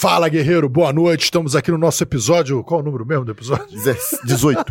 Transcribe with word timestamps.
Fala, 0.00 0.30
guerreiro, 0.30 0.66
boa 0.66 0.94
noite. 0.94 1.24
Estamos 1.24 1.54
aqui 1.54 1.70
no 1.70 1.76
nosso 1.76 2.02
episódio. 2.02 2.64
Qual 2.64 2.80
o 2.80 2.82
número 2.82 3.04
mesmo 3.04 3.22
do 3.22 3.32
episódio? 3.32 3.66
18. 4.24 4.64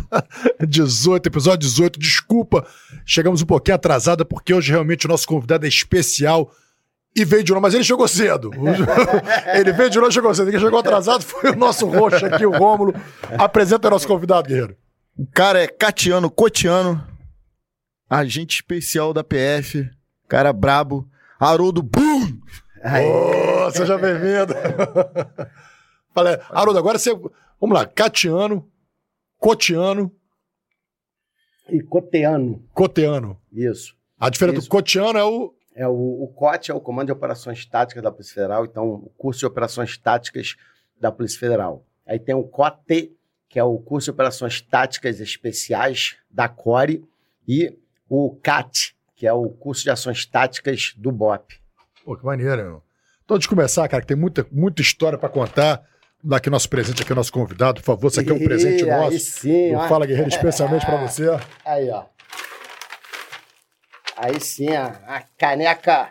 18, 0.66 1.26
episódio 1.30 1.68
18. 1.68 2.00
Desculpa, 2.00 2.66
chegamos 3.06 3.40
um 3.40 3.46
pouquinho 3.46 3.76
atrasada 3.76 4.24
porque 4.24 4.52
hoje 4.52 4.72
realmente 4.72 5.06
o 5.06 5.08
nosso 5.08 5.28
convidado 5.28 5.64
é 5.64 5.68
especial 5.68 6.50
e 7.14 7.24
veio 7.24 7.44
de 7.44 7.52
novo, 7.52 7.62
mas 7.62 7.74
ele 7.74 7.84
chegou 7.84 8.08
cedo. 8.08 8.50
ele 9.54 9.72
veio 9.72 9.88
de 9.88 9.98
novo 9.98 10.10
e 10.10 10.14
chegou 10.14 10.34
cedo. 10.34 10.50
Quem 10.50 10.58
chegou 10.58 10.80
atrasado 10.80 11.22
foi 11.22 11.52
o 11.52 11.56
nosso 11.56 11.86
roxo 11.86 12.26
aqui, 12.26 12.44
o 12.44 12.50
Rômulo. 12.50 12.92
Apresenta 13.38 13.86
o 13.86 13.90
nosso 13.92 14.08
convidado, 14.08 14.48
guerreiro. 14.48 14.76
O 15.16 15.24
cara 15.26 15.62
é 15.62 15.68
Catiano 15.68 16.28
Cotiano, 16.28 17.06
agente 18.10 18.56
especial 18.56 19.14
da 19.14 19.22
PF, 19.22 19.88
cara 20.28 20.52
brabo, 20.52 21.08
Haroldo 21.38 21.84
Boom! 21.84 22.40
Oh, 22.82 23.70
seja 23.70 23.96
bem-vindo. 23.98 24.54
Fala, 26.14 26.40
Haroldo, 26.48 26.78
agora 26.78 26.98
você. 26.98 27.14
Vamos 27.60 27.78
lá, 27.78 27.84
Catiano, 27.86 28.70
Cotiano. 29.38 30.10
E 31.68 31.82
coteano. 31.82 32.64
Coteano. 32.72 33.40
Isso. 33.52 33.94
A 34.18 34.28
diferença 34.30 34.58
Isso. 34.58 34.68
do 34.68 34.70
cotiano 34.70 35.18
é 35.18 35.24
o. 35.24 35.54
É 35.74 35.86
o, 35.86 36.24
o 36.24 36.28
COT 36.34 36.70
é 36.70 36.74
o 36.74 36.80
Comando 36.80 37.06
de 37.06 37.12
Operações 37.12 37.64
Táticas 37.64 38.02
da 38.02 38.10
Polícia 38.10 38.34
Federal, 38.34 38.64
então 38.64 38.88
o 38.88 39.10
curso 39.16 39.40
de 39.40 39.46
Operações 39.46 39.96
Táticas 39.96 40.56
da 41.00 41.12
Polícia 41.12 41.38
Federal. 41.38 41.86
Aí 42.04 42.18
tem 42.18 42.34
o 42.34 42.42
COTE, 42.42 43.16
que 43.48 43.58
é 43.58 43.64
o 43.64 43.78
curso 43.78 44.06
de 44.06 44.10
Operações 44.10 44.60
Táticas 44.60 45.20
Especiais 45.20 46.16
da 46.28 46.48
CORE, 46.48 47.04
e 47.46 47.78
o 48.08 48.36
CAT, 48.42 48.96
que 49.14 49.26
é 49.26 49.32
o 49.32 49.48
curso 49.48 49.84
de 49.84 49.90
Ações 49.90 50.26
Táticas 50.26 50.92
do 50.96 51.12
BOP. 51.12 51.59
Pô, 52.10 52.16
que 52.16 52.24
maneiro, 52.26 52.56
meu. 52.56 52.82
Então, 53.24 53.36
antes 53.36 53.44
de 53.44 53.48
começar, 53.54 53.86
cara, 53.86 54.00
que 54.02 54.08
tem 54.08 54.16
muita, 54.16 54.44
muita 54.50 54.82
história 54.82 55.16
pra 55.16 55.28
contar. 55.28 55.76
Vamos 55.76 56.24
dar 56.24 56.38
aqui 56.38 56.50
nosso 56.50 56.68
presente, 56.68 57.02
aqui 57.04 57.14
nosso 57.14 57.32
convidado, 57.32 57.80
por 57.80 57.86
favor. 57.86 58.08
Isso 58.08 58.18
aqui 58.18 58.30
é 58.30 58.34
um 58.34 58.42
presente 58.42 58.82
Ih, 58.82 58.86
nosso. 58.86 59.10
Aí 59.12 59.20
sim, 59.20 59.74
ó. 59.76 59.86
Fala 59.88 60.04
Guerreiro, 60.06 60.28
especialmente 60.28 60.84
pra 60.84 60.96
você. 60.96 61.28
Aí, 61.64 61.88
ó. 61.88 62.02
Aí 64.16 64.40
sim, 64.40 64.70
ó. 64.76 64.90
A 65.06 65.22
caneca 65.38 66.08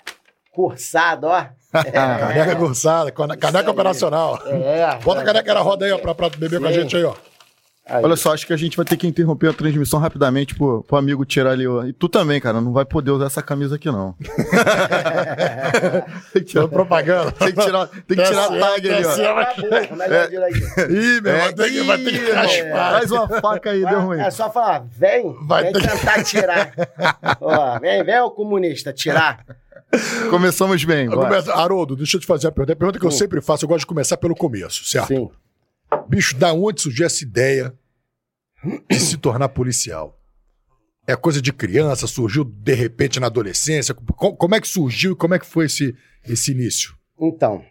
cursada, 0.53 1.27
ó. 1.27 1.45
Caneca 1.83 2.53
gurçada, 2.55 3.11
cane- 3.11 3.35
caneca 3.35 3.69
operacional. 3.69 4.39
É. 4.47 4.95
Bota 5.03 5.19
a 5.19 5.25
caneca 5.25 5.53
na 5.53 5.59
roda 5.59 5.85
aí, 5.85 5.91
ó, 5.91 5.97
pra, 5.97 6.15
pra 6.15 6.29
beber 6.29 6.61
com 6.61 6.65
a 6.65 6.69
Sim. 6.69 6.75
gente 6.81 6.95
aí, 6.95 7.03
ó. 7.03 7.13
Aí. 7.89 8.03
Olha 8.03 8.15
só, 8.15 8.33
acho 8.33 8.45
que 8.45 8.53
a 8.53 8.57
gente 8.57 8.77
vai 8.77 8.85
ter 8.85 8.97
que 8.97 9.07
interromper 9.07 9.47
a 9.49 9.53
transmissão 9.53 9.99
rapidamente 9.99 10.53
pro, 10.55 10.83
pro 10.83 10.97
amigo 10.97 11.25
tirar 11.25 11.51
ali. 11.51 11.67
ó. 11.67 11.83
E 11.85 11.93
tu 11.93 12.07
também, 12.07 12.39
cara, 12.39 12.61
não 12.61 12.71
vai 12.71 12.85
poder 12.85 13.11
usar 13.11 13.25
essa 13.25 13.41
camisa 13.41 13.75
aqui, 13.75 13.87
não. 13.91 14.15
tem 16.33 16.43
que 16.43 16.49
tirar, 16.51 16.67
Propaganda. 16.67 17.31
tem 17.31 17.53
que 17.53 17.61
tirar, 17.61 17.87
tem 17.87 18.17
que 18.17 18.23
tirar 18.23 18.45
a 18.45 18.59
tag 18.59 18.89
ali, 18.89 19.05
ó. 19.05 19.15
Tá 19.15 19.41
aqui. 19.41 19.61
Ih, 20.93 21.21
meu, 21.21 21.31
É, 21.33 21.39
vai 21.39 21.53
ter 21.53 21.69
que, 21.71 21.81
vai 21.81 21.97
ter 21.97 22.11
que 22.11 22.31
raspar. 22.31 22.57
irmão, 22.57 22.89
Traz 22.89 23.11
uma 23.11 23.27
faca 23.41 23.69
aí, 23.71 23.85
deu 23.85 24.01
ruim. 24.01 24.19
É 24.19 24.31
só 24.31 24.49
falar, 24.51 24.83
vem, 24.91 25.35
Vai 25.47 25.63
vem 25.63 25.73
tentar 25.73 26.23
tirar. 26.23 26.71
Ó, 27.41 27.79
vem, 27.79 28.03
vem, 28.03 28.19
ô 28.21 28.31
comunista, 28.31 28.93
tirar. 28.93 29.43
Começamos 30.29 30.83
bem, 30.83 31.09
começo- 31.09 31.51
Haroldo, 31.51 31.95
deixa 31.95 32.17
eu 32.17 32.21
te 32.21 32.27
fazer 32.27 32.47
a 32.47 32.51
pergunta. 32.51 32.71
É 32.71 32.73
a 32.73 32.75
pergunta 32.75 32.99
que 32.99 33.05
eu 33.05 33.11
Sim. 33.11 33.17
sempre 33.17 33.41
faço, 33.41 33.65
eu 33.65 33.69
gosto 33.69 33.81
de 33.81 33.85
começar 33.87 34.17
pelo 34.17 34.35
começo, 34.35 34.85
certo? 34.85 35.07
Sim. 35.07 35.29
Bicho, 36.07 36.37
da 36.37 36.53
onde 36.53 36.81
surgiu 36.81 37.05
essa 37.05 37.23
ideia 37.23 37.73
de 38.89 38.99
se 38.99 39.17
tornar 39.17 39.49
policial? 39.49 40.17
É 41.07 41.15
coisa 41.15 41.41
de 41.41 41.51
criança? 41.51 42.05
Surgiu 42.07 42.43
de 42.43 42.73
repente 42.73 43.19
na 43.19 43.27
adolescência? 43.27 43.93
Co- 43.95 44.35
Como 44.35 44.55
é 44.55 44.61
que 44.61 44.67
surgiu 44.67 45.13
e 45.13 45.15
como 45.15 45.33
é 45.33 45.39
que 45.39 45.45
foi 45.45 45.65
esse, 45.65 45.95
esse 46.27 46.51
início? 46.51 46.95
Então, 47.19 47.63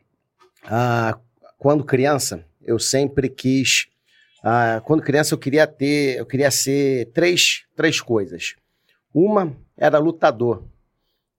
ah, 0.65 1.19
quando 1.57 1.85
criança, 1.85 2.45
eu 2.63 2.79
sempre 2.79 3.29
quis. 3.29 3.87
ah, 4.43 4.83
quando 4.85 5.03
criança, 5.03 5.35
eu 5.35 5.39
queria 5.39 5.67
ter. 5.67 6.19
Eu 6.19 6.27
queria 6.27 6.51
ser 6.51 7.13
três, 7.13 7.65
três 7.77 8.01
coisas. 8.01 8.57
Uma 9.15 9.57
era 9.77 9.99
lutador. 9.99 10.65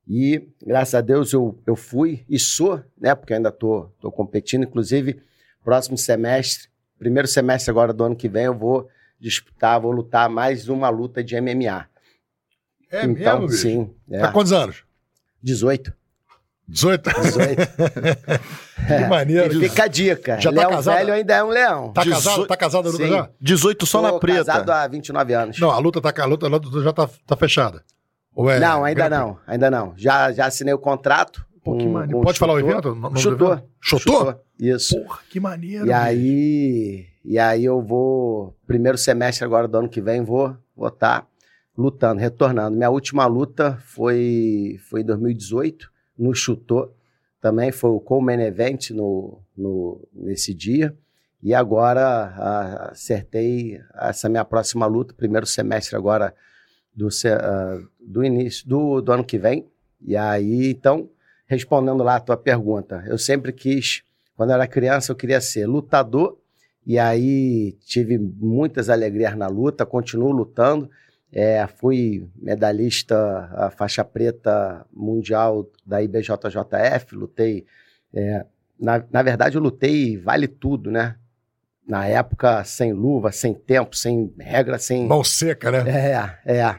E, 0.07 0.47
graças 0.65 0.95
a 0.95 1.01
Deus, 1.01 1.33
eu, 1.33 1.61
eu 1.67 1.75
fui 1.75 2.25
e 2.29 2.39
sou, 2.39 2.81
né? 2.99 3.13
Porque 3.13 3.33
ainda 3.33 3.51
tô, 3.51 3.89
tô 4.01 4.11
competindo. 4.11 4.63
Inclusive, 4.63 5.21
próximo 5.63 5.97
semestre, 5.97 6.67
primeiro 6.97 7.27
semestre 7.27 7.69
agora 7.71 7.93
do 7.93 8.03
ano 8.03 8.15
que 8.15 8.27
vem, 8.29 8.45
eu 8.45 8.57
vou 8.57 8.87
disputar, 9.19 9.79
vou 9.79 9.91
lutar 9.91 10.29
mais 10.29 10.69
uma 10.69 10.89
luta 10.89 11.23
de 11.23 11.39
MMA. 11.39 11.85
É 12.91 13.05
então, 13.05 13.47
sim. 13.49 13.93
É, 14.09 14.19
Tá 14.19 14.31
quantos 14.31 14.51
anos? 14.51 14.83
18. 15.43 15.93
18? 16.67 17.09
18. 17.21 17.61
que 18.87 19.05
maneiro. 19.09 19.53
E 19.63 19.69
fica 19.69 19.83
a 19.83 19.87
dica. 19.87 20.39
Já 20.39 20.51
tá 20.51 20.59
leão 20.61 20.71
casado? 20.71 20.95
velho 20.97 21.13
ainda 21.13 21.35
é 21.35 21.43
um 21.43 21.49
leão. 21.49 21.91
Tá 21.93 22.03
18 22.03 22.23
casado? 22.23 22.47
Tá 22.47 22.57
casado 22.57 22.87
a 22.87 22.91
luta 22.91 23.03
Sim. 23.03 23.09
já? 23.11 23.29
18 23.41 23.85
só 23.85 24.01
na 24.01 24.09
Tô 24.11 24.19
preta. 24.19 24.45
casado 24.45 24.69
há 24.71 24.87
29 24.87 25.33
anos. 25.33 25.59
Não, 25.59 25.71
a 25.71 25.79
luta 25.79 26.01
tá, 26.01 26.13
a 26.21 26.25
luta, 26.25 26.45
a 26.45 26.49
luta 26.49 26.81
já 26.81 26.93
tá, 26.93 27.09
tá 27.27 27.35
fechada. 27.35 27.83
Ou 28.35 28.49
é- 28.49 28.59
não, 28.59 28.83
ainda 28.85 29.07
Grande- 29.09 29.23
não. 29.25 29.39
Ainda 29.47 29.71
não. 29.71 29.93
Já, 29.97 30.31
já 30.31 30.45
assinei 30.45 30.73
o 30.73 30.79
contrato. 30.79 31.45
Pô, 31.71 31.77
que 31.77 31.87
maneiro. 31.87 32.21
Pode 32.21 32.39
falar 32.39 32.53
o 32.53 32.59
evento? 32.59 32.89
O 32.89 32.95
nome 32.95 33.15
do 33.15 33.19
Chutor. 33.19 33.51
evento? 33.51 33.69
Chutor? 33.79 34.39
Isso. 34.59 35.01
Porra, 35.01 35.19
que 35.29 35.39
maneiro. 35.39 35.85
E 35.87 35.93
aí, 35.93 37.05
e 37.23 37.37
aí 37.39 37.65
eu 37.65 37.81
vou, 37.81 38.55
primeiro 38.65 38.97
semestre 38.97 39.45
agora 39.45 39.67
do 39.67 39.77
ano 39.77 39.89
que 39.89 40.01
vem, 40.01 40.23
vou 40.23 40.55
vou 40.79 40.87
estar 40.87 41.27
lutando, 41.77 42.21
retornando. 42.21 42.77
Minha 42.77 42.89
última 42.89 43.25
luta 43.27 43.77
foi, 43.83 44.79
foi 44.89 45.01
em 45.01 45.05
2018, 45.05 45.91
no 46.17 46.33
Chutor. 46.33 46.91
Também 47.41 47.71
foi 47.71 47.91
o 47.91 47.99
Coleman 47.99 48.41
Event 48.41 48.91
no, 48.91 49.41
no, 49.55 50.07
nesse 50.13 50.53
dia. 50.53 50.95
E 51.41 51.53
agora 51.53 52.89
acertei 52.91 53.79
essa 53.95 54.27
minha 54.27 54.43
próxima 54.43 54.85
luta, 54.85 55.13
primeiro 55.13 55.45
semestre 55.45 55.95
agora 55.95 56.33
do, 56.93 57.07
ah, 57.27 57.79
do 57.99 58.23
início 58.23 58.67
do, 58.67 59.01
do 59.01 59.11
ano 59.11 59.23
que 59.23 59.37
vem. 59.37 59.65
E 60.01 60.15
aí, 60.17 60.71
então, 60.71 61.09
respondendo 61.49 62.03
lá 62.03 62.15
a 62.15 62.19
tua 62.21 62.37
pergunta, 62.37 63.03
eu 63.07 63.17
sempre 63.17 63.51
quis 63.51 64.03
quando 64.39 64.51
eu 64.51 64.55
era 64.55 64.67
criança, 64.67 65.11
eu 65.11 65.17
queria 65.17 65.41
ser 65.41 65.65
lutador, 65.65 66.37
e 66.87 66.97
aí 66.97 67.73
tive 67.85 68.17
muitas 68.17 68.89
alegrias 68.89 69.35
na 69.35 69.47
luta, 69.47 69.85
continuo 69.85 70.31
lutando. 70.31 70.89
É, 71.29 71.67
fui 71.67 72.25
medalhista, 72.37 73.49
a 73.53 73.69
faixa 73.69 74.01
preta 74.01 74.85
mundial 74.93 75.69
da 75.85 76.01
IBJJF, 76.01 77.13
lutei. 77.15 77.65
é, 78.13 78.45
na, 78.79 79.03
na 79.11 79.21
verdade, 79.21 79.57
eu 79.57 79.61
lutei 79.61 80.15
vale 80.15 80.47
tudo, 80.47 80.89
né? 80.89 81.17
Na 81.85 82.07
época, 82.07 82.63
sem 82.63 82.93
luva, 82.93 83.33
sem 83.33 83.53
tempo, 83.53 83.93
sem 83.93 84.33
regra, 84.39 84.79
sem. 84.79 85.05
Mão 85.05 85.21
seca, 85.21 85.69
né? 85.69 85.83
É, 86.45 86.59
é. 86.59 86.77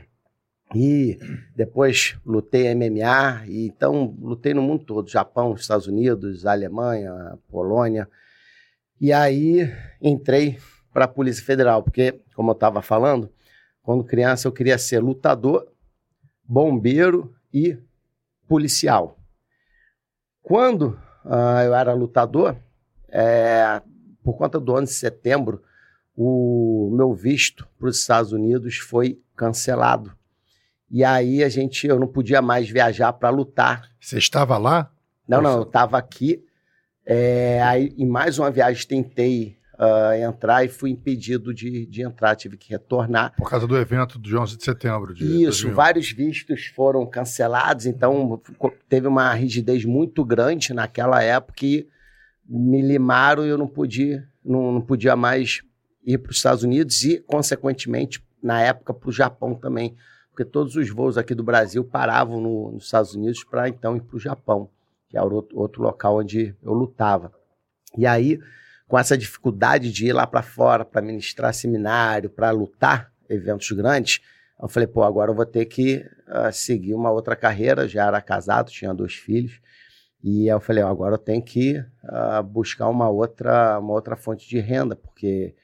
E 0.74 1.18
depois 1.54 2.16
lutei 2.24 2.72
MMA, 2.74 3.46
e 3.46 3.66
então 3.66 4.16
lutei 4.20 4.54
no 4.54 4.62
mundo 4.62 4.84
todo, 4.84 5.10
Japão, 5.10 5.54
Estados 5.54 5.86
Unidos, 5.86 6.46
Alemanha, 6.46 7.38
Polônia. 7.48 8.08
E 9.00 9.12
aí 9.12 9.68
entrei 10.00 10.58
para 10.92 11.06
a 11.06 11.08
Polícia 11.08 11.44
Federal, 11.44 11.82
porque, 11.82 12.20
como 12.34 12.50
eu 12.50 12.54
estava 12.54 12.82
falando, 12.82 13.32
quando 13.82 14.04
criança 14.04 14.46
eu 14.46 14.52
queria 14.52 14.78
ser 14.78 15.00
lutador, 15.00 15.66
bombeiro 16.44 17.34
e 17.52 17.76
policial. 18.46 19.18
Quando 20.42 20.98
ah, 21.24 21.64
eu 21.64 21.74
era 21.74 21.92
lutador, 21.92 22.56
é, 23.08 23.82
por 24.22 24.36
conta 24.36 24.60
do 24.60 24.72
11 24.72 24.84
de 24.84 24.98
setembro, 24.98 25.62
o 26.14 26.90
meu 26.92 27.14
visto 27.14 27.68
para 27.78 27.88
os 27.88 27.98
Estados 27.98 28.32
Unidos 28.32 28.76
foi 28.76 29.20
cancelado. 29.34 30.14
E 30.90 31.04
aí 31.04 31.42
a 31.44 31.48
gente, 31.48 31.86
eu 31.86 31.98
não 31.98 32.08
podia 32.08 32.42
mais 32.42 32.68
viajar 32.68 33.12
para 33.12 33.30
lutar. 33.30 33.88
Você 34.00 34.18
estava 34.18 34.58
lá? 34.58 34.90
Não, 35.28 35.40
não, 35.40 35.58
eu 35.58 35.62
estava 35.62 35.96
aqui. 35.96 36.42
é, 37.06 37.62
aí, 37.62 37.94
em 37.96 38.06
mais 38.06 38.38
uma 38.38 38.50
viagem, 38.50 38.86
tentei 38.86 39.60
ah, 39.82 40.18
entrar 40.18 40.62
e 40.62 40.68
fui 40.68 40.90
impedido 40.90 41.54
de, 41.54 41.86
de 41.86 42.02
entrar, 42.02 42.36
tive 42.36 42.58
que 42.58 42.68
retornar. 42.68 43.34
Por 43.34 43.48
causa 43.48 43.66
do 43.66 43.78
evento 43.78 44.18
do 44.18 44.38
11 44.38 44.58
de 44.58 44.62
setembro. 44.62 45.14
De 45.14 45.24
Isso, 45.24 45.62
2001. 45.62 45.74
vários 45.74 46.12
vistos 46.12 46.66
foram 46.66 47.06
cancelados, 47.06 47.86
então 47.86 48.38
teve 48.90 49.08
uma 49.08 49.32
rigidez 49.32 49.82
muito 49.86 50.22
grande 50.22 50.74
naquela 50.74 51.22
época 51.22 51.64
e 51.64 51.88
me 52.46 52.82
limaram 52.82 53.46
e 53.46 53.48
eu 53.48 53.56
não 53.56 53.66
podia, 53.66 54.28
não, 54.44 54.70
não 54.70 54.80
podia 54.82 55.16
mais 55.16 55.62
ir 56.04 56.18
para 56.18 56.30
os 56.30 56.36
Estados 56.36 56.62
Unidos 56.62 57.02
e, 57.04 57.18
consequentemente, 57.18 58.22
na 58.42 58.60
época, 58.60 58.92
para 58.92 59.08
o 59.08 59.12
Japão 59.12 59.54
também, 59.54 59.96
porque 60.30 60.44
todos 60.44 60.76
os 60.76 60.88
voos 60.90 61.18
aqui 61.18 61.34
do 61.34 61.42
Brasil 61.42 61.84
paravam 61.84 62.40
no- 62.40 62.72
nos 62.72 62.84
Estados 62.84 63.14
Unidos 63.14 63.44
para 63.44 63.68
então 63.68 63.96
ir 63.96 64.00
para 64.00 64.16
o 64.16 64.20
Japão, 64.20 64.70
que 65.08 65.16
era 65.16 65.26
outro, 65.26 65.58
outro 65.58 65.82
local 65.82 66.18
onde 66.18 66.54
eu 66.62 66.72
lutava. 66.72 67.32
E 67.96 68.06
aí, 68.06 68.38
com 68.88 68.98
essa 68.98 69.16
dificuldade 69.18 69.92
de 69.92 70.06
ir 70.06 70.12
lá 70.12 70.26
para 70.26 70.42
fora 70.42 70.84
para 70.84 71.02
ministrar 71.02 71.52
seminário, 71.52 72.30
para 72.30 72.50
lutar 72.50 73.12
eventos 73.28 73.70
grandes, 73.72 74.20
eu 74.60 74.68
falei, 74.68 74.86
pô, 74.86 75.02
agora 75.02 75.30
eu 75.30 75.34
vou 75.34 75.46
ter 75.46 75.64
que 75.66 76.04
ah, 76.26 76.52
seguir 76.52 76.94
uma 76.94 77.10
outra 77.10 77.34
carreira. 77.34 77.88
Já 77.88 78.06
era 78.06 78.20
casado, 78.20 78.70
tinha 78.70 78.92
dois 78.92 79.14
filhos. 79.14 79.60
E 80.22 80.46
eu 80.48 80.60
falei, 80.60 80.84
ó, 80.84 80.88
agora 80.88 81.14
eu 81.14 81.18
tenho 81.18 81.42
que 81.42 81.78
uh, 81.78 82.42
buscar 82.42 82.88
uma 82.88 83.08
outra, 83.08 83.78
uma 83.78 83.94
outra 83.94 84.16
fonte 84.16 84.46
de 84.46 84.58
renda, 84.58 84.94
porque 84.94 85.54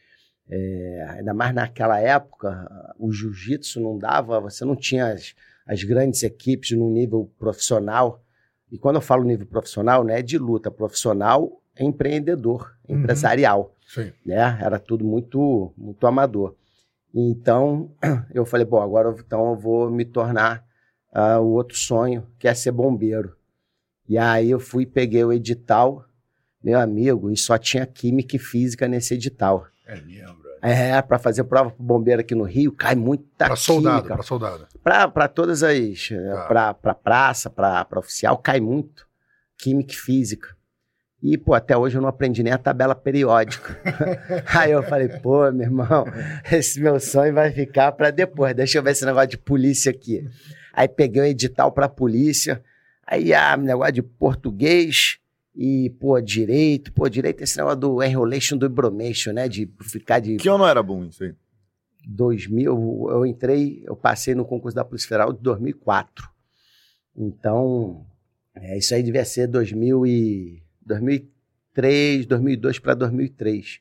é, 0.49 1.07
ainda 1.11 1.35
mais 1.35 1.55
naquela 1.55 2.01
época, 2.01 2.95
o 2.99 3.13
jiu-jitsu 3.13 3.81
não 3.81 3.99
dava, 3.99 4.41
você 4.41 4.65
não 4.65 4.77
tinha 4.77 5.13
as, 5.13 5.35
as 5.67 5.83
grandes 5.83 6.23
equipes 6.23 6.71
no 6.73 6.91
nível 6.91 7.31
profissional. 7.39 8.23
E 8.71 8.79
quando 8.79 8.97
eu 8.97 9.03
falo 9.03 9.25
nível 9.25 9.47
profissional, 9.47 10.05
não 10.05 10.15
é 10.15 10.23
de 10.23 10.39
luta, 10.39 10.71
profissional 10.71 11.61
é 11.77 11.85
empreendedor, 11.85 12.75
uhum. 12.89 13.01
empresarial. 13.01 13.75
Sim. 13.87 14.13
Né? 14.25 14.59
Era 14.61 14.79
tudo 14.79 15.05
muito, 15.05 15.73
muito 15.77 16.07
amador. 16.07 16.57
Então, 17.15 17.91
eu 18.33 18.45
falei, 18.47 18.65
bom, 18.65 18.81
agora 18.81 19.15
então 19.19 19.51
eu 19.51 19.57
vou 19.57 19.91
me 19.91 20.05
tornar 20.05 20.65
uh, 21.15 21.41
o 21.41 21.53
outro 21.53 21.77
sonho, 21.77 22.27
que 22.39 22.49
é 22.49 22.55
ser 22.55 22.73
bombeiro. 22.73 23.37
E 24.09 24.17
aí 24.17 24.51
eu 24.51 24.61
fui, 24.61 24.87
peguei 24.87 25.25
o 25.25 25.33
edital, 25.33 26.05
meu 26.63 26.79
amigo, 26.79 27.31
e 27.31 27.37
só 27.37 27.59
tinha 27.59 27.85
química 27.87 28.37
e 28.37 28.39
física 28.39 28.89
nesse 28.89 29.15
edital. 29.15 29.67
É 29.87 30.01
mesmo, 30.01 30.37
É, 30.63 31.01
para 31.01 31.17
fazer 31.17 31.45
prova 31.45 31.71
pro 31.71 31.83
bombeiro 31.83 32.21
aqui 32.21 32.35
no 32.35 32.43
Rio, 32.43 32.73
cai 32.73 32.97
muita 32.97 33.47
pra 33.47 33.55
soldado, 33.55 34.09
para 34.09 34.23
soldado. 34.23 34.67
Para 34.83 35.29
todas 35.29 35.63
as, 35.63 36.09
tá. 36.09 36.45
para 36.49 36.75
pra 36.75 36.95
praça, 36.95 37.49
para 37.49 37.87
oficial, 37.97 38.37
cai 38.39 38.59
muito. 38.59 39.07
Química 39.57 39.93
e 39.93 39.97
física. 39.97 40.57
E, 41.23 41.39
pô, 41.39 41.55
até 41.55 41.77
hoje 41.77 41.97
eu 41.97 42.03
não 42.03 42.09
aprendi 42.09 42.43
nem 42.43 42.53
a 42.53 42.59
tabela 42.59 42.95
periódica. 42.95 43.81
Aí 44.55 44.73
eu 44.73 44.83
falei, 44.83 45.09
pô, 45.09 45.51
meu 45.51 45.63
irmão, 45.63 46.05
esse 46.53 46.81
meu 46.81 47.01
sonho 47.01 47.33
vai 47.33 47.51
ficar 47.53 47.93
para 47.93 48.11
depois. 48.11 48.55
Deixa 48.55 48.79
eu 48.79 48.83
ver 48.83 48.91
esse 48.91 49.07
negócio 49.07 49.31
de 49.31 49.39
polícia 49.39 49.91
aqui. 49.91 50.29
Aí 50.75 50.89
peguei 50.89 51.23
o 51.23 51.25
edital 51.25 51.73
para 51.73 51.89
polícia. 51.89 52.63
Aí, 53.07 53.33
ah, 53.33 53.57
negócio 53.57 53.93
de 53.95 54.03
português 54.03 55.19
e, 55.57 55.89
pô, 55.99 56.21
direito. 56.21 56.93
Pô, 56.93 57.09
direito 57.09 57.41
é 57.41 57.45
esse 57.45 57.57
negócio 57.57 57.81
do 57.81 58.03
enrolation 58.03 58.59
do 58.59 58.69
bromation, 58.69 59.33
né? 59.33 59.49
De 59.49 59.67
ficar 59.83 60.21
de. 60.21 60.37
Que 60.37 60.49
eu 60.49 60.59
não 60.59 60.69
era 60.69 60.83
bom 60.83 61.05
isso 61.07 61.25
aí. 61.25 61.35
2000, 62.07 63.07
eu 63.11 63.27
entrei, 63.27 63.83
eu 63.85 63.97
passei 63.97 64.35
no 64.35 64.45
concurso 64.45 64.77
da 64.77 64.85
Polícia 64.85 65.09
Federal 65.09 65.33
de 65.33 65.41
2004. 65.41 66.29
Então, 67.17 68.07
é, 68.55 68.79
isso 68.79 68.95
aí 68.95 69.03
devia 69.03 69.25
ser 69.25 69.49
2000 69.49 70.07
e, 70.07 70.63
2003, 70.85 72.27
2002 72.27 72.79
para 72.79 72.95
2003. 72.95 73.81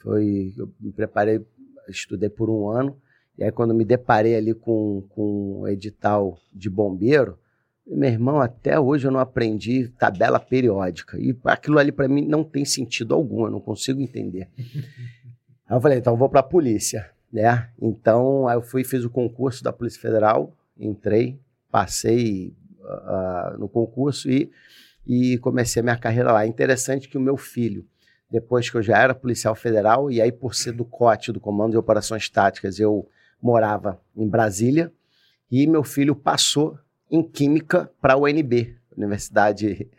Foi, 0.00 0.52
eu 0.58 0.70
me 0.78 0.92
preparei, 0.92 1.40
estudei 1.88 2.28
por 2.28 2.50
um 2.50 2.68
ano, 2.68 3.00
e 3.38 3.44
aí 3.44 3.50
quando 3.50 3.72
me 3.72 3.86
deparei 3.86 4.36
ali 4.36 4.52
com, 4.52 5.06
com 5.08 5.60
o 5.60 5.68
edital 5.68 6.36
de 6.52 6.68
bombeiro, 6.68 7.38
meu 7.86 8.08
irmão, 8.08 8.40
até 8.40 8.78
hoje 8.78 9.06
eu 9.06 9.10
não 9.10 9.20
aprendi 9.20 9.88
tabela 9.98 10.38
periódica. 10.38 11.18
E 11.18 11.36
aquilo 11.44 11.78
ali 11.78 11.90
para 11.90 12.08
mim 12.08 12.26
não 12.26 12.44
tem 12.44 12.64
sentido 12.64 13.14
algum, 13.14 13.44
eu 13.44 13.50
não 13.50 13.60
consigo 13.60 14.00
entender. 14.00 14.48
aí 15.66 15.76
eu 15.76 15.80
falei, 15.80 15.98
então 15.98 16.12
eu 16.12 16.16
vou 16.16 16.28
para 16.28 16.40
a 16.40 16.44
polícia, 16.44 17.10
né? 17.32 17.68
Então 17.80 18.46
aí 18.46 18.56
eu 18.56 18.62
fui 18.62 18.84
fiz 18.84 19.04
o 19.04 19.10
concurso 19.10 19.64
da 19.64 19.72
Polícia 19.72 20.00
Federal, 20.00 20.56
entrei, 20.78 21.38
passei 21.70 22.54
uh, 22.80 23.58
no 23.58 23.68
concurso 23.68 24.30
e, 24.30 24.50
e 25.06 25.38
comecei 25.38 25.80
a 25.80 25.82
minha 25.82 25.96
carreira 25.96 26.32
lá. 26.32 26.46
Interessante 26.46 27.08
que 27.08 27.18
o 27.18 27.20
meu 27.20 27.36
filho, 27.36 27.84
depois 28.30 28.70
que 28.70 28.76
eu 28.76 28.82
já 28.82 28.98
era 28.98 29.14
policial 29.14 29.54
federal, 29.54 30.10
e 30.10 30.20
aí 30.20 30.30
por 30.30 30.54
ser 30.54 30.72
do 30.72 30.84
COT, 30.84 31.32
do 31.32 31.40
Comando 31.40 31.72
de 31.72 31.78
Operações 31.78 32.28
Táticas, 32.28 32.78
eu 32.78 33.08
morava 33.40 34.00
em 34.16 34.28
Brasília, 34.28 34.92
e 35.50 35.66
meu 35.66 35.82
filho 35.82 36.14
passou 36.14 36.78
em 37.12 37.22
Química 37.22 37.90
para 38.00 38.14
a 38.14 38.16
UNB, 38.16 38.74
Universidade 38.96 39.90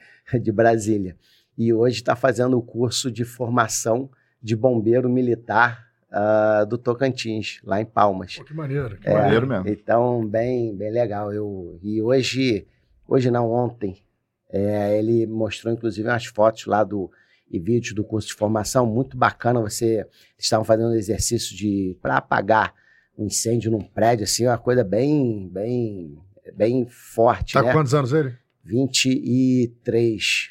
de 0.41 0.51
Brasília. 0.51 1.15
E 1.55 1.71
hoje 1.71 1.97
está 1.97 2.15
fazendo 2.15 2.57
o 2.57 2.61
curso 2.63 3.11
de 3.11 3.23
formação 3.23 4.09
de 4.41 4.55
bombeiro 4.55 5.07
militar 5.07 5.87
uh, 6.09 6.65
do 6.65 6.75
Tocantins, 6.75 7.61
lá 7.63 7.79
em 7.79 7.85
Palmas. 7.85 8.35
Pô, 8.37 8.43
que 8.43 8.53
maneiro, 8.55 8.97
que 8.97 9.07
é, 9.07 9.13
maneiro 9.13 9.45
mesmo. 9.45 9.69
Então, 9.69 10.27
bem, 10.27 10.75
bem 10.75 10.91
legal. 10.91 11.31
Eu, 11.31 11.77
e 11.83 12.01
hoje, 12.01 12.65
hoje 13.07 13.29
não, 13.29 13.51
ontem, 13.51 14.03
é, 14.49 14.97
ele 14.97 15.27
mostrou 15.27 15.71
inclusive 15.71 16.09
umas 16.09 16.25
fotos 16.25 16.65
lá 16.65 16.83
do 16.83 17.11
e 17.51 17.59
vídeos 17.59 17.93
do 17.93 18.03
curso 18.03 18.29
de 18.29 18.33
formação, 18.33 18.87
muito 18.87 19.15
bacana. 19.15 19.61
Você 19.61 20.07
estavam 20.35 20.65
fazendo 20.65 20.95
exercício 20.95 21.55
de 21.55 21.95
para 22.01 22.17
apagar 22.17 22.73
um 23.15 23.27
incêndio 23.27 23.69
num 23.69 23.81
prédio, 23.81 24.23
assim, 24.23 24.47
uma 24.47 24.57
coisa 24.57 24.83
bem, 24.83 25.47
bem 25.49 26.17
bem 26.51 26.85
forte. 26.87 27.53
Tá 27.53 27.61
né? 27.61 27.67
com 27.67 27.77
quantos 27.77 27.93
anos 27.93 28.11
ele? 28.11 28.35
23. 28.63 30.49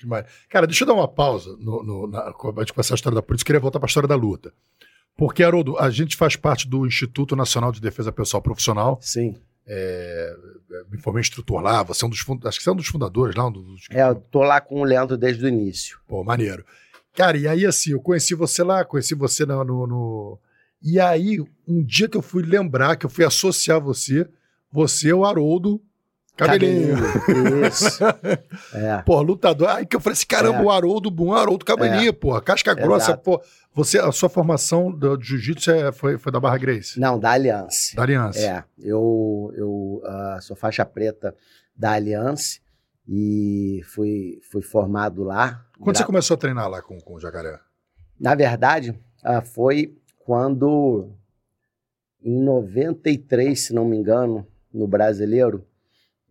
Cara, 0.48 0.66
deixa 0.66 0.84
eu 0.84 0.86
dar 0.86 0.94
uma 0.94 1.08
pausa 1.08 1.56
no, 1.58 1.82
no, 1.82 2.06
na, 2.06 2.32
com 2.32 2.52
essa 2.78 2.94
história 2.94 3.16
da 3.16 3.22
polícia. 3.22 3.42
Eu 3.42 3.46
queria 3.46 3.60
voltar 3.60 3.78
para 3.80 3.86
a 3.86 3.88
história 3.88 4.08
da 4.08 4.14
luta. 4.14 4.52
Porque, 5.16 5.42
Haroldo, 5.42 5.78
a 5.78 5.90
gente 5.90 6.16
faz 6.16 6.36
parte 6.36 6.68
do 6.68 6.86
Instituto 6.86 7.36
Nacional 7.36 7.72
de 7.72 7.80
Defesa 7.80 8.12
Pessoal 8.12 8.42
Profissional. 8.42 8.98
Sim. 9.00 9.36
É, 9.66 10.34
me 10.90 10.98
formei 10.98 11.20
instrutor 11.20 11.60
lá, 11.60 11.82
você 11.82 12.04
é 12.04 12.06
um 12.06 12.10
dos 12.10 12.18
acho 12.44 12.58
que 12.58 12.64
você 12.64 12.68
é 12.68 12.72
um 12.72 12.76
dos 12.76 12.88
fundadores 12.88 13.34
lá. 13.34 13.46
Um 13.46 13.52
dos... 13.52 13.86
É, 13.90 14.02
eu 14.02 14.16
tô 14.16 14.42
lá 14.42 14.60
com 14.60 14.80
o 14.80 14.84
Leandro 14.84 15.16
desde 15.16 15.44
o 15.44 15.48
início. 15.48 15.98
Pô, 16.06 16.24
maneiro. 16.24 16.64
Cara, 17.14 17.36
e 17.36 17.46
aí 17.46 17.66
assim, 17.66 17.92
eu 17.92 18.00
conheci 18.00 18.34
você 18.34 18.62
lá, 18.62 18.84
conheci 18.84 19.14
você 19.14 19.44
no, 19.44 19.64
no... 19.64 20.38
E 20.82 20.98
aí, 20.98 21.38
um 21.68 21.82
dia 21.84 22.08
que 22.08 22.16
eu 22.16 22.22
fui 22.22 22.42
lembrar, 22.42 22.96
que 22.96 23.06
eu 23.06 23.10
fui 23.10 23.24
associar 23.24 23.80
você, 23.80 24.28
você 24.72 25.10
é 25.10 25.14
o 25.14 25.24
Haroldo 25.24 25.80
Cabelinho. 26.36 26.96
Cabelinho. 26.96 27.66
Isso. 27.68 28.02
é. 28.74 29.02
Pô, 29.02 29.20
lutador. 29.20 29.68
Aí 29.68 29.86
que 29.86 29.94
eu 29.94 30.00
falei 30.00 30.14
assim: 30.14 30.26
caramba, 30.26 30.58
é. 30.58 30.62
o 30.62 30.70
Haroldo 30.70 31.10
Bom, 31.10 31.34
Haroldo 31.34 31.64
Cabelinho, 31.64 32.08
é. 32.08 32.12
pô. 32.12 32.40
Casca 32.40 32.74
grossa, 32.74 33.16
pô. 33.16 33.40
Você, 33.74 33.98
a 33.98 34.10
sua 34.12 34.28
formação 34.28 34.90
do, 34.90 35.16
de 35.16 35.26
jiu-jitsu 35.26 35.70
é, 35.70 35.92
foi, 35.92 36.18
foi 36.18 36.32
da 36.32 36.40
Barra 36.40 36.58
Grace? 36.58 36.98
Não, 36.98 37.18
da 37.18 37.30
Aliança. 37.30 37.96
Da 37.96 38.02
Aliança. 38.02 38.40
É. 38.40 38.64
Eu, 38.78 39.52
eu 39.56 40.02
uh, 40.04 40.40
sou 40.42 40.56
faixa 40.56 40.84
preta 40.84 41.34
da 41.74 41.92
Aliança 41.92 42.60
e 43.08 43.80
fui, 43.86 44.40
fui 44.50 44.62
formado 44.62 45.22
lá. 45.22 45.64
Quando 45.80 45.96
você 45.96 46.04
começou 46.04 46.34
a 46.34 46.38
treinar 46.38 46.68
lá 46.68 46.82
com, 46.82 46.98
com 47.00 47.14
o 47.14 47.20
Jacaré? 47.20 47.58
Na 48.20 48.34
verdade, 48.34 48.90
uh, 49.24 49.42
foi 49.42 49.96
quando, 50.18 51.10
em 52.22 52.42
93, 52.42 53.58
se 53.58 53.74
não 53.74 53.86
me 53.86 53.96
engano, 53.96 54.46
no 54.72 54.86
brasileiro, 54.86 55.64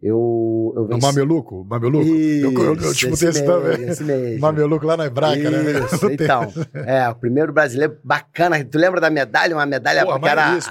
eu, 0.01 0.73
eu 0.75 0.87
venci... 0.87 0.99
No 0.99 1.07
Mameluco? 1.07 1.63
Mameluco? 1.63 2.03
Isso, 2.03 2.45
eu, 2.45 2.53
eu, 2.53 2.75
eu 2.75 2.75
disputei 2.75 3.29
esse, 3.29 3.45
também. 3.45 3.83
Esse 3.83 4.03
mesmo. 4.03 4.39
Mameluco 4.39 4.85
lá 4.85 4.97
na 4.97 5.05
Hebraica, 5.05 5.51
né? 5.51 5.85
Isso, 5.85 6.09
então. 6.11 6.51
É, 6.73 7.07
o 7.07 7.15
primeiro 7.15 7.53
brasileiro 7.53 7.99
bacana. 8.03 8.63
Tu 8.65 8.79
lembra 8.79 8.99
da 8.99 9.11
medalha? 9.11 9.55
Uma 9.55 9.65
medalha 9.67 10.03
Pô, 10.03 10.19
que 10.19 10.27
era... 10.27 10.57
Isso, 10.57 10.69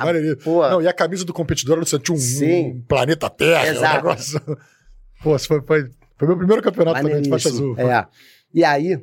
a... 0.62 0.70
Não, 0.70 0.82
e 0.82 0.88
a 0.88 0.92
camisa 0.92 1.24
do 1.24 1.32
competidor, 1.32 1.78
você 1.78 1.96
tinha 1.98 2.16
um, 2.16 2.66
um 2.66 2.82
planeta 2.82 3.30
Terra. 3.30 3.68
Exato. 3.68 3.94
Um 3.94 3.96
negócio... 3.98 4.40
Pô, 5.22 5.38
foi, 5.38 5.60
foi, 5.62 5.90
foi 6.18 6.28
meu 6.28 6.36
primeiro 6.36 6.62
campeonato 6.62 7.00
também 7.00 7.22
de 7.22 7.30
faixa 7.30 7.50
azul. 7.50 7.78
É. 7.78 8.06
E 8.52 8.64
aí, 8.64 8.98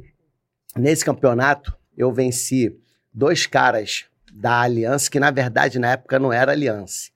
nesse 0.76 1.06
campeonato, 1.06 1.74
eu 1.96 2.12
venci 2.12 2.76
dois 3.14 3.46
caras 3.46 4.06
da 4.34 4.62
Aliança, 4.62 5.10
que 5.10 5.20
na 5.20 5.32
verdade 5.32 5.80
na 5.80 5.92
época 5.92 6.20
não 6.20 6.34
era 6.34 6.52
Aliança. 6.52 7.10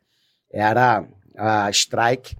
Era 0.52 1.06
a 1.42 1.70
Strike, 1.72 2.36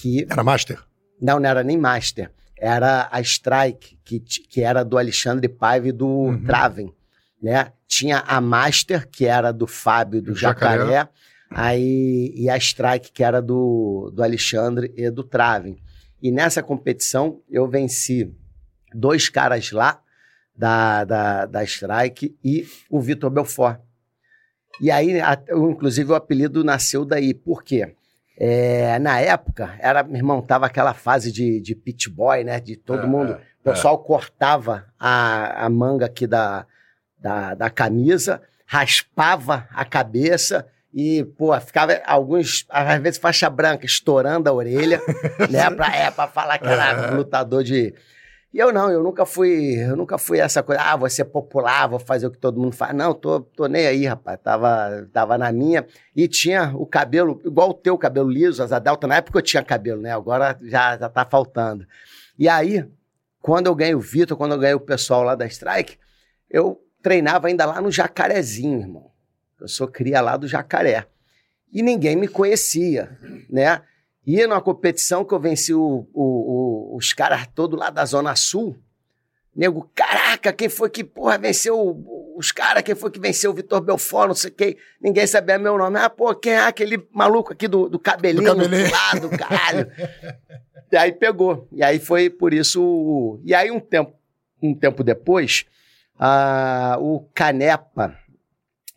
que. 0.00 0.26
Era 0.30 0.44
Master? 0.44 0.78
Não, 1.20 1.40
não 1.40 1.48
era 1.48 1.62
nem 1.64 1.76
Master. 1.76 2.30
Era 2.56 3.08
a 3.10 3.20
Strike, 3.20 3.98
que, 4.04 4.20
que 4.20 4.62
era 4.62 4.84
do 4.84 4.96
Alexandre 4.96 5.48
Paiva 5.48 5.88
e 5.88 5.92
do 5.92 6.06
uhum. 6.06 6.44
Traven. 6.44 6.94
Né? 7.42 7.72
Tinha 7.86 8.20
a 8.20 8.40
Master, 8.40 9.08
que 9.08 9.26
era 9.26 9.52
do 9.52 9.66
Fábio 9.66 10.22
do 10.22 10.34
Jacaré, 10.34 10.78
Jacaré, 10.78 11.08
aí, 11.50 12.32
e 12.34 12.48
a 12.48 12.56
Strike, 12.56 13.12
que 13.12 13.22
era 13.22 13.42
do, 13.42 14.10
do 14.14 14.22
Alexandre 14.22 14.92
e 14.96 15.10
do 15.10 15.24
Traven. 15.24 15.76
E 16.22 16.30
nessa 16.30 16.62
competição 16.62 17.42
eu 17.50 17.68
venci 17.68 18.32
dois 18.94 19.28
caras 19.28 19.72
lá 19.72 20.00
da, 20.56 21.04
da, 21.04 21.46
da 21.46 21.64
Strike 21.64 22.36
e 22.42 22.66
o 22.88 23.00
Vitor 23.00 23.30
Belfort. 23.30 23.80
E 24.80 24.90
aí, 24.90 25.20
inclusive, 25.50 26.12
o 26.12 26.14
apelido 26.14 26.64
nasceu 26.64 27.04
daí. 27.04 27.34
Por 27.34 27.62
quê? 27.62 27.94
É, 28.36 28.98
na 28.98 29.20
época, 29.20 29.74
era, 29.78 30.02
meu 30.02 30.16
irmão, 30.16 30.42
tava 30.42 30.66
aquela 30.66 30.92
fase 30.92 31.30
de, 31.30 31.60
de 31.60 31.74
pit 31.74 32.10
boy, 32.10 32.42
né? 32.42 32.60
De 32.60 32.76
todo 32.76 33.04
é, 33.04 33.06
mundo. 33.06 33.32
É, 33.32 33.36
o 33.60 33.72
pessoal 33.72 34.00
é. 34.02 34.06
cortava 34.06 34.86
a, 34.98 35.64
a 35.64 35.70
manga 35.70 36.06
aqui 36.06 36.26
da, 36.26 36.66
da, 37.18 37.54
da 37.54 37.70
camisa, 37.70 38.42
raspava 38.66 39.68
a 39.70 39.84
cabeça 39.84 40.66
e, 40.92 41.24
pô, 41.36 41.58
ficava 41.60 42.00
alguns, 42.04 42.66
às 42.68 43.00
vezes, 43.00 43.18
faixa 43.18 43.48
branca 43.48 43.86
estourando 43.86 44.48
a 44.48 44.52
orelha, 44.52 45.00
né? 45.50 45.70
Pra, 45.70 45.96
é, 45.96 46.10
pra 46.10 46.26
falar 46.26 46.58
que 46.58 46.66
era 46.66 47.10
lutador 47.10 47.62
de, 47.62 47.94
e 48.54 48.58
eu 48.60 48.72
não, 48.72 48.88
eu 48.88 49.02
nunca 49.02 49.26
fui, 49.26 49.82
eu 49.82 49.96
nunca 49.96 50.16
fui 50.16 50.38
essa 50.38 50.62
coisa, 50.62 50.80
ah, 50.80 50.94
vou 50.94 51.10
ser 51.10 51.24
popular, 51.24 51.88
vou 51.88 51.98
fazer 51.98 52.28
o 52.28 52.30
que 52.30 52.38
todo 52.38 52.60
mundo 52.60 52.72
faz. 52.72 52.94
Não, 52.94 53.12
tô, 53.12 53.40
tô 53.40 53.66
nem 53.66 53.84
aí, 53.84 54.06
rapaz. 54.06 54.38
Tava, 54.40 55.08
tava 55.12 55.36
na 55.36 55.50
minha. 55.50 55.84
E 56.14 56.28
tinha 56.28 56.72
o 56.76 56.86
cabelo, 56.86 57.42
igual 57.44 57.70
o 57.70 57.74
teu 57.74 57.98
cabelo 57.98 58.30
liso, 58.30 58.62
asa 58.62 58.78
delta. 58.78 59.08
Na 59.08 59.16
época 59.16 59.38
eu 59.38 59.42
tinha 59.42 59.60
cabelo, 59.60 60.00
né? 60.00 60.12
Agora 60.12 60.56
já, 60.62 60.96
já 60.96 61.08
tá 61.08 61.24
faltando. 61.24 61.84
E 62.38 62.48
aí, 62.48 62.88
quando 63.42 63.66
eu 63.66 63.74
ganhei 63.74 63.96
o 63.96 64.00
Vitor, 64.00 64.36
quando 64.36 64.52
eu 64.52 64.58
ganhei 64.60 64.76
o 64.76 64.80
pessoal 64.80 65.24
lá 65.24 65.34
da 65.34 65.46
Strike, 65.46 65.98
eu 66.48 66.80
treinava 67.02 67.48
ainda 67.48 67.66
lá 67.66 67.80
no 67.80 67.90
Jacarezinho, 67.90 68.78
irmão. 68.78 69.10
Eu 69.60 69.66
sou 69.66 69.88
cria 69.88 70.20
lá 70.20 70.36
do 70.36 70.46
Jacaré. 70.46 71.08
E 71.72 71.82
ninguém 71.82 72.14
me 72.14 72.28
conhecia, 72.28 73.18
né? 73.50 73.82
Ia 74.26 74.48
numa 74.48 74.60
competição 74.60 75.24
que 75.24 75.34
eu 75.34 75.40
venci 75.40 75.74
o, 75.74 76.08
o, 76.12 76.92
o, 76.92 76.96
os 76.96 77.12
caras 77.12 77.46
todos 77.54 77.78
lá 77.78 77.90
da 77.90 78.04
Zona 78.04 78.34
Sul. 78.34 78.76
Nego, 79.54 79.88
caraca, 79.94 80.52
quem 80.52 80.68
foi 80.68 80.90
que, 80.90 81.04
porra, 81.04 81.38
venceu 81.38 82.34
os 82.36 82.50
caras? 82.50 82.82
Quem 82.82 82.94
foi 82.94 83.10
que 83.10 83.20
venceu 83.20 83.50
o 83.50 83.54
Vitor 83.54 83.80
Belfort? 83.80 84.28
Não 84.28 84.34
sei 84.34 84.50
quem. 84.50 84.76
Ninguém 85.00 85.26
sabia 85.26 85.58
meu 85.58 85.78
nome. 85.78 85.98
Ah, 85.98 86.10
pô, 86.10 86.34
quem 86.34 86.54
é 86.54 86.60
aquele 86.60 87.06
maluco 87.12 87.52
aqui 87.52 87.68
do, 87.68 87.88
do 87.88 87.98
cabelinho 87.98 88.54
do, 88.54 88.62
cabelinho. 88.62 88.88
do 88.88 88.92
lado, 88.92 89.30
caralho? 89.38 89.90
e 90.90 90.96
aí 90.96 91.12
pegou. 91.12 91.68
E 91.70 91.84
aí 91.84 92.00
foi 92.00 92.28
por 92.28 92.52
isso. 92.52 93.40
E 93.44 93.54
aí, 93.54 93.70
um 93.70 93.78
tempo, 93.78 94.14
um 94.60 94.74
tempo 94.74 95.04
depois, 95.04 95.66
o 96.98 97.20
Canepa, 97.32 98.16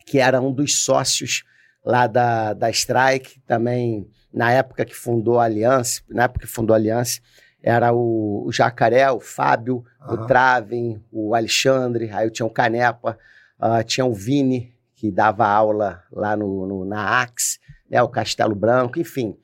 que 0.06 0.18
era 0.18 0.40
um 0.40 0.52
dos 0.52 0.82
sócios 0.82 1.44
lá 1.84 2.06
da, 2.06 2.52
da 2.52 2.70
Strike, 2.70 3.40
também 3.46 4.08
na 4.32 4.52
época 4.52 4.84
que 4.84 4.94
fundou 4.94 5.38
a 5.38 5.44
Aliança, 5.44 6.02
na 6.08 6.24
época 6.24 6.46
que 6.46 6.52
fundou 6.52 6.74
a 6.74 6.76
Aliança, 6.76 7.20
era 7.62 7.92
o, 7.92 8.44
o 8.46 8.52
Jacaré, 8.52 9.10
o 9.10 9.20
Fábio, 9.20 9.84
uhum. 10.06 10.14
o 10.14 10.26
Traven, 10.26 11.04
o 11.10 11.34
Alexandre, 11.34 12.10
aí 12.12 12.26
eu 12.26 12.30
tinha 12.30 12.46
o 12.46 12.50
Canepa, 12.50 13.18
uh, 13.60 13.82
tinha 13.84 14.04
o 14.04 14.14
Vini, 14.14 14.72
que 14.94 15.10
dava 15.10 15.46
aula 15.46 16.02
lá 16.10 16.36
no, 16.36 16.66
no 16.66 16.84
na 16.84 17.20
AX, 17.20 17.58
né, 17.88 18.02
o 18.02 18.08
Castelo 18.08 18.54
Branco, 18.54 18.98
enfim. 18.98 19.36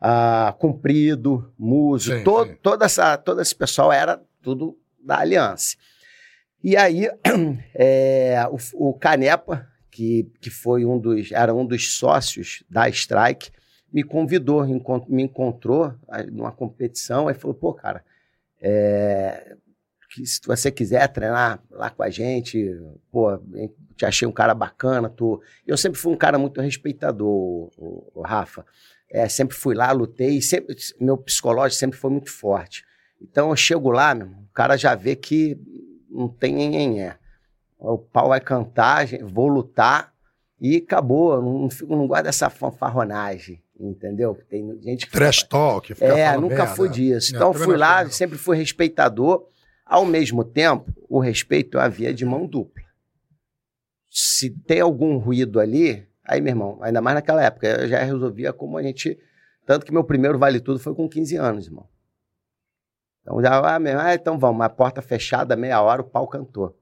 Uh, 0.00 0.52
Cumprido, 0.58 1.52
Muso, 1.58 2.12
sim, 2.12 2.24
todo, 2.24 2.48
sim. 2.48 2.56
Toda 2.62 2.86
essa, 2.86 3.16
todo 3.16 3.40
esse 3.40 3.54
pessoal 3.54 3.92
era 3.92 4.20
tudo 4.42 4.76
da 4.98 5.18
Aliança. 5.18 5.76
E 6.62 6.76
aí, 6.76 7.08
é, 7.74 8.44
o, 8.50 8.88
o, 8.88 8.94
Canepa, 8.94 9.66
que, 9.90 10.30
que 10.40 10.50
foi 10.50 10.84
um 10.84 10.98
dos, 10.98 11.30
era 11.32 11.54
um 11.54 11.66
dos 11.66 11.94
sócios 11.94 12.64
da 12.68 12.88
Strike, 12.88 13.50
me 13.92 14.02
convidou, 14.02 14.64
me 15.08 15.22
encontrou 15.22 15.94
numa 16.32 16.50
competição, 16.50 17.28
aí 17.28 17.34
falou, 17.34 17.54
pô, 17.54 17.74
cara, 17.74 18.02
é, 18.60 19.54
se 20.24 20.40
você 20.46 20.70
quiser 20.70 21.06
treinar 21.08 21.62
lá 21.70 21.90
com 21.90 22.02
a 22.02 22.08
gente, 22.08 22.74
pô, 23.10 23.38
te 23.94 24.06
achei 24.06 24.26
um 24.26 24.32
cara 24.32 24.54
bacana, 24.54 25.10
tu... 25.10 25.42
Eu 25.66 25.76
sempre 25.76 26.00
fui 26.00 26.12
um 26.12 26.16
cara 26.16 26.38
muito 26.38 26.60
respeitador, 26.60 27.28
o, 27.28 28.10
o 28.14 28.22
Rafa. 28.22 28.64
É, 29.10 29.28
sempre 29.28 29.54
fui 29.54 29.74
lá, 29.74 29.92
lutei, 29.92 30.40
sempre, 30.40 30.74
meu 30.98 31.18
psicológico 31.18 31.78
sempre 31.78 31.98
foi 31.98 32.10
muito 32.10 32.30
forte. 32.30 32.84
Então 33.20 33.50
eu 33.50 33.56
chego 33.56 33.90
lá, 33.90 34.14
meu, 34.14 34.28
o 34.28 34.48
cara 34.54 34.76
já 34.76 34.94
vê 34.94 35.14
que 35.14 35.58
não 36.10 36.28
tem 36.28 36.54
ninguém 36.54 37.02
é. 37.02 37.16
O 37.78 37.98
pau 37.98 38.28
vai 38.28 38.40
cantar, 38.40 39.06
vou 39.22 39.48
lutar 39.48 40.14
e 40.60 40.76
acabou. 40.76 41.42
Não, 41.42 41.68
não, 41.68 41.96
não 41.96 42.06
gosto 42.06 42.24
dessa 42.24 42.48
fanfarronagem 42.48 43.62
entendeu? 43.88 44.38
Tem 44.48 44.80
gente 44.80 45.06
que. 45.06 45.12
Trash 45.12 45.42
talk, 45.42 45.94
É, 46.00 46.36
nunca 46.36 46.56
merda. 46.56 46.74
fui 46.74 46.88
disso. 46.88 47.34
Então, 47.34 47.52
fui 47.52 47.76
lá, 47.76 48.08
sempre 48.08 48.38
fui 48.38 48.56
respeitador. 48.56 49.46
Ao 49.84 50.04
mesmo 50.06 50.44
tempo, 50.44 50.90
o 51.08 51.18
respeito 51.18 51.78
havia 51.78 52.14
de 52.14 52.24
mão 52.24 52.46
dupla. 52.46 52.82
Se 54.08 54.50
tem 54.50 54.80
algum 54.80 55.18
ruído 55.18 55.58
ali, 55.60 56.06
aí, 56.24 56.40
meu 56.40 56.50
irmão, 56.52 56.78
ainda 56.82 57.00
mais 57.00 57.14
naquela 57.14 57.42
época, 57.42 57.66
eu 57.66 57.88
já 57.88 58.02
resolvia 58.02 58.52
como 58.52 58.78
a 58.78 58.82
gente. 58.82 59.18
Tanto 59.66 59.84
que 59.84 59.92
meu 59.92 60.04
primeiro 60.04 60.38
vale 60.38 60.60
tudo 60.60 60.78
foi 60.78 60.94
com 60.94 61.08
15 61.08 61.36
anos, 61.36 61.66
irmão. 61.66 61.86
Então 63.22 63.40
já, 63.40 63.74
ah, 63.74 63.78
mesmo, 63.78 64.00
ah, 64.00 64.14
então 64.14 64.38
vamos, 64.38 64.60
a 64.62 64.68
porta 64.68 65.00
fechada, 65.00 65.54
meia 65.56 65.80
hora, 65.80 66.02
o 66.02 66.04
pau 66.04 66.26
cantou. 66.26 66.76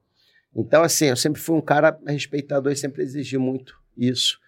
Então, 0.55 0.83
assim, 0.83 1.05
eu 1.05 1.15
sempre 1.15 1.39
fui 1.39 1.55
um 1.55 1.61
cara 1.61 1.97
respeitador 2.05 2.71
e 2.71 2.75
sempre 2.75 3.03
exigi 3.03 3.37
muito 3.37 3.79
isso. 3.95 4.39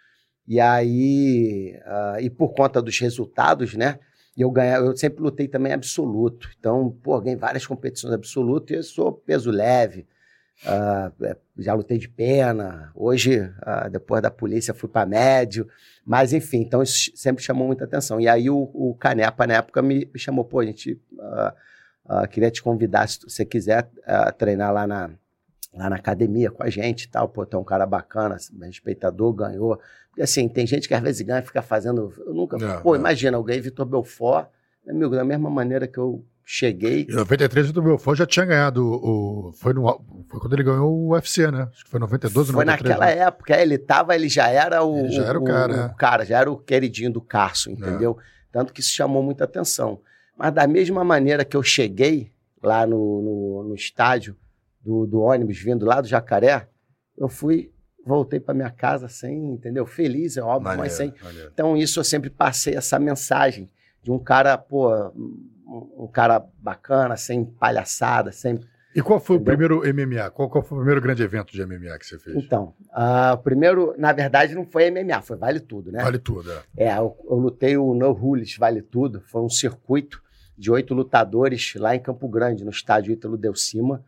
E 0.48 0.60
aí, 0.60 1.80
uh, 1.86 2.20
e 2.20 2.30
por 2.30 2.54
conta 2.54 2.82
dos 2.82 3.00
resultados, 3.00 3.74
né? 3.76 4.00
Eu, 4.36 4.50
ganha, 4.50 4.78
eu 4.78 4.96
sempre 4.98 5.22
lutei 5.22 5.48
também 5.48 5.74
absoluto. 5.74 6.50
Então, 6.60 6.90
pô, 7.04 7.20
ganhei 7.22 7.38
várias 7.38 7.66
competições 7.66 8.14
absolutas 8.14 8.72
e 8.72 8.80
eu 8.80 8.84
sou 8.84 9.14
peso 9.14 9.52
leve. 9.52 10.08
Uh, 10.66 11.36
já 11.58 11.74
lutei 11.74 11.98
de 11.98 12.10
pena. 12.10 12.92
Hoje, 12.96 13.40
uh, 13.40 13.90
depois 13.92 14.22
da 14.22 14.32
polícia, 14.32 14.74
fui 14.74 14.90
para 14.90 15.06
médio. 15.06 15.68
Mas, 16.06 16.34
enfim, 16.34 16.62
então 16.62 16.82
isso 16.82 17.12
sempre 17.16 17.44
chamou 17.44 17.68
muita 17.68 17.86
atenção. 17.86 18.20
E 18.20 18.28
aí 18.28 18.50
o, 18.50 18.70
o 18.74 18.96
Canepa, 18.96 19.46
na 19.46 19.56
época, 19.56 19.82
me, 19.82 20.10
me 20.12 20.20
chamou, 20.20 20.44
pô, 20.44 20.60
a 20.60 20.66
gente 20.66 21.00
uh, 21.14 22.28
queria 22.28 22.52
te 22.52 22.62
convidar, 22.62 23.08
se 23.08 23.20
você 23.22 23.46
quiser 23.46 23.88
treinar 24.38 24.74
lá 24.74 24.86
na, 24.86 25.12
lá 25.74 25.90
na 25.90 25.96
academia 25.96 26.52
com 26.52 26.64
a 26.64 26.70
gente 26.70 27.04
e 27.04 27.08
tal. 27.10 27.28
Pô, 27.28 27.46
tem 27.46 27.60
um 27.60 27.64
cara 27.64 27.86
bacana, 27.86 28.38
respeitador, 28.62 29.34
ganhou. 29.34 29.80
Porque 30.10 30.22
assim, 30.22 30.48
tem 30.48 30.68
gente 30.68 30.88
que 30.88 30.94
às 30.94 31.02
vezes 31.02 31.22
ganha 31.22 31.40
e 31.40 31.46
fica 31.46 31.62
fazendo. 31.62 32.14
Eu 32.26 32.34
nunca. 32.34 32.58
É, 32.64 32.78
pô, 32.80 32.96
é. 32.96 33.00
imagina, 33.00 33.38
eu 33.38 33.44
ganhei 33.44 33.62
Vitor 33.62 33.86
Belfort, 33.86 34.48
amigo, 34.88 35.16
da 35.16 35.24
mesma 35.24 35.50
maneira 35.50 35.88
que 35.88 35.98
eu 35.98 36.24
cheguei. 36.46 37.08
Em 37.10 37.16
93, 37.16 37.66
o 37.66 37.68
Vitor 37.70 37.84
Belfort 37.84 38.18
já 38.18 38.26
tinha 38.26 38.46
ganhado 38.46 38.86
o. 38.86 39.52
Foi, 39.54 39.74
no, 39.74 39.84
foi 40.30 40.40
quando 40.40 40.54
ele 40.54 40.64
ganhou 40.64 40.94
o 40.94 41.14
UFC, 41.14 41.50
né? 41.50 41.68
Acho 41.72 41.84
que 41.84 41.90
foi 41.90 42.00
92 42.00 42.50
ou 42.50 42.54
93. 42.54 42.82
Foi 42.82 42.90
naquela 42.90 43.16
né? 43.16 43.28
época, 43.28 43.60
ele 43.60 43.78
tava, 43.78 44.16
ele 44.16 44.30
já 44.30 44.48
era 44.50 44.84
o. 44.84 45.00
Ele 45.00 45.12
já 45.12 45.24
era 45.24 45.40
o, 45.40 45.42
o 45.42 45.46
cara. 45.46 45.74
O, 45.74 45.80
é. 45.80 45.96
cara, 45.98 46.26
já 46.26 46.40
era 46.40 46.52
o 46.52 46.58
queridinho 46.58 47.12
do 47.12 47.22
Carso, 47.22 47.72
entendeu? 47.72 48.18
É. 48.20 48.24
Tanto 48.52 48.72
que 48.72 48.82
isso 48.82 48.92
chamou 48.92 49.24
muita 49.24 49.46
atenção. 49.46 50.00
Mas 50.38 50.54
da 50.54 50.68
mesma 50.68 51.04
maneira 51.04 51.44
que 51.44 51.58
eu 51.58 51.64
cheguei 51.64 52.32
lá 52.62 52.86
no, 52.86 53.22
no, 53.22 53.64
no 53.70 53.76
estádio 53.76 54.36
do, 54.84 55.06
do 55.06 55.22
ônibus 55.22 55.60
vindo 55.60 55.86
lá 55.86 56.02
do 56.02 56.08
Jacaré, 56.08 56.68
eu 57.18 57.30
fui 57.30 57.72
voltei 58.06 58.40
para 58.40 58.54
minha 58.54 58.70
casa 58.70 59.08
sem, 59.08 59.54
entendeu? 59.54 59.86
Feliz, 59.86 60.38
é 60.38 60.42
óbvio, 60.42 60.64
maneiro, 60.64 60.82
mas 60.82 60.94
sem. 60.94 61.14
Maneiro. 61.24 61.50
Então, 61.54 61.78
isso 61.78 62.00
eu 62.00 62.04
sempre 62.04 62.30
passei 62.30 62.76
essa 62.76 63.00
mensagem 63.00 63.70
de 64.02 64.12
um 64.12 64.20
cara, 64.20 64.58
pô, 64.58 64.94
um, 65.98 66.08
cara 66.12 66.46
bacana, 66.60 67.16
sem 67.16 67.46
palhaçada, 67.46 68.32
sem. 68.32 68.60
E 68.96 69.02
qual 69.02 69.20
foi 69.20 69.38
entendeu? 69.38 69.78
o 69.78 69.82
primeiro 69.82 69.94
MMA? 69.96 70.30
Qual, 70.32 70.50
qual, 70.50 70.64
foi 70.64 70.78
o 70.78 70.82
primeiro 70.82 71.02
grande 71.02 71.24
evento 71.24 71.52
de 71.52 71.66
MMA 71.66 71.98
que 71.98 72.06
você 72.06 72.20
fez? 72.20 72.36
Então, 72.36 72.76
uh, 72.92 73.34
o 73.34 73.38
primeiro, 73.38 73.96
na 73.98 74.12
verdade, 74.12 74.54
não 74.54 74.66
foi 74.66 74.92
MMA, 74.92 75.22
foi 75.22 75.38
Vale 75.38 75.60
Tudo, 75.62 75.92
né? 75.92 76.04
Vale 76.04 76.20
Tudo, 76.20 76.52
é. 76.52 76.90
É, 76.90 76.98
eu, 76.98 77.18
eu 77.28 77.38
lutei 77.38 77.76
o 77.76 77.96
No 77.96 78.12
Rules 78.12 78.56
Vale 78.58 78.82
Tudo, 78.84 79.22
foi 79.22 79.42
um 79.42 79.50
circuito 79.50 80.22
de 80.56 80.70
oito 80.70 80.94
lutadores 80.94 81.74
lá 81.76 81.96
em 81.96 82.00
Campo 82.00 82.28
Grande, 82.28 82.64
no 82.64 82.70
estádio 82.70 83.14
Ítalo 83.14 83.36
Delcima. 83.36 84.04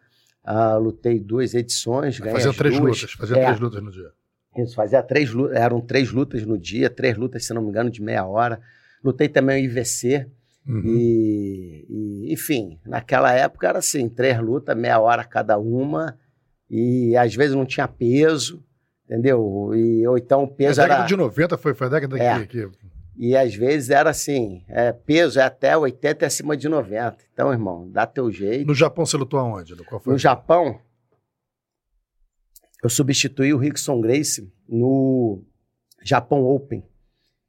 Uh, 0.48 0.78
lutei 0.80 1.20
duas 1.20 1.56
edições, 1.56 2.20
ganhei 2.20 2.36
Fazia 2.36 2.54
três 2.54 2.80
duas. 2.80 3.02
lutas, 3.02 3.12
fazia 3.14 3.38
é, 3.38 3.46
três 3.46 3.60
lutas 3.60 3.84
no 3.84 3.92
dia. 3.92 4.12
Isso, 4.58 4.76
fazia 4.76 5.02
três 5.02 5.32
lutas, 5.32 5.58
eram 5.58 5.82
três 5.82 6.12
lutas 6.12 6.46
no 6.46 6.58
dia, 6.58 6.90
três 6.90 7.18
lutas, 7.18 7.46
se 7.46 7.54
não 7.54 7.64
me 7.64 7.70
engano, 7.70 7.90
de 7.90 8.02
meia 8.02 8.26
hora. 8.26 8.62
Lutei 9.04 9.28
também 9.28 9.62
o 9.62 9.66
IVC. 9.66 10.28
Uhum. 10.68 10.82
E, 10.86 11.86
e, 11.90 12.34
enfim, 12.34 12.80
naquela 12.86 13.32
época 13.32 13.68
era 13.68 13.80
assim, 13.80 14.08
três 14.08 14.40
lutas, 14.40 14.76
meia 14.76 15.00
hora 15.00 15.24
cada 15.24 15.58
uma, 15.58 16.18
e 16.70 17.16
às 17.18 17.36
vezes 17.36 17.56
não 17.56 17.66
tinha 17.66 17.88
peso, 17.88 18.64
entendeu? 19.06 19.72
E, 19.76 20.08
ou 20.08 20.18
então 20.18 20.44
o 20.44 20.48
peso 20.48 20.82
a 20.82 20.84
década 20.84 21.02
era... 21.02 21.08
de 21.08 21.16
90 21.16 21.58
foi, 21.58 21.74
foi 21.74 21.88
a 21.88 21.90
década 21.90 22.18
é. 22.20 22.40
que, 22.40 22.48
que 22.48 22.70
e 23.18 23.36
às 23.36 23.56
vezes 23.56 23.90
era 23.90 24.10
assim, 24.10 24.64
é, 24.68 24.92
peso 24.92 25.40
é 25.40 25.44
até 25.44 25.76
80 25.78 26.24
e 26.24 26.28
acima 26.28 26.58
de 26.58 26.68
90. 26.68 27.18
Então, 27.34 27.52
irmão, 27.52 27.90
dá 27.90 28.06
teu 28.06 28.32
jeito. 28.32 28.68
No 28.68 28.76
Japão 28.76 29.06
você 29.06 29.18
lutou 29.18 29.40
aonde? 29.40 29.76
No 30.06 30.18
Japão, 30.18 30.80
eu 32.84 32.90
substituí 32.90 33.54
o 33.54 33.58
Rickson 33.58 34.02
Grace 34.02 34.52
no 34.68 35.42
Japão 36.04 36.44
Open. 36.44 36.84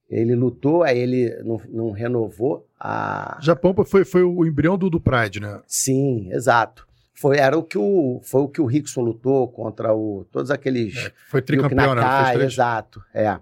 Ele 0.09 0.37
lutou, 0.37 0.85
aí 0.85 0.99
ele 0.99 1.35
não, 1.43 1.61
não 1.69 1.91
renovou 1.91 2.69
a. 2.79 3.39
Japão 3.43 3.75
foi, 3.85 4.05
foi 4.05 4.23
o 4.23 4.47
embrião 4.47 4.79
do, 4.79 4.89
do 4.89 5.01
Pride, 5.01 5.41
né? 5.41 5.61
Sim, 5.67 6.33
exato. 6.33 6.87
Foi, 7.13 7.39
era 7.39 7.59
o 7.59 7.63
que 7.63 7.77
o, 7.77 8.21
foi 8.23 8.43
o 8.43 8.49
que 8.49 8.61
o 8.61 8.67
Rickson 8.67 9.01
lutou 9.01 9.49
contra 9.49 9.93
o, 9.93 10.25
todos 10.31 10.51
aqueles. 10.51 10.97
É, 10.97 11.13
foi 11.29 11.43
tricampeão, 11.43 11.95
né? 11.95 12.03
Exato, 12.45 13.03
é. 13.13 13.41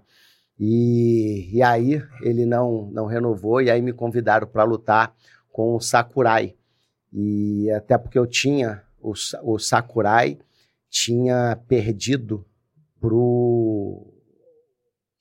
E, 0.59 1.49
e 1.53 1.61
aí 1.61 2.01
ele 2.21 2.45
não, 2.45 2.89
não 2.91 3.05
renovou, 3.05 3.61
e 3.61 3.69
aí 3.69 3.81
me 3.81 3.93
convidaram 3.93 4.47
para 4.47 4.63
lutar 4.63 5.13
com 5.51 5.75
o 5.75 5.79
Sakurai. 5.79 6.55
E 7.11 7.69
até 7.71 7.97
porque 7.97 8.17
eu 8.17 8.27
tinha, 8.27 8.83
o, 8.99 9.13
o 9.43 9.59
Sakurai 9.59 10.39
tinha 10.89 11.59
perdido 11.67 12.45
pro. 12.99 14.11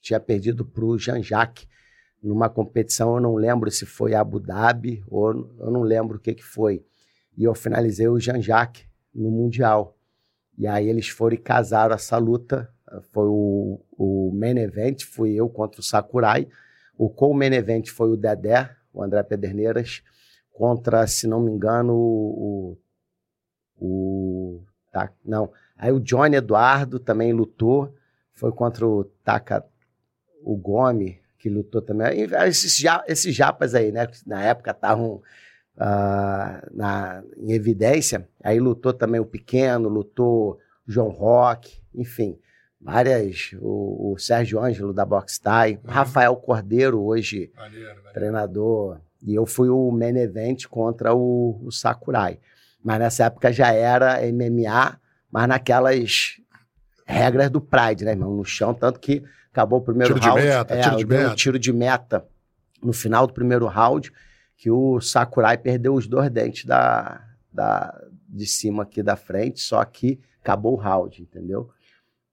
Tinha 0.01 0.21
perdido 0.21 0.65
pro 0.65 0.99
Jean-Jacques 0.99 1.67
numa 2.23 2.49
competição, 2.49 3.15
eu 3.15 3.21
não 3.21 3.35
lembro 3.35 3.71
se 3.71 3.85
foi 3.85 4.15
Abu 4.15 4.41
Dhabi 4.41 5.05
ou 5.09 5.31
eu 5.59 5.71
não 5.71 5.83
lembro 5.83 6.17
o 6.17 6.21
que, 6.21 6.35
que 6.35 6.43
foi. 6.43 6.85
E 7.37 7.45
eu 7.45 7.55
finalizei 7.55 8.09
o 8.09 8.19
Jean-Jacques 8.19 8.87
no 9.15 9.31
Mundial. 9.31 9.97
E 10.57 10.67
aí 10.67 10.89
eles 10.89 11.09
foram 11.09 11.35
e 11.35 11.39
casaram 11.39 11.95
essa 11.95 12.17
luta 12.17 12.73
foi 13.13 13.27
o, 13.27 13.81
o 13.97 14.31
main 14.33 14.59
event, 14.59 15.05
fui 15.05 15.35
eu 15.35 15.49
contra 15.49 15.81
o 15.81 15.85
Sakurai. 15.85 16.49
O 16.97 17.09
co-main 17.09 17.53
event 17.53 17.89
foi 17.89 18.11
o 18.11 18.17
Dedé, 18.17 18.71
o 18.93 19.03
André 19.03 19.23
Pederneiras, 19.23 20.03
contra, 20.53 21.07
se 21.07 21.27
não 21.27 21.41
me 21.41 21.51
engano, 21.51 21.95
o, 21.95 22.79
o. 23.79 24.63
Tá, 24.93 25.11
não. 25.25 25.51
Aí 25.77 25.91
o 25.91 26.01
Johnny 26.01 26.37
Eduardo 26.37 26.99
também 27.01 27.33
lutou. 27.33 27.93
Foi 28.33 28.53
contra 28.53 28.87
o 28.87 29.05
Taka. 29.25 29.65
O 30.43 30.57
Gomes, 30.57 31.17
que 31.39 31.49
lutou 31.49 31.81
também. 31.81 32.29
Esses, 32.47 32.83
esses 33.07 33.35
japas 33.35 33.75
aí, 33.75 33.91
né? 33.91 34.07
Na 34.27 34.43
época 34.43 34.71
estavam 34.71 35.15
uh, 35.77 36.71
na, 36.71 37.25
em 37.39 37.53
evidência. 37.53 38.29
Aí 38.43 38.61
lutou 38.61 38.93
também 38.93 39.21
o 39.21 39.27
Pequeno, 39.27 39.89
lutou 39.89 40.59
João 40.87 41.09
Rock, 41.09 41.81
enfim 41.95 42.39
várias. 42.85 43.55
O, 43.61 44.13
o 44.13 44.19
Sérgio 44.19 44.63
Ângelo 44.63 44.93
da 44.93 45.05
Box 45.05 45.39
Thai, 45.39 45.81
uhum. 45.83 45.91
Rafael 45.91 46.37
Cordeiro, 46.37 47.03
hoje 47.03 47.51
maneiro, 47.57 47.87
maneiro. 47.87 48.13
treinador. 48.13 49.01
E 49.23 49.35
eu 49.35 49.47
fui 49.47 49.71
o 49.71 49.91
main 49.91 50.17
event 50.19 50.67
contra 50.67 51.15
o, 51.15 51.59
o, 51.65 51.73
Sakurai. 51.73 52.39
Mas 52.85 52.99
nessa 52.99 53.25
época 53.25 53.51
já 53.51 53.73
era 53.73 54.21
MMA, 54.31 55.01
mas 55.33 55.49
naquelas 55.49 56.37
regras 57.07 57.49
do 57.51 57.61
Pride, 57.61 58.05
né, 58.05 58.11
irmão? 58.11 58.35
No 58.37 58.45
chão, 58.45 58.75
tanto 58.75 59.01
que 59.01 59.25
acabou 59.51 59.79
o 59.79 59.83
primeiro 59.83 60.15
tiro 60.15 60.27
round. 60.27 60.43
De 60.43 60.47
meta, 60.47 60.75
é, 60.75 60.83
tiro 60.83 60.97
de 60.99 61.07
meta. 61.07 61.31
Um 61.31 61.35
tiro 61.35 61.59
de 61.59 61.73
meta 61.73 62.27
no 62.83 62.93
final 62.93 63.27
do 63.27 63.33
primeiro 63.33 63.67
round, 63.67 64.13
que 64.59 64.71
o 64.71 65.01
Sakurai 65.01 65.57
perdeu 65.57 65.95
os 65.95 66.07
dois 66.07 66.31
dentes 66.31 66.67
da, 66.67 67.25
da, 67.51 67.99
de 68.29 68.47
cima 68.47 68.83
aqui 68.83 69.03
da 69.03 69.17
frente, 69.17 69.61
só 69.61 69.83
que 69.87 70.21
acabou 70.43 70.75
o 70.75 70.77
round, 70.77 71.23
entendeu? 71.23 71.71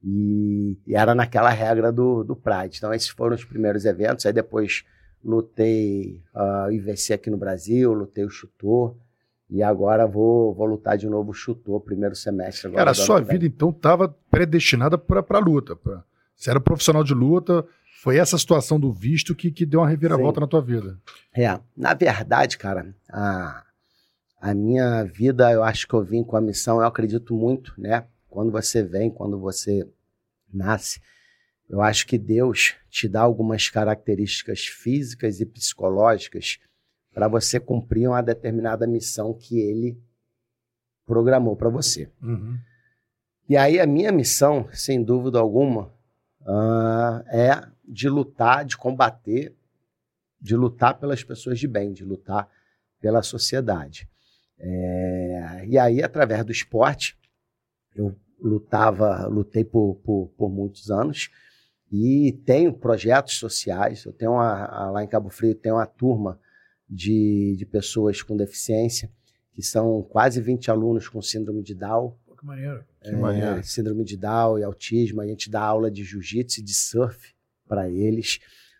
E, 0.03 0.77
e, 0.87 0.95
era 0.95 1.13
naquela 1.13 1.49
regra 1.49 1.91
do, 1.91 2.23
do 2.23 2.35
Pride. 2.35 2.77
Então, 2.77 2.93
esses 2.93 3.09
foram 3.09 3.35
os 3.35 3.45
primeiros 3.45 3.85
eventos. 3.85 4.25
Aí 4.25 4.33
depois 4.33 4.83
lutei 5.23 6.21
uh, 6.33 6.67
o 6.67 6.71
IVC 6.71 7.13
aqui 7.13 7.29
no 7.29 7.37
Brasil, 7.37 7.93
lutei 7.93 8.25
o 8.25 8.29
chutor. 8.29 8.95
E 9.49 9.61
agora 9.61 10.07
vou, 10.07 10.53
vou 10.53 10.65
lutar 10.65 10.97
de 10.97 11.07
novo 11.07 11.31
o 11.31 11.33
chutor, 11.33 11.81
primeiro 11.81 12.15
semestre. 12.15 12.67
Agora 12.67 12.79
Cara, 12.79 12.91
a 12.91 12.93
sua 12.93 13.19
vida 13.19 13.45
então 13.45 13.69
estava 13.69 14.07
predestinada 14.29 14.97
para 14.97 15.25
a 15.29 15.39
luta. 15.39 15.75
Pra... 15.75 16.03
Você 16.35 16.49
era 16.49 16.59
profissional 16.59 17.03
de 17.03 17.13
luta, 17.13 17.65
foi 18.01 18.17
essa 18.17 18.37
situação 18.37 18.79
do 18.79 18.93
visto 18.93 19.35
que, 19.35 19.51
que 19.51 19.65
deu 19.65 19.81
uma 19.81 19.89
reviravolta 19.89 20.39
Sim. 20.39 20.41
na 20.41 20.47
tua 20.47 20.61
vida. 20.61 20.97
É, 21.35 21.59
na 21.75 21.93
verdade, 21.93 22.57
cara, 22.57 22.95
a, 23.11 23.63
a 24.41 24.53
minha 24.53 25.03
vida, 25.03 25.51
eu 25.51 25.63
acho 25.63 25.85
que 25.85 25.93
eu 25.93 26.01
vim 26.01 26.23
com 26.23 26.37
a 26.37 26.41
missão, 26.41 26.79
eu 26.79 26.87
acredito 26.87 27.35
muito, 27.35 27.73
né? 27.77 28.05
Quando 28.31 28.49
você 28.49 28.81
vem, 28.81 29.11
quando 29.11 29.37
você 29.37 29.85
nasce, 30.51 31.01
eu 31.69 31.81
acho 31.81 32.07
que 32.07 32.17
Deus 32.17 32.75
te 32.89 33.07
dá 33.07 33.21
algumas 33.21 33.69
características 33.69 34.65
físicas 34.65 35.41
e 35.41 35.45
psicológicas 35.45 36.57
para 37.13 37.27
você 37.27 37.59
cumprir 37.59 38.07
uma 38.07 38.23
determinada 38.23 38.87
missão 38.87 39.33
que 39.33 39.59
Ele 39.59 40.01
programou 41.05 41.57
para 41.57 41.69
você. 41.69 42.09
Uhum. 42.21 42.57
E 43.49 43.57
aí 43.57 43.81
a 43.81 43.85
minha 43.85 44.13
missão, 44.13 44.69
sem 44.71 45.03
dúvida 45.03 45.37
alguma, 45.37 45.93
uh, 46.41 47.27
é 47.27 47.67
de 47.85 48.07
lutar, 48.07 48.63
de 48.63 48.77
combater, 48.77 49.53
de 50.39 50.55
lutar 50.55 50.97
pelas 50.97 51.21
pessoas 51.21 51.59
de 51.59 51.67
bem, 51.67 51.91
de 51.91 52.05
lutar 52.05 52.49
pela 53.01 53.21
sociedade. 53.21 54.07
É, 54.57 55.65
e 55.67 55.77
aí, 55.77 56.01
através 56.01 56.45
do 56.45 56.51
esporte, 56.51 57.17
eu 57.95 58.15
lutava, 58.39 59.27
lutei 59.27 59.63
por, 59.63 59.95
por, 60.03 60.31
por 60.37 60.49
muitos 60.49 60.89
anos 60.89 61.29
e 61.91 62.39
tenho 62.45 62.73
projetos 62.73 63.37
sociais. 63.37 64.05
Eu 64.05 64.13
tenho 64.13 64.31
uma, 64.31 64.91
lá 64.91 65.03
em 65.03 65.07
Cabo 65.07 65.29
Frio 65.29 65.53
tem 65.53 65.71
uma 65.71 65.85
turma 65.85 66.39
de, 66.89 67.55
de 67.57 67.65
pessoas 67.65 68.21
com 68.21 68.35
deficiência, 68.35 69.11
que 69.53 69.61
são 69.61 70.01
quase 70.03 70.41
20 70.41 70.71
alunos 70.71 71.07
com 71.09 71.21
síndrome 71.21 71.61
de 71.61 71.75
Down. 71.75 72.15
Pô, 72.25 72.35
que 72.35 72.45
maneiro. 72.45 72.83
Que 73.01 73.09
é, 73.09 73.15
maneiro. 73.15 73.63
Síndrome 73.63 74.03
de 74.03 74.17
Down 74.17 74.59
e 74.59 74.63
autismo. 74.63 75.21
A 75.21 75.27
gente 75.27 75.49
dá 75.49 75.61
aula 75.61 75.91
de 75.91 76.03
jiu-jitsu 76.03 76.61
e 76.61 76.63
de 76.63 76.73
surf 76.73 77.33
para 77.67 77.89
eles. 77.89 78.39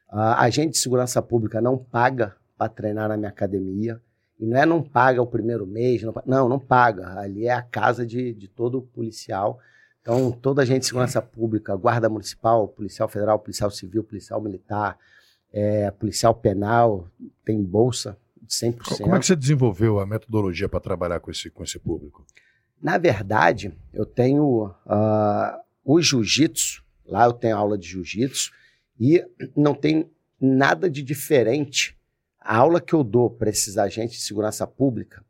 Uh, 0.09 0.35
a 0.37 0.49
gente 0.49 0.71
de 0.71 0.77
segurança 0.77 1.21
pública 1.21 1.61
não 1.61 1.77
paga 1.77 2.35
para 2.57 2.69
treinar 2.69 3.09
na 3.09 3.17
minha 3.17 3.29
academia. 3.29 4.01
E 4.41 4.45
não 4.45 4.57
é 4.57 4.65
não 4.65 4.81
paga 4.81 5.21
o 5.21 5.27
primeiro 5.27 5.67
mês, 5.67 6.01
não, 6.01 6.13
não, 6.25 6.49
não 6.49 6.59
paga. 6.59 7.19
Ali 7.19 7.45
é 7.45 7.53
a 7.53 7.61
casa 7.61 8.03
de, 8.03 8.33
de 8.33 8.47
todo 8.47 8.81
policial. 8.81 9.59
Então, 10.01 10.31
toda 10.31 10.63
a 10.63 10.65
gente 10.65 10.81
de 10.81 10.87
segurança 10.87 11.21
pública, 11.21 11.75
guarda 11.75 12.09
municipal, 12.09 12.67
policial 12.67 13.07
federal, 13.07 13.37
policial 13.37 13.69
civil, 13.69 14.03
policial 14.03 14.41
militar, 14.41 14.97
é, 15.53 15.91
policial 15.91 16.33
penal, 16.33 17.07
tem 17.45 17.63
bolsa 17.63 18.17
de 18.41 18.51
100%. 18.51 19.03
Como 19.03 19.15
é 19.15 19.19
que 19.19 19.27
você 19.27 19.35
desenvolveu 19.35 19.99
a 19.99 20.07
metodologia 20.07 20.67
para 20.67 20.79
trabalhar 20.79 21.19
com 21.19 21.29
esse, 21.29 21.51
com 21.51 21.63
esse 21.63 21.77
público? 21.77 22.25
Na 22.81 22.97
verdade, 22.97 23.71
eu 23.93 24.07
tenho 24.07 24.65
uh, 24.87 25.61
o 25.85 26.01
jiu-jitsu, 26.01 26.83
lá 27.05 27.25
eu 27.25 27.33
tenho 27.33 27.55
aula 27.55 27.77
de 27.77 27.87
jiu-jitsu, 27.87 28.51
e 28.99 29.23
não 29.55 29.75
tem 29.75 30.09
nada 30.39 30.89
de 30.89 31.03
diferente 31.03 31.95
a 32.41 32.57
aula 32.57 32.81
que 32.81 32.93
eu 32.93 33.03
dou 33.03 33.29
para 33.29 33.49
esses 33.49 33.77
agentes 33.77 34.17
de 34.17 34.23
segurança 34.23 34.65
pública 34.65 35.23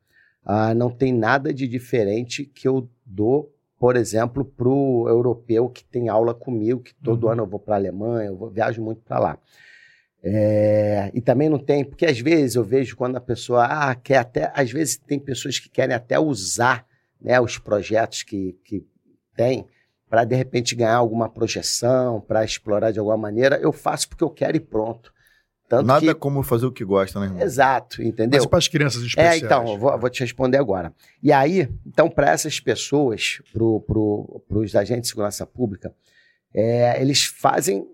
uh, 0.46 0.74
não 0.74 0.90
tem 0.90 1.14
nada 1.14 1.54
de 1.54 1.68
diferente 1.68 2.46
que 2.46 2.68
eu 2.68 2.90
dou, 3.06 3.54
por 3.78 3.98
exemplo, 3.98 4.46
para 4.46 4.70
o 4.70 5.10
europeu 5.10 5.70
que 5.70 5.84
tem 5.84 6.08
aula 6.08 6.34
comigo, 6.34 6.82
que 6.82 6.96
todo 6.96 7.26
uhum. 7.26 7.32
ano 7.32 7.44
eu 7.44 7.48
vou 7.48 7.60
para 7.60 7.76
a 7.76 7.78
Alemanha, 7.78 8.30
eu 8.30 8.38
vou, 8.38 8.50
viajo 8.50 8.82
muito 8.82 9.02
para 9.02 9.20
lá. 9.20 9.40
É, 10.24 11.12
e 11.14 11.20
também 11.20 11.50
não 11.50 11.58
tem, 11.58 11.84
porque 11.84 12.06
às 12.06 12.20
vezes 12.20 12.56
eu 12.56 12.64
vejo 12.64 12.96
quando 12.96 13.18
a 13.18 13.22
pessoa 13.22 13.66
ah, 13.66 13.96
quer 13.96 14.18
até, 14.18 14.52
às 14.56 14.72
vezes 14.72 14.98
tem 14.98 15.20
pessoas 15.20 15.58
que 15.58 15.68
querem 15.68 15.96
até 15.96 16.20
usar 16.20 16.86
né, 17.20 17.42
os 17.42 17.58
projetos 17.58 18.24
que, 18.24 18.54
que 18.64 18.86
tem 19.36 19.66
para 20.08 20.24
de 20.24 20.36
repente 20.36 20.76
ganhar 20.76 20.96
alguma 20.96 21.30
projeção, 21.30 22.22
para 22.22 22.44
explorar 22.44 22.92
de 22.92 23.00
alguma 23.00 23.18
maneira. 23.18 23.58
Eu 23.58 23.72
faço 23.72 24.10
porque 24.10 24.24
eu 24.24 24.30
quero 24.30 24.58
e 24.58 24.60
pronto. 24.60 25.12
Tanto 25.72 25.88
Nada 25.88 26.06
que... 26.06 26.16
como 26.16 26.44
fazer 26.44 26.66
o 26.66 26.72
que 26.72 26.84
gosta, 26.84 27.18
né, 27.18 27.28
irmão? 27.28 27.42
Exato, 27.42 28.04
entendeu? 28.04 28.42
Mas 28.42 28.46
para 28.46 28.60
as 28.60 28.68
crianças 28.68 29.04
especiais. 29.04 29.42
É, 29.42 29.46
então, 29.46 29.80
vou, 29.80 29.98
vou, 29.98 30.10
te 30.10 30.20
responder 30.20 30.58
agora. 30.58 30.94
E 31.24 31.32
aí, 31.32 31.70
então, 31.88 32.10
para 32.10 32.30
essas 32.30 32.60
pessoas, 32.60 33.42
para 33.54 33.62
pro, 33.88 34.44
os 34.50 34.76
agentes 34.76 35.04
de 35.04 35.08
segurança 35.08 35.46
pública, 35.46 35.96
é, 36.54 37.02
eles 37.02 37.24
fazem 37.24 37.88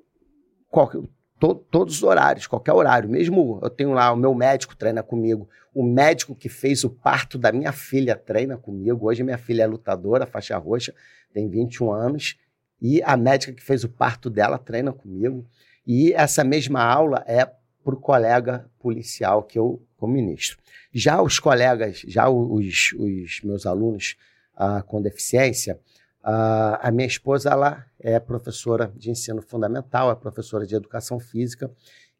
qualquer, 0.71 1.03
to, 1.39 1.53
todos 1.53 1.97
os 1.97 2.01
horários, 2.01 2.47
qualquer 2.47 2.73
horário. 2.73 3.07
Mesmo 3.07 3.59
eu 3.61 3.69
tenho 3.69 3.91
lá, 3.91 4.11
o 4.11 4.17
meu 4.17 4.33
médico 4.33 4.75
treina 4.75 5.03
comigo, 5.03 5.47
o 5.71 5.83
médico 5.83 6.33
que 6.33 6.49
fez 6.49 6.83
o 6.83 6.89
parto 6.89 7.37
da 7.37 7.51
minha 7.51 7.71
filha 7.71 8.15
treina 8.15 8.57
comigo. 8.57 9.05
Hoje 9.05 9.21
minha 9.21 9.37
filha 9.37 9.61
é 9.61 9.67
lutadora, 9.67 10.25
faixa 10.25 10.57
roxa, 10.57 10.95
tem 11.31 11.47
21 11.47 11.91
anos, 11.91 12.39
e 12.81 13.03
a 13.03 13.15
médica 13.15 13.53
que 13.53 13.61
fez 13.61 13.83
o 13.83 13.89
parto 13.89 14.31
dela 14.31 14.57
treina 14.57 14.91
comigo. 14.91 15.45
E 15.85 16.11
essa 16.13 16.43
mesma 16.43 16.81
aula 16.83 17.23
é 17.27 17.47
para 17.87 17.95
o 17.95 18.01
colega 18.01 18.69
policial 18.81 19.43
que 19.43 19.57
eu 19.57 19.81
ministro. 20.01 20.57
Já 20.91 21.21
os 21.21 21.39
colegas, 21.39 22.03
já 22.05 22.27
os, 22.27 22.93
os 22.99 23.41
meus 23.45 23.65
alunos 23.65 24.17
uh, 24.55 24.83
com 24.83 25.01
deficiência, 25.01 25.79
uh, 26.21 26.75
a 26.81 26.91
minha 26.91 27.07
esposa 27.07 27.49
ela 27.49 27.85
é 27.97 28.19
professora 28.19 28.91
de 28.93 29.09
ensino 29.09 29.41
fundamental, 29.41 30.11
é 30.11 30.15
professora 30.15 30.67
de 30.67 30.75
educação 30.75 31.17
física 31.17 31.71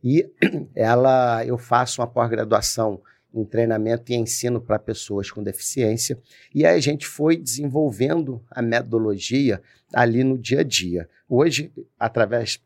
e 0.02 0.32
ela 0.74 1.46
eu 1.46 1.58
faço 1.58 2.00
uma 2.00 2.08
pós-graduação 2.08 3.02
em 3.34 3.44
treinamento 3.44 4.14
e 4.14 4.16
ensino 4.16 4.62
para 4.62 4.80
pessoas 4.80 5.30
com 5.30 5.44
deficiência 5.44 6.18
e 6.56 6.66
aí 6.66 6.78
a 6.78 6.82
gente 6.82 7.06
foi 7.06 7.36
desenvolvendo 7.36 8.42
a 8.50 8.62
metodologia 8.62 9.62
ali 9.94 10.24
no 10.24 10.38
dia 10.38 10.62
a 10.62 10.64
dia. 10.64 11.10
Hoje, 11.28 11.74
através 12.00 12.58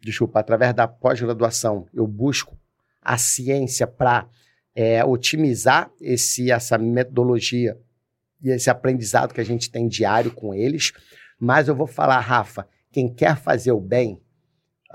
desculpa, 0.00 0.40
através 0.40 0.74
da 0.74 0.86
pós-graduação, 0.86 1.86
eu 1.92 2.06
busco 2.06 2.56
a 3.02 3.16
ciência 3.16 3.86
para 3.86 4.28
é, 4.74 5.04
otimizar 5.04 5.90
esse, 6.00 6.50
essa 6.50 6.78
metodologia 6.78 7.78
e 8.42 8.50
esse 8.50 8.70
aprendizado 8.70 9.34
que 9.34 9.40
a 9.40 9.44
gente 9.44 9.70
tem 9.70 9.88
diário 9.88 10.30
com 10.30 10.54
eles. 10.54 10.92
Mas 11.38 11.68
eu 11.68 11.74
vou 11.74 11.86
falar, 11.86 12.20
Rafa, 12.20 12.66
quem 12.92 13.12
quer 13.12 13.36
fazer 13.36 13.72
o 13.72 13.80
bem, 13.80 14.20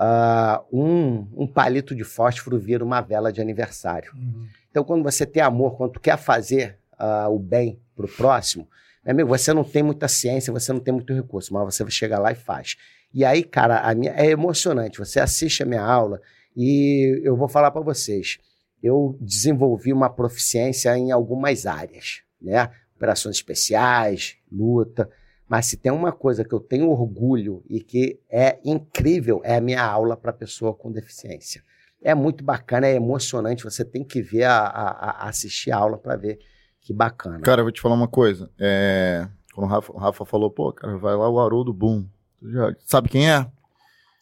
uh, 0.00 0.64
um, 0.72 1.28
um 1.36 1.46
palito 1.46 1.94
de 1.94 2.04
fósforo 2.04 2.58
vira 2.58 2.84
uma 2.84 3.00
vela 3.00 3.32
de 3.32 3.40
aniversário. 3.40 4.12
Uhum. 4.14 4.46
Então, 4.70 4.84
quando 4.84 5.02
você 5.02 5.24
tem 5.24 5.42
amor, 5.42 5.76
quando 5.76 6.00
quer 6.00 6.16
fazer 6.18 6.78
uh, 6.94 7.30
o 7.30 7.38
bem 7.38 7.80
para 7.94 8.06
o 8.06 8.08
próximo, 8.08 8.68
meu 9.04 9.12
amigo, 9.12 9.28
você 9.28 9.52
não 9.52 9.62
tem 9.62 9.82
muita 9.82 10.08
ciência, 10.08 10.52
você 10.52 10.72
não 10.72 10.80
tem 10.80 10.94
muito 10.94 11.12
recurso, 11.12 11.52
mas 11.52 11.74
você 11.74 11.88
chega 11.90 12.18
lá 12.18 12.32
e 12.32 12.34
faz. 12.34 12.76
E 13.14 13.24
aí, 13.24 13.44
cara, 13.44 13.78
a 13.78 13.94
minha, 13.94 14.12
é 14.12 14.26
emocionante. 14.26 14.98
Você 14.98 15.20
assiste 15.20 15.62
a 15.62 15.66
minha 15.66 15.84
aula 15.84 16.20
e 16.56 17.20
eu 17.22 17.36
vou 17.36 17.48
falar 17.48 17.70
para 17.70 17.80
vocês. 17.80 18.38
Eu 18.82 19.16
desenvolvi 19.20 19.92
uma 19.92 20.10
proficiência 20.10 20.98
em 20.98 21.12
algumas 21.12 21.64
áreas, 21.64 22.22
né? 22.42 22.68
Operações 22.96 23.36
especiais, 23.36 24.36
luta. 24.50 25.08
Mas 25.48 25.66
se 25.66 25.76
tem 25.76 25.92
uma 25.92 26.10
coisa 26.10 26.44
que 26.44 26.52
eu 26.52 26.58
tenho 26.58 26.90
orgulho 26.90 27.62
e 27.70 27.80
que 27.80 28.18
é 28.28 28.58
incrível, 28.64 29.40
é 29.44 29.56
a 29.56 29.60
minha 29.60 29.82
aula 29.82 30.16
para 30.16 30.32
pessoa 30.32 30.74
com 30.74 30.90
deficiência. 30.90 31.62
É 32.02 32.14
muito 32.14 32.42
bacana, 32.42 32.88
é 32.88 32.94
emocionante. 32.94 33.62
Você 33.62 33.84
tem 33.84 34.02
que 34.02 34.20
ver 34.20 34.44
a, 34.44 34.58
a, 34.58 35.10
a 35.24 35.28
assistir 35.28 35.70
a 35.70 35.76
aula 35.76 35.96
para 35.96 36.16
ver 36.16 36.40
Que 36.80 36.92
bacana. 36.92 37.40
Cara, 37.40 37.60
eu 37.60 37.64
vou 37.64 37.72
te 37.72 37.80
falar 37.80 37.94
uma 37.94 38.08
coisa. 38.08 38.50
É, 38.58 39.28
Quando 39.54 39.68
o 39.68 39.70
Rafa, 39.70 39.92
o 39.92 39.96
Rafa 39.96 40.24
falou, 40.24 40.50
pô, 40.50 40.72
cara, 40.72 40.98
vai 40.98 41.14
lá 41.14 41.30
o 41.30 41.38
Haroldo 41.38 41.72
Boom. 41.72 42.06
Já 42.52 42.74
sabe 42.84 43.08
quem 43.08 43.30
é? 43.30 43.38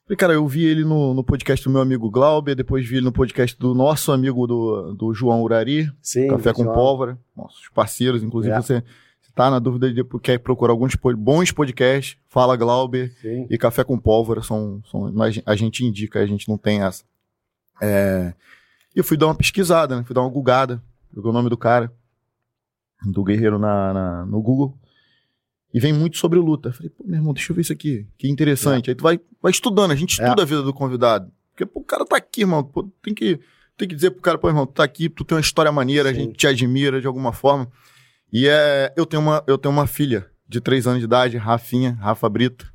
Falei, 0.04 0.16
cara, 0.18 0.32
eu 0.34 0.46
vi 0.46 0.64
ele 0.64 0.84
no, 0.84 1.14
no 1.14 1.24
podcast 1.24 1.64
do 1.64 1.70
meu 1.72 1.80
amigo 1.80 2.10
Glauber, 2.10 2.54
depois 2.54 2.86
vi 2.86 2.96
ele 2.96 3.04
no 3.04 3.12
podcast 3.12 3.58
do 3.58 3.74
nosso 3.74 4.12
amigo 4.12 4.46
do, 4.46 4.94
do 4.94 5.14
João 5.14 5.42
Urari, 5.42 5.90
Sim, 6.02 6.28
Café 6.28 6.52
com 6.52 6.64
João. 6.64 6.74
Pólvora, 6.74 7.18
nossos 7.36 7.68
parceiros, 7.68 8.22
inclusive 8.22 8.54
É. 8.54 8.60
você, 8.60 8.82
tá 9.34 9.50
na 9.50 9.58
dúvida 9.58 9.90
de 9.90 10.04
quer 10.20 10.38
procurar 10.38 10.72
alguns 10.72 10.94
bons 11.16 11.50
podcasts, 11.52 12.18
fala 12.28 12.54
Glauber 12.56 13.12
Sim. 13.22 13.46
e 13.48 13.56
Café 13.56 13.82
com 13.82 13.98
Pólvora, 13.98 14.42
são, 14.42 14.82
são 14.90 15.10
nós- 15.10 15.40
a 15.46 15.56
gente 15.56 15.84
indica, 15.86 16.20
a 16.20 16.26
gente 16.26 16.48
não 16.48 16.58
tem 16.58 16.82
essa. 16.82 17.02
É, 17.80 18.34
e 18.94 18.98
eu 18.98 19.04
fui 19.04 19.16
dar 19.16 19.26
uma 19.26 19.34
pesquisada, 19.34 19.96
né? 19.96 20.02
fui 20.04 20.14
dar 20.14 20.20
uma 20.20 20.28
gugada, 20.30 20.82
joguei 21.14 21.30
o 21.30 21.32
nome 21.32 21.48
do 21.48 21.56
cara, 21.56 21.90
do 23.06 23.24
guerreiro 23.24 23.58
na, 23.58 23.92
na- 23.94 24.26
no 24.26 24.42
Google, 24.42 24.76
e 25.72 25.80
vem 25.80 25.92
muito 25.92 26.16
sobre 26.18 26.38
luta. 26.38 26.68
Eu 26.68 26.72
Falei, 26.72 26.90
pô, 26.90 27.04
meu 27.04 27.16
irmão, 27.16 27.32
deixa 27.32 27.50
eu 27.52 27.56
ver 27.56 27.62
isso 27.62 27.72
aqui, 27.72 28.06
que 28.18 28.28
interessante. 28.28 28.90
Aí 28.90 28.94
tu 28.94 29.02
vai, 29.02 29.20
vai 29.40 29.50
estudando, 29.52 29.90
a 29.90 29.96
gente 29.96 30.20
É. 30.20 30.24
estuda 30.24 30.42
a 30.42 30.46
vida 30.46 30.62
do 30.62 30.72
convidado. 30.72 31.30
Porque 31.50 31.66
pô, 31.66 31.80
o 31.80 31.84
cara 31.84 32.04
tá 32.04 32.16
aqui, 32.16 32.42
irmão, 32.42 32.62
pô, 32.64 32.84
tem 33.02 33.14
que, 33.14 33.38
tem 33.76 33.88
que 33.88 33.94
dizer 33.94 34.10
pro 34.10 34.20
cara, 34.22 34.38
pô, 34.38 34.48
irmão, 34.48 34.66
tu 34.66 34.72
tá 34.74 34.84
aqui, 34.84 35.08
tu 35.08 35.24
tem 35.24 35.36
uma 35.36 35.40
história 35.40 35.70
maneira, 35.72 36.10
a 36.10 36.14
Sim. 36.14 36.20
gente 36.20 36.36
te 36.36 36.46
admira 36.46 37.00
de 37.00 37.06
alguma 37.06 37.32
forma. 37.32 37.70
E 38.32 38.46
é, 38.48 38.92
eu 38.96 39.04
tenho 39.06 39.20
uma, 39.22 39.42
eu 39.46 39.58
tenho 39.58 39.72
uma 39.72 39.86
filha 39.86 40.26
de 40.48 40.60
três 40.60 40.86
anos 40.86 40.98
de 41.00 41.04
idade, 41.04 41.36
Rafinha, 41.36 41.92
Rafa 42.00 42.28
Brito, 42.28 42.70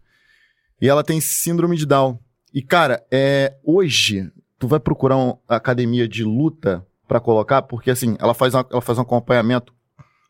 e 0.82 0.88
ela 0.88 1.04
tem 1.04 1.20
síndrome 1.22 1.76
de 1.78 1.86
Down. 1.86 2.20
E, 2.54 2.62
cara, 2.62 3.04
é, 3.12 3.56
hoje, 3.64 4.32
tu 4.60 4.68
vai 4.68 4.80
procurar 4.80 5.18
uma 5.18 5.38
academia 5.48 6.08
de 6.08 6.24
luta 6.24 6.86
pra 7.08 7.20
colocar, 7.20 7.62
porque, 7.64 7.90
assim, 7.92 8.16
ela 8.20 8.34
faz, 8.34 8.54
uma- 8.54 8.66
ela 8.72 8.82
faz 8.82 8.98
um 8.98 9.02
acompanhamento 9.02 9.74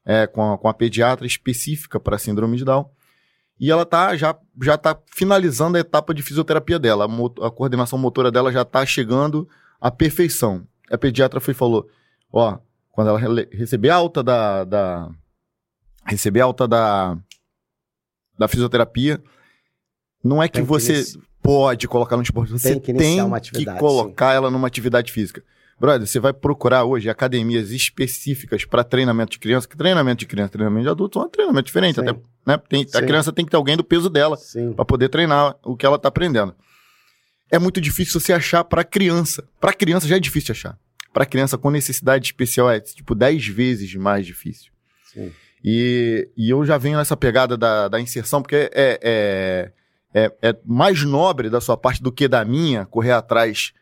é, 0.07 0.25
com, 0.25 0.53
a, 0.53 0.57
com 0.57 0.69
a 0.69 0.73
pediatra 0.73 1.27
específica 1.27 1.99
para 1.99 2.17
síndrome 2.17 2.55
de 2.55 2.63
Down. 2.63 2.89
E 3.59 3.69
ela 3.69 3.85
tá, 3.85 4.15
já, 4.15 4.37
já 4.63 4.77
tá 4.77 4.97
finalizando 5.13 5.77
a 5.77 5.81
etapa 5.81 6.13
de 6.13 6.23
fisioterapia 6.23 6.79
dela. 6.79 7.05
A, 7.05 7.47
a 7.47 7.51
coordenação 7.51 7.99
motora 7.99 8.31
dela 8.31 8.51
já 8.51 8.63
tá 8.63 8.85
chegando 8.85 9.49
à 9.81 9.91
perfeição. 9.91 10.65
A 10.89 10.97
pediatra 10.97 11.41
foi 11.41 11.51
e 11.51 11.55
falou: 11.55 11.89
ó, 12.31 12.57
quando 12.91 13.09
ela 13.09 13.19
receber 13.51 13.89
alta 13.89 14.23
da, 14.23 14.63
da. 14.63 15.09
receber 16.05 16.39
alta 16.39 16.67
da. 16.67 17.17
da 18.39 18.47
fisioterapia, 18.47 19.21
não 20.23 20.41
é 20.41 20.47
que 20.47 20.59
Tem 20.59 20.63
você 20.63 21.03
pode 21.41 21.87
colocar 21.87 22.15
no 22.15 22.23
esporte, 22.23 22.51
você 22.53 22.73
Tem 22.73 22.79
que 22.79 22.93
tem 22.93 23.29
que 23.41 23.65
colocar 23.77 24.33
ela 24.33 24.49
numa 24.49 24.67
atividade 24.67 25.11
física. 25.11 25.43
Brother, 25.79 26.07
você 26.07 26.19
vai 26.19 26.33
procurar 26.33 26.85
hoje 26.85 27.09
academias 27.09 27.71
específicas 27.71 28.65
para 28.65 28.83
treinamento 28.83 29.31
de 29.31 29.39
criança, 29.39 29.67
que 29.67 29.77
treinamento 29.77 30.19
de 30.19 30.25
criança, 30.25 30.49
treinamento 30.49 30.83
de 30.83 30.89
adulto 30.89 31.19
são 31.19 31.27
um 31.27 31.29
treinamento 31.29 31.67
diferente, 31.67 31.95
Sim. 31.95 32.01
até, 32.01 32.19
né? 32.45 32.57
Tem, 32.67 32.87
a 32.93 33.01
criança 33.01 33.31
tem 33.31 33.45
que 33.45 33.51
ter 33.51 33.57
alguém 33.57 33.77
do 33.77 33.83
peso 33.83 34.09
dela 34.09 34.37
para 34.75 34.85
poder 34.85 35.09
treinar 35.09 35.55
o 35.63 35.77
que 35.77 35.85
ela 35.85 35.99
tá 35.99 36.07
aprendendo. 36.07 36.55
É 37.51 37.59
muito 37.59 37.79
difícil 37.79 38.19
você 38.19 38.33
achar 38.33 38.63
para 38.63 38.83
criança. 38.83 39.47
Para 39.59 39.71
criança 39.71 40.07
já 40.07 40.17
é 40.17 40.19
difícil 40.19 40.51
achar. 40.51 40.77
Para 41.13 41.25
criança 41.25 41.57
com 41.57 41.69
necessidade 41.69 42.25
especial 42.25 42.69
é 42.69 42.79
tipo 42.79 43.13
10 43.13 43.47
vezes 43.47 43.93
mais 43.95 44.25
difícil. 44.25 44.71
Sim. 45.13 45.31
E, 45.63 46.27
e 46.35 46.49
eu 46.49 46.65
já 46.65 46.77
venho 46.77 46.97
nessa 46.97 47.15
pegada 47.15 47.55
da, 47.55 47.87
da 47.87 48.01
inserção, 48.01 48.41
porque 48.41 48.69
é, 48.73 48.99
é, 49.01 49.71
é, 50.13 50.31
é 50.41 50.55
mais 50.65 51.03
nobre 51.03 51.49
da 51.49 51.61
sua 51.61 51.77
parte 51.77 52.01
do 52.01 52.11
que 52.11 52.27
da 52.27 52.43
minha 52.43 52.85
correr 52.85 53.11
atrás 53.11 53.73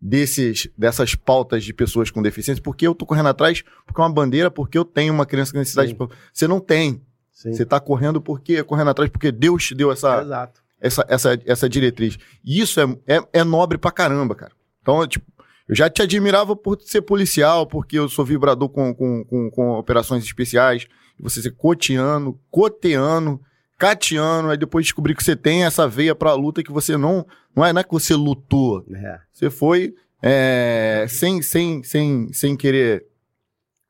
desses, 0.00 0.68
dessas 0.76 1.14
pautas 1.14 1.64
de 1.64 1.72
pessoas 1.72 2.10
com 2.10 2.20
deficiência, 2.22 2.62
porque 2.62 2.86
eu 2.86 2.94
tô 2.94 3.06
correndo 3.06 3.28
atrás 3.28 3.62
porque 3.86 4.00
é 4.00 4.04
uma 4.04 4.12
bandeira, 4.12 4.50
porque 4.50 4.76
eu 4.76 4.84
tenho 4.84 5.12
uma 5.14 5.24
criança 5.26 5.52
com 5.52 5.58
necessidade. 5.58 5.90
Sim. 5.90 5.96
de- 5.96 6.08
Você 6.32 6.46
não 6.46 6.60
tem. 6.60 7.00
Sim. 7.32 7.52
Você 7.52 7.64
tá 7.64 7.80
correndo 7.80 8.20
porque 8.20 8.62
correndo 8.62 8.90
atrás 8.90 9.10
porque 9.10 9.32
Deus 9.32 9.64
te 9.64 9.74
deu 9.74 9.90
essa, 9.90 10.22
Exato. 10.22 10.60
essa, 10.80 11.04
essa, 11.08 11.38
essa 11.46 11.68
diretriz. 11.68 12.16
E 12.44 12.60
isso 12.60 12.80
é, 12.80 13.16
é, 13.16 13.28
é 13.40 13.44
nobre 13.44 13.78
pra 13.78 13.90
caramba, 13.90 14.34
cara. 14.34 14.52
Então, 14.82 15.00
eu, 15.00 15.06
tipo, 15.06 15.24
eu 15.68 15.74
já 15.74 15.88
te 15.88 16.02
admirava 16.02 16.54
por 16.54 16.78
ser 16.82 17.02
policial, 17.02 17.66
porque 17.66 17.98
eu 17.98 18.08
sou 18.08 18.24
vibrador 18.24 18.68
com, 18.68 18.94
com, 18.94 19.24
com, 19.24 19.50
com 19.50 19.70
operações 19.72 20.22
especiais, 20.24 20.86
você 21.18 21.40
ser 21.40 21.52
cotiano, 21.52 22.38
coteano, 22.50 23.40
catiano, 23.84 24.48
aí 24.48 24.56
depois 24.56 24.86
descobri 24.86 25.14
que 25.14 25.22
você 25.22 25.36
tem 25.36 25.64
essa 25.64 25.86
veia 25.86 26.14
pra 26.14 26.32
luta 26.32 26.62
que 26.62 26.72
você 26.72 26.96
não. 26.96 27.26
Não 27.54 27.64
é, 27.64 27.72
não 27.72 27.80
é 27.80 27.84
que 27.84 27.92
você 27.92 28.14
lutou. 28.14 28.82
É. 28.90 29.18
Você 29.30 29.50
foi 29.50 29.94
é, 30.22 31.04
sem, 31.06 31.42
sem, 31.42 31.82
sem, 31.82 32.32
sem 32.32 32.56
querer 32.56 33.04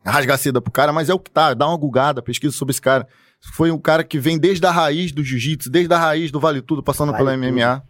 rasgar 0.04 0.36
seda 0.36 0.60
pro 0.60 0.72
cara, 0.72 0.92
mas 0.92 1.08
é 1.08 1.14
o 1.14 1.18
que 1.18 1.30
tá. 1.30 1.54
Dá 1.54 1.68
uma 1.68 1.76
gugada, 1.76 2.20
pesquisa 2.20 2.52
sobre 2.52 2.72
esse 2.72 2.82
cara. 2.82 3.06
Foi 3.52 3.70
um 3.70 3.78
cara 3.78 4.02
que 4.02 4.18
vem 4.18 4.36
desde 4.36 4.66
a 4.66 4.72
raiz 4.72 5.12
do 5.12 5.22
jiu-jitsu, 5.22 5.70
desde 5.70 5.94
a 5.94 5.98
raiz 5.98 6.32
do 6.32 6.40
Vale 6.40 6.60
Tudo, 6.60 6.82
passando 6.82 7.12
Vale 7.12 7.24
pela 7.24 7.36
Tudo. 7.36 7.52
MMA. 7.52 7.82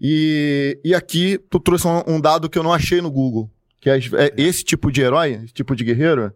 E, 0.00 0.80
e 0.82 0.94
aqui 0.94 1.38
tu 1.50 1.60
trouxe 1.60 1.86
um, 1.86 2.02
um 2.06 2.20
dado 2.20 2.48
que 2.48 2.58
eu 2.58 2.62
não 2.62 2.72
achei 2.72 3.02
no 3.02 3.10
Google. 3.10 3.50
Que 3.78 3.90
é, 3.90 3.98
é 3.98 4.32
esse 4.36 4.64
tipo 4.64 4.90
de 4.90 5.02
herói, 5.02 5.32
esse 5.44 5.52
tipo 5.52 5.76
de 5.76 5.84
guerreiro, 5.84 6.32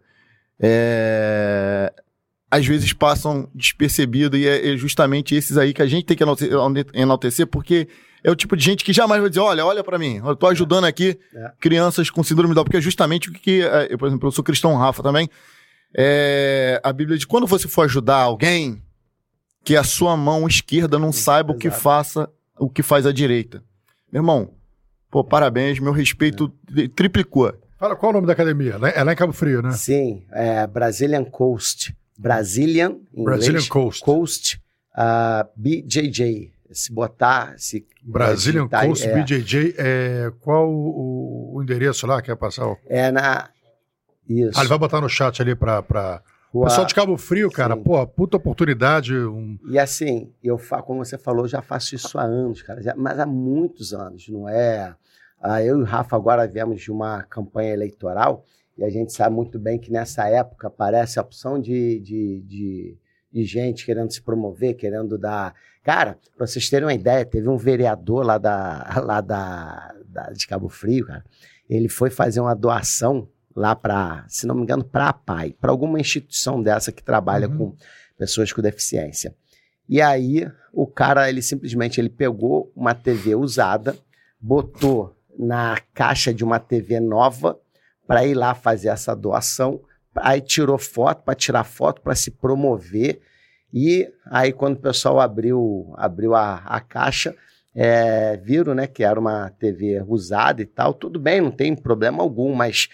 é, 0.59 1.91
às 2.49 2.65
vezes 2.65 2.93
passam 2.93 3.49
despercebido 3.53 4.37
e 4.37 4.47
é, 4.47 4.73
é 4.73 4.77
justamente 4.77 5.35
esses 5.35 5.57
aí 5.57 5.73
que 5.73 5.81
a 5.81 5.85
gente 5.87 6.05
tem 6.05 6.15
que 6.15 6.23
enalte- 6.23 6.49
enaltecer, 6.93 7.45
porque 7.47 7.87
é 8.23 8.31
o 8.31 8.35
tipo 8.35 8.55
de 8.55 8.63
gente 8.63 8.83
que 8.85 8.93
jamais 8.93 9.19
vai 9.21 9.29
dizer, 9.29 9.41
olha, 9.41 9.65
olha 9.65 9.83
pra 9.83 9.99
mim, 9.99 10.21
eu 10.25 10.35
tô 10.35 10.47
ajudando 10.47 10.85
aqui 10.85 11.19
É. 11.35 11.51
crianças 11.59 12.09
com 12.09 12.23
síndrome 12.23 12.49
de 12.49 12.55
Down, 12.55 12.63
porque 12.63 12.77
é 12.77 12.81
justamente 12.81 13.29
o 13.29 13.33
que, 13.33 13.61
é, 13.61 13.87
eu, 13.91 13.97
por 13.97 14.07
exemplo, 14.07 14.27
eu 14.27 14.31
sou 14.31 14.43
cristão 14.43 14.75
Rafa 14.75 15.03
também, 15.03 15.29
é, 15.95 16.79
a 16.83 16.91
Bíblia 16.93 17.17
diz, 17.17 17.25
quando 17.25 17.47
você 17.47 17.67
for 17.67 17.83
ajudar 17.83 18.17
alguém, 18.17 18.81
que 19.63 19.75
a 19.75 19.83
sua 19.83 20.15
mão 20.15 20.47
esquerda 20.47 20.97
não 20.97 21.11
saiba 21.11 21.51
o 21.51 21.57
que 21.57 21.67
Exato. 21.67 21.81
faça, 21.81 22.29
o 22.57 22.69
que 22.69 22.81
faz 22.81 23.05
a 23.05 23.11
direita. 23.11 23.61
Meu 24.11 24.21
irmão, 24.21 24.51
pô, 25.11 25.23
parabéns, 25.23 25.79
meu 25.79 25.91
respeito 25.91 26.49
triplicou. 26.95 27.53
Fala 27.77 27.95
qual 27.95 28.09
é 28.09 28.13
o 28.13 28.13
nome 28.15 28.27
da 28.27 28.33
academia? 28.33 28.75
É 28.95 29.03
lá 29.03 29.11
em 29.11 29.15
Cabo 29.15 29.33
Frio, 29.33 29.61
né? 29.61 29.71
Sim, 29.71 30.23
é 30.31 30.65
Brazilian 30.65 31.23
Coast. 31.25 31.93
Brazilian, 32.17 32.97
em 33.13 33.23
Brazilian 33.23 33.51
inglês. 33.59 33.69
Coast. 33.69 34.03
Coast 34.03 34.61
ah, 34.95 35.47
BJJ. 35.55 36.51
Se 36.71 36.91
botar, 36.91 37.53
se 37.57 37.85
Brazilian 38.03 38.63
digitar 38.63 38.85
Coast 38.87 39.07
é, 39.07 39.13
BJJ. 39.23 39.75
É, 39.77 40.31
qual 40.41 40.69
o, 40.69 41.53
o 41.55 41.63
endereço 41.63 42.05
lá? 42.05 42.21
Quer 42.21 42.35
passar? 42.35 42.67
o- 42.67 42.77
É 42.87 43.09
na. 43.11 43.49
Isso. 44.27 44.57
Ah, 44.57 44.61
ele 44.61 44.67
vai 44.69 44.77
botar 44.77 44.99
no 44.99 45.07
chat 45.09 45.41
ali 45.41 45.55
pra. 45.55 45.81
pra... 45.81 46.21
Rua- 46.51 46.65
Pessoal 46.67 46.85
de 46.87 46.95
Cabo 46.95 47.17
Frio, 47.17 47.49
cara, 47.51 47.75
Sim. 47.75 47.83
pô, 47.83 48.05
puta 48.07 48.37
oportunidade. 48.37 49.13
Um... 49.15 49.57
E 49.69 49.77
assim, 49.77 50.31
eu 50.43 50.57
fa... 50.57 50.81
como 50.81 51.03
você 51.03 51.17
falou, 51.17 51.47
já 51.47 51.61
faço 51.61 51.93
isso 51.95 52.17
há 52.17 52.23
anos, 52.23 52.61
cara, 52.61 52.81
já- 52.81 52.95
mas 52.97 53.19
há 53.19 53.25
muitos 53.25 53.93
anos, 53.93 54.27
não 54.29 54.47
é? 54.49 54.93
Ah, 55.41 55.61
eu 55.61 55.77
e 55.77 55.81
o 55.81 55.85
Rafa 55.85 56.15
agora 56.15 56.47
viemos 56.47 56.81
de 56.81 56.89
uma 56.91 57.21
campanha 57.23 57.73
eleitoral 57.73 58.43
e 58.77 58.83
a 58.83 58.89
gente 58.89 59.11
sabe 59.13 59.35
muito 59.35 59.57
bem 59.57 59.79
que 59.79 59.91
nessa 59.91 60.27
época 60.29 60.67
aparece 60.67 61.17
a 61.17 61.21
opção 61.21 61.59
de, 61.59 61.99
de, 61.99 62.41
de, 62.45 62.97
de 63.31 63.43
gente 63.43 63.85
querendo 63.85 64.11
se 64.11 64.21
promover, 64.21 64.75
querendo 64.75 65.17
dar. 65.17 65.53
Cara, 65.83 66.17
pra 66.37 66.45
vocês 66.45 66.69
terem 66.69 66.85
uma 66.87 66.93
ideia, 66.93 67.25
teve 67.25 67.47
um 67.49 67.57
vereador 67.57 68.25
lá, 68.25 68.37
da, 68.37 68.85
lá 69.03 69.21
da, 69.21 69.95
da- 70.05 70.29
de 70.31 70.45
Cabo 70.47 70.69
Frio, 70.69 71.05
cara, 71.07 71.23
ele 71.69 71.89
foi 71.89 72.09
fazer 72.09 72.39
uma 72.39 72.53
doação 72.55 73.27
lá 73.55 73.75
para, 73.75 74.23
se 74.27 74.45
não 74.45 74.53
me 74.53 74.61
engano, 74.61 74.83
para 74.83 75.09
a 75.09 75.13
PAI, 75.13 75.53
para 75.59 75.71
alguma 75.71 75.99
instituição 75.99 76.61
dessa 76.61 76.91
que 76.91 77.01
trabalha 77.03 77.47
Uhum. 77.49 77.57
com 77.71 77.75
pessoas 78.17 78.53
com 78.53 78.61
deficiência. 78.61 79.33
E 79.89 80.01
aí 80.01 80.47
o 80.73 80.85
cara, 80.85 81.27
ele 81.29 81.41
simplesmente 81.41 81.99
ele 81.99 82.09
pegou 82.09 82.71
uma 82.75 82.93
TV 82.93 83.33
usada, 83.35 83.95
botou 84.39 85.15
na 85.37 85.79
caixa 85.93 86.33
de 86.33 86.43
uma 86.43 86.59
TV 86.59 86.99
nova 86.99 87.57
para 88.07 88.25
ir 88.25 88.33
lá 88.33 88.55
fazer 88.55 88.87
essa 88.87 89.13
doação, 89.13 89.81
aí 90.15 90.39
tirou 90.41 90.77
foto 90.77 91.23
para 91.23 91.35
tirar 91.35 91.65
foto 91.65 92.01
para 92.01 92.15
se 92.15 92.31
promover. 92.31 93.19
E 93.73 94.09
aí 94.25 94.53
quando 94.53 94.77
o 94.77 94.81
pessoal 94.81 95.19
abriu 95.19 95.93
abriu 95.97 96.33
a, 96.33 96.55
a 96.65 96.79
caixa 96.79 97.35
é, 97.75 98.37
viram 98.37 98.73
né 98.73 98.87
que 98.87 99.03
era 99.03 99.19
uma 99.19 99.49
TV 99.49 100.01
usada 100.07 100.61
e 100.61 100.65
tal. 100.65 100.93
Tudo 100.93 101.19
bem 101.19 101.41
não 101.41 101.51
tem 101.51 101.75
problema 101.75 102.23
algum 102.23 102.55
mas 102.55 102.87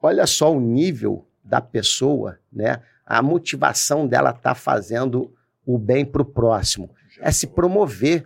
olha 0.00 0.26
só 0.26 0.54
o 0.54 0.60
nível 0.60 1.26
da 1.44 1.60
pessoa 1.60 2.38
né? 2.50 2.80
A 3.04 3.20
motivação 3.20 4.06
dela 4.06 4.32
tá 4.32 4.54
fazendo 4.54 5.34
o 5.66 5.76
bem 5.76 6.04
para 6.04 6.22
o 6.22 6.24
próximo 6.24 6.90
é 7.20 7.30
se 7.30 7.46
promover 7.48 8.22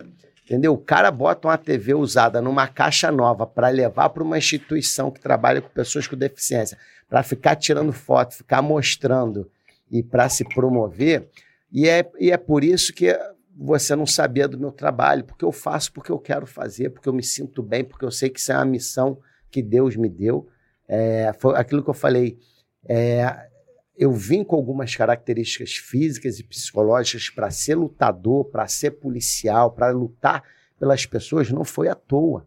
Entendeu? 0.47 0.71
O 0.71 0.77
cara 0.77 1.11
bota 1.11 1.49
uma 1.49 1.57
TV 1.57 1.93
usada 1.93 2.41
numa 2.41 2.69
caixa 2.69 3.11
nova 3.11 3.45
para 3.45 3.67
levar 3.67 4.07
para 4.09 4.23
uma 4.23 4.37
instituição 4.37 5.11
que 5.11 5.19
trabalha 5.19 5.61
com 5.61 5.67
pessoas 5.67 6.07
com 6.07 6.15
deficiência, 6.15 6.77
para 7.09 7.21
ficar 7.21 7.57
tirando 7.57 7.91
foto, 7.91 8.33
ficar 8.33 8.61
mostrando 8.61 9.51
e 9.91 10.01
para 10.01 10.29
se 10.29 10.45
promover. 10.45 11.27
E 11.69 11.89
é, 11.89 12.09
e 12.17 12.31
é 12.31 12.37
por 12.37 12.63
isso 12.63 12.93
que 12.93 13.13
você 13.57 13.93
não 13.93 14.05
sabia 14.05 14.47
do 14.47 14.57
meu 14.57 14.71
trabalho, 14.71 15.25
porque 15.25 15.43
eu 15.43 15.51
faço 15.51 15.91
porque 15.91 16.13
eu 16.13 16.17
quero 16.17 16.47
fazer, 16.47 16.91
porque 16.91 17.09
eu 17.09 17.13
me 17.13 17.23
sinto 17.23 17.61
bem, 17.61 17.83
porque 17.83 18.05
eu 18.05 18.11
sei 18.11 18.29
que 18.29 18.39
isso 18.39 18.53
é 18.53 18.55
uma 18.55 18.63
missão 18.63 19.19
que 19.51 19.61
Deus 19.61 19.97
me 19.97 20.07
deu. 20.07 20.47
É, 20.87 21.33
foi 21.37 21.57
aquilo 21.57 21.83
que 21.83 21.89
eu 21.89 21.93
falei. 21.93 22.39
é, 22.87 23.49
eu 23.97 24.11
vim 24.11 24.43
com 24.43 24.55
algumas 24.55 24.95
características 24.95 25.75
físicas 25.75 26.39
e 26.39 26.43
psicológicas 26.43 27.29
para 27.29 27.49
ser 27.49 27.75
lutador, 27.75 28.45
para 28.45 28.67
ser 28.67 28.91
policial, 28.91 29.71
para 29.71 29.89
lutar 29.89 30.43
pelas 30.79 31.05
pessoas, 31.05 31.49
não 31.49 31.63
foi 31.63 31.87
à 31.87 31.95
toa. 31.95 32.45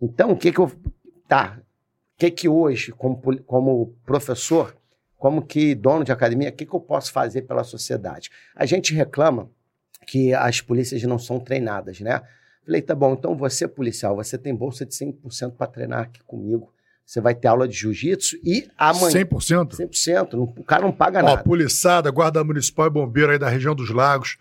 Então, 0.00 0.32
o 0.32 0.36
que 0.36 0.52
que 0.52 0.58
eu. 0.58 0.70
Tá. 1.26 1.58
O 2.14 2.18
que 2.18 2.30
que 2.30 2.48
hoje, 2.48 2.92
como, 2.92 3.20
como 3.44 3.96
professor, 4.04 4.76
como 5.16 5.40
que 5.40 5.74
dono 5.74 6.04
de 6.04 6.12
academia, 6.12 6.50
o 6.50 6.52
que 6.52 6.66
que 6.66 6.74
eu 6.74 6.80
posso 6.80 7.10
fazer 7.10 7.42
pela 7.42 7.64
sociedade? 7.64 8.30
A 8.54 8.66
gente 8.66 8.94
reclama 8.94 9.50
que 10.06 10.34
as 10.34 10.60
polícias 10.60 11.02
não 11.04 11.18
são 11.18 11.40
treinadas, 11.40 12.00
né? 12.00 12.20
Falei, 12.64 12.82
tá 12.82 12.94
bom, 12.94 13.14
então 13.14 13.34
você, 13.34 13.66
policial, 13.66 14.14
você 14.14 14.36
tem 14.36 14.54
bolsa 14.54 14.84
de 14.84 14.94
100% 14.94 15.52
para 15.56 15.66
treinar 15.66 16.00
aqui 16.02 16.22
comigo. 16.24 16.72
Você 17.04 17.20
vai 17.20 17.34
ter 17.34 17.48
aula 17.48 17.68
de 17.68 17.76
jiu-jitsu 17.76 18.36
e 18.44 18.68
amanhã. 18.78 19.24
100%? 19.24 19.76
100%. 19.76 20.32
Não, 20.34 20.44
o 20.44 20.64
cara 20.64 20.82
não 20.82 20.92
paga 20.92 21.20
Ó, 21.20 21.22
nada. 21.22 21.42
poliçada, 21.42 22.10
guarda 22.10 22.42
municipal 22.42 22.86
e 22.86 22.90
bombeiro 22.90 23.32
aí 23.32 23.38
da 23.38 23.48
região 23.48 23.74
dos 23.74 23.90
lagos. 23.90 24.38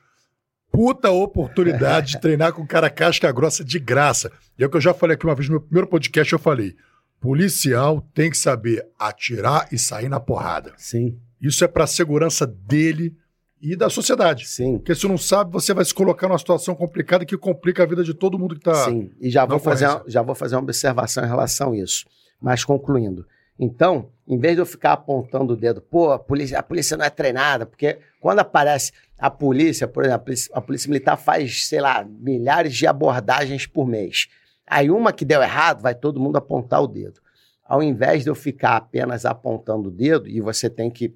Puta 0.72 1.10
oportunidade 1.12 2.14
de 2.14 2.22
treinar 2.22 2.54
com 2.54 2.66
cara 2.66 2.90
casca 2.90 3.30
grossa 3.32 3.64
de 3.64 3.78
graça. 3.78 4.32
E 4.58 4.64
é 4.64 4.68
o 4.68 4.70
que 4.70 4.78
eu 4.78 4.82
já 4.82 4.94
falei 4.94 5.16
aqui 5.16 5.26
uma 5.26 5.36
vez 5.36 5.50
no 5.50 5.54
meu 5.56 5.62
primeiro 5.62 5.88
podcast, 5.88 6.32
eu 6.32 6.40
falei. 6.40 6.76
Policial 7.20 8.02
tem 8.14 8.30
que 8.32 8.38
saber 8.38 8.86
atirar 8.98 9.68
e 9.72 9.78
sair 9.78 10.08
na 10.10 10.20
porrada. 10.20 10.74
Sim, 10.78 11.20
Isso 11.42 11.64
é 11.64 11.68
pra 11.68 11.86
segurança 11.86 12.48
dele 12.48 13.16
e 13.62 13.76
da 13.76 13.90
sociedade. 13.90 14.48
sim. 14.48 14.78
Porque 14.78 14.96
se 14.96 15.08
não 15.08 15.18
sabe, 15.18 15.52
você 15.52 15.72
vai 15.74 15.86
se 15.86 15.94
colocar 15.94 16.28
numa 16.28 16.40
situação 16.40 16.74
complicada 16.74 17.24
que 17.26 17.38
complica 17.38 17.84
a 17.84 17.86
vida 17.86 18.04
de 18.04 18.14
todo 18.14 18.40
mundo 18.40 18.56
que 18.56 18.62
tá. 18.62 18.86
Sim, 18.86 19.12
e 19.20 19.30
já 19.30 19.46
vou, 19.46 19.60
fazer 19.60 19.88
já 20.08 20.22
vou 20.24 20.34
fazer 20.34 20.56
uma 20.56 20.64
observação 20.64 21.24
em 21.24 21.28
relação 21.28 21.74
a 21.74 21.78
isso. 21.78 22.06
Mas 22.42 22.66
concluindo. 22.66 23.26
Então, 23.60 24.10
em 24.28 24.40
vez 24.40 24.56
de 24.56 24.62
eu 24.62 24.66
ficar 24.66 24.94
apontando 24.94 25.54
o 25.54 25.56
dedo, 25.56 25.82
pô, 25.82 26.12
a 26.12 26.18
polícia, 26.18 26.58
a 26.58 26.64
polícia 26.64 26.98
não 26.98 27.06
é 27.06 27.10
treinada, 27.10 27.66
porque 27.66 28.00
quando 28.20 28.40
aparece 28.40 28.92
a 29.20 29.30
polícia, 29.30 29.88
por 29.88 30.04
exemplo, 30.04 30.16
a 30.16 30.24
polícia, 30.24 30.52
a 30.56 30.62
polícia 30.62 30.90
militar 30.90 31.16
faz, 31.16 31.68
sei 31.68 31.80
lá, 31.80 32.04
milhares 32.04 32.74
de 32.74 32.88
abordagens 32.88 33.68
por 33.68 33.86
mês. 33.86 34.28
Aí 34.66 34.90
uma 34.90 35.14
que 35.14 35.24
deu 35.24 35.44
errado, 35.44 35.82
vai 35.82 35.94
todo 35.94 36.20
mundo 36.20 36.38
apontar 36.38 36.82
o 36.82 36.88
dedo. 36.88 37.22
Ao 37.64 37.84
invés 37.84 38.24
de 38.24 38.30
eu 38.30 38.36
ficar 38.36 38.78
apenas 38.78 39.26
apontando 39.26 39.90
o 39.90 39.92
dedo, 39.92 40.28
e 40.28 40.42
você 40.42 40.70
tem 40.70 40.90
que 40.90 41.16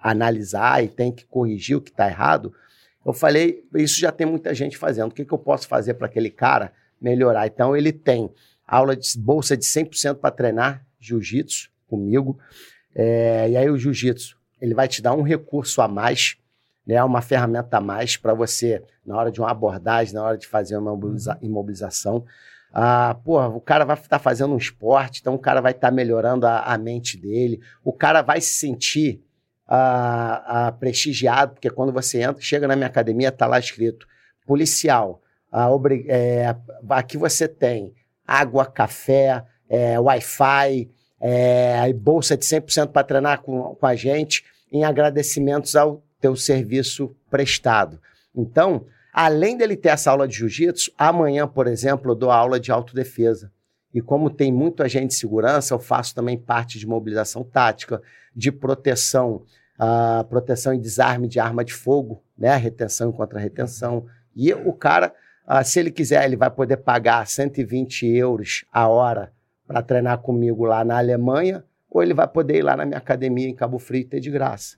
analisar 0.00 0.82
e 0.82 0.88
tem 0.88 1.12
que 1.12 1.26
corrigir 1.26 1.76
o 1.76 1.80
que 1.80 1.90
está 1.90 2.06
errado, 2.06 2.52
eu 3.04 3.12
falei, 3.12 3.62
isso 3.74 4.00
já 4.00 4.10
tem 4.10 4.26
muita 4.26 4.54
gente 4.54 4.78
fazendo. 4.78 5.10
O 5.10 5.14
que, 5.14 5.24
que 5.24 5.34
eu 5.34 5.38
posso 5.38 5.68
fazer 5.68 5.94
para 5.94 6.06
aquele 6.06 6.30
cara 6.30 6.72
melhorar? 7.00 7.46
Então, 7.46 7.76
ele 7.76 7.92
tem 7.92 8.30
aula 8.66 8.96
de 8.96 9.18
bolsa 9.18 9.56
de 9.56 9.64
100% 9.64 10.16
para 10.16 10.30
treinar 10.30 10.84
jiu-jitsu 10.98 11.70
comigo. 11.88 12.38
É, 12.94 13.48
e 13.50 13.56
aí, 13.56 13.70
o 13.70 13.78
jiu-jitsu, 13.78 14.36
ele 14.60 14.74
vai 14.74 14.88
te 14.88 15.02
dar 15.02 15.14
um 15.14 15.22
recurso 15.22 15.82
a 15.82 15.88
mais, 15.88 16.36
né, 16.86 17.02
uma 17.02 17.20
ferramenta 17.20 17.78
a 17.78 17.80
mais 17.80 18.16
para 18.16 18.34
você, 18.34 18.82
na 19.04 19.16
hora 19.16 19.30
de 19.30 19.40
uma 19.40 19.50
abordagem, 19.50 20.14
na 20.14 20.22
hora 20.22 20.38
de 20.38 20.46
fazer 20.46 20.76
uma 20.76 20.92
imobiliza- 20.92 21.38
imobilização. 21.42 22.24
Ah, 22.72 23.16
porra, 23.24 23.48
o 23.48 23.60
cara 23.60 23.84
vai 23.84 23.96
estar 23.96 24.18
fazendo 24.18 24.54
um 24.54 24.58
esporte, 24.58 25.20
então 25.20 25.34
o 25.34 25.38
cara 25.38 25.60
vai 25.60 25.72
estar 25.72 25.90
melhorando 25.90 26.46
a, 26.46 26.60
a 26.60 26.76
mente 26.78 27.16
dele, 27.16 27.60
o 27.84 27.92
cara 27.92 28.20
vai 28.22 28.40
se 28.40 28.54
sentir 28.54 29.22
ah, 29.66 30.66
ah, 30.66 30.72
prestigiado, 30.72 31.52
porque 31.54 31.70
quando 31.70 31.92
você 31.92 32.22
entra, 32.22 32.42
chega 32.42 32.66
na 32.66 32.74
minha 32.76 32.88
academia, 32.88 33.28
está 33.28 33.46
lá 33.46 33.58
escrito 33.58 34.06
policial. 34.46 35.22
ah, 35.52 35.68
é, 36.08 36.54
aqui 36.90 37.16
você 37.16 37.46
tem 37.46 37.94
água, 38.26 38.66
café, 38.66 39.44
é, 39.68 39.98
Wi-Fi, 39.98 40.90
é, 41.20 41.92
bolsa 41.92 42.36
de 42.36 42.44
100% 42.44 42.88
para 42.88 43.04
treinar 43.04 43.42
com, 43.42 43.74
com 43.74 43.86
a 43.86 43.94
gente, 43.94 44.44
em 44.70 44.84
agradecimentos 44.84 45.76
ao 45.76 46.02
teu 46.20 46.36
serviço 46.36 47.14
prestado. 47.30 48.00
Então, 48.34 48.86
além 49.12 49.56
dele 49.56 49.76
ter 49.76 49.90
essa 49.90 50.10
aula 50.10 50.26
de 50.26 50.36
jiu-jitsu, 50.36 50.92
amanhã, 50.98 51.46
por 51.46 51.66
exemplo, 51.66 52.10
eu 52.10 52.14
dou 52.14 52.30
aula 52.30 52.58
de 52.58 52.72
autodefesa. 52.72 53.52
E 53.92 54.00
como 54.00 54.28
tem 54.28 54.52
muito 54.52 54.82
agente 54.82 55.08
de 55.08 55.14
segurança, 55.14 55.72
eu 55.72 55.78
faço 55.78 56.14
também 56.14 56.36
parte 56.36 56.78
de 56.78 56.86
mobilização 56.86 57.44
tática, 57.44 58.02
de 58.34 58.50
proteção, 58.50 59.42
ah, 59.78 60.24
proteção 60.28 60.74
e 60.74 60.78
desarme 60.78 61.28
de 61.28 61.38
arma 61.38 61.64
de 61.64 61.72
fogo, 61.72 62.20
né? 62.36 62.56
Retenção 62.56 63.10
e 63.10 63.12
contra-retenção. 63.12 64.06
E 64.34 64.52
o 64.52 64.72
cara, 64.72 65.14
ah, 65.46 65.62
se 65.64 65.78
ele 65.80 65.90
quiser, 65.90 66.24
ele 66.24 66.36
vai 66.36 66.50
poder 66.50 66.78
pagar 66.78 67.26
120 67.26 68.06
euros 68.06 68.64
a 68.72 68.88
hora 68.88 69.32
para 69.66 69.82
treinar 69.82 70.18
comigo 70.18 70.64
lá 70.64 70.84
na 70.84 70.98
Alemanha, 70.98 71.64
ou 71.90 72.02
ele 72.02 72.14
vai 72.14 72.26
poder 72.28 72.56
ir 72.58 72.62
lá 72.62 72.76
na 72.76 72.84
minha 72.84 72.98
academia 72.98 73.48
em 73.48 73.54
Cabo 73.54 73.78
Frio 73.78 74.00
e 74.00 74.04
ter 74.04 74.20
de 74.20 74.30
graça. 74.30 74.76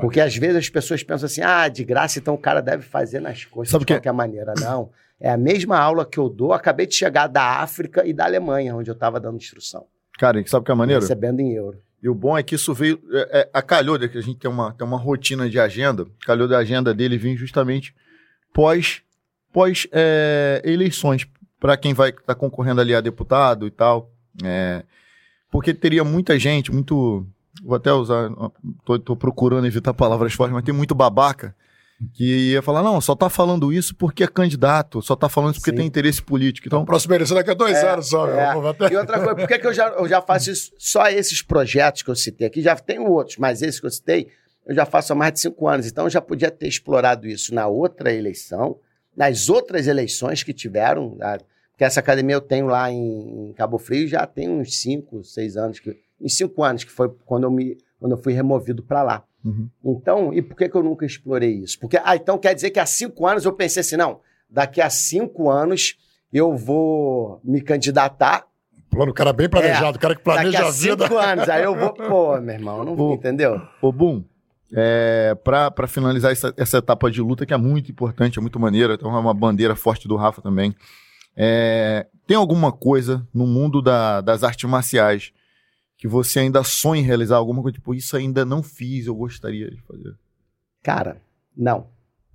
Porque 0.00 0.18
às 0.20 0.34
vezes 0.34 0.56
as 0.56 0.68
pessoas 0.70 1.02
pensam 1.02 1.26
assim, 1.26 1.42
ah, 1.42 1.68
de 1.68 1.84
graça, 1.84 2.18
então 2.18 2.34
o 2.34 2.38
cara 2.38 2.62
deve 2.62 2.82
fazer 2.82 3.20
nas 3.20 3.44
costas 3.44 3.70
Sabe 3.70 3.84
de 3.84 3.84
o 3.84 3.86
que- 3.86 3.94
qualquer 3.94 4.12
maneira. 4.12 4.54
Não. 4.58 4.90
É 5.20 5.30
a 5.30 5.36
mesma 5.36 5.78
aula 5.78 6.04
que 6.06 6.18
eu 6.18 6.28
dou. 6.28 6.52
Acabei 6.52 6.86
de 6.86 6.94
chegar 6.94 7.26
da 7.26 7.60
África 7.60 8.04
e 8.06 8.12
da 8.12 8.24
Alemanha, 8.24 8.74
onde 8.74 8.90
eu 8.90 8.94
estava 8.94 9.20
dando 9.20 9.36
instrução. 9.36 9.86
Cara, 10.18 10.40
e 10.40 10.48
sabe 10.48 10.62
o 10.62 10.64
que 10.64 10.72
é 10.72 10.74
maneiro? 10.74 11.02
Recebendo 11.02 11.40
em 11.40 11.52
euro. 11.52 11.78
E 12.02 12.08
o 12.08 12.14
bom 12.14 12.36
é 12.36 12.42
que 12.42 12.54
isso 12.54 12.72
veio. 12.74 13.00
É, 13.12 13.40
é, 13.40 13.50
a 13.52 13.62
calhou 13.62 13.96
de 13.98 14.08
que 14.08 14.18
a 14.18 14.20
gente 14.22 14.38
tem 14.38 14.50
uma, 14.50 14.72
tem 14.72 14.86
uma 14.86 14.98
rotina 14.98 15.48
de 15.48 15.58
agenda. 15.60 16.06
Calhou 16.26 16.48
da 16.48 16.58
agenda 16.58 16.92
dele 16.94 17.16
vir 17.18 17.36
justamente 17.36 17.94
pós, 18.52 19.02
pós 19.54 19.86
é, 19.92 20.60
eleições. 20.64 21.26
Para 21.60 21.76
quem 21.78 21.94
vai 21.94 22.10
estar 22.10 22.34
concorrendo 22.34 22.80
ali 22.82 22.94
a 22.94 23.00
deputado 23.00 23.66
e 23.66 23.70
tal. 23.70 24.10
É, 24.44 24.82
porque 25.50 25.72
teria 25.72 26.04
muita 26.04 26.38
gente, 26.38 26.70
muito. 26.72 27.26
Vou 27.62 27.76
até 27.76 27.90
usar. 27.92 28.28
Tô, 28.84 28.98
tô 28.98 29.16
procurando 29.16 29.66
evitar 29.66 29.94
palavras 29.94 30.34
fortes, 30.34 30.52
mas 30.52 30.64
tem 30.64 30.74
muito 30.74 30.94
babaca 30.94 31.54
que 32.12 32.50
ia 32.50 32.60
falar: 32.60 32.82
não, 32.82 33.00
só 33.00 33.14
tá 33.14 33.30
falando 33.30 33.72
isso 33.72 33.94
porque 33.94 34.24
é 34.24 34.26
candidato, 34.26 35.00
só 35.00 35.14
tá 35.16 35.28
falando 35.28 35.52
isso 35.52 35.60
porque 35.60 35.70
Sim. 35.70 35.76
tem 35.78 35.86
interesse 35.86 36.20
político. 36.20 36.66
Então, 36.66 36.84
Próxima 36.84 37.14
eleição 37.14 37.36
daqui 37.36 37.50
a 37.50 37.54
dois 37.54 37.76
É, 37.78 37.92
anos 37.92 38.08
só, 38.08 38.28
é. 38.28 38.44
Até- 38.68 38.92
E 38.92 38.96
outra 38.96 39.18
coisa, 39.20 39.34
por 39.36 39.46
que, 39.48 39.58
que 39.58 39.66
eu, 39.66 39.72
já, 39.72 39.88
eu 39.88 40.08
já 40.08 40.20
faço 40.20 40.50
isso? 40.50 40.72
Só 40.76 41.06
esses 41.08 41.40
projetos 41.40 42.02
que 42.02 42.10
eu 42.10 42.16
citei 42.16 42.48
aqui, 42.48 42.60
já 42.60 42.74
tenho 42.76 43.08
outros, 43.08 43.38
mas 43.38 43.62
esses 43.62 43.80
que 43.80 43.86
eu 43.86 43.90
citei, 43.90 44.26
eu 44.66 44.74
já 44.74 44.84
faço 44.84 45.12
há 45.12 45.16
mais 45.16 45.32
de 45.32 45.40
cinco 45.40 45.66
anos. 45.68 45.86
Então, 45.86 46.04
eu 46.04 46.10
já 46.10 46.20
podia 46.20 46.50
ter 46.50 46.66
explorado 46.66 47.26
isso 47.28 47.54
na 47.54 47.68
outra 47.68 48.12
eleição, 48.12 48.76
nas 49.16 49.48
outras 49.48 49.86
eleições 49.86 50.42
que 50.42 50.52
tiveram, 50.52 51.14
né? 51.16 51.38
porque 51.70 51.84
essa 51.84 52.00
academia 52.00 52.36
eu 52.36 52.40
tenho 52.40 52.66
lá 52.66 52.90
em, 52.90 53.52
Cabo 53.56 53.78
Frio 53.78 54.06
já 54.06 54.26
tem 54.26 54.48
uns 54.48 54.76
cinco, 54.78 55.24
seis 55.24 55.56
anos, 55.56 55.80
que, 55.80 55.96
uns 56.20 56.36
cinco 56.36 56.62
anos, 56.62 56.84
que 56.84 56.90
foi 56.90 57.08
quando 57.24 57.44
eu, 57.44 57.50
me, 57.50 57.76
quando 57.98 58.12
eu 58.12 58.18
fui 58.22 58.32
removido 58.32 58.82
para 58.82 59.02
lá. 59.02 59.24
Uhum. 59.44 59.68
Então, 59.84 60.32
e 60.32 60.40
por 60.40 60.56
que, 60.56 60.68
que 60.68 60.76
eu 60.76 60.82
nunca 60.82 61.04
explorei 61.04 61.52
isso? 61.52 61.78
Porque, 61.78 61.98
ah, 62.02 62.16
então 62.16 62.38
quer 62.38 62.54
dizer 62.54 62.70
que 62.70 62.78
há 62.80 62.86
cinco 62.86 63.26
anos 63.26 63.44
eu 63.44 63.52
pensei 63.52 63.80
assim, 63.80 63.96
não, 63.96 64.20
daqui 64.48 64.80
a 64.80 64.88
cinco 64.88 65.50
anos 65.50 65.96
eu 66.32 66.56
vou 66.56 67.40
me 67.44 67.60
candidatar 67.60 68.46
Plano, 68.90 69.10
o 69.10 69.14
cara 69.14 69.32
bem 69.32 69.48
planejado, 69.48 69.96
o 69.96 70.00
cara 70.00 70.14
que 70.14 70.20
É. 70.20 70.24
daqui 70.24 70.50
planeja 70.52 70.64
a 70.64 70.68
a 70.68 70.70
vida. 70.70 71.04
cinco 71.08 71.18
anos. 71.18 71.48
Aí 71.48 71.64
eu 71.64 71.74
vou, 71.74 71.92
pô, 71.94 72.40
meu 72.40 72.54
irmão, 72.54 72.84
não 72.84 73.12
entendeu? 73.12 73.60
Ô, 73.82 73.90
Boom, 73.90 74.24
é, 74.74 75.34
pra 75.44 75.86
finalizar 75.86 76.32
essa, 76.32 76.52
essa 76.56 76.78
etapa 76.78 77.10
de 77.10 77.20
luta, 77.22 77.46
que 77.46 77.54
é 77.54 77.56
muito 77.56 77.90
importante, 77.92 78.38
é 78.38 78.42
muito 78.42 78.58
maneira, 78.58 78.94
então 78.94 79.14
é 79.14 79.18
uma 79.18 79.32
bandeira 79.34 79.76
forte 79.76 80.08
do 80.08 80.16
Rafa 80.16 80.42
também. 80.42 80.74
É, 81.36 82.06
tem 82.26 82.36
alguma 82.36 82.70
coisa 82.72 83.26
no 83.32 83.46
mundo 83.46 83.80
da- 83.82 84.20
das 84.20 84.42
artes 84.44 84.68
marciais 84.68 85.32
que 85.96 86.06
você 86.08 86.40
ainda 86.40 86.62
sonha 86.64 87.00
em 87.00 87.04
realizar? 87.04 87.36
Alguma 87.36 87.62
coisa 87.62 87.74
tipo, 87.76 87.94
isso 87.94 88.16
ainda 88.16 88.44
não 88.44 88.62
fiz, 88.62 89.06
eu 89.06 89.14
gostaria 89.14 89.70
de 89.70 89.80
fazer? 89.82 90.14
Cara, 90.82 91.20
não. 91.56 91.88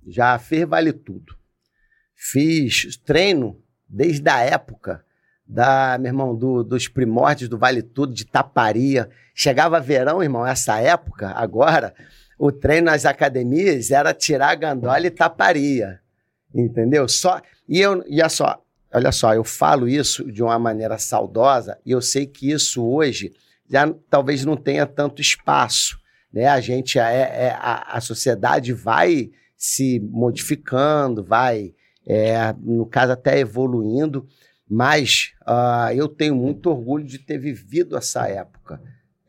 Já 0.06 0.38
fez 0.38 0.66
vale 0.68 0.92
tudo. 0.92 1.34
Fiz 2.14 2.96
treino 2.96 3.56
desde 3.88 4.28
a 4.28 4.40
época 4.40 5.04
da, 5.46 5.96
meu 5.98 6.08
irmão, 6.10 6.34
do- 6.36 6.62
dos 6.62 6.86
primórdios 6.88 7.48
do 7.48 7.58
Vale 7.58 7.82
Tudo, 7.82 8.12
de 8.14 8.24
taparia. 8.24 9.10
Chegava 9.34 9.80
verão, 9.80 10.22
irmão, 10.22 10.46
essa 10.46 10.78
época, 10.78 11.30
agora, 11.30 11.94
o 12.40 12.50
treino 12.50 12.86
nas 12.86 13.04
academias 13.04 13.90
era 13.90 14.14
tirar 14.14 14.54
gandola 14.54 15.06
e 15.06 15.10
taparia. 15.10 16.00
Entendeu? 16.54 17.06
Só, 17.06 17.38
e 17.68 17.78
eu, 17.78 18.02
e 18.08 18.18
olha 18.18 18.30
só, 18.30 18.64
olha 18.90 19.12
só, 19.12 19.34
eu 19.34 19.44
falo 19.44 19.86
isso 19.86 20.24
de 20.32 20.42
uma 20.42 20.58
maneira 20.58 20.96
saudosa 20.96 21.78
e 21.84 21.90
eu 21.90 22.00
sei 22.00 22.26
que 22.26 22.50
isso 22.50 22.82
hoje 22.82 23.30
já 23.68 23.94
talvez 24.08 24.42
não 24.42 24.56
tenha 24.56 24.86
tanto 24.86 25.20
espaço. 25.20 25.98
Né? 26.32 26.46
A 26.46 26.62
gente, 26.62 26.98
é, 26.98 27.02
é- 27.02 27.56
a, 27.60 27.98
a 27.98 28.00
sociedade 28.00 28.72
vai 28.72 29.30
se 29.54 30.00
modificando, 30.00 31.22
vai, 31.22 31.74
é, 32.06 32.54
no 32.58 32.86
caso, 32.86 33.12
até 33.12 33.38
evoluindo, 33.38 34.26
mas 34.66 35.32
ah, 35.46 35.90
eu 35.94 36.08
tenho 36.08 36.34
muito 36.34 36.70
orgulho 36.70 37.04
de 37.04 37.18
ter 37.18 37.36
vivido 37.36 37.98
essa 37.98 38.26
época. 38.26 38.80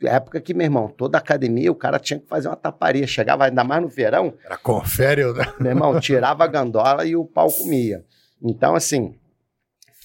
Época 0.03 0.41
que, 0.41 0.53
meu 0.53 0.65
irmão, 0.65 0.87
toda 0.87 1.17
academia 1.17 1.71
o 1.71 1.75
cara 1.75 1.99
tinha 1.99 2.19
que 2.19 2.27
fazer 2.27 2.47
uma 2.47 2.55
taparia. 2.55 3.05
Chegava 3.05 3.45
ainda 3.45 3.63
mais 3.63 3.81
no 3.81 3.87
verão, 3.87 4.33
Era 4.45 4.57
confere, 4.57 5.31
né? 5.33 5.53
meu 5.59 5.71
irmão, 5.71 5.99
tirava 5.99 6.43
a 6.43 6.47
gandola 6.47 7.05
e 7.05 7.15
o 7.15 7.25
pau 7.25 7.51
comia. 7.53 8.03
Então, 8.41 8.75
assim, 8.75 9.15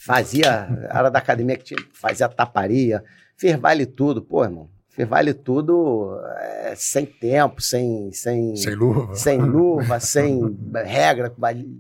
fazia, 0.05 0.69
era 0.91 1.09
da 1.11 1.19
academia 1.19 1.57
que 1.57 1.65
tinha, 1.65 1.81
fazia 1.93 2.29
taparia, 2.29 3.03
fez 3.37 3.57
vale 3.57 3.87
tudo. 3.87 4.23
Pô, 4.23 4.45
irmão, 4.45 4.69
Fiz 4.97 5.07
vale 5.07 5.35
tudo 5.35 6.19
é, 6.39 6.73
sem 6.75 7.05
tempo, 7.05 7.61
sem, 7.61 8.11
sem, 8.13 8.57
Sem 8.57 8.75
luva. 8.75 9.15
sem 9.15 9.39
luva, 9.39 10.01
sem 10.01 10.57
regra, 10.87 11.31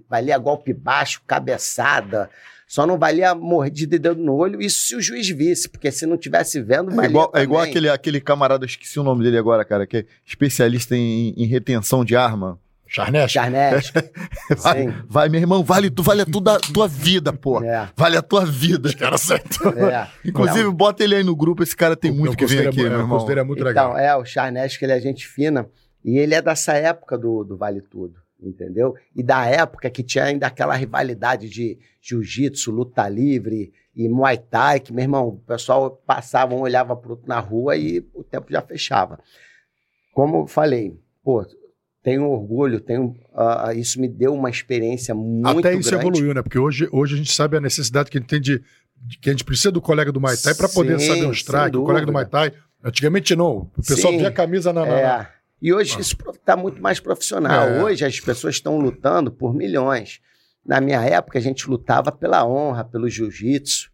valia 0.07 0.37
golpe 0.37 0.75
baixo, 0.75 1.23
cabeçada. 1.27 2.29
Só 2.67 2.85
não 2.87 2.99
valia 2.99 3.35
mordida 3.35 3.97
de 3.97 3.99
dedo 3.99 4.21
no 4.21 4.35
olho, 4.35 4.61
isso 4.61 4.87
se 4.89 4.97
o 4.97 5.01
juiz 5.01 5.29
visse, 5.29 5.69
porque 5.69 5.91
se 5.93 6.05
não 6.05 6.17
tivesse 6.17 6.61
vendo, 6.61 6.91
É 6.91 6.95
valia 6.95 7.11
igual, 7.11 7.33
é 7.35 7.43
igual 7.43 7.63
aquele, 7.63 7.89
aquele 7.89 8.21
camarada, 8.21 8.67
esqueci 8.67 8.99
o 8.99 9.05
nome 9.05 9.23
dele 9.23 9.39
agora, 9.39 9.65
cara, 9.65 9.87
que 9.87 9.99
é 9.99 10.05
especialista 10.27 10.97
em, 10.97 11.33
em 11.37 11.47
retenção 11.47 12.05
de 12.05 12.17
arma. 12.17 12.59
Charnete? 12.89 13.33
Charnete. 13.33 13.93
Vai, 14.59 14.83
Sim. 14.85 14.95
vai, 15.09 15.29
meu 15.29 15.41
irmão, 15.41 15.65
vale, 15.65 15.91
tu 15.91 16.05
vale 16.05 16.23
a 16.23 16.25
tua, 16.25 16.59
tua 16.73 16.87
vida, 16.87 17.33
pô. 17.33 17.61
É, 17.63 17.89
Vale 17.97 18.17
a 18.17 18.23
tua 18.23 18.47
vida. 18.47 18.95
Cara 18.95 19.19
certo. 19.19 19.69
é. 19.77 20.09
Inclusive, 20.25 20.71
bota 20.71 21.03
ele 21.03 21.17
aí 21.17 21.25
no 21.25 21.35
grupo, 21.35 21.65
esse 21.65 21.75
cara 21.77 21.97
tem 21.97 22.13
muito 22.13 22.35
O 22.35 22.37
que 22.37 22.45
curso 22.45 22.55
vem 22.55 22.65
dele 22.65 22.69
é 22.69 22.71
aqui, 22.71 22.83
meu 22.89 22.93
é, 22.93 23.03
O 23.03 23.03
irmão. 23.03 23.29
é 23.29 23.43
muito 23.43 23.59
então, 23.59 23.69
legal. 23.69 23.99
é, 23.99 24.15
o 24.17 24.25
Charnete, 24.25 24.79
que 24.79 24.85
ele 24.85 24.93
é 24.93 25.01
gente 25.01 25.27
fina, 25.27 25.69
e 26.05 26.17
ele 26.17 26.35
é 26.35 26.41
dessa 26.41 26.75
época 26.75 27.19
do, 27.19 27.43
do 27.43 27.57
Vale 27.57 27.81
Tudo, 27.81 28.15
entendeu? 28.41 28.95
E 29.15 29.23
da 29.23 29.45
época 29.47 29.89
que 29.91 30.03
tinha 30.03 30.25
ainda 30.25 30.47
aquela 30.47 30.75
rivalidade 30.75 31.49
de 31.49 31.79
jiu-jitsu, 32.01 32.71
luta 32.71 33.09
livre 33.09 33.73
e 33.95 34.09
muay 34.09 34.37
thai, 34.37 34.79
que, 34.81 34.93
meu 34.93 35.03
irmão, 35.03 35.29
o 35.29 35.39
pessoal 35.39 35.91
passava, 36.07 36.55
um 36.55 36.61
olhava 36.61 36.95
pro 36.95 37.11
outro 37.13 37.27
na 37.27 37.41
rua 37.41 37.77
e 37.77 38.05
o 38.15 38.23
tempo 38.23 38.47
já 38.51 38.61
fechava. 38.61 39.19
Como 40.13 40.43
eu 40.43 40.47
falei, 40.47 40.99
pô, 41.25 41.45
tenho 42.03 42.29
orgulho, 42.29 42.79
tenho, 42.81 43.15
ah, 43.35 43.73
isso 43.75 44.01
me 44.01 44.07
deu 44.09 44.33
uma 44.35 44.49
experiência 44.51 45.15
muito 45.15 45.59
Até 45.59 45.75
isso 45.75 45.91
grande. 45.91 46.07
evoluiu, 46.07 46.35
né? 46.35 46.43
Porque 46.43 46.59
hoje, 46.59 46.89
hoje 46.93 47.15
a 47.15 47.19
gente 47.19 47.33
sabe 47.33 47.57
a 47.57 47.61
necessidade 47.61 48.11
que 48.11 48.19
a 48.19 48.21
gente 48.21 48.29
tem 48.31 48.41
de, 48.41 48.63
de- 48.97 49.19
que 49.19 49.29
a 49.29 49.33
gente 49.33 49.45
precisa 49.45 49.73
do 49.73 49.81
colega 49.81 50.13
do 50.13 50.21
Muay 50.21 50.37
Thai 50.37 50.55
para 50.55 50.69
poder 50.69 51.01
saber 51.01 51.27
um 51.27 51.33
strike. 51.33 51.77
O 51.77 51.85
colega 51.85 52.07
do 52.07 52.13
Muay. 52.13 52.27
Thai, 52.27 52.53
antigamente 52.85 53.35
não. 53.35 53.71
O 53.77 53.83
pessoal 53.87 54.13
Sim. 54.13 54.19
via 54.21 54.29
a 54.29 54.33
camisa 54.33 54.73
na. 54.73 54.87
na- 54.87 55.01
É. 55.01 55.36
E 55.61 55.73
hoje 55.73 55.99
isso 56.01 56.17
está 56.33 56.57
muito 56.57 56.81
mais 56.83 57.01
profissional. 57.01 57.69
É. 57.69 57.83
Hoje 57.83 58.05
as 58.05 58.21
pessoas 58.21 58.57
estão 58.57 58.79
lutando 58.79 59.33
por 59.33 59.55
milhões. 59.55 60.21
Na 60.65 60.81
minha 60.81 61.03
época, 61.03 61.39
a 61.39 61.43
gente 61.43 61.69
lutava 61.69 62.11
pela 62.11 62.45
honra, 62.45 62.85
pelo 62.85 63.09
jiu-jitsu, 63.09 63.91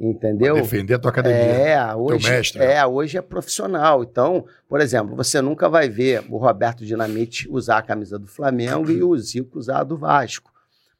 entendeu? 0.00 0.54
defender 0.56 0.94
a 0.94 0.98
tua 0.98 1.10
academia. 1.10 1.38
É, 1.38 1.94
hoje, 1.94 2.28
mestre, 2.28 2.58
né? 2.58 2.74
é, 2.74 2.86
hoje 2.86 3.18
é 3.18 3.22
profissional. 3.22 4.02
Então, 4.02 4.46
por 4.68 4.80
exemplo, 4.80 5.14
você 5.14 5.40
nunca 5.40 5.68
vai 5.68 5.88
ver 5.88 6.24
o 6.30 6.38
Roberto 6.38 6.84
Dinamite 6.84 7.48
usar 7.50 7.78
a 7.78 7.82
camisa 7.82 8.18
do 8.18 8.26
Flamengo 8.26 8.90
e 8.90 9.02
o 9.02 9.16
Zico 9.16 9.58
usar 9.58 9.80
a 9.80 9.84
do 9.84 9.96
Vasco. 9.96 10.50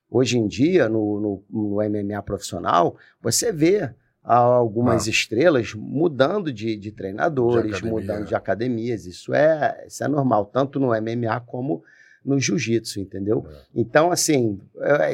Hoje 0.09 0.39
em 0.39 0.47
dia, 0.47 0.89
no, 0.89 1.21
no, 1.21 1.45
no 1.51 1.77
MMA 1.77 2.23
profissional, 2.23 2.97
você 3.21 3.51
vê 3.51 3.93
ah, 4.27 4.39
algumas 4.39 5.07
estrelas 5.07 5.73
mudando 5.73 6.53
de, 6.53 6.77
de 6.77 6.91
treinadores, 6.91 7.77
De 7.77 7.87
mudando 7.87 8.27
de 8.27 8.35
academias. 8.35 9.07
Isso 9.07 9.33
é, 9.33 9.85
isso 9.87 10.03
é 10.03 10.09
normal, 10.09 10.47
tanto 10.47 10.81
no 10.81 10.89
MMA 10.89 11.39
como 11.47 11.85
no 12.25 12.41
jiu-jitsu, 12.41 12.99
entendeu? 12.99 13.47
É. 13.49 13.63
Então, 13.73 14.11
assim, 14.11 14.61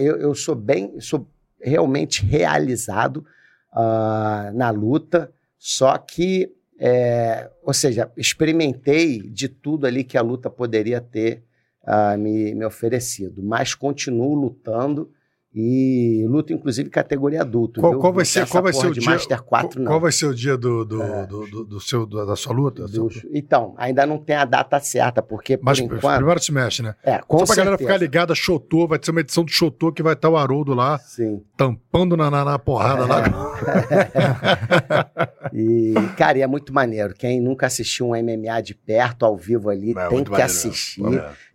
eu, 0.00 0.16
eu 0.16 0.34
sou 0.34 0.54
bem, 0.54 0.98
sou 0.98 1.28
realmente 1.60 2.24
realizado 2.24 3.22
ah, 3.70 4.50
na 4.54 4.70
luta, 4.70 5.30
só 5.58 5.98
que, 5.98 6.50
é, 6.78 7.50
ou 7.62 7.74
seja, 7.74 8.10
experimentei 8.16 9.20
de 9.20 9.46
tudo 9.46 9.86
ali 9.86 10.02
que 10.04 10.16
a 10.16 10.22
luta 10.22 10.48
poderia 10.48 11.02
ter 11.02 11.44
ah, 11.84 12.16
me, 12.16 12.54
me 12.54 12.64
oferecido, 12.64 13.42
mas 13.42 13.74
continuo 13.74 14.34
lutando 14.34 15.12
e 15.54 16.24
luto 16.28 16.50
inclusive 16.52 16.88
categoria 16.88 17.42
adulto. 17.42 17.80
Qual, 17.80 17.98
qual 17.98 18.12
vai 18.12 18.24
ser, 18.24 18.46
qual 18.48 18.62
vai 18.62 18.72
ser 18.72 18.86
o 18.86 18.92
dia? 18.92 19.04
Master 19.10 19.42
4, 19.42 19.68
qual, 19.80 19.86
qual 19.86 20.00
vai 20.00 20.10
ser 20.12 20.26
o 20.26 20.34
dia 20.34 20.56
do, 20.56 20.84
do, 20.84 21.02
É. 21.02 21.26
do, 21.26 21.46
do- 21.46 21.64
do 21.64 21.80
seu, 21.80 22.06
da 22.06 22.34
sua 22.36 22.52
luta? 22.54 22.86
Do- 22.88 23.08
Então, 23.32 23.74
ainda 23.76 24.06
não 24.06 24.16
tem 24.18 24.36
a 24.36 24.44
data 24.46 24.80
certa, 24.80 25.20
porque 25.22 25.56
por 25.58 25.64
Mas 25.66 25.78
enquanto. 25.78 26.16
primeiro 26.16 26.42
semestre, 26.42 26.82
né? 26.84 26.94
É, 27.02 27.18
com 27.18 27.38
Só 27.40 27.46
pra 27.46 27.56
galera 27.56 27.76
certeza. 27.76 27.90
ficar 27.92 28.02
ligada, 28.04 28.34
Chotô, 28.34 28.86
vai 28.88 28.98
ter 28.98 29.10
uma 29.10 29.20
edição 29.20 29.44
do 29.44 29.50
Chotô 29.50 29.92
que 29.92 30.02
vai 30.02 30.14
estar 30.14 30.28
o 30.30 30.36
Haroldo 30.36 30.72
lá, 30.74 30.98
Sim. 30.98 31.42
tampando 31.56 32.16
na, 32.16 32.30
na, 32.30 32.44
na 32.44 32.58
porrada 32.58 33.04
lá. 33.06 33.22
E, 35.52 35.92
cara, 36.16 36.38
e 36.38 36.42
é 36.42 36.46
muito 36.46 36.72
maneiro. 36.72 37.12
Quem 37.14 37.40
nunca 37.40 37.66
assistiu 37.66 38.06
um 38.06 38.10
MMA 38.16 38.62
de 38.62 38.74
perto, 38.74 39.26
ao 39.26 39.36
vivo 39.36 39.68
ali, 39.68 39.90
É, 39.90 40.08
tem 40.08 40.24
que 40.24 40.30
maneiro, 40.30 40.50
assistir. 40.50 41.02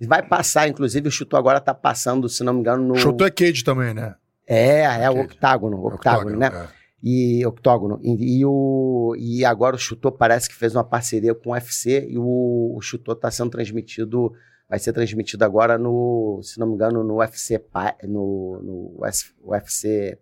Vai 0.01 0.21
passar, 0.21 0.67
inclusive, 0.67 1.07
o 1.07 1.12
Chuto 1.12 1.36
agora 1.36 1.60
tá 1.60 1.73
passando, 1.73 2.29
se 2.29 2.43
não 2.43 2.53
me 2.53 2.60
engano, 2.60 2.83
no. 2.89 2.95
Chotô 2.95 3.25
é 3.25 3.31
cage 3.31 3.63
também, 3.63 3.87
né? 3.93 4.15
É, 4.45 4.82
é 5.04 5.10
o 5.10 5.13
Ok. 5.13 5.23
octágono, 5.26 5.86
octágono, 5.86 6.38
né? 6.38 6.47
é. 6.47 6.67
E 7.04 7.45
octógono. 7.45 8.00
E, 8.02 8.39
e 8.39 8.45
o, 8.45 9.13
e 9.17 9.45
agora 9.45 9.76
o 9.76 9.80
Chuto 9.80 10.12
parece 10.12 10.50
que 10.50 10.56
fez 10.56 10.73
uma 10.76 10.84
parceria 10.84 11.36
com 11.36 11.50
o 11.50 11.54
UFC 11.54 12.08
e 12.10 12.17
o, 12.17 12.73
o 12.76 12.82
Chuto 12.82 13.13
tá 13.15 13.30
sendo 13.30 13.52
transmitido. 13.52 14.32
Vai 14.69 14.80
ser 14.80 14.91
transmitido 14.93 15.45
agora 15.45 15.78
no, 15.78 16.39
se 16.43 16.60
não 16.60 16.67
me 16.67 16.73
engano, 16.73 17.04
no 17.04 17.17
UFC, 17.19 17.63
no, 18.04 18.60
no 18.62 18.95
UFC 19.02 20.17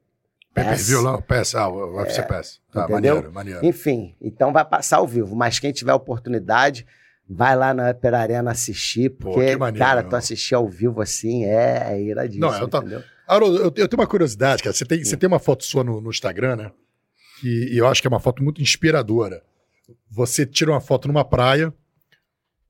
Pay-per-view 0.53 1.01
lá, 1.01 1.17
o 1.17 1.23
ah, 1.57 1.67
o 1.67 1.95
UFC 1.97 2.21
PS. 2.23 2.61
Tá, 2.71 2.81
É. 2.81 2.83
entendeu? 2.85 3.15
maneiro, 3.15 3.33
maneiro. 3.33 3.65
Enfim, 3.65 4.15
então 4.21 4.53
vai 4.53 4.63
passar 4.63 4.97
ao 4.97 5.07
vivo. 5.07 5.35
Mas 5.35 5.59
quem 5.59 5.71
tiver 5.73 5.93
oportunidade, 5.93 6.85
vai 7.29 7.55
lá 7.57 7.73
na 7.73 7.91
Upper 7.91 8.13
Arena 8.13 8.51
assistir, 8.51 9.09
Pô, 9.09 9.31
porque, 9.31 9.51
que 9.51 9.57
maneiro, 9.57 9.85
cara, 9.85 10.03
tu 10.03 10.15
assistir 10.15 10.55
ao 10.55 10.67
vivo 10.69 11.01
assim 11.01 11.43
é, 11.43 11.93
é 11.93 12.01
iradíssimo, 12.01 12.45
Não, 12.49 12.57
eu 12.57 12.67
tô- 12.69 12.77
entendeu? 12.77 13.03
Haroldo, 13.27 13.57
eu, 13.57 13.71
tenho 13.71 13.89
uma 14.01 14.07
curiosidade, 14.07 14.61
cara. 14.63 14.73
Você 14.73 14.85
tem, 14.85 15.03
você 15.03 15.17
tem 15.17 15.27
uma 15.27 15.39
foto 15.39 15.63
sua 15.63 15.83
no, 15.83 15.99
no 16.01 16.09
Instagram, 16.09 16.55
né? 16.55 16.71
Que, 17.41 17.73
e 17.73 17.77
eu 17.77 17.87
acho 17.87 18.01
que 18.01 18.07
é 18.07 18.09
uma 18.09 18.19
foto 18.19 18.43
muito 18.43 18.61
inspiradora. 18.61 19.41
Você 20.09 20.45
tira 20.45 20.71
uma 20.71 20.79
foto 20.81 21.07
numa 21.07 21.23
praia, 21.25 21.73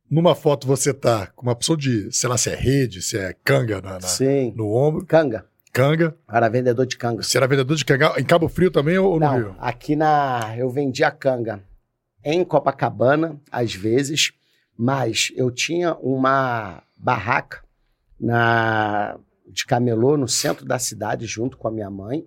numa 0.09 0.35
foto 0.35 0.65
você 0.67 0.93
tá 0.93 1.27
com 1.35 1.43
uma 1.43 1.51
opção 1.53 1.75
de, 1.75 2.11
sei 2.11 2.29
lá, 2.29 2.37
se 2.37 2.49
é 2.49 2.55
rede, 2.55 3.01
se 3.01 3.17
é 3.17 3.33
canga 3.43 3.81
na- 3.81 3.93
na- 3.93 4.01
Sim. 4.01 4.53
no 4.55 4.71
ombro, 4.73 5.05
Canga. 5.05 5.45
canga. 5.71 6.15
Era 6.31 6.47
vendedor 6.49 6.85
de 6.85 6.97
canga. 6.97 7.21
Você 7.23 7.37
era 7.37 7.47
vendedor 7.47 7.75
de 7.75 7.83
canga 7.85 8.13
em 8.19 8.23
Cabo 8.23 8.47
Frio 8.47 8.71
também 8.71 8.97
ou, 8.97 9.11
ou 9.13 9.19
no 9.19 9.25
Não, 9.25 9.35
Rio? 9.35 9.55
aqui 9.59 9.95
na. 9.95 10.55
Eu 10.57 10.69
vendia 10.69 11.11
canga 11.11 11.63
em 12.23 12.43
Copacabana, 12.43 13.39
às 13.51 13.73
vezes, 13.75 14.31
mas 14.77 15.31
eu 15.35 15.51
tinha 15.51 15.93
uma 15.95 16.81
barraca 16.97 17.63
na 18.19 19.17
de 19.47 19.65
camelô 19.65 20.17
no 20.17 20.27
centro 20.27 20.65
da 20.65 20.77
cidade, 20.79 21.25
junto 21.25 21.57
com 21.57 21.67
a 21.67 21.71
minha 21.71 21.89
mãe. 21.89 22.25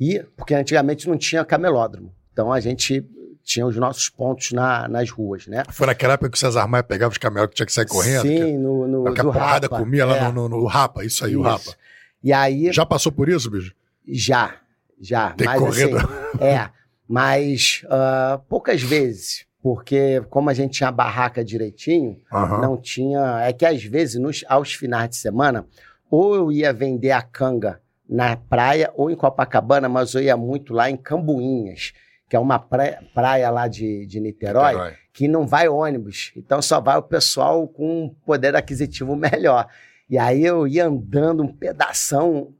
E, 0.00 0.20
porque 0.36 0.54
antigamente 0.54 1.08
não 1.08 1.16
tinha 1.16 1.44
camelódromo. 1.44 2.12
Então 2.32 2.52
a 2.52 2.58
gente 2.60 3.04
tinha 3.44 3.64
os 3.66 3.76
nossos 3.76 4.08
pontos 4.08 4.52
na- 4.52 4.88
nas 4.88 5.10
ruas, 5.10 5.46
né? 5.46 5.62
Foi 5.70 5.86
naquela 5.86 6.14
época 6.14 6.30
que 6.30 6.36
o 6.36 6.40
César 6.40 6.66
Maia 6.66 6.82
pegava 6.82 7.12
os 7.12 7.18
camelos 7.18 7.50
que 7.50 7.56
tinha 7.56 7.66
que 7.66 7.72
sair 7.72 7.86
correndo? 7.86 8.22
Sim, 8.22 8.56
no, 8.58 8.88
no, 8.88 9.04
que, 9.04 9.12
que 9.14 9.20
a 9.20 9.24
porrada 9.24 9.66
Rapa. 9.66 9.78
comia 9.78 10.04
lá 10.06 10.16
É, 10.16 10.24
no, 10.24 10.32
no, 10.32 10.48
no 10.60 10.66
Rapa, 10.66 11.04
isso 11.04 11.24
aí, 11.24 11.36
o 11.36 11.40
isso. 11.40 11.48
Rapa. 11.48 11.76
E 12.22 12.32
aí, 12.32 12.72
Já 12.72 12.86
passou 12.86 13.12
por 13.12 13.28
isso, 13.28 13.50
bicho? 13.50 13.74
Já, 14.08 14.56
já. 15.00 15.30
Tem 15.32 15.46
mas 15.46 15.62
assim, 15.62 15.90
é, 16.40 16.70
mas 17.06 17.82
ah, 17.90 18.40
poucas 18.48 18.82
vezes, 18.82 19.44
porque 19.62 20.22
como 20.30 20.48
a 20.50 20.54
gente 20.54 20.72
tinha 20.72 20.88
a 20.88 20.92
barraca 20.92 21.44
direitinho, 21.44 22.18
Aham. 22.32 22.60
não 22.62 22.76
tinha. 22.78 23.40
É 23.42 23.52
que 23.52 23.64
às 23.66 23.82
vezes, 23.84 24.18
nos, 24.20 24.42
aos 24.48 24.72
finais 24.72 25.10
de 25.10 25.16
semana, 25.16 25.66
ou 26.14 26.34
eu 26.34 26.52
ia 26.52 26.72
vender 26.72 27.10
a 27.10 27.22
canga 27.22 27.80
na 28.08 28.36
praia 28.36 28.90
ou 28.94 29.10
em 29.10 29.16
Copacabana, 29.16 29.88
mas 29.88 30.14
eu 30.14 30.22
ia 30.22 30.36
muito 30.36 30.72
lá 30.74 30.90
em 30.90 30.96
Cambuinhas, 30.96 31.92
que 32.28 32.36
é 32.36 32.38
uma 32.38 32.58
praia, 32.58 33.02
praia 33.14 33.50
lá 33.50 33.66
de, 33.68 34.06
de 34.06 34.20
Niterói, 34.20 34.72
Niterói. 34.72 34.92
que 35.12 35.26
não 35.28 35.46
vai 35.46 35.68
ônibus. 35.68 36.32
Então 36.36 36.60
só 36.62 36.80
vai 36.80 36.96
o 36.98 37.02
pessoal 37.02 37.66
com 37.66 38.04
um 38.04 38.08
poder 38.26 38.54
aquisitivo 38.54 39.16
melhor. 39.16 39.66
E 40.08 40.18
aí 40.18 40.44
eu 40.44 40.66
ia 40.68 40.86
andando 40.86 41.42
um 41.42 41.48
pedação 41.52 42.52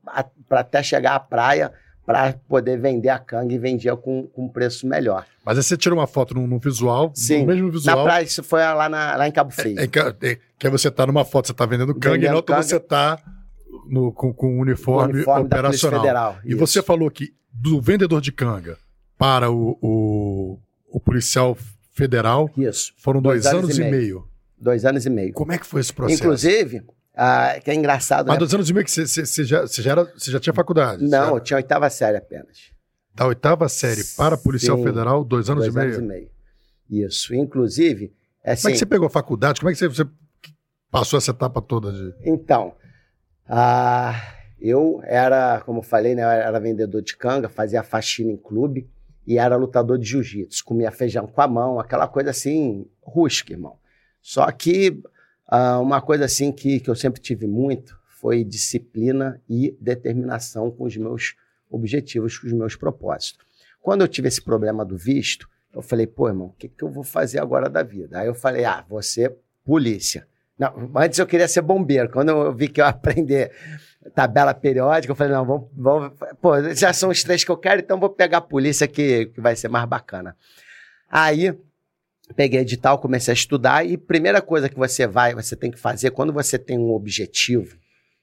para 0.49 0.61
até 0.61 0.83
chegar 0.83 1.15
à 1.15 1.21
praia 1.21 1.71
para 2.07 2.35
poder 2.49 2.79
vender 2.79 3.09
a 3.09 3.19
canga 3.19 3.55
e 3.55 3.59
vendia 3.59 3.97
com, 3.97 4.27
com 4.27 4.45
um 4.45 4.49
preço 4.49 4.87
melhor. 4.87 5.25
Mas 5.45 5.57
aí 5.57 5.63
você 5.65 5.77
tira 5.77 5.95
uma 5.95 6.07
foto 6.07 6.35
no, 6.35 6.47
no 6.47 6.59
visual, 6.59 7.11
Sim. 7.15 7.41
no 7.41 7.47
mesmo 7.47 7.67
Na 7.67 7.71
visual. 7.73 8.05
praia, 8.05 8.25
isso 8.25 8.43
foi 8.43 8.61
lá, 8.61 8.89
na- 8.91 9.17
lá 9.17 9.27
em 9.29 9.33
Cabo 9.33 9.51
Frio. 9.51 9.79
É, 9.79 9.87
que, 9.87 9.99
é, 9.99 10.13
que 10.59 10.67
aí 10.67 10.71
você 10.71 10.91
tá 10.91 11.07
numa 11.07 11.25
foto, 11.25 11.47
você 11.49 11.55
tá 11.55 11.65
vendendo 11.65 11.95
canga, 11.95 12.09
e 12.09 12.19
Vendendo 12.19 12.31
na 12.31 12.37
outra 12.37 12.63
você 12.63 12.79
tá 12.81 13.19
no- 13.95 14.13
com, 14.13 14.33
com 14.33 14.59
o 14.59 14.61
uniforme, 14.61 15.13
O 15.13 15.17
uniforme 15.17 15.47
operacional. 15.47 16.01
Federal. 16.01 16.39
E 16.45 16.49
isso. 16.51 16.59
você 16.59 16.83
falou 16.83 17.11
que 17.11 17.33
do 17.53 17.81
vendedor 17.81 18.21
de 18.21 18.33
canga 18.33 18.77
para 19.17 19.51
o, 19.51 19.79
o, 19.81 20.59
o 20.89 21.01
policial 21.01 21.57
federal 21.93 22.51
Isso, 22.57 22.93
foram 22.99 23.23
dois, 23.23 23.47
anos, 23.47 23.79
e 23.79 23.85
meio. 23.85 24.27
dois 24.59 24.85
anos 24.85 25.07
e 25.07 25.11
meio. 25.11 25.33
Como 25.33 25.53
é 25.53 25.59
que 25.59 25.65
foi 25.67 25.81
esse 25.81 25.93
processo? 25.93 26.21
Inclusive, 26.21 26.83
ah, 27.15 27.57
que 27.63 27.71
é 27.71 27.75
engraçado, 27.75 28.27
Mas 28.27 28.35
né? 28.35 28.39
dois 28.41 28.53
anos 28.55 28.69
e 28.69 28.73
meio 28.75 28.85
que 28.85 28.91
você, 28.91 29.45
já, 29.45 29.65
já 29.67 29.91
era- 29.91 30.13
já 30.19 30.41
tinha 30.41 30.53
faculdade? 30.53 31.05
Não, 31.05 31.19
eu 31.19 31.31
certo? 31.35 31.45
tinha 31.45 31.57
oitava 31.59 31.89
série 31.89 32.17
apenas. 32.17 32.73
Da 33.15 33.27
oitava 33.29 33.69
série 33.69 34.03
para 34.17 34.37
policial 34.37 34.77
Sim. 34.77 34.83
federal, 34.85 35.25
dois 35.25 35.49
anos 35.49 35.65
dois 35.65 35.75
e 35.75 35.79
meio. 35.79 35.95
anos 35.95 36.05
e 36.05 36.09
meio. 36.09 36.31
Isso. 37.07 37.33
Inclusive, 37.35 38.13
assim, 38.45 38.63
Como 38.63 38.71
é 38.71 38.73
que 38.73 38.79
você 38.79 38.87
pegou 38.87 39.07
a 39.07 39.11
faculdade? 39.11 39.61
Como 39.61 39.71
é 39.71 39.73
que 39.73 39.79
você, 39.79 39.87
você 39.89 40.05
passou 40.91 41.17
essa 41.17 41.31
etapa 41.31 41.63
toda 41.63 41.93
de. 41.93 42.13
Então, 42.25 42.75
ah, 43.49 44.15
eu 44.61 45.01
era, 45.05 45.61
como 45.61 45.81
eu 45.81 45.83
falei, 45.83 46.15
né, 46.15 46.23
eu 46.23 46.29
era 46.29 46.59
vendedor 46.59 47.03
de 47.03 47.17
canga, 47.17 47.49
fazia 47.49 47.83
faxina 47.83 48.31
em 48.31 48.37
clube 48.37 48.89
e 49.27 49.39
era 49.39 49.57
lutador 49.57 49.99
de 49.99 50.07
jiu-jitsu. 50.07 50.65
Comia 50.65 50.91
feijão 50.91 51.27
com 51.27 51.41
a 51.41 51.49
mão, 51.49 51.79
aquela 51.79 52.09
coisa 52.09 52.31
assim, 52.31 52.87
rústica, 53.03 53.53
irmão. 53.53 53.77
Só 54.23 54.51
que 54.51 55.03
uh, 55.53 55.81
uma 55.81 56.01
coisa 56.01 56.25
assim 56.25 56.51
que, 56.51 56.81
que 56.81 56.89
eu 56.89 56.95
sempre 56.95 57.21
tive 57.21 57.47
muito 57.47 57.99
foi 58.09 58.43
disciplina 58.43 59.41
e 59.49 59.77
determinação 59.81 60.71
com 60.71 60.85
os 60.85 60.97
meus 60.97 61.37
objetivos, 61.71 62.39
com 62.39 62.47
os 62.47 62.53
meus 62.53 62.75
propósitos. 62.77 63.45
Quando 63.83 64.01
eu 64.01 64.09
tive 64.09 64.29
esse 64.29 64.41
problema 64.41 64.83
do 64.83 64.97
visto, 64.97 65.47
eu 65.75 65.83
falei, 65.83 66.07
pô, 66.07 66.29
irmão, 66.29 66.47
o 66.47 66.53
que, 66.53 66.69
que 66.69 66.83
eu 66.83 66.89
vou 66.89 67.05
fazer 67.05 67.39
agora 67.39 67.69
da 67.69 67.83
vida? 67.83 68.19
Aí 68.19 68.27
eu 68.27 68.35
falei, 68.35 68.65
ah, 68.65 68.83
você 68.89 69.37
polícia. 69.65 70.27
Não, 70.59 70.91
antes 70.97 71.19
eu 71.19 71.27
queria 71.27 71.49
ser 71.49 71.63
bombeiro. 71.63 72.09
Quando 72.11 72.29
eu 72.29 72.53
vi 72.53 72.69
que 72.69 72.81
eu 72.81 72.85
ia 72.85 72.91
aprender 72.91 73.51
tabela 74.15 74.55
periódica, 74.55 75.11
eu 75.13 75.17
falei, 75.17 75.33
não, 75.33 75.45
vamos, 75.45 75.69
vamos, 75.75 76.13
pô, 76.41 76.53
já 76.75 76.93
são 76.93 77.11
os 77.11 77.23
três 77.23 77.43
que 77.43 77.51
eu 77.51 77.57
quero, 77.57 77.81
então 77.81 77.99
vou 77.99 78.11
pegar 78.11 78.39
a 78.39 78.43
polícia 78.43 78.87
que, 78.87 79.27
que 79.27 79.41
vai 79.41 79.57
ser 79.57 79.69
mais 79.69 79.87
bacana. 79.87 80.37
Aí, 81.11 81.57
peguei 82.37 82.61
edital, 82.61 82.99
comecei 82.99 83.33
a 83.33 83.35
estudar 83.35 83.87
e 83.87 83.97
primeira 83.97 84.43
coisa 84.43 84.69
que 84.69 84.77
você 84.77 85.07
vai, 85.07 85.35
você 85.35 85.57
tem 85.57 85.71
que 85.71 85.79
fazer, 85.79 86.11
quando 86.11 86.33
você 86.33 86.59
tem 86.59 86.79
um 86.79 86.93
objetivo, 86.93 87.77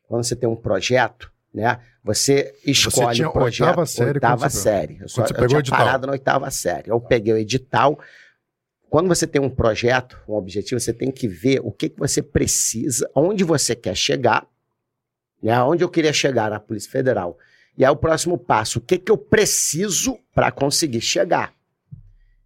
quando 0.08 0.24
você 0.24 0.36
tem 0.36 0.48
um 0.48 0.56
projeto, 0.56 1.32
né? 1.54 1.80
Você 2.04 2.56
escolhe 2.66 3.08
você 3.08 3.14
tinha 3.14 3.30
o 3.30 3.34
projeto. 3.34 3.68
Oitava 3.68 3.86
série. 3.86 4.10
Oitava 4.14 4.50
série. 4.50 4.98
Eu, 5.02 5.10
só, 5.10 5.22
eu 5.22 5.48
tinha 5.48 5.60
edital. 5.60 5.78
parado 5.78 6.08
na 6.08 6.14
oitava 6.14 6.50
série. 6.50 6.90
Eu 6.90 7.00
peguei 7.00 7.34
o 7.34 7.38
edital, 7.38 8.00
quando 8.92 9.08
você 9.08 9.26
tem 9.26 9.42
um 9.42 9.50
projeto, 9.50 10.22
um 10.28 10.34
objetivo, 10.34 10.78
você 10.78 10.92
tem 10.92 11.10
que 11.10 11.26
ver 11.26 11.62
o 11.64 11.72
que, 11.72 11.88
que 11.88 11.98
você 11.98 12.22
precisa, 12.22 13.10
onde 13.16 13.42
você 13.42 13.74
quer 13.74 13.96
chegar, 13.96 14.46
né? 15.42 15.58
onde 15.64 15.82
eu 15.82 15.88
queria 15.88 16.12
chegar 16.12 16.52
na 16.52 16.60
Polícia 16.60 16.92
Federal. 16.92 17.38
E 17.78 17.86
aí 17.86 17.90
o 17.90 17.96
próximo 17.96 18.38
passo, 18.38 18.80
o 18.80 18.82
que, 18.82 18.98
que 18.98 19.10
eu 19.10 19.18
preciso 19.18 20.20
para 20.36 20.52
conseguir 20.52 21.00
chegar? 21.00 21.54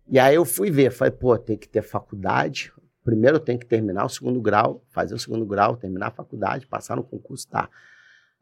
E 0.07 0.19
aí 0.19 0.35
eu 0.35 0.45
fui 0.45 0.69
ver, 0.69 0.91
falei, 0.91 1.11
pô, 1.11 1.35
tem 1.35 1.57
que 1.57 1.67
ter 1.67 1.81
faculdade, 1.81 2.71
primeiro 3.03 3.37
eu 3.37 3.41
tenho 3.41 3.57
que 3.57 3.65
terminar 3.65 4.05
o 4.05 4.09
segundo 4.09 4.39
grau, 4.39 4.83
fazer 4.91 5.15
o 5.15 5.19
segundo 5.19 5.47
grau, 5.47 5.75
terminar 5.75 6.09
a 6.09 6.11
faculdade, 6.11 6.67
passar 6.67 6.95
no 6.95 7.03
concurso, 7.03 7.47
tá. 7.47 7.67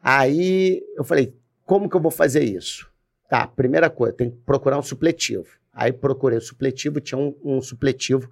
Aí 0.02 0.84
eu 0.98 1.06
falei, 1.06 1.34
como 1.66 1.90
que 1.90 1.96
eu 1.96 2.02
vou 2.02 2.12
fazer 2.12 2.44
isso? 2.44 2.92
Tá, 3.30 3.48
primeira 3.48 3.90
coisa, 3.90 4.14
tem 4.14 4.30
que 4.30 4.36
procurar 4.40 4.78
um 4.78 4.84
supletivo. 4.84 5.63
Aí 5.74 5.92
procurei 5.92 6.38
o 6.38 6.42
supletivo, 6.42 7.02
tinha 7.02 7.18
um, 7.18 7.36
um 7.44 7.62
supletivo 7.62 8.30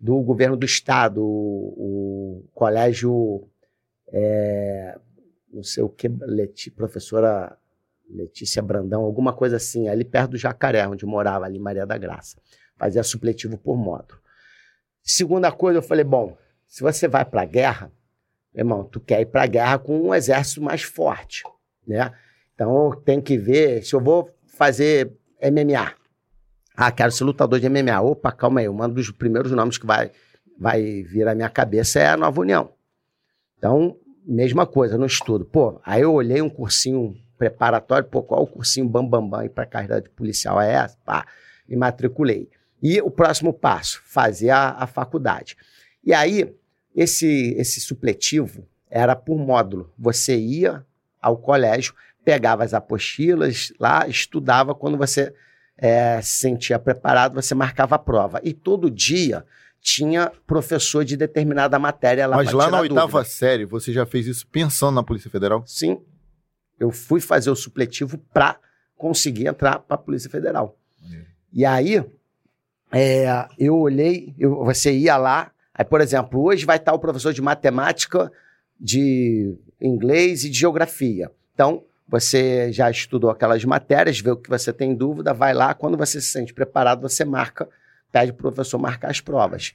do 0.00 0.20
governo 0.20 0.56
do 0.56 0.66
estado, 0.66 1.22
o, 1.22 2.42
o 2.42 2.48
colégio, 2.52 3.48
é, 4.12 4.98
não 5.52 5.62
sei 5.62 5.84
o 5.84 5.88
que, 5.88 6.08
Leti, 6.08 6.70
professora 6.72 7.56
Letícia 8.10 8.60
Brandão, 8.60 9.02
alguma 9.02 9.32
coisa 9.32 9.56
assim, 9.56 9.88
ali 9.88 10.04
perto 10.04 10.32
do 10.32 10.36
Jacaré, 10.36 10.86
onde 10.88 11.06
morava, 11.06 11.44
ali 11.44 11.58
Maria 11.58 11.86
da 11.86 11.96
Graça. 11.96 12.36
Fazia 12.76 13.02
supletivo 13.04 13.56
por 13.56 13.76
módulo. 13.76 14.20
Segunda 15.02 15.52
coisa, 15.52 15.78
eu 15.78 15.82
falei, 15.82 16.04
bom, 16.04 16.36
se 16.66 16.82
você 16.82 17.06
vai 17.06 17.24
para 17.24 17.42
a 17.42 17.46
guerra, 17.46 17.92
irmão, 18.54 18.84
tu 18.84 19.00
quer 19.00 19.20
ir 19.20 19.26
para 19.26 19.44
a 19.44 19.46
guerra 19.46 19.78
com 19.78 20.00
um 20.00 20.14
exército 20.14 20.60
mais 20.62 20.82
forte, 20.82 21.44
né? 21.86 22.12
Então 22.54 22.90
tem 23.04 23.20
que 23.20 23.38
ver 23.38 23.82
se 23.84 23.94
eu 23.94 24.00
vou 24.00 24.30
fazer 24.46 25.12
MMA. 25.40 26.01
Ah, 26.76 26.90
quero 26.90 27.12
ser 27.12 27.24
lutador 27.24 27.60
de 27.60 27.68
MMA. 27.68 28.00
Opa, 28.00 28.32
calma 28.32 28.60
aí. 28.60 28.68
Um 28.68 28.88
dos 28.88 29.10
primeiros 29.10 29.52
nomes 29.52 29.78
que 29.78 29.86
vai, 29.86 30.10
vai 30.58 31.02
vir 31.02 31.28
à 31.28 31.34
minha 31.34 31.50
cabeça 31.50 32.00
é 32.00 32.08
a 32.08 32.16
Nova 32.16 32.40
União. 32.40 32.72
Então, 33.58 33.96
mesma 34.26 34.66
coisa, 34.66 34.96
no 34.96 35.06
estudo. 35.06 35.44
Pô, 35.44 35.80
aí 35.84 36.02
eu 36.02 36.12
olhei 36.12 36.40
um 36.40 36.48
cursinho 36.48 37.14
preparatório, 37.36 38.08
pô, 38.08 38.22
qual 38.22 38.42
o 38.42 38.46
cursinho 38.46 38.88
bambambam 38.88 39.30
bam, 39.30 39.38
bam, 39.40 39.48
para 39.48 39.66
carreira 39.66 40.00
de 40.00 40.08
policial 40.08 40.60
é 40.60 40.72
essa? 40.72 40.96
Pá, 41.04 41.26
me 41.68 41.76
matriculei. 41.76 42.48
E 42.82 43.00
o 43.00 43.10
próximo 43.10 43.52
passo, 43.52 44.00
fazer 44.04 44.50
a, 44.50 44.70
a 44.70 44.86
faculdade. 44.86 45.56
E 46.04 46.12
aí, 46.12 46.54
esse, 46.94 47.54
esse 47.56 47.80
supletivo 47.80 48.66
era 48.90 49.16
por 49.16 49.38
módulo. 49.38 49.92
Você 49.98 50.36
ia 50.36 50.84
ao 51.20 51.36
colégio, 51.36 51.94
pegava 52.24 52.64
as 52.64 52.74
apostilas 52.74 53.72
lá, 53.78 54.06
estudava. 54.08 54.74
Quando 54.74 54.98
você 54.98 55.34
é, 55.76 56.20
se 56.22 56.38
sentia 56.38 56.78
preparado, 56.78 57.34
você 57.34 57.54
marcava 57.54 57.96
a 57.96 57.98
prova. 57.98 58.40
E 58.42 58.52
todo 58.52 58.90
dia 58.90 59.44
tinha 59.80 60.30
professor 60.46 61.04
de 61.04 61.16
determinada 61.16 61.78
matéria 61.78 62.26
lá 62.26 62.36
Mas 62.36 62.52
lá 62.52 62.70
na 62.70 62.80
oitava 62.80 63.06
dúvida. 63.06 63.24
série, 63.24 63.64
você 63.64 63.92
já 63.92 64.06
fez 64.06 64.26
isso 64.26 64.46
pensando 64.46 64.94
na 64.94 65.02
Polícia 65.02 65.28
Federal? 65.30 65.64
Sim. 65.66 66.00
Eu 66.78 66.90
fui 66.92 67.20
fazer 67.20 67.50
o 67.50 67.56
supletivo 67.56 68.16
para 68.32 68.58
conseguir 68.96 69.48
entrar 69.48 69.80
para 69.80 69.96
a 69.96 69.98
Polícia 69.98 70.30
Federal. 70.30 70.78
E 71.52 71.66
aí, 71.66 72.02
é, 72.90 73.46
eu 73.58 73.76
olhei, 73.76 74.34
eu, 74.38 74.64
você 74.64 74.92
ia 74.92 75.16
lá, 75.16 75.50
aí, 75.74 75.84
por 75.84 76.00
exemplo, 76.00 76.42
hoje 76.42 76.64
vai 76.64 76.76
estar 76.76 76.94
o 76.94 76.98
professor 76.98 77.32
de 77.32 77.42
matemática, 77.42 78.32
de 78.80 79.54
inglês 79.80 80.44
e 80.44 80.50
de 80.50 80.58
geografia. 80.58 81.30
Então, 81.52 81.84
você 82.08 82.72
já 82.72 82.90
estudou 82.90 83.30
aquelas 83.30 83.64
matérias, 83.64 84.20
vê 84.20 84.30
o 84.30 84.36
que 84.36 84.50
você 84.50 84.72
tem 84.72 84.94
dúvida, 84.94 85.32
vai 85.32 85.54
lá, 85.54 85.74
quando 85.74 85.96
você 85.96 86.20
se 86.20 86.28
sente 86.28 86.52
preparado, 86.52 87.02
você 87.02 87.24
marca, 87.24 87.68
pede 88.10 88.32
para 88.32 88.40
o 88.40 88.52
professor 88.52 88.78
marcar 88.78 89.10
as 89.10 89.20
provas. 89.20 89.74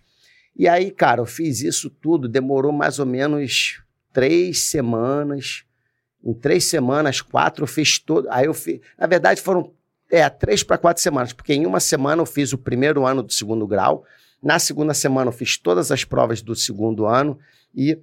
E 0.56 0.68
aí, 0.68 0.92
cara, 0.92 1.22
eu 1.22 1.26
fiz 1.26 1.62
isso 1.62 1.90
tudo, 1.90 2.28
demorou 2.28 2.72
mais 2.72 3.00
ou 3.00 3.06
menos 3.06 3.82
três 4.12 4.62
semanas. 4.62 5.64
Em 6.24 6.34
três 6.34 6.66
semanas, 6.66 7.22
quatro, 7.22 7.64
eu 7.64 7.68
fiz 7.68 8.00
todo. 8.00 8.28
Aí 8.32 8.48
eu 8.48 8.54
fiz. 8.54 8.80
Na 8.98 9.06
verdade, 9.06 9.40
foram 9.40 9.72
é, 10.10 10.28
três 10.30 10.64
para 10.64 10.78
quatro 10.78 11.02
semanas, 11.02 11.34
porque 11.34 11.54
em 11.54 11.66
uma 11.66 11.80
semana 11.80 12.22
eu 12.22 12.26
fiz 12.26 12.54
o 12.54 12.58
primeiro 12.58 13.06
ano 13.06 13.22
do 13.22 13.32
segundo 13.32 13.68
grau, 13.68 14.04
na 14.42 14.58
segunda 14.58 14.94
semana 14.94 15.30
eu 15.30 15.34
fiz 15.34 15.58
todas 15.58 15.92
as 15.92 16.04
provas 16.04 16.42
do 16.42 16.56
segundo 16.56 17.06
ano 17.06 17.38
e 17.76 18.00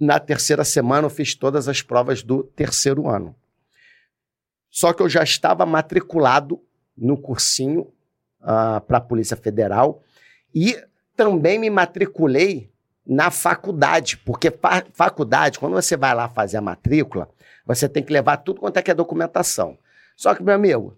na 0.00 0.18
terceira 0.18 0.64
semana 0.64 1.06
eu 1.06 1.10
fiz 1.10 1.34
todas 1.34 1.68
as 1.68 1.82
provas 1.82 2.22
do 2.22 2.42
terceiro 2.42 3.08
ano. 3.08 3.34
Só 4.72 4.94
que 4.94 5.02
eu 5.02 5.08
já 5.08 5.22
estava 5.22 5.66
matriculado 5.66 6.58
no 6.96 7.18
cursinho 7.18 7.82
uh, 7.82 7.90
ah, 8.40 8.80
para 8.80 8.96
a 8.96 9.02
Polícia 9.02 9.36
Federal 9.36 10.02
e 10.54 10.82
também 11.14 11.58
me 11.58 11.68
matriculei 11.68 12.70
na 13.06 13.30
faculdade, 13.30 14.16
porque 14.16 14.50
fa 14.50 14.82
faculdade, 14.94 15.58
quando 15.58 15.74
você 15.74 15.94
vai 15.94 16.14
lá 16.14 16.26
fazer 16.26 16.56
a 16.56 16.62
matrícula, 16.62 17.28
você 17.66 17.86
tem 17.86 18.02
que 18.02 18.12
levar 18.12 18.38
tudo 18.38 18.60
quanto 18.60 18.78
é 18.78 18.82
que 18.82 18.90
é 18.90 18.94
documentação. 18.94 19.76
Só 20.16 20.34
que, 20.34 20.42
meu 20.42 20.54
amigo, 20.54 20.96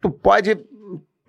tu 0.00 0.10
pode 0.10 0.58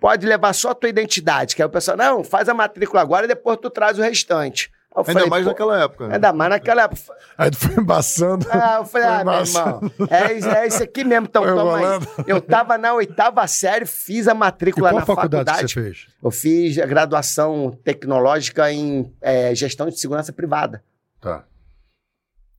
pode 0.00 0.26
levar 0.26 0.52
só 0.52 0.70
a 0.70 0.74
tua 0.74 0.88
identidade, 0.88 1.54
que 1.54 1.62
aí 1.62 1.66
o 1.66 1.70
pessoal, 1.70 1.96
não, 1.96 2.24
faz 2.24 2.48
a 2.48 2.54
matrícula 2.54 3.00
agora 3.00 3.24
e 3.24 3.28
depois 3.28 3.56
tu 3.62 3.70
traz 3.70 4.00
o 4.00 4.02
restante. 4.02 4.71
Eu 4.94 5.00
ainda 5.00 5.12
falei, 5.12 5.30
mais 5.30 5.46
naquela 5.46 5.82
época. 5.82 6.08
Né? 6.08 6.14
Ainda 6.14 6.32
mais 6.32 6.50
naquela 6.50 6.82
época. 6.82 7.00
Aí 7.38 7.50
tu 7.50 7.56
foi 7.56 7.82
embaçando. 7.82 8.46
Ah, 8.50 8.76
eu 8.80 8.84
falei, 8.84 9.08
ah, 9.08 9.24
meu 9.24 9.34
irmão, 9.34 9.80
é, 10.10 10.64
é 10.64 10.66
isso 10.66 10.82
aqui 10.82 11.02
mesmo, 11.02 11.26
então 11.26 11.42
toma 11.42 11.78
aí. 11.78 12.00
Eu 12.26 12.40
tava 12.40 12.76
na 12.76 12.92
oitava 12.92 13.46
série, 13.46 13.86
fiz 13.86 14.28
a 14.28 14.34
matrícula 14.34 14.88
e 14.88 14.92
qual 14.92 15.00
na 15.00 15.06
faculdade. 15.06 15.44
faculdade. 15.46 15.72
Você 15.72 15.82
fez? 15.82 16.06
Eu 16.22 16.30
fiz 16.30 16.78
a 16.78 16.86
graduação 16.86 17.78
tecnológica 17.82 18.70
em 18.70 19.10
é, 19.20 19.54
gestão 19.54 19.88
de 19.88 19.98
segurança 19.98 20.32
privada. 20.32 20.84
Tá. 21.20 21.44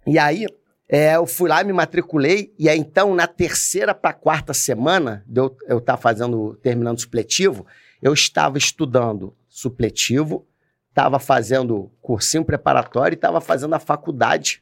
E 0.07 0.17
aí, 0.17 0.47
é, 0.89 1.15
eu 1.15 1.25
fui 1.27 1.49
lá, 1.49 1.63
me 1.63 1.71
matriculei, 1.71 2.53
e 2.57 2.67
aí 2.67 2.77
então, 2.77 3.13
na 3.13 3.27
terceira 3.27 3.93
para 3.93 4.11
quarta 4.11 4.53
semana, 4.53 5.23
de 5.27 5.39
eu 5.39 5.77
estar 5.77 5.81
tá 5.81 5.97
fazendo, 5.97 6.55
terminando 6.63 6.99
supletivo, 6.99 7.65
eu 8.01 8.13
estava 8.13 8.57
estudando 8.57 9.35
supletivo, 9.47 10.47
estava 10.93 11.17
fazendo 11.17 11.91
cursinho 12.03 12.45
preparatório 12.45 13.15
e 13.15 13.17
estava 13.17 13.41
fazendo 13.41 13.73
a 13.73 13.79
faculdade, 13.79 14.61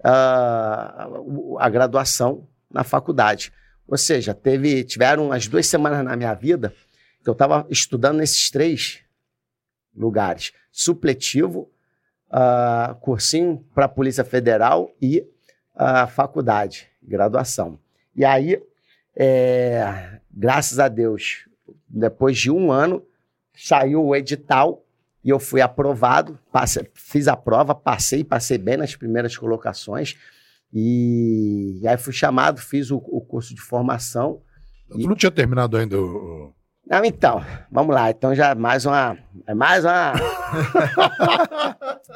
uh, 0.00 1.58
a 1.58 1.68
graduação 1.70 2.46
na 2.70 2.84
faculdade. 2.84 3.50
Ou 3.88 3.96
seja, 3.96 4.34
teve, 4.34 4.84
tiveram 4.84 5.26
umas 5.26 5.48
duas 5.48 5.66
semanas 5.66 6.04
na 6.04 6.14
minha 6.14 6.34
vida 6.34 6.74
que 7.24 7.30
eu 7.30 7.32
estava 7.32 7.66
estudando 7.70 8.18
nesses 8.18 8.50
três 8.50 9.00
lugares: 9.96 10.52
supletivo, 10.70 11.70
uh, 12.28 12.94
cursinho 12.96 13.64
para 13.74 13.86
a 13.86 13.88
Polícia 13.88 14.24
Federal 14.24 14.90
e 15.00 15.26
a 15.74 16.04
uh, 16.04 16.08
faculdade, 16.08 16.86
graduação. 17.02 17.78
E 18.14 18.26
aí, 18.26 18.62
é, 19.16 20.20
graças 20.30 20.78
a 20.78 20.88
Deus, 20.88 21.48
depois 21.88 22.36
de 22.36 22.50
um 22.50 22.70
ano, 22.70 23.02
saiu 23.54 24.04
o 24.04 24.14
edital 24.14 24.85
e 25.26 25.28
eu 25.28 25.40
fui 25.40 25.60
aprovado, 25.60 26.38
passei, 26.52 26.88
fiz 26.94 27.26
a 27.26 27.36
prova, 27.36 27.74
passei, 27.74 28.22
passei 28.22 28.56
bem 28.58 28.76
nas 28.76 28.94
primeiras 28.94 29.36
colocações. 29.36 30.16
E, 30.72 31.80
e 31.82 31.88
aí 31.88 31.98
fui 31.98 32.12
chamado, 32.12 32.60
fiz 32.60 32.92
o, 32.92 32.98
o 32.98 33.20
curso 33.20 33.52
de 33.52 33.60
formação. 33.60 34.40
Tu 34.88 35.00
e... 35.00 35.04
não 35.04 35.16
tinha 35.16 35.32
terminado 35.32 35.76
ainda 35.76 36.00
o. 36.00 36.54
Não, 36.88 37.04
então, 37.04 37.44
vamos 37.72 37.92
lá. 37.92 38.08
Então 38.08 38.36
já 38.36 38.54
mais 38.54 38.86
uma. 38.86 39.18
É 39.48 39.52
mais 39.52 39.84
uma. 39.84 40.12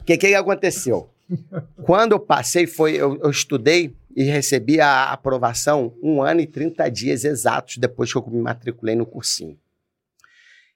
O 0.00 0.04
que, 0.08 0.16
que 0.16 0.34
aconteceu? 0.34 1.10
Quando 1.82 2.12
eu 2.12 2.20
passei, 2.20 2.66
foi. 2.66 2.94
Eu, 2.94 3.18
eu 3.22 3.30
estudei 3.30 3.94
e 4.16 4.22
recebi 4.24 4.80
a 4.80 5.12
aprovação 5.12 5.94
um 6.02 6.22
ano 6.22 6.40
e 6.40 6.46
30 6.46 6.90
dias 6.90 7.24
exatos 7.24 7.76
depois 7.76 8.10
que 8.10 8.18
eu 8.18 8.26
me 8.26 8.40
matriculei 8.40 8.96
no 8.96 9.04
cursinho. 9.04 9.58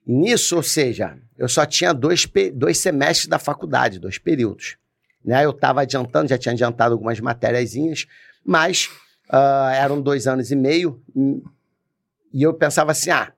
Nisso, 0.05 0.57
ou 0.57 0.63
seja, 0.63 1.17
eu 1.37 1.47
só 1.47 1.65
tinha 1.65 1.93
dois, 1.93 2.27
dois 2.53 2.77
semestres 2.77 3.27
da 3.27 3.39
faculdade, 3.39 3.99
dois 3.99 4.17
períodos. 4.17 4.77
Né? 5.23 5.45
Eu 5.45 5.51
estava 5.51 5.81
adiantando, 5.81 6.29
já 6.29 6.37
tinha 6.37 6.51
adiantado 6.51 6.93
algumas 6.93 7.19
matériazinhas, 7.19 8.05
mas 8.43 8.89
uh, 9.29 9.69
eram 9.73 10.01
dois 10.01 10.27
anos 10.27 10.51
e 10.51 10.55
meio, 10.55 11.01
e 12.33 12.41
eu 12.41 12.53
pensava 12.53 12.91
assim, 12.91 13.11
ah, 13.11 13.31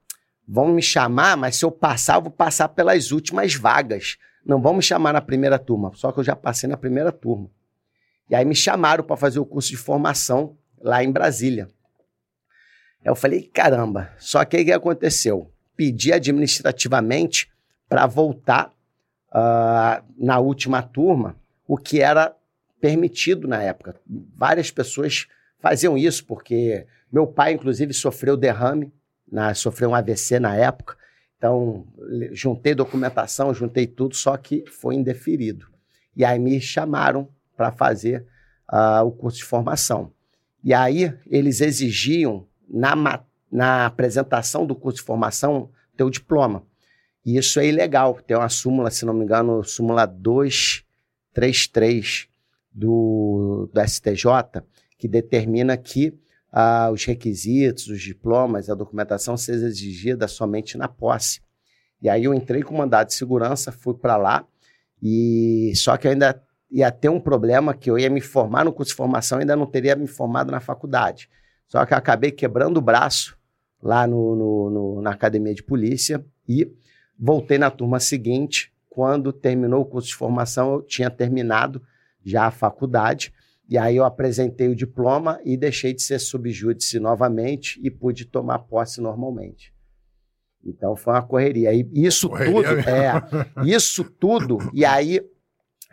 vão 0.48 0.70
me 0.70 0.82
chamar, 0.82 1.36
mas 1.38 1.58
se 1.58 1.66
eu 1.66 1.72
passar, 1.72 2.16
eu 2.16 2.22
vou 2.24 2.32
passar 2.32 2.70
pelas 2.70 3.12
últimas 3.12 3.54
vagas. 3.54 4.18
Não 4.46 4.62
vão 4.62 4.76
me 4.76 4.82
chamar 4.82 5.14
na 5.14 5.22
primeira 5.22 5.60
turma, 5.60 5.92
só 5.96 6.12
que 6.12 6.20
eu 6.20 6.24
já 6.24 6.36
passei 6.36 6.70
na 6.70 6.78
primeira 6.78 7.12
turma. 7.12 7.50
E 8.30 8.36
aí 8.36 8.46
me 8.46 8.56
chamaram 8.56 9.04
para 9.04 9.18
fazer 9.18 9.40
o 9.40 9.46
curso 9.46 9.70
de 9.70 9.78
formação 9.78 10.58
lá 10.80 11.04
em 11.04 11.12
Brasília. 11.12 11.68
Eu 13.04 13.16
falei, 13.16 13.44
caramba, 13.44 14.12
só 14.18 14.44
que 14.46 14.58
aí 14.58 14.64
o 14.64 14.66
que 14.66 14.72
aconteceu? 14.72 15.52
Pedi 15.76 16.14
administrativamente 16.14 17.50
para 17.88 18.06
voltar 18.06 18.72
uh, 19.30 20.04
na 20.18 20.40
última 20.40 20.82
turma, 20.82 21.36
o 21.68 21.78
que 21.78 22.02
era 22.02 22.36
permitido 22.80 23.48
na 23.48 23.62
época. 23.62 23.96
Várias 24.36 24.72
pessoas 24.72 25.28
faziam 25.60 25.98
isso, 25.98 26.26
porque 26.26 26.86
meu 27.12 27.26
pai, 27.28 27.54
inclusive, 27.54 27.94
sofreu 27.94 28.38
derrame, 28.38 28.94
na, 29.32 29.54
sofreu 29.54 29.90
um 29.90 29.96
AVC 29.96 30.40
na 30.40 30.56
época. 30.56 30.96
Então, 31.38 31.86
juntei 32.32 32.74
documentação, 32.74 33.54
juntei 33.54 33.88
tudo, 33.88 34.16
só 34.16 34.36
que 34.38 34.64
foi 34.68 34.96
indeferido. 34.96 35.68
E 36.16 36.24
aí 36.24 36.40
me 36.40 36.60
chamaram 36.62 37.28
para 37.56 37.72
fazer 37.72 38.26
uh, 38.72 39.04
o 39.06 39.12
curso 39.12 39.38
de 39.38 39.44
formação. 39.44 40.12
E 40.64 40.74
aí 40.74 41.14
eles 41.28 41.62
exigiam, 41.62 42.48
na, 42.68 43.24
na 43.56 43.86
apresentação 43.86 44.66
do 44.66 44.76
curso 44.76 45.00
de 45.00 45.06
formação, 45.06 45.70
teu 45.96 46.10
diploma. 46.10 46.64
E 47.26 47.38
isso 47.38 47.58
é 47.58 47.66
ilegal. 47.66 48.16
Tem 48.16 48.36
uma 48.36 48.50
súmula, 48.50 48.92
se 48.92 49.06
não 49.06 49.14
me 49.14 49.24
engano, 49.24 49.64
súmula 49.64 50.06
233 50.06 52.28
do, 52.70 53.70
do 53.74 53.82
STJ, 53.82 54.26
que 54.98 55.08
determina 55.08 55.78
que 55.78 56.10
uh, 56.52 56.92
os 56.92 57.06
requisitos, 57.06 57.88
os 57.88 58.02
diplomas, 58.02 58.70
a 58.70 58.76
documentação 58.76 59.38
seja 59.38 59.68
exigida 59.68 60.28
somente 60.28 60.78
na 60.78 60.90
posse. 60.90 61.40
E 62.02 62.10
aí 62.10 62.26
eu 62.26 62.34
entrei 62.34 62.62
com 62.62 62.76
mandado 62.76 63.08
de 63.08 63.14
segurança, 63.14 63.72
fui 63.72 63.94
para 63.94 64.18
lá, 64.18 64.46
e 65.02 65.72
só 65.78 65.96
que 65.96 66.10
ainda 66.10 66.44
ia 66.70 66.92
ter 66.92 67.08
um 67.08 67.22
problema 67.22 67.74
que 67.74 67.90
eu 67.90 67.98
ia 67.98 68.10
me 68.10 68.20
formar 68.20 68.66
no 68.66 68.74
curso 68.74 68.92
de 68.92 68.98
formação 68.98 69.40
ainda 69.40 69.56
não 69.56 69.66
teria 69.66 69.96
me 69.96 70.08
formado 70.08 70.52
na 70.52 70.60
faculdade. 70.60 71.30
Só 71.68 71.86
que 71.86 71.94
eu 71.94 71.98
acabei 71.98 72.32
quebrando 72.32 72.78
o 72.78 72.82
braço 72.82 73.35
lá 73.86 74.08
no, 74.08 74.36
no, 74.36 74.70
no, 74.72 75.02
na 75.02 75.12
academia 75.12 75.54
de 75.54 75.62
polícia 75.62 76.26
e 76.50 76.68
voltei 77.18 77.60
na 77.60 77.70
turma 77.70 78.00
seguinte. 78.00 78.74
Quando 78.90 79.32
terminou 79.32 79.82
o 79.82 79.86
curso 79.86 80.08
de 80.08 80.16
formação, 80.16 80.74
eu 80.74 80.82
tinha 80.82 81.10
terminado 81.10 81.84
já 82.24 82.46
a 82.46 82.52
faculdade. 82.52 83.32
E 83.70 83.78
aí 83.78 83.98
eu 83.98 84.04
apresentei 84.04 84.68
o 84.68 84.76
diploma 84.76 85.40
e 85.46 85.56
deixei 85.56 85.94
de 85.94 86.02
ser 86.02 86.18
subjúdice 86.18 87.00
novamente 87.00 87.80
e 87.84 87.92
pude 87.92 88.26
tomar 88.26 88.60
posse 88.60 89.00
normalmente. 89.00 89.72
Então 90.64 90.96
foi 90.96 91.14
uma 91.14 91.22
correria. 91.22 91.72
E 91.72 91.88
isso 91.94 92.28
correria 92.28 92.54
tudo, 92.56 92.76
mesmo. 92.76 92.90
é, 92.90 93.70
isso 93.70 94.04
tudo. 94.04 94.58
E 94.74 94.84
aí 94.84 95.22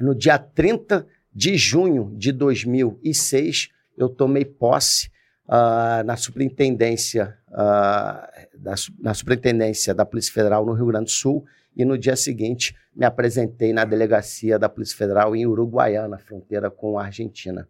no 0.01 0.15
dia 0.15 0.39
30 0.39 1.07
de 1.35 1.57
junho 1.59 2.15
de 2.17 2.33
2006, 2.33 3.69
eu 3.99 4.09
tomei 4.09 4.47
posse 4.47 5.11
uh, 5.47 6.03
na 6.05 6.17
superintendência 6.17 7.37
uh, 7.53 8.59
da, 8.59 8.75
na 8.99 9.15
superintendência 9.15 9.95
da 9.95 10.05
Polícia 10.05 10.33
Federal 10.33 10.65
no 10.65 10.73
Rio 10.73 10.87
Grande 10.87 11.07
do 11.07 11.11
Sul 11.11 11.45
e 11.77 11.85
no 11.85 11.97
dia 11.97 12.17
seguinte 12.17 12.77
me 12.95 13.07
apresentei 13.07 13.73
na 13.73 13.85
delegacia 13.85 14.59
da 14.59 14.69
Polícia 14.69 14.97
Federal 14.97 15.35
em 15.35 15.47
Uruguaiana, 15.47 16.19
fronteira 16.19 16.71
com 16.71 16.99
a 16.99 17.05
Argentina. 17.05 17.69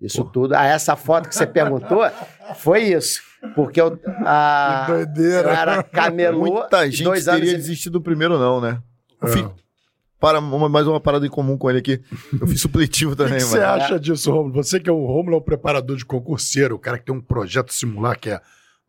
Isso 0.00 0.24
Pô. 0.24 0.30
tudo. 0.30 0.54
Ah, 0.54 0.66
essa 0.66 0.94
foto 0.94 1.28
que 1.28 1.34
você 1.34 1.46
perguntou 1.46 2.00
foi 2.56 2.82
isso. 2.84 3.22
Porque 3.54 3.80
eu, 3.80 3.98
ah, 4.24 4.86
eu 4.90 5.48
era 5.48 5.82
camelô. 5.82 6.54
Muita 6.54 6.90
gente 6.90 7.04
dois 7.04 7.24
teria 7.24 7.50
anos... 7.50 7.64
desistido 7.64 7.94
do 7.94 8.02
primeiro, 8.02 8.38
não, 8.38 8.60
né? 8.60 8.82
É 9.22 9.66
para 10.18 10.38
uma, 10.38 10.68
mais 10.68 10.86
uma 10.86 10.98
parada 10.98 11.26
em 11.26 11.30
comum 11.30 11.56
com 11.56 11.68
ele 11.68 11.78
aqui. 11.78 12.02
Eu 12.40 12.46
fiz 12.46 12.60
supletivo 12.60 13.14
também, 13.14 13.34
O 13.36 13.36
que, 13.38 13.44
você 13.44 13.60
acha 13.60 14.00
disso, 14.00 14.32
Romulo? 14.32 14.54
Você 14.54 14.80
que 14.80 14.88
é 14.88 14.92
o 14.92 15.04
Romulo 15.04 15.36
é 15.36 15.38
um 15.38 15.42
preparador 15.42 15.96
de 15.96 16.04
concurseiro, 16.04 16.74
o 16.74 16.78
cara 16.78 16.98
que 16.98 17.04
tem 17.04 17.14
um 17.14 17.20
projeto 17.20 17.72
simular, 17.72 18.18
que 18.18 18.30
é 18.30 18.36
um 18.36 18.40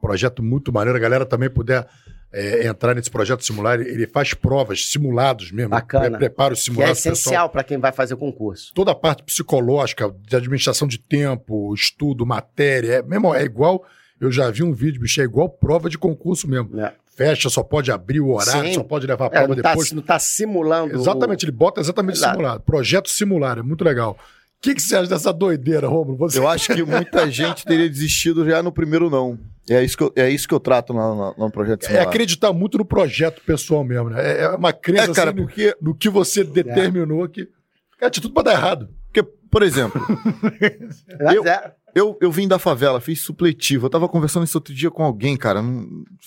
projeto 0.01 0.41
muito 0.43 0.71
maneiro, 0.71 0.97
a 0.97 1.01
galera 1.01 1.25
também 1.25 1.49
puder 1.49 1.87
é, 2.31 2.67
entrar 2.67 2.93
nesse 2.93 3.09
projeto 3.09 3.43
simular, 3.43 3.79
ele 3.79 4.05
faz 4.07 4.33
provas, 4.33 4.87
simulados 4.87 5.51
mesmo. 5.51 5.69
Bacana. 5.69 6.17
Prepara 6.17 6.53
os 6.53 6.63
simulados. 6.63 7.01
Que 7.01 7.09
é 7.09 7.11
essencial 7.11 7.49
para 7.49 7.63
quem 7.63 7.77
vai 7.77 7.91
fazer 7.91 8.13
o 8.13 8.17
concurso. 8.17 8.73
Toda 8.73 8.91
a 8.91 8.95
parte 8.95 9.23
psicológica, 9.23 10.13
de 10.27 10.35
administração 10.35 10.87
de 10.87 10.97
tempo, 10.97 11.73
estudo, 11.73 12.25
matéria, 12.25 12.95
é, 12.95 13.01
mesmo, 13.01 13.33
é 13.33 13.43
igual. 13.43 13.85
Eu 14.19 14.31
já 14.31 14.49
vi 14.49 14.63
um 14.63 14.73
vídeo, 14.73 15.01
bicho, 15.01 15.21
é 15.21 15.23
igual 15.23 15.49
prova 15.49 15.89
de 15.89 15.97
concurso 15.97 16.47
mesmo. 16.47 16.79
É 16.79 16.93
fecha, 17.17 17.49
só 17.49 17.63
pode 17.63 17.91
abrir 17.91 18.19
o 18.19 18.29
horário, 18.29 18.69
Sim. 18.69 18.73
só 18.75 18.83
pode 18.83 19.07
levar 19.07 19.25
a 19.25 19.29
prova 19.31 19.45
é, 19.45 19.47
não 19.47 19.55
tá 19.55 19.69
depois. 19.71 19.91
Não 19.91 20.01
está 20.01 20.19
simulando. 20.19 20.93
Exatamente, 20.93 21.43
ele 21.45 21.51
bota 21.51 21.81
exatamente 21.81 22.17
Exato. 22.17 22.35
simulado. 22.35 22.61
Projeto 22.61 23.09
simular, 23.09 23.57
é 23.57 23.63
muito 23.63 23.83
legal. 23.83 24.15
O 24.59 24.61
que, 24.61 24.75
que 24.75 24.81
você 24.81 24.95
acha 24.95 25.09
dessa 25.09 25.31
doideira, 25.31 25.87
Romulo? 25.87 26.17
Você... 26.17 26.39
Eu 26.39 26.47
acho 26.47 26.73
que 26.73 26.83
muita 26.83 27.29
gente 27.31 27.63
teria 27.63 27.87
desistido 27.87 28.47
já 28.47 28.61
no 28.63 28.71
primeiro 28.71 29.09
não. 29.09 29.37
É 29.69 29.83
isso 29.83 29.97
que 29.97 30.03
eu, 30.03 30.13
é 30.15 30.29
isso 30.29 30.47
que 30.47 30.53
eu 30.53 30.59
trato 30.59 30.93
no, 30.93 31.15
no, 31.15 31.35
no 31.37 31.51
projeto 31.51 31.85
simular. 31.85 32.05
É 32.05 32.07
acreditar 32.07 32.53
muito 32.53 32.77
no 32.77 32.85
projeto 32.85 33.41
pessoal 33.45 33.83
mesmo, 33.83 34.09
né? 34.09 34.21
É, 34.21 34.43
é 34.43 34.49
uma 34.49 34.73
crença 34.73 35.11
é, 35.11 35.13
cara, 35.13 35.29
assim, 35.31 35.41
porque... 35.41 35.75
no, 35.81 35.89
no, 35.89 35.95
que 35.95 36.09
você 36.09 36.43
determinou 36.43 37.25
é. 37.25 37.27
que... 37.27 37.47
É 38.01 38.09
de 38.09 38.21
tudo 38.21 38.33
para 38.33 38.43
dar 38.43 38.53
errado. 38.53 38.89
Porque, 39.05 39.23
por 39.23 39.61
exemplo... 39.61 40.01
eu. 41.33 41.43
Eu, 41.95 42.15
eu 42.21 42.31
vim 42.31 42.47
da 42.47 42.59
favela, 42.59 43.01
fiz 43.01 43.21
supletivo. 43.21 43.87
Eu 43.87 43.89
tava 43.89 44.07
conversando 44.07 44.43
isso 44.43 44.55
outro 44.55 44.71
dia 44.71 44.91
com 44.91 45.03
alguém, 45.03 45.35
cara. 45.35 45.63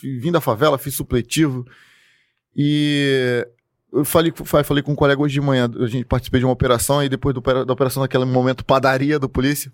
Vim 0.03 0.33
da 0.33 0.41
favela, 0.41 0.77
fiz 0.77 0.95
supletivo. 0.97 1.65
E 2.57 3.47
eu 3.93 4.05
falei, 4.05 4.33
falei 4.65 4.83
com 4.83 4.93
um 4.93 4.97
colega 4.97 5.21
hoje 5.21 5.35
de 5.35 5.41
manhã. 5.41 5.69
A 5.81 5.87
gente 5.87 6.05
participei 6.05 6.41
de 6.41 6.47
uma 6.47 6.53
operação, 6.53 7.01
aí 7.01 7.09
depois 7.09 7.35
do, 7.35 7.41
da 7.41 7.73
operação, 7.73 8.03
naquele 8.03 8.25
momento, 8.25 8.65
padaria 8.65 9.19
do 9.19 9.29
polícia. 9.29 9.73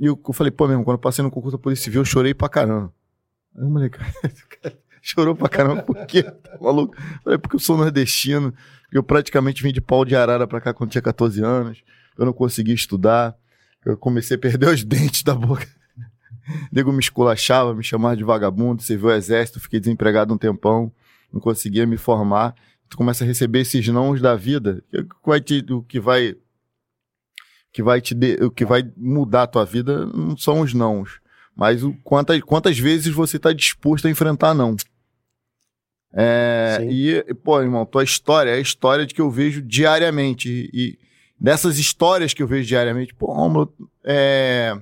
E 0.00 0.06
eu, 0.06 0.20
eu 0.26 0.32
falei, 0.32 0.50
pô, 0.50 0.66
mesmo, 0.66 0.84
quando 0.84 0.96
eu 0.96 1.00
passei 1.00 1.22
no 1.22 1.30
concurso 1.30 1.56
da 1.56 1.62
Polícia 1.62 1.84
Civil, 1.84 2.02
eu 2.02 2.04
chorei 2.04 2.34
pra 2.34 2.48
caramba. 2.48 2.92
Aí 3.56 3.64
o 3.64 3.70
moleque, 3.70 3.98
chorou 5.00 5.34
pra 5.34 5.48
caramba, 5.48 5.82
por 5.82 6.04
quê? 6.06 6.22
Tá 6.22 6.58
maluco? 6.60 6.94
Eu 6.96 7.22
falei, 7.22 7.38
porque 7.38 7.56
eu 7.56 7.60
sou 7.60 7.76
nordestino, 7.76 8.52
eu 8.92 9.02
praticamente 9.02 9.62
vim 9.62 9.72
de 9.72 9.80
pau 9.80 10.04
de 10.04 10.14
arara 10.14 10.46
pra 10.46 10.60
cá 10.60 10.74
quando 10.74 10.90
tinha 10.90 11.02
14 11.02 11.42
anos, 11.42 11.82
eu 12.18 12.26
não 12.26 12.32
conseguia 12.32 12.74
estudar. 12.74 13.34
Eu 13.84 13.96
comecei 13.96 14.36
a 14.36 14.40
perder 14.40 14.68
os 14.68 14.82
dentes 14.84 15.22
da 15.22 15.34
boca. 15.34 15.66
O 16.48 16.74
nego 16.74 16.92
me 16.92 17.00
esculachava, 17.00 17.74
me 17.74 17.82
chamava 17.82 18.16
de 18.16 18.24
vagabundo, 18.24 18.82
serviu 18.82 19.08
o 19.08 19.12
exército, 19.12 19.60
fiquei 19.60 19.80
desempregado 19.80 20.34
um 20.34 20.38
tempão, 20.38 20.92
não 21.32 21.40
conseguia 21.40 21.86
me 21.86 21.96
formar. 21.96 22.54
Tu 22.88 22.96
começa 22.96 23.24
a 23.24 23.26
receber 23.26 23.60
esses 23.60 23.86
nãos 23.88 24.20
da 24.20 24.36
vida, 24.36 24.82
vai 25.24 25.40
te, 25.40 25.64
o 25.70 25.82
que 25.82 25.98
vai 25.98 26.36
que 27.72 27.82
vai 27.82 28.00
te 28.00 28.14
de, 28.14 28.42
o 28.42 28.50
que 28.50 28.64
vai 28.64 28.82
mudar 28.96 29.42
a 29.42 29.46
tua 29.46 29.64
vida 29.64 30.06
não 30.06 30.36
são 30.36 30.60
os 30.60 30.72
nãos, 30.72 31.20
mas 31.54 31.82
o, 31.82 31.92
quantas, 32.02 32.40
quantas 32.40 32.78
vezes 32.78 33.12
você 33.12 33.36
está 33.36 33.52
disposto 33.52 34.06
a 34.06 34.10
enfrentar 34.10 34.54
não. 34.54 34.76
É, 36.18 36.78
e, 36.88 37.22
pô, 37.34 37.60
irmão, 37.60 37.84
tua 37.84 38.02
história 38.02 38.50
é 38.50 38.54
a 38.54 38.60
história 38.60 39.04
de 39.04 39.12
que 39.12 39.20
eu 39.20 39.30
vejo 39.30 39.60
diariamente. 39.60 40.70
E, 40.72 40.98
dessas 41.38 41.78
histórias 41.78 42.32
que 42.32 42.42
eu 42.42 42.46
vejo 42.46 42.66
diariamente, 42.66 43.14
pô, 43.14 43.26
Romulo, 43.26 43.70
é, 44.02 44.74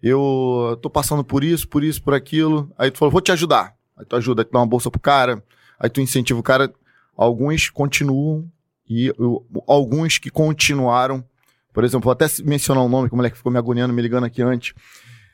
eu 0.00 0.78
tô 0.80 0.88
passando 0.88 1.24
por 1.24 1.42
isso, 1.42 1.66
por 1.66 1.82
isso, 1.82 2.00
por 2.00 2.14
aquilo. 2.14 2.72
Aí 2.78 2.90
tu 2.90 2.98
falou, 2.98 3.10
vou 3.10 3.20
te 3.20 3.32
ajudar. 3.32 3.74
Aí 3.96 4.04
tu 4.06 4.14
ajuda, 4.14 4.42
aí 4.42 4.44
tu 4.44 4.52
dá 4.52 4.60
uma 4.60 4.66
bolsa 4.66 4.90
pro 4.90 5.00
cara, 5.00 5.42
aí 5.78 5.90
tu 5.90 6.00
incentiva 6.00 6.38
o 6.38 6.42
cara. 6.44 6.72
Alguns 7.20 7.68
continuam 7.68 8.50
e 8.88 9.08
eu, 9.08 9.46
alguns 9.66 10.16
que 10.16 10.30
continuaram, 10.30 11.22
por 11.70 11.84
exemplo, 11.84 12.04
vou 12.04 12.12
até 12.12 12.24
mencionar 12.42 12.82
o 12.82 12.86
um 12.86 12.88
nome, 12.88 13.08
que 13.08 13.14
o 13.14 13.16
moleque 13.16 13.36
ficou 13.36 13.52
me 13.52 13.58
agoniando, 13.58 13.92
me 13.92 14.00
ligando 14.00 14.24
aqui 14.24 14.40
antes. 14.40 14.72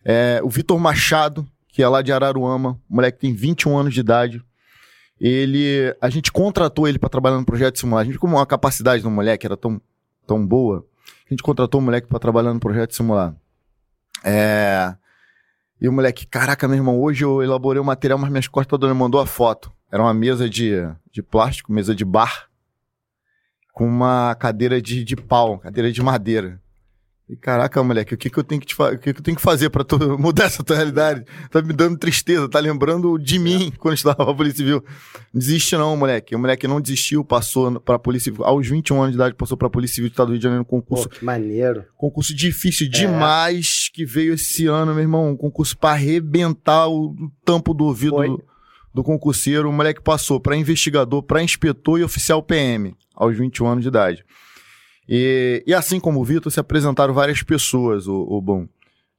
É, 0.05 0.41
o 0.43 0.51
Vitor 0.51 0.80
Machado, 0.80 1.47
que 1.68 1.84
é 1.84 1.89
lá 1.89 2.03
de 2.03 2.11
Araruama, 2.11 2.80
o 2.91 2.97
moleque 2.97 3.20
tem 3.20 3.32
21 3.32 3.78
anos 3.78 3.95
de 3.95 4.01
idade. 4.01 4.43
Ele, 5.20 5.95
a 6.01 6.11
gente 6.11 6.32
contratou 6.32 6.89
ele 6.89 6.99
para 6.99 7.09
trabalhar 7.09 7.39
no 7.39 7.47
projeto 7.47 7.74
de 7.74 7.80
simular. 7.80 8.03
A 8.03 8.05
gente, 8.05 8.18
como 8.18 8.37
a 8.37 8.45
capacidade 8.45 9.05
do 9.05 9.11
moleque 9.11 9.47
era 9.47 9.57
tão 9.57 9.80
tão 10.26 10.45
boa, 10.45 10.84
a 11.24 11.32
gente 11.32 11.43
contratou 11.43 11.80
um 11.80 11.84
moleque 11.84 12.09
para 12.09 12.18
trabalhar 12.18 12.53
no 12.53 12.59
projeto 12.59 12.97
simular. 12.97 13.32
É... 14.24 14.93
E 15.80 15.89
o 15.89 15.93
moleque, 15.93 16.26
caraca, 16.26 16.66
meu 16.66 16.78
irmão, 16.78 17.01
hoje 17.01 17.24
eu 17.24 17.45
elaborei 17.45 17.78
o 17.78 17.82
um 17.84 17.87
material, 17.87 18.18
mas 18.18 18.28
minhas 18.28 18.49
costas 18.49 18.70
todas 18.70 18.97
mandou 18.97 19.20
a 19.20 19.26
foto. 19.26 19.70
Era 19.97 20.03
uma 20.03 20.12
mesa 20.12 20.47
de, 20.47 20.72
de 21.11 21.22
plástico, 21.22 21.72
mesa 21.72 21.94
de 21.94 22.05
bar, 22.05 22.51
com 23.72 23.86
uma 23.88 24.34
cadeira 24.34 24.80
de, 24.82 25.03
de 25.03 25.16
pau, 25.16 25.59
cadeira 25.59 25.90
de 25.90 26.03
madeira. 26.03 26.61
E, 27.26 27.34
Caraca, 27.34 27.82
moleque, 27.82 28.12
o 28.12 28.18
que, 28.18 28.28
que 28.28 28.38
eu 28.38 28.44
tenho 28.44 28.61
que 28.61 28.66
te 28.66 28.74
o 28.80 28.99
que, 28.99 29.14
que 29.14 29.18
eu 29.18 29.24
tenho 29.24 29.36
que 29.38 29.42
fazer 29.42 29.70
pra 29.70 29.82
tu 29.82 29.97
mudar 30.20 30.44
essa 30.44 30.62
tua 30.62 30.76
realidade? 30.76 31.24
Tá 31.51 31.62
me 31.62 31.72
dando 31.72 31.97
tristeza, 31.97 32.47
tá 32.47 32.61
lembrando 32.61 33.16
de 33.16 33.38
mim 33.38 33.72
quando 33.78 33.92
eu 33.92 33.94
estava 33.94 34.22
na 34.26 34.34
Polícia 34.34 34.59
Civil. 34.59 34.84
Não 35.32 35.38
desiste 35.40 35.74
não, 35.78 35.97
moleque. 35.97 36.36
O 36.36 36.38
moleque 36.38 36.68
não 36.68 36.78
desistiu, 36.78 37.24
passou 37.24 37.80
pra 37.80 37.99
Polícia 37.99 38.30
Civil. 38.30 38.44
Aos 38.44 38.68
21 38.68 38.99
anos 39.01 39.12
de 39.12 39.16
idade, 39.16 39.34
passou 39.34 39.57
pra 39.57 39.70
Polícia 39.70 39.94
Civil 39.94 40.11
do 40.11 40.12
Estado 40.12 40.26
do 40.26 40.32
Rio 40.32 40.38
de 40.40 40.44
Janeiro, 40.44 40.64
Pô, 40.66 40.70
concurso, 40.82 41.09
que 41.09 41.24
maneiro. 41.24 41.86
concurso 41.97 42.34
difícil 42.34 42.86
É. 42.86 42.90
demais, 42.90 43.88
que 43.94 44.05
veio 44.05 44.34
esse 44.34 44.66
ano, 44.66 44.92
meu 44.92 45.03
irmão. 45.03 45.30
Um 45.30 45.36
concurso 45.38 45.76
pra 45.78 45.92
arrebentar 45.92 46.86
o, 46.86 47.12
o 47.12 47.32
tampo 47.47 47.72
do 47.72 47.86
ouvido 47.86 48.16
Foi. 48.16 48.36
Do, 48.97 49.05
concurseiro. 49.05 49.68
O 49.68 49.72
moleque 49.72 50.01
passou 50.01 50.40
pra 50.40 50.57
investigador, 50.57 51.22
pra 51.22 51.42
inspetor 51.42 52.01
e 52.01 52.05
oficial 52.05 52.42
PM, 52.42 52.97
aos 53.14 53.36
21 53.36 53.66
anos 53.66 53.82
de 53.82 53.88
idade. 53.88 54.24
E, 55.09 55.62
e 55.66 55.74
assim 55.74 56.01
como 56.01 56.20
o 56.20 56.24
Vitor, 56.24 56.51
se 56.51 56.59
apresentaram 56.59 57.14
várias 57.14 57.42
pessoas, 57.42 58.07
o, 58.07 58.14
o 58.14 58.40
Bom. 58.40 58.66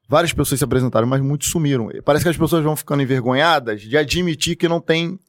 Várias 0.10 0.32
pessoas 0.32 0.60
se 0.60 0.64
apresentaram, 0.64 1.08
mas 1.08 1.22
muitos 1.22 1.50
sumiram. 1.50 1.90
Parece 2.04 2.24
que 2.24 2.30
as 2.30 2.38
pessoas 2.38 2.64
vão 2.64 2.76
ficando 2.76 3.04
envergonhadas 3.04 3.82
de 3.82 3.98
admitir 3.98 4.56
que 4.56 4.68
não 4.68 4.80
tem. 4.80 5.20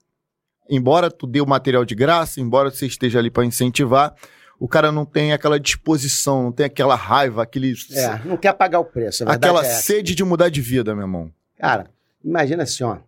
Embora 0.70 1.10
tu 1.10 1.26
dê 1.26 1.40
o 1.40 1.46
material 1.46 1.84
de 1.84 1.94
graça, 1.94 2.40
embora 2.40 2.70
você 2.70 2.86
esteja 2.86 3.18
ali 3.18 3.30
para 3.30 3.44
incentivar, 3.44 4.14
o 4.58 4.68
cara 4.68 4.92
não 4.92 5.04
tem 5.04 5.32
aquela 5.32 5.58
disposição, 5.58 6.44
não 6.44 6.52
tem 6.52 6.66
aquela 6.66 6.94
raiva, 6.94 7.42
aquele, 7.42 7.74
É, 7.92 8.20
não 8.24 8.36
quer 8.36 8.52
pagar 8.52 8.78
o 8.80 8.84
preço. 8.84 9.24
Aquela 9.28 9.64
é 9.64 9.64
sede 9.64 10.14
de 10.14 10.22
mudar 10.22 10.48
de 10.48 10.60
vida, 10.60 10.94
meu 10.94 11.04
irmão. 11.04 11.32
Cara, 11.58 11.90
imagina 12.22 12.64
assim, 12.64 12.84
ó. 12.84 12.98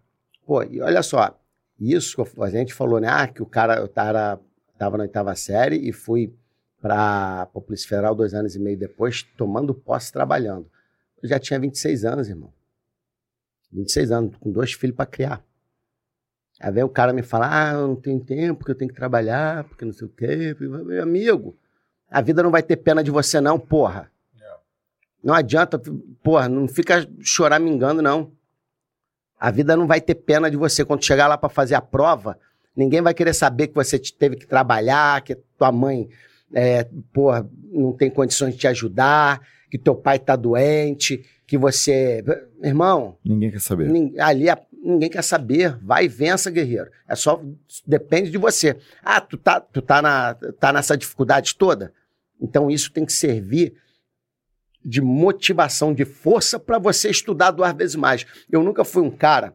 Pô, 0.50 0.64
e 0.64 0.80
olha 0.80 1.00
só, 1.00 1.40
isso 1.78 2.26
a 2.40 2.50
gente 2.50 2.74
falou, 2.74 2.98
né? 2.98 3.06
Ah, 3.08 3.28
que 3.28 3.40
o 3.40 3.46
cara, 3.46 3.76
eu 3.76 3.86
tava, 3.86 4.42
tava 4.76 4.96
na 4.96 5.04
oitava 5.04 5.32
série 5.36 5.76
e 5.76 5.92
fui 5.92 6.34
pra, 6.80 7.46
pra 7.46 7.62
Polícia 7.62 7.88
Federal 7.88 8.16
dois 8.16 8.34
anos 8.34 8.56
e 8.56 8.58
meio 8.58 8.76
depois, 8.76 9.22
tomando 9.22 9.72
posse 9.72 10.12
trabalhando. 10.12 10.68
Eu 11.22 11.28
já 11.28 11.38
tinha 11.38 11.60
26 11.60 12.04
anos, 12.04 12.28
irmão. 12.28 12.52
26 13.72 14.10
anos, 14.10 14.36
com 14.38 14.50
dois 14.50 14.72
filhos 14.72 14.96
pra 14.96 15.06
criar. 15.06 15.40
Aí 16.58 16.72
vem 16.72 16.82
o 16.82 16.88
cara 16.88 17.12
me 17.12 17.22
falar, 17.22 17.70
ah, 17.70 17.74
eu 17.74 17.86
não 17.86 17.94
tenho 17.94 18.18
tempo, 18.18 18.58
porque 18.58 18.72
eu 18.72 18.76
tenho 18.76 18.90
que 18.90 18.96
trabalhar, 18.96 19.62
porque 19.62 19.84
não 19.84 19.92
sei 19.92 20.08
o 20.08 20.10
quê. 20.10 20.56
Meu 20.58 21.00
amigo, 21.00 21.56
a 22.10 22.20
vida 22.20 22.42
não 22.42 22.50
vai 22.50 22.64
ter 22.64 22.78
pena 22.78 23.04
de 23.04 23.10
você 23.12 23.40
não, 23.40 23.56
porra. 23.56 24.10
Não 25.22 25.32
adianta, 25.32 25.80
porra, 26.24 26.48
não 26.48 26.66
fica 26.66 27.08
choramingando, 27.20 28.02
não. 28.02 28.32
A 29.40 29.50
vida 29.50 29.74
não 29.76 29.86
vai 29.86 30.00
ter 30.00 30.14
pena 30.16 30.50
de 30.50 30.56
você. 30.56 30.84
Quando 30.84 31.04
chegar 31.04 31.26
lá 31.26 31.38
para 31.38 31.48
fazer 31.48 31.74
a 31.74 31.80
prova, 31.80 32.38
ninguém 32.76 33.00
vai 33.00 33.14
querer 33.14 33.32
saber 33.32 33.68
que 33.68 33.74
você 33.74 33.98
te- 33.98 34.12
teve 34.12 34.36
que 34.36 34.46
trabalhar, 34.46 35.22
que 35.22 35.34
tua 35.56 35.72
mãe, 35.72 36.08
é, 36.52 36.86
porra, 37.12 37.48
não 37.72 37.92
tem 37.92 38.10
condições 38.10 38.52
de 38.54 38.60
te 38.60 38.68
ajudar, 38.68 39.40
que 39.70 39.78
teu 39.78 39.94
pai 39.94 40.18
tá 40.18 40.36
doente, 40.36 41.24
que 41.46 41.56
você. 41.56 42.22
Irmão, 42.62 43.16
Ninguém 43.24 43.50
quer 43.50 43.60
saber. 43.60 43.90
ali 44.18 44.46
ninguém 44.82 45.08
quer 45.10 45.22
saber. 45.22 45.76
Vai 45.82 46.04
e 46.04 46.08
vença, 46.08 46.50
guerreiro. 46.50 46.90
É 47.08 47.14
só. 47.14 47.42
Depende 47.86 48.30
de 48.30 48.38
você. 48.38 48.76
Ah, 49.02 49.20
tu 49.20 49.36
tá, 49.38 49.60
tu 49.60 49.80
tá, 49.80 50.02
na, 50.02 50.34
tá 50.58 50.72
nessa 50.72 50.96
dificuldade 50.96 51.54
toda? 51.56 51.92
Então 52.40 52.70
isso 52.70 52.92
tem 52.92 53.04
que 53.04 53.12
servir 53.12 53.74
de 54.84 55.00
motivação, 55.00 55.92
de 55.92 56.04
força 56.04 56.58
para 56.58 56.78
você 56.78 57.10
estudar 57.10 57.50
duas 57.50 57.72
vezes 57.74 57.96
mais. 57.96 58.26
Eu 58.50 58.62
nunca 58.62 58.84
fui 58.84 59.02
um 59.02 59.10
cara. 59.10 59.54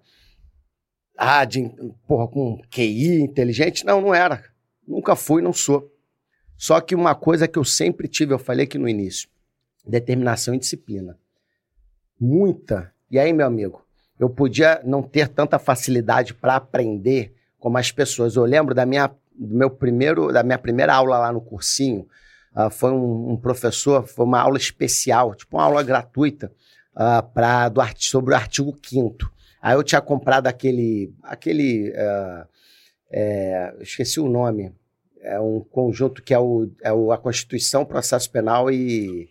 Ah, 1.18 1.46
de, 1.46 1.70
porra, 2.08 2.28
com 2.28 2.62
QI 2.70 3.22
inteligente. 3.22 3.86
Não, 3.86 4.02
não 4.02 4.14
era. 4.14 4.44
Nunca 4.88 5.16
fui, 5.16 5.42
não 5.42 5.54
sou. 5.54 5.92
Só 6.58 6.80
que 6.80 6.96
uma 6.96 7.16
coisa 7.16 7.48
que 7.48 7.58
eu 7.58 7.66
sempre 7.66 8.08
tive, 8.08 8.34
eu 8.34 8.40
falei 8.40 8.66
aqui 8.66 8.78
no 8.78 8.88
início: 8.88 9.30
determinação 9.86 10.54
e 10.54 10.60
disciplina. 10.60 11.18
Muita. 12.20 12.94
E 13.10 13.20
aí, 13.20 13.34
meu 13.34 13.46
amigo, 13.46 13.86
eu 14.20 14.30
podia 14.30 14.82
não 14.84 15.02
ter 15.04 15.28
tanta 15.28 15.60
facilidade 15.60 16.34
para 16.34 16.56
aprender 16.56 17.34
como 17.60 17.78
as 17.78 17.92
pessoas. 17.92 18.36
Eu 18.36 18.46
lembro 18.46 18.74
da 18.74 18.86
minha, 18.86 19.08
do 19.34 19.56
meu 19.56 19.70
primeiro, 19.70 20.32
da 20.32 20.44
minha 20.44 20.58
primeira 20.58 20.94
aula 20.94 21.18
lá 21.18 21.32
no 21.32 21.42
cursinho. 21.42 22.08
Ah, 22.56 22.70
foi 22.70 22.92
um, 22.92 23.32
um 23.34 23.38
professor, 23.38 24.08
foi 24.08 24.26
uma 24.26 24.40
aula 24.40 24.58
especial, 24.58 25.36
tipo 25.36 25.58
uma 25.58 25.64
aula 25.66 25.84
gratuita 25.84 26.52
pra, 27.34 27.68
do, 27.70 27.82
arti- 27.82 28.06
sobre 28.06 28.34
o 28.34 28.38
artigo 28.38 28.74
5 28.84 29.30
Aí 29.62 29.74
eu 29.76 29.84
tinha 29.84 30.00
comprado 30.00 30.46
aquele, 30.48 31.12
aquele, 31.24 31.92
ah, 31.98 32.48
é, 33.12 33.74
esqueci 33.82 34.20
o 34.20 34.30
nome, 34.30 34.72
é 35.22 35.40
um 35.40 35.60
conjunto 35.60 36.22
que 36.22 36.34
é, 36.36 36.40
o, 36.40 36.70
é 36.84 36.94
o, 36.94 37.12
a 37.12 37.18
Constituição, 37.18 37.84
Processo 37.84 38.30
Penal 38.32 38.70
e, 38.70 39.28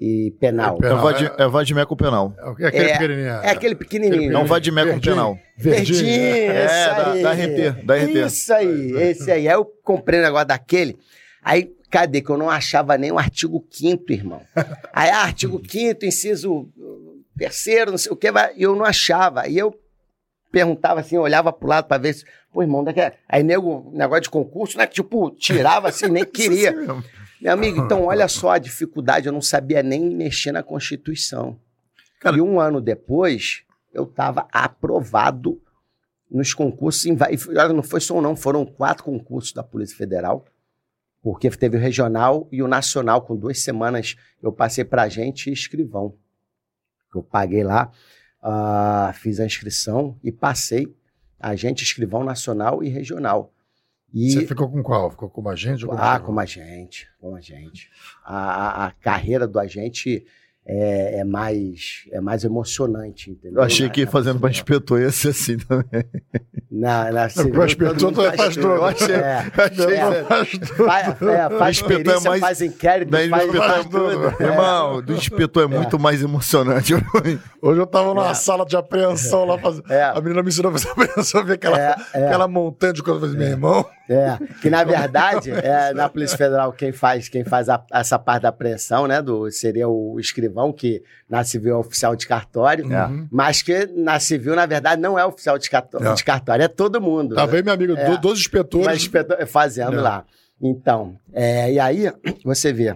e 0.00 0.30
Penal. 0.40 0.76
É 0.78 0.80
Penal, 0.80 0.98
é, 0.98 1.02
vade, 1.02 1.32
é 1.36 1.46
vadimeco 1.48 1.94
penal. 1.96 2.34
É 2.58 2.66
aquele 2.66 2.88
É, 2.88 2.92
pequenininho. 2.98 3.28
É 3.28 3.50
aquele 3.50 3.74
pequenininho. 3.74 4.32
É 4.32 4.38
um 4.38 4.46
vadimeco 4.46 4.88
Verdinho. 4.92 5.14
penal. 5.14 5.38
Verdinho. 5.58 5.98
Verdinho, 5.98 6.50
É, 6.50 6.86
da- 6.94 7.14
da 7.22 7.32
RT, 7.34 7.84
da 7.84 7.94
RT. 7.96 8.26
Isso 8.26 8.54
aí, 8.54 8.90
esse 8.92 9.30
aí. 9.30 9.46
Aí 9.48 9.54
eu 9.54 9.66
comprei 9.84 10.18
um 10.20 10.22
negócio 10.22 10.48
daquele. 10.48 10.96
Aí, 11.42 11.73
cadê? 11.94 12.20
Que 12.20 12.30
eu 12.30 12.36
não 12.36 12.50
achava 12.50 12.98
nem 12.98 13.12
o 13.12 13.18
artigo 13.18 13.64
5 13.70 14.12
irmão. 14.12 14.42
Aí, 14.92 15.10
ah, 15.10 15.22
artigo 15.22 15.62
5 15.64 16.04
inciso 16.04 16.52
uh, 16.76 17.24
terceiro, 17.38 17.92
não 17.92 17.98
sei 17.98 18.10
o 18.10 18.16
que, 18.16 18.26
e 18.56 18.62
eu 18.64 18.74
não 18.74 18.84
achava. 18.84 19.42
Aí 19.42 19.56
eu 19.56 19.78
perguntava 20.50 21.00
assim, 21.00 21.16
olhava 21.16 21.52
pro 21.52 21.68
lado 21.68 21.86
pra 21.86 21.96
ver 21.96 22.14
se, 22.14 22.24
pô, 22.52 22.62
irmão, 22.62 22.82
daqui 22.82 23.00
a... 23.00 23.12
aí 23.28 23.44
nego, 23.44 23.92
negócio 23.94 24.24
de 24.24 24.30
concurso, 24.30 24.76
né? 24.76 24.88
Tipo, 24.88 25.30
tirava 25.30 25.88
assim, 25.88 26.08
nem 26.08 26.24
queria. 26.26 26.72
Meu 27.40 27.52
amigo, 27.52 27.80
então 27.80 28.02
olha 28.06 28.26
só 28.26 28.50
a 28.50 28.58
dificuldade, 28.58 29.28
eu 29.28 29.32
não 29.32 29.42
sabia 29.42 29.80
nem 29.80 30.10
mexer 30.10 30.50
na 30.50 30.64
Constituição. 30.64 31.56
Cara- 32.18 32.36
e 32.36 32.40
um 32.40 32.58
ano 32.58 32.80
depois, 32.80 33.62
eu 33.92 34.02
estava 34.02 34.48
aprovado 34.50 35.60
nos 36.28 36.52
concursos. 36.52 37.06
Em, 37.06 37.12
e 37.12 37.72
não 37.72 37.84
foi 37.84 38.00
só 38.00 38.18
um, 38.18 38.20
não, 38.20 38.34
foram 38.34 38.66
quatro 38.66 39.04
concursos 39.04 39.52
da 39.52 39.62
Polícia 39.62 39.96
Federal, 39.96 40.44
porque 41.24 41.48
teve 41.48 41.78
o 41.78 41.80
regional 41.80 42.46
e 42.52 42.62
o 42.62 42.68
nacional. 42.68 43.22
Com 43.22 43.34
duas 43.34 43.58
semanas 43.60 44.14
eu 44.42 44.52
passei 44.52 44.84
para 44.84 45.04
agente 45.04 45.48
e 45.48 45.54
escrivão. 45.54 46.14
Eu 47.14 47.22
paguei 47.22 47.64
lá, 47.64 47.90
ah, 48.42 49.10
fiz 49.14 49.40
a 49.40 49.46
inscrição 49.46 50.18
e 50.22 50.30
passei 50.30 50.94
agente, 51.40 51.82
escrivão 51.82 52.22
nacional 52.22 52.84
e 52.84 52.90
regional. 52.90 53.54
E, 54.12 54.32
Você 54.32 54.46
ficou 54.46 54.70
com 54.70 54.82
qual? 54.82 55.10
Ficou 55.10 55.30
com 55.30 55.40
uma 55.40 55.56
gente? 55.56 55.86
ou 55.86 55.92
com 55.92 55.96
ah, 55.96 56.20
como 56.20 56.40
agente, 56.40 57.08
como 57.18 57.36
agente. 57.36 57.90
A, 58.22 58.36
a, 58.36 58.86
a 58.86 58.90
carreira 58.90 59.48
do 59.48 59.58
agente 59.58 60.26
é, 60.66 61.18
é 61.20 61.24
mais 61.24 62.04
é 62.10 62.20
mais 62.20 62.42
emocionante, 62.44 63.30
entendeu? 63.30 63.58
Eu 63.58 63.62
achei 63.64 63.88
que 63.90 64.02
É, 64.02 64.06
fazendo 64.06 64.40
pra 64.40 64.50
inspetor 64.50 65.00
ia 65.00 65.10
ser 65.10 65.28
assim 65.28 65.58
também. 65.58 66.04
Na, 66.70 67.12
na, 67.12 67.28
Não, 67.36 67.50
pro 67.50 67.64
inspetor 67.66 68.12
tu 68.12 68.22
faz 68.36 68.54
tudo. 68.56 68.66
Eu 68.68 68.84
achei- 68.84 69.14
É, 69.14 69.46
achei 69.56 69.94
É. 69.94 70.44
que- 70.44 70.74
Faz 70.74 71.22
é, 71.22 71.58
faz 71.58 71.76
inspetor 71.76 72.00
é 72.00 72.04
perícia, 72.04 72.30
mais- 72.30 72.40
faz 72.40 72.60
inquérito, 72.62 73.10
faz, 73.30 73.84
tudo. 73.86 74.28
É. 74.40 74.42
Irmão, 74.44 75.02
do 75.02 75.12
inspetor 75.12 75.62
é 75.64 75.66
muito 75.66 75.98
mais 75.98 76.22
emocionante. 76.22 76.94
Hoje 77.62 77.80
eu 77.80 77.86
tava 77.86 78.08
numa 78.08 78.30
É. 78.30 78.34
sala 78.34 78.64
de 78.64 78.76
apreensão 78.76 79.44
lá 79.44 79.58
fazendo. 79.58 79.90
É. 79.92 80.02
A 80.02 80.20
menina 80.20 80.42
me 80.42 80.48
ensinou 80.48 80.70
a 80.70 80.78
fazer 80.78 80.88
apreensão, 80.96 81.44
ver 81.44 81.52
aquela, 81.54 81.78
É, 81.80 81.94
é. 82.14 82.26
aquela 82.26 82.48
montanha 82.48 82.92
de 82.92 83.02
coisa. 83.02 83.18
Eu 83.18 83.30
falei, 83.30 83.36
meu 83.36 83.48
irmão. 83.54 83.86
É, 84.08 84.36
que 84.60 84.68
na 84.68 84.84
verdade, 84.84 85.50
é, 85.50 85.94
na 85.94 86.08
Polícia 86.10 86.36
Federal, 86.36 86.72
quem 86.74 86.92
faz, 86.92 87.28
quem 87.28 87.42
faz 87.42 87.70
a- 87.70 87.82
essa 87.90 88.18
parte 88.18 88.42
da 88.42 88.50
apreensão, 88.50 89.06
né, 89.06 89.22
do, 89.22 89.50
seria 89.50 89.88
o 89.88 90.20
escrivão, 90.20 90.72
que 90.72 91.02
na 91.28 91.42
civil 91.42 91.74
é 91.74 91.78
oficial 91.78 92.14
de 92.14 92.26
cartório, 92.26 92.84
Uhum. 92.86 93.26
mas 93.30 93.62
que 93.62 93.86
na 93.86 94.20
civil, 94.20 94.54
na 94.54 94.66
verdade, 94.66 95.00
não 95.00 95.18
é 95.18 95.24
oficial 95.24 95.56
de, 95.58 95.70
cartó- 95.70 95.98
É. 96.04 96.12
de 96.12 96.22
cartório, 96.22 96.62
é 96.64 96.68
todo 96.68 97.00
mundo. 97.00 97.34
Tava 97.34 97.56
aí, 97.56 97.62
meu 97.62 97.72
amigo, 97.72 97.94
É. 97.96 98.10
do- 98.10 98.18
dos 98.20 98.40
inspetores. 98.40 98.86
Mas 98.86 98.96
inspetor- 99.02 99.46
fazendo 99.46 99.92
Não. 99.96 100.02
lá. 100.02 100.24
Então, 100.60 101.16
é, 101.32 101.72
e 101.72 101.80
aí 101.80 102.12
você 102.44 102.72
vê, 102.74 102.94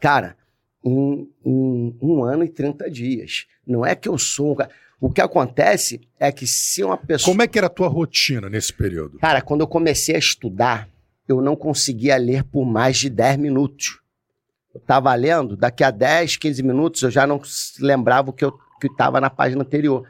cara, 0.00 0.36
em, 0.84 1.28
em 1.44 1.96
um 2.00 2.22
ano 2.22 2.44
e 2.44 2.48
30 2.48 2.90
dias. 2.90 3.46
Não 3.66 3.84
é 3.84 3.94
que 3.94 4.08
eu 4.08 4.18
sou 4.18 4.52
um 4.52 4.54
cara. 4.54 4.70
O 5.00 5.10
que 5.10 5.20
acontece 5.20 6.00
é 6.18 6.30
que 6.32 6.46
se 6.46 6.82
uma 6.82 6.96
pessoa. 6.96 7.32
Como 7.32 7.42
é 7.42 7.46
que 7.48 7.58
era 7.58 7.66
a 7.66 7.70
tua 7.70 7.88
rotina 7.88 8.48
nesse 8.48 8.72
período? 8.72 9.18
Cara, 9.18 9.42
quando 9.42 9.60
eu 9.60 9.66
comecei 9.66 10.14
a 10.14 10.18
estudar, 10.18 10.88
eu 11.28 11.40
não 11.40 11.56
conseguia 11.56 12.16
ler 12.16 12.44
por 12.44 12.64
mais 12.64 12.96
de 12.98 13.10
10 13.10 13.36
minutos. 13.38 14.00
Eu 14.74 14.78
estava 14.80 15.14
lendo, 15.14 15.56
daqui 15.56 15.84
a 15.84 15.90
10, 15.90 16.36
15 16.36 16.62
minutos 16.62 17.02
eu 17.02 17.10
já 17.10 17.26
não 17.26 17.40
lembrava 17.80 18.30
o 18.30 18.32
que 18.32 18.44
eu 18.44 18.58
estava 18.82 19.20
na 19.20 19.30
página 19.30 19.62
anterior. 19.62 20.06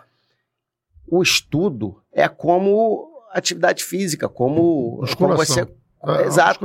O 1.07 1.23
estudo 1.23 2.01
é 2.13 2.29
como 2.29 3.11
atividade 3.33 3.85
física, 3.85 4.29
como, 4.29 5.05
como 5.19 5.37
você 5.37 5.61
A- 6.03 6.19
a 6.19 6.23
Exato. 6.23 6.61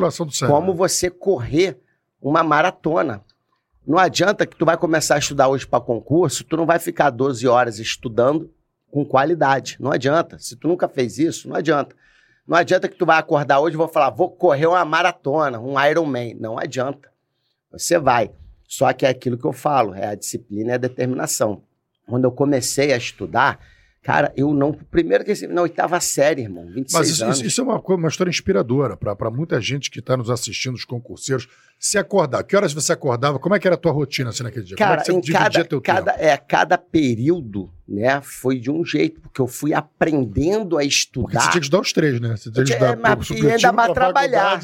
como 0.47 0.73
você 0.73 1.09
correr 1.09 1.77
uma 2.21 2.43
maratona. 2.43 3.23
Não 3.89 3.97
adianta 3.97 4.45
que 4.45 4.55
tu 4.55 4.65
vai 4.65 4.77
começar 4.77 5.15
a 5.15 5.17
estudar 5.17 5.47
hoje 5.47 5.65
para 5.65 5.81
concurso, 5.81 6.43
tu 6.43 6.55
não 6.55 6.67
vai 6.67 6.77
ficar 6.77 7.09
12 7.09 7.47
horas 7.47 7.79
estudando 7.79 8.53
com 8.91 9.03
qualidade. 9.03 9.77
Não 9.79 9.91
adianta. 9.91 10.37
Se 10.37 10.55
tu 10.55 10.67
nunca 10.67 10.87
fez 10.87 11.17
isso, 11.17 11.49
não 11.49 11.55
adianta. 11.55 11.95
Não 12.47 12.55
adianta 12.55 12.87
que 12.87 12.95
tu 12.95 13.03
vai 13.03 13.17
acordar 13.17 13.59
hoje 13.59 13.73
e 13.73 13.77
vou 13.77 13.87
falar, 13.87 14.11
vou 14.11 14.29
correr 14.29 14.67
uma 14.67 14.85
maratona, 14.85 15.59
um 15.59 15.73
Ironman. 15.83 16.35
Não 16.35 16.59
adianta. 16.59 17.11
Você 17.71 17.97
vai. 17.97 18.29
Só 18.63 18.93
que 18.93 19.07
é 19.07 19.09
aquilo 19.09 19.39
que 19.39 19.45
eu 19.45 19.53
falo, 19.53 19.95
é 19.95 20.05
a 20.05 20.15
disciplina 20.15 20.69
e 20.69 20.75
a 20.75 20.77
determinação. 20.77 21.63
Quando 22.05 22.25
eu 22.25 22.31
comecei 22.31 22.93
a 22.93 22.97
estudar, 22.97 23.59
cara, 24.03 24.31
eu 24.35 24.53
não. 24.53 24.71
Primeiro 24.73 25.23
que 25.23 25.47
na 25.47 25.61
oitava 25.61 25.99
série, 25.99 26.41
irmão, 26.43 26.65
26 26.65 26.93
Mas 26.93 27.09
isso, 27.09 27.23
anos. 27.23 27.41
isso- 27.41 27.61
é 27.61 27.63
uma, 27.63 27.79
uma 27.79 28.07
história 28.07 28.29
inspiradora 28.29 28.95
para 28.97 29.29
muita 29.29 29.59
gente 29.61 29.89
que 29.91 29.99
está 29.99 30.15
nos 30.17 30.29
assistindo, 30.29 30.75
os 30.75 30.85
concurseiros. 30.85 31.47
Se 31.77 31.97
acordar, 31.97 32.43
que 32.43 32.55
horas 32.57 32.73
você 32.73 32.91
acordava? 32.91 33.39
Como 33.39 33.55
é 33.55 33.59
que 33.59 33.65
era 33.65 33.75
a 33.75 33.79
tua 33.79 33.93
rotina 33.93 34.31
assim, 34.31 34.43
naquele 34.43 34.65
dia? 34.65 34.75
Como 34.75 34.85
é 34.85 34.89
Cara, 34.97 35.01
que 35.01 35.11
você 35.13 35.31
cada, 35.31 35.63
teu 35.65 35.81
cada, 35.81 36.11
tempo? 36.11 36.23
é, 36.25 36.35
cada 36.37 36.77
período, 36.77 37.71
né, 37.87 38.19
foi 38.21 38.59
de 38.59 38.69
um 38.69 38.83
jeito, 38.83 39.21
porque 39.21 39.39
eu 39.39 39.47
fui 39.47 39.73
aprendendo 39.73 40.75
a 40.75 40.81
Porque 40.81 40.87
estudar. 40.87 41.39
você 41.39 41.49
tinha 41.51 41.51
que 41.61 41.65
estudar 41.67 41.81
os 41.81 41.93
três, 41.93 42.19
né? 42.19 42.35
Você 42.35 42.51
tinha 42.51 42.65
que 42.65 42.73
É, 42.73 42.75
estudar 42.91 43.15
pro 43.17 43.37
e 43.37 43.51
ainda 43.51 43.71
mais 43.71 43.91
trabalhar. 43.93 44.59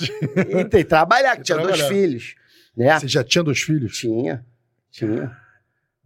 E 0.50 0.66
tem 0.66 0.84
trabalhar, 0.84 1.38
que 1.38 1.44
tinha 1.44 1.58
dois 1.58 1.80
filhos. 1.82 2.36
Né? 2.76 3.00
Você 3.00 3.08
já 3.08 3.24
tinha 3.24 3.44
dois 3.44 3.62
filhos? 3.62 3.98
Tinha, 3.98 4.46
tinha. 4.92 5.32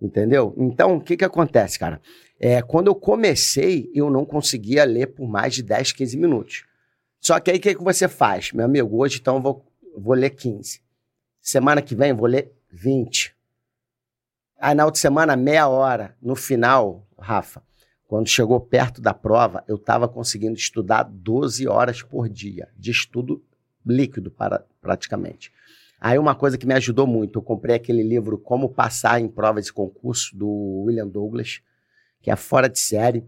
Entendeu? 0.02 0.54
Então, 0.58 0.96
o 0.98 1.02
que 1.02 1.18
que 1.18 1.26
acontece, 1.26 1.78
cara? 1.80 2.00
É, 2.40 2.62
quando 2.62 2.88
eu 2.88 2.96
comecei, 2.96 3.92
eu 3.94 4.10
não 4.10 4.24
conseguia 4.24 4.86
ler 4.86 5.08
por 5.08 5.28
mais 5.28 5.54
de 5.54 5.62
10, 5.62 5.92
15 5.92 6.18
minutos. 6.18 6.66
Só 7.20 7.38
que 7.40 7.52
aí, 7.52 7.58
o 7.58 7.60
que, 7.60 7.76
que 7.76 7.84
você 7.84 8.08
faz? 8.08 8.54
Meu 8.54 8.66
amigo, 8.66 8.98
hoje, 8.98 9.20
então, 9.20 9.36
eu 9.36 9.42
vou, 9.42 9.66
vou 9.98 10.14
ler 10.14 10.30
15. 10.30 10.82
Semana 11.42 11.82
que 11.82 11.94
vem, 11.94 12.12
eu 12.12 12.16
vou 12.16 12.28
ler 12.28 12.54
20. 12.72 13.36
Aí, 14.58 14.74
na 14.74 14.86
outra 14.86 15.02
semana, 15.02 15.36
meia 15.36 15.68
hora. 15.68 16.16
No 16.22 16.36
final, 16.36 17.06
Rafa, 17.20 17.62
quando 18.08 18.30
chegou 18.30 18.60
perto 18.60 19.02
da 19.02 19.14
prova, 19.14 19.64
eu 19.68 19.76
estava 19.76 20.08
conseguindo 20.08 20.58
estudar 20.58 21.04
12 21.04 21.68
horas 21.68 22.02
por 22.02 22.30
dia, 22.30 22.70
de 22.78 22.92
estudo 22.92 23.44
líquido, 23.86 24.32
para, 24.32 24.66
praticamente. 24.82 25.52
Aí 26.00 26.18
uma 26.18 26.34
coisa 26.34 26.58
que 26.58 26.66
me 26.66 26.74
ajudou 26.74 27.06
muito, 27.06 27.40
eu 27.40 27.44
comprei 27.44 27.76
aquele 27.76 28.02
livro 28.02 28.38
Como 28.38 28.70
Passar 28.70 29.20
em 29.20 29.28
Provas 29.28 29.68
e 29.68 29.74
Concurso, 29.74 30.36
do 30.38 30.84
William 30.86 31.08
Douglas, 31.08 31.62
que 32.22 32.32
é 32.32 32.36
fora 32.36 32.70
de 32.70 32.80
série, 32.80 33.24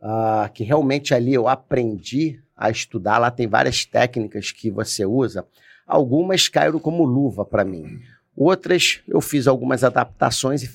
ah, 0.00 0.50
que 0.52 0.64
realmente 0.64 1.14
ali 1.14 1.34
eu 1.34 1.48
aprendi 1.48 2.40
a 2.56 2.70
estudar. 2.70 3.18
Lá 3.18 3.30
tem 3.30 3.46
várias 3.46 3.84
técnicas 3.84 4.50
que 4.50 4.70
você 4.70 5.04
usa. 5.06 5.46
Algumas 5.86 6.48
caíram 6.48 6.78
como 6.78 7.04
luva 7.04 7.44
para 7.44 7.64
mim. 7.64 8.00
Outras 8.36 9.00
eu 9.06 9.20
fiz 9.20 9.46
algumas 9.46 9.84
adaptações 9.84 10.62
e 10.62 10.70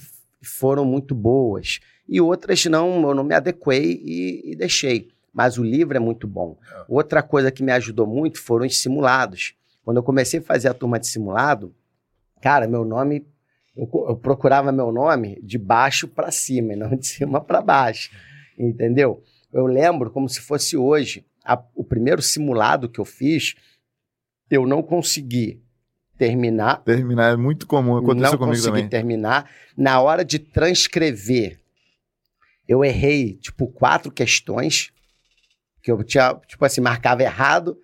foram 0.46 0.86
muito 0.86 1.16
boas. 1.16 1.80
E 2.08 2.22
outras 2.22 2.64
não, 2.66 3.02
eu 3.02 3.14
não 3.14 3.24
me 3.24 3.34
adequei 3.34 4.02
e, 4.04 4.52
e 4.52 4.56
deixei. 4.56 5.10
Mas 5.34 5.58
o 5.58 5.64
livro 5.64 5.98
é 5.98 6.00
muito 6.00 6.28
bom. 6.28 6.58
Outra 6.88 7.22
coisa 7.22 7.52
que 7.52 7.62
me 7.62 7.72
ajudou 7.72 8.08
muito 8.08 8.42
foram 8.42 8.66
os 8.66 8.80
simulados. 8.80 9.54
Quando 9.84 9.98
eu 9.98 10.04
comecei 10.04 10.40
a 10.40 10.44
fazer 10.44 10.70
a 10.70 10.74
turma 10.74 11.00
de 11.00 11.08
simulado, 11.08 11.74
cara, 12.42 12.68
meu 12.68 12.84
nome, 12.84 13.26
eu, 13.78 14.16
procurava 14.18 14.72
meu 14.72 14.92
nome 14.92 15.40
de 15.42 15.58
baixo 15.58 16.08
para 16.08 16.32
cima, 16.32 16.74
e 16.74 16.76
não 16.76 16.96
de 16.96 17.06
cima 17.08 17.40
para 17.40 17.62
baixo, 17.62 18.10
entendeu? 18.58 19.22
Eu 19.54 19.66
lembro 19.68 20.10
como 20.12 20.28
se 20.28 20.42
fosse 20.42 20.76
hoje, 20.76 21.26
a- 21.46 21.64
o 21.76 21.84
primeiro 21.84 22.22
simulado 22.22 22.90
que 22.90 23.00
eu 23.00 23.06
fiz, 23.06 23.56
eu 24.50 24.66
não 24.66 24.82
consegui 24.82 25.62
terminar, 26.18 26.84
Terminar 26.84 27.34
é 27.34 27.36
muito 27.36 27.68
comum, 27.68 27.98
aconteceu 27.98 28.32
não 28.32 28.38
comigo 28.40 28.56
consegui 28.58 28.68
também. 28.78 28.90
terminar. 28.90 29.50
Na 29.78 30.02
hora 30.02 30.26
de 30.26 30.40
transcrever, 30.40 31.60
eu 32.68 32.84
errei, 32.84 33.36
tipo, 33.36 33.68
quatro 33.68 34.12
questões, 34.12 34.92
que 35.82 35.92
eu 35.92 36.04
tinha, 36.04 36.34
tipo 36.48 36.66
assim, 36.66 36.82
marcava 36.82 37.22
errado, 37.22 37.80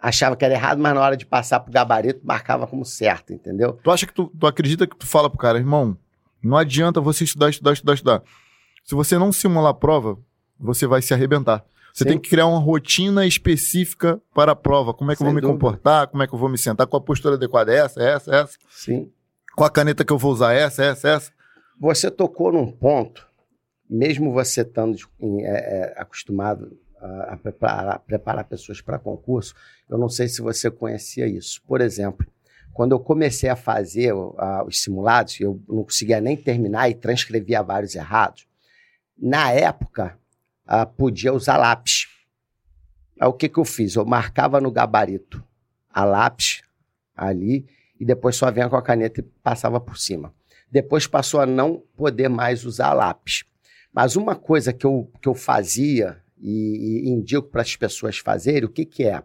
achava 0.00 0.36
que 0.36 0.44
era 0.44 0.54
errado, 0.54 0.78
mas 0.78 0.94
na 0.94 1.00
hora 1.00 1.16
de 1.16 1.26
passar 1.26 1.60
pro 1.60 1.72
gabarito, 1.72 2.20
marcava 2.24 2.66
como 2.66 2.84
certo, 2.84 3.32
entendeu? 3.32 3.78
Tu 3.82 3.90
acha 3.90 4.06
que 4.06 4.12
tu, 4.12 4.30
tu 4.38 4.46
acredita 4.46 4.86
que 4.86 4.96
tu 4.96 5.06
fala 5.06 5.28
pro 5.28 5.38
cara, 5.38 5.58
irmão, 5.58 5.96
não 6.42 6.56
adianta 6.56 7.00
você 7.00 7.24
estudar, 7.24 7.50
estudar, 7.50 7.72
estudar, 7.72 7.94
estudar. 7.94 8.22
Se 8.84 8.94
você 8.94 9.18
não 9.18 9.32
simular 9.32 9.70
a 9.70 9.74
prova, 9.74 10.18
você 10.58 10.86
vai 10.86 11.02
se 11.02 11.12
arrebentar. 11.12 11.64
Você 11.92 12.04
Sim. 12.04 12.10
tem 12.10 12.18
que 12.18 12.28
criar 12.28 12.46
uma 12.46 12.58
rotina 12.58 13.26
específica 13.26 14.20
para 14.34 14.52
a 14.52 14.56
prova. 14.56 14.92
Como 14.92 15.10
é 15.10 15.16
que 15.16 15.22
eu 15.22 15.26
Sem 15.26 15.32
vou 15.32 15.34
me 15.34 15.40
dúvida. 15.40 15.54
comportar? 15.54 16.06
Como 16.08 16.22
é 16.22 16.26
que 16.26 16.34
eu 16.34 16.38
vou 16.38 16.48
me 16.48 16.58
sentar? 16.58 16.86
Qual 16.86 17.00
a 17.00 17.04
postura 17.04 17.36
adequada? 17.36 17.72
É 17.72 17.78
Essa, 17.78 18.02
essa, 18.02 18.36
essa. 18.36 18.58
Sim. 18.68 19.10
Qual 19.56 19.66
a 19.66 19.70
caneta 19.70 20.04
que 20.04 20.12
eu 20.12 20.18
vou 20.18 20.30
usar? 20.30 20.52
Essa, 20.52 20.84
essa, 20.84 21.08
essa. 21.08 21.32
Você 21.80 22.10
tocou 22.10 22.52
num 22.52 22.70
ponto, 22.70 23.26
mesmo 23.88 24.30
você 24.30 24.60
estando 24.60 24.96
é, 25.40 25.94
é, 25.94 25.94
acostumado 25.96 26.78
a, 27.28 27.36
preparar, 27.36 27.98
preparar 28.00 28.44
pessoas 28.44 28.80
para 28.80 28.98
concurso, 28.98 29.54
eu 29.88 29.98
não 29.98 30.08
sei 30.08 30.28
se 30.28 30.40
você 30.42 30.70
conhecia 30.70 31.26
isso. 31.26 31.62
Por 31.66 31.80
exemplo, 31.80 32.26
quando 32.72 32.92
eu 32.92 33.00
comecei 33.00 33.48
a 33.48 33.56
fazer 33.56 34.12
a- 34.38 34.64
os 34.66 34.82
simulados, 34.82 35.40
eu 35.40 35.60
não 35.68 35.84
conseguia 35.84 36.20
nem 36.20 36.36
terminar 36.36 36.88
e 36.90 36.94
transcrevia 36.94 37.62
vários 37.62 37.94
errados. 37.94 38.46
Na 39.18 39.50
época, 39.52 40.18
ah, 40.66 40.84
podia 40.84 41.32
usar 41.32 41.56
lápis. 41.56 42.06
Aí 43.20 43.26
o 43.28 43.32
que, 43.32 43.48
que 43.48 43.58
eu 43.58 43.64
fiz? 43.64 43.94
Eu 43.94 44.04
marcava 44.04 44.60
no 44.60 44.70
gabarito 44.70 45.42
a 45.88 46.04
lápis 46.04 46.60
ali 47.16 47.66
e 47.98 48.04
depois 48.04 48.36
só 48.36 48.50
vinha 48.50 48.68
com 48.68 48.76
a 48.76 48.82
caneta 48.82 49.20
e 49.20 49.22
passava 49.22 49.80
por 49.80 49.96
cima. 49.96 50.34
Depois 50.70 51.06
passou 51.06 51.40
a 51.40 51.46
não 51.46 51.82
poder 51.96 52.28
mais 52.28 52.64
usar 52.64 52.92
lápis. 52.92 53.44
Mas 53.90 54.16
uma 54.16 54.34
coisa 54.36 54.72
que 54.74 54.84
eu, 54.84 55.10
que 55.22 55.28
eu 55.28 55.34
fazia 55.34 56.22
e, 56.38 57.04
e 57.04 57.10
indico 57.10 57.48
para 57.48 57.62
as 57.62 57.76
pessoas 57.76 58.18
fazerem, 58.18 58.64
o 58.64 58.68
que, 58.68 58.84
que 58.84 59.04
é? 59.04 59.22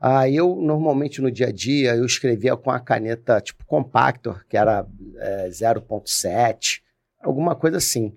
Ah, 0.00 0.28
eu, 0.28 0.56
normalmente, 0.56 1.22
no 1.22 1.30
dia 1.30 1.48
a 1.48 1.52
dia, 1.52 1.94
eu 1.94 2.04
escrevia 2.04 2.56
com 2.56 2.70
a 2.70 2.78
caneta 2.78 3.40
tipo 3.40 3.64
Compactor, 3.64 4.44
que 4.46 4.56
era 4.56 4.86
é, 5.16 5.48
0.7, 5.48 6.82
alguma 7.22 7.54
coisa 7.54 7.78
assim. 7.78 8.14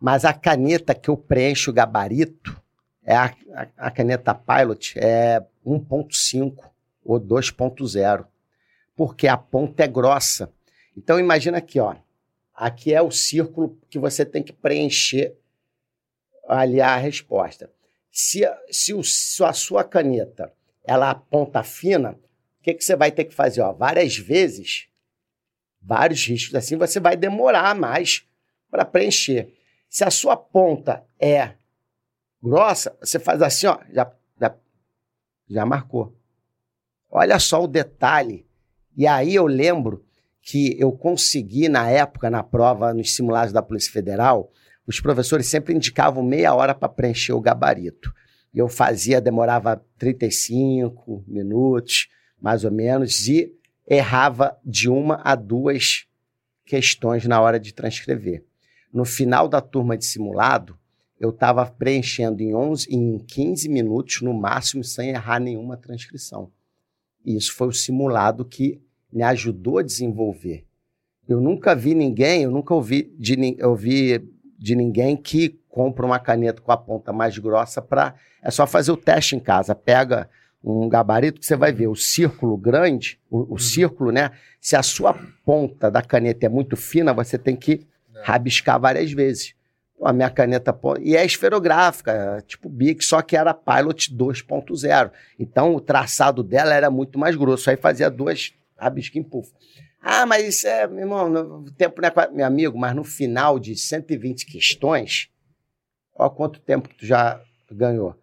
Mas 0.00 0.24
a 0.24 0.32
caneta 0.32 0.94
que 0.94 1.10
eu 1.10 1.16
preencho 1.16 1.70
o 1.70 1.74
gabarito, 1.74 2.58
é 3.04 3.14
a, 3.14 3.34
a, 3.54 3.68
a 3.76 3.90
caneta 3.90 4.34
Pilot, 4.34 4.98
é 4.98 5.44
1.5 5.66 6.54
ou 7.04 7.20
2.0, 7.20 8.24
porque 8.96 9.26
a 9.28 9.36
ponta 9.36 9.84
é 9.84 9.88
grossa. 9.88 10.50
Então 10.96 11.18
imagina 11.18 11.58
aqui, 11.58 11.80
ó. 11.80 11.96
Aqui 12.54 12.94
é 12.94 13.02
o 13.02 13.10
círculo 13.10 13.78
que 13.88 13.98
você 13.98 14.24
tem 14.24 14.42
que 14.42 14.52
preencher 14.52 15.34
ali 16.50 16.80
a 16.80 16.96
resposta. 16.96 17.70
Se, 18.10 18.44
a- 18.44 18.58
se, 18.70 18.92
o, 18.92 19.02
se 19.02 19.42
a 19.44 19.52
sua 19.52 19.84
caneta 19.84 20.52
ela 20.84 21.10
aponta 21.10 21.62
fina, 21.62 22.12
o 22.12 22.62
que, 22.62 22.74
que 22.74 22.84
você 22.84 22.96
vai 22.96 23.10
ter 23.12 23.24
que 23.24 23.34
fazer? 23.34 23.60
Ó, 23.62 23.72
várias 23.72 24.16
vezes, 24.16 24.88
vários 25.80 26.24
riscos 26.26 26.54
assim, 26.54 26.76
você 26.76 26.98
vai 27.00 27.16
demorar 27.16 27.74
mais 27.74 28.26
para 28.70 28.84
preencher. 28.84 29.52
Se 29.88 30.04
a 30.04 30.10
sua 30.10 30.36
ponta 30.36 31.04
é 31.18 31.54
grossa, 32.42 32.96
você 33.00 33.18
faz 33.18 33.40
assim, 33.42 33.66
ó, 33.66 33.78
já, 33.92 34.12
já, 34.40 34.54
já 35.48 35.66
marcou. 35.66 36.16
Olha 37.10 37.38
só 37.38 37.62
o 37.62 37.68
detalhe. 37.68 38.46
E 38.96 39.06
aí 39.06 39.34
eu 39.34 39.46
lembro 39.46 40.04
que 40.42 40.76
eu 40.80 40.92
consegui, 40.92 41.68
na 41.68 41.88
época, 41.90 42.30
na 42.30 42.42
prova, 42.42 42.94
nos 42.94 43.14
simulados 43.14 43.52
da 43.52 43.62
Polícia 43.62 43.92
Federal, 43.92 44.50
os 44.90 45.00
professores 45.00 45.46
sempre 45.46 45.74
indicavam 45.74 46.22
meia 46.22 46.52
hora 46.54 46.74
para 46.74 46.88
preencher 46.88 47.32
o 47.32 47.40
gabarito. 47.40 48.12
Eu 48.52 48.68
fazia, 48.68 49.20
demorava 49.20 49.82
35 49.96 51.24
minutos, 51.26 52.08
mais 52.40 52.64
ou 52.64 52.70
menos, 52.72 53.28
e 53.28 53.54
errava 53.88 54.58
de 54.64 54.88
uma 54.88 55.20
a 55.24 55.34
duas 55.34 56.06
questões 56.64 57.24
na 57.26 57.40
hora 57.40 57.58
de 57.58 57.72
transcrever. 57.72 58.44
No 58.92 59.04
final 59.04 59.48
da 59.48 59.60
turma 59.60 59.96
de 59.96 60.04
simulado, 60.04 60.76
eu 61.18 61.30
estava 61.30 61.64
preenchendo 61.66 62.42
em, 62.42 62.54
11, 62.54 62.88
em 62.92 63.18
15 63.18 63.68
minutos, 63.68 64.22
no 64.22 64.32
máximo, 64.34 64.82
sem 64.82 65.10
errar 65.10 65.38
nenhuma 65.38 65.76
transcrição. 65.76 66.50
E 67.24 67.36
isso 67.36 67.54
foi 67.54 67.68
o 67.68 67.72
simulado 67.72 68.44
que 68.44 68.80
me 69.12 69.22
ajudou 69.22 69.78
a 69.78 69.82
desenvolver. 69.82 70.64
Eu 71.28 71.40
nunca 71.40 71.76
vi 71.76 71.94
ninguém, 71.94 72.42
eu 72.42 72.50
nunca 72.50 72.74
ouvi 72.74 73.14
de, 73.16 73.36
nin- 73.36 73.56
eu 73.58 73.76
vi 73.76 74.20
de 74.60 74.76
ninguém 74.76 75.16
que 75.16 75.58
compra 75.70 76.04
uma 76.04 76.18
caneta 76.18 76.60
com 76.60 76.70
a 76.70 76.76
ponta 76.76 77.12
mais 77.12 77.38
grossa 77.38 77.80
para. 77.80 78.14
É 78.42 78.50
só 78.50 78.66
fazer 78.66 78.92
o 78.92 78.96
teste 78.96 79.34
em 79.34 79.40
casa. 79.40 79.74
Pega 79.74 80.28
um 80.62 80.86
gabarito 80.86 81.40
que 81.40 81.46
você 81.46 81.56
vai 81.56 81.72
ver 81.72 81.86
o 81.86 81.96
círculo 81.96 82.56
grande, 82.58 83.18
o, 83.30 83.54
o 83.54 83.58
círculo, 83.58 84.12
né? 84.12 84.32
Se 84.60 84.76
a 84.76 84.82
sua 84.82 85.18
ponta 85.44 85.90
da 85.90 86.02
caneta 86.02 86.44
é 86.44 86.48
muito 86.48 86.76
fina, 86.76 87.14
você 87.14 87.38
tem 87.38 87.56
que 87.56 87.86
rabiscar 88.22 88.78
várias 88.78 89.10
vezes. 89.10 89.54
A 90.02 90.12
minha 90.12 90.30
caneta. 90.30 90.78
E 91.00 91.16
é 91.16 91.24
esferográfica, 91.24 92.12
é 92.38 92.40
tipo 92.42 92.68
Bic, 92.68 93.02
só 93.04 93.22
que 93.22 93.36
era 93.36 93.54
Pilot 93.54 94.14
2.0. 94.14 95.10
Então 95.38 95.74
o 95.74 95.80
traçado 95.80 96.42
dela 96.42 96.74
era 96.74 96.90
muito 96.90 97.18
mais 97.18 97.36
grosso. 97.36 97.70
Aí 97.70 97.76
fazia 97.76 98.10
duas 98.10 98.54
rabisquinhos 98.78 99.28
puff. 99.28 99.50
Ah, 100.00 100.24
mas 100.26 100.46
isso 100.46 100.66
é, 100.66 100.86
meu 100.86 101.00
irmão, 101.00 101.30
o 101.64 101.70
tempo 101.72 102.00
não 102.00 102.08
é. 102.08 102.30
Meu 102.32 102.46
amigo, 102.46 102.78
mas 102.78 102.94
no 102.96 103.04
final 103.04 103.58
de 103.58 103.76
120 103.76 104.46
questões, 104.46 105.28
olha 106.14 106.30
quanto 106.30 106.58
tempo 106.60 106.88
que 106.88 106.96
tu 106.96 107.06
já 107.06 107.40
ganhou. 107.70 108.14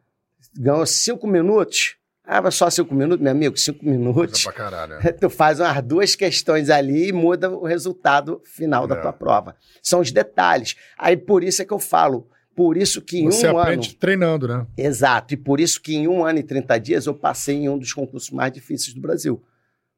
Ganhou 0.57 0.85
cinco 0.85 1.27
minutos. 1.27 1.95
Ah, 2.23 2.41
mas 2.41 2.55
só 2.55 2.69
cinco 2.69 2.93
minutos, 2.93 3.21
meu 3.23 3.31
amigo, 3.31 3.55
cinco 3.57 3.85
minutos. 3.85 4.43
Pra 4.43 4.51
caralho. 4.51 4.95
Tu 5.19 5.29
faz 5.29 5.59
umas 5.61 5.81
duas 5.83 6.15
questões 6.15 6.69
ali 6.69 7.07
e 7.09 7.13
muda 7.13 7.49
o 7.49 7.63
resultado 7.65 8.41
final 8.43 8.83
É. 8.83 8.87
da 8.87 8.95
tua 8.97 9.13
prova. 9.13 9.55
São 9.81 10.01
os 10.01 10.11
detalhes. 10.11 10.75
Aí 10.97 11.15
por 11.15 11.41
isso 11.43 11.61
é 11.61 11.65
que 11.65 11.71
eu 11.73 11.79
falo, 11.79 12.27
por 12.53 12.75
isso 12.75 13.01
que 13.01 13.19
em 13.19 13.25
Você 13.25 13.47
um 13.47 13.57
aprende 13.57 13.89
ano. 13.89 13.97
treinando, 13.99 14.47
né? 14.47 14.67
Exato, 14.75 15.35
e 15.35 15.37
por 15.37 15.59
isso 15.61 15.81
que 15.81 15.95
em 15.95 16.07
um 16.07 16.25
ano 16.25 16.39
e 16.39 16.43
30 16.43 16.77
dias 16.79 17.05
eu 17.05 17.13
passei 17.13 17.55
em 17.55 17.69
um 17.69 17.77
dos 17.77 17.93
concursos 17.93 18.29
mais 18.31 18.51
difíceis 18.51 18.93
do 18.93 18.99
Brasil. 18.99 19.41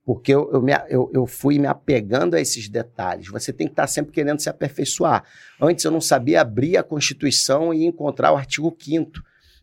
Porque 0.06 0.34
eu, 0.34 0.50
eu, 0.52 0.62
me, 0.62 0.74
eu, 0.90 1.12
eu 1.14 1.28
fui 1.28 1.60
me 1.60 1.68
apegando 1.68 2.36
a 2.36 2.42
esses 2.42 2.68
detalhes. 2.68 3.28
Você 3.28 3.54
tem 3.54 3.68
que 3.68 3.74
estar 3.74 3.86
sempre 3.88 4.12
querendo 4.12 4.40
se 4.40 4.50
aperfeiçoar. 4.50 5.24
Antes 5.62 5.86
eu 5.86 5.92
não 5.92 6.02
sabia 6.02 6.42
abrir 6.42 6.78
a 6.78 6.84
Constituição 6.84 7.74
e 7.74 7.86
encontrar 7.86 8.32
o 8.32 8.36
artigo 8.36 8.76
5 8.80 9.12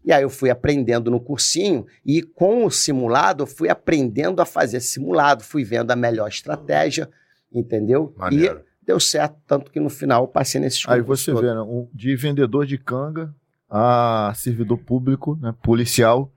E 0.04 0.12
aí 0.12 0.22
eu 0.22 0.30
fui 0.30 0.48
aprendendo 0.48 1.10
no 1.10 1.18
cursinho 1.18 1.84
e 2.04 2.22
com 2.22 2.64
o 2.64 2.70
simulado 2.70 3.42
eu 3.42 3.46
fui 3.46 3.68
aprendendo 3.68 4.40
a 4.40 4.44
fazer 4.44 4.80
simulado, 4.80 5.42
fui 5.42 5.64
vendo 5.64 5.90
a 5.90 5.96
melhor 5.96 6.28
estratégia, 6.28 7.10
entendeu? 7.52 8.14
Maneiro. 8.16 8.60
E 8.60 8.86
deu 8.86 9.00
certo, 9.00 9.36
tanto 9.48 9.70
que 9.72 9.80
no 9.80 9.90
final 9.90 10.24
eu 10.24 10.28
passei 10.28 10.60
nesses 10.60 10.84
Aí 10.86 11.00
você 11.00 11.32
todos. 11.32 11.48
vê, 11.48 11.54
né? 11.54 11.86
de 11.92 12.14
vendedor 12.14 12.66
de 12.66 12.78
canga 12.78 13.34
a 13.68 14.32
servidor 14.36 14.78
público, 14.78 15.36
né, 15.40 15.52
policial, 15.60 16.32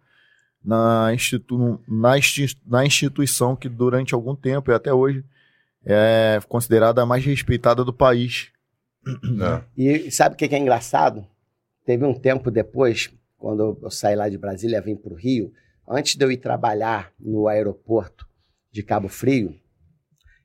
na, 0.64 1.14
institu 1.14 1.80
na, 1.88 2.18
insti- 2.18 2.60
na 2.66 2.86
instituição 2.86 3.56
que 3.56 3.70
durante 3.70 4.14
algum 4.14 4.36
tempo 4.36 4.72
e 4.72 4.74
até 4.74 4.94
hoje 4.94 5.24
é 5.86 6.40
considerada 6.48 7.02
a 7.02 7.06
mais 7.06 7.24
respeitada 7.26 7.84
do 7.86 7.94
país. 7.94 8.50
É. 9.08 9.64
E 9.78 10.12
sabe 10.12 10.36
o 10.36 10.38
que 10.38 10.54
é 10.54 10.58
engraçado? 10.60 11.26
Teve 11.86 12.06
um 12.06 12.14
tempo 12.14 12.52
depois, 12.52 13.10
quando 13.38 13.80
eu- 13.82 13.90
saí 13.92 14.16
lá 14.16 14.28
de 14.30 14.38
Brasília, 14.38 14.82
vim 14.82 14.96
para 14.96 15.14
o 15.14 15.16
Rio, 15.16 15.52
antes 15.88 16.16
de 16.16 16.24
eu 16.24 16.32
ir 16.32 16.38
trabalhar 16.38 17.12
no 17.20 17.48
aeroporto 17.48 18.28
de 18.72 18.84
Cabo 18.84 19.08
Frio, 19.08 19.56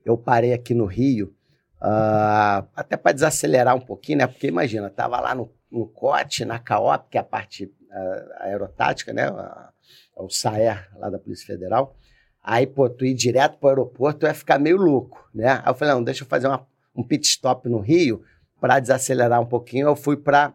eu 0.05 0.17
parei 0.17 0.53
aqui 0.55 0.73
no 0.73 0.87
Rio, 0.87 1.35
ah, 1.81 2.65
até 2.75 2.97
para 2.97 3.13
desacelerar 3.13 3.75
um 3.75 3.81
pouquinho, 3.81 4.19
né? 4.19 4.27
Porque 4.27 4.47
imagina, 4.47 4.89
tava 4.89 5.21
lá 5.21 5.35
no, 5.35 5.51
no 5.71 5.87
COT, 5.87 6.45
na 6.47 6.59
CAOP, 6.59 7.11
que 7.11 7.19
é 7.19 7.21
a 7.21 7.25
parte 7.25 7.71
ah, 7.91 8.37
aerotática, 8.45 9.13
né? 9.13 9.25
A- 9.29 9.71
o 10.17 10.29
SAER 10.29 10.91
lá 10.97 11.11
da 11.11 11.19
Polícia 11.19 11.47
Federal. 11.47 11.97
Aí, 12.43 12.67
pô, 12.67 12.89
tu 12.91 13.05
ir 13.05 13.15
direto 13.15 13.59
para 13.59 13.67
o 13.67 13.71
aeroporto, 13.71 14.27
ia 14.27 14.35
ficar 14.35 14.59
meio 14.59 14.77
louco, 14.77 15.29
né? 15.35 15.63
Aí 15.65 15.71
eu 15.71 15.75
falei, 15.75 15.95
não, 15.95 16.05
deixa 16.05 16.25
eu 16.25 16.29
fazer 16.29 16.47
uma- 16.47 16.67
um 16.95 17.03
pit 17.03 17.27
stop 17.27 17.69
no 17.69 17.79
Rio, 17.81 18.23
para 18.61 18.81
desacelerar 18.81 19.41
um 19.41 19.47
pouquinho, 19.47 19.89
eu 19.89 19.97
fui 19.97 20.17
para 20.17 20.55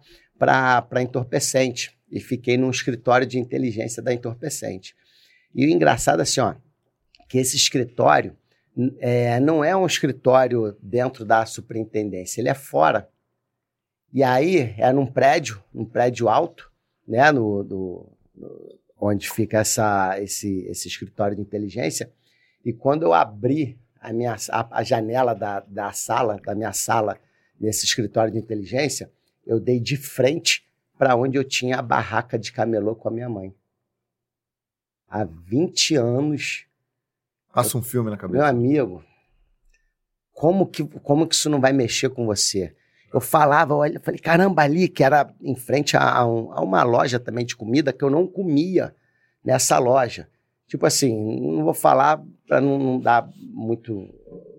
entorpecente 1.01 1.97
e 2.11 2.19
fiquei 2.19 2.57
num 2.57 2.69
escritório 2.69 3.25
de 3.27 3.37
inteligência 3.37 4.01
da 4.01 4.13
entorpecente. 4.13 4.95
E 5.53 5.65
o 5.65 5.69
engraçado 5.69 6.21
assim, 6.21 6.39
ó, 6.39 6.55
que 7.27 7.37
esse 7.37 7.55
escritório 7.55 8.35
é, 8.99 9.39
não 9.39 9.63
é 9.63 9.75
um 9.75 9.85
escritório 9.85 10.75
dentro 10.81 11.25
da 11.25 11.45
superintendência, 11.45 12.39
ele 12.41 12.49
é 12.49 12.53
fora. 12.53 13.09
E 14.13 14.23
aí 14.23 14.73
é 14.77 14.91
num 14.91 15.05
prédio, 15.05 15.63
num 15.73 15.85
prédio 15.85 16.29
alto, 16.29 16.71
né, 17.07 17.31
no, 17.31 17.63
do- 17.63 18.09
no- 18.35 18.78
onde 18.99 19.29
fica 19.29 19.59
essa, 19.59 20.19
esse, 20.21 20.65
esse 20.67 20.87
escritório 20.87 21.35
de 21.35 21.41
inteligência. 21.41 22.11
E 22.63 22.73
quando 22.73 23.03
eu 23.03 23.13
abri 23.13 23.79
a, 23.99 24.11
minha, 24.11 24.35
a, 24.49 24.79
a 24.79 24.83
janela 24.83 25.33
da, 25.33 25.61
da 25.61 25.91
sala, 25.93 26.39
da 26.43 26.53
minha 26.53 26.73
sala, 26.73 27.17
nesse 27.59 27.85
escritório 27.85 28.31
de 28.31 28.37
inteligência, 28.39 29.11
eu 29.45 29.59
dei 29.59 29.79
de 29.79 29.97
frente 29.97 30.67
para 30.97 31.15
onde 31.15 31.37
eu 31.37 31.43
tinha 31.43 31.79
a 31.79 31.81
barraca 31.81 32.37
de 32.37 32.51
camelô 32.51 32.95
com 32.95 33.07
a 33.07 33.11
minha 33.11 33.29
mãe. 33.29 33.55
Há 35.07 35.23
20 35.23 35.95
anos, 35.95 36.65
Passa 37.53 37.77
um 37.77 37.81
filme 37.81 38.09
na 38.09 38.15
meu 38.15 38.21
cabeça. 38.21 38.47
amigo, 38.47 39.03
como 40.31 40.67
que, 40.67 40.83
como 40.83 41.27
que 41.27 41.33
isso 41.33 41.49
não 41.49 41.59
vai 41.59 41.73
mexer 41.73 42.09
com 42.09 42.25
você? 42.25 42.75
Eu 43.13 43.19
falava, 43.19 43.75
olha, 43.75 43.95
eu 43.95 44.01
falei, 44.01 44.19
caramba, 44.19 44.61
ali, 44.63 44.87
que 44.87 45.03
era 45.03 45.33
em 45.41 45.55
frente 45.55 45.97
a, 45.97 46.17
a 46.17 46.27
um- 46.27 46.51
a 46.51 46.61
uma 46.61 46.83
loja 46.83 47.19
também 47.19 47.45
de 47.45 47.55
comida 47.55 47.91
que 47.93 48.03
eu 48.03 48.09
não 48.09 48.27
comia 48.27 48.93
nessa 49.43 49.79
loja. 49.79 50.27
Tipo 50.67 50.85
assim, 50.85 51.11
não 51.41 51.63
vou 51.63 51.73
falar 51.73 52.23
para 52.47 52.61
não, 52.61 52.77
não 52.77 52.99
dar 52.99 53.27
muito 53.39 54.07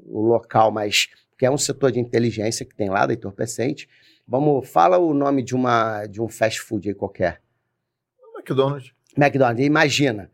o 0.06 0.20
local, 0.22 0.72
mas 0.72 1.08
que 1.38 1.46
é 1.46 1.50
um 1.50 1.56
setor 1.58 1.92
de 1.92 2.00
inteligência 2.00 2.66
que 2.66 2.74
tem 2.74 2.88
lá 2.90 3.06
da 3.06 3.14
entorpecente. 3.14 3.88
Vamos, 4.26 4.68
fala 4.68 4.98
o 4.98 5.14
nome 5.14 5.42
de 5.42 5.54
uma 5.54 6.06
de 6.06 6.20
um 6.20 6.28
fast 6.28 6.60
food 6.60 6.88
aí 6.88 6.94
qualquer. 6.94 7.40
McDonald's. 8.36 8.92
McDonald's. 9.16 9.64
Imagina 9.64 10.30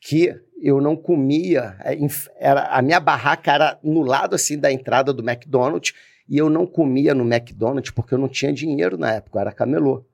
que 0.00 0.34
eu 0.60 0.80
não 0.80 0.96
comia, 0.96 1.76
é, 1.84 1.96
era, 2.36 2.62
a 2.68 2.82
minha 2.82 2.98
barraca 2.98 3.52
era 3.52 3.78
no 3.82 4.02
lado 4.02 4.34
assim 4.34 4.58
da 4.58 4.72
entrada 4.72 5.12
do 5.12 5.22
McDonald's 5.28 5.92
e 6.28 6.36
eu 6.36 6.50
não 6.50 6.66
comia 6.66 7.14
no 7.14 7.24
McDonald's 7.24 7.90
porque 7.90 8.14
eu 8.14 8.18
não 8.18 8.28
tinha 8.28 8.52
dinheiro 8.52 8.96
na 8.98 9.14
época, 9.14 9.38
eu 9.38 9.40
era 9.40 9.52
camelô. 9.52 10.04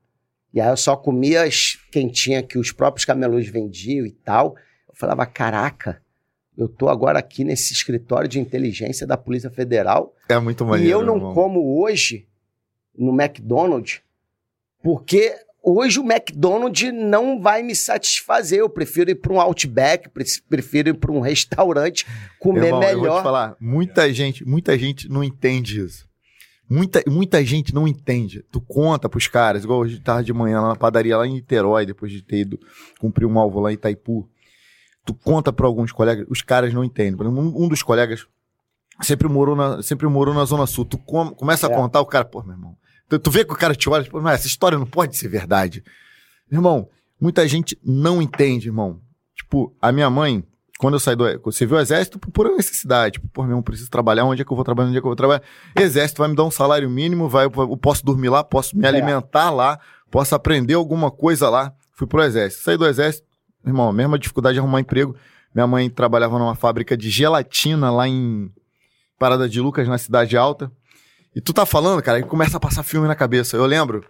E 0.52 0.60
aí 0.60 0.68
eu 0.68 0.76
só 0.76 0.96
comia 0.96 1.42
as 1.42 1.76
quentinhas 1.90 2.44
que 2.46 2.56
os 2.58 2.70
próprios 2.70 3.04
camelôs 3.04 3.48
vendiam 3.48 4.06
e 4.06 4.12
tal. 4.12 4.54
Eu 4.88 4.94
falava, 4.94 5.26
caraca, 5.26 6.00
eu 6.56 6.68
tô 6.68 6.88
agora 6.88 7.18
aqui 7.18 7.42
nesse 7.42 7.72
escritório 7.72 8.28
de 8.28 8.38
inteligência 8.38 9.04
da 9.06 9.16
Polícia 9.16 9.50
Federal 9.50 10.14
É 10.28 10.38
muito 10.38 10.64
maneiro. 10.64 10.88
e 10.88 10.92
eu 10.92 11.04
não 11.04 11.16
irmão. 11.16 11.34
como 11.34 11.80
hoje 11.82 12.28
no 12.96 13.10
McDonald's 13.20 14.00
porque 14.80 15.34
hoje 15.64 15.98
o 15.98 16.04
McDonald's 16.04 16.92
não 16.92 17.40
vai 17.40 17.62
me 17.62 17.74
satisfazer. 17.74 18.58
Eu 18.58 18.68
prefiro 18.68 19.10
ir 19.10 19.14
para 19.16 19.32
um 19.32 19.40
Outback, 19.40 20.08
pre- 20.10 20.24
prefiro 20.48 20.90
ir 20.90 20.94
para 20.94 21.10
um 21.12 21.20
restaurante 21.20 22.06
comer 22.38 22.66
Irmão, 22.66 22.82
Eu 22.82 22.88
vou 22.88 22.98
te 22.98 23.02
melhor. 23.02 23.22
falar, 23.22 23.56
muita 23.60 24.12
gente, 24.12 24.44
muita 24.46 24.78
gente 24.78 25.08
não 25.08 25.24
entende 25.24 25.80
isso. 25.80 26.06
Muita, 26.68 27.02
muita 27.06 27.44
gente 27.44 27.74
não 27.74 27.86
entende. 27.86 28.42
Tu 28.50 28.60
conta 28.60 29.08
pros 29.08 29.28
caras, 29.28 29.64
igual 29.64 29.80
hoje 29.80 30.00
tava 30.00 30.22
de 30.24 30.32
manhã 30.32 30.60
lá 30.62 30.68
na 30.68 30.76
padaria 30.76 31.16
lá 31.16 31.26
em 31.26 31.34
Niterói, 31.34 31.84
depois 31.84 32.10
de 32.10 32.22
ter 32.22 32.38
ido 32.38 32.58
cumprir 32.98 33.26
um 33.26 33.38
alvo 33.38 33.60
lá 33.60 33.70
em 33.70 33.74
Itaipu. 33.74 34.28
Tu 35.04 35.12
conta 35.12 35.52
pra 35.52 35.66
alguns 35.66 35.92
colegas, 35.92 36.26
os 36.30 36.40
caras 36.40 36.72
não 36.72 36.82
entendem. 36.82 37.16
Por 37.16 37.26
exemplo, 37.26 37.42
um, 37.42 37.64
um 37.64 37.68
dos 37.68 37.82
colegas 37.82 38.26
sempre 39.02 39.28
morou 39.28 39.54
na, 39.54 39.82
sempre 39.82 40.06
morou 40.08 40.32
na 40.34 40.44
Zona 40.46 40.66
Sul. 40.66 40.86
Tu 40.86 40.96
com- 40.96 41.34
começa 41.34 41.66
a 41.68 41.70
É. 41.70 41.74
contar, 41.76 42.00
o 42.00 42.06
cara, 42.06 42.24
pô, 42.24 42.42
meu 42.42 42.52
irmão. 42.52 42.74
Tu, 43.08 43.18
tu 43.18 43.30
vê 43.30 43.44
que 43.44 43.52
o 43.52 43.56
cara 43.56 43.74
te 43.74 43.88
olha, 43.88 44.04
tipo, 44.04 44.20
"Mas 44.20 44.40
essa 44.40 44.46
história 44.46 44.78
não 44.78 44.86
pode 44.86 45.16
ser 45.16 45.28
verdade. 45.28 45.82
Irmão, 46.50 46.88
muita 47.20 47.46
gente 47.48 47.78
não 47.84 48.20
entende, 48.22 48.68
irmão. 48.68 49.00
Tipo, 49.36 49.74
a 49.80 49.90
minha 49.92 50.08
mãe, 50.08 50.44
quando 50.78 50.94
eu 50.94 51.00
saí 51.00 51.16
do. 51.16 51.24
Você 51.44 51.66
viu 51.66 51.76
o 51.76 51.80
exército 51.80 52.18
por 52.18 52.30
pura 52.30 52.50
necessidade. 52.54 53.14
Tipo, 53.14 53.28
pô, 53.28 53.42
meu 53.42 53.50
irmão, 53.52 53.62
preciso 53.62 53.90
trabalhar, 53.90 54.24
onde 54.24 54.42
é 54.42 54.44
que 54.44 54.52
eu 54.52 54.56
vou 54.56 54.64
trabalhar, 54.64 54.88
onde 54.88 54.98
é 54.98 55.00
que 55.00 55.06
eu 55.06 55.10
vou 55.10 55.16
trabalhar? 55.16 55.42
Exército 55.76 56.18
vai 56.20 56.28
me 56.28 56.36
dar 56.36 56.44
um 56.44 56.50
salário 56.50 56.88
mínimo, 56.90 57.28
vai, 57.28 57.46
eu 57.46 57.76
posso 57.76 58.04
dormir 58.04 58.28
lá, 58.28 58.42
posso 58.44 58.76
me 58.76 58.84
É. 58.84 58.88
alimentar 58.88 59.50
lá, 59.50 59.78
posso 60.10 60.34
aprender 60.34 60.74
alguma 60.74 61.10
coisa 61.10 61.48
lá. 61.50 61.72
Fui 61.92 62.06
pro 62.06 62.22
exército. 62.22 62.62
Saí 62.64 62.76
do 62.76 62.86
exército, 62.86 63.26
irmão, 63.66 63.92
mesma 63.92 64.18
dificuldade 64.18 64.54
de 64.54 64.60
arrumar 64.60 64.80
emprego. 64.80 65.14
Minha 65.54 65.66
mãe 65.66 65.88
trabalhava 65.88 66.38
numa 66.38 66.54
fábrica 66.56 66.96
de 66.96 67.08
gelatina 67.10 67.90
lá 67.90 68.08
em 68.08 68.50
Parada 69.18 69.48
de 69.48 69.60
Lucas, 69.60 69.86
na 69.86 69.96
Cidade 69.98 70.36
Alta. 70.36 70.70
E 71.34 71.40
tu 71.40 71.52
tá 71.52 71.66
falando, 71.66 72.02
cara, 72.02 72.18
e 72.18 72.22
começa 72.22 72.56
a 72.56 72.60
passar 72.60 72.82
filme 72.82 73.08
na 73.08 73.14
cabeça. 73.14 73.56
Eu 73.56 73.66
lembro 73.66 74.04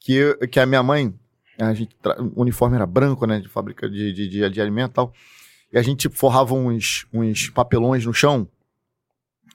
que, 0.00 0.12
eu- 0.14 0.38
que 0.48 0.60
a 0.60 0.66
minha 0.66 0.82
mãe, 0.82 1.12
a 1.58 1.74
gente, 1.74 1.96
o 2.34 2.42
uniforme 2.42 2.76
era 2.76 2.86
branco, 2.86 3.26
né, 3.26 3.40
de 3.40 3.48
fábrica 3.48 3.88
de, 3.90 4.12
de, 4.12 4.28
de, 4.28 4.50
de 4.50 4.60
alimento 4.60 4.92
e 4.92 4.94
tal. 4.94 5.12
E 5.72 5.78
a 5.78 5.82
gente 5.82 6.08
forrava 6.08 6.54
uns, 6.54 7.06
uns 7.12 7.50
papelões 7.50 8.06
no 8.06 8.14
chão. 8.14 8.48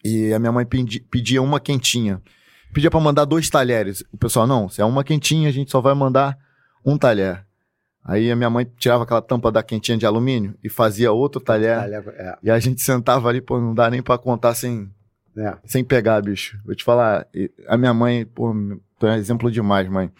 E 0.03 0.33
a 0.33 0.39
minha 0.39 0.51
mãe 0.51 0.65
pedi- 0.65 0.99
pedia 0.99 1.41
uma 1.41 1.59
quentinha. 1.59 2.21
Pedia 2.73 2.91
pra 2.91 2.99
mandar 2.99 3.25
dois 3.25 3.49
talheres. 3.49 4.03
O 4.11 4.17
pessoal, 4.17 4.45
não, 4.45 4.67
se 4.67 4.81
é 4.81 4.85
uma 4.85 5.03
quentinha, 5.03 5.47
a 5.47 5.51
gente 5.51 5.71
só 5.71 5.79
vai 5.79 5.93
mandar 5.93 6.37
um 6.85 6.97
talher. 6.97 7.45
Aí 8.03 8.29
a 8.29 8.35
minha 8.35 8.49
mãe 8.49 8.69
tirava 8.77 9.03
aquela 9.03 9.21
tampa 9.21 9.49
da 9.49 9.63
quentinha 9.63 9.97
de 9.97 10.05
alumínio 10.05 10.55
e 10.61 10.67
fazia 10.69 11.11
outro 11.13 11.39
talher. 11.39 11.77
É, 12.17 12.37
E 12.43 12.51
a 12.51 12.59
gente 12.59 12.81
sentava 12.81 13.29
ali, 13.29 13.39
pô, 13.39 13.59
não 13.61 13.73
dá 13.73 13.89
nem 13.89 14.01
pra 14.01 14.17
contar 14.17 14.53
sem, 14.55 14.91
é. 15.37 15.57
sem 15.65 15.83
pegar, 15.83 16.21
bicho. 16.21 16.57
Vou 16.65 16.75
te 16.75 16.83
falar, 16.83 17.27
a 17.67 17.77
minha 17.77 17.93
mãe, 17.93 18.25
pô, 18.25 18.53
tu 18.99 19.07
é 19.07 19.17
exemplo 19.17 19.51
demais, 19.51 19.87
mãe. 19.89 20.11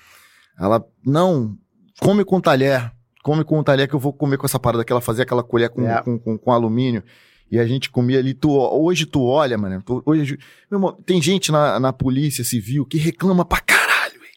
Ela, 0.59 0.86
não, 1.05 1.57
come 1.99 2.24
com 2.24 2.39
talher, 2.39 2.91
come 3.24 3.43
com 3.43 3.64
talher 3.64 3.88
que 3.88 3.93
eu 3.95 3.99
vou 3.99 4.14
comer 4.14 4.38
com 4.38 4.45
essa 4.45 4.59
parada 4.59 4.84
que 4.84 4.91
ela 4.91 5.01
fazia 5.01 5.24
aquela 5.24 5.43
colher 5.43 5.70
com, 5.70 5.88
É. 5.88 6.01
com, 6.01 6.18
com, 6.20 6.38
com 6.38 6.51
alumínio. 6.51 7.03
E 7.51 7.59
a 7.59 7.68
gente 7.68 7.89
comia 7.91 8.18
ali. 8.18 8.34
Tu, 8.34 8.49
hoje 8.49 9.05
tu 9.05 9.24
olha, 9.24 9.55
mano. 9.57 9.80
tu- 9.84 10.01
hoje, 10.07 10.39
meu 10.72 10.80
irmão, 10.80 10.93
tem 11.05 11.22
gente 11.22 11.51
na, 11.51 11.80
na 11.80 11.93
polícia 11.93 12.43
civil 12.43 12.84
que 12.86 12.97
reclama 12.97 13.45
pra 13.45 13.59
caralho. 13.59 13.83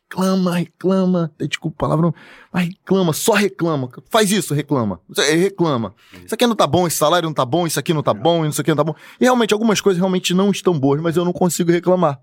Reclama, 0.08 0.54
reclama. 0.56 1.32
Desculpa 1.38 1.76
a 1.76 1.88
palavra, 1.88 2.14
mas 2.52 2.64
reclama, 2.68 3.12
só 3.12 3.32
reclama. 3.32 3.88
Faz 4.08 4.30
isso, 4.30 4.54
reclama. 4.54 5.00
É, 5.18 5.34
Reclama. 5.34 5.94
Isso 6.24 6.34
aqui 6.34 6.46
não 6.46 6.54
tá 6.54 6.66
bom, 6.66 6.86
esse 6.86 6.96
salário 6.96 7.28
não 7.28 7.34
tá 7.34 7.44
bom, 7.44 7.66
isso 7.66 7.78
aqui 7.78 7.92
não 7.92 8.02
tá 8.02 8.14
bom, 8.14 8.46
isso 8.46 8.60
aqui 8.60 8.70
não 8.70 8.76
tá 8.76 8.84
bom. 8.84 8.94
E 9.20 9.24
realmente, 9.24 9.52
algumas 9.52 9.80
coisas 9.80 9.98
realmente 9.98 10.32
não 10.32 10.50
estão 10.50 10.78
boas, 10.78 11.00
mas 11.00 11.16
eu 11.16 11.24
não 11.24 11.32
consigo 11.32 11.72
reclamar. 11.72 12.20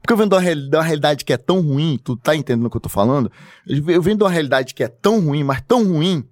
Porque 0.00 0.12
eu 0.12 0.16
venho 0.16 0.28
de 0.28 0.34
uma, 0.36 0.40
real- 0.40 0.56
de 0.68 0.76
uma 0.76 0.82
realidade 0.82 1.24
que 1.24 1.32
é 1.32 1.36
tão 1.36 1.60
ruim, 1.60 1.98
tu 2.02 2.16
tá 2.16 2.36
entendendo 2.36 2.66
o 2.66 2.70
que 2.70 2.76
eu 2.76 2.80
tô 2.80 2.88
falando? 2.88 3.30
Eu 3.66 3.82
ve- 3.82 3.96
eu 3.96 4.02
venho 4.02 4.16
de 4.16 4.22
uma 4.22 4.30
realidade 4.30 4.72
que 4.74 4.84
é 4.84 4.88
tão 4.88 5.18
ruim, 5.20 5.42
mas 5.42 5.60
tão 5.66 5.84
ruim, 5.84 6.24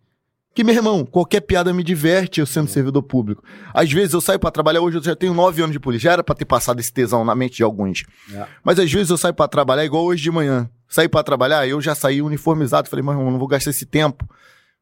Que, 0.54 0.62
meu 0.62 0.74
irmão, 0.74 1.02
qualquer 1.06 1.40
piada 1.40 1.72
me 1.72 1.82
diverte 1.82 2.38
eu 2.38 2.44
sendo 2.44 2.68
servidor 2.68 3.02
público. 3.02 3.42
Às 3.72 3.90
vezes 3.90 4.12
eu 4.12 4.20
saio 4.20 4.38
pra 4.38 4.50
trabalhar, 4.50 4.82
hoje 4.82 4.98
eu 4.98 5.02
já 5.02 5.16
tenho 5.16 5.32
nove 5.32 5.62
anos 5.62 5.72
de 5.72 5.80
polícia. 5.80 6.08
Já 6.10 6.12
era 6.12 6.22
pra 6.22 6.34
ter 6.34 6.44
passado 6.44 6.78
esse 6.78 6.92
tesão 6.92 7.24
na 7.24 7.34
mente 7.34 7.56
de 7.56 7.62
alguns. 7.62 8.04
É. 8.30 8.46
Mas 8.62 8.78
às 8.78 8.92
vezes 8.92 9.08
eu 9.08 9.16
saio 9.16 9.32
pra 9.32 9.48
trabalhar, 9.48 9.82
igual 9.82 10.04
hoje 10.04 10.22
de 10.22 10.30
manhã. 10.30 10.68
Saí 10.92 11.08
pra 11.08 11.22
trabalhar, 11.22 11.66
eu 11.66 11.80
já 11.80 11.94
saí 11.94 12.20
uniformizado. 12.20 12.88
Falei, 12.88 13.02
mas 13.02 13.16
irmão, 13.16 13.30
não 13.30 13.38
vou 13.38 13.48
gastar 13.48 13.70
esse 13.70 13.86
tempo. 13.86 14.28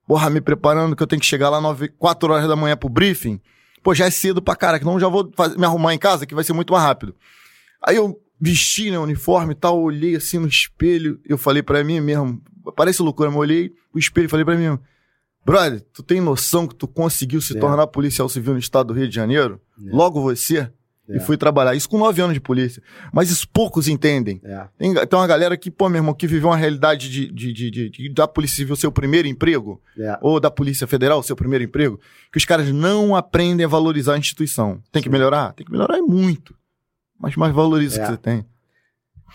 Porra, 0.06 0.28
me 0.28 0.40
preparando 0.40 0.96
que 0.96 1.02
eu 1.02 1.06
tenho 1.06 1.20
que 1.20 1.26
chegar 1.26 1.48
lá 1.50 1.60
nove, 1.60 1.88
quatro 1.88 2.32
horas 2.32 2.48
da 2.48 2.56
manhã 2.56 2.76
pro 2.76 2.88
briefing. 2.88 3.40
Pô, 3.82 3.94
já 3.94 4.06
é 4.06 4.10
cedo 4.10 4.42
pra 4.42 4.56
cara, 4.56 4.78
que 4.78 4.84
não 4.84 4.98
já 4.98 5.08
vou 5.08 5.30
faz- 5.36 5.56
me 5.56 5.64
arrumar 5.64 5.94
em 5.94 5.98
casa, 5.98 6.26
que 6.26 6.34
vai 6.34 6.42
ser 6.44 6.52
muito 6.52 6.72
mais 6.72 6.84
rápido. 6.84 7.14
Aí 7.82 7.94
eu 7.96 8.20
vesti, 8.40 8.90
né, 8.90 8.98
o 8.98 9.02
uniforme 9.02 9.52
e 9.52 9.54
tal, 9.56 9.80
olhei 9.80 10.16
assim 10.16 10.38
no 10.38 10.48
espelho, 10.48 11.20
eu 11.24 11.38
falei 11.38 11.62
pra 11.62 11.84
mim 11.84 12.00
mesmo, 12.00 12.42
parece 12.74 13.00
loucura, 13.02 13.28
mas 13.30 13.36
eu 13.36 13.40
olhei 13.42 13.72
o 13.94 13.98
espelho 13.98 14.24
e 14.26 14.28
falei 14.28 14.44
pra 14.44 14.56
mim, 14.56 14.78
brother, 15.46 15.80
tu 15.92 16.02
tem 16.02 16.20
noção 16.20 16.66
que 16.66 16.74
tu 16.74 16.88
conseguiu 16.88 17.40
se 17.40 17.56
É. 17.56 17.60
tornar 17.60 17.86
policial 17.86 18.28
civil 18.28 18.52
no 18.54 18.58
estado 18.58 18.88
do 18.88 18.94
Rio 18.94 19.08
de 19.08 19.14
Janeiro? 19.14 19.60
É. 19.78 19.94
Logo 19.94 20.20
você? 20.20 20.70
É. 21.10 21.16
E 21.16 21.20
fui 21.20 21.36
trabalhar. 21.36 21.74
Isso 21.74 21.88
com 21.88 21.98
nove 21.98 22.22
anos 22.22 22.34
de 22.34 22.40
polícia. 22.40 22.82
Mas 23.12 23.30
isso 23.30 23.48
poucos 23.48 23.88
entendem. 23.88 24.40
É. 24.44 24.66
Tem, 24.78 24.94
tem 24.94 25.18
uma 25.18 25.26
galera 25.26 25.56
que, 25.56 25.70
pô, 25.70 25.88
meu 25.88 25.98
irmão, 25.98 26.14
que 26.14 26.26
viveu 26.26 26.48
uma 26.50 26.56
realidade 26.56 27.10
de, 27.10 27.30
de, 27.32 27.52
de, 27.52 27.70
de- 27.70 27.90
de- 27.90 28.08
da 28.14 28.28
Polícia 28.28 28.56
Civil 28.56 28.76
ser 28.76 28.86
o 28.86 28.92
primeiro 28.92 29.26
emprego, 29.28 29.82
É. 29.98 30.16
ou 30.22 30.38
da 30.38 30.50
Polícia 30.50 30.86
Federal 30.86 31.22
ser 31.22 31.32
o 31.32 31.36
primeiro 31.36 31.64
emprego, 31.64 31.98
que 32.32 32.38
os 32.38 32.44
caras 32.44 32.70
não 32.72 33.16
aprendem 33.16 33.64
a 33.64 33.68
valorizar 33.68 34.14
a 34.14 34.18
instituição. 34.18 34.82
Tem 34.92 35.02
que 35.02 35.08
melhorar? 35.10 35.52
Tem 35.54 35.66
que 35.66 35.72
melhorar 35.72 35.98
e 35.98 36.02
muito. 36.02 36.54
Mas 37.18 37.36
mais 37.36 37.54
valoriza 37.54 37.98
o 37.98 38.00
É. 38.00 38.04
que 38.06 38.10
você 38.12 38.16
tem. 38.16 38.46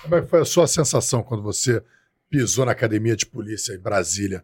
Como 0.02 0.16
é 0.16 0.22
que 0.22 0.28
foi 0.28 0.42
a 0.42 0.46
sua 0.46 0.68
sensação 0.68 1.22
quando 1.24 1.44
você 1.44 1.82
pisou 2.30 2.66
na 2.66 2.72
academia 2.72 3.16
de 3.16 3.26
polícia 3.26 3.74
em 3.74 3.80
Brasília? 3.80 4.44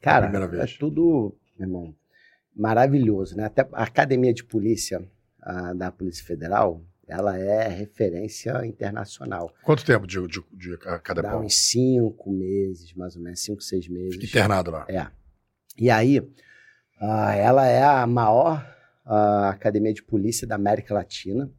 Cara, 0.00 0.28
primeira 0.28 0.46
é 0.54 0.58
vez. 0.58 0.76
tudo, 0.76 1.34
meu 1.58 1.68
irmão, 1.68 1.94
maravilhoso, 2.56 3.36
né? 3.36 3.44
Até 3.46 3.66
a 3.72 3.82
academia 3.84 4.32
de 4.34 4.44
polícia 4.44 5.02
ah, 5.42 5.72
da 5.72 5.90
Polícia 5.90 6.24
Federal, 6.24 6.84
ela 7.06 7.36
é 7.38 7.68
referência 7.68 8.64
internacional. 8.64 9.52
Quanto 9.62 9.84
tempo 9.84 10.06
de, 10.06 10.24
de, 10.26 10.42
de 10.52 10.78
cada 11.02 11.20
Dá 11.20 11.30
pau? 11.30 11.42
uns 11.42 11.54
cinco 11.54 12.30
meses, 12.30 12.94
mais 12.94 13.16
ou 13.16 13.22
menos, 13.22 13.42
cinco, 13.42 13.60
seis 13.60 13.88
meses. 13.88 14.22
Internado 14.22 14.70
lá. 14.70 14.86
É. 14.88 15.06
E 15.76 15.90
aí, 15.90 16.22
ah, 17.00 17.34
ela 17.34 17.66
é 17.66 17.82
a 17.82 18.06
maior 18.06 18.64
ah, 19.04 19.50
academia 19.50 19.92
de 19.92 20.02
polícia 20.02 20.46
da 20.46 20.54
América 20.54 20.94
Latina. 20.94 21.50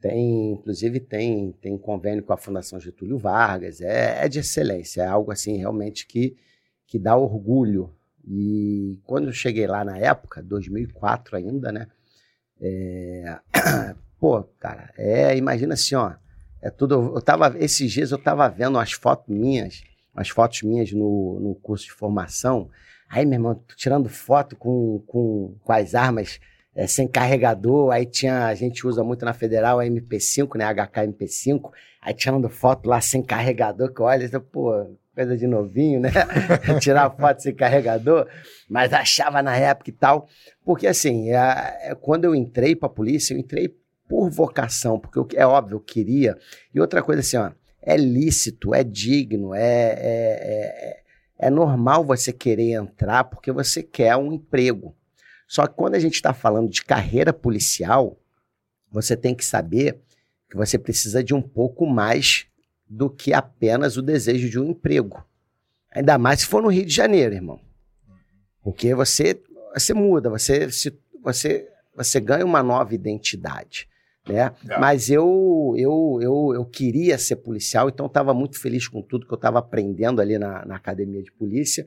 Tem, 0.00 0.52
inclusive, 0.52 1.00
tem, 1.00 1.52
tem 1.52 1.78
convênio 1.78 2.22
com 2.22 2.34
a 2.34 2.36
Fundação 2.36 2.78
Getúlio 2.78 3.16
Vargas. 3.16 3.80
É, 3.80 4.24
é 4.24 4.28
de 4.28 4.40
excelência, 4.40 5.02
é 5.02 5.06
algo 5.06 5.32
assim 5.32 5.56
realmente 5.56 6.06
que, 6.06 6.36
que 6.86 6.98
dá 6.98 7.16
orgulho. 7.16 7.90
E 8.26 8.98
quando 9.04 9.28
eu 9.28 9.32
cheguei 9.32 9.66
lá 9.66 9.82
na 9.82 9.98
época, 9.98 10.42
2004 10.42 11.36
ainda, 11.36 11.72
né? 11.72 11.88
É, 12.64 13.38
pô, 14.18 14.42
cara, 14.58 14.90
é, 14.96 15.36
imagina 15.36 15.74
assim, 15.74 15.94
ó. 15.94 16.14
É 16.62 16.70
tudo. 16.70 17.12
Eu 17.14 17.20
tava, 17.20 17.54
esses 17.58 17.92
dias 17.92 18.10
eu 18.10 18.16
tava 18.16 18.48
vendo 18.48 18.76
umas 18.76 18.92
fotos 18.92 19.28
minhas, 19.28 19.82
umas 20.14 20.30
fotos 20.30 20.62
minhas 20.62 20.90
no, 20.92 21.38
no 21.38 21.54
curso 21.56 21.84
de 21.84 21.92
formação. 21.92 22.70
Aí, 23.06 23.26
meu 23.26 23.34
irmão, 23.34 23.62
tirando 23.76 24.08
foto 24.08 24.56
com, 24.56 25.04
com, 25.06 25.54
com 25.62 25.72
as 25.72 25.94
armas 25.94 26.40
é, 26.74 26.86
sem 26.86 27.06
carregador. 27.06 27.90
Aí 27.90 28.06
tinha, 28.06 28.46
a 28.46 28.54
gente 28.54 28.86
usa 28.86 29.04
muito 29.04 29.26
na 29.26 29.34
Federal 29.34 29.78
a 29.78 29.84
MP5, 29.84 30.56
né? 30.56 30.64
HK 30.64 31.06
MP5. 31.08 31.70
Aí 32.00 32.14
tirando 32.14 32.48
foto 32.48 32.88
lá 32.88 33.00
sem 33.00 33.22
carregador, 33.22 33.92
que 33.92 34.00
olha, 34.00 34.40
pô, 34.40 34.96
coisa 35.14 35.36
de 35.36 35.46
novinho, 35.46 36.00
né? 36.00 36.10
Tirar 36.80 37.10
foto 37.10 37.42
sem 37.42 37.54
carregador. 37.54 38.28
Mas 38.68 38.92
achava 38.92 39.42
na 39.42 39.56
época 39.56 39.90
e 39.90 39.92
tal. 39.92 40.28
Porque 40.64 40.86
assim, 40.86 41.30
é, 41.30 41.90
é, 41.90 41.94
quando 41.94 42.24
eu 42.24 42.34
entrei 42.34 42.74
pra 42.74 42.88
polícia, 42.88 43.34
eu 43.34 43.38
entrei 43.38 43.74
por 44.08 44.28
vocação, 44.30 44.98
porque 44.98 45.18
eu, 45.18 45.28
é 45.34 45.46
óbvio, 45.46 45.76
eu 45.76 45.80
queria. 45.80 46.36
E 46.74 46.80
outra 46.80 47.02
coisa 47.02 47.20
assim, 47.20 47.36
ó, 47.36 47.50
é 47.80 47.96
lícito, 47.96 48.74
é 48.74 48.82
digno, 48.82 49.54
é, 49.54 49.62
é, 49.62 49.96
é, 49.98 51.46
é 51.46 51.50
normal 51.50 52.04
você 52.04 52.32
querer 52.32 52.72
entrar 52.72 53.24
porque 53.24 53.52
você 53.52 53.82
quer 53.82 54.16
um 54.16 54.32
emprego. 54.32 54.94
Só 55.46 55.66
que 55.66 55.74
quando 55.74 55.94
a 55.94 55.98
gente 55.98 56.14
está 56.14 56.32
falando 56.32 56.70
de 56.70 56.82
carreira 56.82 57.32
policial, 57.32 58.18
você 58.90 59.16
tem 59.16 59.34
que 59.34 59.44
saber 59.44 60.00
que 60.50 60.56
você 60.56 60.78
precisa 60.78 61.22
de 61.22 61.34
um 61.34 61.42
pouco 61.42 61.86
mais 61.86 62.46
do 62.94 63.10
que 63.10 63.32
apenas 63.32 63.96
o 63.96 64.02
desejo 64.02 64.48
de 64.48 64.58
um 64.58 64.70
emprego. 64.70 65.24
Ainda 65.90 66.16
mais 66.16 66.40
se 66.40 66.46
for 66.46 66.62
no 66.62 66.68
Rio 66.68 66.86
de 66.86 66.94
Janeiro, 66.94 67.34
irmão. 67.34 67.60
Porque 68.62 68.94
você, 68.94 69.40
você 69.74 69.92
muda, 69.92 70.30
você, 70.30 70.70
se, 70.70 70.96
você, 71.22 71.68
você 71.94 72.20
ganha 72.20 72.44
uma 72.44 72.62
nova 72.62 72.94
identidade. 72.94 73.88
Né? 74.28 74.52
É. 74.68 74.78
Mas 74.78 75.10
eu, 75.10 75.74
eu, 75.76 76.18
eu, 76.22 76.52
eu 76.54 76.64
queria 76.64 77.18
ser 77.18 77.36
policial, 77.36 77.88
então 77.88 78.06
estava 78.06 78.32
muito 78.32 78.58
feliz 78.58 78.86
com 78.86 79.02
tudo 79.02 79.26
que 79.26 79.32
eu 79.32 79.36
estava 79.36 79.58
aprendendo 79.58 80.20
ali 80.20 80.38
na, 80.38 80.64
na 80.64 80.76
academia 80.76 81.22
de 81.22 81.32
polícia 81.32 81.86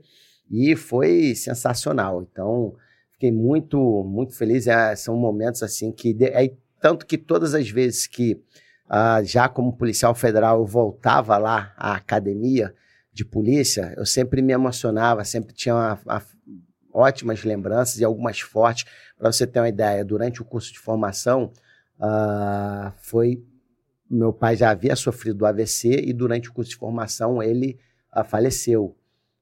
e 0.52 0.76
foi 0.76 1.34
sensacional. 1.36 2.22
Então, 2.22 2.76
fiquei 3.14 3.32
muito, 3.32 4.04
muito 4.04 4.36
feliz. 4.36 4.68
É, 4.68 4.96
são 4.96 5.16
momentos 5.16 5.64
assim 5.64 5.92
que. 5.92 6.16
é, 6.22 6.52
tanto 6.82 7.06
que 7.06 7.18
todas 7.18 7.56
as 7.56 7.70
vezes 7.70 8.06
que, 8.08 8.40
ah, 8.90 9.22
já 9.24 9.48
como 9.50 9.76
policial 9.76 10.16
federal, 10.16 10.60
eu 10.60 10.66
voltava 10.66 11.38
lá 11.38 11.74
à 11.78 11.96
academia 11.96 12.74
de 13.14 13.26
polícia, 13.26 13.94
eu 13.98 14.06
sempre 14.06 14.42
me 14.42 14.54
emocionava, 14.54 15.24
sempre 15.26 15.54
tinha 15.54 15.74
uma- 15.76 16.00
uma- 16.06 16.24
ótimas 16.94 17.44
lembranças 17.44 18.00
e 18.00 18.04
algumas 18.04 18.40
fortes. 18.40 18.86
Para 19.18 19.32
você 19.32 19.46
ter 19.46 19.60
uma 19.60 19.70
ideia, 19.70 20.04
durante 20.06 20.42
o 20.42 20.46
curso 20.46 20.72
de 20.72 20.80
formação, 20.80 21.52
ah, 22.00 22.94
foi. 22.98 23.44
Meu 24.10 24.32
pai 24.32 24.56
já 24.56 24.70
havia 24.70 24.96
sofrido 24.96 25.40
do 25.40 25.46
AVC 25.46 25.90
e 26.06 26.14
durante 26.14 26.50
o 26.50 26.54
curso 26.54 26.72
de 26.72 26.78
formação 26.78 27.44
ele 27.44 27.78
ah, 28.12 28.24
faleceu. 28.24 28.96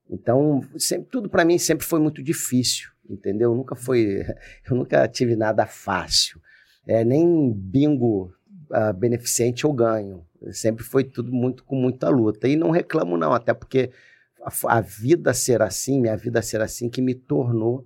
Então, 0.10 0.62
sempre, 0.78 1.10
tudo 1.10 1.30
para 1.30 1.46
mim 1.46 1.58
sempre 1.58 1.86
foi 1.86 2.00
muito 2.00 2.22
difícil, 2.24 2.90
entendeu? 3.10 3.54
Nunca 3.54 3.76
foi, 3.76 4.24
eu 4.70 4.76
nunca 4.76 5.08
tive 5.08 5.36
nada 5.36 5.66
fácil. 5.66 6.40
É, 6.88 7.04
nem 7.04 7.52
bingo 7.52 8.32
ah, 8.72 8.94
beneficente 8.94 9.64
eu 9.64 9.74
ganho. 9.74 10.26
Sempre 10.52 10.84
foi 10.84 11.04
tudo 11.04 11.32
muito 11.32 11.64
com 11.64 11.76
muita 11.76 12.10
luta. 12.10 12.48
E 12.48 12.56
não 12.56 12.70
reclamo 12.72 13.18
não, 13.18 13.34
até 13.34 13.54
porque 13.54 13.92
a, 14.42 14.78
a 14.78 14.82
vida 14.82 15.34
ser 15.34 15.62
assim, 15.62 16.00
minha 16.00 16.16
vida 16.16 16.42
ser 16.42 16.62
assim, 16.62 16.90
que 16.90 17.02
me 17.02 17.16
tornou, 17.16 17.86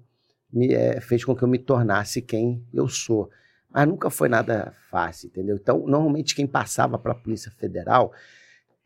me, 0.51 0.73
eh, 0.73 0.99
fez 1.01 1.23
com 1.23 1.36
que 1.36 1.43
eu 1.43 1.47
me 1.47 1.59
tornasse 1.59 2.21
quem 2.21 2.63
eu 2.73 2.88
sou. 2.88 3.30
Mas 3.69 3.88
nunca 3.88 4.09
foi 4.09 4.27
nada 4.27 4.73
fácil, 4.89 5.27
entendeu? 5.27 5.55
Então, 5.55 5.86
normalmente 5.86 6.36
quem 6.36 6.47
passava 6.47 6.97
para 6.97 7.11
a 7.11 7.15
Polícia 7.15 7.51
Federal 7.51 8.11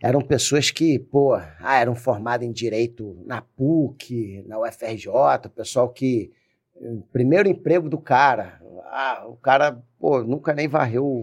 eram 0.03 0.21
pessoas 0.21 0.69
que, 0.69 0.99
pô, 0.99 1.33
ah, 1.33 1.79
eram 1.79 1.95
formadas 1.95 2.45
em 2.45 2.51
direito 2.51 3.17
na 3.25 3.41
PUC, 3.41 4.43
na 4.45 4.59
UFRJ, 4.59 5.07
o 5.45 5.49
pessoal 5.49 5.89
que. 5.89 6.31
Primeiro 7.11 7.47
emprego 7.47 7.89
do 7.89 7.97
cara. 7.97 8.61
Ah, 8.85 9.25
o 9.27 9.35
cara, 9.37 9.81
pô, 9.99 10.23
nunca 10.23 10.53
nem 10.53 10.67
varreu 10.67 11.05
o, 11.05 11.21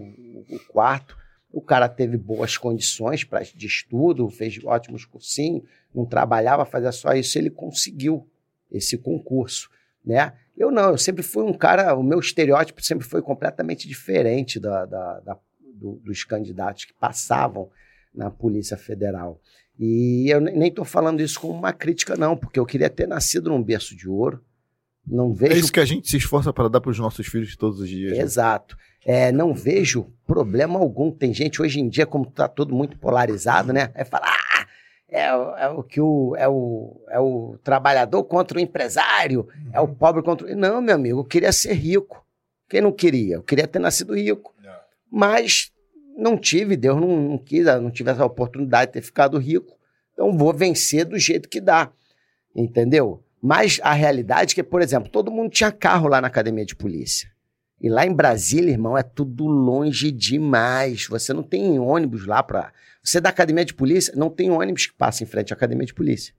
o 0.49 0.59
quarto. 0.69 1.17
O 1.51 1.61
cara 1.61 1.87
teve 1.89 2.17
boas 2.17 2.57
condições 2.57 3.23
pra, 3.23 3.41
de 3.41 3.67
estudo, 3.67 4.29
fez 4.29 4.57
ótimos 4.63 5.03
cursinhos, 5.05 5.63
não 5.93 6.05
trabalhava, 6.05 6.65
fazia 6.65 6.91
só 6.91 7.13
isso. 7.13 7.37
Ele 7.37 7.49
conseguiu 7.49 8.27
esse 8.71 8.97
concurso, 8.97 9.69
né? 10.05 10.33
Eu 10.57 10.71
não, 10.71 10.91
eu 10.91 10.97
sempre 10.97 11.23
fui 11.23 11.43
um 11.43 11.53
cara, 11.53 11.93
o 11.95 12.03
meu 12.03 12.19
estereótipo 12.19 12.81
sempre 12.83 13.05
foi 13.05 13.21
completamente 13.21 13.87
diferente 13.87 14.59
da, 14.59 14.85
da- 14.85 15.19
da- 15.19 15.39
do- 15.75 15.99
dos 16.03 16.23
candidatos 16.23 16.85
que 16.85 16.93
passavam 16.93 17.69
na 18.13 18.29
Polícia 18.29 18.77
Federal. 18.77 19.39
E 19.79 20.27
eu 20.29 20.39
ne- 20.39 20.51
nem 20.51 20.69
estou 20.69 20.85
falando 20.85 21.21
isso 21.21 21.39
como 21.39 21.53
uma 21.53 21.73
crítica, 21.73 22.15
não, 22.15 22.37
porque 22.37 22.59
eu 22.59 22.65
queria 22.65 22.89
ter 22.89 23.07
nascido 23.07 23.49
num 23.49 23.61
berço 23.63 23.95
de 23.95 24.07
ouro. 24.07 24.43
Não 25.11 25.31
É 25.31 25.33
vejo 25.35 25.59
isso 25.59 25.71
que 25.73 25.79
a 25.79 25.85
gente 25.85 26.09
se 26.09 26.15
esforça 26.17 26.53
para 26.53 26.69
dar 26.69 26.79
para 26.79 26.89
os 26.91 26.97
nossos 26.97 27.27
filhos 27.27 27.55
todos 27.57 27.79
os 27.81 27.89
dias. 27.89 28.17
né? 28.17 28.23
Exato. 28.23 28.77
É, 29.05 29.31
não 29.31 29.53
vejo 29.53 30.05
problema 30.25 30.79
algum. 30.79 31.11
Tem 31.11 31.33
gente 31.33 31.61
hoje 31.61 31.79
em 31.81 31.89
dia, 31.89 32.05
como 32.05 32.23
está 32.25 32.47
tudo 32.47 32.73
muito 32.73 32.97
polarizado, 32.97 33.73
né? 33.73 33.91
É 33.93 34.05
falar, 34.05 34.27
ah, 34.29 34.65
é, 35.09 35.35
o- 35.35 35.55
é 35.57 35.69
o 35.69 35.83
que 35.83 35.99
o 35.99 36.35
é, 36.37 36.47
o 36.47 37.01
é 37.09 37.19
o 37.19 37.57
trabalhador 37.63 38.23
contra 38.23 38.57
o 38.57 38.61
empresário, 38.61 39.47
é 39.73 39.81
o 39.81 39.87
pobre 39.87 40.21
contra 40.23 40.47
o. 40.47 40.55
Não, 40.55 40.81
meu 40.81 40.95
amigo, 40.95 41.19
eu 41.19 41.25
queria 41.25 41.51
ser 41.51 41.73
rico. 41.73 42.25
Quem 42.69 42.79
não 42.79 42.91
queria? 42.93 43.35
Eu 43.35 43.43
queria 43.43 43.67
ter 43.67 43.79
nascido 43.79 44.15
rico. 44.15 44.53
Mas 45.11 45.71
não 46.15 46.37
tive, 46.37 46.77
Deus 46.77 47.01
não, 47.01 47.21
não 47.31 47.37
quis, 47.37 47.65
não 47.65 47.91
tive 47.91 48.11
essa 48.11 48.23
oportunidade 48.23 48.87
de 48.87 48.93
ter 48.93 49.01
ficado 49.01 49.37
rico. 49.37 49.75
Então 50.13 50.37
vou 50.37 50.53
vencer 50.53 51.03
do 51.03 51.17
jeito 51.19 51.49
que 51.49 51.59
dá. 51.59 51.91
Entendeu? 52.55 53.21
Mas 53.41 53.79
a 53.81 53.93
realidade 53.93 54.53
é 54.53 54.55
que, 54.55 54.63
por 54.63 54.81
exemplo, 54.81 55.09
todo 55.09 55.31
mundo 55.31 55.49
tinha 55.49 55.71
carro 55.71 56.07
lá 56.07 56.21
na 56.21 56.27
academia 56.27 56.65
de 56.65 56.75
polícia. 56.75 57.29
E 57.79 57.89
lá 57.89 58.05
em 58.05 58.13
Brasília, 58.13 58.69
irmão, 58.69 58.95
é 58.95 59.01
tudo 59.01 59.47
longe 59.47 60.11
demais. 60.11 61.07
Você 61.07 61.33
não 61.33 61.41
tem 61.41 61.79
ônibus 61.79 62.27
lá 62.27 62.43
para. 62.43 62.71
Você 63.03 63.17
é 63.17 63.21
da 63.21 63.29
academia 63.29 63.65
de 63.65 63.73
polícia, 63.73 64.13
não 64.15 64.29
tem 64.29 64.51
ônibus 64.51 64.85
que 64.85 64.93
passa 64.93 65.23
em 65.23 65.25
frente 65.25 65.51
à 65.51 65.55
academia 65.55 65.87
de 65.87 65.93
polícia. 65.93 66.35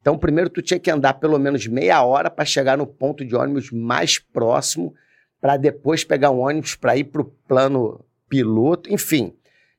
Então, 0.00 0.16
primeiro 0.16 0.48
tu 0.48 0.62
tinha 0.62 0.78
que 0.78 0.90
andar 0.90 1.14
pelo 1.14 1.38
menos 1.38 1.66
meia 1.66 2.00
hora 2.04 2.30
para 2.30 2.44
chegar 2.44 2.78
no 2.78 2.86
ponto 2.86 3.24
de 3.24 3.34
ônibus 3.34 3.72
mais 3.72 4.18
próximo, 4.18 4.94
para 5.40 5.56
depois 5.56 6.04
pegar 6.04 6.30
um 6.30 6.38
ônibus 6.38 6.76
para 6.76 6.96
ir 6.96 7.04
para 7.04 7.22
o 7.22 7.24
plano 7.24 8.04
piloto, 8.28 8.92
enfim. 8.92 9.34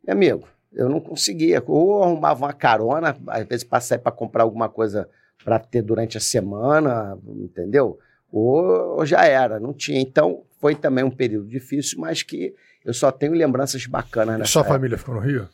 Meu 0.05 0.13
amigo, 0.13 0.47
eu 0.73 0.89
não 0.89 0.99
conseguia. 0.99 1.63
Ou 1.65 2.03
arrumava 2.03 2.45
uma 2.45 2.53
carona, 2.53 3.15
às 3.28 3.45
vezes 3.45 3.63
para 3.63 3.80
sair 3.80 3.99
para 3.99 4.11
comprar 4.11 4.43
alguma 4.43 4.67
coisa 4.67 5.09
para 5.45 5.59
ter 5.59 5.83
durante 5.83 6.17
a 6.17 6.19
semana, 6.19 7.15
entendeu? 7.37 7.99
Ou, 8.31 8.97
ou, 8.97 9.05
já 9.05 9.23
era, 9.25 9.59
não 9.59 9.71
tinha. 9.71 10.01
Então, 10.01 10.41
foi 10.59 10.73
também 10.73 11.03
um 11.03 11.11
período 11.11 11.47
difícil, 11.47 11.99
mas 11.99 12.23
que 12.23 12.55
eu 12.83 12.95
só 12.95 13.11
tenho 13.11 13.33
lembranças 13.33 13.85
bacanas. 13.85 14.41
E 14.41 14.51
sua 14.51 14.61
época. 14.61 14.73
família 14.73 14.97
ficou 14.97 15.13
no 15.13 15.21
Rio? 15.21 15.47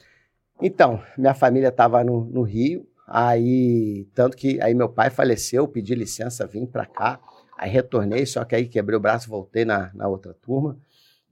Então, 0.61 1.03
minha 1.17 1.33
família 1.33 1.67
estava 1.67 2.01
no, 2.05 2.23
no 2.23 2.41
Rio, 2.41 2.87
aí, 3.05 4.07
tanto 4.15 4.37
que 4.37 4.61
aí 4.61 4.73
meu 4.73 4.87
pai 4.87 5.09
faleceu, 5.09 5.67
pedi 5.67 5.93
licença, 5.93 6.47
vim 6.47 6.65
para 6.65 6.85
cá, 6.85 7.19
aí 7.57 7.69
retornei, 7.69 8.25
só 8.25 8.45
que 8.45 8.55
aí 8.55 8.67
quebrei 8.67 8.95
o 8.95 9.01
braço, 9.01 9.29
voltei 9.29 9.65
na, 9.65 9.91
na 9.93 10.07
outra 10.07 10.33
turma, 10.33 10.77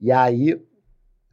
e 0.02 0.12
aí 0.12 0.62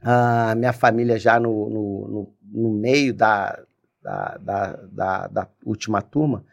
a 0.00 0.54
minha 0.54 0.72
família 0.72 1.18
já 1.18 1.40
no, 1.40 1.68
no, 1.68 2.08
no, 2.08 2.34
no 2.62 2.70
meio 2.70 3.12
da, 3.12 3.58
da, 4.00 4.38
da, 4.38 4.72
da, 4.92 5.26
da 5.26 5.48
última 5.64 6.00
turma 6.00 6.44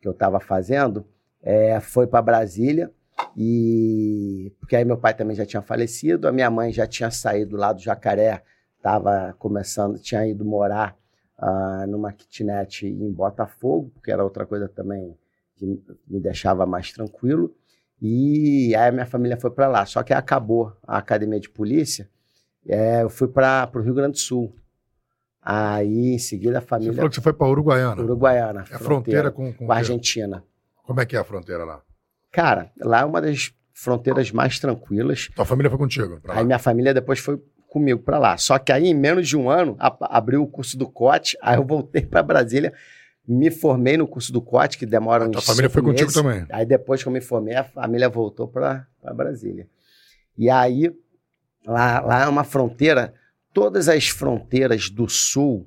que 0.00 0.06
eu 0.06 0.12
estava 0.12 0.40
fazendo, 0.40 1.06
é, 1.42 1.80
foi 1.80 2.06
para 2.06 2.22
Brasília, 2.22 2.92
e 3.36 4.52
porque 4.60 4.76
aí 4.76 4.84
meu 4.84 4.96
pai 4.96 5.14
também 5.14 5.36
já 5.36 5.44
tinha 5.44 5.62
falecido, 5.62 6.28
a 6.28 6.32
minha 6.32 6.50
mãe 6.50 6.72
já 6.72 6.86
tinha 6.86 7.10
saído 7.10 7.56
lá 7.56 7.72
do 7.72 7.80
Jacaré, 7.80 8.42
estava 8.76 9.34
começando, 9.38 9.98
tinha 9.98 10.26
ido 10.26 10.44
morar 10.44 10.96
uh, 11.38 11.86
numa 11.86 12.12
kitnet 12.12 12.86
em 12.86 13.12
Botafogo, 13.12 13.90
porque 13.94 14.10
era 14.10 14.24
outra 14.24 14.46
coisa 14.46 14.68
também 14.68 15.16
que 15.56 15.66
me 16.06 16.20
deixava 16.20 16.64
mais 16.64 16.92
tranquilo. 16.92 17.54
E 18.00 18.74
aí 18.76 18.88
a 18.88 18.92
minha 18.92 19.06
família 19.06 19.36
foi 19.36 19.50
para 19.50 19.66
lá. 19.66 19.84
Só 19.84 20.04
que 20.04 20.14
acabou 20.14 20.72
a 20.86 20.98
academia 20.98 21.40
de 21.40 21.48
polícia, 21.48 22.08
é, 22.66 23.02
eu 23.02 23.10
fui 23.10 23.28
para 23.28 23.70
o 23.74 23.80
Rio 23.80 23.94
Grande 23.94 24.12
do 24.12 24.18
Sul. 24.18 24.54
Aí 25.50 26.12
em 26.12 26.18
seguida 26.18 26.58
a 26.58 26.60
família. 26.60 26.92
Você 26.92 26.96
falou 26.96 27.08
que 27.08 27.16
você 27.16 27.22
foi 27.22 27.32
para 27.32 27.48
Uruguaiana. 27.48 28.02
Uruguaiana. 28.02 28.66
É 28.70 28.74
a 28.74 28.78
fronteira, 28.78 28.82
fronteira 28.84 29.30
com, 29.30 29.50
com, 29.54 29.66
com 29.66 29.72
a 29.72 29.76
Argentina. 29.76 30.44
Como 30.84 31.00
é 31.00 31.06
que 31.06 31.16
é 31.16 31.18
a 31.18 31.24
fronteira 31.24 31.64
lá? 31.64 31.80
Cara, 32.30 32.70
lá 32.78 33.00
é 33.00 33.04
uma 33.06 33.18
das 33.18 33.54
fronteiras 33.72 34.30
mais 34.30 34.58
tranquilas. 34.58 35.30
Tua 35.34 35.46
família 35.46 35.70
foi 35.70 35.78
contigo? 35.78 36.20
Aí 36.28 36.44
minha 36.44 36.58
família 36.58 36.92
depois 36.92 37.18
foi 37.18 37.42
comigo 37.66 37.98
para 38.02 38.18
lá. 38.18 38.36
Só 38.36 38.58
que 38.58 38.70
aí, 38.70 38.88
em 38.88 38.94
menos 38.94 39.26
de 39.26 39.38
um 39.38 39.48
ano, 39.48 39.74
abriu 39.78 40.42
o 40.42 40.46
curso 40.46 40.76
do 40.76 40.86
COT, 40.86 41.38
aí 41.40 41.56
eu 41.56 41.64
voltei 41.64 42.02
para 42.04 42.22
Brasília, 42.22 42.74
me 43.26 43.50
formei 43.50 43.96
no 43.96 44.06
curso 44.06 44.30
do 44.30 44.42
COT, 44.42 44.76
que 44.76 44.84
demora 44.84 45.26
uns. 45.26 45.36
A 45.36 45.40
família 45.40 45.70
foi 45.70 45.80
meses. 45.80 46.02
contigo 46.02 46.12
também. 46.12 46.44
Aí 46.50 46.66
depois 46.66 47.02
que 47.02 47.08
eu 47.08 47.12
me 47.12 47.22
formei, 47.22 47.54
a 47.54 47.64
família 47.64 48.10
voltou 48.10 48.48
para 48.48 48.86
Brasília. 49.14 49.66
E 50.36 50.50
aí, 50.50 50.94
lá, 51.66 52.00
lá 52.00 52.24
é 52.24 52.28
uma 52.28 52.44
fronteira, 52.44 53.14
todas 53.58 53.88
as 53.88 54.08
fronteiras 54.08 54.88
do 54.88 55.08
sul 55.08 55.66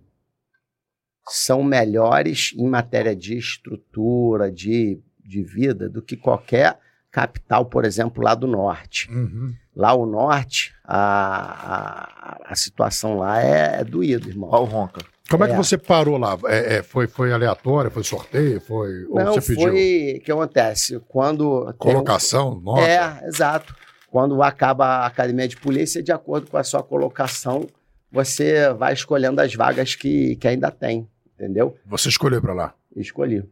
são 1.27 1.61
melhores 1.61 2.53
em 2.57 2.65
matéria 2.65 3.13
de 3.13 3.37
estrutura, 3.37 4.49
de, 4.49 4.97
de 5.19 5.43
vida, 5.43 5.89
do 5.89 6.01
que 6.01 6.15
qualquer 6.15 6.79
capital, 7.11 7.65
por 7.65 7.83
exemplo, 7.83 8.23
lá 8.23 8.33
do 8.33 8.47
norte. 8.47 9.11
Uhum. 9.11 9.53
Lá 9.75 9.93
o 9.93 10.05
norte, 10.05 10.73
a, 10.85 12.39
a, 12.47 12.51
a 12.53 12.55
situação 12.55 13.17
lá 13.17 13.43
é, 13.43 13.81
é 13.81 13.83
doído, 13.83 14.29
irmão. 14.29 14.49
Olha 14.49 14.61
o 14.61 14.65
ronca. 14.65 15.01
Como 15.29 15.43
é, 15.43 15.47
é, 15.47 15.51
que 15.51 15.57
você 15.57 15.77
parou 15.77 16.17
lá? 16.17 16.37
É, 16.45 16.75
é, 16.75 16.83
foi, 16.83 17.07
foi 17.07 17.33
aleatório? 17.33 17.91
Foi 17.91 18.05
sorteio? 18.05 18.61
Foi, 18.61 19.05
ou 19.07 19.15
Não, 19.15 19.33
você 19.33 19.53
pediu? 19.53 19.69
foi... 19.69 20.15
O 20.17 20.23
que 20.23 20.31
acontece? 20.31 20.97
Quando... 21.09 21.73
Colocação? 21.77 22.55
Tem... 22.55 22.63
Nota? 22.63 22.81
É, 22.81 23.27
exato. 23.27 23.75
Quando 24.09 24.41
acaba 24.41 24.85
a 24.85 25.05
academia 25.07 25.47
de 25.47 25.57
polícia, 25.57 26.01
de 26.01 26.13
acordo 26.13 26.49
com 26.49 26.57
a 26.57 26.63
sua 26.63 26.81
colocação, 26.81 27.67
você 28.11 28.73
vai 28.73 28.93
escolhendo 28.93 29.41
as 29.41 29.53
vagas 29.53 29.95
que, 29.95 30.35
que 30.35 30.47
ainda 30.47 30.69
tem, 30.69 31.07
entendeu? 31.35 31.77
Você 31.85 32.09
escolheu 32.09 32.41
para 32.41 32.53
lá? 32.53 32.75
Escolhi. 32.95 33.43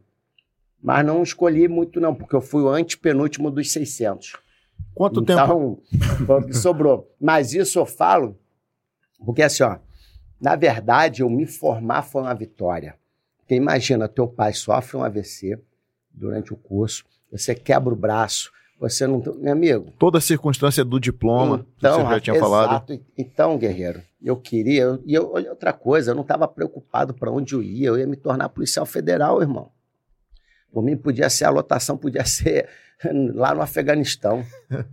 Mas 0.82 1.04
não 1.04 1.22
escolhi 1.22 1.68
muito, 1.68 2.00
não, 2.00 2.14
porque 2.14 2.34
eu 2.34 2.40
fui 2.40 2.62
o 2.62 2.68
antepenúltimo 2.68 3.50
dos 3.50 3.70
600. 3.72 4.36
Quanto 4.94 5.20
então, 5.20 5.78
tempo? 5.90 6.54
sobrou. 6.54 7.14
Mas 7.20 7.52
isso 7.52 7.78
eu 7.78 7.86
falo 7.86 8.36
porque, 9.24 9.42
assim, 9.42 9.62
ó, 9.62 9.76
na 10.40 10.56
verdade, 10.56 11.22
eu 11.22 11.28
me 11.28 11.46
formar 11.46 12.02
foi 12.02 12.22
uma 12.22 12.34
vitória. 12.34 12.96
Porque 13.38 13.54
imagina, 13.54 14.08
teu 14.08 14.26
pai 14.26 14.52
sofre 14.52 14.96
um 14.96 15.04
AVC 15.04 15.58
durante 16.12 16.52
o 16.52 16.56
curso, 16.56 17.04
você 17.30 17.54
quebra 17.54 17.92
o 17.92 17.96
braço, 17.96 18.50
você 18.78 19.06
não. 19.06 19.22
Meu 19.38 19.52
amigo. 19.52 19.92
Toda 19.98 20.18
a 20.18 20.20
circunstância 20.20 20.84
do 20.84 20.98
diploma, 20.98 21.66
então, 21.76 22.04
você 22.04 22.10
já 22.14 22.20
tinha 22.20 22.36
exato. 22.36 22.50
falado. 22.50 23.00
Então, 23.16 23.58
guerreiro, 23.58 24.02
eu 24.22 24.36
queria. 24.36 24.98
E 25.04 25.14
eu, 25.14 25.32
outra 25.32 25.72
coisa, 25.72 26.10
eu 26.10 26.14
não 26.14 26.22
estava 26.22 26.46
preocupado 26.46 27.14
para 27.14 27.30
onde 27.30 27.54
eu 27.54 27.62
ia, 27.62 27.88
eu 27.88 27.98
ia 27.98 28.06
me 28.06 28.16
tornar 28.16 28.48
policial 28.48 28.84
federal, 28.84 29.40
irmão. 29.40 29.70
Por 30.72 30.82
mim, 30.82 30.96
podia 30.96 31.28
ser 31.28 31.44
a 31.44 31.50
lotação, 31.50 31.96
podia 31.96 32.24
ser 32.26 32.68
lá 33.34 33.54
no 33.54 33.62
Afeganistão. 33.62 34.44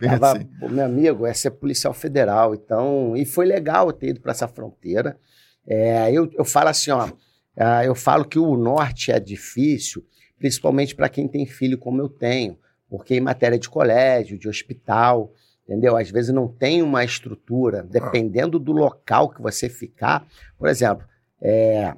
Tava, 0.00 0.32
assim. 0.32 0.48
Meu 0.70 0.84
amigo, 0.84 1.24
é 1.24 1.32
ser 1.32 1.52
policial 1.52 1.94
federal. 1.94 2.54
Então, 2.54 3.16
e 3.16 3.24
foi 3.24 3.46
legal 3.46 3.92
ter 3.92 4.08
ido 4.08 4.20
para 4.20 4.32
essa 4.32 4.48
fronteira. 4.48 5.18
É, 5.66 6.12
eu, 6.12 6.30
eu 6.34 6.44
falo 6.44 6.68
assim, 6.68 6.90
ó, 6.90 7.08
é, 7.56 7.86
eu 7.86 7.94
falo 7.94 8.24
que 8.24 8.38
o 8.38 8.56
norte 8.56 9.12
é 9.12 9.20
difícil, 9.20 10.04
principalmente 10.38 10.94
para 10.94 11.08
quem 11.08 11.28
tem 11.28 11.46
filho 11.46 11.78
como 11.78 12.02
eu 12.02 12.08
tenho, 12.08 12.58
porque 12.88 13.14
em 13.14 13.20
matéria 13.20 13.58
de 13.58 13.68
colégio, 13.68 14.38
de 14.38 14.48
hospital, 14.48 15.32
entendeu? 15.66 15.96
Às 15.96 16.10
vezes 16.10 16.32
não 16.32 16.46
tem 16.46 16.82
uma 16.82 17.04
estrutura, 17.04 17.82
dependendo 17.82 18.58
do 18.58 18.72
local 18.72 19.30
que 19.30 19.42
você 19.42 19.68
ficar. 19.68 20.26
Por 20.58 20.68
exemplo, 20.68 21.06
é, 21.40 21.94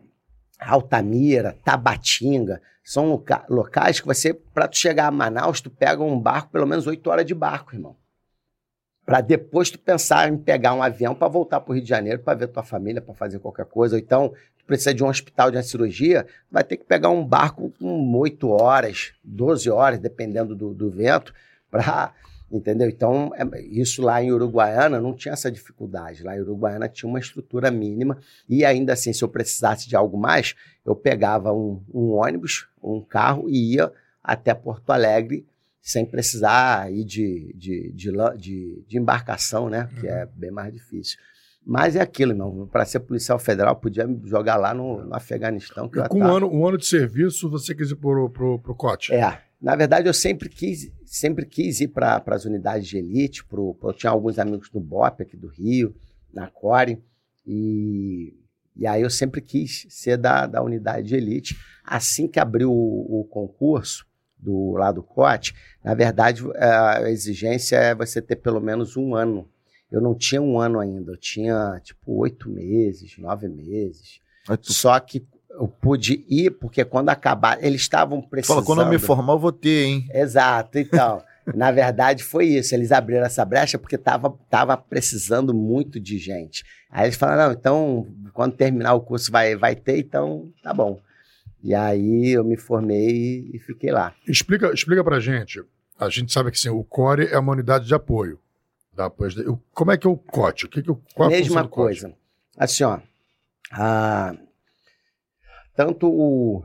Altamira, 0.59 1.57
Tabatinga, 1.65 2.61
são 2.83 3.09
loca 3.09 3.45
locais 3.49 4.01
que 4.01 4.07
você, 4.07 4.33
para 4.33 4.69
tu 4.69 4.79
chegar 4.79 5.09
a 5.09 5.11
Manaus, 5.11 5.61
tu 5.61 5.69
pega 5.69 6.03
um 6.03 6.19
barco, 6.19 6.51
pelo 6.51 6.67
menos 6.67 6.87
oito 6.87 7.11
horas 7.11 7.27
de 7.27 7.35
barco, 7.35 7.75
irmão. 7.75 7.97
Para 9.05 9.21
depois 9.21 9.71
tu 9.71 9.79
pensar 9.79 10.29
em 10.29 10.37
pegar 10.37 10.73
um 10.73 10.83
avião 10.83 11.15
para 11.15 11.29
voltar 11.29 11.61
para 11.61 11.71
o 11.71 11.75
Rio 11.75 11.83
de 11.83 11.89
Janeiro 11.89 12.21
para 12.21 12.39
ver 12.39 12.49
tua 12.49 12.63
família, 12.63 13.03
para 13.03 13.15
fazer 13.15 13.39
qualquer 13.41 13.67
coisa. 13.67 13.97
Ou 13.97 14.01
então, 14.01 14.33
tu 14.59 14.65
precisa 14.65 14.95
de 14.95 15.03
um 15.03 15.09
hospital, 15.09 15.51
de 15.51 15.57
uma 15.57 15.63
cirurgia, 15.63 16.27
vai 16.51 16.63
ter 16.63 16.77
que 16.77 16.85
pegar 16.85 17.09
um 17.09 17.25
barco 17.25 17.73
com 17.79 18.17
oito 18.19 18.51
horas, 18.51 19.13
doze 19.23 19.69
horas, 19.71 19.99
dependendo 19.99 20.55
do, 20.55 20.73
do 20.73 20.91
vento, 20.91 21.33
para 21.71 22.13
Entendeu? 22.51 22.89
Então, 22.89 23.33
é, 23.35 23.61
isso 23.63 24.03
lá 24.03 24.23
em 24.23 24.31
Uruguaiana 24.31 25.01
não 25.01 25.15
tinha 25.15 25.33
essa 25.33 25.51
dificuldade. 25.51 26.23
Lá 26.23 26.37
em 26.37 26.41
Uruguaiana 26.41 26.89
tinha 26.89 27.09
uma 27.09 27.19
estrutura 27.19 27.71
mínima 27.71 28.19
e 28.49 28.65
ainda 28.65 28.93
assim, 28.93 29.13
se 29.13 29.25
eu 29.25 29.29
precisasse 29.29 29.89
de 29.89 29.97
algo 29.97 30.17
mais, 30.17 30.55
eu 30.85 30.95
pegava 30.95 31.53
um, 31.53 31.83
um 31.93 32.13
ônibus, 32.13 32.69
um 32.83 33.01
carro 33.01 33.49
e 33.49 33.75
ia 33.75 33.93
até 34.23 34.55
Porto 34.55 34.91
Alegre 34.91 35.47
sem 35.81 36.05
precisar 36.05 36.93
ir 36.93 37.05
de, 37.05 37.55
de, 37.57 37.93
de, 37.93 38.13
de, 38.37 38.85
de 38.89 38.99
embarcação, 38.99 39.69
né? 39.71 39.89
Que 40.01 40.09
é 40.09 40.25
uhum. 40.25 40.31
bem 40.35 40.51
mais 40.51 40.73
difícil. 40.73 41.17
Mas 41.65 41.97
é 41.97 42.01
aquilo, 42.01 42.33
não. 42.33 42.67
Para 42.69 42.85
ser 42.85 43.01
policial 43.01 43.39
federal, 43.41 43.75
podia 43.75 44.07
me 44.07 44.21
jogar 44.29 44.57
lá 44.57 44.73
no, 44.73 45.05
no 45.05 45.15
Afeganistão. 45.15 45.89
Que 45.89 45.99
e 45.99 46.09
com 46.09 46.21
um, 46.21 46.27
ano, 46.27 46.49
um 46.49 46.67
ano 46.67 46.79
de 46.79 46.87
serviço, 46.87 47.51
você 47.51 47.75
quis 47.75 47.91
ir 47.91 47.97
pro, 47.97 48.31
pro, 48.31 48.59
pro 48.61 48.75
COT? 48.75 49.13
É. 49.13 49.46
Na 49.61 49.75
verdade, 49.75 50.09
eu 50.09 50.15
sempre 50.15 50.49
quis, 50.49 50.93
sempre 51.05 51.47
quis 51.47 51.81
ir 51.81 51.89
para 51.89 52.23
as 52.27 52.45
unidades 52.45 52.87
de 52.87 52.99
elite. 52.99 53.45
Pro, 53.45 53.77
eu 53.83 53.93
tinha 53.93 54.11
alguns 54.11 54.39
amigos 54.39 54.71
no 54.73 54.81
BOP 54.81 55.23
aqui 55.23 55.37
do 55.37 55.49
Rio, 55.49 55.95
na 56.33 56.49
Core, 56.49 57.03
e, 57.47 58.35
e 58.77 58.87
aí 58.87 59.03
eu 59.03 59.09
sempre 59.09 59.41
quis 59.41 59.87
ser 59.89 60.19
da, 60.19 60.47
da 60.47 60.63
unidade 60.63 61.09
de 61.09 61.17
elite. 61.17 61.57
Assim 61.85 62.29
que 62.29 62.39
abriu 62.39 62.71
o, 62.71 63.21
o 63.21 63.25
concurso 63.25 64.07
do 64.39 64.73
lado 64.73 64.97
do 64.97 65.03
COT, 65.03 65.55
na 65.83 65.95
verdade, 65.95 66.43
a 66.57 67.11
exigência 67.11 67.77
é 67.77 67.95
você 67.95 68.21
ter 68.21 68.37
pelo 68.37 68.61
menos 68.61 68.97
um 68.97 69.15
ano. 69.15 69.49
Eu 69.91 70.01
não 70.01 70.15
tinha 70.15 70.43
um 70.43 70.61
ano 70.61 70.79
ainda, 70.79 71.13
eu 71.13 71.17
tinha 71.17 71.81
tipo 71.83 72.13
oito 72.19 72.51
meses, 72.51 73.17
nove 73.19 73.49
meses. 73.49 74.21
Só 74.61 74.99
que 75.01 75.27
eu 75.59 75.69
pude 75.69 76.25
ir, 76.29 76.51
porque 76.51 76.85
quando 76.85 77.09
acabar, 77.09 77.63
eles 77.63 77.81
estavam 77.81 78.21
precisando. 78.21 78.57
Fala, 78.57 78.67
quando 78.67 78.83
eu 78.83 78.89
me 78.89 78.99
formar, 78.99 79.35
eu 79.35 79.39
vou 79.39 79.53
ter, 79.53 79.85
hein? 79.85 80.09
Exato, 80.13 80.79
então. 80.79 81.23
na 81.55 81.71
verdade, 81.71 82.23
foi 82.25 82.47
isso. 82.47 82.75
Eles 82.75 82.93
abriram 82.93 83.25
essa 83.25 83.45
brecha 83.45 83.79
porque 83.79 83.97
tava, 83.97 84.37
tava 84.51 84.77
precisando 84.77 85.55
muito 85.55 86.01
de 86.01 86.19
gente. 86.19 86.65
Aí 86.91 87.07
eles 87.07 87.17
falaram: 87.17 87.47
não, 87.47 87.53
então, 87.53 88.07
quando 88.33 88.57
terminar 88.57 88.95
o 88.95 89.01
curso 89.01 89.31
vai, 89.31 89.57
vai 89.57 89.75
ter, 89.75 89.99
então 89.99 90.53
tá 90.63 90.73
bom. 90.73 91.01
E 91.63 91.75
aí 91.75 92.29
eu 92.29 92.45
me 92.45 92.57
formei 92.57 93.51
e 93.53 93.59
fiquei 93.59 93.91
lá. 93.91 94.15
Explica, 94.29 94.73
explica 94.73 95.03
pra 95.03 95.19
gente. 95.19 95.63
A 95.99 96.09
gente 96.09 96.33
sabe 96.33 96.51
que 96.51 96.59
sim, 96.59 96.69
o 96.69 96.85
CORE 96.85 97.27
é 97.27 97.39
uma 97.39 97.53
unidade 97.53 97.87
de 97.87 97.95
apoio. 97.95 98.39
Da, 98.95 99.11
como 99.73 99.93
é 99.93 99.97
que 99.97 100.07
é 100.07 100.11
o 100.11 100.17
COT? 100.17 100.67
O 100.67 100.69
que, 100.69 100.83
que, 100.83 100.91
qual 101.15 101.29
Mesma 101.29 101.69
coisa. 101.69 102.13
Assim, 102.57 102.85
ó. 102.85 102.99
A, 103.71 104.35
tanto 105.77 106.09
o, 106.09 106.65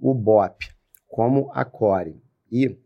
o 0.00 0.14
BOP 0.14 0.70
como 1.08 1.50
a 1.52 1.64
CORE 1.64 2.22
e 2.50 2.78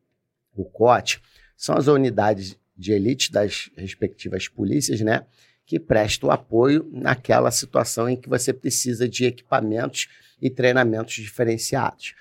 o 0.57 0.65
COT 0.65 1.23
são 1.57 1.77
as 1.77 1.87
unidades 1.87 2.59
de 2.77 2.93
elite 2.93 3.31
das 3.31 3.71
respectivas 3.77 4.49
polícias, 4.49 5.01
né? 5.01 5.25
Que 5.65 5.79
prestam 5.79 6.31
apoio 6.31 6.89
naquela 6.93 7.51
situação 7.51 8.09
em 8.09 8.17
que 8.17 8.29
você 8.29 8.53
precisa 8.53 9.09
de 9.09 9.27
equipamentos 9.27 10.09
e 10.41 10.49
treinamentos 10.51 11.15
diferenciados. 11.15 12.15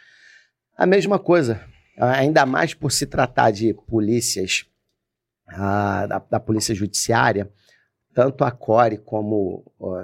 A 0.78 0.86
mesma 0.86 1.18
coisa, 1.18 1.64
ainda 1.98 2.46
mais 2.46 2.74
por 2.74 2.92
se 2.92 3.06
tratar 3.06 3.52
de 3.52 3.74
polícias, 3.74 4.66
a, 5.48 6.06
da, 6.08 6.20
da 6.20 6.40
Polícia 6.40 6.76
Judiciária, 6.76 7.50
tanto 8.14 8.44
a 8.44 8.52
CORE 8.52 8.98
como 8.98 9.72
o, 9.78 9.96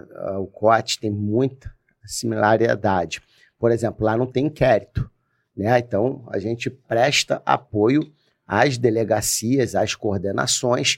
o 0.42 0.48
COT 0.48 1.00
tem 1.00 1.10
muita 1.10 1.74
similaridade. 2.06 3.22
Por 3.62 3.72
exemplo, 3.72 4.04
lá 4.04 4.18
não 4.18 4.26
tem 4.26 4.48
inquérito, 4.48 5.08
né? 5.56 5.78
Então 5.78 6.28
a 6.32 6.40
gente 6.40 6.68
presta 6.68 7.44
apoio 7.46 8.12
às 8.48 8.76
delegacias, 8.76 9.76
às 9.76 9.94
coordenações, 9.94 10.98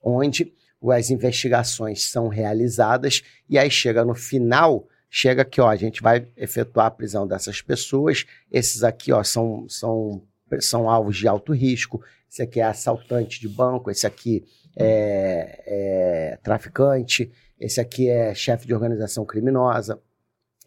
onde 0.00 0.54
as 0.92 1.10
investigações 1.10 2.04
são 2.04 2.28
realizadas 2.28 3.20
e 3.50 3.58
aí 3.58 3.68
chega 3.68 4.04
no 4.04 4.14
final, 4.14 4.86
chega 5.10 5.44
que 5.44 5.60
ó, 5.60 5.68
a 5.68 5.74
gente 5.74 6.00
vai 6.00 6.28
efetuar 6.36 6.86
a 6.86 6.90
prisão 6.92 7.26
dessas 7.26 7.60
pessoas, 7.60 8.24
esses 8.48 8.84
aqui 8.84 9.10
ó, 9.10 9.24
são, 9.24 9.68
são, 9.68 10.22
são 10.60 10.88
alvos 10.88 11.16
de 11.16 11.26
alto 11.26 11.52
risco, 11.52 12.00
esse 12.30 12.42
aqui 12.42 12.60
é 12.60 12.64
assaltante 12.64 13.40
de 13.40 13.48
banco, 13.48 13.90
esse 13.90 14.06
aqui 14.06 14.44
é, 14.76 15.64
é 15.66 16.38
traficante, 16.44 17.32
esse 17.58 17.80
aqui 17.80 18.08
é 18.08 18.32
chefe 18.36 18.68
de 18.68 18.74
organização 18.74 19.24
criminosa, 19.24 20.00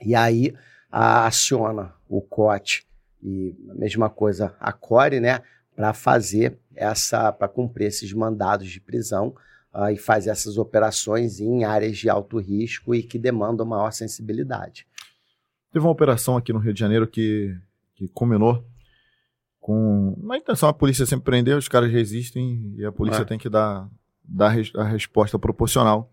e 0.01 0.13
aí 0.13 0.53
a, 0.91 1.27
aciona 1.27 1.93
o 2.07 2.21
COT 2.21 2.85
e 3.21 3.55
a 3.69 3.75
mesma 3.75 4.09
coisa 4.09 4.55
a 4.59 4.71
CORE, 4.71 5.19
né, 5.19 5.41
para 5.75 5.93
fazer 5.93 6.57
essa, 6.75 7.31
para 7.31 7.47
cumprir 7.47 7.85
esses 7.85 8.11
mandados 8.13 8.69
de 8.69 8.79
prisão 8.79 9.35
uh, 9.73 9.89
e 9.89 9.97
fazer 9.97 10.29
essas 10.29 10.57
operações 10.57 11.39
em 11.39 11.63
áreas 11.63 11.97
de 11.97 12.09
alto 12.09 12.39
risco 12.39 12.95
e 12.95 13.03
que 13.03 13.19
demandam 13.19 13.65
maior 13.65 13.91
sensibilidade. 13.91 14.87
Teve 15.71 15.85
uma 15.85 15.91
operação 15.91 16.37
aqui 16.37 16.53
no 16.53 16.59
Rio 16.59 16.73
de 16.73 16.79
Janeiro 16.79 17.07
que, 17.07 17.55
que 17.95 18.07
culminou 18.07 18.65
com 19.59 20.13
uma 20.17 20.37
intenção, 20.37 20.69
a 20.69 20.73
polícia 20.73 21.05
sempre 21.05 21.25
prender, 21.25 21.57
os 21.57 21.67
caras 21.67 21.91
resistem 21.91 22.73
e 22.77 22.85
a 22.85 22.91
polícia 22.91 23.23
é. 23.23 23.25
tem 23.25 23.37
que 23.37 23.49
dar, 23.49 23.89
dar 24.23 24.55
a 24.75 24.83
resposta 24.83 25.37
proporcional 25.37 26.09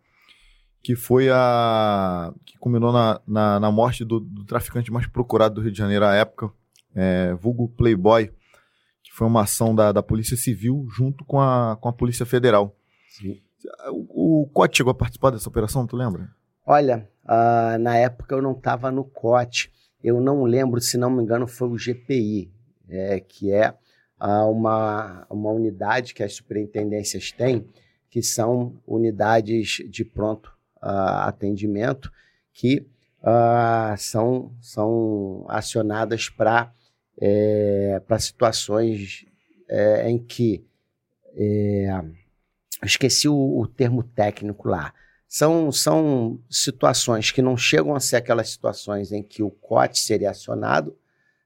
que 0.84 0.94
foi 0.94 1.30
a. 1.30 2.30
que 2.44 2.58
culminou 2.58 2.92
na, 2.92 3.18
na, 3.26 3.58
na 3.58 3.72
morte 3.72 4.04
do, 4.04 4.20
do, 4.20 4.44
traficante 4.44 4.92
mais 4.92 5.06
procurado 5.06 5.54
do 5.54 5.62
Rio 5.62 5.72
de 5.72 5.78
Janeiro 5.78 6.04
à 6.04 6.14
época, 6.14 6.52
é, 6.94 7.32
vulgo 7.32 7.70
Playboy, 7.70 8.26
que 9.02 9.10
foi 9.10 9.26
uma 9.26 9.40
ação 9.40 9.74
da, 9.74 9.92
da 9.92 10.02
Polícia 10.02 10.36
Civil 10.36 10.86
junto 10.94 11.24
com 11.24 11.40
a, 11.40 11.78
com 11.80 11.88
a 11.88 11.92
Polícia 11.92 12.26
Federal. 12.26 12.76
Sim. 13.08 13.40
O, 13.88 14.42
o 14.42 14.46
COT 14.48 14.76
chegou 14.76 14.90
a 14.90 14.94
participar 14.94 15.30
dessa 15.30 15.48
operação, 15.48 15.86
tu 15.86 15.96
lembra? 15.96 16.28
Olha, 16.66 17.08
uh, 17.24 17.78
na 17.78 17.96
época 17.96 18.34
eu 18.34 18.42
não 18.42 18.52
estava 18.52 18.90
no 18.90 19.04
COT. 19.04 19.72
Eu 20.02 20.20
não 20.20 20.44
lembro, 20.44 20.82
se 20.82 20.98
não 20.98 21.08
me 21.08 21.22
engano, 21.22 21.46
foi 21.46 21.68
o 21.68 21.78
GPI, 21.78 22.52
é, 22.90 23.20
que 23.20 23.50
é 23.50 23.70
uh, 24.20 24.50
uma, 24.50 25.26
uma 25.30 25.50
unidade 25.50 26.12
que 26.12 26.22
as 26.22 26.34
superintendências 26.34 27.32
têm, 27.32 27.66
que 28.10 28.22
são 28.22 28.78
unidades 28.86 29.78
de 29.88 30.04
pronto 30.04 30.53
atendimento 30.84 32.10
que 32.52 32.86
são, 33.96 34.54
são 34.60 35.46
acionadas 35.48 36.28
para 36.28 36.72
é, 37.20 38.00
situações 38.18 39.24
é, 39.68 40.10
em 40.10 40.18
que. 40.18 40.64
É, 41.36 42.00
esqueci 42.84 43.28
o, 43.28 43.58
o, 43.58 43.66
termo 43.66 44.02
técnico 44.02 44.68
lá. 44.68 44.92
São, 45.26 45.72
são 45.72 46.40
situações 46.48 47.30
que 47.32 47.42
não 47.42 47.56
chegam 47.56 47.94
a 47.94 48.00
ser 48.00 48.16
aquelas 48.16 48.50
situações 48.50 49.10
em 49.10 49.22
que 49.22 49.42
o 49.42 49.50
COT 49.50 49.98
seria 49.98 50.30
acionado, 50.30 50.96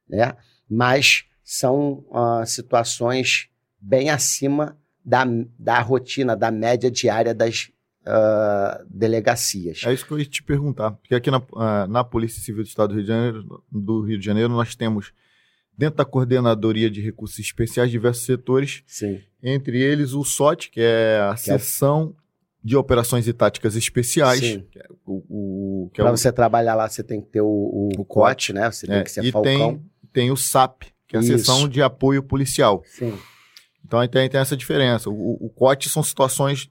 né? 0.06 0.36
mas 0.68 1.24
são 1.42 2.04
uh, 2.10 2.44
situações 2.44 3.48
bem 3.80 4.10
acima 4.10 4.76
da, 5.02 5.24
da 5.58 5.80
rotina, 5.80 6.36
da 6.36 6.50
média 6.50 6.90
diária 6.90 7.32
das, 7.32 7.70
uh, 8.06 8.84
delegacias. 8.88 9.82
É 9.84 9.92
isso 9.92 10.06
que 10.06 10.12
eu 10.12 10.18
ia 10.18 10.24
te 10.24 10.42
perguntar, 10.42 10.92
porque 10.92 11.14
aqui 11.14 11.30
na, 11.30 11.38
uh, 11.38 11.86
na 11.88 12.04
Polícia 12.04 12.42
Civil 12.42 12.62
do 12.62 12.68
Estado 12.68 12.88
do 12.88 12.94
Rio, 12.94 13.02
de 13.02 13.08
Janeiro, 13.08 13.64
do 13.70 14.00
Rio 14.02 14.18
de 14.18 14.24
Janeiro 14.24 14.52
nós 14.52 14.74
temos 14.74 15.12
dentro 15.76 15.96
da 15.96 16.04
Coordenadoria 16.04 16.90
de 16.90 17.00
Recursos 17.00 17.38
Especiais 17.38 17.90
diversos 17.90 18.24
setores, 18.24 18.82
Sim. 18.84 19.20
entre 19.40 19.80
eles 19.80 20.12
o 20.12 20.24
SOT, 20.24 20.70
que 20.70 20.80
é 20.80 21.20
a 21.20 21.34
que 21.34 21.40
seção 21.42 22.14
é... 22.16 22.22
de 22.64 22.76
operações 22.76 23.28
e 23.28 23.32
táticas 23.32 23.76
especiais. 23.76 24.40
Sim. 24.40 24.66
Que 24.70 24.80
é 24.80 24.86
o, 25.06 25.84
o, 25.86 25.90
Para 25.94 26.08
é 26.08 26.10
você 26.10 26.32
trabalhar 26.32 26.74
lá, 26.74 26.88
você 26.88 27.04
tem 27.04 27.20
que 27.20 27.28
ter 27.28 27.42
o, 27.42 27.46
o, 27.46 27.88
o 27.96 28.04
COT, 28.04 28.52
né? 28.52 28.70
Você 28.70 28.88
tem 28.88 28.96
é, 28.96 29.04
que 29.04 29.10
ser 29.10 29.24
e 29.24 29.30
falcão. 29.30 29.74
Tem, 29.74 29.90
tem 30.12 30.30
o 30.32 30.36
SAP, 30.36 30.82
que 31.06 31.14
é 31.14 31.20
a 31.20 31.22
Isso. 31.22 31.38
seção 31.38 31.68
de 31.68 31.80
apoio 31.80 32.24
policial. 32.24 32.82
Sim. 32.84 33.16
Então 33.84 34.00
aí 34.00 34.08
tem, 34.08 34.28
tem 34.28 34.40
essa 34.40 34.56
diferença. 34.56 35.08
O, 35.08 35.46
o 35.46 35.48
COT 35.48 35.88
são 35.88 36.02
situações 36.02 36.68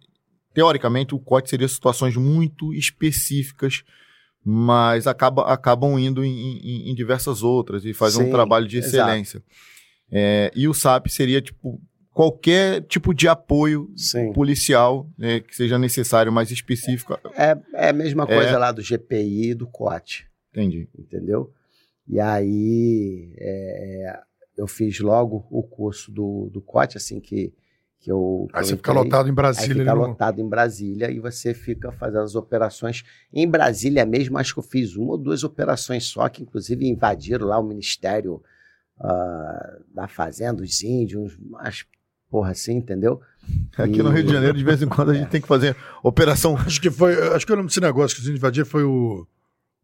teoricamente, 0.57 1.13
o 1.13 1.19
COT 1.19 1.47
seria 1.47 1.67
situações 1.67 2.17
muito 2.17 2.73
específicas, 2.73 3.83
mas 4.43 5.05
acaba, 5.05 5.43
acabam 5.53 5.99
indo 5.99 6.25
em, 6.25 6.57
em, 6.57 6.89
em 6.89 6.95
diversas 6.95 7.43
outras 7.43 7.85
e 7.85 7.93
fazem 7.93 8.25
um 8.25 8.31
trabalho 8.31 8.67
de 8.67 8.79
excelência. 8.79 9.43
É, 10.11 10.51
e 10.55 10.67
o 10.67 10.73
SAP 10.73 11.09
seria, 11.09 11.39
tipo, 11.43 11.79
qualquer 12.11 12.81
tipo 12.87 13.13
de 13.13 13.27
apoio 13.27 13.93
Sim. 13.95 14.33
policial 14.33 15.07
né, 15.15 15.41
que 15.41 15.55
seja 15.55 15.77
necessário, 15.77 16.31
mais 16.31 16.49
específico. 16.49 17.19
É, 17.35 17.55
é 17.75 17.89
a 17.89 17.93
mesma 17.93 18.25
coisa 18.25 18.49
é... 18.49 18.57
lá 18.57 18.71
do 18.71 18.81
GPI 18.81 19.51
e 19.51 19.53
do 19.53 19.67
COT. 19.67 20.27
Entendi. 20.49 20.89
Entendeu? 20.97 21.53
E 22.07 22.19
aí 22.19 23.31
é, 23.37 24.19
eu 24.57 24.65
fiz 24.65 24.99
logo 25.01 25.45
o 25.51 25.61
curso 25.61 26.11
do, 26.11 26.49
do 26.51 26.61
COT, 26.61 26.97
assim 26.97 27.19
que 27.19 27.53
que 28.07 28.11
eu. 28.11 28.47
Aí 28.53 28.63
você 28.63 28.77
fica 28.77 28.93
lotado 28.93 29.29
em 29.29 29.33
Brasília. 29.33 29.73
Aí 29.73 29.79
fica 29.79 29.93
não... 29.93 30.01
lotado 30.01 30.39
em 30.39 30.47
Brasília 30.47 31.11
e 31.11 31.19
você 31.19 31.53
fica 31.53 31.91
fazendo 31.91 32.21
as 32.21 32.35
operações. 32.35 33.03
Em 33.33 33.45
Brasília 33.45 34.05
mesmo, 34.05 34.37
acho 34.37 34.53
que 34.53 34.59
eu 34.59 34.63
fiz 34.63 34.95
uma 34.95 35.11
ou 35.11 35.17
duas 35.17 35.43
operações 35.43 36.05
só, 36.05 36.29
que 36.29 36.41
inclusive 36.41 36.87
invadiram 36.87 37.45
lá 37.45 37.59
o 37.59 37.63
Ministério 37.63 38.41
uh, 39.01 39.83
da 39.93 40.07
Fazenda, 40.07 40.63
os 40.63 40.81
índios, 40.81 41.37
mas 41.49 41.85
porra 42.29 42.51
assim, 42.51 42.77
entendeu? 42.77 43.19
Aqui 43.77 43.99
e... 43.99 44.03
no 44.03 44.09
Rio 44.09 44.23
de 44.23 44.31
Janeiro, 44.31 44.57
de 44.57 44.63
vez 44.63 44.81
em 44.81 44.87
quando, 44.87 45.11
a 45.11 45.13
gente 45.13 45.27
tem 45.29 45.41
que 45.41 45.47
fazer 45.47 45.75
operação. 46.01 46.55
Acho 46.55 46.79
que 46.79 46.89
foi. 46.89 47.13
Acho 47.33 47.45
que 47.45 47.51
o 47.51 47.57
nome 47.57 47.67
desse 47.67 47.81
negócio 47.81 48.15
que 48.15 48.21
os 48.21 48.27
índios 48.27 48.39
invadiram 48.39 48.65
foi 48.65 48.83
o. 48.83 49.27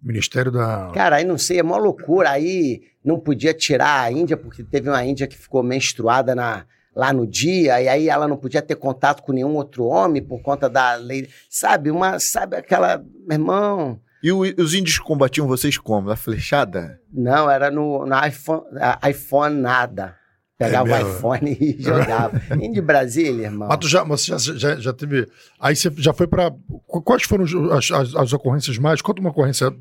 Ministério 0.02 0.52
da. 0.52 0.92
Cara, 0.94 1.16
aí 1.16 1.24
não 1.24 1.38
sei, 1.38 1.60
é 1.60 1.64
uma 1.64 1.78
loucura. 1.78 2.30
Aí 2.30 2.84
não 3.04 3.18
podia 3.18 3.54
tirar 3.54 4.02
a 4.02 4.12
Índia, 4.12 4.36
porque 4.36 4.62
teve 4.62 4.90
uma 4.90 5.02
Índia 5.06 5.26
que 5.28 5.38
ficou 5.38 5.64
menstruada 5.64 6.36
na, 6.36 6.66
lá 6.96 7.12
no 7.12 7.26
dia, 7.26 7.82
e 7.82 7.88
aí 7.88 8.10
ela 8.10 8.28
não 8.28 8.38
podia 8.38 8.62
ter 8.62 8.76
contato 8.76 9.24
com 9.24 9.32
nenhum 9.32 9.56
outro 9.56 9.86
homem 9.86 10.22
por 10.22 10.42
conta 10.42 10.70
da 10.70 10.96
lei. 10.96 11.28
Sabe, 11.50 11.92
uma, 11.92 12.20
sabe 12.20 12.56
aquela. 12.56 12.98
Meu 12.98 13.38
irmão. 13.38 14.00
E 14.22 14.32
o, 14.32 14.42
os 14.42 14.74
índios 14.74 15.00
combatiam 15.00 15.48
vocês 15.48 15.78
como? 15.78 16.08
Na 16.08 16.16
flechada? 16.16 17.00
Não, 17.12 17.50
era 17.50 17.70
no, 17.70 18.06
no 18.06 18.26
iPhone, 18.26 18.64
iPhone 19.08 19.60
nada. 19.60 20.16
Pegava 20.58 20.90
é 20.90 21.04
o 21.04 21.18
iPhone 21.18 21.58
e 21.60 21.76
jogava. 21.82 22.42
Índio 22.56 22.76
de 22.76 22.82
Brasília, 22.82 23.48
irmão. 23.48 23.68
Mas 23.68 23.78
tu 23.80 23.88
já, 23.88 24.06
mas 24.06 24.24
já, 24.24 24.38
já, 24.38 24.76
já 24.76 24.94
teve. 24.94 25.28
Aí 25.60 25.76
você 25.76 25.92
já 25.98 26.14
foi 26.14 26.28
para. 26.28 26.54
Quais 26.88 27.24
foram 27.24 27.44
as, 27.74 27.92
as, 27.92 28.16
as, 28.16 28.34
ocorrências 28.34 28.78
mais? 28.78 29.02
Conta 29.02 29.20
uma 29.20 29.32
ocorrência 29.32 29.74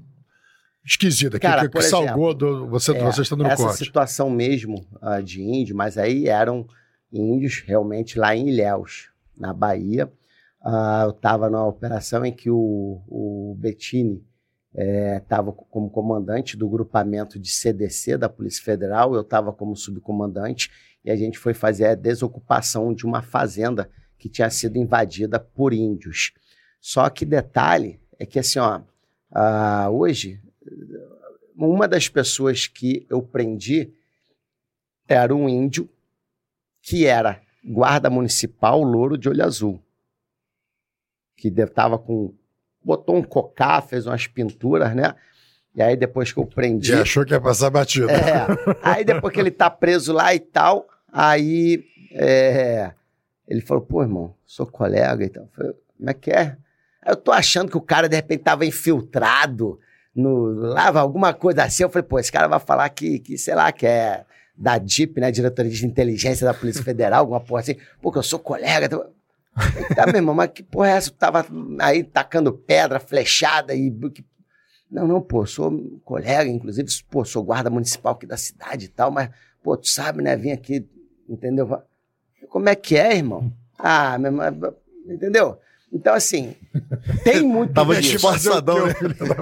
esquisita, 0.84 1.39
Cara, 1.39 1.62
que, 1.62 1.68
que, 1.68 1.72
que 1.72 1.78
exemplo, 1.78 2.06
salgou 2.06 2.34
do, 2.34 2.68
você, 2.68 2.90
é, 2.97 3.05
você 3.05 3.22
estando 3.22 3.44
no 3.44 3.47
essa 3.48 3.62
corte. 3.62 3.74
Essa 3.76 3.84
situação 3.84 4.28
mesmo 4.28 4.84
uh, 5.01 5.22
de 5.22 5.40
índio, 5.40 5.76
mas 5.76 5.97
aí 5.97 6.26
eram 6.26 6.66
índios, 7.12 7.62
realmente 7.66 8.18
lá 8.18 8.34
em 8.34 8.48
Ilhéus, 8.48 9.10
na 9.36 9.52
Bahia. 9.52 10.10
Uh, 10.64 11.05
eu 11.05 11.10
estava 11.10 11.51
numa 11.51 11.66
operação 11.66 12.24
em 12.24 12.32
que 12.32 12.48
o, 12.48 13.02
o 13.09 13.56
Bettini 13.59 14.24
estava 15.18 15.51
é, 15.51 15.55
como 15.70 15.90
comandante 15.90 16.56
do 16.56 16.68
grupamento 16.68 17.39
de 17.39 17.51
CDC 17.51 18.16
da 18.16 18.28
Polícia 18.28 18.64
Federal, 18.64 19.14
eu 19.14 19.20
estava 19.20 19.52
como 19.52 19.76
subcomandante, 19.76 20.70
e 21.05 21.10
a 21.10 21.16
gente 21.16 21.39
foi 21.39 21.52
fazer 21.52 21.86
a 21.86 21.94
desocupação 21.94 22.94
de 22.94 23.05
uma 23.05 23.22
fazenda 23.22 23.90
que 24.16 24.28
tinha 24.28 24.48
sido 24.48 24.78
invadida 24.78 25.39
por 25.39 25.74
índios. 25.74 26.32
Só 26.80 27.10
que 27.10 27.24
detalhe 27.26 28.01
é 28.18 28.24
que 28.24 28.39
assim, 28.39 28.60
ó, 28.60 28.80
uh, 29.32 29.90
hoje, 29.90 30.40
uma 31.56 31.86
das 31.86 32.09
pessoas 32.09 32.66
que 32.66 33.06
eu 33.10 33.20
prendi 33.20 33.93
era 35.06 35.34
um 35.34 35.48
índio 35.48 35.89
que 36.82 37.06
era 37.06 37.40
guarda 37.64 38.10
municipal 38.10 38.82
louro 38.82 39.16
de 39.16 39.28
olho 39.28 39.44
azul. 39.44 39.82
Que 41.36 41.48
estava 41.48 41.98
com. 41.98 42.34
botou 42.84 43.16
um 43.16 43.22
cocá, 43.22 43.80
fez 43.80 44.06
umas 44.06 44.26
pinturas, 44.26 44.94
né? 44.94 45.14
E 45.74 45.80
aí 45.80 45.96
depois 45.96 46.32
que 46.32 46.38
eu 46.38 46.46
prendi. 46.46 46.92
E 46.92 46.94
achou 46.94 47.24
que 47.24 47.32
ia 47.32 47.40
passar 47.40 47.70
batido. 47.70 48.10
É. 48.10 48.46
Aí 48.82 49.04
depois 49.04 49.32
que 49.32 49.40
ele 49.40 49.50
tá 49.50 49.70
preso 49.70 50.12
lá 50.12 50.34
e 50.34 50.40
tal, 50.40 50.86
aí 51.10 51.84
é, 52.12 52.92
ele 53.48 53.62
falou, 53.62 53.82
pô, 53.82 54.02
irmão, 54.02 54.34
sou 54.44 54.66
colega 54.66 55.24
e 55.24 55.28
tal. 55.28 55.44
Eu 55.44 55.48
falei, 55.52 55.72
como 55.96 56.10
é 56.10 56.14
que 56.14 56.30
é? 56.30 56.56
Eu 57.06 57.16
tô 57.16 57.32
achando 57.32 57.70
que 57.70 57.76
o 57.76 57.80
cara, 57.80 58.09
de 58.09 58.14
repente, 58.14 58.42
tava 58.42 58.66
infiltrado 58.66 59.80
no 60.14 60.44
lava 60.46 61.00
alguma 61.00 61.32
coisa 61.32 61.64
assim. 61.64 61.82
Eu 61.82 61.90
falei, 61.90 62.06
pô, 62.06 62.18
esse 62.18 62.30
cara 62.30 62.46
vai 62.46 62.60
falar 62.60 62.88
que, 62.90 63.18
que 63.18 63.38
sei 63.38 63.54
lá, 63.54 63.72
que 63.72 63.86
é 63.86 64.24
da 64.56 64.78
DIP, 64.78 65.20
né? 65.20 65.30
Diretoria 65.30 65.70
de 65.70 65.86
Inteligência 65.86 66.46
da 66.46 66.54
Polícia 66.54 66.82
Federal, 66.82 67.20
alguma 67.20 67.40
porra 67.40 67.60
assim. 67.60 67.76
Pô, 68.00 68.12
que 68.12 68.18
eu 68.18 68.22
sou 68.22 68.38
colega. 68.38 68.88
Tá, 68.88 69.06
tá 69.94 70.06
meu 70.06 70.16
irmão, 70.16 70.34
mas 70.34 70.50
que 70.50 70.62
porra 70.62 70.88
é 70.88 70.92
essa? 70.92 71.10
Tu 71.10 71.16
tava 71.16 71.46
aí 71.80 72.04
tacando 72.04 72.52
pedra, 72.52 73.00
flechada 73.00 73.74
e. 73.74 73.92
Não, 74.90 75.06
não, 75.06 75.22
pô, 75.22 75.46
sou 75.46 76.00
colega, 76.04 76.50
inclusive, 76.50 76.86
pô, 77.10 77.24
sou 77.24 77.42
guarda 77.42 77.70
municipal 77.70 78.12
aqui 78.12 78.26
da 78.26 78.36
cidade 78.36 78.86
e 78.86 78.88
tal, 78.88 79.10
mas, 79.10 79.30
pô, 79.62 79.74
tu 79.76 79.88
sabe, 79.88 80.22
né? 80.22 80.36
Vim 80.36 80.50
aqui, 80.50 80.86
entendeu? 81.26 81.82
Como 82.50 82.68
é 82.68 82.74
que 82.74 82.96
é, 82.96 83.16
irmão? 83.16 83.50
Ah, 83.78 84.18
meu 84.18 84.30
irmão, 84.30 84.74
entendeu? 85.06 85.58
Então, 85.93 86.14
assim, 86.14 86.56
tem 87.23 87.43
muito 87.44 87.74
Tava 87.74 87.94
disso. 87.97 88.12
disfarçadão, 88.12 88.86
né? 88.86 88.94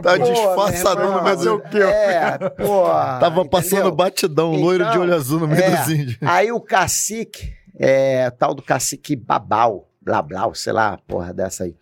Tava 0.03 0.19
Pô, 0.19 0.33
disfarçadão 0.33 1.11
meu 1.11 1.19
no 1.19 1.23
meio 1.23 1.39
irmão, 1.39 1.57
do 1.59 1.63
quê? 1.71 1.79
É, 1.79 2.39
pô. 2.51 2.85
Tava 3.21 3.45
passando 3.45 3.73
entendeu? 3.73 3.95
batidão, 3.95 4.53
loiro 4.53 4.85
de 4.85 4.91
Então, 4.91 5.03
olho 5.03 5.15
azul 5.15 5.39
no 5.41 5.47
meio 5.47 5.63
é. 5.63 5.77
dos 5.77 5.89
índios. 5.89 6.19
Aí 6.21 6.51
o 6.51 6.61
cacique, 6.61 7.55
é, 7.79 8.27
o 8.27 8.33
tal 8.33 8.53
do 8.53 8.63
cacique 8.63 9.15
Babau, 9.15 9.89
blá 10.03 10.21
blá, 10.21 10.53
sei 10.55 10.73
lá, 10.73 10.99
porra 11.07 11.33
dessa 11.33 11.65
aí. 11.65 11.77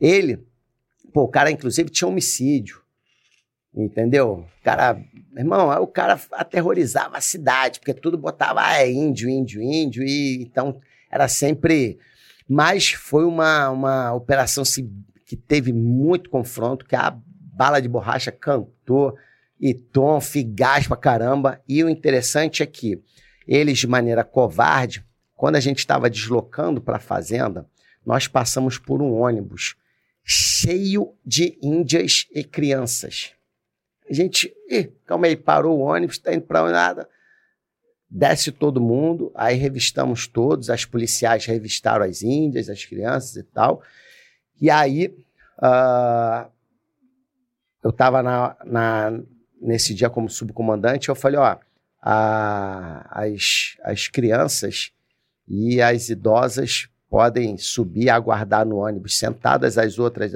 Ele, 0.00 0.46
pô, 1.12 1.22
o 1.24 1.28
cara 1.28 1.50
inclusive 1.50 1.90
tinha 1.90 2.06
homicídio, 2.06 2.80
entendeu? 3.74 4.46
O 4.60 4.64
cara, 4.64 4.96
irmão, 5.36 5.70
o 5.82 5.88
cara 5.88 6.20
aterrorizava 6.32 7.16
a 7.16 7.20
cidade, 7.20 7.80
porque 7.80 7.92
tudo 7.92 8.16
botava, 8.16 8.60
ah, 8.64 8.80
é 8.80 8.88
índio, 8.88 9.28
índio, 9.28 9.60
índio, 9.60 10.04
e 10.04 10.42
então 10.42 10.80
era 11.10 11.26
sempre... 11.26 11.98
Mas 12.48 12.92
foi 12.92 13.24
uma, 13.24 13.70
uma 13.70 14.12
operação 14.12 14.64
se- 14.64 14.90
que 15.26 15.36
teve 15.36 15.72
muito 15.72 16.28
confronto, 16.28 16.84
que 16.84 16.94
a 16.96 17.16
bala 17.56 17.80
de 17.80 17.88
borracha 17.88 18.30
cantou, 18.30 19.16
e 19.60 19.72
tom, 19.72 20.18
gás 20.48 20.86
pra 20.86 20.96
caramba. 20.96 21.60
E 21.68 21.82
o 21.82 21.88
interessante 21.88 22.62
é 22.62 22.66
que 22.66 23.02
eles, 23.46 23.78
de 23.78 23.86
maneira 23.86 24.24
covarde, 24.24 25.04
quando 25.34 25.56
a 25.56 25.60
gente 25.60 25.78
estava 25.78 26.10
deslocando 26.10 26.80
para 26.80 26.96
a 26.96 27.00
fazenda, 27.00 27.66
nós 28.04 28.28
passamos 28.28 28.78
por 28.78 29.00
um 29.00 29.12
ônibus 29.12 29.76
cheio 30.22 31.14
de 31.24 31.58
índias 31.62 32.26
e 32.34 32.42
crianças. 32.44 33.32
A 34.08 34.12
gente, 34.12 34.54
ih, 34.68 34.90
calma 35.06 35.26
aí, 35.26 35.36
parou 35.36 35.78
o 35.78 35.82
ônibus, 35.82 36.18
tá 36.18 36.34
indo 36.34 36.42
para 36.44 36.70
nada. 36.70 37.08
Desce 38.16 38.52
todo 38.52 38.80
mundo, 38.80 39.32
aí 39.34 39.56
revistamos 39.56 40.28
todos, 40.28 40.70
as 40.70 40.84
policiais 40.84 41.46
revistaram 41.46 42.04
as 42.04 42.22
índias, 42.22 42.68
as 42.70 42.84
crianças 42.84 43.34
e 43.34 43.42
tal. 43.42 43.82
E 44.60 44.70
aí, 44.70 45.12
ah, 45.60 46.48
eu 47.82 47.90
estava 47.90 48.22
na, 48.22 48.56
na, 48.64 49.20
nesse 49.60 49.92
dia 49.92 50.08
como 50.08 50.30
subcomandante, 50.30 51.08
eu 51.08 51.16
falei, 51.16 51.40
ó, 51.40 51.58
a- 52.00 53.08
as, 53.10 53.76
as 53.82 54.06
crianças 54.06 54.92
e 55.48 55.82
as 55.82 56.08
idosas 56.08 56.88
podem 57.10 57.58
subir, 57.58 58.10
aguardar 58.10 58.64
no 58.64 58.76
ônibus 58.76 59.18
sentadas, 59.18 59.76
as 59.76 59.98
outras 59.98 60.32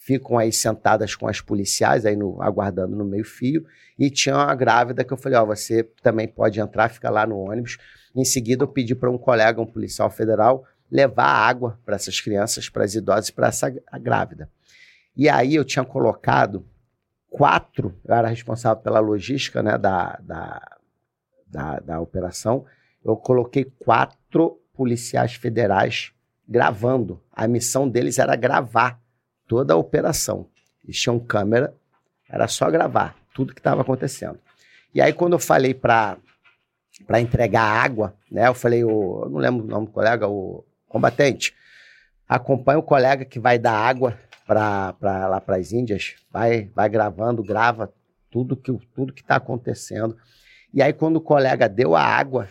ficam 0.00 0.38
aí 0.38 0.50
sentadas 0.50 1.14
com 1.14 1.28
as 1.28 1.42
policiais, 1.42 2.06
aí 2.06 2.16
no- 2.16 2.40
aguardando 2.42 2.96
no 2.96 3.04
meio 3.04 3.24
fio, 3.24 3.66
e 3.98 4.10
tinha 4.10 4.34
uma 4.34 4.54
grávida 4.54 5.04
que 5.04 5.12
eu 5.12 5.16
falei, 5.16 5.38
ó, 5.38 5.44
você 5.44 5.84
também 6.02 6.26
pode 6.26 6.58
entrar, 6.58 6.88
fica 6.88 7.10
lá 7.10 7.26
no 7.26 7.38
ônibus. 7.38 7.76
Em 8.16 8.24
seguida 8.24 8.64
eu 8.64 8.68
pedi 8.68 8.94
para 8.94 9.10
um 9.10 9.18
colega, 9.18 9.60
um 9.60 9.66
policial 9.66 10.10
federal, 10.10 10.64
levar 10.90 11.26
água 11.26 11.78
para 11.84 11.96
essas 11.96 12.18
crianças, 12.18 12.68
para 12.70 12.82
as 12.82 12.94
idosas 12.94 13.28
e 13.28 13.32
para 13.32 13.48
essa 13.48 13.68
grávida. 14.00 14.50
E 15.14 15.28
aí 15.28 15.54
eu 15.54 15.64
tinha 15.66 15.84
colocado 15.84 16.64
quatro, 17.28 17.94
eu 18.04 18.14
era 18.14 18.26
responsável 18.26 18.82
pela 18.82 19.00
logística 19.00 19.62
né, 19.62 19.76
da, 19.76 20.18
da, 20.22 20.78
da, 21.46 21.78
da 21.80 22.00
operação, 22.00 22.64
eu 23.04 23.16
coloquei 23.16 23.70
quatro 23.78 24.58
policiais 24.72 25.34
federais 25.34 26.12
gravando. 26.48 27.22
A 27.30 27.46
missão 27.46 27.88
deles 27.88 28.18
era 28.18 28.34
gravar 28.34 28.99
toda 29.50 29.74
a 29.74 29.76
operação. 29.76 30.46
Eles 30.84 30.96
tinham 30.96 31.18
câmera, 31.18 31.74
era 32.28 32.46
só 32.46 32.70
gravar 32.70 33.16
tudo 33.34 33.52
que 33.52 33.58
estava 33.58 33.80
acontecendo. 33.80 34.38
E 34.94 35.02
aí, 35.02 35.12
quando 35.12 35.32
eu 35.32 35.40
falei 35.40 35.74
para 35.74 36.16
para 37.04 37.20
entregar 37.20 37.62
água, 37.62 38.14
né? 38.30 38.46
Eu 38.46 38.54
falei, 38.54 38.84
o, 38.84 39.22
eu 39.24 39.30
não 39.30 39.38
lembro 39.38 39.64
o 39.64 39.66
nome 39.66 39.86
do 39.86 39.92
colega, 39.92 40.28
o 40.28 40.64
combatente, 40.86 41.54
acompanha 42.28 42.78
o 42.78 42.82
colega 42.82 43.24
que 43.24 43.40
vai 43.40 43.58
dar 43.58 43.72
água 43.72 44.16
para 44.46 44.94
lá 45.00 45.40
para 45.40 45.56
as 45.56 45.72
Índias, 45.72 46.14
vai, 46.30 46.70
vai 46.74 46.88
gravando, 46.88 47.42
grava 47.42 47.92
tudo 48.30 48.56
que 48.56 48.70
tudo 48.94 49.12
que 49.12 49.22
está 49.22 49.36
acontecendo. 49.36 50.16
E 50.72 50.80
aí, 50.80 50.92
quando 50.92 51.16
o 51.16 51.20
colega 51.20 51.68
deu 51.68 51.96
a 51.96 52.02
água 52.02 52.48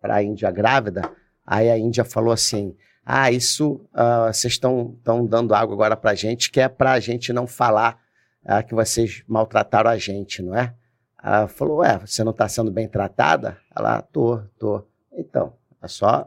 para 0.00 0.16
a 0.16 0.22
Índia 0.22 0.50
grávida, 0.50 1.10
aí 1.46 1.70
a 1.70 1.78
Índia 1.78 2.04
falou 2.04 2.32
assim: 2.32 2.76
Ah, 3.04 3.30
isso 3.30 3.80
ah, 3.92 4.32
vocês 4.32 4.54
estão 4.54 4.96
dando 5.28 5.54
água 5.54 5.74
agora 5.74 5.96
para 5.96 6.12
a 6.12 6.14
gente, 6.14 6.50
que 6.50 6.60
é 6.60 6.68
para 6.68 6.92
a 6.92 7.00
gente 7.00 7.32
não 7.32 7.46
falar 7.46 8.00
ah, 8.44 8.62
que 8.62 8.74
vocês 8.74 9.22
maltrataram 9.26 9.90
a 9.90 9.96
gente, 9.96 10.42
não 10.42 10.54
é? 10.56 10.74
Ela 11.22 11.46
falou: 11.46 11.78
Ué, 11.78 11.98
você 11.98 12.24
não 12.24 12.32
está 12.32 12.48
sendo 12.48 12.70
bem 12.70 12.88
tratada? 12.88 13.58
Ela, 13.74 14.02
tô, 14.02 14.38
tô. 14.58 14.84
Então, 15.12 15.52
é 15.80 15.86
só. 15.86 16.26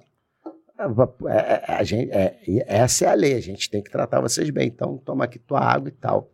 é, 0.77 1.38
é, 1.38 1.64
a 1.68 1.84
gente, 1.84 2.11
é, 2.11 2.38
essa 2.68 3.06
é 3.06 3.07
a 3.10 3.14
lei, 3.14 3.35
a 3.35 3.41
gente 3.41 3.69
tem 3.69 3.81
que 3.81 3.91
tratar 3.91 4.22
vocês 4.22 4.49
bem, 4.49 4.68
então 4.68 4.97
toma 4.97 5.26
aqui 5.26 5.39
tua 5.39 5.60
água 5.60 5.89
e 5.89 5.93
tal. 5.93 6.30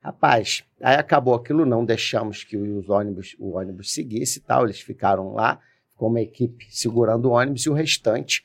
Rapaz, 0.00 0.62
aí 0.82 0.96
acabou 0.96 1.34
aquilo, 1.34 1.64
não 1.64 1.84
deixamos 1.84 2.44
que 2.44 2.56
os 2.56 2.90
ônibus, 2.90 3.34
o 3.38 3.56
ônibus 3.56 3.92
seguisse 3.92 4.38
e 4.38 4.42
tal, 4.42 4.64
eles 4.64 4.78
ficaram 4.78 5.32
lá, 5.32 5.58
com 5.96 6.08
uma 6.08 6.20
equipe 6.20 6.66
segurando 6.70 7.26
o 7.26 7.32
ônibus 7.32 7.62
e 7.62 7.70
o 7.70 7.72
restante, 7.72 8.44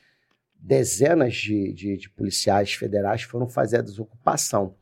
dezenas 0.60 1.34
de, 1.34 1.72
de, 1.72 1.96
de 1.96 2.10
policiais 2.10 2.72
federais 2.74 3.22
foram 3.22 3.48
fazer 3.48 3.78
a 3.78 3.82
desocupação. 3.82 4.74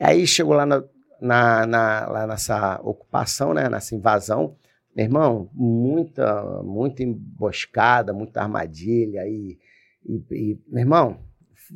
E 0.00 0.04
aí 0.04 0.26
chegou 0.26 0.54
lá, 0.54 0.64
na, 0.64 0.84
na, 1.20 1.66
na, 1.66 2.06
lá 2.06 2.26
nessa 2.26 2.80
ocupação, 2.82 3.52
né, 3.52 3.68
nessa 3.68 3.94
invasão, 3.94 4.56
meu 4.94 5.04
irmão, 5.04 5.50
muita, 5.52 6.62
muita 6.62 7.02
emboscada, 7.02 8.12
muita 8.12 8.40
armadilha 8.40 9.26
e, 9.26 9.58
e, 10.04 10.22
e 10.30 10.60
meu 10.68 10.80
irmão, 10.80 11.20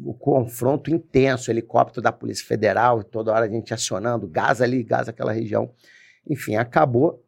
o 0.04 0.14
confronto 0.14 0.90
intenso, 0.90 1.50
helicóptero 1.50 2.00
da 2.00 2.12
Polícia 2.12 2.46
Federal, 2.46 3.02
toda 3.02 3.32
hora 3.32 3.46
a 3.46 3.48
gente 3.48 3.74
acionando, 3.74 4.28
gás 4.28 4.62
ali, 4.62 4.82
gás 4.82 5.08
aquela 5.08 5.32
região. 5.32 5.70
Enfim, 6.28 6.54
acabou. 6.56 7.24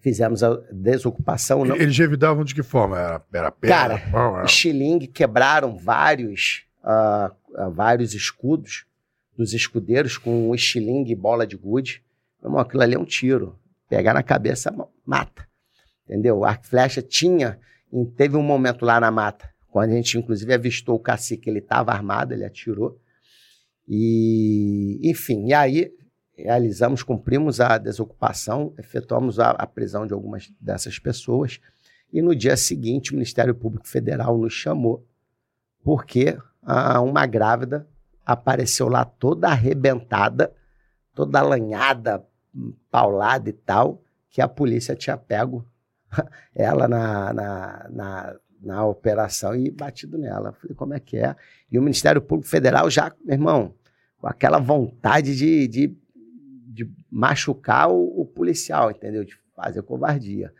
Fizemos 0.00 0.42
a 0.42 0.56
desocupação. 0.70 1.64
Não... 1.64 1.76
Eles 1.76 1.96
revidavam 1.98 2.44
de 2.44 2.54
que 2.54 2.62
forma? 2.62 2.98
Era, 2.98 3.22
era 3.32 3.50
pedra? 3.50 3.76
Cara, 3.76 3.98
pau, 4.10 4.36
era- 4.36 4.44
estilingue, 4.44 5.06
quebraram 5.06 5.76
vários, 5.76 6.64
ah, 6.84 7.32
ah, 7.56 7.68
vários 7.68 8.14
escudos 8.14 8.86
dos 9.36 9.52
escudeiros 9.52 10.16
com 10.16 10.48
um 10.50 10.54
estilingue 10.54 11.12
e 11.12 11.16
bola 11.16 11.46
de 11.46 11.56
gude. 11.56 12.02
Irmão, 12.42 12.60
aquilo 12.60 12.82
ali 12.82 12.94
é 12.94 12.98
um 12.98 13.04
tiro. 13.04 13.58
Pegar 13.88 14.14
na 14.14 14.22
cabeça, 14.22 14.70
ma- 14.70 14.88
mata. 15.04 15.46
Entendeu? 16.04 16.38
O 16.38 16.46
e 16.46 16.58
flecha 16.62 17.02
tinha, 17.02 17.58
teve 18.16 18.36
um 18.36 18.42
momento 18.42 18.84
lá 18.84 18.98
na 19.00 19.10
mata, 19.10 19.50
quando 19.68 19.90
a 19.90 19.94
gente 19.94 20.16
inclusive 20.16 20.54
avistou 20.54 20.96
o 20.96 21.00
cacique, 21.00 21.50
ele 21.50 21.58
estava 21.58 21.90
armado, 21.92 22.32
ele 22.32 22.44
atirou. 22.44 22.98
E, 23.86 24.98
enfim, 25.02 25.46
e 25.48 25.54
aí 25.54 25.90
realizamos, 26.38 27.02
cumprimos 27.02 27.60
a 27.60 27.76
desocupação, 27.78 28.72
efetuamos 28.78 29.40
a, 29.40 29.50
a 29.50 29.66
prisão 29.66 30.06
de 30.06 30.14
algumas 30.14 30.52
dessas 30.60 30.98
pessoas. 30.98 31.60
E 32.12 32.22
no 32.22 32.34
dia 32.34 32.56
seguinte, 32.56 33.10
o 33.10 33.14
Ministério 33.14 33.54
Público 33.54 33.88
Federal 33.88 34.38
nos 34.38 34.52
chamou, 34.52 35.04
porque 35.82 36.38
ah, 36.62 37.00
uma 37.00 37.26
grávida 37.26 37.86
apareceu 38.24 38.88
lá 38.88 39.04
toda 39.04 39.48
arrebentada, 39.48 40.54
toda 41.14 41.40
alanhada, 41.40 42.24
paulada 42.90 43.50
e 43.50 43.52
tal, 43.52 44.02
que 44.30 44.40
a 44.40 44.48
polícia 44.48 44.94
tinha 44.94 45.16
pego 45.16 45.66
ela 46.54 46.86
na, 46.86 47.32
na, 47.32 47.86
na, 47.90 48.36
na 48.60 48.86
operação 48.86 49.54
e 49.56 49.70
batido 49.70 50.16
nela. 50.16 50.52
Falei, 50.52 50.76
como 50.76 50.94
é 50.94 51.00
que 51.00 51.16
é? 51.16 51.34
E 51.70 51.78
o 51.78 51.82
Ministério 51.82 52.22
Público 52.22 52.48
Federal 52.48 52.88
já, 52.88 53.12
meu 53.24 53.34
irmão, 53.34 53.74
com 54.18 54.26
aquela 54.26 54.58
vontade 54.58 55.36
de, 55.36 55.68
de, 55.68 55.96
de 56.84 56.88
machucar 57.10 57.90
o, 57.90 58.20
o 58.20 58.24
policial, 58.24 58.90
entendeu? 58.90 59.24
De 59.24 59.36
fazer 59.56 59.82
covardia. 59.82 60.54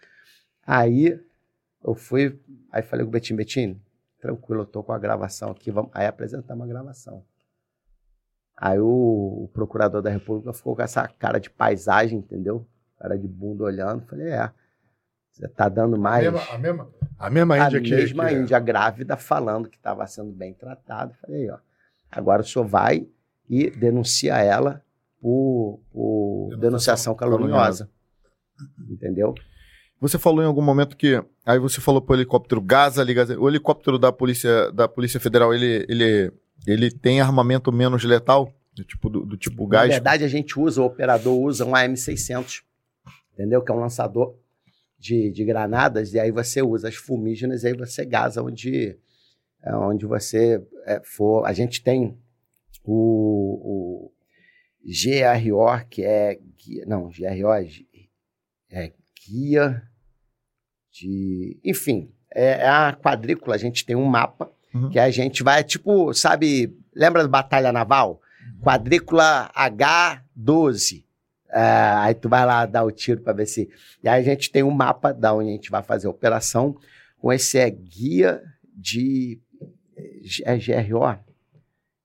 Aí 0.66 1.18
eu 1.84 1.94
fui, 1.94 2.40
aí 2.72 2.82
falei 2.82 3.04
com 3.04 3.10
o 3.10 3.12
Betinho, 3.12 3.36
Betinho, 3.36 3.80
tranquilo, 4.20 4.62
eu 4.62 4.66
tô 4.66 4.82
com 4.82 4.92
a 4.92 4.98
gravação 4.98 5.52
aqui, 5.52 5.70
vamos... 5.70 5.92
aí 5.94 6.06
apresentamos 6.06 6.64
a 6.64 6.68
gravação. 6.68 7.24
Aí 8.56 8.80
o, 8.80 9.44
o 9.44 9.50
procurador 9.52 10.02
da 10.02 10.10
República 10.10 10.52
ficou 10.52 10.74
com 10.74 10.82
essa 10.82 11.06
cara 11.06 11.38
de 11.38 11.48
paisagem, 11.48 12.18
entendeu? 12.18 12.66
Cara 12.98 13.16
de 13.16 13.28
bunda 13.28 13.62
olhando. 13.62 14.04
Falei, 14.06 14.30
é. 14.30 14.50
Você 15.30 15.46
tá 15.46 15.68
dando 15.68 15.94
A 15.94 15.98
mais. 15.98 16.24
mesma, 16.24 16.52
a 16.52 16.58
mesma, 16.58 16.90
a 17.16 17.30
mesma 17.30 17.56
Índia 17.58 17.78
a 17.78 17.82
que. 17.82 17.90
mesma 17.90 18.26
que- 18.26 18.34
Índia 18.34 18.58
grávida 18.58 19.16
falando 19.16 19.68
que 19.68 19.76
estava 19.76 20.04
sendo 20.08 20.32
bem 20.32 20.52
tratado. 20.52 21.14
Falei, 21.20 21.48
ó, 21.48 21.58
agora 22.10 22.42
o 22.42 22.44
senhor 22.44 22.66
vai 22.66 23.06
e 23.48 23.70
denuncia 23.70 24.36
ela 24.38 24.82
por, 25.20 25.80
por 25.92 26.56
Denunciação 26.58 27.14
caluniosa. 27.14 27.90
Entendeu? 28.90 29.34
Você 30.00 30.18
falou 30.18 30.42
em 30.42 30.46
algum 30.46 30.62
momento 30.62 30.96
que. 30.96 31.22
Aí 31.44 31.58
você 31.58 31.80
falou 31.80 32.00
pro 32.00 32.14
helicóptero 32.14 32.60
Gaza. 32.60 33.04
O 33.38 33.48
helicóptero 33.48 33.98
da 33.98 34.12
Polícia, 34.12 34.70
da 34.72 34.86
Polícia 34.86 35.18
Federal, 35.18 35.52
ele, 35.52 35.84
ele, 35.88 36.32
ele 36.66 36.90
tem 36.90 37.20
armamento 37.20 37.72
menos 37.72 38.04
letal? 38.04 38.52
Do 38.74 38.84
tipo, 38.84 39.10
do, 39.10 39.26
do 39.26 39.36
tipo 39.36 39.64
Na 39.64 39.70
gás? 39.70 39.88
verdade, 39.90 40.22
a 40.22 40.28
gente 40.28 40.58
usa, 40.58 40.80
o 40.80 40.84
operador 40.84 41.36
usa 41.36 41.64
um 41.64 41.72
AM600, 41.72 42.62
entendeu? 43.32 43.60
Que 43.60 43.72
é 43.72 43.74
um 43.74 43.80
lançador 43.80 44.36
de, 44.96 45.32
de 45.32 45.44
granadas, 45.44 46.14
e 46.14 46.20
aí 46.20 46.30
você 46.30 46.62
usa 46.62 46.88
as 46.88 46.94
fumígenas, 46.94 47.64
e 47.64 47.68
aí 47.68 47.74
você 47.76 48.04
gasa 48.04 48.40
onde, 48.40 48.96
é, 49.64 49.74
onde 49.74 50.06
você 50.06 50.62
é, 50.86 51.00
for. 51.04 51.44
A 51.44 51.52
gente 51.52 51.82
tem 51.82 52.16
o, 52.84 54.04
o 54.04 54.12
GRO, 54.84 55.66
que 55.88 56.02
é. 56.04 56.38
guia- 56.56 56.84
Não, 56.86 57.08
GRO 57.10 57.52
é, 57.52 57.66
é 58.70 58.92
guia 59.26 59.82
de. 60.92 61.58
Enfim, 61.64 62.10
é, 62.34 62.44
é 62.62 62.68
a 62.68 62.92
quadrícula, 63.00 63.54
a 63.54 63.58
gente 63.58 63.84
tem 63.84 63.96
um 63.96 64.04
mapa 64.04 64.50
Uhum. 64.74 64.90
que 64.90 64.98
a 64.98 65.10
gente 65.10 65.42
vai, 65.42 65.64
tipo, 65.64 66.12
sabe, 66.12 66.76
lembra 66.94 67.22
da 67.22 67.28
Batalha 67.28 67.72
Naval? 67.72 68.20
Quadrícula 68.62 69.50
H12. 69.54 71.04
É, 71.50 71.60
aí 71.96 72.14
tu 72.14 72.28
vai 72.28 72.44
lá 72.44 72.66
dar 72.66 72.84
o 72.84 72.90
tiro 72.90 73.22
para 73.22 73.32
ver 73.32 73.46
se. 73.46 73.70
E 74.02 74.08
aí 74.08 74.20
a 74.20 74.24
gente 74.24 74.50
tem 74.52 74.62
um 74.62 74.70
mapa 74.70 75.12
da 75.12 75.32
onde 75.32 75.48
a 75.48 75.52
gente 75.52 75.70
vai 75.70 75.82
fazer 75.82 76.06
a 76.06 76.10
operação 76.10 76.76
com 77.18 77.32
esse 77.32 77.58
é, 77.58 77.70
guia 77.70 78.42
de. 78.74 79.40
É 80.44 80.56
GRO? 80.58 81.18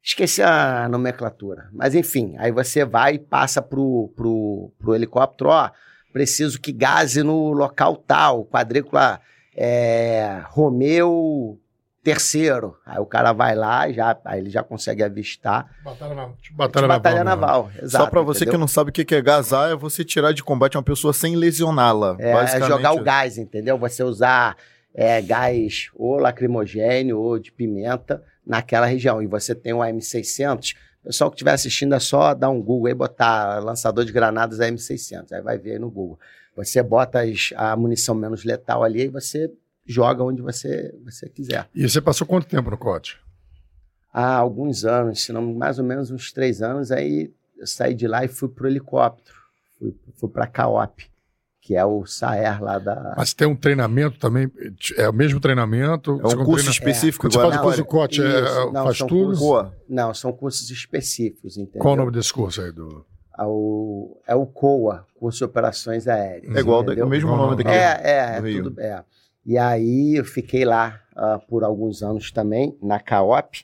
Esqueci 0.03 0.41
a 0.41 0.87
nomenclatura. 0.89 1.69
Mas 1.71 1.95
enfim, 1.95 2.35
aí 2.37 2.51
você 2.51 2.83
vai 2.83 3.15
e 3.15 3.19
passa 3.19 3.61
pro, 3.61 4.11
pro, 4.15 4.71
pro 4.77 4.93
helicóptero, 4.93 5.49
ó, 5.49 5.71
preciso 6.11 6.59
que 6.59 6.73
gaze 6.73 7.23
no 7.23 7.53
local 7.53 7.95
tal, 7.95 8.45
quadrícula 8.45 9.21
é, 9.55 10.41
Romeu 10.47 11.57
terceiro. 12.03 12.75
Aí 12.85 12.99
o 12.99 13.05
cara 13.05 13.31
vai 13.31 13.55
lá, 13.55 13.89
já, 13.91 14.17
aí 14.25 14.41
ele 14.41 14.49
já 14.49 14.61
consegue 14.61 15.01
avistar. 15.01 15.69
Batalha, 15.85 16.13
na, 16.13 16.25
tipo 16.27 16.41
Tipo, 16.41 16.57
batalha, 16.57 16.87
batalha 16.87 17.23
naval. 17.23 17.63
naval. 17.63 17.71
Exato, 17.81 18.03
Só 18.03 18.09
pra 18.09 18.21
você 18.21 18.39
entendeu? 18.39 18.53
que 18.53 18.59
não 18.59 18.67
sabe 18.67 18.89
o 18.89 18.93
que 18.93 19.15
é 19.15 19.21
gazar, 19.21 19.71
é 19.71 19.75
você 19.75 20.03
tirar 20.03 20.33
de 20.33 20.43
combate 20.43 20.75
uma 20.75 20.83
pessoa 20.83 21.13
sem 21.13 21.37
lesioná-la. 21.37 22.17
É, 22.19 22.31
é 22.31 22.61
jogar 22.61 22.91
o 22.91 23.01
gás, 23.01 23.37
entendeu? 23.37 23.77
Você 23.77 24.03
usar 24.03 24.57
é, 24.93 25.21
gás 25.21 25.89
ou 25.95 26.17
lacrimogênio 26.17 27.17
ou 27.19 27.39
de 27.39 27.53
pimenta 27.53 28.21
naquela 28.45 28.85
região. 28.85 29.21
E 29.21 29.27
você 29.27 29.53
tem 29.55 29.73
o 29.73 29.79
AM600. 29.79 30.75
O 31.01 31.07
pessoal 31.07 31.29
que 31.29 31.35
estiver 31.35 31.51
assistindo 31.53 31.93
é 31.95 31.99
só 31.99 32.33
dar 32.33 32.49
um 32.49 32.61
Google 32.61 32.87
aí, 32.87 32.93
botar 32.93 33.59
lançador 33.63 34.05
de 34.05 34.11
granadas 34.11 34.59
AM600. 34.59 35.31
Aí 35.33 35.41
vai 35.41 35.57
ver 35.57 35.73
aí 35.73 35.79
no 35.79 35.89
Google. 35.89 36.19
Você 36.55 36.81
bota 36.83 37.21
as- 37.21 37.51
a 37.55 37.75
munição 37.75 38.13
menos 38.15 38.43
letal 38.43 38.83
ali 38.83 39.03
e 39.03 39.07
você 39.09 39.51
joga 39.85 40.23
onde 40.23 40.41
você, 40.41 40.93
você 41.03 41.27
quiser. 41.27 41.67
E 41.75 41.87
você 41.87 41.99
passou 41.99 42.25
quanto 42.25 42.47
tempo 42.47 42.69
no 42.69 42.77
COT? 42.77 43.19
Há 44.13 44.35
alguns 44.35 44.85
anos, 44.85 45.23
se 45.23 45.33
não 45.33 45.53
mais 45.55 45.79
ou 45.79 45.85
menos 45.85 46.11
uns 46.11 46.31
três 46.31 46.61
anos, 46.61 46.91
aí 46.91 47.31
eu 47.57 47.65
saí 47.65 47.93
de 47.95 48.07
lá 48.07 48.23
e 48.23 48.27
fui 48.27 48.47
pro 48.47 48.67
helicóptero. 48.67 49.35
Fui, 49.79 49.95
fui 50.15 50.29
pra 50.29 50.45
CAOP, 50.47 51.09
que 51.63 51.75
é 51.77 51.85
o 51.85 52.05
SAER 52.05 52.61
lá 52.61 52.77
da... 52.77 53.13
Mas 53.15 53.33
tem 53.33 53.47
um 53.47 53.55
treinamento 53.55 54.19
também, 54.19 54.51
é 54.97 55.07
o 55.07 55.13
mesmo 55.13 55.39
treinamento? 55.39 56.11
É 56.21 56.27
um 56.27 56.43
curso 56.43 56.65
treina- 56.65 56.71
específico 56.71 57.23
Quando 57.23 57.33
você 57.33 57.39
faz 57.39 57.55
o 57.55 57.57
a 57.57 57.61
curso 57.61 57.77
do 57.77 57.85
COT, 57.85 58.21
é, 58.21 58.25
Isso, 58.25 58.71
não, 58.73 58.83
faz 58.83 58.97
são 58.97 59.07
tudo? 59.07 59.71
Não, 59.87 60.13
são 60.13 60.33
cursos 60.33 60.69
específicos, 60.69 61.57
entendeu? 61.57 61.81
Qual 61.81 61.93
o 61.93 61.97
nome 61.97 62.11
desse 62.11 62.33
curso 62.33 62.61
aí? 62.61 62.69
Do... 62.73 63.05
É 63.39 63.43
o, 63.45 64.21
é 64.27 64.35
o 64.35 64.45
COA, 64.45 65.07
Curso 65.15 65.37
de 65.37 65.43
Operações 65.45 66.05
Aéreas. 66.05 66.53
é 66.53 66.59
igual 66.59 66.83
entendeu? 66.83 67.05
o 67.05 67.09
mesmo 67.09 67.33
nome 67.33 67.55
daqui. 67.55 67.69
É, 67.69 68.01
é, 68.03 68.37
é 68.37 68.61
tudo. 68.61 68.81
É. 68.81 69.03
E 69.45 69.57
aí 69.57 70.17
eu 70.17 70.25
fiquei 70.25 70.65
lá 70.65 70.99
ah, 71.15 71.39
por 71.47 71.63
alguns 71.63 72.03
anos 72.03 72.29
também, 72.29 72.77
na 72.81 72.99
CAOP, 72.99 73.63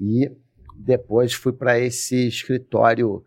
e 0.00 0.30
depois 0.76 1.32
fui 1.32 1.52
para 1.52 1.78
esse 1.78 2.26
escritório 2.26 3.24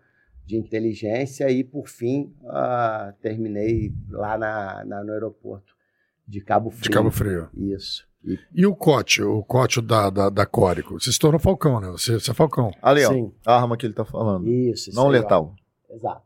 de 0.47 0.55
inteligência 0.55 1.49
e, 1.51 1.63
por 1.63 1.87
fim, 1.89 2.33
ah, 2.47 3.13
terminei 3.21 3.93
lá 4.09 4.37
na, 4.37 4.85
na- 4.85 5.03
no 5.03 5.11
aeroporto 5.11 5.75
de 6.25 6.39
Cabo 6.41 6.69
Frio. 6.71 6.83
De 6.83 6.89
Cabo 6.89 7.11
Frio. 7.11 7.49
Isso. 7.53 8.07
E, 8.23 8.39
E 8.53 8.65
o 8.65 8.73
COT, 8.75 9.21
o 9.23 9.43
COT 9.43 9.81
da, 9.81 10.09
da, 10.09 10.29
da 10.29 10.45
Córico? 10.45 10.99
Você 10.99 11.11
se 11.11 11.19
tornou 11.19 11.39
Falcão, 11.39 11.79
né? 11.81 11.87
Você, 11.89 12.13
você 12.13 12.31
é 12.31 12.33
Falcão. 12.33 12.71
Ali, 12.81 13.03
ó. 13.05 13.11
sim, 13.13 13.31
A 13.45 13.55
arma 13.59 13.75
que 13.77 13.85
ele 13.85 13.93
tá 13.93 14.05
falando. 14.05 14.47
isso. 14.47 14.89
isso 14.89 14.95
Não 14.97 15.03
aí, 15.09 15.17
ó. 15.17 15.21
letal. 15.21 15.55
Exato. 15.89 16.23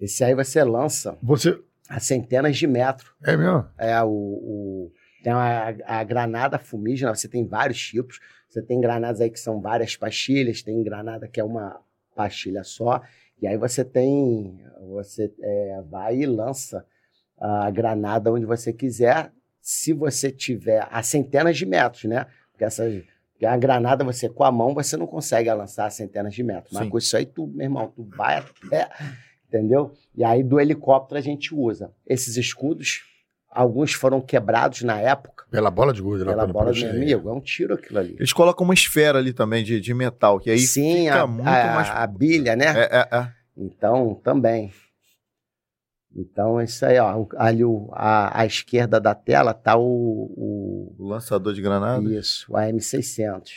Esse 0.00 0.24
aí 0.24 0.34
você 0.34 0.62
lança 0.64 1.16
Você. 1.22 1.58
a 1.88 2.00
centenas 2.00 2.56
de 2.56 2.66
metros. 2.66 3.10
É 3.24 3.36
mesmo? 3.36 3.64
É 3.78 4.02
o, 4.02 4.08
o- 4.08 4.92
tem 5.22 5.32
a, 5.32 5.74
a 5.86 6.04
granada 6.04 6.58
fumígena, 6.58 7.14
você 7.14 7.28
tem 7.28 7.46
vários 7.46 7.80
tipos. 7.80 8.18
Você 8.48 8.60
tem 8.60 8.80
granadas 8.80 9.20
aí 9.20 9.30
que 9.30 9.38
são 9.40 9.60
várias 9.60 9.96
pastilhas, 9.96 10.62
tem 10.62 10.82
granada 10.82 11.26
que 11.28 11.40
é 11.40 11.44
uma 11.44 11.80
pastilha 12.14 12.64
só. 12.64 13.02
E 13.40 13.46
aí 13.46 13.56
você 13.56 13.84
tem, 13.84 14.60
você 14.88 15.32
é, 15.40 15.82
vai 15.88 16.16
e 16.18 16.26
lança 16.26 16.86
a 17.38 17.70
granada 17.70 18.32
onde 18.32 18.46
você 18.46 18.72
quiser, 18.72 19.32
se 19.60 19.92
você 19.92 20.30
tiver 20.30 20.86
a 20.90 21.02
centenas 21.02 21.56
de 21.56 21.66
metros, 21.66 22.04
né? 22.04 22.26
Porque 22.52 22.64
essas 22.64 23.04
porque 23.42 23.46
a 23.48 23.56
granada 23.56 24.04
você 24.04 24.28
com 24.28 24.44
a 24.44 24.52
mão 24.52 24.72
você 24.72 24.96
não 24.96 25.04
consegue 25.04 25.52
lançar 25.52 25.86
a 25.86 25.90
centenas 25.90 26.32
de 26.32 26.44
metros. 26.44 26.72
Mas 26.72 26.84
Sim. 26.84 26.90
com 26.90 26.98
isso 26.98 27.16
aí 27.16 27.26
tu, 27.26 27.48
meu 27.48 27.64
irmão, 27.64 27.88
tu 27.88 28.04
vai 28.04 28.36
até, 28.38 28.88
entendeu? 29.48 29.92
E 30.14 30.22
aí 30.22 30.44
do 30.44 30.60
helicóptero 30.60 31.18
a 31.18 31.20
gente 31.20 31.52
usa 31.52 31.92
esses 32.06 32.36
escudos. 32.36 33.00
Alguns 33.54 33.92
foram 33.92 34.18
quebrados 34.20 34.80
na 34.82 34.98
época 34.98 35.44
Pela 35.50 35.70
bola 35.70 35.92
de 35.92 36.00
gude. 36.00 36.24
lá 36.24 36.32
pela 36.32 36.46
bola 36.46 36.64
do 36.66 36.70
Prochê. 36.72 36.86
meu 36.86 36.96
amigo. 36.96 37.28
É 37.28 37.32
um 37.34 37.40
tiro 37.40 37.74
aquilo 37.74 37.98
ali. 37.98 38.14
Eles 38.18 38.32
colocam 38.32 38.64
uma 38.64 38.72
esfera 38.72 39.18
ali 39.18 39.32
também 39.34 39.62
de, 39.62 39.78
de 39.78 39.92
metal, 39.92 40.40
que 40.40 40.48
aí 40.50 40.58
Sim, 40.58 41.04
fica 41.04 41.20
a, 41.20 41.26
muito 41.26 41.46
a, 41.46 41.74
mais. 41.74 41.90
a 41.90 42.06
bilha, 42.06 42.56
né? 42.56 42.64
É, 42.74 42.98
é, 43.00 43.08
é. 43.18 43.32
Então, 43.54 44.14
também. 44.24 44.72
Então, 46.14 46.58
é 46.60 46.64
isso 46.64 46.84
aí, 46.84 46.98
ó. 46.98 47.26
Ali 47.36 47.64
o, 47.64 47.88
a, 47.92 48.40
à 48.40 48.46
esquerda 48.46 48.98
da 49.00 49.14
tela 49.14 49.52
tá 49.54 49.76
o, 49.76 49.82
o 50.36 50.94
O 50.98 51.06
lançador 51.08 51.52
de 51.54 51.60
granada. 51.62 52.02
isso, 52.12 52.50
o 52.50 52.54
AM600, 52.56 53.50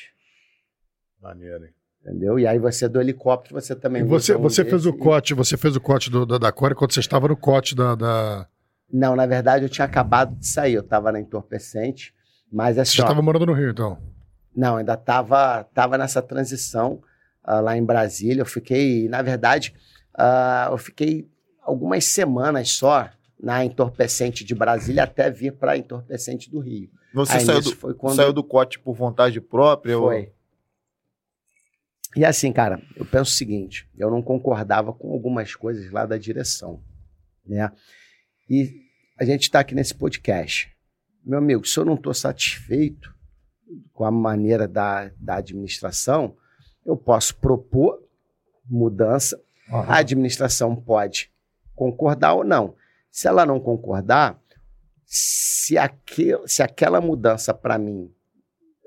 Maneiro, 1.21 1.65
hein? 1.65 1.71
entendeu? 2.01 2.37
E 2.39 2.45
aí 2.45 2.59
você 2.59 2.87
do 2.87 3.01
helicóptero 3.01 3.55
você 3.59 3.75
também 3.75 4.03
E 4.03 4.05
você, 4.05 4.35
um 4.35 4.41
você 4.41 4.63
fez 4.63 4.85
o 4.85 4.91
desse. 4.91 5.03
COT, 5.03 5.33
você 5.33 5.57
fez 5.57 5.75
o 5.75 5.81
COT 5.81 6.09
do, 6.11 6.25
da, 6.25 6.37
da 6.37 6.51
Córico 6.51 6.79
quando 6.79 6.93
você 6.93 6.99
estava 6.99 7.27
no 7.27 7.35
COT 7.35 7.75
da. 7.75 7.95
da... 7.95 8.47
Não, 8.91 9.15
na 9.15 9.25
verdade 9.25 9.65
eu 9.65 9.69
tinha 9.69 9.85
acabado 9.85 10.35
de 10.35 10.47
sair, 10.47 10.73
eu 10.73 10.83
tava 10.83 11.11
na 11.11 11.19
entorpecente, 11.19 12.13
mas 12.51 12.75
Você 12.75 12.81
assim, 12.81 12.97
já 12.97 13.03
ó, 13.03 13.07
estava 13.07 13.21
morando 13.21 13.45
no 13.45 13.53
Rio, 13.53 13.71
então. 13.71 13.97
Não, 14.55 14.77
ainda 14.77 14.93
estava 14.93 15.63
tava 15.73 15.97
nessa 15.97 16.21
transição 16.21 17.01
ah, 17.43 17.59
lá 17.59 17.77
em 17.77 17.83
Brasília. 17.83 18.41
Eu 18.41 18.45
fiquei, 18.45 19.09
na 19.09 19.21
verdade, 19.21 19.73
ah, 20.13 20.69
eu 20.71 20.77
fiquei 20.77 21.29
algumas 21.61 22.05
semanas 22.05 22.69
só 22.71 23.09
na 23.39 23.65
entorpecente 23.65 24.45
de 24.45 24.55
Brasília 24.55 25.03
até 25.03 25.29
vir 25.29 25.51
para 25.53 25.73
a 25.73 25.77
entorpecente 25.77 26.49
do 26.49 26.59
Rio. 26.59 26.89
Você 27.13 27.37
Aí 27.37 27.45
saiu 27.45 27.61
do, 27.61 27.75
foi 27.75 27.93
quando 27.93 28.15
saiu 28.15 28.33
do 28.33 28.43
cote 28.43 28.79
por 28.79 28.93
vontade 28.93 29.41
própria? 29.41 29.97
ou- 29.97 30.07
foi. 30.07 30.31
E 32.15 32.23
assim, 32.23 32.51
cara, 32.53 32.81
eu 32.95 33.05
penso 33.05 33.31
o 33.31 33.35
seguinte: 33.35 33.89
eu 33.97 34.09
não 34.09 34.21
concordava 34.21 34.93
com 34.93 35.11
algumas 35.11 35.53
coisas 35.53 35.91
lá 35.91 36.05
da 36.05 36.17
direção, 36.17 36.81
né? 37.45 37.69
E 38.49 38.81
a 39.17 39.25
gente 39.25 39.43
está 39.43 39.59
aqui 39.59 39.73
nesse 39.73 39.93
podcast. 39.93 40.71
Meu 41.23 41.39
amigo, 41.39 41.65
se 41.65 41.79
eu 41.79 41.85
não 41.85 41.95
estou 41.95 42.13
satisfeito 42.13 43.13
com 43.93 44.05
a 44.05 44.11
maneira 44.11 44.67
da, 44.67 45.11
da 45.17 45.37
administração, 45.37 46.35
eu 46.85 46.95
posso 46.95 47.35
propor 47.37 48.03
mudança. 48.69 49.41
A 49.69 49.97
administração 49.97 50.75
pode 50.75 51.31
concordar 51.75 52.33
ou 52.33 52.43
não. 52.43 52.75
Se 53.09 53.27
ela 53.27 53.45
não 53.45 53.59
concordar, 53.59 54.39
se, 55.05 55.77
aquel, 55.77 56.47
se 56.47 56.61
aquela 56.61 57.01
mudança 57.01 57.53
para 57.53 57.77
mim 57.77 58.13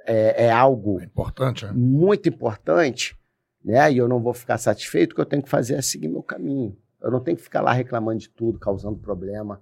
é, 0.07 0.47
é 0.47 0.51
algo 0.51 1.01
É 1.01 1.05
importante, 1.05 1.65
né? 1.65 1.73
muito 1.75 2.29
importante, 2.29 3.19
né? 3.65 3.93
E 3.93 3.99
eu 3.99 4.07
não 4.07 4.21
vou 4.21 4.33
ficar 4.33 4.59
satisfeito, 4.59 5.13
o 5.13 5.15
que 5.17 5.21
eu 5.21 5.27
tenho 5.27 5.43
que 5.43 5.49
fazer 5.49 5.75
é 5.75 5.83
seguir 5.83 6.09
meu 6.09 6.23
caminho. 6.23 6.77
Eu 7.03 7.11
não 7.11 7.21
tenho 7.21 7.37
que 7.37 7.43
ficar 7.43 7.61
lá 7.61 7.73
reclamando 7.73 8.19
de 8.19 8.29
tudo, 8.29 8.59
causando 8.59 8.99
problema, 8.99 9.61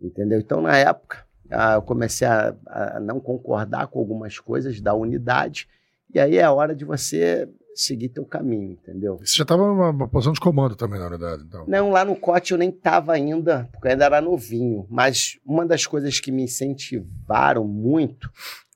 entendeu? 0.00 0.38
Então, 0.38 0.62
na 0.62 0.76
época, 0.76 1.24
ah, 1.50 1.74
eu 1.74 1.82
comecei 1.82 2.26
a, 2.26 2.54
a 2.66 3.00
não 3.00 3.20
concordar 3.20 3.88
com 3.88 3.98
algumas 3.98 4.38
coisas 4.38 4.80
da 4.80 4.94
unidade, 4.94 5.68
e 6.12 6.18
aí 6.18 6.38
é 6.38 6.48
hora 6.48 6.74
de 6.74 6.84
você 6.84 7.48
seguir 7.74 8.08
teu 8.08 8.24
caminho, 8.24 8.72
entendeu? 8.72 9.18
Você 9.18 9.36
já 9.36 9.42
estava 9.42 9.66
numa 9.66 10.08
posição 10.08 10.32
de 10.32 10.40
comando 10.40 10.76
também 10.76 10.98
na 10.98 11.08
unidade, 11.08 11.42
então? 11.42 11.64
Não, 11.66 11.90
lá 11.90 12.04
no 12.04 12.14
COT 12.14 12.52
eu 12.52 12.58
nem 12.58 12.70
estava 12.70 13.12
ainda, 13.12 13.68
porque 13.72 13.88
eu 13.88 13.92
ainda 13.92 14.04
era 14.04 14.20
novinho. 14.20 14.86
Mas 14.88 15.38
uma 15.44 15.66
das 15.66 15.86
coisas 15.86 16.20
que 16.20 16.30
me 16.30 16.44
incentivaram 16.44 17.66
muito, 17.66 18.30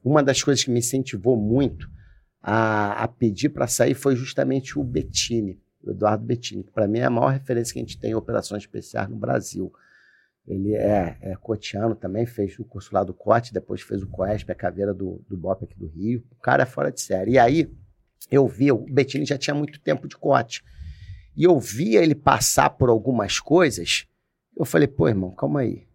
uma 0.05 0.23
das 0.23 0.43
coisas 0.43 0.65
que 0.65 0.71
me 0.71 0.81
incentivou 0.81 1.37
muito 1.37 1.89
a, 2.43 3.05
a 3.05 3.09
pedir 3.09 3.51
para 3.51 3.67
sair 3.67 3.95
foi 3.95 4.17
justamente 4.17 4.79
o 4.79 4.85
Bettini, 4.85 5.61
o 5.83 5.91
Eduardo 5.91 6.25
Bettini, 6.25 6.65
que 6.65 6.71
para 6.71 6.89
mim 6.89 6.99
é 6.99 7.05
a 7.05 7.11
maior 7.11 7.29
referência 7.29 7.73
que 7.73 7.79
a 7.79 7.83
gente 7.83 7.99
tem 7.99 8.11
em 8.13 8.15
operações 8.15 8.63
especiais 8.63 9.09
no 9.09 9.17
Brasil. 9.17 9.73
Ele 10.47 10.75
é, 10.75 11.19
é 11.21 11.37
cotiano 11.37 11.95
também, 11.95 12.25
fez 12.25 12.59
o 12.59 12.65
curso 12.65 12.95
lá 12.95 13.05
do 13.05 13.13
COT, 13.13 13.53
depois 13.53 13.83
fez 13.83 14.03
o 14.03 14.09
COESP, 14.09 14.51
a 14.51 14.55
caveira 14.55 14.95
do, 14.95 15.23
do 15.29 15.37
BOP 15.37 15.65
aqui 15.65 15.79
do 15.79 15.87
Rio. 15.87 16.25
O 16.31 16.37
cara 16.37 16.63
é 16.63 16.67
fora 16.67 16.91
de 16.91 17.01
série. 17.03 17.33
E 17.33 17.39
aí, 17.39 17.71
eu 18.31 18.49
vi, 18.49 18.73
o 18.73 18.79
Bettini 18.79 19.27
já 19.27 19.37
tinha 19.37 19.55
muito 19.55 19.79
tempo 19.79 20.09
de 20.09 20.17
COT. 20.17 20.65
E 21.37 21.45
eu 21.45 21.61
via 21.61 22.03
ele 22.03 22.15
passar 22.15 22.71
por 22.71 22.89
algumas 22.89 23.39
coisas. 23.39 24.07
Eu 24.57 24.65
falei, 24.65 24.89
pô, 24.89 25.07
irmão, 25.07 25.31
calma 25.33 25.61
aí. 25.61 25.87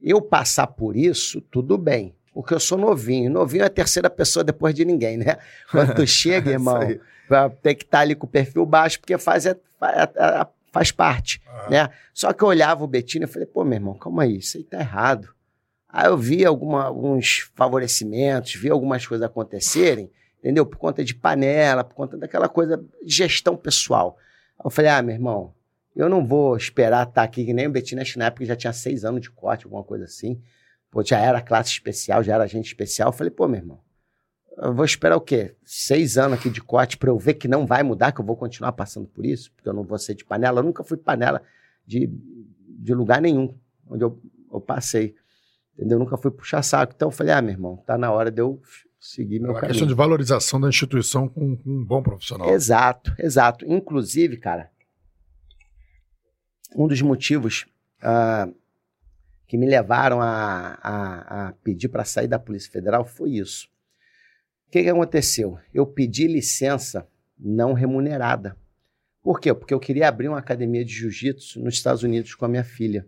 Eu 0.00 0.20
passar 0.20 0.66
por 0.66 0.96
isso, 0.96 1.40
tudo 1.40 1.78
bem. 1.78 2.15
Porque 2.36 2.52
eu 2.52 2.60
sou 2.60 2.76
novinho. 2.76 3.30
Novinho 3.30 3.62
é 3.62 3.66
a 3.66 3.70
terceira 3.70 4.10
pessoa 4.10 4.44
depois 4.44 4.74
de 4.74 4.84
ninguém, 4.84 5.16
né? 5.16 5.38
Quando 5.72 5.94
tu 5.94 6.06
chega, 6.06 6.50
irmão, 6.50 6.78
tem 7.62 7.74
que 7.74 7.82
estar 7.82 7.96
tá 7.96 8.02
ali 8.02 8.14
com 8.14 8.26
o 8.26 8.28
perfil 8.28 8.66
baixo, 8.66 9.00
porque 9.00 9.16
faz, 9.16 9.46
é, 9.46 9.52
é, 9.52 10.46
faz 10.70 10.92
parte, 10.92 11.40
uhum. 11.48 11.70
né? 11.70 11.88
Só 12.12 12.34
que 12.34 12.44
eu 12.44 12.48
olhava 12.48 12.84
o 12.84 12.86
Betinho 12.86 13.24
e 13.24 13.26
falei, 13.26 13.46
pô, 13.46 13.64
meu 13.64 13.76
irmão, 13.76 13.94
calma 13.94 14.24
aí, 14.24 14.36
isso 14.36 14.58
aí 14.58 14.64
tá 14.64 14.78
errado. 14.78 15.30
Aí 15.88 16.08
eu 16.08 16.18
vi 16.18 16.44
alguma, 16.44 16.84
alguns 16.84 17.50
favorecimentos, 17.54 18.54
vi 18.54 18.68
algumas 18.68 19.06
coisas 19.06 19.24
acontecerem, 19.24 20.10
entendeu? 20.38 20.66
Por 20.66 20.76
conta 20.76 21.02
de 21.02 21.14
panela, 21.14 21.84
por 21.84 21.94
conta 21.94 22.18
daquela 22.18 22.50
coisa 22.50 22.84
de 23.02 23.14
gestão 23.14 23.56
pessoal. 23.56 24.18
Eu 24.62 24.68
falei, 24.68 24.90
ah, 24.90 25.00
meu 25.00 25.14
irmão, 25.14 25.54
eu 25.96 26.06
não 26.06 26.22
vou 26.22 26.54
esperar 26.54 27.04
estar 27.04 27.14
tá 27.14 27.22
aqui, 27.22 27.46
que 27.46 27.54
nem 27.54 27.66
o 27.66 27.70
Betinho 27.70 28.02
na 28.18 28.26
época 28.26 28.44
já 28.44 28.54
tinha 28.54 28.74
seis 28.74 29.06
anos 29.06 29.22
de 29.22 29.30
corte, 29.30 29.64
alguma 29.64 29.82
coisa 29.82 30.04
assim. 30.04 30.38
Pô, 30.96 31.04
já 31.04 31.18
era 31.18 31.42
classe 31.42 31.72
especial, 31.72 32.22
já 32.22 32.36
era 32.36 32.44
agente 32.44 32.68
especial. 32.68 33.10
Eu 33.10 33.12
falei, 33.12 33.30
pô, 33.30 33.46
meu 33.46 33.60
irmão, 33.60 33.78
eu 34.56 34.72
vou 34.72 34.82
esperar 34.82 35.14
o 35.14 35.20
quê? 35.20 35.54
Seis 35.62 36.16
anos 36.16 36.38
aqui 36.38 36.48
de 36.48 36.62
corte 36.62 36.96
para 36.96 37.10
eu 37.10 37.18
ver 37.18 37.34
que 37.34 37.46
não 37.46 37.66
vai 37.66 37.82
mudar, 37.82 38.12
que 38.12 38.20
eu 38.22 38.24
vou 38.24 38.34
continuar 38.34 38.72
passando 38.72 39.06
por 39.06 39.26
isso, 39.26 39.52
porque 39.52 39.68
eu 39.68 39.74
não 39.74 39.84
vou 39.84 39.98
ser 39.98 40.14
de 40.14 40.24
panela. 40.24 40.60
Eu 40.60 40.64
nunca 40.64 40.82
fui 40.82 40.96
panela 40.96 41.42
de, 41.86 42.10
de 42.78 42.94
lugar 42.94 43.20
nenhum 43.20 43.54
onde 43.86 44.04
eu, 44.04 44.18
eu 44.50 44.58
passei. 44.58 45.14
Entendeu? 45.74 45.96
Eu 45.96 45.98
nunca 45.98 46.16
fui 46.16 46.30
puxar 46.30 46.62
saco. 46.62 46.94
Então 46.96 47.08
eu 47.08 47.12
falei, 47.12 47.34
ah, 47.34 47.42
meu 47.42 47.52
irmão, 47.52 47.76
tá 47.86 47.98
na 47.98 48.10
hora 48.10 48.30
de 48.30 48.40
eu 48.40 48.58
seguir 48.98 49.38
meu 49.38 49.50
é 49.50 49.52
uma 49.52 49.60
caminho. 49.60 49.72
questão 49.74 49.86
de 49.86 49.94
valorização 49.94 50.58
da 50.58 50.70
instituição 50.70 51.28
com, 51.28 51.58
com 51.58 51.70
um 51.70 51.84
bom 51.84 52.02
profissional. 52.02 52.48
Exato, 52.48 53.14
exato. 53.18 53.70
Inclusive, 53.70 54.38
cara, 54.38 54.70
um 56.74 56.88
dos 56.88 57.02
motivos 57.02 57.66
uh, 58.02 58.50
que 59.46 59.56
me 59.56 59.66
levaram 59.66 60.20
a, 60.20 60.78
a, 60.82 61.48
a 61.48 61.52
pedir 61.52 61.88
para 61.88 62.04
sair 62.04 62.26
da 62.26 62.38
Polícia 62.38 62.70
Federal 62.70 63.04
foi 63.04 63.32
isso. 63.32 63.68
O 64.66 64.70
que, 64.70 64.82
que 64.82 64.88
aconteceu? 64.88 65.58
Eu 65.72 65.86
pedi 65.86 66.26
licença 66.26 67.06
não 67.38 67.72
remunerada. 67.72 68.56
Por 69.22 69.40
quê? 69.40 69.54
Porque 69.54 69.74
eu 69.74 69.80
queria 69.80 70.08
abrir 70.08 70.28
uma 70.28 70.38
academia 70.38 70.84
de 70.84 70.92
jiu-jitsu 70.92 71.60
nos 71.60 71.74
Estados 71.74 72.02
Unidos 72.02 72.34
com 72.34 72.44
a 72.44 72.48
minha 72.48 72.64
filha. 72.64 73.06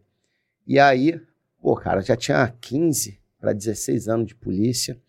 E 0.67 0.79
aí, 0.79 1.21
pô, 1.61 1.75
cara, 1.75 2.01
já 2.01 2.17
tinha 2.17 2.47
15 2.61 3.21
para 3.41 3.53
16 3.53 4.09
anos 4.09 4.27
de 4.27 4.35
polícia. 4.35 5.01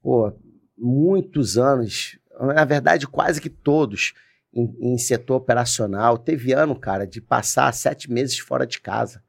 Pô, 0.00 0.32
muitos 0.76 1.58
anos, 1.58 2.18
na 2.40 2.64
verdade, 2.64 3.06
quase 3.06 3.40
que 3.40 3.50
todos 3.50 4.14
em, 4.52 4.74
em 4.80 4.98
setor 4.98 5.36
operacional. 5.36 6.18
Teve 6.18 6.52
ano, 6.52 6.78
cara, 6.78 7.06
de 7.06 7.20
passar 7.20 7.72
sete 7.72 8.10
meses 8.10 8.38
fora 8.38 8.66
de 8.66 8.80
casa. 8.80 9.22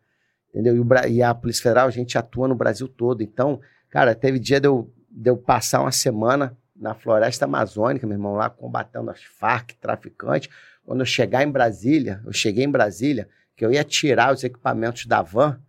Entendeu? 0.53 0.75
E, 0.75 0.79
o, 0.79 0.87
e 1.09 1.23
a 1.23 1.33
Polícia 1.33 1.63
Federal, 1.63 1.87
a 1.87 1.91
gente 1.91 2.15
atua 2.15 2.47
no 2.47 2.53
Brasil 2.53 2.87
todo. 2.87 3.23
Então, 3.23 3.59
cara, 3.89 4.13
teve 4.13 4.37
dia 4.37 4.59
de 4.59 4.67
eu, 4.67 4.93
de 5.09 5.31
eu 5.31 5.35
passar 5.35 5.81
uma 5.81 5.91
semana 5.91 6.55
na 6.75 6.93
floresta 6.93 7.45
amazônica, 7.45 8.05
meu 8.05 8.15
irmão, 8.15 8.35
lá 8.35 8.49
combatendo 8.49 9.09
as 9.09 9.23
Farc, 9.23 9.71
traficantes. 9.81 10.49
Quando 10.85 10.99
eu 10.99 11.05
chegar 11.05 11.43
em 11.43 11.49
Brasília, 11.49 12.21
eu 12.25 12.31
cheguei 12.31 12.65
em 12.65 12.69
Brasília, 12.69 13.27
que 13.55 13.65
eu 13.65 13.71
ia 13.71 13.83
tirar 13.83 14.33
os 14.33 14.43
equipamentos 14.43 15.05
da 15.05 15.21
van, 15.21 15.59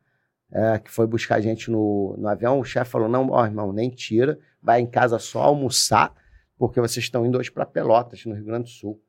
é, 0.52 0.78
que 0.78 0.90
foi 0.90 1.06
buscar 1.06 1.36
a 1.36 1.40
gente 1.40 1.70
no, 1.70 2.14
no 2.18 2.28
avião, 2.28 2.60
o 2.60 2.64
chefe 2.64 2.90
falou: 2.90 3.08
não, 3.08 3.30
ó, 3.30 3.44
irmão, 3.44 3.72
nem 3.72 3.90
tira, 3.90 4.38
vai 4.62 4.80
em 4.80 4.86
casa 4.86 5.18
só 5.18 5.42
almoçar, 5.42 6.14
porque 6.58 6.80
vocês 6.80 7.04
estão 7.04 7.24
indo 7.24 7.38
hoje 7.38 7.50
para 7.50 7.64
Pelotas, 7.66 8.24
no 8.24 8.34
Rio 8.34 8.44
Grande 8.44 8.64
do 8.64 8.70
Sul, 8.70 9.02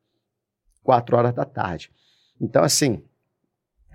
quatro 0.83 1.17
horas 1.17 1.33
da 1.33 1.45
tarde. 1.45 1.91
Então, 2.39 2.63
assim, 2.63 3.03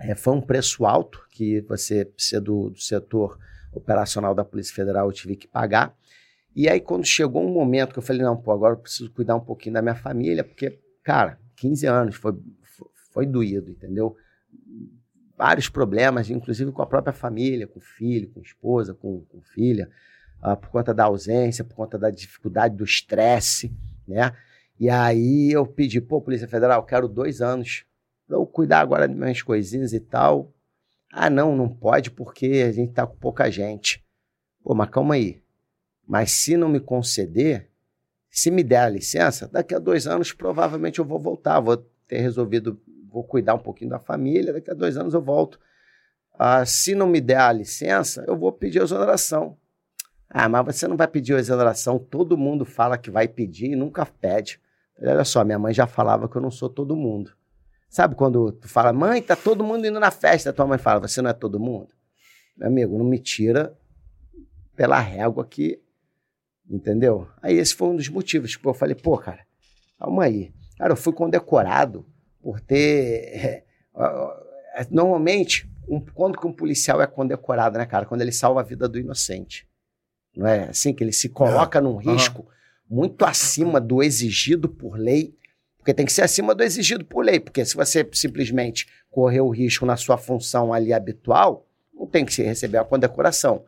é, 0.03 0.15
foi 0.15 0.33
um 0.33 0.41
preço 0.41 0.85
alto 0.85 1.25
que 1.29 1.61
você, 1.61 2.11
ser 2.17 2.41
do, 2.41 2.69
do 2.69 2.79
setor 2.79 3.37
operacional 3.71 4.33
da 4.33 4.43
Polícia 4.43 4.73
Federal, 4.73 5.07
eu 5.07 5.13
tive 5.13 5.35
que 5.35 5.47
pagar. 5.47 5.95
E 6.55 6.67
aí, 6.67 6.81
quando 6.81 7.05
chegou 7.05 7.45
um 7.45 7.53
momento 7.53 7.93
que 7.93 7.99
eu 7.99 8.03
falei, 8.03 8.21
não, 8.21 8.35
pô, 8.35 8.51
agora 8.51 8.73
eu 8.73 8.79
preciso 8.79 9.11
cuidar 9.11 9.35
um 9.35 9.41
pouquinho 9.41 9.73
da 9.73 9.81
minha 9.81 9.95
família, 9.95 10.43
porque, 10.43 10.79
cara, 11.03 11.39
15 11.55 11.87
anos 11.87 12.15
foi, 12.15 12.33
foi, 12.63 12.87
foi 13.13 13.25
doído, 13.25 13.71
entendeu? 13.71 14.15
Vários 15.37 15.69
problemas, 15.69 16.29
inclusive 16.29 16.71
com 16.71 16.81
a 16.81 16.85
própria 16.85 17.13
família, 17.13 17.67
com 17.67 17.79
filho, 17.79 18.29
com 18.29 18.41
esposa, 18.41 18.93
com, 18.93 19.21
com 19.21 19.41
filha, 19.41 19.89
uh, 20.43 20.57
por 20.57 20.69
conta 20.69 20.93
da 20.93 21.05
ausência, 21.05 21.63
por 21.63 21.75
conta 21.75 21.97
da 21.97 22.09
dificuldade 22.09 22.75
do 22.75 22.83
estresse, 22.83 23.73
né? 24.07 24.33
E 24.77 24.89
aí 24.89 25.51
eu 25.51 25.65
pedi, 25.65 26.01
pô, 26.01 26.19
Polícia 26.19 26.47
Federal, 26.47 26.83
quero 26.83 27.07
dois 27.07 27.39
anos 27.39 27.85
eu 28.35 28.45
cuidar 28.45 28.79
agora 28.79 29.07
de 29.07 29.15
minhas 29.15 29.41
coisinhas 29.41 29.93
e 29.93 29.99
tal. 29.99 30.53
Ah, 31.11 31.29
não, 31.29 31.55
não 31.55 31.67
pode 31.67 32.11
porque 32.11 32.63
a 32.67 32.71
gente 32.71 32.93
tá 32.93 33.05
com 33.05 33.15
pouca 33.15 33.49
gente. 33.51 34.03
Pô, 34.63 34.73
mas 34.73 34.89
calma 34.89 35.15
aí. 35.15 35.41
Mas 36.07 36.31
se 36.31 36.55
não 36.55 36.69
me 36.69 36.79
conceder, 36.79 37.69
se 38.29 38.49
me 38.49 38.63
der 38.63 38.83
a 38.83 38.89
licença, 38.89 39.47
daqui 39.47 39.75
a 39.75 39.79
dois 39.79 40.07
anos 40.07 40.31
provavelmente 40.31 40.99
eu 40.99 41.05
vou 41.05 41.19
voltar, 41.19 41.59
vou 41.59 41.77
ter 42.07 42.19
resolvido, 42.19 42.79
vou 43.09 43.23
cuidar 43.23 43.55
um 43.55 43.59
pouquinho 43.59 43.89
da 43.89 43.99
família, 43.99 44.53
daqui 44.53 44.71
a 44.71 44.73
dois 44.73 44.97
anos 44.97 45.13
eu 45.13 45.21
volto. 45.21 45.59
Ah, 46.37 46.65
se 46.65 46.95
não 46.95 47.07
me 47.07 47.19
der 47.19 47.39
a 47.39 47.51
licença, 47.51 48.23
eu 48.27 48.37
vou 48.37 48.51
pedir 48.51 48.81
exoneração. 48.81 49.57
Ah, 50.29 50.47
mas 50.47 50.65
você 50.65 50.87
não 50.87 50.95
vai 50.95 51.07
pedir 51.07 51.33
exoneração, 51.33 51.99
todo 51.99 52.37
mundo 52.37 52.63
fala 52.63 52.97
que 52.97 53.11
vai 53.11 53.27
pedir 53.27 53.71
e 53.71 53.75
nunca 53.75 54.05
pede. 54.05 54.61
Olha 54.97 55.25
só, 55.25 55.43
minha 55.43 55.59
mãe 55.59 55.73
já 55.73 55.85
falava 55.85 56.29
que 56.29 56.35
eu 56.35 56.41
não 56.41 56.51
sou 56.51 56.69
todo 56.69 56.95
mundo. 56.95 57.31
Sabe 57.91 58.15
quando 58.15 58.51
tu 58.53 58.67
fala, 58.67 58.91
mãe, 58.91 59.21
tá 59.21 59.35
todo 59.35 59.63
mundo 59.63 59.85
indo 59.85 59.99
na 59.99 60.09
festa, 60.09 60.51
tua 60.51 60.65
mãe 60.65 60.79
fala, 60.79 61.07
você 61.07 61.21
não 61.21 61.29
é 61.29 61.33
todo 61.33 61.59
mundo? 61.59 61.89
Meu 62.57 62.67
amigo, 62.67 62.97
não 62.97 63.05
me 63.05 63.19
tira 63.19 63.77
pela 64.75 64.99
régua 64.99 65.45
que 65.45 65.79
Entendeu? 66.71 67.27
Aí 67.41 67.57
esse 67.57 67.75
foi 67.75 67.89
um 67.89 67.95
dos 67.97 68.07
motivos. 68.07 68.51
Tipo, 68.51 68.69
eu 68.69 68.73
falei, 68.73 68.95
pô, 68.95 69.17
cara, 69.17 69.45
calma 69.99 70.23
aí. 70.23 70.53
Cara, 70.77 70.93
eu 70.93 70.97
fui 70.97 71.11
condecorado 71.11 72.05
por 72.41 72.61
ter. 72.61 73.65
Normalmente, 74.89 75.69
um, 75.87 75.99
quando 75.99 76.39
que 76.39 76.47
um 76.47 76.53
policial 76.53 77.01
é 77.01 77.07
condecorado, 77.07 77.77
né, 77.77 77.85
cara? 77.85 78.05
Quando 78.05 78.21
ele 78.21 78.31
salva 78.31 78.61
a 78.61 78.63
vida 78.63 78.87
do 78.87 78.97
inocente. 78.97 79.67
Não 80.33 80.47
é 80.47 80.69
assim 80.69 80.93
que 80.93 81.03
ele 81.03 81.11
se 81.11 81.27
coloca 81.27 81.79
é. 81.79 81.81
num 81.81 81.97
risco 81.97 82.43
uhum. 82.43 82.97
muito 82.97 83.25
acima 83.25 83.81
do 83.81 84.01
exigido 84.01 84.69
por 84.69 84.97
lei. 84.97 85.37
Porque 85.81 85.95
tem 85.95 86.05
que 86.05 86.13
ser 86.13 86.21
acima 86.21 86.53
do 86.53 86.63
exigido 86.63 87.03
por 87.03 87.25
lei. 87.25 87.39
Porque 87.39 87.65
se 87.65 87.75
você 87.75 88.07
simplesmente 88.13 88.87
correr 89.09 89.41
o 89.41 89.49
risco 89.49 89.83
na 89.83 89.97
sua 89.97 90.15
função 90.15 90.71
ali 90.71 90.93
habitual, 90.93 91.67
não 91.91 92.05
tem 92.05 92.23
que 92.23 92.39
receber 92.43 92.77
a 92.77 92.85
condecoração. 92.85 93.65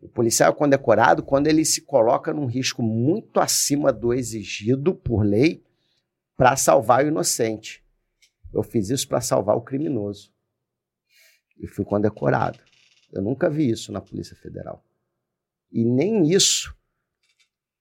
O 0.00 0.08
policial 0.08 0.52
é 0.52 0.54
condecorado 0.54 1.20
quando 1.20 1.48
ele 1.48 1.64
se 1.64 1.80
coloca 1.80 2.32
num 2.32 2.46
risco 2.46 2.80
muito 2.80 3.40
acima 3.40 3.92
do 3.92 4.14
exigido 4.14 4.94
por 4.94 5.24
lei 5.24 5.64
para 6.36 6.54
salvar 6.54 7.04
o 7.04 7.08
inocente. 7.08 7.84
Eu 8.54 8.62
fiz 8.62 8.88
isso 8.88 9.08
para 9.08 9.20
salvar 9.20 9.56
o 9.56 9.60
criminoso. 9.60 10.32
E 11.58 11.66
fui 11.66 11.84
condecorado. 11.84 12.60
Eu 13.12 13.20
nunca 13.20 13.50
vi 13.50 13.68
isso 13.68 13.90
na 13.90 14.00
Polícia 14.00 14.36
Federal. 14.36 14.84
E 15.72 15.84
nem 15.84 16.30
isso. 16.30 16.72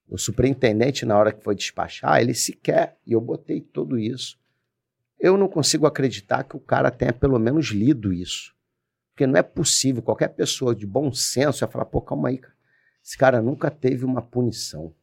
O 0.07 0.17
superintendente, 0.17 1.05
na 1.05 1.17
hora 1.17 1.34
que 1.34 1.43
foi 1.43 1.53
despachar, 1.53 2.21
ele 2.21 2.34
sequer, 2.34 2.97
e 3.05 3.11
eu 3.11 3.19
botei 3.19 3.59
tudo 3.59 3.99
isso. 3.99 4.39
Eu 5.19 5.35
não 5.35 5.47
consigo 5.47 5.85
acreditar 5.85 6.43
que 6.43 6.55
o 6.55 6.59
cara 6.59 6.89
tenha 6.89 7.11
pelo 7.11 7.38
menos 7.38 7.67
lido 7.67 8.13
isso. 8.13 8.55
Porque 9.11 9.27
não 9.27 9.38
é 9.38 9.43
possível, 9.43 10.01
qualquer 10.01 10.29
pessoa 10.29 10.75
de 10.75 10.85
bom 10.85 11.11
senso 11.11 11.59
vai 11.59 11.71
falar, 11.71 11.85
pô, 11.85 11.99
calma 11.99 12.29
aí, 12.29 12.38
cara. 12.38 12.55
Esse 13.03 13.17
cara 13.17 13.41
nunca 13.41 13.71
teve 13.71 14.05
uma 14.05 14.21
punição. 14.21 14.93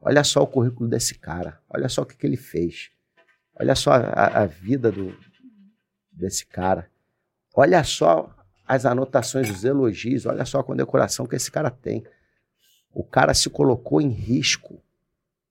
Olha 0.00 0.24
só 0.24 0.42
o 0.42 0.46
currículo 0.46 0.88
desse 0.88 1.14
cara. 1.14 1.60
Olha 1.70 1.88
só 1.88 2.02
o 2.02 2.06
que, 2.06 2.16
que 2.16 2.26
ele 2.26 2.36
fez. 2.36 2.90
Olha 3.54 3.74
só 3.74 3.92
a, 3.92 4.42
a 4.42 4.46
vida 4.46 4.90
do, 4.90 5.16
desse 6.10 6.44
cara. 6.44 6.90
Olha 7.54 7.82
só 7.84 8.34
as 8.66 8.84
anotações, 8.84 9.48
os 9.48 9.64
elogios. 9.64 10.26
Olha 10.26 10.44
só 10.44 10.60
a 10.60 10.64
condecoração 10.64 11.24
que 11.24 11.36
esse 11.36 11.50
cara 11.50 11.70
tem. 11.70 12.04
O 12.94 13.02
cara 13.02 13.32
se 13.34 13.48
colocou 13.48 14.00
em 14.00 14.10
risco 14.10 14.82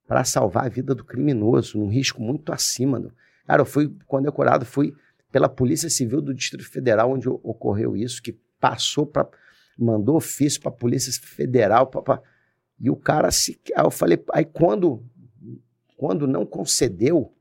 para 0.08 0.24
salvar 0.24 0.66
a 0.66 0.70
vida 0.70 0.94
do 0.94 1.04
criminoso, 1.04 1.78
num 1.78 1.88
risco 1.88 2.22
muito 2.22 2.52
acima. 2.52 3.00
Do... 3.00 3.14
Cara, 3.46 3.62
eu 3.62 3.66
fui 3.66 3.96
condecorado, 4.06 4.66
fui 4.66 4.94
pela 5.32 5.48
Polícia 5.48 5.90
Civil 5.90 6.22
do 6.22 6.34
Distrito 6.34 6.70
Federal, 6.70 7.12
onde 7.12 7.30
ocorreu 7.30 7.96
isso, 7.96 8.22
que 8.22 8.34
passou 8.60 9.06
para. 9.06 9.28
mandou 9.78 10.18
ofício 10.18 10.62
para 10.62 10.70
a 10.70 10.76
Polícia 10.76 11.12
Federal. 11.14 11.88
Pra, 11.88 12.02
pra... 12.02 12.22
e 12.80 12.90
o 12.90 12.96
cara 12.96 13.32
se. 13.32 13.60
Aí 13.76 13.86
eu 13.86 13.90
falei, 13.90 14.24
aí 14.34 14.46
quando, 14.46 15.04
quando 15.98 16.28
não 16.28 16.46
concedeu, 16.46 17.34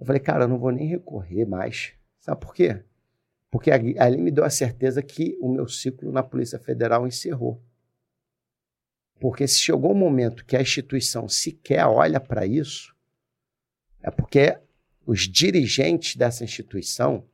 eu 0.00 0.06
falei, 0.06 0.20
cara, 0.20 0.44
eu 0.44 0.48
não 0.48 0.58
vou 0.58 0.70
nem 0.70 0.88
recorrer 0.88 1.44
mais. 1.44 1.92
Sabe 2.18 2.40
por 2.40 2.54
quê? 2.54 2.82
Porque 3.50 3.70
ali 3.70 4.20
me 4.20 4.30
deu 4.30 4.44
a 4.44 4.50
certeza 4.50 5.02
que 5.02 5.38
o 5.40 5.52
meu 5.52 5.68
ciclo 5.68 6.10
na 6.10 6.22
Polícia 6.22 6.58
Federal 6.58 7.06
encerrou. 7.06 7.62
Porque 9.18 9.48
se 9.48 9.60
chegou 9.60 9.92
um 9.92 9.98
momento 9.98 10.44
que 10.44 10.56
a 10.56 10.60
instituição 10.60 11.28
sequer 11.28 11.86
olha 11.86 12.20
para 12.20 12.46
isso, 12.46 12.94
é 14.02 14.10
porque 14.10 14.58
os 15.06 15.20
dirigentes 15.20 16.16
dessa 16.16 16.44
instituição, 16.44 17.24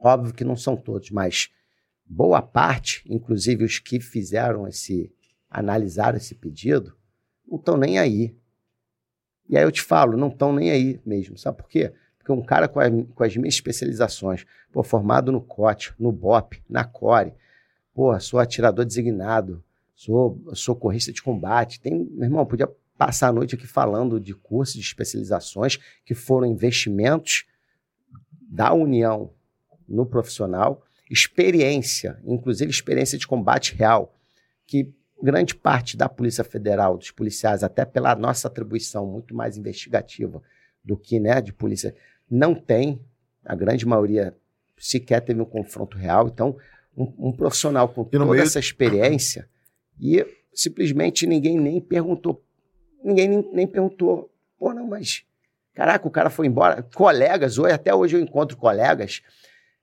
óbvio 0.00 0.32
que 0.32 0.44
não 0.44 0.56
são 0.56 0.76
todos, 0.76 1.10
mas 1.10 1.50
boa 2.06 2.40
parte, 2.40 3.04
inclusive 3.06 3.64
os 3.64 3.78
que 3.78 4.00
fizeram 4.00 4.66
esse, 4.66 5.12
analisaram 5.50 6.16
esse 6.16 6.34
pedido, 6.34 6.96
não 7.46 7.58
estão 7.58 7.76
nem 7.76 7.98
aí. 7.98 8.34
E 9.48 9.56
aí 9.56 9.64
eu 9.64 9.72
te 9.72 9.82
falo, 9.82 10.16
não 10.16 10.28
estão 10.28 10.52
nem 10.52 10.70
aí 10.70 11.00
mesmo. 11.04 11.36
Sabe 11.36 11.58
por 11.58 11.68
quê? 11.68 11.92
Porque 12.18 12.32
um 12.32 12.42
cara 12.42 12.68
com, 12.68 12.80
a, 12.80 12.86
com 13.14 13.24
as 13.24 13.36
minhas 13.36 13.54
especializações, 13.54 14.44
pô, 14.72 14.82
formado 14.82 15.32
no 15.32 15.40
COT, 15.40 15.94
no 15.98 16.12
BOP, 16.12 16.62
na 16.68 16.84
CORE, 16.84 17.32
pô, 17.94 18.18
sou 18.20 18.38
atirador 18.38 18.84
designado, 18.84 19.62
sou 19.98 20.40
socorrista 20.54 21.12
de 21.12 21.20
combate. 21.20 21.80
Tem, 21.80 22.08
meu 22.12 22.22
irmão, 22.22 22.46
podia 22.46 22.70
passar 22.96 23.28
a 23.28 23.32
noite 23.32 23.56
aqui 23.56 23.66
falando 23.66 24.20
de 24.20 24.32
cursos 24.32 24.74
de 24.74 24.80
especializações 24.80 25.76
que 26.04 26.14
foram 26.14 26.46
investimentos 26.46 27.46
da 28.40 28.72
União 28.72 29.32
no 29.88 30.06
profissional, 30.06 30.84
experiência, 31.10 32.16
inclusive 32.24 32.70
experiência 32.70 33.18
de 33.18 33.26
combate 33.26 33.74
real, 33.74 34.14
que 34.68 34.94
grande 35.20 35.52
parte 35.52 35.96
da 35.96 36.08
Polícia 36.08 36.44
Federal, 36.44 36.96
dos 36.96 37.10
policiais, 37.10 37.64
até 37.64 37.84
pela 37.84 38.14
nossa 38.14 38.46
atribuição 38.46 39.04
muito 39.04 39.34
mais 39.34 39.56
investigativa 39.56 40.40
do 40.84 40.96
que 40.96 41.18
né, 41.18 41.40
de 41.40 41.52
polícia, 41.52 41.92
não 42.30 42.54
tem. 42.54 43.00
A 43.44 43.56
grande 43.56 43.84
maioria 43.84 44.36
sequer 44.76 45.22
teve 45.22 45.40
um 45.40 45.44
confronto 45.44 45.96
real. 45.96 46.28
Então, 46.28 46.56
um, 46.96 47.30
um 47.30 47.32
profissional 47.32 47.88
com 47.88 48.04
toda 48.04 48.24
meio... 48.26 48.40
essa 48.40 48.60
experiência 48.60 49.48
e 50.00 50.26
simplesmente 50.54 51.26
ninguém 51.26 51.58
nem 51.58 51.80
perguntou. 51.80 52.42
Ninguém 53.02 53.28
nem, 53.28 53.50
nem 53.52 53.66
perguntou. 53.66 54.30
Pô, 54.58 54.72
não, 54.72 54.86
mas. 54.86 55.24
Caraca, 55.74 56.06
o 56.08 56.10
cara 56.10 56.30
foi 56.30 56.46
embora. 56.46 56.82
Colegas, 56.94 57.58
hoje, 57.58 57.72
até 57.72 57.94
hoje 57.94 58.16
eu 58.16 58.20
encontro 58.20 58.56
colegas. 58.56 59.22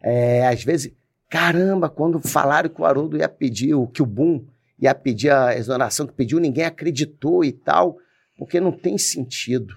É, 0.01 0.45
às 0.47 0.63
vezes, 0.63 0.93
caramba, 1.29 1.89
quando 1.89 2.19
falaram 2.19 2.69
que 2.69 2.81
o 2.81 2.85
Haroldo 2.85 3.17
ia 3.17 3.29
pedir, 3.29 3.73
o 3.73 3.87
que 3.87 4.01
o 4.01 4.05
Boom 4.05 4.45
ia 4.77 4.93
pedir 4.93 5.31
a 5.31 5.55
exoneração 5.55 6.05
que 6.05 6.13
pediu, 6.13 6.39
ninguém 6.39 6.65
acreditou 6.65 7.43
e 7.45 7.51
tal, 7.51 7.97
porque 8.37 8.59
não 8.59 8.71
tem 8.71 8.97
sentido. 8.97 9.75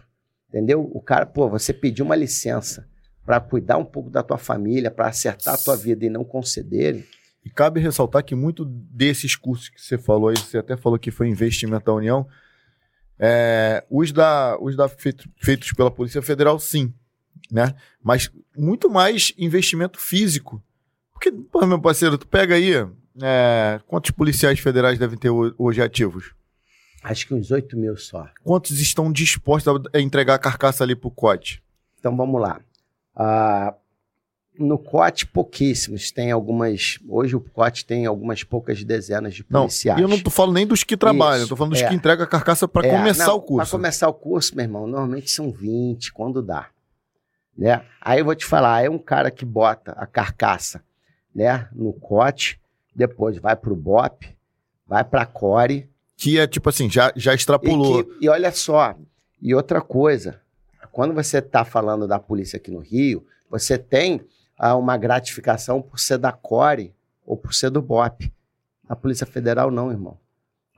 Entendeu? 0.49 0.91
O 0.93 1.01
cara, 1.01 1.25
pô, 1.27 1.49
você 1.49 1.73
pediu 1.73 2.05
uma 2.05 2.17
licença 2.17 2.89
para 3.25 3.41
cuidar 3.41 3.77
um 3.77 3.85
pouco 3.85 4.11
da 4.11 4.23
tua 4.23 4.39
família, 4.39 4.91
para 4.91 5.09
acertar 5.09 5.55
a 5.55 5.59
tua 5.59 5.77
vida 5.77 6.05
e 6.05 6.11
não 6.11 6.25
concederem. 6.25 7.05
E 7.49 7.51
cabe 7.51 7.81
ressaltar 7.81 8.23
que 8.23 8.35
muito 8.35 8.63
desses 8.63 9.35
cursos 9.35 9.71
que 9.71 9.81
você 9.81 9.97
falou 9.97 10.29
aí, 10.29 10.37
você 10.37 10.59
até 10.59 10.77
falou 10.77 10.99
que 10.99 11.11
foi 11.11 11.29
investimento 11.29 11.87
da 11.87 11.95
União, 11.95 12.29
é, 13.19 13.83
os 13.89 14.13
da, 14.13 14.59
os 14.61 14.77
da 14.77 14.87
feito, 14.87 15.27
feitos 15.39 15.73
pela 15.73 15.91
Polícia 15.91 16.21
Federal, 16.21 16.59
sim, 16.59 16.93
né? 17.51 17.75
Mas 18.03 18.31
muito 18.55 18.91
mais 18.91 19.33
investimento 19.39 19.99
físico. 19.99 20.63
Porque, 21.11 21.33
pô, 21.33 21.65
meu 21.65 21.81
parceiro, 21.81 22.19
tu 22.19 22.29
pega 22.29 22.55
aí, 22.55 22.75
é, 23.23 23.81
quantos 23.87 24.11
policiais 24.11 24.61
federais 24.61 24.99
devem 24.99 25.19
ter 25.19 25.31
hoje 25.31 25.81
ativos? 25.81 26.35
Acho 27.03 27.29
que 27.29 27.33
uns 27.33 27.51
8 27.51 27.79
mil 27.79 27.97
só. 27.97 28.29
Quantos 28.45 28.79
estão 28.79 29.11
dispostos 29.11 29.83
a 29.95 29.99
entregar 29.99 30.35
a 30.35 30.39
carcaça 30.39 30.85
ali 30.85 30.95
pro 30.95 31.11
COT? 31.11 31.63
Então 31.99 32.15
vamos 32.15 32.43
lá. 32.43 32.61
Uh, 33.17 33.75
no 34.59 34.79
COT, 34.79 35.27
pouquíssimos. 35.27 36.11
Tem 36.11 36.31
algumas. 36.31 36.99
Hoje 37.09 37.37
o 37.37 37.41
COT 37.41 37.85
tem 37.85 38.07
algumas 38.07 38.43
poucas 38.43 38.83
dezenas 38.83 39.35
de 39.35 39.45
policiais. 39.45 40.01
Não, 40.01 40.09
e 40.09 40.11
eu 40.11 40.17
não 40.17 40.23
tô 40.23 40.31
falando 40.31 40.55
nem 40.55 40.67
dos 40.67 40.83
que 40.83 40.97
trabalham, 40.97 41.41
Isso, 41.41 41.49
tô 41.49 41.57
falando 41.57 41.73
dos 41.73 41.83
é. 41.83 41.89
que 41.89 41.95
entregam 41.95 42.25
a 42.25 42.29
carcaça 42.29 42.67
para 42.67 42.87
é, 42.87 42.91
começar 42.91 43.27
não, 43.27 43.37
o 43.37 43.41
curso. 43.41 43.71
Para 43.71 43.79
começar 43.79 44.09
o 44.09 44.15
curso, 44.15 44.57
meu 44.57 44.65
irmão, 44.65 44.87
normalmente 44.87 45.31
são 45.31 45.51
20, 45.51 46.13
quando 46.13 46.43
dá. 46.43 46.69
Né? 47.57 47.83
Aí 48.01 48.21
eu 48.21 48.25
vou 48.25 48.35
te 48.35 48.45
falar, 48.45 48.85
é 48.85 48.91
um 48.91 48.99
cara 48.99 49.31
que 49.31 49.45
bota 49.45 49.93
a 49.93 50.07
carcaça 50.07 50.83
né, 51.35 51.69
no 51.73 51.93
COT, 51.93 52.61
depois 52.95 53.39
vai 53.39 53.55
pro 53.55 53.77
BOP, 53.77 54.27
vai 54.87 55.05
pra 55.05 55.25
CORE. 55.25 55.89
Que 56.17 56.39
é 56.39 56.47
tipo 56.47 56.69
assim, 56.69 56.91
já, 56.91 57.13
já 57.15 57.35
extrapolou. 57.35 58.01
E, 58.01 58.05
que, 58.05 58.25
e 58.25 58.29
olha 58.29 58.51
só, 58.51 58.97
e 59.41 59.55
outra 59.55 59.81
coisa, 59.81 60.41
quando 60.91 61.15
você 61.15 61.41
tá 61.41 61.65
falando 61.65 62.09
da 62.09 62.19
polícia 62.19 62.57
aqui 62.57 62.71
no 62.71 62.81
Rio, 62.81 63.25
você 63.49 63.79
tem 63.79 64.21
a 64.59 64.75
uma 64.75 64.97
gratificação 64.97 65.81
por 65.81 66.01
ser 66.01 66.19
da 66.19 66.33
CORE 66.33 66.93
ou 67.25 67.37
por 67.37 67.55
ser 67.55 67.71
do 67.71 67.81
BOP. 67.81 68.33
A 68.89 68.97
Polícia 68.97 69.27
Federal 69.27 69.71
não, 69.71 69.91
irmão. 69.91 70.19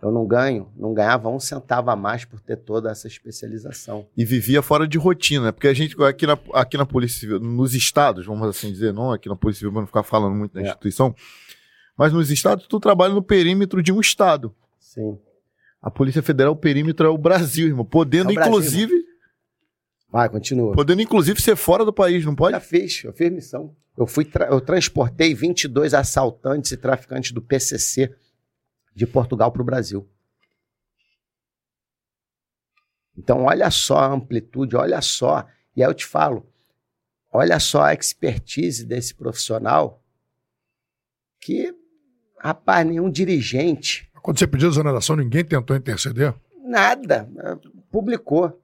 Eu 0.02 0.10
não 0.10 0.26
ganho, 0.26 0.70
não 0.76 0.94
ganhava 0.94 1.28
um 1.28 1.38
centavo 1.38 1.90
a 1.90 1.96
mais 1.96 2.24
por 2.24 2.40
ter 2.40 2.56
toda 2.56 2.90
essa 2.90 3.06
especialização. 3.06 4.06
E 4.16 4.24
vivia 4.24 4.62
fora 4.62 4.88
de 4.88 4.96
rotina, 4.96 5.46
né? 5.46 5.52
porque 5.52 5.68
a 5.68 5.74
gente 5.74 5.94
aqui 6.02 6.26
na, 6.26 6.38
aqui 6.54 6.76
na 6.78 6.86
Polícia 6.86 7.20
Civil, 7.20 7.38
nos 7.38 7.74
estados, 7.74 8.24
vamos 8.24 8.48
assim 8.48 8.72
dizer, 8.72 8.94
não 8.94 9.12
aqui 9.12 9.28
na 9.28 9.36
Polícia 9.36 9.60
Civil, 9.60 9.72
para 9.72 9.82
não 9.82 9.86
ficar 9.86 10.02
falando 10.02 10.34
muito 10.34 10.54
da 10.54 10.60
é. 10.60 10.64
instituição, 10.64 11.14
mas 11.96 12.14
nos 12.14 12.30
estados 12.30 12.66
tu 12.66 12.80
trabalha 12.80 13.12
no 13.12 13.22
perímetro 13.22 13.82
de 13.82 13.92
um 13.92 14.00
estado. 14.00 14.54
Sim. 14.78 15.18
A 15.82 15.90
Polícia 15.90 16.22
Federal, 16.22 16.54
o 16.54 16.56
perímetro 16.56 17.06
é 17.06 17.10
o 17.10 17.18
Brasil, 17.18 17.66
irmão, 17.66 17.84
podendo 17.84 18.30
é 18.30 18.34
inclusive 18.34 18.92
irmão. 18.94 19.09
Vai, 20.10 20.28
continua. 20.28 20.74
Podendo, 20.74 21.02
inclusive, 21.02 21.40
ser 21.40 21.56
fora 21.56 21.84
do 21.84 21.92
país, 21.92 22.24
não 22.24 22.34
pode? 22.34 22.52
Já 22.52 22.60
fiz, 22.60 23.04
eu 23.04 23.12
fiz 23.12 23.30
missão. 23.30 23.74
Eu, 23.96 24.06
fui 24.06 24.28
eu 24.48 24.60
transportei 24.60 25.34
22 25.34 25.94
assaltantes 25.94 26.72
e 26.72 26.76
traficantes 26.76 27.32
do 27.32 27.40
PCC 27.40 28.14
de 28.94 29.06
Portugal 29.06 29.52
para 29.52 29.62
o 29.62 29.64
Brasil. 29.64 30.08
Então, 33.16 33.44
olha 33.44 33.70
só 33.70 33.98
a 33.98 34.06
amplitude, 34.12 34.76
olha 34.76 35.00
só. 35.00 35.46
E 35.76 35.82
aí 35.82 35.88
eu 35.88 35.94
te 35.94 36.06
falo, 36.06 36.48
olha 37.30 37.60
só 37.60 37.82
a 37.82 37.94
expertise 37.94 38.84
desse 38.84 39.14
profissional 39.14 40.02
que, 41.40 41.74
rapaz, 42.38 42.86
nenhum 42.86 43.10
dirigente. 43.10 44.10
Quando 44.22 44.38
você 44.38 44.46
pediu 44.46 44.68
exoneração, 44.68 45.16
ninguém 45.16 45.44
tentou 45.44 45.76
interceder? 45.76 46.34
Nada. 46.64 47.28
Publicou. 47.90 48.60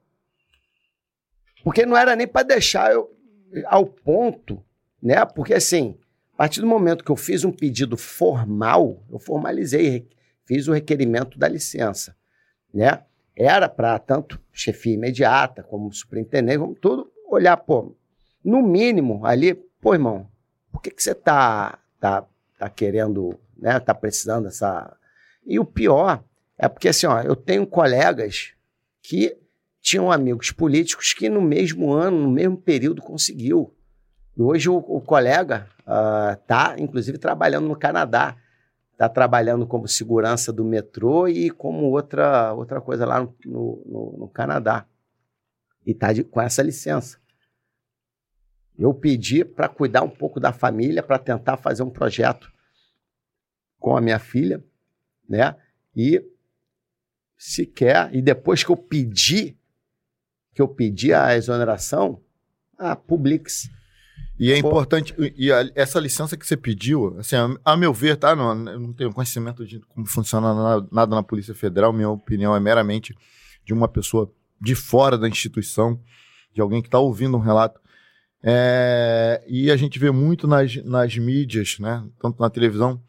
Porque 1.67 1.85
não 1.85 1.97
era 1.97 2.15
nem 2.15 2.25
para 2.25 2.43
deixar 2.43 2.93
eu 2.93 3.13
ao 3.65 3.85
ponto, 3.85 4.63
né? 5.03 5.25
Porque 5.25 5.53
assim, 5.53 5.99
a 6.33 6.37
partir 6.37 6.61
do 6.61 6.65
momento 6.65 7.03
que 7.03 7.11
eu 7.11 7.15
fiz 7.17 7.43
um 7.43 7.51
pedido 7.51 7.97
formal, 7.97 9.03
eu 9.11 9.19
formalizei, 9.19 10.07
fiz 10.45 10.69
o 10.69 10.71
requerimento 10.71 11.37
da 11.37 11.45
licença, 11.45 12.15
né? 12.73 13.03
Era 13.35 13.67
para 13.67 13.99
tanto 13.99 14.39
chefia 14.49 14.93
imediata 14.93 15.61
como 15.61 15.91
superintendente, 15.91 16.57
vamos 16.57 16.79
tudo 16.79 17.11
olhar, 17.29 17.57
pô, 17.57 17.93
no 18.41 18.61
mínimo 18.61 19.25
ali, 19.25 19.53
pô, 19.53 19.93
irmão, 19.93 20.25
por 20.71 20.81
que 20.81 20.89
que 20.89 21.03
você 21.03 21.13
tá 21.13 21.79
tá 21.99 22.25
tá 22.57 22.69
querendo, 22.69 23.37
né, 23.57 23.77
tá 23.77 23.93
precisando 23.93 24.45
dessa 24.45 24.95
E 25.45 25.59
o 25.59 25.65
pior 25.65 26.23
é 26.57 26.69
porque 26.69 26.87
assim, 26.87 27.07
ó, 27.07 27.21
eu 27.23 27.35
tenho 27.35 27.67
colegas 27.67 28.53
que 29.01 29.37
tinham 29.87 30.11
amigos 30.11 30.51
políticos 30.51 31.13
que 31.13 31.29
no 31.29 31.41
mesmo 31.41 31.93
ano, 31.93 32.23
no 32.23 32.29
mesmo 32.29 32.57
período, 32.57 33.01
conseguiu. 33.01 33.73
E 34.35 34.41
hoje 34.41 34.69
o, 34.69 34.75
o 34.75 34.99
colega 34.99 35.69
está, 35.79 36.75
uh, 36.75 36.81
inclusive, 36.81 37.17
trabalhando 37.17 37.69
no 37.69 37.75
Canadá. 37.77 38.35
Está 38.91 39.07
trabalhando 39.07 39.65
como 39.65 39.87
segurança 39.87 40.51
do 40.51 40.65
metrô 40.65 41.25
e 41.29 41.49
como 41.49 41.85
outra, 41.85 42.51
outra 42.51 42.81
coisa 42.81 43.05
lá 43.05 43.21
no, 43.21 43.33
no, 43.45 44.15
no 44.19 44.27
Canadá. 44.27 44.85
E 45.85 45.91
está 45.91 46.07
com 46.29 46.41
essa 46.41 46.61
licença. 46.61 47.17
Eu 48.77 48.93
pedi 48.93 49.45
para 49.45 49.69
cuidar 49.69 50.03
um 50.03 50.09
pouco 50.09 50.37
da 50.37 50.51
família, 50.51 51.01
para 51.01 51.17
tentar 51.17 51.55
fazer 51.55 51.83
um 51.83 51.89
projeto 51.89 52.51
com 53.79 53.95
a 53.95 54.01
minha 54.01 54.19
filha, 54.19 54.61
né? 55.29 55.55
E 55.95 56.21
sequer, 57.37 58.13
e 58.13 58.21
depois 58.21 58.65
que 58.65 58.69
eu 58.69 58.75
pedi 58.75 59.56
que 60.57 60.61
eu 60.61 60.67
pedi 60.67 61.13
a 61.13 61.37
exoneração, 61.37 62.19
a 62.79 62.95
Publix. 62.95 63.69
E 64.39 64.51
é 64.51 64.57
importante, 64.57 65.13
e 65.37 65.51
a, 65.51 65.69
essa 65.75 65.99
licença 65.99 66.35
que 66.35 66.47
você 66.47 66.57
pediu, 66.57 67.15
assim, 67.19 67.35
a, 67.35 67.47
a, 67.63 67.77
meu 67.77 67.93
ver, 67.93 68.17
tá? 68.17 68.35
Não, 68.35 68.49
eu 68.67 68.79
não 68.79 68.91
tenho 68.91 69.13
conhecimento 69.13 69.63
de 69.67 69.79
como 69.81 70.07
funciona 70.07 70.55
nada, 70.55 70.87
nada, 70.91 71.15
na 71.15 71.21
Polícia 71.21 71.53
Federal, 71.53 71.93
minha 71.93 72.09
opinião 72.09 72.55
é 72.55 72.59
meramente 72.59 73.15
de 73.63 73.71
uma 73.71 73.87
pessoa 73.87 74.33
de 74.59 74.73
fora 74.73 75.15
da 75.15 75.29
instituição, 75.29 76.01
de 76.51 76.59
alguém 76.59 76.81
que 76.81 76.87
está 76.87 76.97
ouvindo 76.97 77.37
um 77.37 77.39
relato. 77.39 77.79
É, 78.41 79.43
e 79.45 79.69
a 79.69 79.77
gente 79.77 79.99
vê 79.99 80.09
muito 80.09 80.47
nas, 80.47 80.75
nas 80.77 81.15
mídias, 81.15 81.77
né, 81.77 82.03
tanto 82.19 82.41
na 82.41 82.49
televisão, 82.49 82.99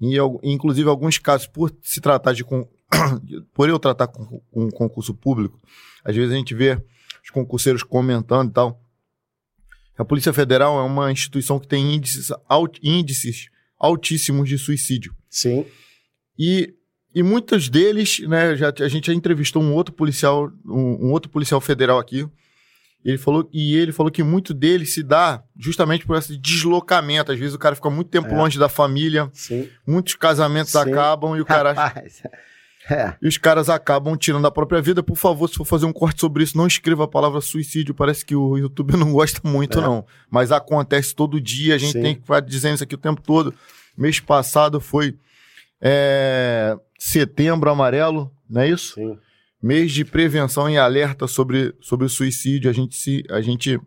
e 0.00 0.16
inclusive 0.42 0.88
alguns 0.88 1.18
casos, 1.18 1.46
por 1.46 1.72
se 1.82 2.00
tratar 2.00 2.32
de. 2.32 2.44
por 3.54 3.68
eu 3.68 3.78
tratar 3.78 4.08
com, 4.08 4.40
com 4.50 4.64
um 4.64 4.70
concurso 4.70 5.14
público, 5.14 5.60
às 6.04 6.16
vezes 6.16 6.32
a 6.32 6.36
gente 6.36 6.52
vê 6.52 6.82
os 7.26 7.30
concurseiros 7.30 7.82
comentando 7.82 8.50
e 8.50 8.52
tal. 8.52 8.80
A 9.98 10.04
Polícia 10.04 10.32
Federal 10.32 10.78
é 10.78 10.82
uma 10.82 11.10
instituição 11.10 11.58
que 11.58 11.66
tem 11.66 11.94
índices, 11.94 12.30
alt, 12.48 12.78
índices 12.82 13.48
altíssimos 13.78 14.48
de 14.48 14.56
suicídio. 14.56 15.14
Sim. 15.28 15.66
E, 16.38 16.74
e 17.14 17.22
muitos 17.22 17.68
deles, 17.68 18.20
né, 18.20 18.54
já, 18.54 18.72
a 18.78 18.88
gente 18.88 19.08
já 19.08 19.14
entrevistou 19.14 19.62
um 19.62 19.74
outro 19.74 19.94
policial, 19.94 20.52
um, 20.64 21.06
um 21.06 21.12
outro 21.12 21.30
policial 21.30 21.60
federal 21.60 21.98
aqui, 21.98 22.28
ele 23.04 23.18
falou, 23.18 23.48
e 23.52 23.76
ele 23.76 23.92
falou 23.92 24.10
que 24.10 24.22
muito 24.22 24.52
deles 24.52 24.94
se 24.94 25.02
dá 25.02 25.42
justamente 25.56 26.04
por 26.04 26.16
esse 26.16 26.36
deslocamento. 26.36 27.30
Às 27.30 27.38
vezes 27.38 27.54
o 27.54 27.58
cara 27.58 27.76
fica 27.76 27.88
muito 27.88 28.10
tempo 28.10 28.28
é. 28.28 28.36
longe 28.36 28.58
da 28.58 28.68
família. 28.68 29.30
Sim. 29.32 29.68
Muitos 29.86 30.14
casamentos 30.14 30.72
Sim. 30.72 30.78
acabam 30.78 31.36
e 31.36 31.40
o 31.40 31.44
cara. 31.44 31.72
Rapaz. 31.72 32.22
É. 32.88 33.14
E 33.20 33.26
os 33.26 33.36
caras 33.36 33.68
acabam 33.68 34.16
tirando 34.16 34.46
a 34.46 34.50
própria 34.50 34.80
vida. 34.80 35.02
Por 35.02 35.16
favor, 35.16 35.48
se 35.48 35.56
for 35.56 35.64
fazer 35.64 35.86
um 35.86 35.92
corte 35.92 36.20
sobre 36.20 36.44
isso, 36.44 36.56
não 36.56 36.66
escreva 36.66 37.04
a 37.04 37.08
palavra 37.08 37.40
suicídio. 37.40 37.94
Parece 37.94 38.24
que 38.24 38.34
o 38.34 38.56
YouTube 38.56 38.94
não 38.96 39.12
gosta 39.12 39.40
muito, 39.46 39.78
é. 39.78 39.82
não. 39.82 40.06
Mas 40.30 40.52
acontece 40.52 41.14
todo 41.14 41.40
dia, 41.40 41.74
a 41.74 41.78
gente 41.78 41.92
Sim. 41.92 42.02
tem 42.02 42.14
que 42.14 42.22
ficar 42.22 42.40
dizendo 42.40 42.74
isso 42.74 42.84
aqui 42.84 42.94
o 42.94 42.98
tempo 42.98 43.20
todo. 43.20 43.52
Mês 43.96 44.20
passado 44.20 44.80
foi 44.80 45.16
é, 45.80 46.76
setembro 46.98 47.70
amarelo, 47.70 48.30
não 48.48 48.60
é 48.60 48.68
isso? 48.68 48.94
Sim. 48.94 49.18
Mês 49.60 49.90
de 49.90 50.04
prevenção 50.04 50.70
e 50.70 50.78
alerta 50.78 51.26
sobre, 51.26 51.74
sobre 51.80 52.06
o 52.06 52.08
suicídio. 52.08 52.70
A 52.70 52.72
gente, 52.72 52.94
se, 52.94 53.24
a 53.30 53.40
gente 53.40 53.80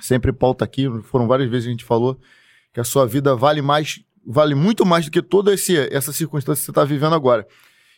sempre 0.00 0.32
pauta 0.32 0.64
aqui, 0.64 0.86
foram 1.02 1.26
várias 1.26 1.50
vezes 1.50 1.64
que 1.64 1.70
a 1.70 1.72
gente 1.72 1.84
falou, 1.84 2.20
que 2.72 2.78
a 2.78 2.84
sua 2.84 3.06
vida 3.06 3.34
vale 3.34 3.60
mais, 3.60 4.00
vale 4.24 4.54
muito 4.54 4.86
mais 4.86 5.06
do 5.06 5.10
que 5.10 5.22
toda 5.22 5.52
esse, 5.52 5.76
essa 5.92 6.12
circunstância 6.12 6.60
que 6.60 6.66
você 6.66 6.70
está 6.70 6.84
vivendo 6.84 7.14
agora. 7.14 7.46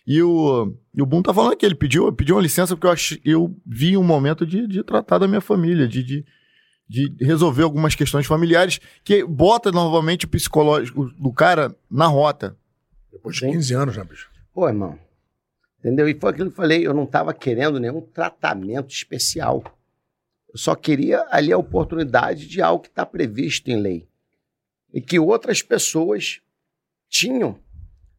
E 0.06 0.22
o, 0.22 0.72
e 0.94 1.02
o 1.02 1.06
Boom 1.06 1.20
tá 1.20 1.34
falando 1.34 1.56
que 1.56 1.66
ele 1.66 1.74
pediu, 1.74 2.12
pediu 2.12 2.36
uma 2.36 2.42
licença 2.42 2.76
porque 2.76 2.86
eu, 2.86 2.92
ach, 2.92 3.20
eu 3.24 3.56
vi 3.66 3.96
um 3.96 4.04
momento 4.04 4.46
de, 4.46 4.66
de 4.68 4.84
tratar 4.84 5.18
da 5.18 5.26
minha 5.26 5.40
família, 5.40 5.88
de, 5.88 6.02
de, 6.02 6.24
de 6.88 7.16
resolver 7.20 7.64
algumas 7.64 7.96
questões 7.96 8.24
familiares 8.24 8.80
que 9.02 9.24
bota 9.24 9.72
novamente 9.72 10.24
o 10.24 10.28
psicológico 10.28 11.06
do 11.18 11.32
cara 11.32 11.74
na 11.90 12.06
rota. 12.06 12.56
Depois 13.10 13.34
de 13.34 13.50
15 13.50 13.74
anos, 13.74 13.96
né, 13.96 14.04
bicho? 14.04 14.30
Pô, 14.54 14.68
irmão. 14.68 14.96
Entendeu? 15.80 16.08
E 16.08 16.14
foi 16.18 16.30
aquilo 16.30 16.50
que 16.50 16.52
eu 16.52 16.56
falei, 16.56 16.86
eu 16.86 16.94
não 16.94 17.04
estava 17.04 17.34
querendo 17.34 17.80
nenhum 17.80 18.00
tratamento 18.00 18.90
especial. 18.90 19.64
Eu 20.48 20.58
só 20.58 20.76
queria 20.76 21.26
ali 21.30 21.52
a 21.52 21.58
oportunidade 21.58 22.46
de 22.46 22.62
algo 22.62 22.84
que 22.84 22.88
está 22.88 23.04
previsto 23.04 23.68
em 23.70 23.80
lei. 23.80 24.08
E 24.92 25.00
que 25.00 25.18
outras 25.18 25.62
pessoas 25.62 26.40
tinham 27.08 27.58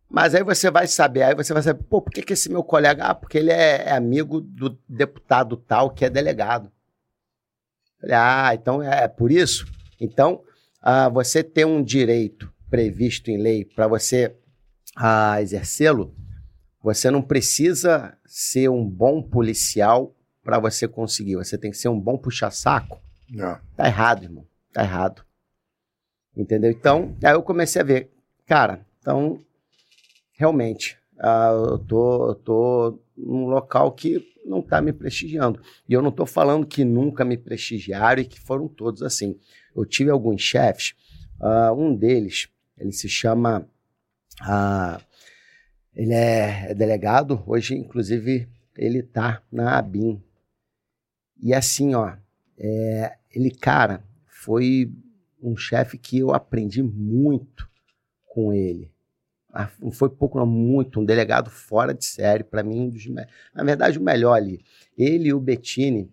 mas 0.10 0.34
aí 0.34 0.44
você 0.44 0.72
vai 0.72 0.88
saber, 0.88 1.24
aí 1.24 1.36
você 1.36 1.54
vai 1.54 1.62
saber, 1.62 1.84
pô, 1.84 2.02
por 2.02 2.12
que, 2.12 2.22
que 2.22 2.34
esse 2.34 2.50
meu 2.50 2.64
colega. 2.64 3.06
Ah, 3.06 3.16
porque 3.16 3.38
ele 3.38 3.52
é, 3.52 3.90
é 3.90 3.92
amigo 3.92 4.40
do 4.40 4.78
deputado 4.88 5.58
tal 5.58 5.92
que 5.92 6.06
é 6.06 6.10
delegado. 6.10 6.72
Falei, 8.00 8.16
ah, 8.16 8.52
então 8.54 8.82
é, 8.82 9.04
é 9.04 9.08
por 9.08 9.32
isso? 9.32 9.66
Então, 10.00 10.44
ah, 10.82 11.10
você 11.10 11.44
ter 11.44 11.66
um 11.66 11.84
direito 11.84 12.52
previsto 12.70 13.30
em 13.30 13.38
lei 13.38 13.66
para 13.66 13.88
você 13.88 14.36
ah, 14.96 15.42
exercê-lo, 15.42 16.16
você 16.82 17.12
não 17.12 17.22
precisa 17.22 18.18
ser 18.26 18.70
um 18.70 18.88
bom 18.88 19.22
policial 19.22 20.16
para 20.42 20.58
você 20.58 20.88
conseguir. 20.88 21.36
Você 21.36 21.58
tem 21.58 21.72
que 21.72 21.78
ser 21.78 21.90
um 21.90 22.00
bom 22.00 22.18
puxa-saco. 22.18 23.02
Não. 23.30 23.60
Tá 23.76 23.88
errado, 23.88 24.24
irmão. 24.24 24.46
Tá 24.72 24.84
errado. 24.84 25.26
Entendeu? 26.36 26.72
Então, 26.72 27.18
aí 27.22 27.34
eu 27.34 27.44
comecei 27.44 27.82
a 27.82 27.86
ver, 27.86 28.12
cara, 28.46 28.86
então 29.02 29.44
realmente, 30.38 30.97
uh, 31.15 31.72
eu 31.72 31.80
tô, 31.80 32.30
eu 32.30 32.35
tô 32.35 32.99
num 33.18 33.47
local 33.47 33.91
que 33.91 34.23
não 34.45 34.59
está 34.59 34.80
me 34.80 34.93
prestigiando. 34.93 35.61
E 35.89 35.93
eu 35.93 36.01
não 36.01 36.09
estou 36.09 36.26
falando 36.26 36.65
que 36.65 36.85
nunca 36.85 37.26
me 37.26 37.35
prestigiaram 37.35 38.22
e 38.22 38.26
que 38.26 38.39
foram 38.39 38.68
todos 38.68 39.01
assim. 39.01 39.38
Eu 39.76 39.84
tive 39.84 40.09
alguns 40.09 40.41
chefes, 40.41 40.95
uh, 41.41 41.73
um 41.73 41.93
deles, 41.93 42.47
ele 42.77 42.93
se 42.93 43.09
chama. 43.09 43.68
Uh, 44.41 45.03
ele 45.93 46.14
é, 46.14 46.68
é 46.69 46.73
delegado, 46.76 47.43
hoje, 47.47 47.76
inclusive, 47.76 48.47
ele 48.77 48.99
está 48.99 49.41
na 49.51 49.80
ABIN. 49.80 50.22
E 51.41 51.55
assim, 51.55 51.95
ó, 51.95 52.15
é, 52.55 53.18
ele, 53.31 53.49
cara, 53.49 54.03
foi 54.27 54.91
um 55.41 55.57
chefe 55.57 55.97
que 55.97 56.19
eu 56.19 56.31
aprendi 56.31 56.84
muito 56.84 57.68
com 58.27 58.53
ele 58.53 58.91
não 59.80 59.92
foi 59.92 60.10
pouco, 60.10 60.38
não, 60.38 60.46
muito, 60.46 61.00
um 61.00 61.06
delegado 61.06 61.50
fora 61.50 61.94
de 61.94 62.06
série, 62.06 62.44
para 62.44 62.64
mim, 62.64 62.82
um 62.82 62.90
dos, 62.90 63.08
na 63.08 63.64
verdade, 63.64 63.98
o 63.98 64.02
melhor 64.02 64.34
ali. 64.34 64.64
Ele 64.98 65.30
e 65.30 65.34
o 65.34 65.40
Bettini 65.40 66.12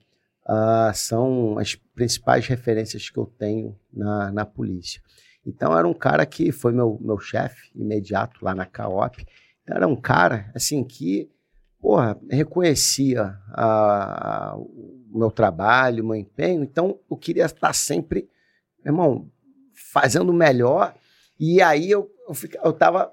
uh, 0.48 0.94
são 0.94 1.58
as 1.58 1.74
principais 1.74 2.46
referências 2.46 3.10
que 3.10 3.18
eu 3.18 3.26
tenho 3.26 3.76
na, 3.92 4.32
na 4.32 4.46
polícia. 4.46 5.00
Então, 5.46 5.76
era 5.76 5.86
um 5.86 5.94
cara 5.94 6.24
que 6.24 6.50
foi 6.52 6.72
meu, 6.72 6.98
meu 7.00 7.18
chefe 7.18 7.70
imediato 7.74 8.42
lá 8.42 8.54
na 8.54 8.64
CAOP. 8.64 9.26
Então, 9.62 9.76
era 9.76 9.86
um 9.86 9.96
cara, 9.96 10.50
assim, 10.54 10.82
que, 10.82 11.30
porra, 11.78 12.18
reconhecia 12.30 13.36
uh, 13.50 14.58
o 15.12 15.18
meu 15.18 15.30
trabalho, 15.30 16.02
o 16.02 16.06
meu 16.06 16.16
empenho. 16.16 16.62
Então, 16.62 16.98
eu 17.10 17.16
queria 17.16 17.44
estar 17.44 17.74
sempre, 17.74 18.28
irmão, 18.84 19.30
fazendo 19.92 20.30
o 20.30 20.34
melhor. 20.34 20.94
E 21.38 21.60
aí, 21.60 21.90
eu, 21.90 22.10
eu, 22.26 22.34
eu 22.64 22.72
tava 22.72 23.12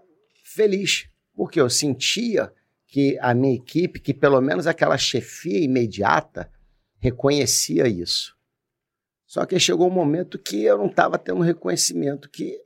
feliz, 0.51 1.09
porque 1.33 1.59
eu 1.59 1.69
sentia 1.69 2.53
que 2.87 3.17
a 3.21 3.33
minha 3.33 3.55
equipe, 3.55 3.99
que 3.99 4.13
pelo 4.13 4.41
menos 4.41 4.67
aquela 4.67 4.97
chefia 4.97 5.59
imediata, 5.59 6.51
reconhecia 6.99 7.87
isso. 7.87 8.37
Só 9.25 9.45
que 9.45 9.57
chegou 9.57 9.87
um 9.87 9.93
momento 9.93 10.37
que 10.37 10.61
eu 10.63 10.77
não 10.77 10.87
estava 10.87 11.17
tendo 11.17 11.39
o 11.39 11.43
reconhecimento 11.43 12.29
que, 12.29 12.61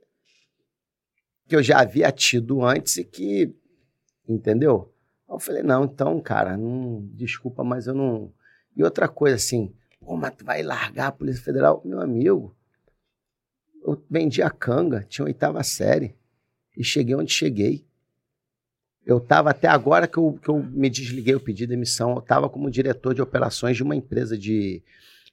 que 1.46 1.54
eu 1.54 1.62
já 1.62 1.80
havia 1.80 2.10
tido 2.10 2.64
antes 2.64 2.96
e 2.96 3.04
que, 3.04 3.54
entendeu? 4.28 4.92
Eu 5.28 5.38
falei, 5.38 5.62
não, 5.62 5.84
então, 5.84 6.20
cara, 6.20 6.56
não, 6.56 7.06
desculpa, 7.12 7.62
mas 7.62 7.86
eu 7.86 7.94
não. 7.94 8.32
E 8.76 8.82
outra 8.82 9.06
coisa 9.08 9.36
assim, 9.36 9.72
pô, 10.00 10.16
mas 10.16 10.34
tu 10.34 10.44
vai 10.44 10.62
largar 10.62 11.06
a 11.06 11.12
Polícia 11.12 11.42
Federal? 11.42 11.80
Meu 11.84 12.00
amigo, 12.00 12.54
eu 13.84 14.04
vendi 14.10 14.42
a 14.42 14.50
canga, 14.50 15.06
tinha 15.08 15.24
oitava 15.24 15.62
série 15.62 16.16
e 16.76 16.84
cheguei 16.84 17.14
onde 17.14 17.32
cheguei. 17.32 17.84
Eu 19.04 19.18
estava 19.18 19.50
até 19.50 19.68
agora 19.68 20.08
que 20.08 20.18
eu, 20.18 20.38
que 20.42 20.48
eu 20.48 20.62
me 20.62 20.90
desliguei, 20.90 21.34
eu 21.34 21.40
pedi 21.40 21.66
demissão, 21.66 22.12
eu 22.12 22.18
estava 22.18 22.48
como 22.48 22.70
diretor 22.70 23.14
de 23.14 23.22
operações 23.22 23.76
de 23.76 23.82
uma 23.82 23.94
empresa 23.94 24.36
de, 24.36 24.82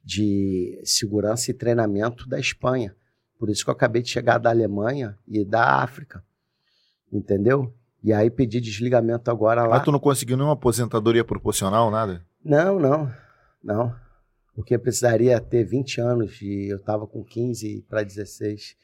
de 0.04 0.80
segurança 0.84 1.50
e 1.50 1.54
treinamento 1.54 2.30
da 2.30 2.40
Espanha. 2.40 2.96
Por 3.40 3.50
isso 3.50 3.64
que 3.64 3.70
eu 3.70 3.74
acabei 3.74 4.02
de 4.02 4.10
chegar 4.10 4.38
da 4.38 4.52
Alemanha 4.52 5.18
e 5.28 5.44
da 5.44 5.82
África. 5.82 6.24
Entendeu? 7.12 7.74
E 8.04 8.14
aí 8.14 8.30
pedi 8.30 8.62
desligamento 8.62 9.32
agora 9.32 9.64
lá. 9.64 9.76
Mas 9.76 9.84
tu 9.84 9.92
não 9.92 10.00
conseguiu 10.00 10.38
nenhuma 10.38 10.54
aposentadoria 10.54 11.24
proporcional, 11.24 11.90
nada? 11.90 12.24
Não, 12.44 12.80
não. 12.80 13.12
Não. 13.64 13.96
Porque 14.54 14.78
precisaria 14.78 15.40
ter 15.40 15.64
20 15.64 16.00
anos 16.02 16.42
e 16.42 16.68
eu 16.70 16.78
estava 16.78 17.08
com 17.08 17.24
15 17.24 17.86
para 17.90 18.04
16. 18.04 18.76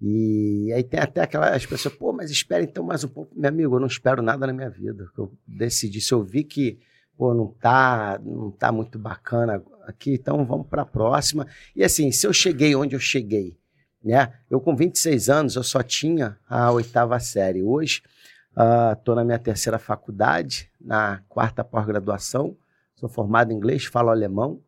E 0.00 0.72
aí 0.74 0.82
tem 0.82 0.98
até 0.98 1.20
aquelas 1.20 1.66
pessoas, 1.66 1.94
pô, 1.94 2.12
mas 2.12 2.30
espera 2.30 2.62
então 2.62 2.82
mais 2.82 3.04
um 3.04 3.08
pouco. 3.08 3.38
Meu 3.38 3.48
amigo, 3.48 3.76
eu 3.76 3.80
não 3.80 3.86
espero 3.86 4.22
nada 4.22 4.46
na 4.46 4.52
minha 4.52 4.70
vida. 4.70 5.06
Eu 5.16 5.30
decidi, 5.46 6.00
se 6.00 6.12
eu 6.12 6.22
vi 6.22 6.42
que, 6.42 6.78
pô, 7.18 7.34
não 7.34 7.48
tá, 7.48 8.18
não 8.24 8.50
tá 8.50 8.72
muito 8.72 8.98
bacana 8.98 9.62
aqui, 9.86 10.14
então 10.14 10.44
vamos 10.46 10.66
para 10.68 10.82
a 10.82 10.86
próxima. 10.86 11.46
E 11.76 11.84
assim, 11.84 12.10
se 12.10 12.26
eu 12.26 12.32
cheguei 12.32 12.74
onde 12.74 12.96
eu 12.96 13.00
cheguei, 13.00 13.58
né? 14.02 14.32
Eu 14.50 14.60
com 14.60 14.74
26 14.74 15.28
anos, 15.28 15.56
eu 15.56 15.62
só 15.62 15.82
tinha 15.82 16.38
a 16.48 16.72
oitava 16.72 17.20
série. 17.20 17.62
Hoje, 17.62 18.02
estou 18.96 19.14
uh, 19.14 19.16
na 19.16 19.24
minha 19.24 19.38
terceira 19.38 19.78
faculdade, 19.78 20.70
na 20.80 21.22
quarta 21.28 21.62
pós-graduação. 21.62 22.56
Sou 22.96 23.08
formado 23.08 23.52
em 23.52 23.56
inglês, 23.56 23.84
falo 23.84 24.08
alemão, 24.08 24.62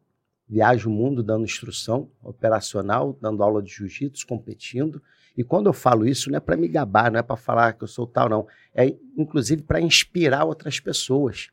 viajo 0.49 0.91
o 0.91 0.93
mundo 0.93 1.23
dando 1.23 1.45
instrução 1.45 2.11
operacional, 2.23 3.17
dando 3.21 3.43
aula 3.43 3.63
de 3.63 3.71
jiu-jitsu, 3.71 4.27
competindo. 4.27 5.03
E 5.37 5.43
quando 5.43 5.67
eu 5.67 5.73
falo 5.73 6.07
isso, 6.07 6.31
não 6.31 6.37
é 6.37 6.41
para 6.41 6.57
me 6.57 6.69
gabar, 6.69 7.11
não 7.11 7.19
é 7.19 7.23
para 7.23 7.37
falar 7.37 7.73
que 7.73 7.85
eu 7.85 7.89
sou 7.89 8.07
tal, 8.07 8.29
não. 8.29 8.47
É 8.75 8.95
inclusive 9.17 9.63
para 9.63 9.81
inspirar 9.81 10.45
outras 10.45 10.79
pessoas 10.79 11.49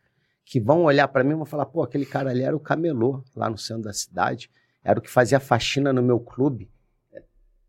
que 0.45 0.59
vão 0.59 0.83
olhar 0.83 1.07
para 1.07 1.23
mim 1.23 1.31
e 1.31 1.35
vão 1.35 1.45
falar: 1.45 1.65
pô, 1.65 1.81
aquele 1.83 2.05
cara 2.05 2.29
ali 2.31 2.41
era 2.41 2.55
o 2.55 2.59
camelô 2.59 3.23
lá 3.35 3.49
no 3.49 3.57
centro 3.57 3.83
da 3.83 3.93
cidade, 3.93 4.49
era 4.83 4.99
o 4.99 5.01
que 5.01 5.09
fazia 5.09 5.39
faxina 5.39 5.93
no 5.93 6.01
meu 6.01 6.19
clube, 6.19 6.69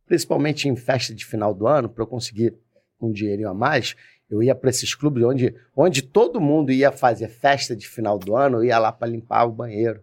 principalmente 0.06 0.68
em 0.68 0.74
festa 0.74 1.14
de 1.14 1.24
final 1.24 1.54
do 1.54 1.66
ano, 1.66 1.88
para 1.88 2.02
eu 2.02 2.06
conseguir 2.06 2.56
um 3.00 3.12
dinheirinho 3.12 3.48
a 3.48 3.54
mais. 3.54 3.94
Eu 4.28 4.42
ia 4.42 4.54
para 4.54 4.70
esses 4.70 4.94
clubes 4.94 5.24
onde, 5.24 5.54
onde 5.76 6.02
todo 6.02 6.40
mundo 6.40 6.70
ia 6.70 6.92
fazer 6.92 7.28
festa 7.28 7.74
de 7.74 7.88
final 7.88 8.18
do 8.18 8.36
ano, 8.36 8.58
eu 8.58 8.64
ia 8.64 8.78
lá 8.78 8.92
para 8.92 9.08
limpar 9.08 9.44
o 9.44 9.52
banheiro. 9.52 10.02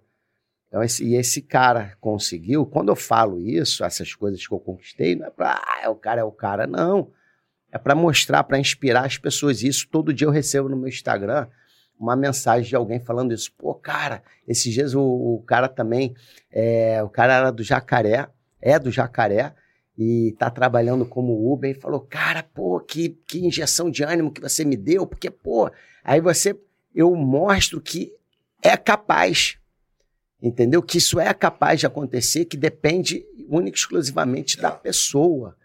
Então, 0.68 0.84
esse, 0.84 1.04
e 1.04 1.16
esse 1.16 1.42
cara 1.42 1.94
conseguiu. 2.02 2.66
Quando 2.66 2.90
eu 2.90 2.96
falo 2.96 3.40
isso, 3.40 3.84
essas 3.84 4.14
coisas 4.14 4.46
que 4.46 4.54
eu 4.54 4.60
conquistei, 4.60 5.16
não 5.16 5.28
é 5.28 5.30
para, 5.30 5.54
ah, 5.54 5.80
é 5.84 5.90
o 5.90 5.96
cara 5.96 6.22
é 6.22 6.24
o 6.24 6.32
cara, 6.32 6.68
não. 6.68 7.12
É 7.72 7.78
para 7.78 7.96
mostrar, 7.96 8.44
para 8.44 8.60
inspirar 8.60 9.06
as 9.06 9.18
pessoas. 9.18 9.64
Isso 9.64 9.88
todo 9.90 10.14
dia 10.14 10.28
eu 10.28 10.32
recebo 10.32 10.70
no 10.70 10.78
meu 10.78 10.90
Instagram 10.90 11.48
uma 12.00 12.16
mensagem 12.16 12.68
de 12.68 12.76
alguém 12.76 13.00
falando 13.00 13.34
isso. 13.34 13.52
Pô, 13.58 13.74
cara, 13.74 14.22
esses 14.48 14.74
dias 14.74 14.94
o, 14.94 15.02
o 15.02 15.44
cara 15.46 15.68
também, 15.68 16.14
é, 16.52 17.02
o 17.04 17.10
cara 17.10 17.34
era 17.34 17.52
do 17.52 17.64
Jacaré, 17.64 18.28
é 18.62 18.78
do 18.78 18.92
Jacaré, 18.92 19.54
e 19.98 20.36
tá 20.38 20.50
trabalhando 20.50 21.06
como 21.06 21.52
Uber, 21.52 21.72
e 21.72 21.80
falou, 21.80 22.02
cara, 22.02 22.44
pô, 22.44 22.80
que, 22.80 23.10
que 23.28 23.46
injeção 23.46 23.90
de 23.90 24.04
ânimo 24.04 24.32
que 24.32 24.42
você 24.42 24.64
me 24.64 24.78
deu, 24.78 25.08
porque, 25.08 25.32
pô, 25.32 25.72
aí 26.04 26.22
você, 26.22 26.56
eu 26.94 27.16
mostro 27.16 27.82
que 27.82 28.14
é 28.62 28.78
capaz, 28.78 29.58
entendeu? 30.42 30.82
Que 30.82 30.98
isso 30.98 31.20
é 31.20 31.34
capaz 31.34 31.80
de 31.80 31.86
acontecer, 31.86 32.46
que 32.46 32.58
depende 32.58 33.26
única 33.50 33.78
e 33.78 33.80
exclusivamente 33.80 34.60
da 34.60 34.72
pessoa, 34.72 35.56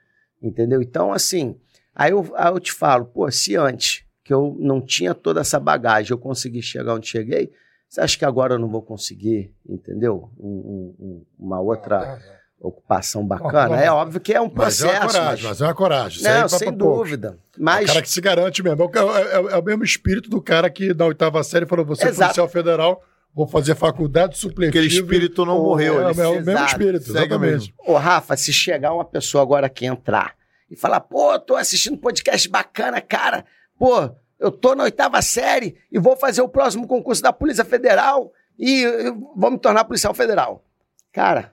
entendeu? 0.40 0.80
Então, 0.80 1.12
assim, 1.12 1.56
aí 1.94 2.12
eu, 2.12 2.32
aí 2.36 2.52
eu 2.52 2.60
te 2.60 2.72
falo, 2.72 3.04
pô, 3.04 3.30
se 3.30 3.56
antes 3.56 4.04
que 4.24 4.32
eu 4.32 4.56
não 4.58 4.80
tinha 4.80 5.14
toda 5.14 5.40
essa 5.40 5.58
bagagem, 5.58 6.12
eu 6.12 6.18
consegui 6.18 6.62
chegar 6.62 6.94
onde 6.94 7.08
cheguei, 7.08 7.52
você 7.88 8.00
acha 8.00 8.16
que 8.16 8.24
agora 8.24 8.54
eu 8.54 8.58
não 8.58 8.70
vou 8.70 8.80
conseguir, 8.80 9.52
entendeu? 9.68 10.30
Um, 10.38 10.94
um, 10.98 11.26
uma 11.38 11.60
outra 11.60 12.18
ocupação 12.58 13.26
bacana? 13.26 13.78
É 13.82 13.90
óbvio 13.90 14.20
que 14.20 14.32
é 14.32 14.40
um 14.40 14.48
processo. 14.48 14.86
Mas 14.86 14.94
é 14.94 14.98
uma 14.98 15.06
coragem, 15.10 15.44
mas, 15.44 15.44
mas 15.44 15.60
é 15.60 15.64
uma 15.64 15.74
coragem. 15.74 16.18
Isso 16.18 16.28
não, 16.28 16.48
sem 16.48 16.72
dúvida. 16.72 17.38
Mas... 17.58 17.80
É 17.80 17.84
o 17.84 17.86
cara 17.88 18.02
que 18.02 18.08
se 18.08 18.20
garante 18.20 18.62
mesmo. 18.62 18.82
É, 18.82 19.36
é, 19.36 19.54
é, 19.54 19.56
o 19.58 19.62
mesmo 19.62 19.84
espírito 19.84 20.30
do 20.30 20.40
cara 20.40 20.70
que 20.70 20.94
na 20.94 21.04
oitava 21.04 21.42
série 21.42 21.66
falou: 21.66 21.84
você 21.84 22.08
é 22.08 22.12
policial 22.12 22.48
federal, 22.48 23.02
vou 23.34 23.46
fazer 23.46 23.74
faculdade 23.74 24.38
supletivo. 24.38 24.78
Aquele 24.78 24.86
espírito 24.86 25.44
não 25.44 25.62
morreu. 25.62 26.08
É, 26.08 26.12
é, 26.12 26.26
o 26.26 26.44
mesmo 26.44 26.66
espírito, 26.66 27.10
exatamente. 27.10 27.74
Ô, 27.78 27.94
Rafa, 27.94 28.36
se 28.36 28.52
chegar 28.52 28.92
uma 28.92 29.04
pessoa 29.04 29.42
agora 29.42 29.68
que 29.68 29.86
entrar 29.86 30.34
e 30.70 30.76
falar, 30.76 31.00
pô, 31.00 31.38
tô 31.38 31.56
assistindo 31.56 31.98
podcast 31.98 32.48
bacana, 32.48 33.00
cara 33.00 33.44
pô, 33.82 34.08
eu 34.38 34.52
tô 34.52 34.76
na 34.76 34.84
oitava 34.84 35.20
série 35.20 35.76
e 35.90 35.98
vou 35.98 36.16
fazer 36.16 36.40
o 36.40 36.48
próximo 36.48 36.86
concurso 36.86 37.20
da 37.20 37.32
Polícia 37.32 37.64
Federal 37.64 38.32
e 38.56 38.86
vou 39.34 39.50
me 39.50 39.58
tornar 39.58 39.86
policial 39.86 40.14
federal. 40.14 40.64
Cara, 41.12 41.52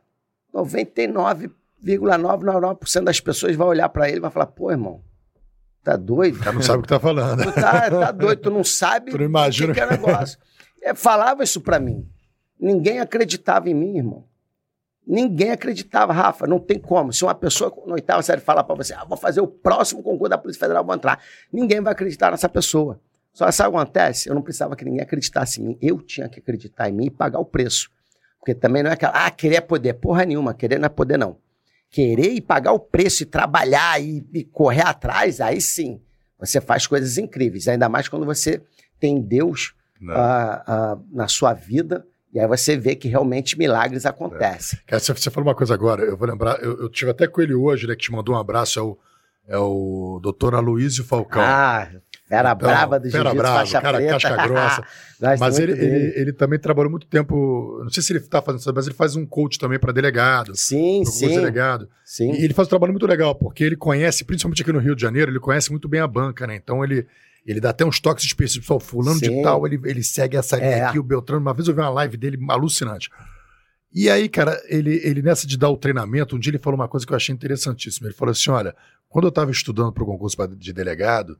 99,999% 0.54 3.04
das 3.04 3.20
pessoas 3.20 3.56
vai 3.56 3.68
olhar 3.68 3.90
para 3.90 4.08
ele 4.08 4.18
e 4.18 4.22
vai 4.22 4.30
falar, 4.30 4.46
pô, 4.46 4.70
irmão, 4.70 5.02
tá 5.84 5.96
doido? 5.96 6.36
O 6.36 6.40
cara 6.40 6.54
não 6.54 6.62
sabe 6.62 6.78
o 6.80 6.84
que 6.84 6.88
tá 6.88 7.00
falando. 7.00 7.42
Tu 7.42 7.52
tá, 7.54 7.90
tá 7.90 8.12
doido, 8.12 8.44
tu 8.44 8.52
não 8.52 8.64
sabe 8.64 9.10
tu 9.10 9.18
não 9.18 9.26
imagina. 9.26 9.72
o 9.72 9.76
que, 9.76 9.82
que 9.82 9.88
é 9.88 9.90
negócio. 9.90 10.38
É, 10.82 10.94
falava 10.94 11.44
isso 11.44 11.62
para 11.62 11.80
mim. 11.80 12.08
Ninguém 12.60 13.00
acreditava 13.00 13.70
em 13.70 13.74
mim, 13.74 13.98
irmão. 13.98 14.26
Ninguém 15.06 15.52
acreditava, 15.52 16.14
Rafa, 16.14 16.46
não 16.46 16.60
tem 16.60 16.78
como. 16.78 17.12
Se 17.12 17.24
uma 17.24 17.34
pessoa 17.34 17.74
na 17.88 17.96
oitava 17.96 18.22
série 18.22 18.42
falar 18.42 18.64
para 18.64 18.76
você, 18.76 18.94
ah, 18.94 19.06
vou 19.06 19.18
fazer 19.18 19.42
o 19.42 19.48
próximo 19.48 20.04
concurso 20.04 20.30
da 20.30 20.38
Polícia 20.38 20.60
Federal, 20.60 20.86
vou 20.86 20.94
entrar, 20.94 21.20
ninguém 21.52 21.82
vai 21.82 21.94
acreditar 21.94 22.30
nessa 22.30 22.48
pessoa. 22.48 23.02
Só 23.34 23.50
sabe 23.52 23.70
o 23.70 23.72
que 23.72 23.78
acontece? 23.78 24.30
Eu 24.30 24.36
não 24.36 24.42
precisava 24.42 24.76
que 24.76 24.86
ninguém 24.86 25.02
acreditasse 25.02 25.62
em 25.62 25.66
mim. 25.66 25.78
Eu 25.82 26.00
tinha 26.02 26.28
que 26.30 26.40
acreditar 26.40 26.90
em 26.90 26.94
mim 26.94 27.06
e 27.06 27.10
pagar 27.10 27.40
o 27.40 27.46
preço. 27.46 27.90
Porque 28.40 28.54
também 28.54 28.84
não 28.84 28.92
é 28.92 28.94
aquela, 28.94 29.26
ah, 29.26 29.32
querer 29.32 29.56
é 29.56 29.62
poder. 29.62 29.94
Porra 29.94 30.26
nenhuma, 30.26 30.54
querer 30.54 30.78
não 30.78 30.86
é 30.86 30.90
poder, 30.90 31.18
não. 31.18 31.38
Querer 31.90 32.34
e 32.34 32.42
pagar 32.42 32.74
o 32.74 32.80
preço 32.80 33.24
e 33.24 33.26
trabalhar 33.26 34.00
e, 34.02 34.24
e 34.34 34.44
correr 34.44 34.86
atrás, 34.86 35.42
aí 35.42 35.60
sim, 35.60 36.00
você 36.38 36.62
faz 36.62 36.86
coisas 36.86 37.18
incríveis. 37.18 37.68
Ainda 37.68 37.90
mais 37.90 38.08
quando 38.08 38.26
você 38.26 38.62
tem 39.00 39.20
Deus 39.20 39.74
uh, 40.02 40.96
uh, 40.96 41.06
na 41.12 41.28
sua 41.28 41.54
vida 41.54 42.06
e 42.34 42.40
aí 42.40 42.48
você 42.48 42.78
vê 42.78 42.96
que 42.96 43.08
realmente 43.08 43.58
milagres 43.58 44.06
acontecem. 44.06 44.80
É. 44.88 45.00
Você 45.00 45.32
falou 45.32 45.50
uma 45.50 45.56
coisa 45.56 45.74
agora, 45.74 46.04
eu 46.04 46.16
vou 46.16 46.28
lembrar, 46.28 46.62
eu, 46.62 46.80
eu 46.82 46.90
tive 46.90 47.12
até 47.12 47.28
com 47.28 47.42
ele 47.42 47.56
hoje, 47.56 47.88
né, 47.88 47.96
que 47.96 48.04
te 48.04 48.12
mandou 48.12 48.36
um 48.36 48.38
abraço, 48.38 48.80
é 48.80 48.84
o, 48.84 48.98
é 49.48 49.58
o 49.58 50.20
doutor 50.22 50.54
Aloysio 50.54 51.04
Falcão. 51.04 51.42
Ah, 51.42 51.90
Fera 52.28 52.52
então, 52.52 52.70
brava 52.70 53.00
do 53.00 53.10
Fera 53.10 53.34
brava, 53.34 53.82
cara 53.82 53.98
preta. 53.98 54.12
casca 54.20 54.48
grossa. 54.48 54.84
mas 55.40 55.58
ele, 55.58 55.72
ele, 55.72 56.14
ele, 56.16 56.34
também 56.34 56.60
trabalhou 56.60 56.92
muito 56.92 57.08
tempo, 57.08 57.80
não 57.82 57.90
sei 57.90 58.04
se 58.04 58.14
ele 58.14 58.20
está 58.20 58.40
fazendo 58.40 58.60
isso, 58.60 58.72
mas 58.76 58.86
ele 58.86 58.96
faz 58.96 59.16
um 59.16 59.26
coach 59.26 59.58
também 59.58 59.80
para 59.80 59.92
delegado. 59.92 60.56
Sim, 60.56 61.04
sim. 61.06 61.30
delegado. 61.30 61.90
Sim. 62.06 62.34
E 62.34 62.46
ele 62.46 62.54
faz 62.54 62.68
um 62.68 62.70
trabalho 62.70 62.94
muito 62.94 63.08
legal, 63.08 63.34
porque 63.34 63.64
ele 63.64 63.76
conhece, 63.76 64.24
principalmente 64.24 64.62
aqui 64.62 64.72
no 64.72 64.78
Rio 64.78 64.96
de 64.96 65.02
Janeiro, 65.02 65.32
ele 65.32 65.40
conhece 65.40 65.72
muito 65.72 65.90
bem 65.90 66.00
a 66.00 66.08
banca, 66.08 66.46
né? 66.46 66.56
Então 66.56 66.84
ele 66.84 67.08
ele 67.45 67.60
dá 67.60 67.70
até 67.70 67.86
uns 67.86 67.99
toques 67.99 68.24
específicos, 68.26 68.66
pessoal, 68.66 68.80
fulano 68.80 69.20
Sim. 69.20 69.38
de 69.38 69.44
tal, 69.44 69.66
ele, 69.66 69.80
ele 69.86 70.03
segue 70.03 70.38
essa 70.38 70.57
linha 70.57 70.70
é. 70.70 70.82
aqui, 70.84 70.99
o 70.99 71.03
Beltrano. 71.03 71.41
Uma 71.41 71.53
vez 71.53 71.68
eu 71.68 71.74
vi 71.74 71.82
uma 71.82 71.90
live 71.90 72.18
dele 72.18 72.38
alucinante. 72.49 73.10
E 73.91 74.10
aí, 74.10 74.30
cara, 74.30 74.61
ele, 74.68 75.02
ele 75.03 75.22
nessa 75.22 75.48
de 75.48 75.57
dar 75.57 75.70
o 75.70 75.78
treinamento, 75.78 76.36
um 76.36 76.40
dia 76.40 76.52
ele 76.52 76.60
falou 76.60 76.80
uma 76.80 76.88
coisa 76.88 77.06
que 77.06 77.11
eu 77.11 77.18
achei 77.18 77.34
interessantíssima. 77.34 78.07
Ele 78.07 78.16
falou 78.16 78.32
assim: 78.32 78.52
olha, 78.52 78.76
quando 79.07 79.26
eu 79.26 79.30
estava 79.30 79.49
estudando 79.52 79.91
para 79.91 80.03
o 80.03 80.06
concurso 80.06 80.38
de 80.56 80.72
delegado, 80.72 81.40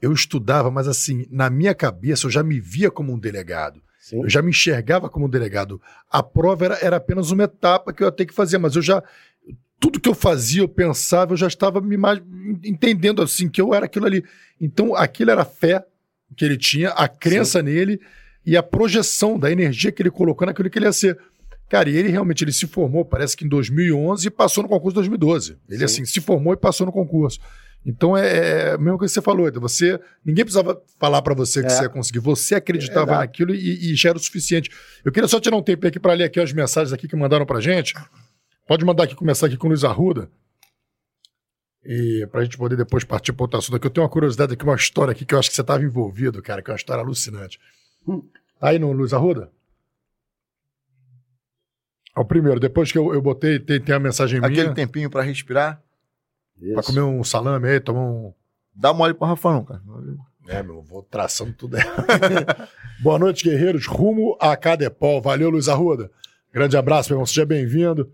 eu 0.00 0.12
estudava, 0.12 0.70
mas 0.70 0.86
assim, 0.86 1.26
na 1.30 1.50
minha 1.50 1.74
cabeça 1.74 2.26
eu 2.26 2.30
já 2.30 2.42
me 2.42 2.60
via 2.60 2.90
como 2.90 3.12
um 3.12 3.18
delegado. 3.18 3.82
Sim. 3.98 4.22
Eu 4.22 4.28
já 4.30 4.40
me 4.40 4.50
enxergava 4.50 5.10
como 5.10 5.26
um 5.26 5.28
delegado. 5.28 5.82
A 6.10 6.22
prova 6.22 6.64
era, 6.64 6.78
era 6.80 6.96
apenas 6.96 7.30
uma 7.30 7.42
etapa 7.42 7.92
que 7.92 8.02
eu 8.02 8.06
ia 8.06 8.12
ter 8.12 8.24
que 8.24 8.32
fazer, 8.32 8.56
mas 8.56 8.76
eu 8.76 8.80
já, 8.80 9.02
tudo 9.80 10.00
que 10.00 10.08
eu 10.08 10.14
fazia, 10.14 10.62
eu 10.62 10.68
pensava, 10.68 11.32
eu 11.32 11.36
já 11.36 11.46
estava 11.46 11.80
me 11.80 11.96
entendendo 12.64 13.22
assim 13.22 13.48
que 13.48 13.60
eu 13.60 13.72
era 13.72 13.86
aquilo 13.86 14.06
ali. 14.06 14.24
Então, 14.60 14.94
aquilo 14.94 15.30
era 15.30 15.42
a 15.42 15.44
fé 15.44 15.84
que 16.36 16.44
ele 16.44 16.56
tinha, 16.56 16.90
a 16.90 17.08
crença 17.08 17.60
Sim. 17.60 17.66
nele 17.66 18.00
e 18.44 18.56
a 18.56 18.62
projeção 18.62 19.38
da 19.38 19.50
energia 19.50 19.92
que 19.92 20.02
ele 20.02 20.10
colocou 20.10 20.46
naquilo 20.46 20.68
que 20.68 20.78
ele 20.78 20.86
ia 20.86 20.92
ser. 20.92 21.18
Cara, 21.68 21.88
e 21.90 21.96
ele 21.96 22.08
realmente 22.08 22.42
ele 22.42 22.52
se 22.52 22.66
formou, 22.66 23.04
parece 23.04 23.36
que 23.36 23.44
em 23.44 23.48
2011 23.48 24.26
e 24.26 24.30
passou 24.30 24.62
no 24.62 24.68
concurso 24.68 24.94
de 24.94 25.08
2012. 25.08 25.58
Ele 25.68 25.78
Sim. 25.78 25.84
assim 25.84 26.04
se 26.06 26.20
formou 26.20 26.54
e 26.54 26.56
passou 26.56 26.86
no 26.86 26.92
concurso. 26.92 27.38
Então 27.86 28.16
é, 28.16 28.70
é 28.70 28.70
a 28.72 28.78
mesma 28.78 28.98
coisa 28.98 29.12
que 29.12 29.20
você 29.20 29.22
falou, 29.22 29.50
você 29.60 30.00
ninguém 30.24 30.44
precisava 30.44 30.80
falar 30.98 31.22
para 31.22 31.34
você 31.34 31.60
que 31.60 31.66
é. 31.66 31.70
você 31.70 31.82
ia 31.82 31.88
conseguir, 31.88 32.18
você 32.18 32.54
acreditava 32.56 33.12
é, 33.12 33.18
naquilo 33.18 33.54
e, 33.54 33.92
e, 33.92 33.94
já 33.94 34.10
era 34.10 34.18
o 34.18 34.20
suficiente. 34.20 34.70
Eu 35.04 35.12
queria 35.12 35.28
só 35.28 35.38
tirar 35.38 35.56
um 35.56 35.62
tempo 35.62 35.86
aqui 35.86 36.00
para 36.00 36.12
ler 36.14 36.24
aqui 36.24 36.40
as 36.40 36.52
mensagens 36.52 36.92
aqui 36.92 37.06
que 37.06 37.16
mandaram 37.16 37.46
pra 37.46 37.60
gente. 37.60 37.94
Pode 38.68 38.84
mandar 38.84 39.04
aqui, 39.04 39.14
começar 39.14 39.46
aqui 39.46 39.56
com 39.56 39.66
o 39.66 39.70
Luiz 39.70 39.82
Arruda. 39.82 40.30
E 41.82 42.28
pra 42.30 42.44
gente 42.44 42.58
poder 42.58 42.76
depois 42.76 43.02
partir 43.02 43.32
para 43.32 43.44
outro 43.44 43.58
assunto 43.58 43.76
aqui. 43.76 43.86
Eu 43.86 43.90
tenho 43.90 44.04
uma 44.04 44.12
curiosidade 44.12 44.52
aqui, 44.52 44.62
uma 44.62 44.76
história 44.76 45.12
aqui 45.12 45.24
que 45.24 45.34
eu 45.34 45.38
acho 45.38 45.48
que 45.48 45.56
você 45.56 45.62
estava 45.62 45.82
envolvido, 45.82 46.42
cara, 46.42 46.60
que 46.60 46.70
é 46.70 46.74
uma 46.74 46.76
história 46.76 47.02
alucinante. 47.02 47.58
Hum. 48.06 48.22
Tá 48.60 48.68
aí 48.68 48.78
no 48.78 48.92
Luiz 48.92 49.14
Arruda? 49.14 49.50
É 52.14 52.20
o 52.20 52.26
primeiro, 52.26 52.60
depois 52.60 52.92
que 52.92 52.98
eu, 52.98 53.14
eu 53.14 53.22
botei, 53.22 53.58
tem, 53.58 53.80
tem 53.80 53.94
a 53.94 53.98
mensagem 53.98 54.38
Aquele 54.38 54.52
minha. 54.52 54.64
Aquele 54.64 54.74
tempinho 54.74 55.08
para 55.08 55.22
respirar. 55.22 55.82
Para 56.74 56.82
comer 56.82 57.00
um 57.00 57.24
salame 57.24 57.68
aí, 57.68 57.80
tomar 57.80 58.02
um. 58.02 58.34
Dá 58.74 58.92
mole 58.92 59.14
pro 59.14 59.28
Rafão, 59.28 59.64
cara. 59.64 59.80
É, 60.46 60.62
meu, 60.62 60.82
vou 60.82 61.02
traçando 61.02 61.54
tudo. 61.54 61.78
Boa 63.00 63.18
noite, 63.18 63.44
guerreiros. 63.44 63.86
Rumo 63.86 64.36
a 64.38 64.54
Cadepol. 64.58 65.22
Valeu, 65.22 65.48
Luiz 65.48 65.68
Arruda. 65.70 66.10
Grande 66.52 66.76
abraço, 66.76 67.08
meu 67.08 67.16
irmão. 67.16 67.26
Seja 67.26 67.46
bem-vindo. 67.46 68.12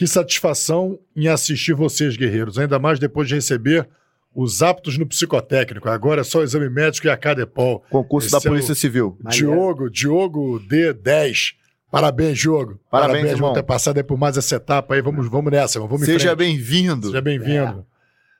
Que 0.00 0.06
satisfação 0.06 0.98
em 1.14 1.28
assistir 1.28 1.74
vocês, 1.74 2.16
guerreiros, 2.16 2.58
ainda 2.58 2.78
mais 2.78 2.98
depois 2.98 3.28
de 3.28 3.34
receber 3.34 3.86
os 4.34 4.62
aptos 4.62 4.96
no 4.96 5.04
psicotécnico. 5.04 5.90
Agora 5.90 6.22
é 6.22 6.24
só 6.24 6.38
o 6.38 6.42
exame 6.42 6.70
médico 6.70 7.06
e 7.06 7.10
a 7.10 7.18
Cadepol. 7.18 7.84
Concurso 7.90 8.28
Esse 8.28 8.32
da 8.32 8.38
é 8.38 8.50
Polícia 8.50 8.74
Civil. 8.74 9.18
Diogo, 9.28 9.90
Diogo 9.90 10.58
D10. 10.60 11.52
Parabéns, 11.90 12.38
Diogo. 12.38 12.80
Parabéns, 12.90 13.18
Parabéns 13.18 13.30
irmão. 13.32 13.52
ter 13.52 13.62
passado 13.62 13.98
aí 13.98 14.02
por 14.02 14.16
mais 14.16 14.38
essa 14.38 14.56
etapa 14.56 14.94
aí. 14.94 15.02
Vamos, 15.02 15.28
vamos 15.28 15.52
nessa, 15.52 15.78
vamos 15.78 16.06
Seja 16.06 16.34
bem-vindo. 16.34 17.08
Seja 17.08 17.20
bem-vindo. 17.20 17.80
É. 17.80 17.84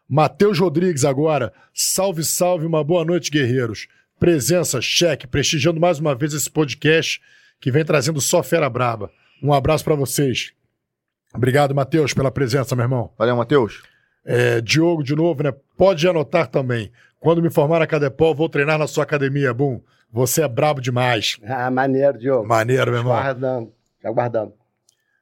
Matheus 0.09 0.59
Rodrigues 0.59 1.05
agora. 1.05 1.53
Salve, 1.75 2.25
salve, 2.25 2.65
uma 2.65 2.83
boa 2.83 3.05
noite, 3.05 3.31
guerreiros. 3.31 3.87
Presença, 4.19 4.81
cheque, 4.81 5.27
prestigiando 5.27 5.79
mais 5.79 5.99
uma 5.99 6.15
vez 6.15 6.33
esse 6.33 6.51
podcast 6.51 7.21
que 7.61 7.71
vem 7.71 7.85
trazendo 7.85 8.19
só 8.19 8.43
fera 8.43 8.71
braba. 8.71 9.11
Um 9.43 9.53
abraço 9.53 9.85
para 9.85 9.95
vocês. 9.95 10.55
Obrigado, 11.35 11.75
Matheus, 11.75 12.13
pela 12.13 12.31
presença, 12.31 12.75
meu 12.75 12.85
irmão. 12.85 13.11
Valeu, 13.19 13.37
Matheus. 13.37 13.83
É, 14.25 14.61
Diogo, 14.61 15.03
de 15.03 15.15
novo, 15.15 15.43
né? 15.43 15.53
Pode 15.77 16.07
anotar 16.07 16.47
também. 16.49 16.91
Quando 17.19 17.43
me 17.43 17.51
formar 17.51 17.79
na 17.79 17.87
Cadepol, 17.87 18.35
vou 18.35 18.49
treinar 18.49 18.79
na 18.79 18.87
sua 18.87 19.05
academia, 19.05 19.53
Bum. 19.55 19.81
Você 20.13 20.43
é 20.43 20.49
brabo 20.49 20.81
demais. 20.81 21.39
Ah, 21.45 21.71
maneiro, 21.71 22.19
Diogo. 22.19 22.47
Maneiro, 22.47 22.91
meu 22.91 23.01
irmão. 23.01 23.15
Aguardando, 23.15 23.73
aguardando. 24.05 24.53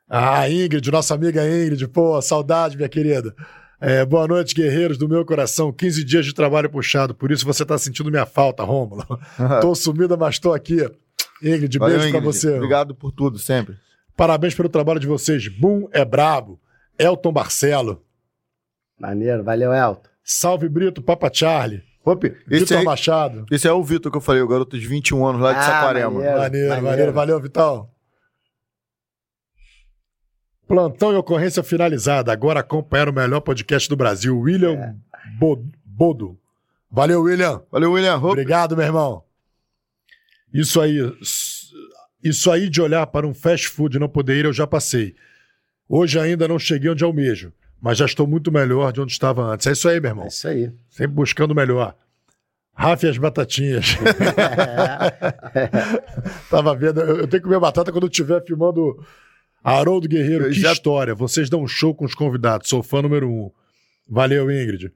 Ah, 0.09 0.48
Ingrid, 0.48 0.90
nossa 0.90 1.14
amiga 1.14 1.44
Ingrid. 1.47 1.86
Pô, 1.89 2.20
saudade, 2.22 2.76
minha 2.76 2.89
querida. 2.89 3.35
É, 3.80 4.05
boa 4.05 4.26
noite, 4.26 4.55
guerreiros 4.55 4.97
do 4.97 5.09
meu 5.09 5.24
coração. 5.24 5.70
15 5.70 6.02
dias 6.05 6.24
de 6.24 6.35
trabalho 6.35 6.70
puxado, 6.70 7.14
por 7.14 7.30
isso 7.30 7.44
você 7.44 7.64
tá 7.64 7.76
sentindo 7.76 8.10
minha 8.10 8.24
falta, 8.24 8.64
Rômulo. 8.64 9.05
tô 9.60 9.74
sumida, 9.74 10.16
mas 10.16 10.39
tô 10.39 10.52
aqui. 10.55 10.90
Ingrid, 11.43 11.78
Valeu, 11.78 11.98
beijo 11.98 12.12
pra 12.12 12.20
você. 12.20 12.55
Obrigado 12.55 12.94
por 12.94 13.12
tudo, 13.12 13.39
sempre. 13.39 13.76
Parabéns 14.19 14.53
pelo 14.53 14.69
trabalho 14.69 14.99
de 14.99 15.07
vocês. 15.07 15.47
Boom 15.47 15.89
é 15.93 16.05
brabo. 16.05 16.61
Elton 16.99 17.32
Barcelo. 17.32 18.05
Maneiro, 18.99 19.45
valeu, 19.45 19.73
Elton. 19.73 20.03
Salve 20.24 20.69
Brito, 20.69 21.01
Papa 21.01 21.31
Charlie. 21.32 21.85
Esse, 22.51 22.61
Vitor 22.65 22.78
aí, 22.78 22.85
Machado. 22.85 23.47
esse 23.51 23.69
é 23.69 23.73
o 23.73 23.85
Vitor 23.85 24.11
que 24.11 24.16
eu 24.16 24.20
falei, 24.23 24.40
o 24.43 24.49
garoto 24.49 24.77
de 24.78 24.85
21 24.89 25.24
anos 25.24 25.40
lá 25.43 25.53
de 25.53 25.59
Ah, 25.59 25.62
Saquarema. 25.62 26.11
maneiro. 26.11 26.39
Maneiro, 26.39 26.69
maneiro. 26.69 26.85
maneiro. 26.86 27.12
Valeu, 27.12 27.40
Vitão. 27.40 27.89
Plantão 30.66 31.12
e 31.12 31.16
ocorrência 31.16 31.62
finalizada. 31.62 32.32
Agora 32.32 32.61
acompanhar 32.61 33.09
o 33.09 33.12
melhor 33.12 33.40
podcast 33.40 33.89
do 33.89 33.97
Brasil, 33.97 34.36
William 34.39 34.73
É. 34.74 34.95
Bo- 35.39 35.65
Bodo. 35.85 36.39
Valeu, 36.90 37.23
William. 37.23 37.62
Valeu, 37.70 37.93
William. 37.93 38.16
Obrigado, 38.16 38.77
meu 38.77 38.85
irmão. 38.86 39.23
Isso 40.53 40.81
aí, 40.81 40.99
isso 42.23 42.51
aí 42.51 42.69
de 42.69 42.81
olhar 42.81 43.07
para 43.07 43.27
um 43.27 43.35
fast 43.35 43.69
food 43.69 43.97
e 43.97 44.01
não 44.01 44.09
poder 44.09 44.36
ir, 44.39 44.45
eu 44.45 44.53
já 44.53 44.66
passei. 44.66 45.15
Hoje 45.89 46.19
ainda 46.19 46.47
não 46.49 46.59
cheguei 46.59 46.90
onde 46.90 47.05
almejo, 47.05 47.53
mas 47.81 47.99
já 47.99 48.05
estou 48.07 48.27
muito 48.27 48.51
melhor 48.53 48.93
de 48.93 49.01
onde 49.01 49.12
estava 49.12 49.43
antes. 49.43 49.66
É 49.66 49.73
isso 49.73 49.89
aí, 49.89 50.01
meu 50.01 50.09
É 50.09 50.12
irmão. 50.12 50.27
isso 50.27 50.49
aí. 50.49 50.73
Sempre 50.90 51.15
buscando 51.15 51.55
melhor. 51.55 51.97
Rafa 52.74 53.07
e 53.07 53.11
as 53.11 53.19
batatinhas. 53.19 53.97
Tava 56.51 56.74
vendo, 56.77 57.01
eu, 57.01 57.19
eu 57.20 57.28
tenho 57.28 57.43
que 57.43 57.49
comer 57.49 57.61
batata 57.61 57.90
quando 57.93 58.05
eu 58.05 58.11
estiver 58.11 58.43
filmando 58.45 59.05
Haroldo 59.62 60.09
Guerreiro. 60.09 60.45
Eu 60.47 60.51
que 60.53 60.61
já- 60.61 60.73
história. 60.73 61.15
Vocês 61.15 61.49
dão 61.51 61.62
um 61.62 61.69
show 61.69 61.95
com 61.95 62.05
os 62.05 62.15
convidados. 62.15 62.69
Sou 62.69 62.82
fã 62.82 63.03
número 63.03 63.28
um. 63.28 63.51
Valeu, 64.09 64.51
Ingrid. 64.51 64.93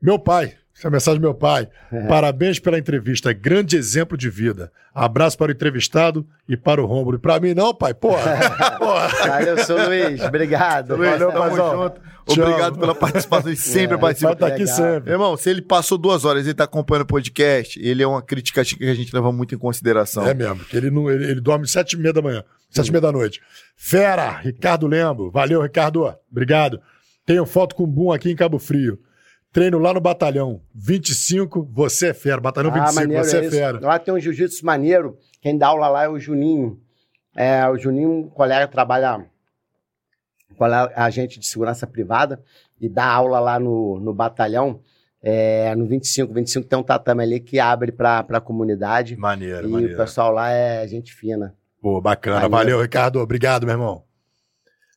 Meu 0.00 0.18
pai. 0.18 0.56
Essa 0.76 0.86
é 0.86 0.88
a 0.88 0.90
mensagem 0.90 1.20
do 1.20 1.24
meu 1.24 1.34
pai. 1.34 1.68
Parabéns 2.08 2.58
pela 2.58 2.76
entrevista. 2.78 3.32
Grande 3.32 3.76
exemplo 3.76 4.18
de 4.18 4.28
vida. 4.28 4.72
Abraço 4.92 5.38
para 5.38 5.50
o 5.50 5.52
entrevistado 5.52 6.26
e 6.48 6.56
para 6.56 6.82
o 6.82 6.86
Rômulo. 6.86 7.16
E 7.16 7.18
para 7.20 7.38
mim, 7.40 7.54
não, 7.54 7.72
pai. 7.74 7.94
Porra. 7.94 8.36
Porra. 8.78 9.08
Valeu, 9.28 9.58
seu 9.58 9.86
Luiz. 9.86 10.20
Obrigado. 10.20 10.96
Luiz, 10.96 11.10
Valeu, 11.12 11.28
tamo 11.32 11.40
paizão. 11.40 11.94
Obrigado 12.26 12.78
pela 12.78 12.94
participação 12.94 13.52
e 13.52 13.56
sempre 13.56 13.96
É, 13.96 13.98
participa. 14.00 14.34
Vai 14.34 14.34
estar 14.34 14.46
aqui 14.48 14.64
legal. 14.64 14.76
sempre. 14.76 15.12
Irmão, 15.12 15.36
se 15.36 15.50
ele 15.50 15.62
passou 15.62 15.96
duas 15.96 16.24
horas 16.24 16.44
e 16.44 16.48
ele 16.48 16.54
tá 16.54 16.64
acompanhando 16.64 17.02
o 17.02 17.06
podcast, 17.06 17.78
ele 17.80 18.02
é 18.02 18.06
uma 18.06 18.22
crítica 18.22 18.64
que 18.64 18.88
a 18.88 18.94
gente 18.94 19.14
leva 19.14 19.30
muito 19.30 19.54
em 19.54 19.58
consideração. 19.58 20.26
É 20.26 20.34
mesmo, 20.34 20.60
ele, 20.72 20.90
não, 20.90 21.10
ele, 21.10 21.24
ele 21.30 21.40
dorme 21.40 21.66
sete 21.68 21.92
e 21.92 21.98
meia 21.98 22.12
da 22.12 22.22
manhã, 22.22 22.42
sete 22.70 22.88
e 22.88 22.90
meia 22.90 23.00
da 23.02 23.12
noite. 23.12 23.40
Fera, 23.76 24.38
Ricardo 24.38 24.86
Lembo. 24.86 25.30
Valeu, 25.30 25.60
Ricardo. 25.62 26.12
Obrigado. 26.30 26.80
Tenho 27.26 27.44
foto 27.46 27.74
com 27.74 27.84
o 27.84 27.86
Boom 27.86 28.12
aqui 28.12 28.30
em 28.30 28.36
Cabo 28.36 28.58
Frio. 28.58 28.98
Treino 29.54 29.78
lá 29.78 29.94
no 29.94 30.00
batalhão. 30.00 30.60
25, 30.74 31.62
você 31.70 32.08
é 32.08 32.12
fera. 32.12 32.40
Batalhão 32.40 32.72
25, 32.72 33.12
você 33.12 33.36
é, 33.36 33.40
isso. 33.42 33.50
fera. 33.52 33.78
Lá 33.80 34.00
tem 34.00 34.12
um 34.12 34.18
jiu-jitsu 34.18 34.66
maneiro. 34.66 35.16
Quem 35.40 35.56
dá 35.56 35.68
aula 35.68 35.86
lá 35.86 36.02
é 36.02 36.08
o 36.08 36.18
Juninho. 36.18 36.80
É, 37.36 37.64
o 37.68 37.78
Juninho, 37.78 38.10
um 38.10 38.28
colega, 38.28 38.66
trabalha 38.66 39.24
colega, 40.58 40.92
agente 40.96 41.38
de 41.38 41.46
segurança 41.46 41.86
privada 41.86 42.42
e 42.80 42.88
dá 42.88 43.06
aula 43.06 43.38
lá 43.38 43.60
no, 43.60 44.00
no 44.00 44.12
batalhão. 44.12 44.80
É, 45.22 45.72
no 45.76 45.86
25. 45.86 46.34
25 46.34 46.66
tem 46.66 46.76
um 46.76 46.82
tatame 46.82 47.22
ali 47.22 47.38
que 47.38 47.60
abre 47.60 47.92
pra, 47.92 48.24
pra 48.24 48.40
comunidade. 48.40 49.16
Maneiro, 49.16 49.68
e 49.68 49.70
o 49.70 49.70
maneiro. 49.70 49.96
pessoal 49.96 50.32
lá 50.32 50.50
é 50.50 50.84
gente 50.88 51.14
fina. 51.14 51.54
Pô, 51.80 52.00
bacana. 52.00 52.40
Maneiro. 52.40 52.56
Valeu, 52.56 52.82
Ricardo. 52.82 53.20
Obrigado, 53.20 53.66
meu 53.66 53.74
irmão. 53.74 54.02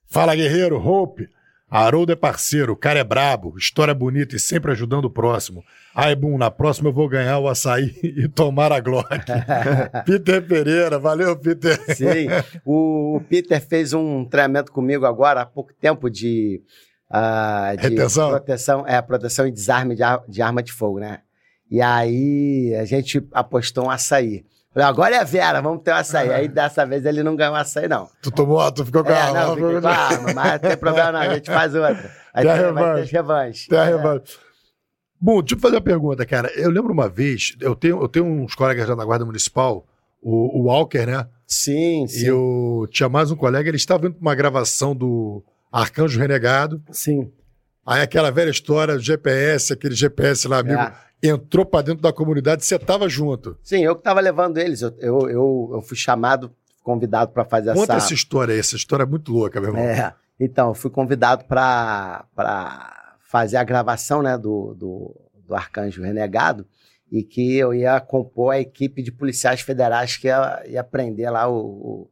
Fala, 0.08 0.36
guerreiro. 0.36 0.84
Hope. 0.84 1.30
Haroldo 1.70 2.14
é 2.14 2.16
parceiro, 2.16 2.72
o 2.74 2.78
cara 2.78 3.00
é 3.00 3.04
brabo, 3.04 3.58
história 3.58 3.94
bonita 3.94 4.36
e 4.36 4.40
sempre 4.40 4.72
ajudando 4.72 5.06
o 5.06 5.10
próximo. 5.10 5.64
Ai, 5.94 6.16
Boom, 6.16 6.38
na 6.38 6.50
próxima 6.50 6.90
eu 6.90 6.94
vou 6.94 7.10
ganhar 7.10 7.40
o 7.40 7.48
açaí 7.50 7.94
e 8.04 8.28
tomar 8.28 8.72
a 8.72 8.80
Glock. 8.80 9.10
Peter 10.06 10.42
Pereira, 10.48 10.98
valeu, 10.98 11.36
Peter. 11.38 11.78
Sim. 11.96 12.28
O, 12.66 13.20
Peter 13.30 13.60
fez 13.60 13.94
um 13.94 14.24
treinamento 14.24 14.72
comigo 14.72 15.06
agora 15.06 15.42
há 15.42 15.46
pouco 15.46 15.74
tempo 15.74 16.10
de, 16.10 16.62
ah, 17.10 17.74
de 17.76 17.90
Retenção? 17.90 18.30
proteção, 18.30 18.88
é, 18.88 19.02
proteção 19.02 19.46
e 19.48 19.52
desarme 19.52 19.96
de, 19.96 20.04
ar- 20.04 20.24
de 20.28 20.42
arma 20.42 20.64
de 20.64 20.72
fogo, 20.72 21.00
né? 21.00 21.20
E 21.70 21.82
aí 21.82 22.74
a 22.80 22.86
gente 22.86 23.22
apostou 23.34 23.86
um 23.88 23.90
açaí. 23.90 24.46
Falei, 24.78 24.90
agora 24.90 25.16
é 25.16 25.20
a 25.20 25.24
Vera, 25.24 25.60
vamos 25.60 25.82
ter 25.82 25.92
um 25.92 25.96
açaí. 25.96 26.32
Aí 26.32 26.48
dessa 26.48 26.86
vez 26.86 27.04
ele 27.04 27.24
não 27.24 27.36
ganhou 27.36 27.56
açaí, 27.56 27.88
não. 27.88 28.08
Tu 28.22 28.30
tomou, 28.30 28.72
tu 28.72 28.86
ficou 28.86 29.04
com 29.04 29.10
É, 29.12 29.22
a 29.22 29.34
não, 29.34 29.56
fiquei 29.56 29.82
com 29.82 29.88
a 29.88 29.92
arma, 29.92 30.34
mas 30.36 30.52
não 30.52 30.60
tem 30.60 30.78
problema 30.78 31.12
não, 31.14 31.20
a 31.20 31.34
gente 31.34 31.50
faz 31.52 31.74
outra. 31.74 32.12
Aí 32.32 32.44
Tem 32.44 32.52
a 32.52 32.56
tem, 32.64 32.72
vai 32.74 32.84
ter 32.84 32.90
revanche. 32.92 33.12
revanche. 33.12 33.70
Tem 33.70 33.80
É. 33.80 33.84
revanche. 33.86 34.38
Bom, 35.20 35.42
deixa 35.42 35.56
eu 35.56 35.60
fazer 35.60 35.76
uma 35.78 35.82
pergunta, 35.82 36.24
cara. 36.28 36.52
Eu 36.54 36.70
lembro 36.70 36.94
uma 36.94 37.10
vez, 37.10 37.56
eu 37.60 37.76
tenho, 37.76 38.00
eu 38.00 38.08
tenho 38.08 38.26
uns 38.26 38.54
colegas 38.54 38.88
lá 38.88 38.96
na 38.96 39.04
Guarda 39.04 39.26
Municipal, 39.26 39.84
o, 40.22 40.60
o 40.62 40.66
Walker, 40.68 41.08
né? 41.08 41.28
Sim, 41.48 42.06
sim. 42.08 42.26
E 42.26 42.28
eu 42.28 42.86
tinha 42.92 43.10
mais 43.10 43.32
um 43.32 43.36
colega, 43.36 43.68
ele 43.68 43.78
estava 43.78 44.06
indo 44.06 44.14
para 44.14 44.22
uma 44.22 44.36
gravação 44.36 44.96
do 44.96 45.44
Arcanjo 45.72 46.20
Renegado. 46.20 46.80
Sim. 46.92 47.32
Aí 47.84 48.04
aquela 48.04 48.30
velha 48.30 48.52
história 48.52 48.94
do 48.94 49.00
GPS, 49.02 49.74
aquele 49.74 49.96
GPS 49.96 50.48
lá, 50.48 50.60
amigo, 50.60 50.80
É. 50.80 50.94
entrou 51.22 51.66
para 51.66 51.84
dentro 51.84 52.02
da 52.02 52.14
comunidade, 52.14 52.64
você 52.66 52.78
tava 52.78 53.08
junto. 53.10 53.58
Sim, 53.64 53.84
eu 53.84 53.96
que 53.96 54.04
tava 54.04 54.20
levando 54.20 54.58
eles. 54.58 54.82
Eu, 54.82 54.94
eu, 55.00 55.30
eu, 55.30 55.70
eu 55.74 55.82
fui 55.82 55.98
chamado, 55.98 56.52
convidado 56.84 57.32
para 57.32 57.44
fazer 57.46 57.74
Conta 57.74 57.94
essa. 57.94 58.06
essa 58.06 58.14
história 58.14 58.54
aí, 58.54 58.60
essa 58.60 58.76
história 58.76 59.04
é 59.04 59.08
muito 59.08 59.32
louca, 59.32 59.60
meu 59.60 59.70
irmão. 59.72 59.84
É, 59.84 60.14
então, 60.40 60.70
eu 60.70 60.74
fui 60.76 60.90
convidado 60.92 61.46
para 61.46 62.26
fazer 63.22 63.58
a 63.58 63.64
gravação 63.64 64.22
né, 64.22 64.38
do, 64.38 64.74
do, 64.76 65.16
do 65.48 65.56
Arcanjo 65.56 66.02
Renegado 66.02 66.66
e 67.12 67.24
que 67.24 67.56
eu 67.58 67.74
ia 67.74 68.00
compor 68.00 68.54
a 68.54 68.60
equipe 68.60 69.02
de 69.02 69.12
policiais 69.12 69.62
federais 69.62 70.18
que 70.18 70.28
ia, 70.28 70.64
ia 70.68 70.84
prender 70.84 71.32
lá 71.32 71.48
o, 71.50 71.56
o- 71.56 72.10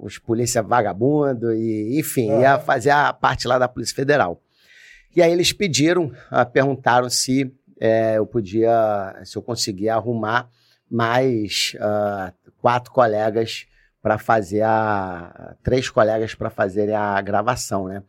os 0.00 0.16
polícia 0.18 0.62
vagabundo 0.62 1.52
e, 1.52 1.98
enfim, 2.00 2.28
ia 2.40 2.58
fazer 2.58 2.88
a 2.88 3.12
parte 3.12 3.46
lá 3.46 3.58
da 3.58 3.68
Polícia 3.68 3.94
Federal. 3.94 4.40
E 5.14 5.20
aí 5.20 5.30
eles 5.30 5.52
pediram, 5.52 6.10
ah, 6.30 6.46
perguntaram 6.46 7.10
se 7.10 7.52
eh, 7.84 8.14
eu 8.18 8.26
podia, 8.26 9.20
se 9.24 9.36
eu 9.36 9.42
conseguia 9.42 9.94
arrumar 9.94 10.48
mais 10.90 11.74
ah, 11.80 12.32
quatro 12.60 12.92
colegas 12.92 13.66
para 14.00 14.18
fazer 14.18 14.62
a. 14.62 15.56
Três 15.62 15.88
colegas 15.90 16.34
para 16.34 16.50
fazerem 16.50 16.94
a 16.94 17.20
gravação, 17.20 17.88
né? 17.88 18.02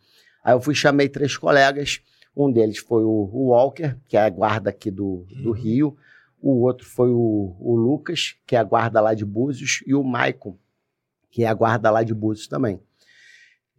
Aí 0.44 0.54
eu 0.54 0.62
fui, 0.62 0.76
chamei 0.76 1.08
três 1.10 1.38
colegas. 1.38 2.02
Um 2.36 2.52
deles 2.52 2.78
foi 2.80 3.04
o, 3.04 3.30
o 3.32 3.48
Walker, 3.50 3.96
que 4.08 4.18
é 4.18 4.22
a 4.22 4.30
guarda 4.30 4.70
aqui 4.70 4.90
do, 4.92 5.26
do 5.44 5.50
Uhum. 5.50 5.56
Rio. 5.56 5.98
O 6.42 6.62
outro 6.64 6.86
foi 6.86 7.10
o, 7.10 7.56
o 7.60 7.76
Lucas, 7.76 8.36
que 8.46 8.56
é 8.56 8.60
a 8.60 8.64
guarda 8.64 9.00
lá 9.00 9.14
de 9.14 9.24
Búzios. 9.26 9.82
E 9.88 9.94
o 9.96 10.04
Maicon, 10.04 10.58
que 11.32 11.44
é 11.44 11.48
a 11.48 11.54
guarda 11.54 11.90
lá 11.90 12.04
de 12.04 12.14
Búzios 12.14 12.48
também. 12.48 12.80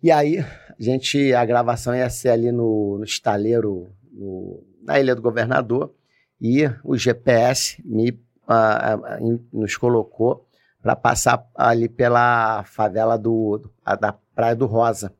E 0.03 0.11
aí, 0.11 0.39
a 0.39 0.47
gente, 0.79 1.33
a 1.35 1.45
gravação 1.45 1.95
ia 1.95 2.09
ser 2.09 2.31
ali 2.31 2.51
no, 2.53 2.97
no 2.99 3.05
estaleiro, 3.05 3.91
no- 4.13 4.63
na 4.85 5.01
Ilha 5.01 5.15
do 5.15 5.23
Governador. 5.23 5.93
E 6.41 6.65
o 6.83 6.97
GPS 6.97 7.83
me, 7.85 8.21
nos 9.53 9.77
colocou 9.77 10.47
para 10.83 10.95
passar 10.95 11.47
ali 11.55 11.89
pela 11.89 12.63
favela 12.65 13.17
do, 13.17 13.63
da 13.99 14.13
Praia 14.35 14.55
do 14.55 14.67
Rosa. 14.67 15.13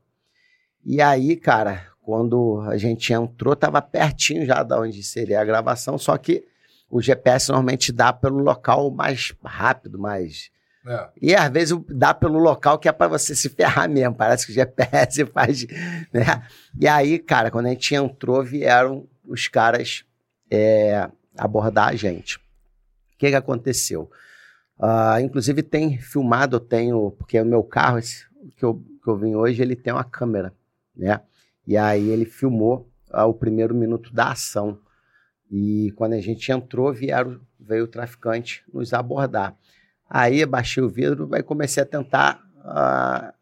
E 0.85 1.01
aí, 1.01 1.35
cara, 1.35 1.87
quando 2.03 2.61
a 2.67 2.77
gente 2.77 3.11
entrou, 3.11 3.55
tava 3.55 3.81
pertinho 3.81 4.45
já 4.45 4.61
da 4.61 4.79
onde 4.79 5.01
seria 5.01 5.41
a 5.41 5.45
gravação, 5.45 5.97
só 5.97 6.15
que 6.17 6.45
o 6.87 7.01
GPS 7.01 7.49
normalmente 7.49 7.91
dá 7.91 8.13
pelo 8.13 8.37
local 8.37 8.91
mais 8.91 9.33
rápido, 9.43 9.97
mais. 9.97 10.51
É. 10.87 11.09
E 11.19 11.35
às 11.35 11.51
vezes 11.51 11.75
dá 11.89 12.13
pelo 12.13 12.37
local 12.37 12.77
que 12.77 12.87
é 12.87 12.91
para 12.91 13.07
você 13.07 13.35
se 13.35 13.49
ferrar 13.49 13.89
mesmo. 13.89 14.13
Parece 14.13 14.45
que 14.45 14.51
o 14.51 14.55
GPS 14.55 15.25
faz. 15.33 15.65
Né? 16.13 16.43
E 16.79 16.87
aí, 16.87 17.17
cara, 17.17 17.49
quando 17.49 17.65
a 17.65 17.69
gente 17.69 17.95
entrou, 17.95 18.43
vieram 18.43 19.07
os 19.27 19.47
caras 19.47 20.05
é, 20.49 21.09
abordar 21.37 21.89
a 21.89 21.95
gente. 21.95 22.37
O 22.37 23.17
que, 23.17 23.29
que 23.29 23.35
aconteceu? 23.35 24.09
Ah, 24.77 25.21
inclusive 25.21 25.63
tem 25.63 25.97
filmado, 25.97 26.57
eu 26.57 26.59
tenho, 26.59 27.11
porque 27.11 27.39
o 27.39 27.45
meu 27.45 27.63
carro, 27.63 27.97
esse 27.97 28.25
que 28.57 28.63
eu, 28.63 28.83
que 29.03 29.09
eu 29.09 29.17
vim 29.17 29.35
hoje, 29.35 29.61
ele 29.61 29.75
tem 29.75 29.93
uma 29.93 30.03
câmera, 30.03 30.53
né? 30.95 31.21
E 31.65 31.77
aí 31.77 32.09
ele 32.09 32.25
filmou 32.25 32.89
ah, 33.09 33.25
o 33.25 33.33
primeiro 33.33 33.73
minuto 33.73 34.13
da 34.13 34.31
ação. 34.31 34.79
E 35.49 35.91
quando 35.95 36.13
a 36.13 36.21
gente 36.21 36.51
entrou, 36.51 36.93
vieram, 36.93 37.39
veio 37.59 37.85
o 37.85 37.87
traficante 37.87 38.63
nos 38.73 38.93
abordar. 38.93 39.55
Aí 40.09 40.45
baixei 40.45 40.83
o 40.83 40.89
vidro 40.89 41.29
e 41.33 41.41
comecei 41.41 41.81
a 41.81 41.85
tentar 41.85 42.43
ah, 42.59 43.33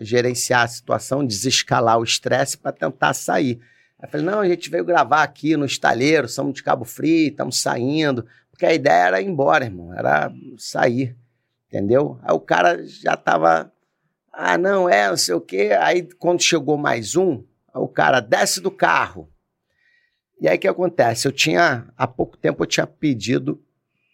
gerenciar 0.00 0.62
a 0.62 0.68
situação, 0.68 1.26
desescalar 1.26 1.98
o 1.98 2.04
estresse 2.04 2.58
para 2.58 2.72
tentar 2.72 3.14
sair. 3.14 3.60
Aí 4.04 4.10
falei, 4.10 4.26
não, 4.26 4.40
a 4.40 4.46
gente 4.46 4.68
veio 4.68 4.84
gravar 4.84 5.22
aqui 5.22 5.56
no 5.56 5.64
estaleiro, 5.64 6.28
somos 6.28 6.52
de 6.52 6.62
Cabo 6.62 6.84
Frio, 6.84 7.30
estamos 7.30 7.62
saindo. 7.62 8.26
Porque 8.50 8.66
a 8.66 8.74
ideia 8.74 9.06
era 9.06 9.20
ir 9.22 9.26
embora, 9.26 9.64
irmão, 9.64 9.94
era 9.94 10.30
sair, 10.58 11.16
entendeu? 11.66 12.18
Aí 12.22 12.34
o 12.34 12.38
cara 12.38 12.86
já 12.86 13.16
tava, 13.16 13.72
ah, 14.30 14.58
não, 14.58 14.90
é, 14.90 15.08
não 15.08 15.16
sei 15.16 15.34
o 15.34 15.40
quê. 15.40 15.70
Aí 15.80 16.06
quando 16.18 16.42
chegou 16.42 16.76
mais 16.76 17.16
um, 17.16 17.42
o 17.74 17.88
cara 17.88 18.20
desce 18.20 18.60
do 18.60 18.70
carro. 18.70 19.32
E 20.38 20.46
aí 20.46 20.58
o 20.58 20.60
que 20.60 20.68
acontece? 20.68 21.26
Eu 21.26 21.32
tinha, 21.32 21.86
há 21.96 22.06
pouco 22.06 22.36
tempo 22.36 22.62
eu 22.62 22.66
tinha 22.66 22.86
pedido 22.86 23.64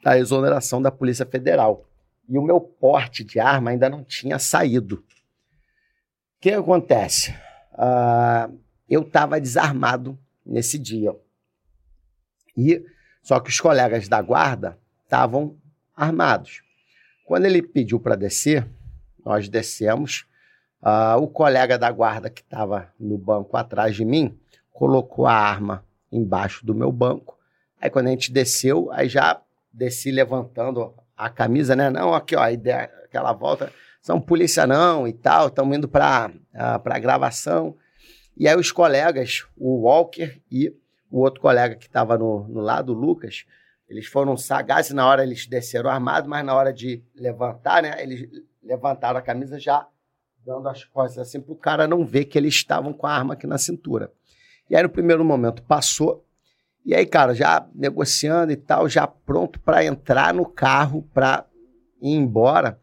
a 0.04 0.16
exoneração 0.16 0.80
da 0.80 0.92
Polícia 0.92 1.26
Federal. 1.26 1.84
E 2.28 2.38
o 2.38 2.42
meu 2.42 2.60
porte 2.60 3.24
de 3.24 3.40
arma 3.40 3.72
ainda 3.72 3.90
não 3.90 4.04
tinha 4.04 4.38
saído. 4.38 4.98
O 4.98 6.40
que 6.40 6.52
acontece? 6.52 7.34
Ah, 7.72 8.48
eu 8.90 9.02
estava 9.02 9.40
desarmado 9.40 10.18
nesse 10.44 10.78
dia. 10.78 11.14
E 12.56 12.84
só 13.22 13.38
que 13.38 13.48
os 13.48 13.60
colegas 13.60 14.08
da 14.08 14.20
guarda 14.20 14.76
estavam 15.04 15.56
armados. 15.96 16.62
Quando 17.24 17.46
ele 17.46 17.62
pediu 17.62 18.00
para 18.00 18.16
descer, 18.16 18.66
nós 19.24 19.48
descemos. 19.48 20.26
Uh, 20.82 21.20
o 21.20 21.28
colega 21.28 21.78
da 21.78 21.90
guarda 21.92 22.30
que 22.30 22.40
estava 22.40 22.92
no 22.98 23.18
banco 23.18 23.56
atrás 23.56 23.94
de 23.94 24.04
mim 24.04 24.36
colocou 24.72 25.26
a 25.26 25.34
arma 25.34 25.84
embaixo 26.10 26.64
do 26.64 26.74
meu 26.74 26.90
banco. 26.90 27.38
Aí 27.80 27.90
quando 27.90 28.06
a 28.06 28.10
gente 28.10 28.32
desceu, 28.32 28.90
aí 28.90 29.08
já 29.08 29.40
desci 29.72 30.10
levantando 30.10 30.92
a 31.16 31.28
camisa, 31.28 31.76
né? 31.76 31.90
Não, 31.90 32.14
aqui 32.14 32.34
ó, 32.34 32.48
ideia, 32.48 32.90
aquela 33.04 33.32
volta, 33.32 33.70
são 34.00 34.20
polícia 34.20 34.66
não 34.66 35.06
e 35.06 35.12
tal, 35.12 35.48
estamos 35.48 35.76
indo 35.76 35.86
para 35.86 36.30
uh, 36.30 36.80
para 36.80 36.98
gravação. 36.98 37.76
E 38.36 38.48
aí 38.48 38.56
os 38.56 38.72
colegas, 38.72 39.46
o 39.56 39.82
Walker 39.82 40.40
e 40.50 40.74
o 41.10 41.20
outro 41.20 41.40
colega 41.40 41.74
que 41.74 41.86
estava 41.86 42.16
no, 42.16 42.46
no 42.48 42.60
lado, 42.60 42.92
o 42.92 42.96
Lucas, 42.96 43.44
eles 43.88 44.06
foram 44.06 44.36
sagazes 44.36 44.92
na 44.92 45.06
hora, 45.06 45.22
eles 45.22 45.46
desceram 45.46 45.90
armados, 45.90 46.28
mas 46.28 46.44
na 46.44 46.54
hora 46.54 46.72
de 46.72 47.02
levantar, 47.14 47.82
né? 47.82 48.00
Eles 48.02 48.28
levantaram 48.62 49.18
a 49.18 49.22
camisa 49.22 49.58
já 49.58 49.86
dando 50.44 50.68
as 50.68 50.84
costas 50.84 51.18
assim 51.18 51.40
para 51.40 51.52
o 51.52 51.56
cara 51.56 51.86
não 51.86 52.04
ver 52.04 52.24
que 52.24 52.38
eles 52.38 52.54
estavam 52.54 52.92
com 52.92 53.06
a 53.06 53.12
arma 53.12 53.34
aqui 53.34 53.46
na 53.46 53.58
cintura. 53.58 54.12
E 54.68 54.76
aí 54.76 54.82
no 54.82 54.88
primeiro 54.88 55.24
momento 55.24 55.62
passou, 55.62 56.24
e 56.84 56.94
aí, 56.94 57.04
cara, 57.04 57.34
já 57.34 57.68
negociando 57.74 58.52
e 58.52 58.56
tal, 58.56 58.88
já 58.88 59.06
pronto 59.06 59.60
para 59.60 59.84
entrar 59.84 60.32
no 60.32 60.46
carro 60.46 61.02
para 61.12 61.44
ir 62.00 62.14
embora, 62.14 62.79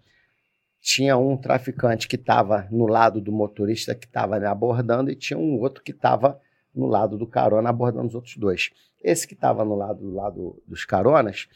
tinha 0.88 1.18
um 1.18 1.36
traficante 1.36 2.08
que 2.08 2.16
estava 2.16 2.66
no 2.72 2.88
lado 2.88 3.20
do 3.20 3.30
motorista 3.30 3.94
que 3.94 4.06
estava 4.06 4.38
abordando 4.50 5.12
e 5.12 5.18
tinha 5.18 5.38
um 5.38 5.60
outro 5.60 5.84
que 5.84 5.92
estava 5.92 6.40
no 6.74 6.88
lado 6.88 7.18
do 7.18 7.28
carona 7.28 7.70
abordando 7.70 8.08
os 8.08 8.16
outros 8.16 8.38
dois. 8.38 8.70
Esse 9.04 9.28
que 9.28 9.34
estava 9.34 9.66
no 9.66 9.76
lado 9.76 10.00
do 10.00 10.16
lado 10.16 10.64
dos 10.66 10.86
caronas 10.86 11.50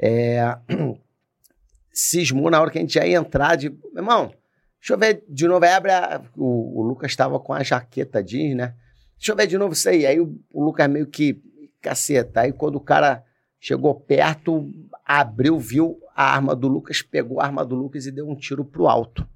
é, 0.00 0.56
cismou 1.90 2.48
na 2.48 2.60
hora 2.60 2.70
que 2.70 2.78
a 2.78 2.80
gente 2.80 2.96
ia 2.96 3.18
entrar 3.18 3.56
de. 3.56 3.70
Meu 3.70 3.96
irmão, 3.96 4.32
deixa 4.78 4.94
eu 4.94 4.98
ver 4.98 5.24
de 5.28 5.48
novo. 5.48 5.66
Abre 5.66 5.90
a, 5.90 6.22
o, 6.36 6.80
o 6.80 6.82
Lucas 6.84 7.10
estava 7.10 7.40
com 7.40 7.52
a 7.52 7.64
jaqueta 7.64 8.22
jeans, 8.22 8.56
né? 8.56 8.76
Deixa 9.18 9.32
eu 9.32 9.36
ver 9.36 9.48
de 9.48 9.58
novo 9.58 9.72
isso 9.72 9.88
aí. 9.88 10.06
Aí 10.06 10.20
o, 10.20 10.38
o 10.52 10.64
Lucas 10.64 10.88
meio 10.88 11.08
que. 11.08 11.42
Caceta. 11.82 12.42
Aí 12.42 12.52
quando 12.52 12.76
o 12.76 12.80
cara 12.80 13.24
chegou 13.58 13.94
perto, 13.96 14.70
abriu, 15.04 15.58
viu 15.58 15.98
a 16.16 16.32
arma 16.32 16.56
do 16.56 16.66
Lucas, 16.66 17.02
pegou 17.02 17.42
a 17.42 17.44
arma 17.44 17.62
do 17.62 17.74
Lucas 17.74 18.06
e 18.06 18.10
deu 18.10 18.26
um 18.26 18.34
tiro 18.34 18.64
pro 18.64 18.88
alto. 18.88 19.28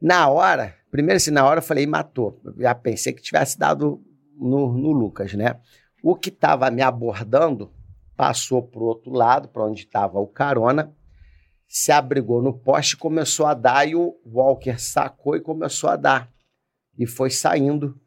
Na 0.00 0.30
hora, 0.30 0.74
primeiro 0.90 1.18
assim, 1.18 1.30
na 1.30 1.44
hora 1.44 1.58
eu 1.58 1.62
falei, 1.62 1.86
matou. 1.86 2.40
Já 2.56 2.74
pensei 2.74 3.12
que 3.12 3.20
tivesse 3.20 3.58
dado 3.58 4.02
no, 4.34 4.72
no 4.72 4.92
Lucas, 4.92 5.34
né? 5.34 5.60
O 6.02 6.16
que 6.16 6.30
estava 6.30 6.70
me 6.70 6.80
abordando 6.80 7.70
passou 8.16 8.62
para 8.62 8.80
o 8.80 8.84
outro 8.84 9.12
lado, 9.12 9.48
para 9.48 9.64
onde 9.64 9.80
estava 9.80 10.18
o 10.18 10.26
carona, 10.26 10.94
se 11.68 11.92
abrigou 11.92 12.40
no 12.40 12.58
poste, 12.58 12.96
começou 12.96 13.44
a 13.44 13.52
dar, 13.52 13.86
e 13.86 13.94
o 13.94 14.18
Walker 14.24 14.78
sacou 14.78 15.36
e 15.36 15.40
começou 15.40 15.90
a 15.90 15.96
dar. 15.96 16.32
E 16.98 17.06
foi 17.06 17.30
saindo, 17.30 18.00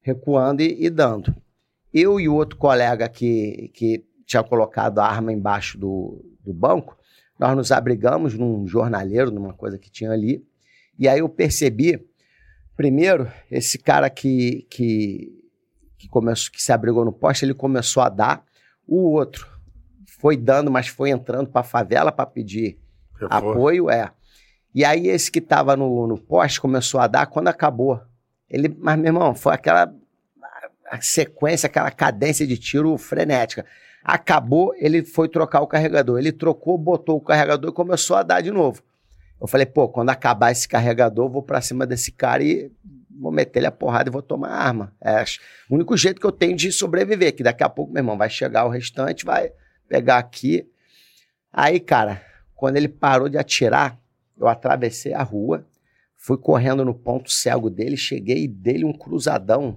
recuando 0.00 0.62
e, 0.62 0.86
e 0.86 0.88
dando. 0.88 1.34
Eu 1.92 2.18
e 2.18 2.28
o 2.28 2.34
outro 2.34 2.56
colega 2.56 3.08
que, 3.08 3.70
que 3.74 4.07
tinha 4.28 4.44
colocado 4.44 4.98
a 4.98 5.06
arma 5.06 5.32
embaixo 5.32 5.78
do, 5.78 6.22
do 6.44 6.52
banco, 6.52 6.96
nós 7.38 7.56
nos 7.56 7.72
abrigamos 7.72 8.34
num 8.34 8.68
jornaleiro, 8.68 9.30
numa 9.30 9.54
coisa 9.54 9.78
que 9.78 9.90
tinha 9.90 10.12
ali, 10.12 10.44
e 10.98 11.08
aí 11.08 11.20
eu 11.20 11.28
percebi, 11.30 12.06
primeiro, 12.76 13.26
esse 13.50 13.78
cara 13.78 14.10
que, 14.10 14.66
que, 14.70 15.32
que, 15.96 16.08
começou, 16.08 16.52
que 16.52 16.62
se 16.62 16.70
abrigou 16.70 17.06
no 17.06 17.12
poste, 17.12 17.46
ele 17.46 17.54
começou 17.54 18.02
a 18.02 18.10
dar, 18.10 18.44
o 18.86 19.12
outro 19.12 19.48
foi 20.20 20.36
dando, 20.36 20.70
mas 20.70 20.88
foi 20.88 21.08
entrando 21.08 21.48
para 21.48 21.62
a 21.62 21.64
favela 21.64 22.12
para 22.12 22.26
pedir 22.26 22.78
apoio, 23.30 23.88
é. 23.88 24.10
E 24.74 24.84
aí 24.84 25.08
esse 25.08 25.30
que 25.30 25.38
estava 25.38 25.74
no, 25.74 26.06
no 26.06 26.18
poste 26.18 26.60
começou 26.60 27.00
a 27.00 27.06
dar 27.06 27.26
quando 27.26 27.48
acabou. 27.48 28.00
Ele, 28.50 28.68
mas 28.78 28.98
meu 28.98 29.06
irmão, 29.06 29.34
foi 29.34 29.54
aquela 29.54 29.90
a 30.90 31.00
sequência, 31.00 31.66
aquela 31.66 31.90
cadência 31.90 32.46
de 32.46 32.56
tiro 32.58 32.96
frenética. 32.98 33.64
Acabou, 34.08 34.72
ele 34.78 35.04
foi 35.04 35.28
trocar 35.28 35.60
o 35.60 35.66
carregador. 35.66 36.18
Ele 36.18 36.32
trocou, 36.32 36.78
botou 36.78 37.18
o 37.18 37.20
carregador 37.20 37.70
e 37.70 37.74
começou 37.74 38.16
a 38.16 38.22
dar 38.22 38.40
de 38.40 38.50
novo. 38.50 38.82
Eu 39.38 39.46
falei, 39.46 39.66
pô, 39.66 39.86
quando 39.86 40.08
acabar 40.08 40.50
esse 40.50 40.66
carregador, 40.66 41.28
vou 41.28 41.42
para 41.42 41.60
cima 41.60 41.86
desse 41.86 42.10
cara 42.10 42.42
e 42.42 42.72
vou 43.10 43.30
meter 43.30 43.58
ele 43.58 43.66
a 43.66 43.70
porrada 43.70 44.08
e 44.08 44.10
vou 44.10 44.22
tomar 44.22 44.48
arma. 44.48 44.94
É 44.98 45.22
o 45.68 45.74
único 45.74 45.94
jeito 45.94 46.22
que 46.22 46.26
eu 46.26 46.32
tenho 46.32 46.56
de 46.56 46.72
sobreviver, 46.72 47.36
que 47.36 47.42
daqui 47.42 47.62
a 47.62 47.68
pouco, 47.68 47.92
meu 47.92 48.00
irmão, 48.00 48.16
vai 48.16 48.30
chegar 48.30 48.64
o 48.64 48.70
restante, 48.70 49.26
vai 49.26 49.52
pegar 49.86 50.16
aqui. 50.16 50.66
Aí, 51.52 51.78
cara, 51.78 52.22
quando 52.54 52.78
ele 52.78 52.88
parou 52.88 53.28
de 53.28 53.36
atirar, 53.36 54.00
eu 54.38 54.48
atravessei 54.48 55.12
a 55.12 55.22
rua, 55.22 55.66
fui 56.16 56.38
correndo 56.38 56.82
no 56.82 56.94
ponto 56.94 57.30
cego 57.30 57.68
dele, 57.68 57.94
cheguei 57.98 58.44
e 58.44 58.48
dei 58.48 58.84
um 58.84 58.92
cruzadão. 58.94 59.76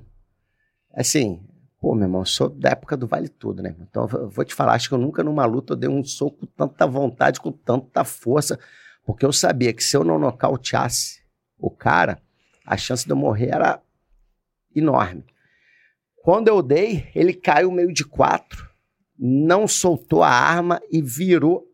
Assim, 0.93 1.43
pô, 1.81 1.95
meu 1.95 2.05
irmão, 2.05 2.21
eu 2.21 2.25
sou 2.25 2.47
da 2.47 2.69
época 2.69 2.95
do 2.95 3.07
Vale 3.07 3.27
Tudo, 3.27 3.63
né? 3.63 3.75
Então, 3.79 4.07
eu 4.13 4.29
vou 4.29 4.45
te 4.45 4.53
falar, 4.53 4.73
acho 4.73 4.87
que 4.87 4.93
eu 4.93 4.99
nunca 4.99 5.23
numa 5.23 5.45
luta 5.45 5.73
eu 5.73 5.77
dei 5.77 5.89
um 5.89 6.03
soco 6.03 6.37
com 6.37 6.45
tanta 6.45 6.85
vontade, 6.85 7.39
com 7.39 7.51
tanta 7.51 8.03
força, 8.03 8.59
porque 9.03 9.25
eu 9.25 9.33
sabia 9.33 9.73
que 9.73 9.83
se 9.83 9.97
eu 9.97 10.03
não 10.03 10.19
nocauteasse 10.19 11.21
o 11.57 11.71
cara, 11.71 12.21
a 12.63 12.77
chance 12.77 13.03
de 13.03 13.11
eu 13.11 13.15
morrer 13.15 13.49
era 13.49 13.81
enorme. 14.75 15.25
Quando 16.23 16.47
eu 16.47 16.61
dei, 16.61 17.09
ele 17.15 17.33
caiu 17.33 17.71
meio 17.71 17.91
de 17.91 18.05
quatro, 18.05 18.69
não 19.17 19.67
soltou 19.67 20.21
a 20.21 20.29
arma 20.29 20.79
e 20.91 21.01
virou 21.01 21.67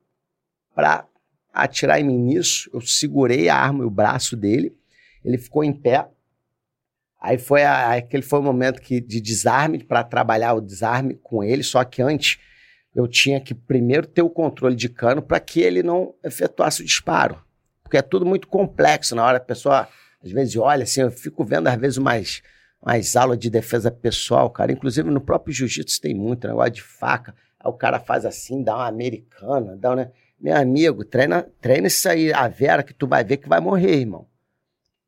para 0.73 1.05
atirar 1.53 1.99
em 1.99 2.05
mim 2.05 2.17
nisso. 2.17 2.69
Eu 2.73 2.79
segurei 2.79 3.49
a 3.49 3.57
arma 3.57 3.84
e 3.84 3.88
o 3.88 3.91
braço 3.91 4.38
dele, 4.38 4.73
ele 5.23 5.38
ficou 5.38 5.65
em 5.65 5.73
pé. 5.73 6.09
Aí 7.28 7.38
foi 7.38 7.62
a, 7.62 7.95
aquele 7.95 8.24
foi 8.24 8.40
o 8.40 8.41
momento 8.41 8.82
que, 8.82 9.02
de 9.02 9.20
desarme, 9.20 9.84
para 9.84 10.02
trabalhar 10.02 10.54
o 10.54 10.62
desarme 10.62 11.16
com 11.16 11.44
ele, 11.44 11.62
só 11.62 11.84
que 11.84 12.02
antes 12.02 12.40
eu 12.95 13.06
tinha 13.06 13.41
que 13.41 13.54
primeiro 13.54 14.08
ter 14.08 14.22
o 14.22 14.30
controle 14.30 14.78
de 14.78 14.88
cano 14.88 15.22
para 15.22 15.38
que 15.38 15.60
ele 15.60 15.84
não 15.84 16.16
efetuasse 16.24 16.82
o 16.82 16.86
disparo. 16.86 17.44
Porque 17.84 17.98
é 17.98 18.02
tudo 18.02 18.26
muito 18.26 18.48
complexo 18.48 19.14
na 19.14 19.26
hora 19.26 19.40
a 19.40 19.41
pessoa 19.41 19.90
às 20.24 20.32
vezes 20.32 20.56
olha 20.56 20.84
assim, 20.84 21.02
eu 21.02 21.12
fico 21.12 21.44
vendo 21.44 21.68
às 21.68 21.76
vezes 21.76 21.98
umas, 21.98 22.41
umas 22.82 23.14
aulas 23.18 23.38
de 23.38 23.49
defesa 23.49 23.91
pessoal, 23.91 24.49
cara. 24.49 24.72
Inclusive 24.72 25.12
no 25.12 25.20
próprio 25.20 25.54
jiu-jitsu 25.54 25.99
tem 25.99 26.16
muito 26.16 26.48
negócio 26.48 26.72
de 26.72 26.82
faca. 26.82 27.36
Aí 27.60 27.70
o 27.70 27.74
cara 27.74 27.99
faz 27.99 28.26
assim, 28.26 28.64
dá 28.64 28.74
uma 28.74 28.88
americana, 28.88 29.76
dá 29.76 29.91
uma... 29.91 30.10
Meu 30.40 30.56
amigo, 30.56 31.04
treina, 31.04 31.45
treina 31.60 31.88
isso 31.88 32.08
aí, 32.08 32.32
a 32.32 32.48
Vera, 32.48 32.84
que 32.84 32.94
tu 32.94 33.06
vai 33.06 33.26
ver 33.26 33.36
que 33.36 33.49
vai 33.49 33.60
morrer, 33.60 33.99
irmão. 33.99 34.26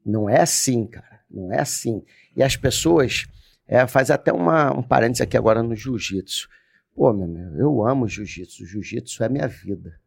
Não 0.06 0.30
é 0.30 0.42
assim, 0.42 0.86
cara. 0.86 1.09
Não 1.30 1.54
é 1.54 1.60
assim. 1.60 2.04
E 2.36 2.44
as 2.44 2.56
pessoas, 2.56 3.28
é, 3.68 3.86
faz 3.86 4.10
até 4.10 4.34
uma, 4.34 4.72
um 4.72 4.82
parênteses 4.82 5.22
aqui 5.22 5.38
agora 5.38 5.62
no 5.62 5.76
jiu-jitsu. 5.76 6.50
Pô, 6.96 7.14
meu, 7.14 7.28
meu, 7.28 7.60
eu 7.60 7.88
amo 7.88 8.08
jiu-jitsu. 8.08 8.66
Jiu-jitsu 8.66 9.24
é 9.24 9.30
minha 9.30 9.48
vida. 9.48 10.00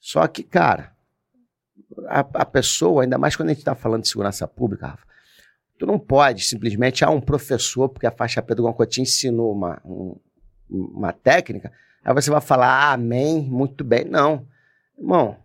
Só 0.00 0.26
que, 0.26 0.42
cara, 0.42 0.92
a, 2.08 2.20
a 2.20 2.44
pessoa, 2.44 3.02
ainda 3.02 3.18
mais 3.18 3.36
quando 3.36 3.50
a 3.50 3.52
gente 3.52 3.60
está 3.60 3.74
falando 3.74 4.02
de 4.02 4.08
segurança 4.08 4.48
pública, 4.48 4.88
Rafa, 4.88 5.06
tu 5.78 5.86
não 5.86 5.98
pode 5.98 6.44
simplesmente, 6.44 7.04
ah, 7.04 7.10
um 7.10 7.20
professor, 7.20 7.88
porque 7.88 8.06
a 8.06 8.10
faixa 8.10 8.42
preta 8.42 8.62
coisa 8.72 8.90
te 8.90 9.00
ensinou 9.00 9.52
uma, 9.52 9.80
um, 9.84 10.16
uma 10.70 11.12
técnica, 11.12 11.70
aí 12.04 12.14
você 12.14 12.30
vai 12.30 12.40
falar, 12.40 12.68
ah, 12.68 12.92
amém, 12.92 13.42
muito 13.42 13.84
bem. 13.84 14.04
Não. 14.04 14.46
Irmão, 14.98 15.36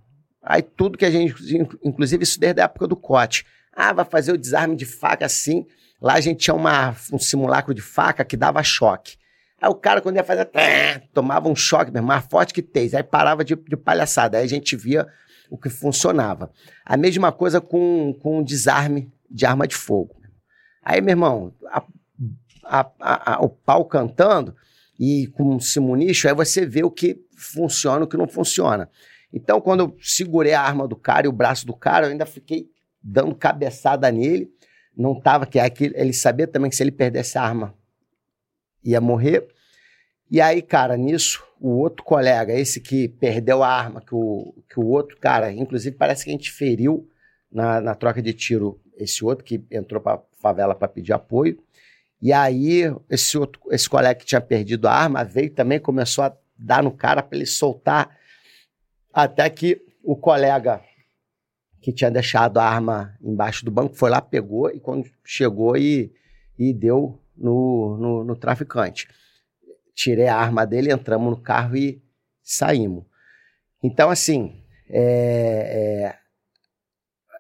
aí 0.42 0.62
tudo 0.62 0.98
que 0.98 1.06
a 1.06 1.12
gente, 1.12 1.36
inclusive 1.84 2.24
isso 2.24 2.40
desde 2.40 2.62
a 2.62 2.66
época 2.66 2.88
do 2.88 2.96
cote, 2.96 3.46
ah, 3.78 3.94
vai 3.94 4.06
fazer 4.06 4.32
o 4.32 4.38
desarme 4.38 4.76
de 4.76 4.86
faca 4.86 5.28
assim, 5.28 5.68
lá 6.02 6.16
a 6.16 6.20
gente 6.20 6.40
tinha 6.40 6.56
uma, 6.56 6.96
um 7.14 7.20
simulacro 7.20 7.76
de 7.76 7.82
faca 7.82 8.26
que 8.26 8.36
dava 8.36 8.64
choque. 8.64 9.18
Aí 9.62 9.70
o 9.70 9.76
cara, 9.76 10.02
quando 10.02 10.16
ia 10.16 10.24
fazer, 10.24 10.50
tomava 11.14 11.48
um 11.48 11.56
choque 11.56 11.92
mesmo, 11.92 12.08
mais 12.08 12.26
forte 12.26 12.54
que 12.56 12.64
tez, 12.64 12.96
aí 12.96 13.04
parava 13.04 13.46
de, 13.46 13.56
de 13.56 13.78
palhaçada. 13.78 14.40
Aí 14.40 14.44
a 14.44 14.48
gente 14.48 14.76
via 14.76 15.08
o 15.48 15.58
que 15.58 15.70
funcionava. 15.70 16.52
A 16.84 16.98
mesma 16.98 17.32
coisa 17.32 17.62
com, 17.62 18.14
com 18.20 18.44
desarme 18.44 19.12
de 19.30 19.46
arma 19.46 19.68
de 19.68 19.76
fogo. 19.76 20.16
Aí, 20.84 21.00
meu 21.00 21.12
irmão, 21.12 21.54
a, 21.70 21.86
a, 22.64 23.36
a, 23.36 23.44
o 23.44 23.50
pau 23.50 23.86
cantando 23.86 24.56
e 25.00 25.28
com 25.28 25.60
simunicho, 25.60 26.28
aí 26.28 26.34
você 26.34 26.66
vê 26.66 26.84
o 26.84 26.90
que 26.90 27.24
funciona 27.36 28.02
e 28.02 28.04
o 28.04 28.08
que 28.08 28.18
não 28.18 28.28
funciona. 28.28 28.90
Então, 29.32 29.62
quando 29.62 29.82
eu 29.82 29.98
segurei 30.02 30.54
a 30.54 30.62
arma 30.62 30.88
do 30.88 30.96
cara 30.96 31.28
e 31.28 31.30
o 31.30 31.34
braço 31.34 31.66
do 31.66 31.76
cara, 31.76 32.08
eu 32.08 32.12
ainda 32.12 32.26
fiquei 32.26 32.70
dando 33.02 33.36
cabeçada 33.36 34.12
nele. 34.12 34.52
Não 34.96 35.20
tava 35.20 35.46
que 35.46 35.60
ele 35.60 36.14
sabia 36.14 36.48
também 36.48 36.70
que 36.70 36.76
se 36.76 36.84
ele 36.84 36.92
perdesse 36.92 37.38
a 37.38 37.44
arma 37.44 37.76
ia 38.84 39.02
morrer. 39.02 39.48
E 40.30 40.42
aí, 40.42 40.62
cara, 40.62 40.98
nisso, 40.98 41.44
o 41.60 41.70
outro 41.70 42.04
colega, 42.04 42.54
esse 42.54 42.82
que 42.82 43.08
perdeu 43.08 43.64
a 43.64 43.70
arma, 43.70 44.02
que 44.02 44.14
o, 44.14 44.54
que 44.70 44.80
o 44.80 44.86
outro 44.86 45.18
cara, 45.18 45.52
inclusive 45.52 45.96
parece 45.96 46.24
que 46.24 46.30
a 46.30 46.34
gente 46.34 46.52
feriu 46.52 47.10
na, 47.52 47.80
na 47.80 47.96
troca 47.96 48.22
de 48.22 48.34
tiro 48.34 48.80
esse 48.98 49.24
outro 49.24 49.46
que 49.46 49.64
entrou 49.72 50.02
pra 50.02 50.22
favela 50.40 50.76
para 50.76 50.88
pedir 50.88 51.14
apoio. 51.14 51.58
E 52.22 52.34
aí, 52.34 52.84
esse 53.10 53.38
outro, 53.38 53.62
esse 53.72 53.88
colega 53.88 54.20
que 54.20 54.26
tinha 54.26 54.42
perdido 54.42 54.88
a 54.88 54.92
arma 54.92 55.24
veio 55.24 55.52
também, 55.52 55.80
começou 55.80 56.24
a 56.24 56.36
dar 56.58 56.84
no 56.84 56.92
cara 56.92 57.22
para 57.22 57.38
ele 57.38 57.46
soltar. 57.46 58.18
Até 59.14 59.50
que 59.50 59.82
o 60.04 60.16
colega 60.16 60.82
que 61.82 61.92
tinha 61.92 62.12
deixado 62.12 62.58
a 62.58 62.64
arma 62.64 63.16
embaixo 63.22 63.64
do 63.64 63.72
banco 63.72 63.96
foi 63.96 64.10
lá, 64.10 64.22
pegou 64.22 64.70
e 64.70 64.80
quando 64.80 65.10
chegou 65.24 65.78
e, 65.78 66.12
e 66.58 66.74
deu 66.74 67.22
no, 67.36 67.98
no, 67.98 68.24
no 68.24 68.36
traficante. 68.36 69.08
Tirei 69.94 70.28
a 70.28 70.36
arma 70.38 70.66
dele, 70.66 70.92
entramos 70.92 71.30
no 71.30 71.42
carro 71.42 71.76
e 71.76 72.02
saímos. 72.44 73.04
Então, 73.84 74.10
assim, 74.10 74.62
é, 74.90 76.14
é, 76.14 76.16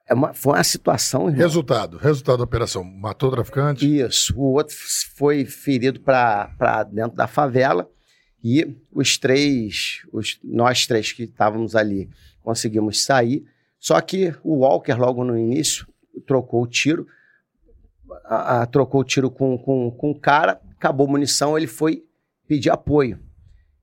é 0.10 0.14
uma, 0.14 0.34
foi 0.34 0.54
uma 0.54 0.64
situação. 0.64 1.28
Irmão. 1.28 1.42
Resultado, 1.42 1.98
resultado 1.98 2.38
da 2.38 2.44
operação. 2.44 2.84
Matou 2.84 3.30
o 3.30 3.32
traficante? 3.34 4.00
Isso. 4.00 4.34
O 4.38 4.54
outro 4.54 4.76
foi 5.16 5.46
ferido 5.46 6.00
para 6.00 6.84
dentro 6.92 7.16
da 7.16 7.28
favela 7.28 7.90
e 8.44 8.78
os 8.92 9.18
três, 9.18 10.02
os, 10.12 10.40
nós 10.44 10.86
três 10.86 11.12
que 11.12 11.24
estávamos 11.24 11.76
ali, 11.76 12.10
conseguimos 12.42 13.04
sair. 13.04 13.46
Só 13.88 14.02
que 14.02 14.36
o 14.44 14.58
Walker, 14.66 14.92
logo 14.96 15.24
no 15.24 15.38
início, 15.38 15.88
trocou 16.26 16.62
o 16.62 16.68
tiro, 16.68 17.08
a, 18.26 18.64
a, 18.64 18.66
trocou 18.66 19.00
o 19.00 19.04
tiro 19.06 19.32
com, 19.32 19.58
com, 19.58 19.90
com 19.90 20.12
o 20.12 20.20
cara, 20.20 20.60
acabou 20.76 21.08
a 21.08 21.12
munição, 21.12 21.58
ele 21.58 21.68
foi 21.68 22.04
pedir 22.46 22.70
apoio. 22.70 23.18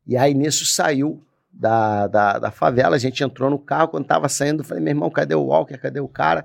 E 0.06 0.14
aí 0.14 0.34
nisso 0.34 0.66
saiu 0.66 1.24
da, 1.50 2.06
da, 2.06 2.38
da 2.38 2.50
favela, 2.50 2.96
a 2.96 2.98
gente 2.98 3.24
entrou 3.24 3.48
no 3.48 3.58
carro, 3.58 3.88
quando 3.88 4.04
tava 4.04 4.28
saindo, 4.28 4.62
falei, 4.62 4.84
meu 4.84 4.90
irmão, 4.90 5.08
cadê 5.08 5.34
o 5.34 5.44
Walker, 5.44 5.78
cadê 5.78 6.00
o 6.00 6.08
cara? 6.08 6.44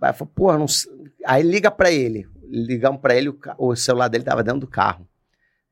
Aí 0.00 0.12
falou, 0.12 0.32
porra, 0.32 0.56
não... 0.56 0.66
Aí 1.26 1.42
liga 1.42 1.72
para 1.72 1.90
ele, 1.90 2.28
ligamos 2.44 3.00
para 3.00 3.16
ele, 3.16 3.30
o, 3.30 3.38
o, 3.58 3.74
celular 3.74 4.06
dele 4.06 4.22
tava 4.22 4.44
dentro 4.44 4.60
do 4.60 4.68
carro. 4.68 5.08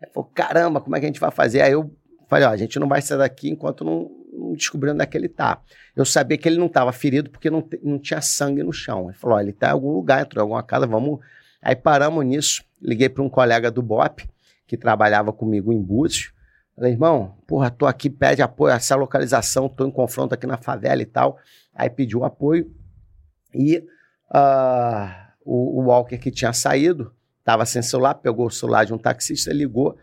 Aí 0.03 0.11
falou, 0.12 0.29
caramba, 0.35 0.81
como 0.81 0.97
é 0.97 0.99
que 0.99 1.07
a 1.07 1.09
gente 1.09 1.20
vai 1.20 1.31
fazer? 1.31 1.61
Aí 1.61 1.70
eu 1.70 1.95
falei, 2.29 2.49
ó, 2.49 2.51
a 2.51 2.57
gente 2.57 2.77
não 2.81 2.89
vai 2.89 3.01
sair 3.01 3.19
daqui 3.19 3.49
enquanto 3.49 3.85
não, 3.85 4.18
não 4.39 4.52
descobrir 4.55 4.90
onde 4.90 5.02
é 5.02 5.06
que 5.06 5.16
ele 5.16 5.28
tá. 5.28 5.60
Eu 5.97 6.05
sabia 6.05 6.39
que 6.39 6.48
ele 6.48 6.59
não 6.59 6.66
estava 6.66 6.93
ferido 6.93 7.31
porque 7.31 7.51
não, 7.51 7.66
não 7.82 7.98
tinha 7.98 8.20
sangue 8.20 8.62
no 8.62 8.73
chão. 8.73 9.09
Ele 9.10 9.19
falou, 9.19 9.40
ele 9.40 9.52
tá 9.52 9.69
em 9.69 9.73
algum 9.73 9.93
lugar, 9.93 10.23
entrou 10.23 10.40
em 10.40 10.44
alguma 10.44 10.62
casa, 10.62 10.86
vamos... 10.86 11.20
Aí 11.60 11.74
paramos 11.74 12.24
nisso, 12.24 12.62
liguei 12.81 13.09
para 13.09 13.23
um 13.23 13.28
colega 13.28 13.70
do 13.70 13.82
BOP, 13.82 14.23
que 14.66 14.77
trabalhava 14.77 15.32
comigo 15.32 15.73
em 15.73 15.82
Búzios, 15.82 16.32
Falei, 16.78 16.93
irmão, 16.93 17.36
porra, 17.44 17.73
tô 17.73 17.86
aqui, 17.86 18.09
pede 18.09 18.40
apoio, 18.40 18.73
essa 18.73 18.94
localização, 18.94 19.69
tô 19.69 19.85
em 19.85 19.90
confronto 19.90 20.32
aqui 20.32 20.47
na 20.47 20.56
favela 20.56 21.02
e 21.02 21.06
tal. 21.06 21.36
Aí 21.74 21.90
pediu 21.90 22.24
apoio 22.24 22.73
e 23.52 23.78
uh, 24.31 25.10
o, 25.44 25.81
o, 25.81 25.85
Walker 25.86 26.16
que 26.19 26.31
tinha 26.31 26.52
saído, 26.52 27.12
tava 27.43 27.66
sem 27.66 27.82
celular, 27.82 28.15
pegou 28.15 28.47
o 28.47 28.51
celular 28.51 28.85
de 28.85 28.94
um 28.94 28.98
taxista, 28.98 29.52
ligou. 29.52 29.98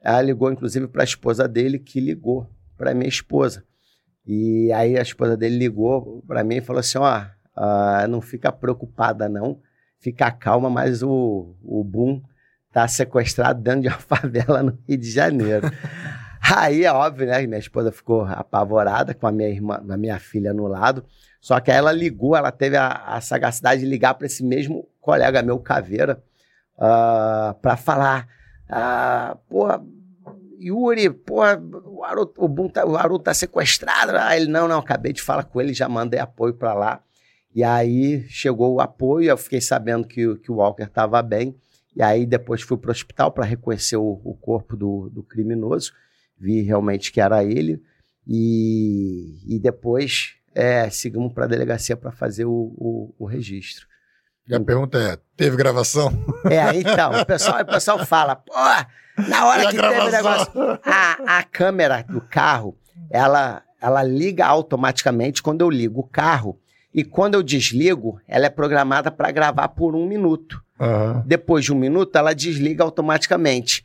Ela 0.00 0.22
ligou, 0.22 0.52
inclusive, 0.52 0.86
para 0.86 1.02
a 1.02 1.04
esposa 1.04 1.48
dele, 1.48 1.80
que 1.80 1.98
ligou 1.98 2.48
para 2.76 2.94
minha 2.94 3.08
esposa. 3.08 3.64
E 4.26 4.72
aí 4.72 4.98
a 4.98 5.02
esposa 5.02 5.36
dele 5.36 5.56
ligou 5.56 6.22
para 6.26 6.44
mim 6.44 6.56
e 6.56 6.60
falou 6.60 6.80
assim: 6.80 6.98
ó, 6.98 7.20
uh, 7.20 8.08
não 8.08 8.20
fica 8.20 8.52
preocupada, 8.52 9.28
não, 9.28 9.60
fica 9.98 10.30
calma, 10.30 10.70
mas 10.70 11.02
o, 11.02 11.54
o 11.62 11.82
Boom 11.84 12.22
tá 12.72 12.86
sequestrado 12.86 13.60
dentro 13.60 13.82
de 13.82 13.88
uma 13.88 13.98
favela 14.00 14.62
no 14.62 14.78
Rio 14.88 14.98
de 14.98 15.10
Janeiro. 15.10 15.70
Aí 16.42 16.84
é 16.84 16.92
óbvio, 16.92 17.26
né? 17.26 17.46
Minha 17.46 17.58
esposa 17.58 17.92
ficou 17.92 18.22
apavorada 18.22 19.14
com 19.14 19.26
a 19.26 19.32
minha 19.32 19.48
irmã, 19.48 19.80
a 19.88 19.96
minha 19.96 20.18
filha 20.18 20.52
no 20.52 20.66
lado. 20.66 21.04
Só 21.40 21.60
que 21.60 21.70
aí 21.70 21.76
ela 21.76 21.92
ligou, 21.92 22.34
ela 22.34 22.50
teve 22.50 22.76
a, 22.76 22.88
a 22.88 23.20
sagacidade 23.20 23.82
de 23.82 23.86
ligar 23.86 24.14
para 24.14 24.26
esse 24.26 24.42
mesmo 24.42 24.88
colega 25.00 25.42
meu, 25.42 25.58
Caveira, 25.58 26.22
uh, 26.76 26.84
ah, 26.84 27.56
para 27.60 27.76
falar: 27.76 28.26
uh, 28.68 29.36
porra, 29.48 29.82
Yuri, 30.60 31.10
porra, 31.10 31.60
o 31.84 32.04
Haroldo, 32.04 32.32
o, 32.36 32.68
tá, 32.68 32.84
tá 33.18 33.34
sequestrado. 33.34 34.12
Aí 34.16 34.42
ele: 34.42 34.50
não, 34.50 34.68
não, 34.68 34.78
acabei 34.78 35.12
de 35.12 35.22
falar 35.22 35.44
com 35.44 35.60
ele, 35.60 35.72
já 35.72 35.88
mandei 35.88 36.20
apoio 36.20 36.54
para 36.54 36.74
lá. 36.74 37.02
E 37.54 37.64
aí 37.64 38.24
chegou 38.28 38.74
o 38.74 38.80
apoio, 38.80 39.30
eu 39.30 39.36
fiquei 39.36 39.60
sabendo 39.60 40.06
que, 40.06 40.36
que 40.36 40.52
o 40.52 40.56
Walker 40.56 40.84
estava 40.84 41.20
bem. 41.22 41.56
E 41.96 42.02
aí 42.02 42.24
depois 42.24 42.62
fui 42.62 42.76
para 42.76 42.90
o 42.90 42.92
hospital 42.92 43.32
para 43.32 43.44
reconhecer 43.44 43.96
o, 43.96 44.20
o 44.24 44.34
corpo 44.34 44.76
do, 44.76 45.10
do 45.10 45.22
criminoso 45.22 45.92
vi 46.40 46.62
realmente 46.62 47.12
que 47.12 47.20
era 47.20 47.44
ele. 47.44 47.82
E, 48.26 49.38
e 49.46 49.58
depois 49.58 50.36
é, 50.54 50.88
seguimos 50.88 51.32
para 51.32 51.44
a 51.44 51.48
delegacia 51.48 51.96
para 51.96 52.10
fazer 52.10 52.46
o, 52.46 52.74
o, 52.76 53.14
o, 53.18 53.26
registro. 53.26 53.86
E 54.50 54.54
a 54.54 54.60
pergunta 54.60 54.98
é: 54.98 55.16
teve 55.36 55.56
gravação? 55.56 56.12
É, 56.50 56.76
então, 56.76 57.20
o 57.20 57.24
pessoal, 57.24 57.62
o 57.62 57.66
pessoal 57.66 58.04
fala, 58.04 58.34
pô, 58.34 58.52
na 59.28 59.46
hora 59.46 59.66
que 59.68 59.76
gravação? 59.76 60.04
teve 60.04 60.16
negócio. 60.16 60.52
A, 60.84 61.38
a 61.38 61.42
câmera 61.44 62.02
do 62.02 62.20
carro, 62.20 62.76
ela, 63.08 63.62
ela 63.80 64.02
liga 64.02 64.44
automaticamente 64.44 65.40
quando 65.40 65.60
eu 65.60 65.70
ligo 65.70 66.00
o 66.00 66.08
carro. 66.08 66.58
E 66.92 67.04
quando 67.04 67.34
eu 67.34 67.42
desligo, 67.44 68.20
ela 68.26 68.46
é 68.46 68.50
programada 68.50 69.12
para 69.12 69.30
gravar 69.30 69.68
por 69.68 69.94
um 69.94 70.04
minuto. 70.04 70.60
Uhum. 70.80 71.22
Depois 71.24 71.64
de 71.64 71.72
um 71.72 71.76
minuto, 71.76 72.16
ela 72.16 72.34
desliga 72.34 72.82
automaticamente. 72.82 73.84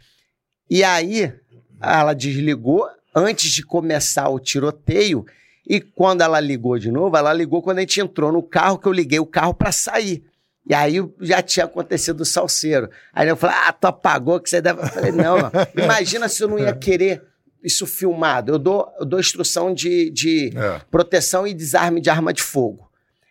E 0.68 0.84
aí, 0.84 1.32
ela 1.80 2.16
desligou 2.16 2.88
antes 3.14 3.52
de 3.52 3.62
começar 3.64 4.30
o 4.30 4.40
tiroteio. 4.40 5.24
E 5.68 5.80
quando 5.80 6.22
ela 6.22 6.40
ligou 6.40 6.80
de 6.80 6.92
novo, 6.92 7.16
ela 7.16 7.32
ligou 7.32 7.62
quando 7.62 7.78
a 7.78 7.82
gente 7.82 8.02
entrou 8.02 8.32
no 8.32 8.42
carro, 8.42 8.80
que 8.80 8.88
eu 8.88 8.92
liguei 8.92 9.20
o 9.20 9.26
carro 9.28 9.54
para 9.54 9.72
sair. 9.72 10.24
E 10.68 10.74
aí 10.74 10.98
já 11.22 11.42
tinha 11.42 11.66
acontecido 11.66 12.22
o 12.22 12.26
salseiro. 12.26 12.90
Aí 13.14 13.28
eu 13.28 13.36
falei, 13.36 13.56
ah, 13.60 13.72
tu 13.72 13.86
apagou 13.86 14.40
que 14.40 14.50
você 14.50 14.62
deve. 14.62 14.82
Eu 14.82 14.88
falei, 14.88 15.12
não, 15.12 15.38
não. 15.38 15.52
imagina 15.84 16.28
se 16.28 16.44
eu 16.44 16.48
não 16.48 16.58
ia 16.58 16.74
querer 16.74 17.24
isso 17.64 17.86
filmado. 17.86 18.52
Eu 18.54 18.60
dou, 18.60 18.92
eu 19.00 19.06
dou 19.06 19.20
instrução 19.20 19.74
de, 19.74 20.10
de 20.10 20.52
é. 20.56 20.82
proteção 20.90 21.46
e 21.46 21.54
desarme 21.54 22.02
de 22.02 22.10
arma 22.10 22.34
de 22.34 22.42
fogo. 22.42 22.90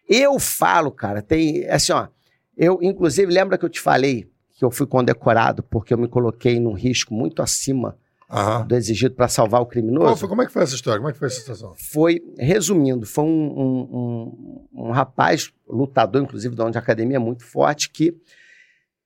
Eu 0.09 0.39
falo, 0.39 0.91
cara, 0.91 1.23
tem. 1.23 1.69
Assim, 1.69 1.93
ó. 1.93 2.09
Eu, 2.57 2.79
inclusive, 2.81 3.33
lembra 3.33 3.59
que 3.59 3.65
eu 3.65 3.69
te 3.69 3.81
falei 3.81 4.29
que 4.57 4.65
eu 4.65 4.71
fui 4.71 4.87
condecorado 4.87 5.63
porque 5.65 5.93
eu 5.93 5.99
me 5.99 6.07
coloquei 6.07 6.61
num 6.61 6.73
risco 6.73 7.13
muito 7.13 7.43
acima 7.43 7.97
Aham. 8.35 8.67
do 8.67 8.75
exigido 8.75 9.15
para 9.15 9.29
salvar 9.29 9.61
o 9.61 9.67
criminoso. 9.67 10.17
Foi, 10.17 10.29
como 10.29 10.43
é 10.43 10.47
que 10.47 10.53
foi 10.53 10.65
essa 10.65 10.75
história? 10.75 10.99
Como 10.99 11.09
é 11.09 11.13
que 11.13 11.19
foi 11.19 11.29
essa 11.29 11.39
situação? 11.39 11.73
Foi, 11.77 12.21
resumindo, 12.37 13.07
foi 13.07 13.23
um, 13.23 13.29
um, 13.29 14.67
um, 14.73 14.87
um 14.89 14.91
rapaz, 14.91 15.53
lutador, 15.69 16.21
inclusive, 16.23 16.57
da 16.57 16.65
onde 16.65 16.77
a 16.77 16.81
academia, 16.81 17.21
muito 17.21 17.45
forte, 17.45 17.89
que, 17.91 18.13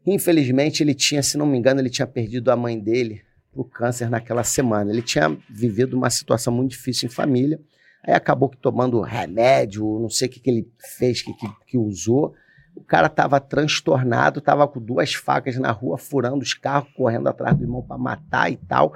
infelizmente, 0.06 0.82
ele 0.82 0.94
tinha, 0.94 1.22
se 1.22 1.36
não 1.36 1.44
me 1.44 1.58
engano, 1.58 1.78
ele 1.78 1.90
tinha 1.90 2.06
perdido 2.06 2.50
a 2.50 2.56
mãe 2.56 2.80
dele 2.80 3.20
por 3.52 3.68
câncer 3.68 4.08
naquela 4.08 4.42
semana. 4.42 4.90
Ele 4.90 5.02
tinha 5.02 5.36
vivido 5.50 5.94
uma 5.94 6.08
situação 6.08 6.50
muito 6.50 6.70
difícil 6.70 7.06
em 7.06 7.12
família, 7.12 7.60
aí 8.02 8.14
acabou 8.14 8.48
que 8.48 8.56
tomando 8.56 8.98
remédio, 9.02 9.84
não 10.00 10.08
sei 10.08 10.26
o 10.26 10.30
que, 10.30 10.40
que 10.40 10.48
ele 10.48 10.72
fez, 10.96 11.20
que, 11.20 11.34
que, 11.34 11.46
que 11.66 11.76
usou, 11.76 12.34
o 12.78 12.84
cara 12.84 13.08
estava 13.08 13.40
transtornado, 13.40 14.38
estava 14.38 14.66
com 14.68 14.80
duas 14.80 15.12
facas 15.12 15.56
na 15.56 15.72
rua, 15.72 15.98
furando 15.98 16.38
os 16.38 16.54
carros, 16.54 16.90
correndo 16.94 17.28
atrás 17.28 17.56
do 17.56 17.64
irmão 17.64 17.82
para 17.82 17.98
matar 17.98 18.50
e 18.50 18.56
tal. 18.56 18.94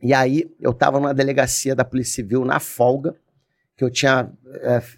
E 0.00 0.14
aí 0.14 0.48
eu 0.60 0.70
estava 0.70 1.00
numa 1.00 1.12
delegacia 1.12 1.74
da 1.74 1.84
Polícia 1.84 2.14
Civil 2.14 2.44
na 2.44 2.60
folga, 2.60 3.16
que 3.76 3.82
eu 3.82 3.90
tinha 3.90 4.30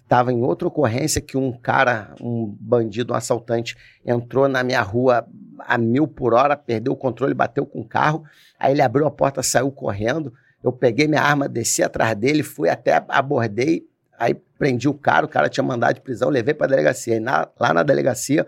estava 0.02 0.30
é, 0.30 0.34
em 0.34 0.42
outra 0.42 0.68
ocorrência 0.68 1.20
que 1.20 1.38
um 1.38 1.52
cara, 1.52 2.14
um 2.20 2.54
bandido, 2.60 3.14
um 3.14 3.16
assaltante, 3.16 3.76
entrou 4.04 4.46
na 4.46 4.62
minha 4.62 4.82
rua 4.82 5.26
a 5.58 5.78
mil 5.78 6.06
por 6.06 6.34
hora, 6.34 6.56
perdeu 6.56 6.92
o 6.92 6.96
controle, 6.96 7.32
bateu 7.32 7.64
com 7.64 7.80
o 7.80 7.88
carro. 7.88 8.24
Aí 8.58 8.72
ele 8.72 8.82
abriu 8.82 9.06
a 9.06 9.10
porta, 9.10 9.42
saiu 9.42 9.70
correndo. 9.72 10.32
Eu 10.62 10.70
peguei 10.70 11.08
minha 11.08 11.22
arma, 11.22 11.48
desci 11.48 11.82
atrás 11.82 12.14
dele, 12.14 12.42
fui 12.42 12.68
até 12.68 13.02
abordei, 13.08 13.86
Aí 14.20 14.34
prendi 14.34 14.86
o 14.86 14.92
cara, 14.92 15.24
o 15.24 15.28
cara 15.28 15.48
tinha 15.48 15.64
mandado 15.64 15.94
de 15.94 16.02
prisão, 16.02 16.28
levei 16.28 16.52
para 16.52 16.66
a 16.66 16.68
delegacia. 16.68 17.16
E 17.16 17.20
na, 17.20 17.48
lá 17.58 17.72
na 17.72 17.82
delegacia 17.82 18.46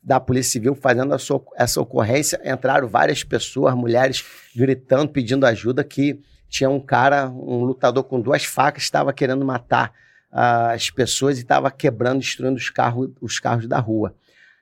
da 0.00 0.20
Polícia 0.20 0.52
Civil, 0.52 0.76
fazendo 0.76 1.12
essa, 1.56 1.80
ocorrência, 1.80 2.40
entraram 2.44 2.86
várias 2.86 3.24
pessoas, 3.24 3.74
mulheres, 3.74 4.24
gritando, 4.54 5.10
pedindo 5.10 5.44
ajuda, 5.44 5.82
que 5.82 6.20
tinha 6.48 6.70
um 6.70 6.78
cara, 6.78 7.28
um 7.28 7.64
lutador 7.64 8.04
com 8.04 8.20
duas 8.20 8.44
facas, 8.44 8.84
estava 8.84 9.12
querendo 9.12 9.44
matar 9.44 9.90
uh, 10.32 10.72
as 10.72 10.88
pessoas 10.88 11.38
e 11.38 11.42
estava 11.42 11.68
quebrando, 11.68 12.20
destruindo 12.20 12.56
os 12.56 12.70
carros, 12.70 13.10
os 13.20 13.40
carros 13.40 13.66
da 13.66 13.80
rua. 13.80 14.14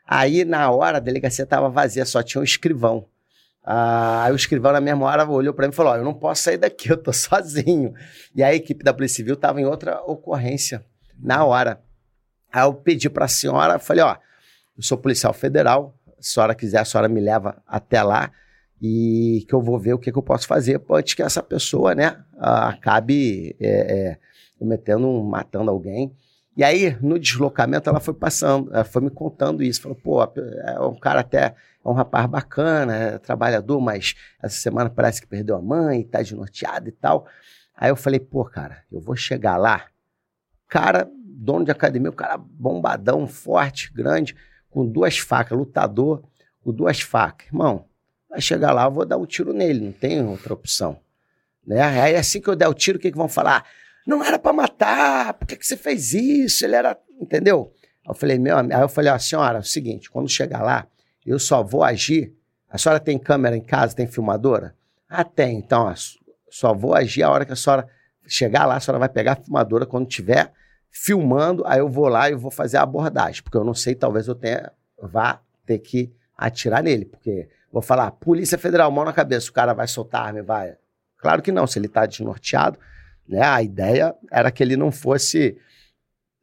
Aí, 0.07 0.43
na 0.43 0.71
hora, 0.71 0.97
a 0.97 1.01
delegacia 1.01 1.45
estava 1.45 1.69
vazia, 1.69 2.07
só 2.07 2.23
tinha 2.23 2.41
um 2.41 2.45
escrivão. 2.45 3.07
Ah, 3.69 4.23
aí 4.25 4.33
o 4.33 4.37
escrivão, 4.37 4.73
na 4.73 4.81
mesma 4.81 5.05
hora, 5.07 5.29
olhou 5.29 5.53
para 5.53 5.67
mim 5.67 5.73
e 5.73 5.77
falou: 5.77 5.93
oh, 5.93 5.97
Eu 5.97 6.05
não 6.05 6.15
posso 6.15 6.45
sair 6.45 6.57
daqui, 6.57 6.89
eu 6.89 6.97
tô 6.97 7.11
sozinho. 7.13 7.93
E 8.35 8.43
a 8.43 8.55
equipe 8.55 8.85
da 8.85 8.95
Polícia 8.95 9.17
Civil 9.17 9.35
estava 9.35 9.61
em 9.61 9.65
outra 9.65 10.01
ocorrência 10.03 10.85
na 11.19 11.45
hora. 11.45 11.81
Aí 12.53 12.63
eu 12.63 12.73
pedi 12.73 13.11
para 13.11 13.25
a 13.25 13.29
senhora, 13.29 13.79
falei: 13.81 14.05
Ó, 14.05 14.17
eu 14.77 14.83
sou 14.83 14.97
policial 14.97 15.33
federal, 15.33 15.95
se 16.21 16.31
a 16.31 16.35
senhora 16.35 16.55
quiser, 16.55 16.79
a 16.79 16.85
senhora 16.85 17.09
me 17.09 17.21
leva 17.21 17.61
até 17.67 18.03
lá 18.03 18.31
e 18.81 19.45
que 19.49 19.55
eu 19.55 19.61
vou 19.61 19.79
ver 19.79 19.95
o 19.95 19.99
que, 19.99 20.13
que 20.13 20.19
eu 20.19 20.23
posso 20.23 20.47
fazer 20.47 20.81
antes 20.91 21.15
que 21.15 21.23
essa 21.23 21.43
pessoa, 21.43 21.95
né, 21.95 22.23
acabe 22.39 23.57
é, 23.59 23.69
é, 23.69 24.19
cometendo, 24.59 25.23
matando 25.25 25.71
alguém. 25.71 26.15
E 26.57 26.65
aí, 26.65 26.97
no 27.03 27.19
deslocamento, 27.19 27.89
ela 27.89 28.01
foi 28.01 28.15
passando, 28.15 28.71
ela 28.73 28.85
foi 28.85 29.03
me 29.03 29.11
contando 29.11 29.63
isso. 29.63 29.83
Falou, 29.83 29.99
pô, 30.03 30.23
é 30.23 30.81
um 30.81 30.99
cara 30.99 31.21
até, 31.21 31.55
é 31.87 31.91
um 31.91 31.95
rapaz 31.95 32.27
bacana, 32.27 32.95
é 32.95 33.19
trabalhador, 33.19 33.81
mas 33.81 34.15
essa 34.43 34.57
semana 34.57 34.91
parece 34.91 35.21
que 35.21 35.27
perdeu 35.27 35.55
a 35.57 35.63
mãe, 35.63 36.03
tá 36.03 36.21
desnorteado 36.21 36.89
e 36.89 36.93
tal. 36.93 37.27
Aí 37.77 37.91
eu 37.91 37.97
falei, 37.97 38.19
pô, 38.19 38.45
cara, 38.45 38.83
eu 38.91 39.01
vou 39.01 39.15
chegar 39.15 39.57
lá. 39.57 39.87
Cara, 40.67 41.09
dono 41.15 41.65
de 41.65 41.71
academia, 41.71 42.11
o 42.11 42.15
cara 42.15 42.37
bombadão, 42.37 43.29
forte, 43.29 43.93
grande, 43.93 44.35
com 44.69 44.85
duas 44.85 45.19
facas, 45.19 45.57
lutador, 45.57 46.25
com 46.61 46.73
duas 46.73 47.01
facas. 47.01 47.47
Irmão, 47.47 47.85
vai 48.29 48.41
chegar 48.41 48.73
lá, 48.73 48.85
eu 48.87 48.91
vou 48.91 49.07
dar 49.07 49.17
um 49.17 49.27
tiro 49.27 49.53
nele, 49.53 49.85
não 49.85 49.93
tem 49.93 50.21
outra 50.27 50.55
opção. 50.55 50.99
Né? 51.65 51.81
Aí 51.81 52.17
assim 52.17 52.41
que 52.41 52.49
eu 52.49 52.57
der 52.57 52.67
o 52.67 52.75
tiro, 52.75 52.99
o 52.99 53.01
que, 53.01 53.13
que 53.13 53.17
vão 53.17 53.29
falar? 53.29 53.65
Não 54.05 54.25
era 54.25 54.39
para 54.39 54.53
matar, 54.53 55.35
por 55.35 55.47
que, 55.47 55.57
que 55.57 55.67
você 55.67 55.77
fez 55.77 56.15
isso? 56.15 56.65
Ele 56.65 56.75
era. 56.75 56.99
Entendeu? 57.21 57.73
Aí 58.05 58.11
eu 58.11 58.15
falei, 58.15 58.39
meu 58.39 58.57
Aí 58.57 58.81
eu 58.81 58.89
falei, 58.89 59.13
ó, 59.13 59.19
senhora, 59.19 59.59
é 59.59 59.61
o 59.61 59.65
seguinte, 59.65 60.11
quando 60.11 60.29
chegar 60.29 60.63
lá, 60.63 60.87
eu 61.31 61.39
só 61.39 61.63
vou 61.63 61.83
agir. 61.83 62.35
A 62.69 62.79
senhora 62.79 63.01
tem 63.01 63.19
câmera 63.19 63.57
em 63.57 63.63
casa, 63.63 63.95
tem 63.95 64.07
filmadora? 64.07 64.75
Ah, 65.09 65.25
tem. 65.25 65.59
Então, 65.59 65.93
só 66.51 66.75
vou 66.75 66.95
agir 66.95 67.23
a 67.23 67.31
hora 67.31 67.45
que 67.45 67.53
a 67.53 67.57
senhora 67.57 67.89
chegar 68.27 68.67
lá, 68.67 68.77
a 68.77 68.81
senhora 68.81 68.99
vai 68.99 69.09
pegar 69.09 69.33
a 69.33 69.37
filmadora 69.37 69.87
quando 69.87 70.07
tiver 70.07 70.53
filmando, 70.91 71.63
aí 71.67 71.79
eu 71.79 71.89
vou 71.89 72.09
lá 72.09 72.31
e 72.31 72.35
vou 72.35 72.51
fazer 72.51 72.79
a 72.79 72.83
abordagem, 72.83 73.43
porque 73.43 73.57
eu 73.57 73.65
não 73.65 73.75
sei, 73.75 73.95
talvez 73.95 74.27
eu 74.29 74.35
tenha, 74.35 74.73
vá 75.01 75.41
ter 75.67 75.79
que 75.79 76.11
atirar 76.37 76.83
nele, 76.83 77.05
porque 77.05 77.49
vou 77.71 77.83
falar, 77.83 78.11
Polícia 78.13 78.57
Federal, 78.57 78.91
mão 78.91 79.05
na 79.05 79.13
cabeça, 79.13 79.51
o 79.51 79.53
cara 79.53 79.75
vai 79.75 79.87
soltar 79.87 80.23
a 80.23 80.27
arma 80.27 80.39
e 80.39 80.43
vai. 80.43 80.75
Claro 81.19 81.43
que 81.43 81.53
não, 81.53 81.67
se 81.67 81.79
ele 81.79 81.87
está 81.87 82.07
desnorteado, 82.07 82.79
né? 83.29 83.43
A 83.43 83.63
ideia 83.63 84.15
era 84.31 84.51
que 84.51 84.63
ele 84.63 84.77
não 84.77 84.91
fosse 84.91 85.59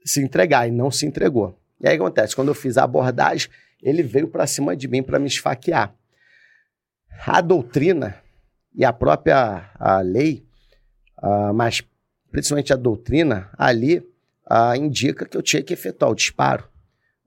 se 0.05 0.21
entregar 0.21 0.67
e 0.67 0.71
não 0.71 0.91
se 0.91 1.05
entregou. 1.05 1.57
E 1.79 1.87
aí 1.87 1.95
acontece, 1.95 2.35
quando 2.35 2.49
eu 2.49 2.55
fiz 2.55 2.77
a 2.77 2.83
abordagem, 2.83 3.49
ele 3.83 4.01
veio 4.01 4.27
para 4.27 4.47
cima 4.47 4.75
de 4.75 4.87
mim 4.87 5.03
para 5.03 5.19
me 5.19 5.27
esfaquear. 5.27 5.93
A 7.25 7.41
doutrina 7.41 8.15
e 8.73 8.83
a 8.83 8.91
própria 8.91 9.69
a 9.75 9.99
lei, 9.99 10.45
uh, 11.21 11.53
mas 11.53 11.83
principalmente 12.31 12.73
a 12.73 12.75
doutrina, 12.75 13.49
ali 13.57 13.99
uh, 13.99 14.75
indica 14.75 15.25
que 15.25 15.37
eu 15.37 15.41
tinha 15.41 15.61
que 15.61 15.73
efetuar 15.73 16.11
o 16.11 16.15
disparo. 16.15 16.67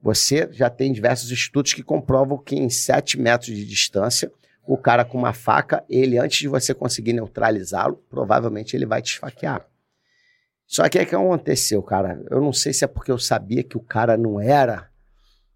Você 0.02 0.48
já 0.52 0.68
tem 0.68 0.92
diversos 0.92 1.30
estudos 1.30 1.72
que 1.72 1.82
comprovam 1.82 2.38
que 2.38 2.56
em 2.56 2.68
7 2.68 3.18
metros 3.18 3.54
de 3.54 3.64
distância 3.64 4.30
o 4.66 4.76
cara 4.76 5.04
com 5.04 5.16
uma 5.16 5.32
faca, 5.32 5.84
ele, 5.88 6.18
antes 6.18 6.38
de 6.40 6.48
você 6.48 6.74
conseguir 6.74 7.12
neutralizá-lo, 7.12 8.02
provavelmente 8.10 8.74
ele 8.74 8.84
vai 8.84 9.00
te 9.00 9.12
esfaquear. 9.12 9.64
Só 10.66 10.88
que 10.88 10.98
o 10.98 11.06
que 11.06 11.14
aconteceu, 11.14 11.80
cara? 11.82 12.20
Eu 12.28 12.40
não 12.40 12.52
sei 12.52 12.72
se 12.72 12.84
é 12.84 12.88
porque 12.88 13.12
eu 13.12 13.18
sabia 13.18 13.62
que 13.62 13.76
o 13.76 13.80
cara 13.80 14.16
não 14.16 14.40
era. 14.40 14.90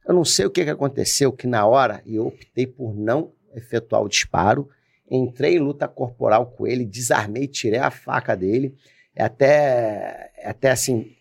Eu 0.07 0.15
não 0.15 0.25
sei 0.25 0.47
o 0.47 0.51
que, 0.51 0.65
que 0.65 0.71
aconteceu, 0.71 1.33
que 1.33 1.47
na 1.47 1.67
hora 1.67 2.03
eu 2.07 2.27
optei 2.27 2.67
por 2.67 2.95
não 2.95 3.33
efetuar 3.55 4.03
o 4.03 4.09
disparo. 4.09 4.69
Entrei 5.11 5.57
em 5.57 5.59
luta 5.59 5.87
corporal 5.89 6.47
com 6.47 6.67
ele, 6.67 6.85
desarmei, 6.85 7.47
tirei 7.47 7.81
a 7.81 7.91
faca 7.91 8.37
dele. 8.37 8.75
É 9.15 9.23
até, 9.23 10.31
é 10.37 10.49
até 10.49 10.71
assim, 10.71 11.13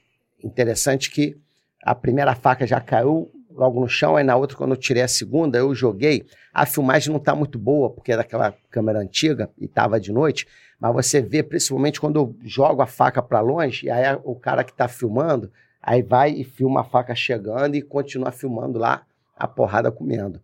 interessante 0.44 1.10
que 1.10 1.38
a 1.84 1.96
primeira 1.96 2.36
faca 2.36 2.66
já 2.66 2.80
caiu 2.80 3.32
logo 3.52 3.80
no 3.80 3.90
chão, 3.90 4.16
aí 4.16 4.24
na 4.24 4.36
outra, 4.36 4.56
quando 4.56 4.72
eu 4.72 4.78
tirei 4.78 5.04
a 5.04 5.08
segunda, 5.08 5.58
eu 5.58 5.76
joguei. 5.76 6.26
A 6.54 6.66
filmagem 6.66 7.10
não 7.10 7.18
está 7.18 7.36
muito 7.36 7.60
boa, 7.60 7.90
porque 7.90 8.14
é 8.14 8.18
daquela 8.18 8.54
câmera 8.72 9.00
antiga 9.00 9.50
e 9.58 9.66
estava 9.66 10.00
de 10.00 10.12
noite, 10.12 10.48
mas 10.80 10.94
você 10.94 11.22
vê, 11.22 11.44
principalmente 11.44 12.00
quando 12.00 12.18
eu 12.18 12.36
jogo 12.44 12.82
a 12.82 12.88
faca 12.88 13.22
para 13.22 13.42
longe, 13.42 13.88
e 13.88 13.90
aí 13.90 14.18
o 14.24 14.36
cara 14.36 14.64
que 14.64 14.72
está 14.72 14.88
filmando, 14.88 15.52
aí 15.82 16.02
vai 16.02 16.32
e 16.32 16.44
filma 16.44 16.82
a 16.82 16.84
faca 16.84 17.16
chegando 17.16 17.76
e 17.76 17.82
continua 17.82 18.32
filmando 18.32 18.80
lá 18.80 19.06
a 19.36 19.48
porrada 19.48 19.92
comendo. 19.92 20.42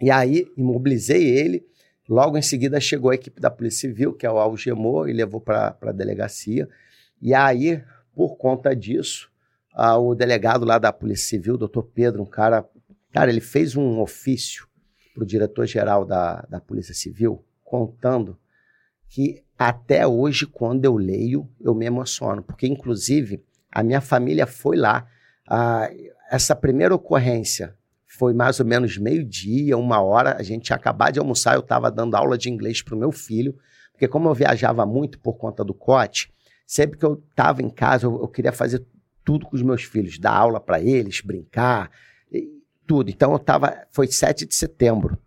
E 0.00 0.10
aí 0.10 0.46
imobilizei 0.56 1.26
ele. 1.26 1.66
Logo 2.08 2.38
em 2.38 2.42
seguida 2.42 2.78
chegou 2.80 3.10
a 3.10 3.14
equipe 3.14 3.40
da 3.40 3.50
Polícia 3.50 3.88
Civil, 3.88 4.12
que 4.12 4.24
é 4.24 4.30
o 4.30 4.38
algemou 4.38 5.08
e 5.08 5.12
levou 5.12 5.40
para 5.40 5.76
a 5.80 5.92
delegacia. 5.92 6.68
E 7.20 7.34
aí, 7.34 7.82
por 8.14 8.36
conta 8.36 8.74
disso, 8.76 9.30
o 9.74 10.14
delegado 10.14 10.64
lá 10.64 10.78
da 10.78 10.92
Polícia 10.92 11.28
Civil, 11.28 11.56
doutor 11.56 11.84
Pedro, 11.84 12.22
um 12.22 12.26
cara. 12.26 12.68
Cara, 13.12 13.30
ele 13.30 13.40
fez 13.40 13.74
um 13.76 13.98
ofício 14.00 14.68
para 15.14 15.22
o 15.22 15.26
diretor-geral 15.26 16.04
da, 16.04 16.42
da 16.50 16.60
Polícia 16.60 16.94
Civil 16.94 17.42
contando 17.64 18.38
que 19.08 19.42
até 19.58 20.06
hoje, 20.06 20.46
quando 20.46 20.84
eu 20.84 20.96
leio, 20.96 21.48
eu 21.58 21.74
me 21.74 21.86
emociono, 21.86 22.42
porque 22.42 22.66
inclusive 22.66 23.42
a 23.76 23.82
minha 23.82 24.00
família 24.00 24.46
foi 24.46 24.74
lá. 24.74 25.06
Ah, 25.46 25.90
essa 26.30 26.56
primeira 26.56 26.94
ocorrência 26.94 27.76
foi 28.06 28.32
mais 28.32 28.58
ou 28.58 28.64
menos 28.64 28.96
meio-dia, 28.96 29.76
uma 29.76 30.00
hora. 30.00 30.34
A 30.38 30.42
gente 30.42 30.64
tinha 30.64 30.76
acabado 30.76 31.12
de 31.12 31.18
almoçar, 31.18 31.56
eu 31.56 31.60
estava 31.60 31.90
dando 31.90 32.14
aula 32.14 32.38
de 32.38 32.48
inglês 32.48 32.80
para 32.80 32.94
o 32.94 32.98
meu 32.98 33.12
filho, 33.12 33.54
porque 33.92 34.08
como 34.08 34.30
eu 34.30 34.34
viajava 34.34 34.86
muito 34.86 35.18
por 35.18 35.34
conta 35.34 35.62
do 35.62 35.74
cote, 35.74 36.32
sempre 36.66 36.98
que 36.98 37.04
eu 37.04 37.22
estava 37.28 37.60
em 37.60 37.68
casa, 37.68 38.06
eu, 38.06 38.18
eu, 38.18 38.28
queria 38.28 38.50
fazer 38.50 38.82
tudo 39.22 39.44
com 39.44 39.54
os 39.54 39.62
meus 39.62 39.82
filhos, 39.82 40.18
dar 40.18 40.32
aula 40.32 40.58
para 40.58 40.80
eles, 40.80 41.20
brincar, 41.20 41.90
tudo. 42.86 43.10
Então 43.10 43.30
eu 43.32 43.38
tava, 43.38 43.86
foi 43.92 44.06
7 44.06 44.46
de 44.46 44.54
setembro. 44.54 45.18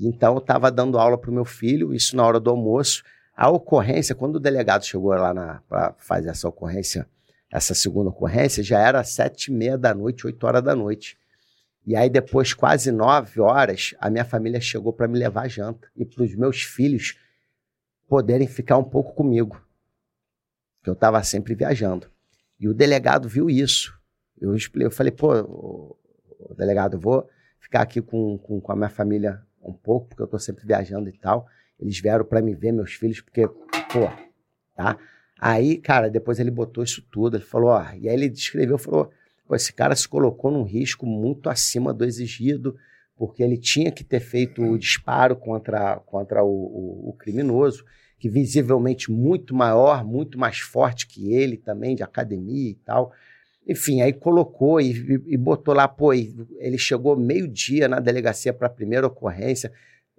Então 0.00 0.34
eu 0.34 0.38
estava 0.38 0.68
dando 0.68 0.98
aula 0.98 1.16
para 1.16 1.30
o 1.30 1.34
meu 1.34 1.44
filho, 1.44 1.94
isso 1.94 2.16
na 2.16 2.26
hora 2.26 2.40
do 2.40 2.50
almoço. 2.50 3.04
A 3.36 3.48
ocorrência, 3.50 4.16
quando 4.16 4.34
o 4.36 4.40
delegado 4.40 4.84
chegou 4.84 5.12
lá 5.12 5.62
para 5.68 5.94
fazer 5.98 6.30
essa 6.30 6.48
ocorrência, 6.48 7.06
essa 7.54 7.72
segunda 7.72 8.10
ocorrência, 8.10 8.64
já 8.64 8.80
era 8.80 9.04
sete 9.04 9.46
e 9.46 9.54
meia 9.54 9.78
da 9.78 9.94
noite, 9.94 10.26
oito 10.26 10.44
horas 10.44 10.60
da 10.60 10.74
noite. 10.74 11.16
E 11.86 11.94
aí 11.94 12.10
depois, 12.10 12.52
quase 12.52 12.90
nove 12.90 13.40
horas, 13.40 13.94
a 14.00 14.10
minha 14.10 14.24
família 14.24 14.60
chegou 14.60 14.92
para 14.92 15.06
me 15.06 15.16
levar 15.16 15.42
a 15.42 15.48
janta 15.48 15.88
e 15.94 16.04
para 16.04 16.24
os 16.24 16.34
meus 16.34 16.62
filhos 16.62 17.16
poderem 18.08 18.48
ficar 18.48 18.76
um 18.76 18.82
pouco 18.82 19.14
comigo, 19.14 19.64
que 20.82 20.90
eu 20.90 20.94
estava 20.94 21.22
sempre 21.22 21.54
viajando. 21.54 22.10
E 22.58 22.66
o 22.66 22.74
delegado 22.74 23.28
viu 23.28 23.48
isso. 23.48 23.96
Eu, 24.40 24.56
eu 24.80 24.90
falei, 24.90 25.12
pô, 25.12 25.96
delegado, 26.56 26.96
eu 26.96 27.00
vou 27.00 27.28
ficar 27.60 27.82
aqui 27.82 28.02
com, 28.02 28.36
com, 28.36 28.60
com 28.60 28.72
a 28.72 28.76
minha 28.76 28.90
família 28.90 29.40
um 29.62 29.72
pouco, 29.72 30.08
porque 30.08 30.22
eu 30.22 30.26
estou 30.26 30.40
sempre 30.40 30.66
viajando 30.66 31.08
e 31.08 31.16
tal. 31.16 31.46
Eles 31.78 32.00
vieram 32.00 32.24
para 32.24 32.42
me 32.42 32.52
ver, 32.52 32.72
meus 32.72 32.94
filhos, 32.94 33.20
porque, 33.20 33.46
pô, 33.46 34.10
tá? 34.74 34.98
Aí, 35.40 35.76
cara, 35.76 36.08
depois 36.08 36.38
ele 36.38 36.50
botou 36.50 36.82
isso 36.84 37.02
tudo, 37.10 37.36
ele 37.36 37.44
falou, 37.44 37.70
ó, 37.70 37.82
e 37.94 38.08
aí 38.08 38.14
ele 38.14 38.28
descreveu, 38.28 38.78
falou, 38.78 39.10
esse 39.52 39.72
cara 39.72 39.94
se 39.94 40.08
colocou 40.08 40.50
num 40.50 40.62
risco 40.62 41.04
muito 41.04 41.50
acima 41.50 41.92
do 41.92 42.04
exigido, 42.04 42.76
porque 43.16 43.42
ele 43.42 43.56
tinha 43.56 43.92
que 43.92 44.02
ter 44.02 44.20
feito 44.20 44.62
o 44.62 44.78
disparo 44.78 45.36
contra, 45.36 45.96
contra 46.06 46.42
o, 46.42 46.48
o, 46.48 47.08
o 47.10 47.12
criminoso, 47.12 47.84
que 48.18 48.28
visivelmente 48.28 49.10
muito 49.10 49.54
maior, 49.54 50.04
muito 50.04 50.38
mais 50.38 50.58
forte 50.58 51.06
que 51.06 51.32
ele 51.32 51.56
também, 51.56 51.94
de 51.94 52.02
academia 52.02 52.70
e 52.70 52.74
tal. 52.74 53.12
Enfim, 53.66 54.00
aí 54.00 54.12
colocou 54.12 54.80
e, 54.80 55.22
e 55.26 55.36
botou 55.36 55.74
lá, 55.74 55.86
pô, 55.86 56.12
ele 56.12 56.78
chegou 56.78 57.16
meio-dia 57.16 57.88
na 57.88 58.00
delegacia 58.00 58.52
para 58.52 58.66
a 58.66 58.70
primeira 58.70 59.06
ocorrência. 59.06 59.72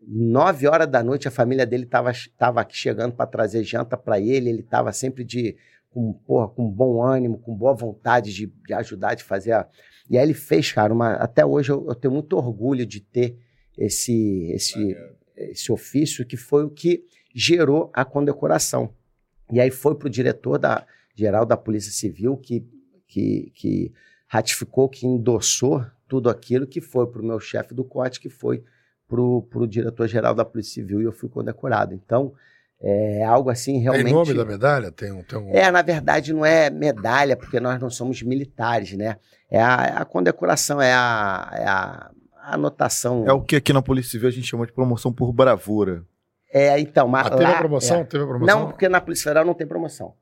Nove 0.07 0.67
horas 0.67 0.87
da 0.87 1.03
noite, 1.03 1.27
a 1.27 1.31
família 1.31 1.65
dele 1.65 1.83
estava 1.85 2.61
aqui 2.61 2.77
chegando 2.77 3.13
para 3.13 3.25
trazer 3.25 3.63
janta 3.63 3.97
para 3.97 4.19
ele. 4.19 4.49
Ele 4.49 4.59
estava 4.59 4.91
sempre 4.91 5.23
de 5.23 5.55
com, 5.89 6.13
porra, 6.13 6.49
com 6.49 6.69
bom 6.69 7.01
ânimo, 7.01 7.39
com 7.39 7.55
boa 7.55 7.73
vontade 7.73 8.33
de, 8.33 8.47
de 8.67 8.73
ajudar, 8.73 9.15
de 9.15 9.23
fazer. 9.23 9.53
A... 9.53 9.67
E 10.09 10.17
aí 10.17 10.23
ele 10.23 10.33
fez, 10.33 10.71
cara, 10.71 10.93
uma... 10.93 11.13
até 11.13 11.45
hoje 11.45 11.71
eu, 11.71 11.87
eu 11.87 11.95
tenho 11.95 12.13
muito 12.13 12.35
orgulho 12.35 12.85
de 12.85 12.99
ter 12.99 13.37
esse, 13.77 14.51
esse, 14.51 14.95
esse 15.37 15.71
ofício, 15.71 16.25
que 16.25 16.37
foi 16.37 16.65
o 16.65 16.69
que 16.69 17.05
gerou 17.33 17.89
a 17.93 18.03
condecoração. 18.03 18.93
E 19.51 19.59
aí 19.59 19.71
foi 19.71 19.95
para 19.95 20.07
o 20.07 20.09
diretor 20.09 20.57
da, 20.57 20.85
geral 21.15 21.45
da 21.45 21.55
Polícia 21.55 21.91
Civil 21.91 22.37
que, 22.37 22.67
que, 23.07 23.51
que 23.55 23.93
ratificou, 24.27 24.89
que 24.89 25.07
endossou 25.07 25.85
tudo 26.07 26.29
aquilo, 26.29 26.67
que 26.67 26.81
foi 26.81 27.07
para 27.07 27.21
o 27.21 27.25
meu 27.25 27.39
chefe 27.39 27.73
do 27.73 27.83
corte, 27.83 28.19
que 28.19 28.29
foi 28.29 28.63
para 29.07 29.21
o 29.21 29.67
diretor-geral 29.67 30.33
da 30.33 30.43
Polícia 30.43 30.73
Civil, 30.73 31.01
e 31.01 31.05
eu 31.05 31.11
fui 31.11 31.29
condecorado. 31.29 31.93
Então, 31.93 32.33
é 32.81 33.23
algo 33.23 33.49
assim 33.49 33.79
realmente... 33.79 34.05
Tem 34.05 34.13
nome 34.13 34.33
da 34.33 34.45
medalha? 34.45 34.91
Tem 34.91 35.11
um, 35.11 35.23
tem 35.23 35.39
um... 35.39 35.51
É, 35.53 35.71
na 35.71 35.81
verdade 35.81 36.33
não 36.33 36.45
é 36.45 36.69
medalha, 36.69 37.35
porque 37.37 37.59
nós 37.59 37.79
não 37.79 37.89
somos 37.89 38.21
militares, 38.21 38.93
né? 38.93 39.17
É 39.49 39.61
a, 39.61 39.85
é 39.85 40.01
a 40.01 40.05
condecoração, 40.05 40.81
é 40.81 40.93
a, 40.93 41.51
é 41.53 41.65
a, 41.65 42.11
a 42.41 42.53
anotação... 42.53 43.25
É 43.27 43.33
o 43.33 43.41
que 43.41 43.55
aqui 43.55 43.71
na 43.71 43.81
Polícia 43.81 44.11
Civil 44.11 44.27
a 44.27 44.31
gente 44.31 44.47
chama 44.47 44.65
de 44.65 44.73
promoção 44.73 45.13
por 45.13 45.31
bravura. 45.31 46.03
É, 46.51 46.79
então, 46.79 47.05
mas. 47.05 47.27
Ah, 47.27 47.29
teve 47.31 47.43
lá, 47.43 47.51
a 47.51 47.57
promoção? 47.57 47.97
é. 47.97 48.03
Teve 48.05 48.23
a 48.23 48.27
promoção? 48.27 48.59
Não, 48.59 48.69
porque 48.69 48.87
na 48.87 49.01
Polícia 49.01 49.23
Federal 49.23 49.43
não 49.43 49.53
tem 49.53 49.67
promoção. 49.67 50.13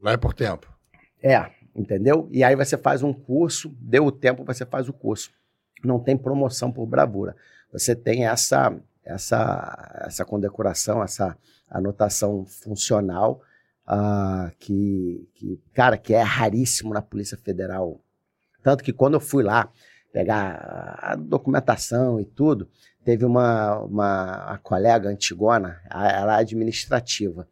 Lá 0.00 0.12
é 0.12 0.16
por 0.16 0.32
tempo. 0.32 0.72
É, 1.20 1.50
entendeu? 1.74 2.28
E 2.30 2.44
aí 2.44 2.54
você 2.54 2.76
faz 2.76 3.02
um 3.02 3.12
curso, 3.12 3.74
deu 3.80 4.06
o 4.06 4.12
tempo, 4.12 4.44
você 4.44 4.64
faz 4.64 4.88
o 4.88 4.92
curso. 4.92 5.32
Não 5.84 5.98
tem 5.98 6.16
promoção 6.16 6.70
por 6.72 6.86
bravura. 6.86 7.36
Você 7.72 7.94
tem 7.94 8.26
essa 8.26 8.74
essa 9.04 10.02
essa 10.06 10.24
condecoração, 10.24 11.02
essa 11.02 11.36
anotação 11.70 12.44
funcional 12.44 13.40
uh, 13.86 14.50
que, 14.58 15.28
que, 15.34 15.60
cara, 15.72 15.96
que 15.96 16.14
é 16.14 16.22
raríssimo 16.22 16.92
na 16.92 17.02
Polícia 17.02 17.36
Federal. 17.36 18.00
Tanto 18.62 18.82
que 18.82 18.92
quando 18.92 19.14
eu 19.14 19.20
fui 19.20 19.42
lá 19.42 19.68
pegar 20.12 20.98
a 21.00 21.14
documentação 21.14 22.18
e 22.20 22.24
tudo, 22.24 22.68
teve 23.04 23.24
uma, 23.24 23.78
uma 23.80 24.58
colega 24.62 25.08
antigona, 25.08 25.80
ela 25.90 26.36
é 26.36 26.40
administrativa. 26.40 27.46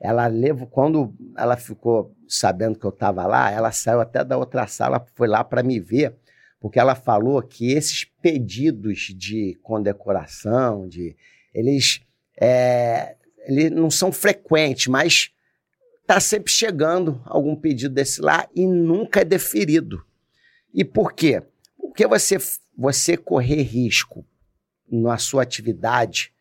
Ela 0.00 0.26
levou, 0.28 0.66
quando 0.66 1.14
ela 1.36 1.56
ficou 1.56 2.14
sabendo 2.28 2.78
que 2.78 2.86
eu 2.86 2.90
estava 2.90 3.26
lá, 3.26 3.50
ela 3.50 3.72
saiu 3.72 4.00
até 4.00 4.24
da 4.24 4.38
outra 4.38 4.66
sala, 4.66 5.04
foi 5.14 5.28
lá 5.28 5.42
para 5.42 5.62
me 5.62 5.80
ver, 5.80 6.16
porque 6.60 6.78
ela 6.78 6.94
falou 6.94 7.42
que 7.42 7.72
esses 7.72 8.04
pedidos 8.04 9.14
de 9.16 9.58
condecoração, 9.62 10.86
de, 10.86 11.16
eles, 11.54 12.02
é, 12.38 13.16
eles 13.46 13.70
não 13.70 13.90
são 13.90 14.12
frequentes, 14.12 14.86
mas 14.86 15.30
está 16.02 16.20
sempre 16.20 16.52
chegando 16.52 17.22
algum 17.24 17.56
pedido 17.56 17.94
desse 17.94 18.20
lá 18.20 18.46
e 18.54 18.66
nunca 18.66 19.22
é 19.22 19.24
deferido. 19.24 20.04
E 20.74 20.84
por 20.84 21.14
quê? 21.14 21.42
Porque 21.78 22.06
você, 22.06 22.36
você 22.76 23.16
correr 23.16 23.62
risco 23.62 24.24
na 24.90 25.16
sua 25.16 25.42
atividade 25.42 26.32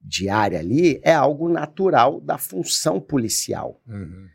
diária 0.00 0.58
ali 0.58 1.00
é 1.02 1.12
algo 1.12 1.48
natural 1.48 2.20
da 2.20 2.38
função 2.38 3.00
policial. 3.00 3.80
Uhum. 3.86 4.28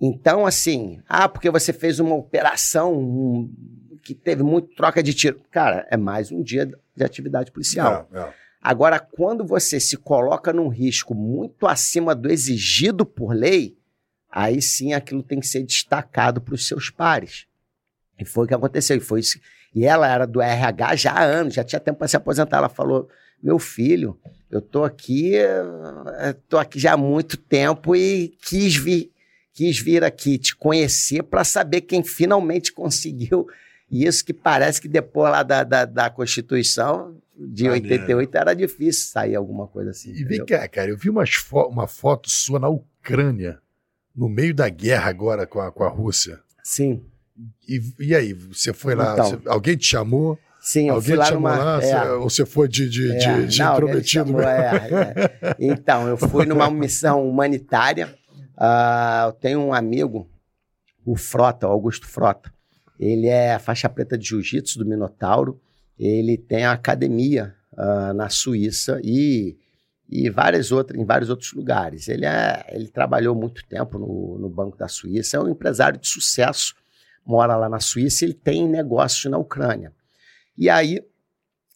Então, 0.00 0.44
assim, 0.44 1.00
ah, 1.08 1.28
porque 1.28 1.48
você 1.48 1.72
fez 1.72 2.00
uma 2.00 2.16
operação 2.16 2.98
um, 2.98 3.54
que 4.02 4.14
teve 4.14 4.42
muito 4.42 4.74
troca 4.74 5.02
de 5.02 5.14
tiro. 5.14 5.40
Cara, 5.50 5.86
é 5.90 5.96
mais 5.96 6.30
um 6.30 6.42
dia 6.42 6.70
de 6.94 7.04
atividade 7.04 7.50
policial. 7.50 8.08
É, 8.12 8.18
é. 8.18 8.32
Agora, 8.60 8.98
quando 9.00 9.44
você 9.44 9.80
se 9.80 9.96
coloca 9.96 10.52
num 10.52 10.68
risco 10.68 11.14
muito 11.14 11.66
acima 11.66 12.14
do 12.14 12.30
exigido 12.30 13.04
por 13.04 13.34
lei, 13.34 13.76
aí 14.30 14.62
sim 14.62 14.92
aquilo 14.92 15.22
tem 15.22 15.40
que 15.40 15.46
ser 15.46 15.62
destacado 15.62 16.40
para 16.40 16.54
os 16.54 16.66
seus 16.66 16.88
pares. 16.90 17.46
E 18.18 18.24
foi 18.24 18.44
o 18.44 18.48
que 18.48 18.54
aconteceu. 18.54 18.96
E 18.96 19.00
foi 19.00 19.20
isso. 19.20 19.40
E 19.74 19.84
ela 19.84 20.06
era 20.06 20.26
do 20.26 20.40
RH 20.40 20.96
já 20.96 21.12
há 21.12 21.22
anos, 21.22 21.54
já 21.54 21.64
tinha 21.64 21.80
tempo 21.80 21.98
para 21.98 22.08
se 22.08 22.16
aposentar. 22.16 22.58
Ela 22.58 22.68
falou: 22.68 23.08
meu 23.42 23.58
filho, 23.58 24.16
eu 24.50 24.60
tô 24.60 24.84
aqui, 24.84 25.34
eh, 25.34 26.36
tô 26.48 26.56
aqui 26.56 26.78
já 26.78 26.92
há 26.92 26.96
muito 26.96 27.36
tempo 27.36 27.96
e 27.96 28.36
quis 28.42 28.76
vir, 28.76 29.10
quis 29.52 29.78
vir 29.80 30.04
aqui 30.04 30.38
te 30.38 30.54
conhecer 30.54 31.24
para 31.24 31.42
saber 31.42 31.80
quem 31.80 32.04
finalmente 32.04 32.72
conseguiu 32.72 33.48
isso 33.92 34.24
que 34.24 34.32
parece 34.32 34.80
que 34.80 34.88
depois 34.88 35.30
lá 35.30 35.42
da, 35.42 35.62
da, 35.62 35.84
da 35.84 36.08
Constituição 36.08 37.16
de 37.36 37.64
Maneiro. 37.64 37.94
88 37.94 38.34
era 38.36 38.54
difícil 38.54 39.10
sair 39.10 39.34
alguma 39.34 39.66
coisa 39.66 39.90
assim. 39.90 40.12
E 40.12 40.24
vem 40.24 40.44
cá, 40.44 40.66
cara, 40.68 40.90
eu 40.90 40.96
vi 40.96 41.10
fo 41.26 41.62
uma 41.68 41.86
foto 41.86 42.30
sua 42.30 42.58
na 42.58 42.68
Ucrânia, 42.68 43.58
no 44.14 44.28
meio 44.28 44.54
da 44.54 44.68
guerra 44.68 45.10
agora 45.10 45.46
com 45.46 45.60
a, 45.60 45.70
com 45.70 45.84
a 45.84 45.88
Rússia. 45.88 46.40
Sim. 46.62 47.04
E, 47.68 47.80
e 47.98 48.14
aí, 48.14 48.32
você 48.32 48.72
foi 48.72 48.94
lá, 48.94 49.12
então, 49.12 49.30
você, 49.30 49.48
alguém 49.48 49.76
te 49.76 49.86
chamou? 49.86 50.38
Sim, 50.60 50.88
eu 50.88 50.94
alguém 50.94 51.08
fui 51.08 51.16
lá 51.16 51.24
te 51.24 51.28
chamou 51.30 51.50
numa... 51.50 51.64
lá? 51.64 51.82
É, 51.82 52.12
ou 52.12 52.30
você 52.30 52.46
foi 52.46 52.68
de, 52.68 52.88
de, 52.88 53.12
é, 53.12 53.16
de, 53.16 53.46
de 53.48 53.58
não, 53.58 53.72
intrometido? 53.72 54.26
Chamou, 54.26 54.42
é, 54.42 54.70
é. 55.40 55.56
Então, 55.58 56.08
eu 56.08 56.16
fui 56.16 56.46
numa 56.46 56.70
missão 56.70 57.28
humanitária. 57.28 58.14
Uh, 58.56 59.26
eu 59.26 59.32
tenho 59.32 59.60
um 59.60 59.74
amigo, 59.74 60.30
o 61.04 61.16
Frota, 61.16 61.66
o 61.66 61.70
Augusto 61.70 62.06
Frota. 62.06 62.52
Ele 63.02 63.26
é 63.26 63.58
faixa 63.58 63.88
preta 63.88 64.16
de 64.16 64.28
jiu-jitsu 64.28 64.78
do 64.78 64.86
Minotauro. 64.86 65.60
Ele 65.98 66.36
tem 66.36 66.64
a 66.64 66.72
academia 66.72 67.54
uh, 67.72 68.12
na 68.12 68.28
Suíça 68.28 69.00
e, 69.02 69.56
e 70.08 70.30
várias 70.30 70.70
outras, 70.70 71.00
em 71.00 71.04
vários 71.04 71.30
outros 71.30 71.52
lugares. 71.52 72.08
Ele, 72.08 72.26
é, 72.26 72.64
ele 72.68 72.88
trabalhou 72.88 73.34
muito 73.34 73.64
tempo 73.66 73.98
no, 73.98 74.38
no 74.38 74.48
Banco 74.48 74.76
da 74.76 74.88
Suíça, 74.88 75.36
é 75.36 75.40
um 75.40 75.48
empresário 75.48 75.98
de 75.98 76.08
sucesso 76.08 76.74
mora 77.24 77.56
lá 77.56 77.68
na 77.68 77.80
Suíça 77.80 78.24
e 78.24 78.28
ele 78.28 78.34
tem 78.34 78.68
negócios 78.68 79.30
na 79.30 79.38
Ucrânia. 79.38 79.92
E 80.56 80.68
aí, 80.68 81.00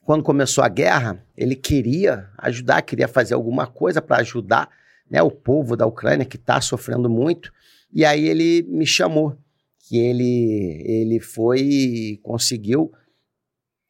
quando 0.05 0.23
começou 0.23 0.63
a 0.63 0.69
guerra, 0.69 1.25
ele 1.37 1.57
queria 1.57 2.29
ajudar, 2.39 2.83
queria 2.83 3.09
fazer 3.09 3.35
alguma 3.35 3.67
coisa 3.67 4.03
para 4.03 4.19
ajudar 4.19 4.69
né, 5.11 5.23
o 5.23 5.31
povo 5.31 5.77
da 5.77 5.87
Ucrânia 5.87 6.27
que 6.27 6.37
está 6.37 6.61
sofrendo 6.61 7.09
muito. 7.09 7.53
E 7.93 8.05
aí 8.05 8.27
ele 8.27 8.63
me 8.69 8.87
chamou, 8.87 9.37
que 9.89 9.97
ele, 9.99 10.83
ele 10.85 11.21
foi 11.21 11.61
e 11.61 12.17
conseguiu 12.19 12.93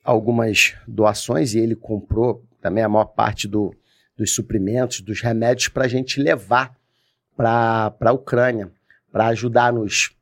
algumas 0.05 0.75
doações 0.87 1.55
e 1.55 1.59
ele 1.59 1.75
comprou 1.75 2.45
também 2.61 2.85
a 2.85 2.89
maior 2.89 3.07
parte 3.07 3.49
do, 3.49 3.75
dos 4.17 4.35
suprimentos, 4.35 5.01
dos 5.01 5.21
remédios 5.21 5.69
para 5.69 5.85
a 5.85 5.89
gente 5.89 6.21
levar 6.21 6.77
para 7.37 7.95
a 8.01 8.13
Ucrânia, 8.13 8.73
para 9.13 9.27
ajudar 9.29 9.73
nos 9.73 10.17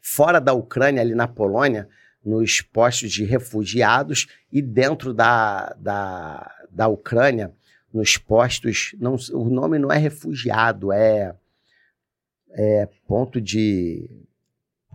fora 0.00 0.40
da 0.40 0.52
Ucrânia, 0.52 1.00
ali 1.02 1.14
na 1.14 1.28
Polônia, 1.28 1.88
nos 2.24 2.60
postos 2.60 3.10
de 3.10 3.24
refugiados 3.24 4.26
e 4.52 4.60
dentro 4.60 5.14
da, 5.14 5.74
da, 5.78 6.52
da 6.70 6.88
Ucrânia, 6.88 7.52
nos 7.92 8.16
postos. 8.16 8.94
Não, 8.98 9.16
o 9.32 9.48
nome 9.48 9.78
não 9.78 9.90
é 9.90 9.96
refugiado, 9.96 10.92
é, 10.92 11.34
é 12.50 12.88
ponto 13.06 13.40
de. 13.40 14.08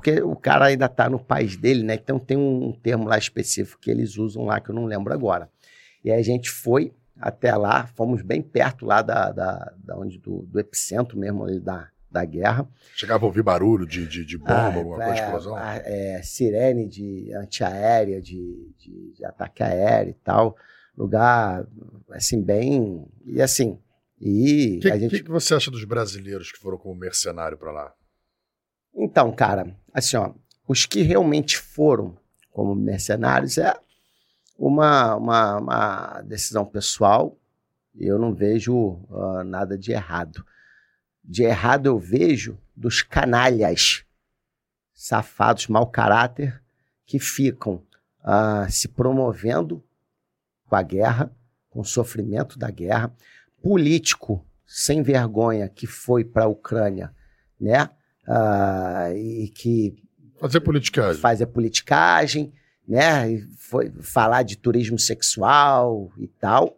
Porque 0.06 0.22
o 0.22 0.36
cara 0.36 0.66
ainda 0.66 0.86
está 0.86 1.10
no 1.10 1.18
país 1.18 1.58
dele, 1.58 1.82
né? 1.82 1.96
Então 1.96 2.20
tem 2.20 2.38
um 2.38 2.72
termo 2.72 3.08
lá 3.08 3.18
específico 3.18 3.82
que 3.82 3.90
eles 3.90 4.20
usam 4.20 4.46
lá, 4.46 4.60
que 4.60 4.70
eu 4.70 4.76
não 4.76 4.86
lembro 4.86 5.12
agora. 5.12 5.50
E 6.04 6.12
aí 6.12 6.20
a 6.20 6.24
gente 6.24 6.52
foi 6.52 6.94
até 7.20 7.56
lá, 7.56 7.88
fomos 7.88 8.22
bem 8.22 8.40
perto 8.40 8.86
lá 8.86 9.02
da, 9.02 9.32
da, 9.32 9.74
da 9.76 9.98
onde, 9.98 10.20
do, 10.20 10.44
do 10.44 10.60
epicentro 10.60 11.18
mesmo 11.18 11.44
ali 11.44 11.60
da, 11.60 11.90
da 12.12 12.24
guerra. 12.24 12.70
Chegava 12.96 13.26
a 13.26 13.28
ouvir 13.28 13.42
barulho 13.42 13.88
de, 13.88 14.08
de, 14.08 14.24
de 14.24 14.38
bomba, 14.38 14.54
ah, 14.54 14.76
alguma 14.76 14.98
coisa 14.98 15.14
de 15.14 15.20
é, 15.20 15.24
explosão? 15.24 15.56
A, 15.56 15.76
é, 15.78 16.22
sirene 16.22 16.88
de 16.88 17.34
antiaérea, 17.34 18.22
de, 18.22 18.76
de, 18.78 19.14
de, 19.14 19.26
ataque 19.26 19.64
aéreo 19.64 20.12
e 20.12 20.24
tal. 20.24 20.56
Lugar, 20.96 21.66
assim, 22.12 22.44
bem... 22.44 23.08
E 23.26 23.42
assim... 23.42 23.80
E 24.22 24.78
que, 24.84 24.92
a 24.92 25.00
gente... 25.00 25.10
que, 25.10 25.24
que 25.24 25.32
você 25.32 25.56
acha 25.56 25.72
dos 25.72 25.84
brasileiros 25.84 26.52
que 26.52 26.60
foram 26.60 26.78
como 26.78 26.94
mercenário 26.94 27.58
para 27.58 27.72
lá? 27.72 27.94
Então, 28.96 29.32
cara, 29.32 29.76
assim, 29.94 30.18
ó, 30.18 30.32
os 30.68 30.86
que 30.86 31.02
realmente 31.02 31.58
foram 31.58 32.18
como 32.52 32.74
mercenários 32.74 33.58
é 33.58 33.74
uma, 34.58 35.16
uma, 35.16 35.58
uma 35.58 36.22
decisão 36.22 36.66
pessoal. 36.66 37.38
Eu 37.94 38.18
não 38.18 38.34
vejo 38.34 38.76
uh, 38.76 39.44
nada 39.44 39.78
de 39.78 39.92
errado 39.92 40.46
de 41.28 41.44
errado 41.44 41.88
eu 41.88 41.98
vejo 41.98 42.58
dos 42.76 43.02
canalhas, 43.02 44.06
safados, 44.94 45.68
mau 45.68 45.88
caráter, 45.88 46.62
que 47.06 47.20
ficam 47.20 47.84
uh, 48.22 48.70
se 48.70 48.88
promovendo 48.88 49.84
com 50.66 50.76
a 50.76 50.82
guerra, 50.82 51.32
com 51.70 51.82
o 51.82 51.86
sofrimento 51.86 52.58
da 52.58 52.70
guerra, 52.70 53.14
político 53.62 54.46
sem 54.66 55.02
vergonha 55.02 55.68
que 55.68 55.88
foi 55.88 56.24
para 56.24 56.46
a 56.46 56.48
Ucrânia, 56.48 57.14
né? 57.60 57.90
Uh, 58.28 59.16
e 59.16 59.50
que 59.50 59.96
fazer 60.40 60.60
politicagem, 60.60 61.22
fazer 61.22 61.46
politicagem, 61.48 62.54
né? 62.88 63.32
E 63.32 63.42
foi 63.58 63.92
falar 64.02 64.44
de 64.44 64.58
turismo 64.58 64.98
sexual 64.98 66.12
e 66.18 66.28
tal, 66.28 66.78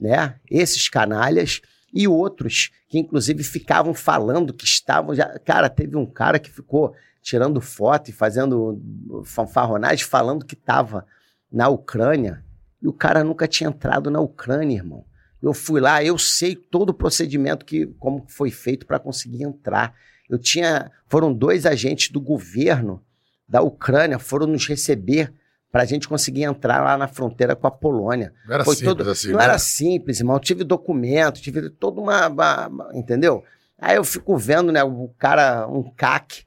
né? 0.00 0.36
Esses 0.50 0.88
canalhas 0.88 1.60
e 1.92 2.06
outros 2.06 2.70
que 2.88 2.98
inclusive 2.98 3.42
ficavam 3.42 3.94
falando 3.94 4.52
que 4.52 4.64
estavam 4.64 5.14
já. 5.14 5.38
Cara, 5.40 5.68
teve 5.68 5.96
um 5.96 6.06
cara 6.06 6.38
que 6.38 6.50
ficou 6.50 6.94
tirando 7.22 7.60
foto 7.60 8.08
e 8.08 8.12
fazendo 8.12 8.80
fanfarronagem 9.24 10.04
falando 10.04 10.44
que 10.44 10.54
estava 10.54 11.06
na 11.50 11.68
Ucrânia. 11.68 12.44
E 12.82 12.88
o 12.88 12.92
cara 12.92 13.22
nunca 13.22 13.46
tinha 13.46 13.68
entrado 13.68 14.10
na 14.10 14.20
Ucrânia, 14.20 14.76
irmão. 14.76 15.04
Eu 15.42 15.54
fui 15.54 15.80
lá, 15.80 16.02
eu 16.02 16.18
sei 16.18 16.54
todo 16.54 16.90
o 16.90 16.94
procedimento 16.94 17.64
que 17.64 17.86
como 17.98 18.24
foi 18.28 18.50
feito 18.50 18.86
para 18.86 18.98
conseguir 18.98 19.42
entrar. 19.42 19.94
Eu 20.30 20.38
tinha, 20.38 20.90
foram 21.06 21.32
dois 21.32 21.66
agentes 21.66 22.10
do 22.10 22.20
governo 22.20 23.02
da 23.50 23.60
Ucrânia 23.60 24.16
foram 24.16 24.46
nos 24.46 24.64
receber 24.68 25.34
para 25.72 25.82
a 25.82 25.84
gente 25.84 26.08
conseguir 26.08 26.44
entrar 26.44 26.82
lá 26.82 26.96
na 26.96 27.08
fronteira 27.08 27.56
com 27.56 27.66
a 27.66 27.70
Polônia. 27.70 28.32
Não 28.46 28.54
era 28.54 28.64
Foi 28.64 28.76
simples 28.76 28.96
todo, 28.96 29.10
assim, 29.10 29.30
Não 29.32 29.38
né? 29.38 29.44
era 29.44 29.58
simples, 29.58 30.20
irmão. 30.20 30.36
Eu 30.36 30.40
tive 30.40 30.62
documento, 30.62 31.40
tive 31.40 31.68
toda 31.68 32.00
uma, 32.00 32.28
uma, 32.28 32.90
Entendeu? 32.94 33.44
Aí 33.76 33.96
eu 33.96 34.04
fico 34.04 34.36
vendo, 34.36 34.70
né, 34.70 34.84
o 34.84 35.10
cara, 35.18 35.66
um 35.66 35.82
CAC 35.82 36.44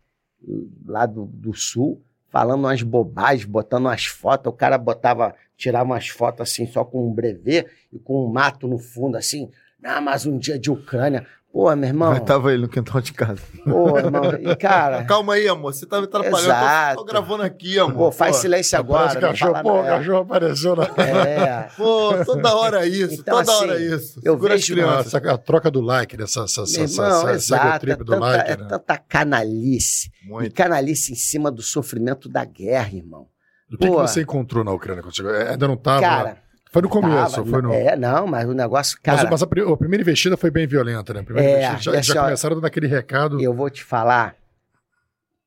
lá 0.85 1.05
do, 1.05 1.26
do 1.26 1.53
sul, 1.53 2.01
falando 2.30 2.61
umas 2.61 2.81
bobagens, 2.81 3.45
botando 3.45 3.85
umas 3.85 4.05
fotos. 4.05 4.51
O 4.51 4.55
cara 4.55 4.77
botava, 4.77 5.35
tirava 5.57 5.85
umas 5.85 6.07
fotos 6.07 6.41
assim, 6.41 6.68
só 6.68 6.85
com 6.85 7.10
um 7.10 7.14
brevê 7.14 7.68
e 7.91 7.99
com 7.99 8.26
um 8.26 8.31
mato 8.31 8.68
no 8.68 8.77
fundo, 8.77 9.18
assim. 9.18 9.49
Ah, 9.84 9.99
mas 9.99 10.26
um 10.26 10.38
dia 10.38 10.57
de 10.57 10.72
Ucrânia. 10.72 11.26
Pô, 11.53 11.73
meu 11.75 11.88
irmão. 11.88 12.09
Mas 12.09 12.23
tava 12.23 12.51
ele 12.51 12.63
no 12.63 12.67
quintal 12.67 12.99
de 12.99 13.13
casa. 13.13 13.39
Pô, 13.63 13.95
irmão. 13.99 14.23
E, 14.41 14.55
cara. 14.55 15.03
Calma 15.05 15.35
aí, 15.35 15.47
amor. 15.47 15.71
Você 15.71 15.85
tá 15.85 15.99
me 15.99 16.05
atrapalhando. 16.05 16.39
Exato. 16.39 16.95
Tô, 16.95 17.05
tô 17.05 17.11
gravando 17.11 17.43
aqui, 17.43 17.77
amor. 17.77 17.93
Pô, 17.93 18.11
faz 18.11 18.38
Pô. 18.38 18.41
silêncio 18.41 18.75
agora. 18.80 19.19
Cachorro, 19.19 19.51
fala 19.51 19.63
pô, 19.63 19.80
o 19.81 19.84
cachorro 19.85 20.17
apareceu 20.21 20.75
na. 20.75 20.85
É. 20.85 21.69
Pô, 21.77 22.25
toda 22.25 22.55
hora 22.55 22.88
isso, 22.88 23.21
Então, 23.21 23.38
toda 23.38 23.51
assim, 23.51 23.61
hora 23.69 23.80
isso. 23.80 24.19
eu 24.23 24.34
Segura 24.34 24.55
as 24.55 24.61
vejo- 24.61 24.73
crianças. 24.73 25.13
Essa, 25.13 25.31
a 25.31 25.38
troca 25.38 25.69
do 25.69 25.80
like, 25.80 26.17
né? 26.17 26.23
Essa, 26.23 26.39
essa, 26.45 26.61
essa, 26.63 26.81
essa, 26.81 27.01
irmão, 27.03 27.21
essa, 27.30 27.31
exato. 27.35 27.75
É 27.75 27.80
trip 27.80 27.97
do 27.99 28.05
tanta, 28.13 28.19
like, 28.19 28.51
é 28.51 28.57
né? 28.57 28.65
tanta 28.67 28.97
canalice. 28.97 30.11
E 30.25 30.30
Muito. 30.30 30.55
canalice 30.55 31.11
em 31.11 31.15
cima 31.15 31.51
do 31.51 31.61
sofrimento 31.61 32.27
da 32.27 32.43
guerra, 32.43 32.95
irmão. 32.95 33.27
O 33.71 33.77
que, 33.77 33.88
que 33.88 33.95
você 33.95 34.21
encontrou 34.23 34.63
na 34.63 34.71
Ucrânia 34.71 35.03
quando 35.03 35.15
chegou? 35.15 35.34
É, 35.34 35.51
Ainda 35.51 35.67
não 35.67 35.77
tava. 35.77 36.01
Cara, 36.01 36.38
foi 36.73 36.81
no 36.81 36.89
começo, 36.89 37.35
tava- 37.35 37.47
foi 37.49 37.61
no. 37.61 37.71
É, 37.71 37.95
não, 37.95 38.27
mas 38.27 38.49
o 38.49 38.53
negócio, 38.53 38.97
Mas, 39.05 39.15
cara, 39.17 39.29
mas 39.31 39.41
a, 39.41 39.47
pri- 39.47 39.61
a 39.71 39.77
primeira 39.77 40.01
investida 40.01 40.35
foi 40.35 40.51
bem 40.51 40.67
violenta, 40.67 41.13
né? 41.13 41.21
A 41.21 41.23
primeira 41.23 41.49
É, 41.49 41.53
investida 41.67 41.81
já, 41.81 41.91
e 41.93 41.97
assim, 41.99 42.13
já 42.13 42.21
ó, 42.21 42.25
começaram 42.25 42.55
dando 42.55 42.65
aquele 42.65 42.87
recado. 42.87 43.39
eu 43.41 43.53
vou 43.53 43.69
te 43.69 43.81
falar, 43.83 44.35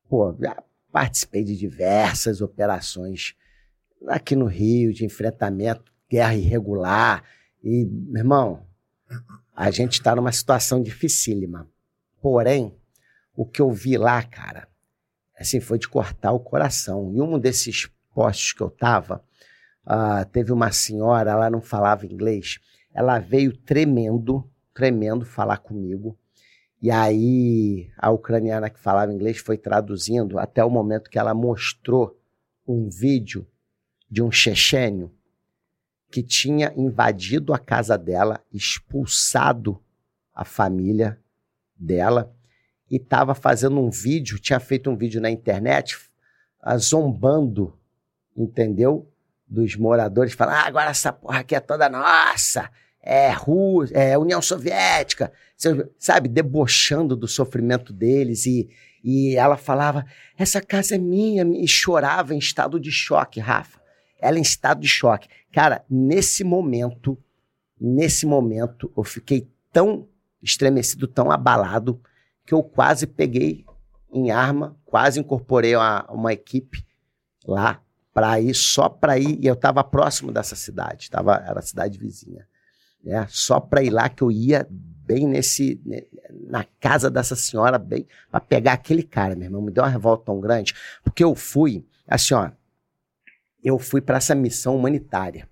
pô, 0.08 0.34
já 0.40 0.56
participei 0.90 1.44
de 1.44 1.56
diversas 1.56 2.40
operações 2.40 3.34
aqui 4.08 4.34
no 4.36 4.46
Rio, 4.46 4.92
de 4.92 5.04
enfrentamento, 5.04 5.92
guerra 6.10 6.34
irregular. 6.34 7.22
E, 7.62 7.84
meu 7.84 8.20
irmão, 8.22 8.62
a 9.54 9.70
gente 9.70 9.94
está 9.94 10.14
numa 10.14 10.32
situação 10.32 10.82
dificílima. 10.82 11.68
Porém, 12.22 12.74
o 13.34 13.44
que 13.44 13.60
eu 13.60 13.70
vi 13.72 13.96
lá, 13.98 14.22
cara, 14.22 14.68
assim, 15.38 15.60
foi 15.60 15.78
de 15.78 15.88
cortar 15.88 16.32
o 16.32 16.40
coração. 16.40 17.12
E 17.14 17.20
um 17.20 17.38
desses 17.38 17.90
postos 18.14 18.52
que 18.52 18.62
eu 18.62 18.70
tava, 18.70 19.22
ah, 19.86 20.24
teve 20.24 20.52
uma 20.52 20.72
senhora, 20.72 21.30
ela 21.30 21.48
não 21.48 21.62
falava 21.62 22.04
inglês, 22.04 22.58
ela 22.92 23.20
veio 23.20 23.56
tremendo, 23.56 24.44
tremendo 24.74 25.24
falar 25.24 25.58
comigo. 25.58 26.18
E 26.82 26.90
aí 26.90 27.90
a 27.96 28.10
ucraniana 28.10 28.68
que 28.68 28.80
falava 28.80 29.12
inglês 29.12 29.38
foi 29.38 29.56
traduzindo 29.56 30.38
até 30.38 30.64
o 30.64 30.70
momento 30.70 31.08
que 31.08 31.18
ela 31.18 31.32
mostrou 31.32 32.18
um 32.66 32.88
vídeo 32.88 33.46
de 34.10 34.22
um 34.22 34.30
chechênio 34.30 35.12
que 36.10 36.22
tinha 36.22 36.72
invadido 36.76 37.54
a 37.54 37.58
casa 37.58 37.96
dela, 37.96 38.40
expulsado 38.52 39.80
a 40.34 40.44
família 40.44 41.18
dela 41.76 42.34
e 42.90 42.96
estava 42.96 43.34
fazendo 43.34 43.80
um 43.80 43.90
vídeo, 43.90 44.38
tinha 44.38 44.60
feito 44.60 44.90
um 44.90 44.96
vídeo 44.96 45.20
na 45.20 45.30
internet 45.30 45.98
ah, 46.60 46.76
zombando, 46.76 47.78
entendeu? 48.36 49.10
Dos 49.48 49.76
moradores, 49.76 50.32
falando, 50.32 50.56
ah, 50.56 50.66
agora 50.66 50.90
essa 50.90 51.12
porra 51.12 51.40
aqui 51.40 51.54
é 51.54 51.60
toda 51.60 51.88
nossa, 51.88 52.68
é 53.00 53.30
Rússia, 53.30 53.96
é 53.96 54.18
União 54.18 54.42
Soviética, 54.42 55.32
sabe, 55.96 56.28
debochando 56.28 57.14
do 57.14 57.28
sofrimento 57.28 57.92
deles 57.92 58.44
e, 58.44 58.68
e 59.04 59.36
ela 59.36 59.56
falava, 59.56 60.04
essa 60.36 60.60
casa 60.60 60.96
é 60.96 60.98
minha, 60.98 61.44
e 61.44 61.68
chorava 61.68 62.34
em 62.34 62.38
estado 62.38 62.80
de 62.80 62.90
choque, 62.90 63.38
Rafa. 63.38 63.80
Ela 64.20 64.38
em 64.38 64.42
estado 64.42 64.80
de 64.80 64.88
choque. 64.88 65.28
Cara, 65.52 65.84
nesse 65.88 66.42
momento, 66.42 67.16
nesse 67.80 68.26
momento, 68.26 68.92
eu 68.96 69.04
fiquei 69.04 69.48
tão 69.72 70.08
estremecido, 70.42 71.06
tão 71.06 71.30
abalado, 71.30 72.00
que 72.44 72.54
eu 72.54 72.62
quase 72.62 73.06
peguei 73.06 73.64
em 74.12 74.30
arma, 74.30 74.76
quase 74.84 75.20
incorporei 75.20 75.76
uma, 75.76 76.04
uma 76.10 76.32
equipe 76.32 76.84
lá 77.46 77.80
para 78.16 78.40
ir, 78.40 78.54
só 78.54 78.88
para 78.88 79.18
ir, 79.18 79.38
e 79.42 79.46
eu 79.46 79.52
estava 79.52 79.84
próximo 79.84 80.32
dessa 80.32 80.56
cidade, 80.56 81.10
tava, 81.10 81.34
era 81.46 81.58
a 81.58 81.62
cidade 81.62 81.98
vizinha, 81.98 82.48
né? 83.04 83.26
Só 83.28 83.60
para 83.60 83.82
ir 83.82 83.90
lá 83.90 84.08
que 84.08 84.22
eu 84.22 84.30
ia 84.30 84.66
bem 84.70 85.28
nesse, 85.28 85.78
na 86.48 86.64
casa 86.80 87.10
dessa 87.10 87.36
senhora, 87.36 87.76
bem, 87.78 88.08
para 88.30 88.40
pegar 88.40 88.72
aquele 88.72 89.02
cara, 89.02 89.36
meu 89.36 89.44
irmão, 89.44 89.60
me 89.60 89.70
deu 89.70 89.84
uma 89.84 89.90
revolta 89.90 90.24
tão 90.24 90.40
grande, 90.40 90.74
porque 91.04 91.22
eu 91.22 91.34
fui, 91.34 91.86
assim, 92.08 92.32
ó, 92.32 92.50
eu 93.62 93.78
fui 93.78 94.00
para 94.00 94.16
essa 94.16 94.34
missão 94.34 94.74
humanitária. 94.76 95.46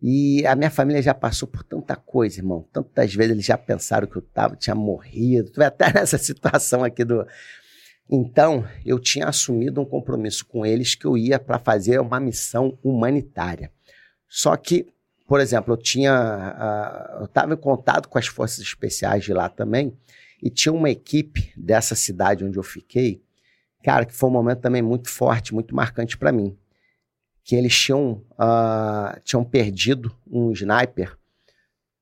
E 0.00 0.46
a 0.46 0.56
minha 0.56 0.70
família 0.70 1.02
já 1.02 1.12
passou 1.12 1.46
por 1.46 1.62
tanta 1.62 1.94
coisa, 1.94 2.40
irmão. 2.40 2.66
Tantas 2.72 3.14
vezes 3.14 3.32
eles 3.32 3.44
já 3.44 3.58
pensaram 3.58 4.06
que 4.06 4.16
eu 4.16 4.22
tava, 4.22 4.56
tinha 4.56 4.74
morrido. 4.74 5.52
Vai 5.54 5.66
até 5.66 5.92
nessa 5.92 6.16
situação 6.16 6.82
aqui 6.82 7.04
do. 7.04 7.26
Então, 8.10 8.66
eu 8.84 8.98
tinha 8.98 9.26
assumido 9.26 9.80
um 9.80 9.84
compromisso 9.84 10.44
com 10.46 10.66
eles 10.66 10.94
que 10.94 11.04
eu 11.06 11.16
ia 11.16 11.38
para 11.38 11.58
fazer 11.58 12.00
uma 12.00 12.18
missão 12.18 12.76
humanitária. 12.82 13.70
Só 14.28 14.56
que, 14.56 14.86
por 15.28 15.40
exemplo, 15.40 15.74
eu 15.74 15.76
tinha. 15.76 16.12
ah, 16.12 17.16
eu 17.20 17.26
estava 17.26 17.54
em 17.54 17.56
contato 17.56 18.08
com 18.08 18.18
as 18.18 18.26
forças 18.26 18.58
especiais 18.58 19.24
de 19.24 19.32
lá 19.32 19.48
também, 19.48 19.96
e 20.42 20.50
tinha 20.50 20.72
uma 20.72 20.90
equipe 20.90 21.52
dessa 21.56 21.94
cidade 21.94 22.44
onde 22.44 22.58
eu 22.58 22.62
fiquei, 22.62 23.22
cara, 23.84 24.04
que 24.04 24.14
foi 24.14 24.28
um 24.28 24.32
momento 24.32 24.60
também 24.60 24.82
muito 24.82 25.08
forte, 25.08 25.54
muito 25.54 25.74
marcante 25.74 26.18
para 26.18 26.32
mim 26.32 26.56
que 27.50 27.56
eles 27.56 27.76
tinham, 27.76 28.24
ah, 28.38 29.18
tinham 29.24 29.44
perdido 29.44 30.14
um 30.30 30.52
sniper 30.52 31.16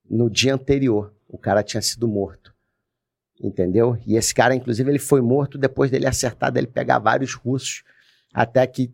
no 0.08 0.28
dia 0.28 0.54
anterior. 0.54 1.14
O 1.28 1.38
cara 1.38 1.62
tinha 1.62 1.80
sido 1.80 2.06
morto. 2.06 2.54
Entendeu? 3.40 3.96
E 4.06 4.16
esse 4.16 4.34
cara, 4.34 4.54
inclusive, 4.54 4.90
ele 4.90 4.98
foi 4.98 5.20
morto 5.20 5.56
depois 5.56 5.90
dele 5.90 6.06
acertar, 6.06 6.50
dele 6.50 6.66
pegar 6.66 6.98
vários 6.98 7.34
russos, 7.34 7.84
até 8.34 8.66
que 8.66 8.92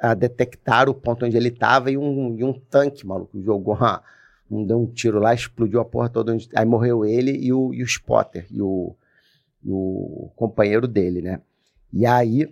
ah, 0.00 0.14
detectaram 0.14 0.92
o 0.92 0.94
ponto 0.94 1.26
onde 1.26 1.36
ele 1.36 1.48
estava 1.48 1.90
e 1.90 1.98
um, 1.98 2.36
e 2.38 2.44
um 2.44 2.52
tanque, 2.52 3.04
maluco, 3.04 3.42
jogou 3.42 3.74
uma, 3.74 4.00
um, 4.48 4.64
deu 4.64 4.78
um 4.80 4.86
tiro 4.86 5.18
lá, 5.18 5.34
explodiu 5.34 5.80
a 5.80 5.84
porra 5.84 6.08
toda. 6.08 6.32
Onde, 6.32 6.48
aí 6.54 6.64
morreu 6.64 7.04
ele 7.04 7.32
e 7.32 7.52
o, 7.52 7.74
e 7.74 7.82
o 7.82 7.86
spotter, 7.86 8.46
e 8.48 8.62
o, 8.62 8.94
e 9.64 9.70
o 9.72 10.30
companheiro 10.36 10.86
dele, 10.86 11.20
né? 11.20 11.40
E 11.92 12.06
aí 12.06 12.46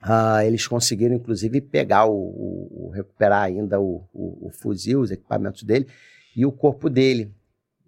ah, 0.00 0.44
eles 0.46 0.64
conseguiram, 0.66 1.14
inclusive, 1.16 1.60
pegar 1.60 2.06
o- 2.06 2.12
o- 2.14 2.90
recuperar 2.94 3.42
ainda 3.42 3.80
o, 3.80 4.04
o- 4.14 4.46
o 4.46 4.50
fuzil, 4.50 5.00
os 5.00 5.10
equipamentos 5.10 5.62
dele 5.64 5.88
e 6.36 6.46
o 6.46 6.52
corpo 6.52 6.88
dele. 6.88 7.34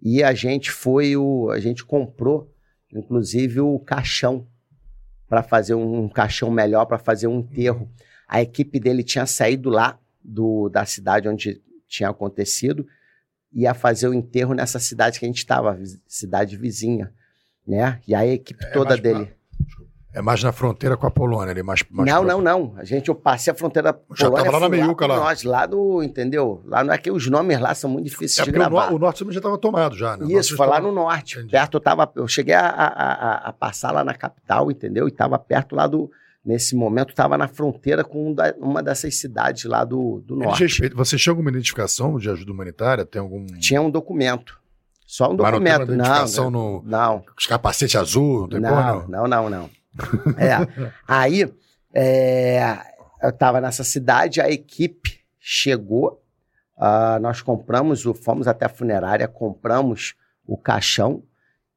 E 0.05 0.21
a 0.21 0.33
gente 0.33 0.69
foi 0.69 1.15
o, 1.15 1.49
a 1.49 1.59
gente 1.59 1.85
comprou, 1.85 2.53
inclusive, 2.93 3.61
o 3.61 3.79
caixão 3.79 4.45
para 5.29 5.41
fazer 5.41 5.75
um, 5.75 6.09
caixão 6.09 6.51
melhor 6.51 6.85
para 6.85 6.99
fazer 6.99 7.27
um 7.27 7.39
enterro. 7.39 7.89
A 8.27 8.41
equipe 8.41 8.79
dele 8.79 9.01
tinha 9.01 9.25
saído 9.25 9.69
lá 9.69 9.97
do, 10.21 10.67
da 10.67 10.85
cidade 10.85 11.29
onde 11.29 11.61
tinha 11.87 12.09
acontecido 12.09 12.85
ia 13.53 13.73
fazer 13.73 14.07
o 14.07 14.13
enterro 14.13 14.53
nessa 14.53 14.79
cidade 14.79 15.19
que 15.19 15.25
a 15.25 15.27
gente 15.27 15.37
estava, 15.37 15.79
cidade 16.07 16.57
vizinha, 16.57 17.13
né? 17.65 18.01
E 18.07 18.15
aí 18.15 18.31
a 18.31 18.33
equipe 18.33 18.65
É 18.65 18.71
toda 18.71 18.89
mais 18.89 18.99
pra- 19.01 19.13
dele. 19.13 19.33
É 20.13 20.21
mais 20.21 20.43
na 20.43 20.51
fronteira 20.51 20.95
com 20.95 21.07
a 21.07 21.11
Polônia, 21.11 21.51
ali, 21.51 21.63
mais, 21.63 21.83
mais 21.89 22.07
não, 22.07 22.23
não, 22.23 22.39
não. 22.39 22.73
A 22.77 22.83
gente, 22.83 23.09
eu 23.09 23.15
passei 23.15 23.51
a 23.51 23.55
fronteira 23.55 23.99
Já 24.15 24.29
tava 24.29 24.51
lá 24.51 24.59
na 24.59 24.69
meiuca, 24.69 25.07
lá. 25.07 25.15
Norte, 25.15 25.47
lá 25.47 25.65
do, 25.65 26.03
entendeu? 26.03 26.61
Lá 26.65 26.83
não 26.83 26.93
é 26.93 26.97
que 26.99 27.09
os 27.09 27.27
nomes 27.27 27.59
lá 27.59 27.73
são 27.73 27.89
muito 27.89 28.05
difíceis 28.05 28.37
É 28.39 28.43
de 28.43 28.49
o, 28.51 28.53
gravar. 28.53 28.91
no- 28.91 28.95
o 28.95 28.99
norte 28.99 29.25
já 29.31 29.39
estava 29.39 29.57
tomado 29.57 29.95
já, 29.95 30.15
né? 30.15 30.23
O 30.25 30.39
Isso, 30.39 30.55
foi 30.55 30.67
lá 30.67 30.75
tava- 30.75 30.87
no 30.87 30.93
norte. 30.93 31.37
Entendi. 31.39 31.51
Perto, 31.51 31.77
eu 31.77 31.81
tava. 31.81 32.11
Eu 32.15 32.27
cheguei 32.27 32.53
a, 32.53 32.67
a- 32.69 33.49
a- 33.49 33.53
passar 33.53 33.91
lá 33.91 34.03
na 34.03 34.13
capital, 34.13 34.69
entendeu? 34.69 35.07
E 35.07 35.11
tava 35.11 35.39
perto 35.39 35.75
lá 35.75 35.87
do. 35.87 36.11
Nesse 36.45 36.75
momento, 36.75 37.15
tava 37.15 37.37
na 37.37 37.47
fronteira 37.47 38.03
com 38.03 38.29
um 38.31 38.33
da- 38.35 38.53
uma 38.59 38.83
dessas 38.83 39.15
cidades 39.17 39.63
lá 39.63 39.83
do, 39.85 40.21
do 40.27 40.35
norte. 40.35 40.61
respeitam- 40.63 40.97
Você 40.97 41.17
chega 41.17 41.31
alguma 41.31 41.49
identificação 41.49 42.17
de 42.19 42.29
ajuda 42.29 42.51
humanitária? 42.51 43.03
Tem 43.05 43.19
algum. 43.21 43.45
Tinha 43.59 43.81
um 43.81 43.89
documento. 43.89 44.59
Só 45.07 45.31
um 45.31 45.37
Mas 45.37 45.37
não 45.37 45.59
tem 45.61 45.71
uma 45.71 45.79
documento. 45.79 45.87
Não, 45.87 45.95
identificação 45.95 46.51
não, 46.51 46.81
no 46.81 46.83
não. 46.85 47.23
os 47.37 47.45
capacete 47.47 47.97
azul? 47.97 48.47
Não 48.51 48.59
Não, 48.59 49.07
não, 49.07 49.27
não, 49.27 49.49
não. 49.49 49.69
É. 50.37 50.91
Aí, 51.07 51.51
é, 51.93 52.75
eu 53.21 53.29
estava 53.29 53.61
nessa 53.61 53.83
cidade, 53.83 54.41
a 54.41 54.49
equipe 54.49 55.19
chegou, 55.39 56.21
ah, 56.77 57.19
nós 57.21 57.41
compramos, 57.41 58.05
o, 58.05 58.13
fomos 58.13 58.47
até 58.47 58.65
a 58.65 58.69
funerária, 58.69 59.27
compramos 59.27 60.15
o 60.45 60.57
caixão, 60.57 61.23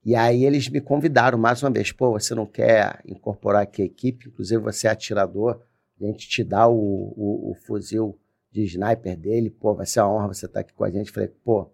e 0.05 0.15
aí 0.15 0.45
eles 0.45 0.69
me 0.69 0.81
convidaram 0.81 1.37
mais 1.37 1.63
uma 1.63 1.71
vez, 1.71 1.93
pô, 1.93 2.13
você 2.13 2.35
não 2.35 2.47
quer 2.47 3.01
incorporar 3.07 3.63
aqui 3.63 3.83
a 3.83 3.85
equipe, 3.85 4.29
inclusive 4.29 4.63
você 4.63 4.87
é 4.87 4.91
atirador, 4.91 5.61
a 6.01 6.05
gente 6.05 6.29
te 6.29 6.45
dá 6.45 6.69
o, 6.69 6.75
o, 6.75 7.51
o 7.51 7.55
fuzil 7.55 8.19
de 8.53 8.63
sniper 8.65 9.17
dele, 9.17 9.51
pô, 9.51 9.75
vai 9.75 9.87
ser 9.87 10.01
uma 10.01 10.13
honra 10.13 10.29
você 10.29 10.47
estar 10.47 10.61
aqui 10.61 10.73
com 10.73 10.85
a 10.85 10.91
gente. 10.91 11.11
Falei, 11.11 11.29
pô, 11.29 11.71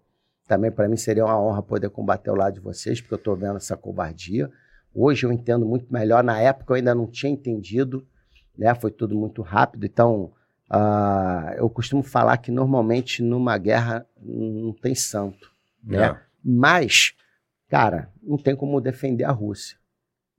também 0.47 0.71
para 0.71 0.87
mim 0.87 0.97
seria 0.97 1.25
uma 1.25 1.39
honra 1.39 1.61
poder 1.61 1.89
combater 1.89 2.29
ao 2.29 2.35
lado 2.35 2.55
de 2.55 2.59
vocês, 2.59 2.99
porque 2.99 3.13
eu 3.13 3.17
estou 3.17 3.35
vendo 3.35 3.57
essa 3.57 3.77
covardia. 3.77 4.51
Hoje 4.93 5.25
eu 5.25 5.31
entendo 5.31 5.65
muito 5.65 5.91
melhor. 5.91 6.23
Na 6.23 6.39
época 6.39 6.73
eu 6.73 6.75
ainda 6.75 6.93
não 6.93 7.07
tinha 7.07 7.31
entendido, 7.31 8.05
né? 8.57 8.73
Foi 8.75 8.91
tudo 8.91 9.15
muito 9.15 9.41
rápido. 9.41 9.85
Então, 9.85 10.31
ah, 10.69 11.53
eu 11.57 11.69
costumo 11.69 12.03
falar 12.03 12.37
que 12.37 12.51
normalmente 12.51 13.21
numa 13.23 13.57
guerra 13.57 14.05
não 14.21 14.73
tem 14.73 14.93
santo, 14.95 15.51
né? 15.83 16.05
É. 16.07 16.19
Mas, 16.43 17.13
cara, 17.69 18.09
não 18.21 18.37
tem 18.37 18.55
como 18.55 18.81
defender 18.81 19.23
a 19.23 19.31
Rússia. 19.31 19.77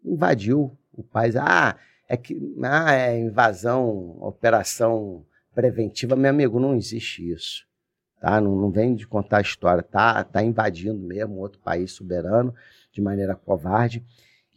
Invadiu 0.05 0.77
o 0.93 1.03
país. 1.03 1.35
Ah, 1.37 1.77
é 2.09 2.17
que 2.17 2.39
ah, 2.63 2.93
é 2.93 3.19
invasão, 3.19 4.17
operação 4.21 5.25
preventiva. 5.55 6.15
Meu 6.15 6.31
amigo, 6.31 6.61
não 6.61 6.75
existe 6.75 7.31
isso. 7.31 7.65
tá? 8.21 8.41
Não, 8.41 8.55
não 8.57 8.71
vem 8.71 8.95
de 8.95 9.07
contar 9.07 9.39
a 9.39 9.43
história, 9.43 9.83
tá, 9.83 10.23
tá 10.25 10.43
invadindo 10.43 10.99
mesmo 10.99 11.37
outro 11.37 11.61
país 11.61 11.93
soberano 11.93 12.55
de 12.93 13.01
maneira 13.01 13.35
covarde. 13.35 14.05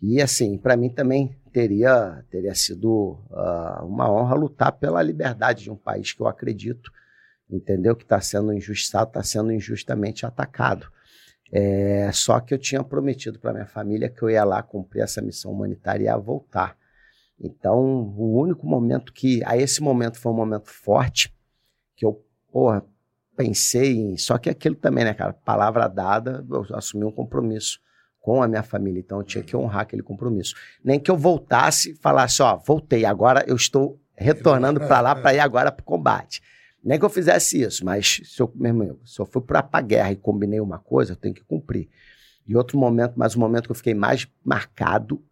E 0.02 0.22
assim, 0.22 0.58
para 0.58 0.78
mim 0.78 0.90
também 0.90 1.36
teria, 1.52 2.24
teria 2.30 2.54
sido 2.54 3.20
uh, 3.32 3.86
uma 3.86 4.12
honra 4.12 4.36
lutar 4.36 4.72
pela 4.72 5.02
liberdade 5.02 5.64
de 5.64 5.72
um 5.72 5.76
país 5.76 6.14
que 6.14 6.22
eu 6.22 6.28
acredito, 6.28 6.92
entendeu? 7.50 7.96
Que 7.96 8.04
está 8.04 8.22
sendo 8.22 8.54
injustiçado, 8.54 9.10
está 9.10 9.24
sendo 9.24 9.52
injustamente 9.52 10.26
atacado. 10.26 10.88
É, 11.52 12.12
só 12.12 12.40
que 12.40 12.54
eu 12.54 12.58
tinha 12.58 12.84
prometido 12.84 13.40
para 13.40 13.54
minha 13.54 13.66
família 13.66 14.10
que 14.10 14.22
eu 14.22 14.30
ia 14.30 14.44
lá 14.44 14.62
cumprir 14.62 15.02
essa 15.02 15.22
missão 15.22 15.52
humanitária 15.52 16.04
e 16.04 16.06
ia 16.06 16.18
voltar. 16.18 16.78
Então, 17.40 17.80
o 18.18 18.40
único 18.40 18.66
momento 18.66 19.14
que. 19.14 19.42
A 19.46 19.58
esse 19.58 19.82
momento 19.82 20.20
foi 20.20 20.32
um 20.32 20.36
momento 20.36 20.70
forte, 20.70 21.34
que 21.96 22.06
eu, 22.06 22.24
porra, 22.52 22.84
pensei 23.36 23.96
em. 23.96 24.18
Só 24.18 24.38
que 24.38 24.50
aquilo 24.50 24.76
também, 24.76 25.06
né, 25.06 25.14
cara? 25.14 25.34
Palavra 25.34 25.88
dada, 25.88 26.46
eu 26.50 26.66
assumi 26.76 27.06
um 27.06 27.12
compromisso 27.12 27.80
com 28.28 28.44
a 28.44 28.48
minha 28.48 28.62
família. 28.62 29.00
Então, 29.00 29.20
eu 29.20 29.24
tinha 29.24 29.42
que 29.42 29.56
honrar 29.56 29.84
aquele 29.84 30.04
compromisso. 30.04 30.54
Nem 30.84 31.00
que 31.00 31.10
eu 31.10 31.16
voltasse 31.16 31.92
e 31.92 31.96
falasse, 31.96 32.42
ó, 32.42 32.58
voltei, 32.58 33.06
agora 33.06 33.46
eu 33.48 33.56
estou 33.56 33.98
retornando 34.18 34.82
para 34.82 35.00
lá 35.00 35.16
para 35.16 35.34
ir 35.34 35.40
agora 35.40 35.72
para 35.72 35.82
o 35.82 35.86
combate. 35.86 36.42
Nem 36.84 37.00
que 37.00 37.06
eu 37.06 37.10
fizesse 37.10 37.62
isso, 37.62 37.86
mas 37.86 38.20
se 38.26 38.42
eu, 38.42 38.52
meu 38.54 38.68
irmão, 38.68 39.00
se 39.06 39.18
eu 39.22 39.26
fui 39.26 39.42
para 39.42 39.66
a 39.72 39.82
guerra 39.82 40.12
e 40.12 40.18
combinei 40.18 40.60
uma 40.60 40.78
coisa, 40.78 41.14
eu 41.14 41.16
tenho 41.16 41.34
que 41.34 41.42
cumprir. 41.46 41.88
E 42.46 42.54
outro 42.54 42.78
momento, 42.78 43.14
mas 43.16 43.34
o 43.34 43.40
momento 43.40 43.68
que 43.68 43.72
eu 43.72 43.76
fiquei 43.76 43.94
mais 43.94 44.28
marcado 44.44 45.24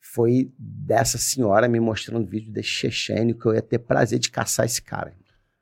foi 0.00 0.52
dessa 0.56 1.18
senhora 1.18 1.66
me 1.66 1.80
mostrando 1.80 2.24
vídeo 2.24 2.52
desse 2.52 2.68
chechênio 2.68 3.34
que 3.34 3.46
eu 3.46 3.54
ia 3.54 3.62
ter 3.62 3.80
prazer 3.80 4.20
de 4.20 4.30
caçar 4.30 4.64
esse 4.64 4.80
cara. 4.80 5.12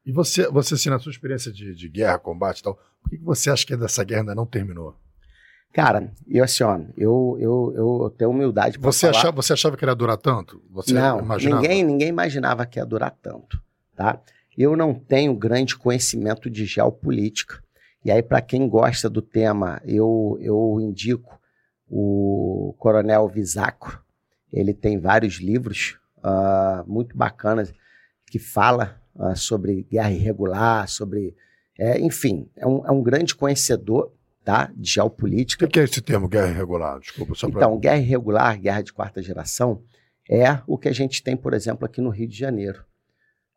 E 0.04 0.12
você, 0.12 0.46
você 0.50 0.74
assim, 0.74 0.90
na 0.90 0.98
sua 0.98 1.10
experiência 1.10 1.50
de, 1.50 1.74
de 1.74 1.88
guerra, 1.88 2.18
combate 2.18 2.58
e 2.58 2.64
tal, 2.64 2.78
por 3.00 3.08
que 3.08 3.16
você 3.16 3.48
acha 3.48 3.64
que 3.64 3.72
essa 3.72 4.04
guerra 4.04 4.20
ainda 4.20 4.34
não 4.34 4.44
terminou? 4.44 4.94
Cara, 5.76 6.10
eu 6.26 6.42
assim, 6.42 6.64
ó, 6.64 6.80
eu, 6.96 7.36
eu, 7.38 7.74
eu 7.76 8.14
tenho 8.16 8.30
humildade 8.30 8.78
para 8.78 8.90
você 8.90 9.08
falar... 9.08 9.18
achava 9.18 9.42
Você 9.42 9.52
achava 9.52 9.76
que 9.76 9.84
ia 9.84 9.94
durar 9.94 10.16
tanto? 10.16 10.62
Você 10.70 10.94
não, 10.94 11.20
imaginava? 11.20 11.60
Ninguém, 11.60 11.84
ninguém 11.84 12.08
imaginava 12.08 12.64
que 12.64 12.78
ia 12.78 12.86
durar 12.86 13.10
tanto, 13.10 13.62
tá? 13.94 14.18
Eu 14.56 14.74
não 14.74 14.94
tenho 14.94 15.34
grande 15.34 15.76
conhecimento 15.76 16.48
de 16.48 16.64
geopolítica. 16.64 17.62
E 18.02 18.10
aí, 18.10 18.22
para 18.22 18.40
quem 18.40 18.66
gosta 18.66 19.10
do 19.10 19.20
tema, 19.20 19.78
eu, 19.84 20.38
eu 20.40 20.78
indico 20.80 21.38
o 21.86 22.74
Coronel 22.78 23.28
Visacro. 23.28 24.00
Ele 24.50 24.72
tem 24.72 24.98
vários 24.98 25.34
livros 25.34 25.98
uh, 26.24 26.90
muito 26.90 27.14
bacanas 27.14 27.70
que 28.30 28.38
fala 28.38 28.98
uh, 29.14 29.36
sobre 29.36 29.82
guerra 29.82 30.10
irregular, 30.10 30.88
sobre... 30.88 31.36
É, 31.78 32.00
enfim, 32.00 32.48
é 32.56 32.66
um, 32.66 32.86
é 32.86 32.90
um 32.90 33.02
grande 33.02 33.34
conhecedor 33.34 34.15
tá? 34.46 34.70
de 34.74 34.90
geopolítica. 34.90 35.66
O 35.66 35.68
que 35.68 35.80
é 35.80 35.84
esse 35.84 36.00
termo, 36.00 36.28
guerra 36.28 36.48
irregular? 36.48 37.00
Desculpa, 37.00 37.34
só 37.34 37.50
pra... 37.50 37.58
Então, 37.58 37.78
guerra 37.78 37.98
irregular, 37.98 38.58
guerra 38.58 38.82
de 38.82 38.92
quarta 38.92 39.20
geração, 39.20 39.82
é 40.30 40.60
o 40.66 40.78
que 40.78 40.88
a 40.88 40.94
gente 40.94 41.22
tem, 41.22 41.36
por 41.36 41.52
exemplo, 41.52 41.84
aqui 41.84 42.00
no 42.00 42.10
Rio 42.10 42.28
de 42.28 42.38
Janeiro 42.38 42.84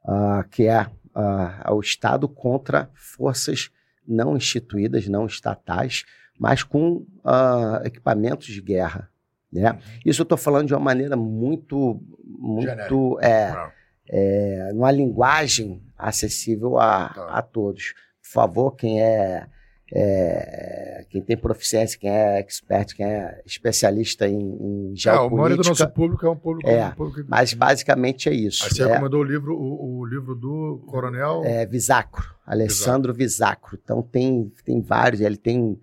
uh, 0.03 0.48
que 0.49 0.68
é 0.68 0.82
uh, 0.84 1.74
o 1.74 1.80
Estado 1.80 2.28
contra 2.28 2.90
forças 2.94 3.72
não 4.07 4.36
instituídas, 4.36 5.07
não 5.07 5.26
estatais, 5.26 6.06
mas 6.38 6.64
com 6.64 7.06
uh, 7.24 7.86
equipamentos 7.86 8.48
de 8.48 8.61
guerra. 8.61 9.10
Né? 9.52 9.72
Uhum. 9.72 9.80
Isso 10.06 10.22
eu 10.22 10.24
estou 10.24 10.38
falando 10.38 10.68
de 10.68 10.74
uma 10.74 10.80
maneira 10.80 11.16
muito, 11.16 12.02
muito 12.24 13.20
é, 13.22 13.72
é, 14.07 14.72
numa 14.74 14.91
linguagem 14.91 15.82
acessível 15.98 16.80
a, 16.80 17.10
tá. 17.10 17.26
a 17.30 17.41
todos. 17.41 17.94
Por 18.22 18.32
favor, 18.32 18.72
quem 18.72 19.02
é 19.02 19.48
é, 19.94 21.06
quem 21.10 21.22
tem 21.22 21.36
proficiência, 21.36 21.99
quem 21.99 22.10
é 22.10 22.40
expert, 22.40 22.95
quem 22.95 23.06
é 23.06 23.41
especialista 23.45 24.28
em, 24.28 24.38
em 24.38 24.95
geopolítica. 24.95 25.11
É, 25.11 25.20
o 25.20 25.36
maioria 25.36 25.57
do 25.57 25.68
nosso 25.68 25.90
público 25.90 26.26
é 26.26 26.30
um 26.30 26.36
público... 26.36 26.70
É, 26.70 26.88
um 26.88 26.91
público... 26.91 27.28
mas 27.30 27.53
basicamente 27.53 28.30
é 28.30 28.34
isso. 28.34 28.66
Aí 28.66 28.70
você 28.70 28.84
é, 28.84 28.88
recomendou 28.88 29.22
o 29.22 29.24
livro, 29.24 29.56
o, 29.56 29.99
o, 29.99 30.06
livro 30.06 30.36
do 30.36 30.84
coronel... 30.88 31.44
É, 31.44 31.66
Visacro, 31.66 32.36
Alessandro 32.45 33.14
Visacro. 33.14 33.80
Então 33.82 34.02
tem, 34.02 34.52
tem 34.64 34.80
vários, 34.82 35.22
ele 35.22 35.38
tem... 35.38 35.80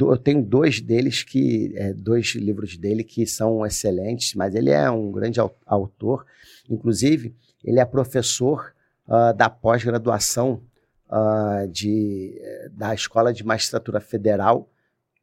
eu 0.00 0.16
tenho 0.16 0.42
dois 0.42 0.80
deles 0.80 1.22
que... 1.22 1.72
É, 1.76 1.92
dois 1.92 2.34
livros 2.34 2.76
dele 2.76 3.04
que 3.04 3.24
são 3.26 3.64
excelentes, 3.64 4.34
mas 4.34 4.54
ele 4.54 4.70
é 4.70 4.90
um 4.90 5.12
grande 5.12 5.38
autor. 5.64 6.26
Inclusive, 6.68 7.34
ele 7.62 7.78
é 7.78 7.84
professor 7.84 8.72
uh, 9.06 9.32
da 9.32 9.48
pós-graduação 9.48 10.60
uh, 11.08 11.68
de, 11.68 12.40
da 12.72 12.94
Escola 12.94 13.32
de 13.32 13.44
Magistratura 13.44 14.00
Federal, 14.00 14.68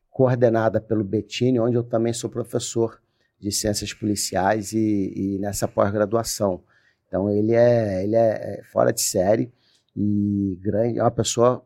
coordenada 0.10 0.82
pelo 0.82 1.04
Bettini, 1.04 1.60
onde 1.60 1.76
eu 1.76 1.84
também 1.84 2.14
sou 2.14 2.30
professor 2.30 3.02
de 3.40 3.52
ciências 3.52 3.94
policiais 3.94 4.74
e, 4.74 5.14
e 5.16 5.40
nessa 5.40 5.68
pós-graduação. 5.68 6.64
Então 7.08 7.30
ele 7.30 7.54
é, 7.54 8.04
ele 8.04 8.16
é, 8.16 8.60
é 8.60 8.64
fora 8.72 8.94
de 8.94 9.02
série 9.02 9.52
e 9.96 10.58
grande, 10.62 11.00
é 11.00 11.04
uma 11.04 11.12
pessoa 11.12 11.66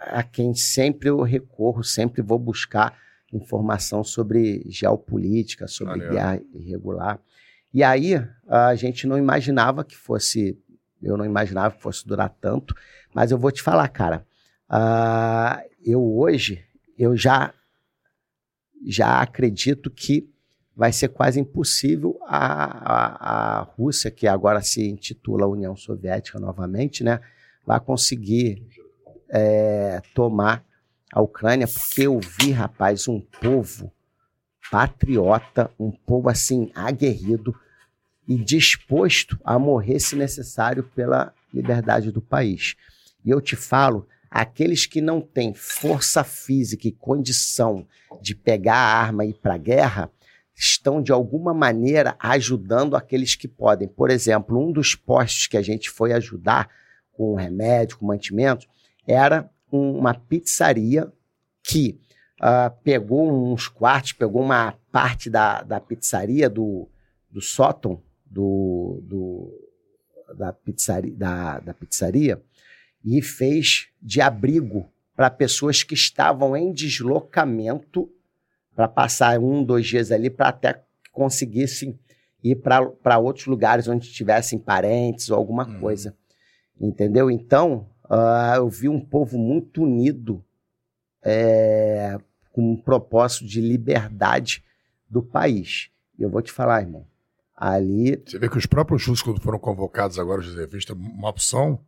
a 0.00 0.22
quem 0.22 0.54
sempre 0.54 1.08
eu 1.08 1.22
recorro, 1.22 1.82
sempre 1.82 2.22
vou 2.22 2.38
buscar 2.38 2.98
informação 3.32 4.04
sobre 4.04 4.62
geopolítica, 4.68 5.66
sobre 5.66 6.08
guerra 6.08 6.40
irregular. 6.54 7.20
E 7.72 7.82
aí 7.82 8.14
a 8.48 8.74
gente 8.74 9.06
não 9.06 9.18
imaginava 9.18 9.84
que 9.84 9.96
fosse, 9.96 10.58
eu 11.02 11.16
não 11.16 11.24
imaginava 11.24 11.74
que 11.74 11.82
fosse 11.82 12.06
durar 12.06 12.34
tanto, 12.40 12.74
mas 13.16 13.30
eu 13.30 13.38
vou 13.38 13.50
te 13.50 13.62
falar, 13.62 13.88
cara. 13.88 14.26
Uh, 14.68 15.66
eu 15.82 16.04
hoje, 16.18 16.62
eu 16.98 17.16
já, 17.16 17.54
já 18.86 19.22
acredito 19.22 19.90
que 19.90 20.28
vai 20.76 20.92
ser 20.92 21.08
quase 21.08 21.40
impossível 21.40 22.20
a, 22.26 22.36
a, 22.36 23.60
a 23.60 23.62
Rússia, 23.62 24.10
que 24.10 24.26
agora 24.28 24.60
se 24.60 24.86
intitula 24.86 25.46
União 25.46 25.74
Soviética 25.74 26.38
novamente, 26.38 27.02
né, 27.02 27.18
vai 27.64 27.80
conseguir 27.80 28.62
é, 29.30 30.02
tomar 30.14 30.62
a 31.10 31.22
Ucrânia, 31.22 31.66
porque 31.66 32.02
eu 32.02 32.20
vi, 32.20 32.50
rapaz, 32.52 33.08
um 33.08 33.18
povo 33.18 33.90
patriota, 34.70 35.70
um 35.80 35.90
povo 35.90 36.28
assim 36.28 36.70
aguerrido 36.74 37.58
e 38.28 38.36
disposto 38.36 39.40
a 39.42 39.58
morrer 39.58 40.00
se 40.00 40.14
necessário 40.14 40.82
pela 40.82 41.32
liberdade 41.54 42.12
do 42.12 42.20
país. 42.20 42.76
E 43.26 43.30
eu 43.30 43.40
te 43.40 43.56
falo, 43.56 44.06
aqueles 44.30 44.86
que 44.86 45.00
não 45.00 45.20
têm 45.20 45.52
força 45.52 46.22
física 46.22 46.86
e 46.86 46.92
condição 46.92 47.84
de 48.22 48.36
pegar 48.36 48.76
a 48.76 49.00
arma 49.00 49.24
e 49.24 49.30
ir 49.30 49.34
para 49.34 49.54
a 49.54 49.58
guerra, 49.58 50.10
estão 50.54 51.02
de 51.02 51.10
alguma 51.10 51.52
maneira 51.52 52.14
ajudando 52.20 52.96
aqueles 52.96 53.34
que 53.34 53.48
podem. 53.48 53.88
Por 53.88 54.10
exemplo, 54.10 54.56
um 54.56 54.70
dos 54.70 54.94
postos 54.94 55.48
que 55.48 55.56
a 55.56 55.62
gente 55.62 55.90
foi 55.90 56.12
ajudar 56.12 56.70
com 57.12 57.34
remédio, 57.34 57.98
com 57.98 58.06
mantimento, 58.06 58.66
era 59.06 59.50
uma 59.70 60.14
pizzaria 60.14 61.12
que 61.64 62.00
uh, 62.40 62.70
pegou 62.84 63.52
uns 63.52 63.66
quartos, 63.66 64.12
pegou 64.12 64.40
uma 64.40 64.72
parte 64.92 65.28
da, 65.28 65.62
da 65.62 65.80
pizzaria, 65.80 66.48
do, 66.48 66.88
do 67.28 67.40
sótão 67.40 68.00
do, 68.24 69.00
do, 69.02 69.68
da, 70.36 70.52
pizzaria, 70.52 71.14
da, 71.14 71.58
da 71.58 71.74
pizzaria 71.74 72.40
e 73.06 73.22
fez 73.22 73.88
de 74.02 74.20
abrigo 74.20 74.90
para 75.14 75.30
pessoas 75.30 75.84
que 75.84 75.94
estavam 75.94 76.56
em 76.56 76.72
deslocamento 76.72 78.10
para 78.74 78.88
passar 78.88 79.38
um, 79.38 79.62
dois 79.64 79.86
dias 79.86 80.10
ali 80.10 80.28
para 80.28 80.48
até 80.48 80.82
conseguissem 81.12 81.98
ir 82.42 82.56
para 82.56 83.18
outros 83.18 83.46
lugares 83.46 83.86
onde 83.88 84.12
tivessem 84.12 84.58
parentes 84.58 85.30
ou 85.30 85.36
alguma 85.36 85.66
uhum. 85.66 85.80
coisa. 85.80 86.14
Entendeu? 86.78 87.30
Então, 87.30 87.88
uh, 88.04 88.56
eu 88.56 88.68
vi 88.68 88.88
um 88.88 89.00
povo 89.00 89.38
muito 89.38 89.84
unido 89.84 90.44
é, 91.24 92.18
com 92.52 92.72
um 92.72 92.76
propósito 92.76 93.46
de 93.46 93.60
liberdade 93.60 94.62
do 95.08 95.22
país. 95.22 95.90
E 96.18 96.22
eu 96.22 96.28
vou 96.28 96.42
te 96.42 96.52
falar, 96.52 96.82
irmão, 96.82 97.06
ali... 97.56 98.22
Você 98.26 98.38
vê 98.38 98.48
que 98.48 98.58
os 98.58 98.66
próprios 98.66 99.06
russos, 99.06 99.22
quando 99.22 99.40
foram 99.40 99.58
convocados 99.58 100.18
agora, 100.18 100.40
os 100.40 100.46
reservistas, 100.46 100.94
uma 100.94 101.30
opção 101.30 101.80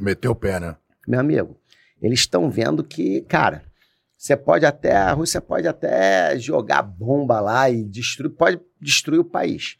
Meteu 0.00 0.32
o 0.32 0.36
pé, 0.36 0.60
né? 0.60 0.76
Meu 1.06 1.20
amigo, 1.20 1.58
eles 2.00 2.20
estão 2.20 2.50
vendo 2.50 2.84
que, 2.84 3.22
cara, 3.22 3.62
você 4.16 4.36
pode 4.36 4.66
até, 4.66 4.96
a 4.96 5.12
Rússia 5.12 5.40
pode 5.40 5.68
até 5.68 6.38
jogar 6.38 6.82
bomba 6.82 7.40
lá 7.40 7.70
e 7.70 7.84
destruir, 7.84 8.30
pode 8.30 8.60
destruir 8.80 9.20
o 9.20 9.24
país. 9.24 9.78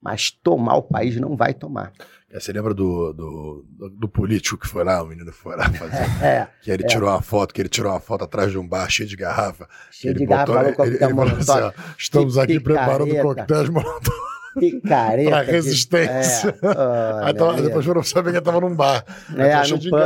Mas 0.00 0.30
tomar 0.30 0.76
o 0.76 0.82
país 0.82 1.16
não 1.16 1.36
vai 1.36 1.52
tomar. 1.52 1.92
É, 2.32 2.38
você 2.38 2.52
lembra 2.52 2.72
do, 2.72 3.12
do, 3.12 3.64
do, 3.90 4.08
político 4.08 4.56
que 4.56 4.68
foi 4.68 4.84
lá, 4.84 5.02
o 5.02 5.06
menino 5.06 5.32
foi 5.32 5.56
lá 5.56 5.68
fazer? 5.72 6.04
é, 6.24 6.46
que 6.62 6.70
ele 6.70 6.84
é. 6.84 6.86
tirou 6.86 7.08
uma 7.08 7.20
foto, 7.20 7.52
que 7.52 7.60
ele 7.60 7.68
tirou 7.68 7.90
uma 7.90 7.98
foto 7.98 8.22
atrás 8.22 8.52
de 8.52 8.58
um 8.58 8.66
bar 8.66 8.88
cheio 8.88 9.08
de 9.08 9.16
garrafa. 9.16 9.68
Cheio 9.90 10.14
de 10.14 10.24
garrafa, 10.24 10.86
ele, 10.86 10.96
ele 10.96 11.14
falou 11.14 11.24
assim, 11.24 11.50
ó, 11.50 11.72
estamos 11.98 12.38
aqui 12.38 12.60
preparando 12.60 13.16
coquetéis 13.16 13.68
molotov. 13.68 14.30
Picareta. 14.58 15.30
pra 15.30 15.42
resistência. 15.42 16.52
Que... 16.52 16.66
É. 16.66 16.70
Aí 17.26 17.34
tava, 17.34 17.62
depois 17.62 17.84
foram 17.84 18.02
saber 18.02 18.32
que 18.32 18.40
tava 18.40 18.60
num 18.60 18.74
bar. 18.74 19.04
É, 19.36 19.68
no 19.68 19.78
de 19.78 19.90
pub. 19.90 20.00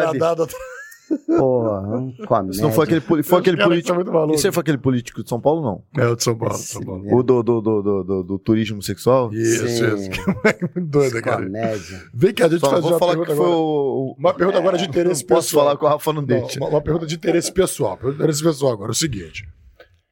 Porra, 1.39 1.83
comédia. 2.27 2.51
Isso 2.53 2.63
não 2.63 2.73
foi 2.73 2.85
aquele, 2.85 3.01
foi 3.01 3.39
aquele 3.39 3.57
político. 3.63 4.05
malucos. 4.13 4.39
Isso 4.39 4.47
aí 4.47 4.53
foi 4.53 4.61
aquele 4.61 4.79
político 4.79 5.23
de 5.23 5.29
São 5.29 5.41
Paulo, 5.41 5.63
não? 5.63 6.03
É 6.03 6.07
o 6.09 6.17
de 6.17 6.23
São 6.23 6.37
Paulo, 6.37 6.55
São 6.57 6.83
Paulo. 6.83 7.09
É. 7.09 7.15
O 7.15 7.23
do, 7.23 7.43
do, 7.43 7.61
do, 7.61 7.83
do, 7.83 8.05
do, 8.05 8.23
do 8.23 8.39
turismo 8.39 8.83
sexual? 8.83 9.33
Isso, 9.33 9.67
Sim. 9.69 9.95
isso. 9.95 10.11
Que 10.11 10.21
moleque 10.31 10.63
muito 10.75 10.91
doido, 10.91 11.23
cara. 11.23 11.49
Vem 12.13 12.35
que 12.35 12.43
a 12.43 12.49
gente 12.49 12.61
Só 12.61 12.71
fazer 12.71 12.83
vou 12.83 12.93
uma 12.93 12.99
falar 12.99 13.13
pergunta 13.13 13.31
que 13.31 13.37
foi 13.37 13.47
agora. 13.47 13.59
o. 13.61 14.17
Uma 14.19 14.35
pergunta 14.35 14.59
agora 14.59 14.79
de 14.79 14.85
interesse 14.85 15.23
Não 15.23 15.29
posso 15.29 15.49
pessoal. 15.49 15.65
falar 15.67 15.77
com 15.79 15.87
o 15.87 15.89
Rafa 15.89 16.23
deixa. 16.23 16.61
uma, 16.61 16.69
uma 16.69 16.81
pergunta 16.81 17.07
de 17.07 17.15
interesse 17.15 17.53
pessoal. 17.53 17.97
Pergunta 17.97 18.17
de 18.17 18.23
interesse 18.23 18.43
pessoal 18.43 18.73
agora. 18.73 18.91
É 18.91 18.93
o 18.93 18.95
seguinte. 18.95 19.49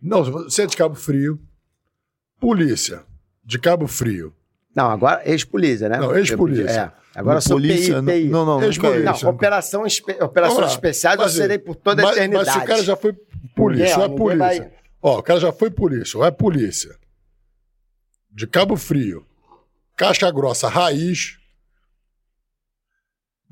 Não, 0.01 0.25
você 0.25 0.63
é 0.63 0.67
de 0.67 0.77
Cabo 0.77 0.95
Frio. 0.95 1.39
Polícia. 2.41 3.03
De 3.45 3.59
Cabo 3.59 3.87
Frio. 3.87 4.33
Não, 4.75 4.87
agora 4.91 5.23
ex-polícia, 5.25 5.89
né? 5.89 5.99
Não, 5.99 6.17
ex-polícia. 6.17 6.93
É. 6.99 7.02
Agora 7.15 7.39
eu 7.39 7.43
sou 7.43 7.57
polícia. 7.57 8.03
PI, 8.03 8.23
TI. 8.23 8.29
Não, 8.29 8.45
não, 8.47 8.59
não. 8.61 8.67
Ex-polícia. 8.67 9.05
Não, 9.13 9.21
Não, 9.23 9.31
operação 9.31 9.87
espe- 9.87 10.23
operações 10.23 10.71
especiais 10.73 11.21
eu 11.21 11.29
serei 11.29 11.59
por 11.59 11.75
toda 11.77 12.03
a 12.03 12.05
mas, 12.07 12.17
eternidade. 12.17 12.47
Mas 12.47 12.55
se 12.57 12.61
o 12.61 12.65
cara 12.67 12.83
já 12.83 12.97
foi 12.97 13.15
polícia, 13.55 13.99
ou 13.99 14.05
é 14.05 14.09
polícia. 14.09 14.63
vai- 14.63 14.73
Ó, 15.03 15.19
o 15.19 15.23
cara 15.23 15.41
já 15.41 15.53
foi 15.53 15.71
polícia, 15.71 16.19
ou 16.19 16.25
é 16.25 16.31
polícia. 16.31 16.97
De 18.31 18.47
Cabo 18.47 18.77
Frio. 18.77 19.27
Casca 19.97 20.31
grossa, 20.31 20.69
raiz. 20.69 21.37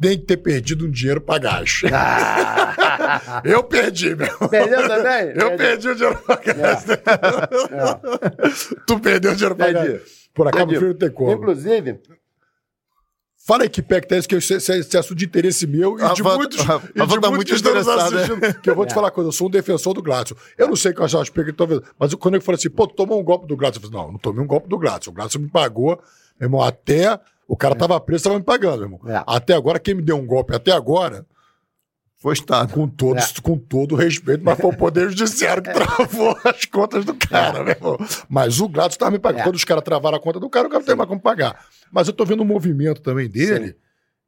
Tem 0.01 0.19
que 0.19 0.25
ter 0.25 0.39
perdido 0.39 0.87
um 0.87 0.91
dinheiro 0.91 1.21
pra 1.21 1.39
gás. 1.39 1.81
Ah, 1.93 3.43
Eu 3.45 3.63
perdi, 3.65 4.15
meu. 4.15 4.49
Perdeu 4.49 4.87
também? 4.89 5.33
Eu 5.35 5.57
perdi 5.57 5.89
o 5.89 5.95
dinheiro 5.95 6.19
pra 6.23 6.37
gás. 6.37 6.85
É. 6.89 6.97
Tu 8.87 9.01
perdeu 9.01 9.33
o 9.33 9.35
dinheiro 9.35 9.55
pra 9.57 9.67
Perdi. 9.67 9.93
gás. 9.93 10.03
Por 10.35 10.51
Cabo 10.51 10.57
Perdi. 10.67 10.77
Frio 10.77 10.91
não 10.93 10.99
tem 10.99 11.11
como. 11.11 11.33
Inclusive, 11.33 12.01
Fala 13.51 13.65
aí 13.65 13.69
que 13.69 13.83
pé 13.83 14.01
que 14.01 14.07
tá 14.07 14.17
isso, 14.17 14.29
que 14.29 14.37
é, 14.37 14.39
é 14.39 14.99
assunto 15.01 15.17
de 15.19 15.25
interesse 15.25 15.67
meu 15.67 15.95
e 15.95 15.97
de 16.15 16.23
Rafa- 16.23 16.37
muitos, 16.37 16.61
Rafa 16.63 16.87
e 16.87 16.93
de 16.93 16.99
tá 16.99 17.07
muitos 17.07 17.31
muito 17.31 17.47
que 17.47 18.37
né? 18.47 18.53
Que 18.63 18.71
eu 18.71 18.77
vou 18.77 18.87
te 18.87 18.91
É. 18.93 18.95
falar 18.95 19.07
uma 19.09 19.11
coisa, 19.11 19.27
eu 19.29 19.33
sou 19.33 19.49
um 19.49 19.51
defensor 19.51 19.93
do 19.93 20.01
Gladson. 20.01 20.37
Eu 20.57 20.69
não 20.69 20.77
sei 20.77 20.93
qual 20.93 21.09
é 21.13 21.17
o 21.17 21.19
aspecto 21.19 21.51
que 21.51 21.57
talvez, 21.59 21.81
mas 21.99 22.15
quando 22.15 22.35
ele 22.37 22.45
falou 22.45 22.57
assim, 22.57 22.71
pô, 22.71 22.87
tomou 22.87 23.19
um 23.21 23.25
golpe 23.25 23.49
do 23.49 23.57
Gladson, 23.57 23.81
eu 23.83 23.91
falei, 23.91 24.05
não, 24.07 24.13
não 24.13 24.19
tomei 24.21 24.41
um 24.41 24.47
golpe 24.47 24.69
do 24.69 24.79
Gladson. 24.79 25.11
O 25.11 25.15
Gladson 25.15 25.41
me 25.41 25.49
pagou, 25.49 26.01
meu 26.39 26.47
irmão, 26.47 26.63
até 26.63 27.19
o 27.49 27.57
cara 27.57 27.75
tava 27.75 27.99
preso, 28.01 28.23
tava 28.23 28.39
me 28.39 28.45
pagando, 28.45 28.89
meu 28.89 28.99
irmão. 28.99 29.01
É. 29.13 29.25
Até 29.27 29.55
agora, 29.55 29.81
quem 29.81 29.95
me 29.95 30.03
deu 30.03 30.17
um 30.17 30.25
golpe 30.25 30.55
até 30.55 30.71
agora, 30.71 31.27
Foi 32.23 32.35
Estado. 32.35 32.73
com 32.75 32.87
todo, 32.87 33.19
É. 33.19 33.25
com 33.43 33.57
todo 33.59 33.97
respeito, 33.97 34.45
mas 34.45 34.61
foi 34.61 34.71
o 34.71 34.77
Poder 34.77 35.09
Judiciário 35.09 35.63
que 35.63 35.73
travou 35.73 36.39
as 36.45 36.67
contas 36.67 37.05
do 37.05 37.15
cara, 37.15 37.65
meu 37.65 37.73
irmão. 37.75 37.99
Mas 38.29 38.61
o 38.61 38.69
Gladson 38.69 38.99
tava 38.99 39.11
me 39.11 39.19
pagando. 39.19 39.41
É. 39.41 39.45
Quando 39.45 39.57
os 39.57 39.65
caras 39.65 39.83
travaram 39.83 40.19
a 40.19 40.21
conta 40.21 40.39
do 40.39 40.49
cara, 40.49 40.69
o 40.69 40.71
cara 40.71 40.81
não 40.81 40.87
tem 40.87 40.95
mais 40.95 41.09
como 41.09 41.21
pagar. 41.21 41.65
Mas 41.93 42.07
eu 42.09 42.13
tô 42.15 42.25
vendo 42.25 42.43
um 42.43 42.47
movimento 42.47 43.01
também 43.03 43.29
dele, 43.29 43.69
Sim. 43.69 43.75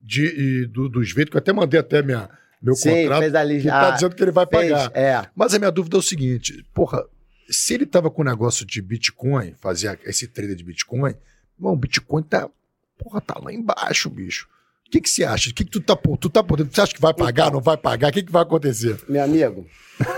de, 0.01 0.25
e 0.27 0.67
do- 0.67 0.89
dos 0.89 1.09
vídeos, 1.11 1.31
que 1.31 1.37
eu 1.37 1.41
até 1.41 1.53
mandei 1.53 1.79
até 1.79 2.03
minha, 2.03 2.29
meu 2.61 2.75
sim, 2.75 3.03
contrato, 3.03 3.21
fez 3.21 3.35
ali 3.35 3.61
que 3.63 3.69
tá 3.69 3.91
dizendo 3.93 4.15
que 4.17 4.23
ele 4.23 4.31
vai 4.33 4.47
fez, 4.47 4.71
pagar. 4.73 4.91
É. 4.95 5.27
Mas 5.35 5.55
a 5.55 5.59
minha 5.59 5.71
dúvida 5.71 5.97
é 5.97 6.01
o 6.01 6.03
seguinte, 6.03 6.65
porra, 6.75 7.05
se 7.51 7.75
ele 7.75 7.87
tava 7.87 8.11
com 8.11 8.23
o 8.23 8.25
negócio 8.25 8.65
de 8.67 8.81
Bitcoin, 8.83 9.55
fazia 9.61 9.99
esse 10.05 10.27
trader 10.27 10.57
de 10.57 10.65
Bitcoin, 10.65 11.15
o 11.61 11.77
Bitcoin 11.77 12.23
tá, 12.23 12.49
porra, 12.99 13.21
tá 13.21 13.39
lá 13.43 13.53
embaixo, 13.53 14.09
bicho. 14.11 14.49
O 14.87 14.91
que 14.93 15.01
que 15.01 15.09
você 15.09 15.25
acha? 15.25 15.49
O 15.51 15.55
que 15.55 15.65
que 15.65 15.71
tu 15.71 15.81
tá 15.81 15.97
por, 15.97 16.19
tu 16.19 16.29
tá 16.29 16.43
por 16.43 16.59
dentro? 16.59 16.75
Você 16.75 16.81
acha 16.83 16.93
que 16.95 17.01
vai 17.01 17.15
pagar, 17.15 17.45
Então. 17.45 17.55
não 17.55 17.61
vai 17.63 17.77
pagar? 17.79 18.11
O 18.11 18.13
que 18.13 18.23
que 18.23 18.31
vai 18.33 18.43
acontecer? 18.43 19.01
Meu 19.09 19.23
amigo. 19.25 19.67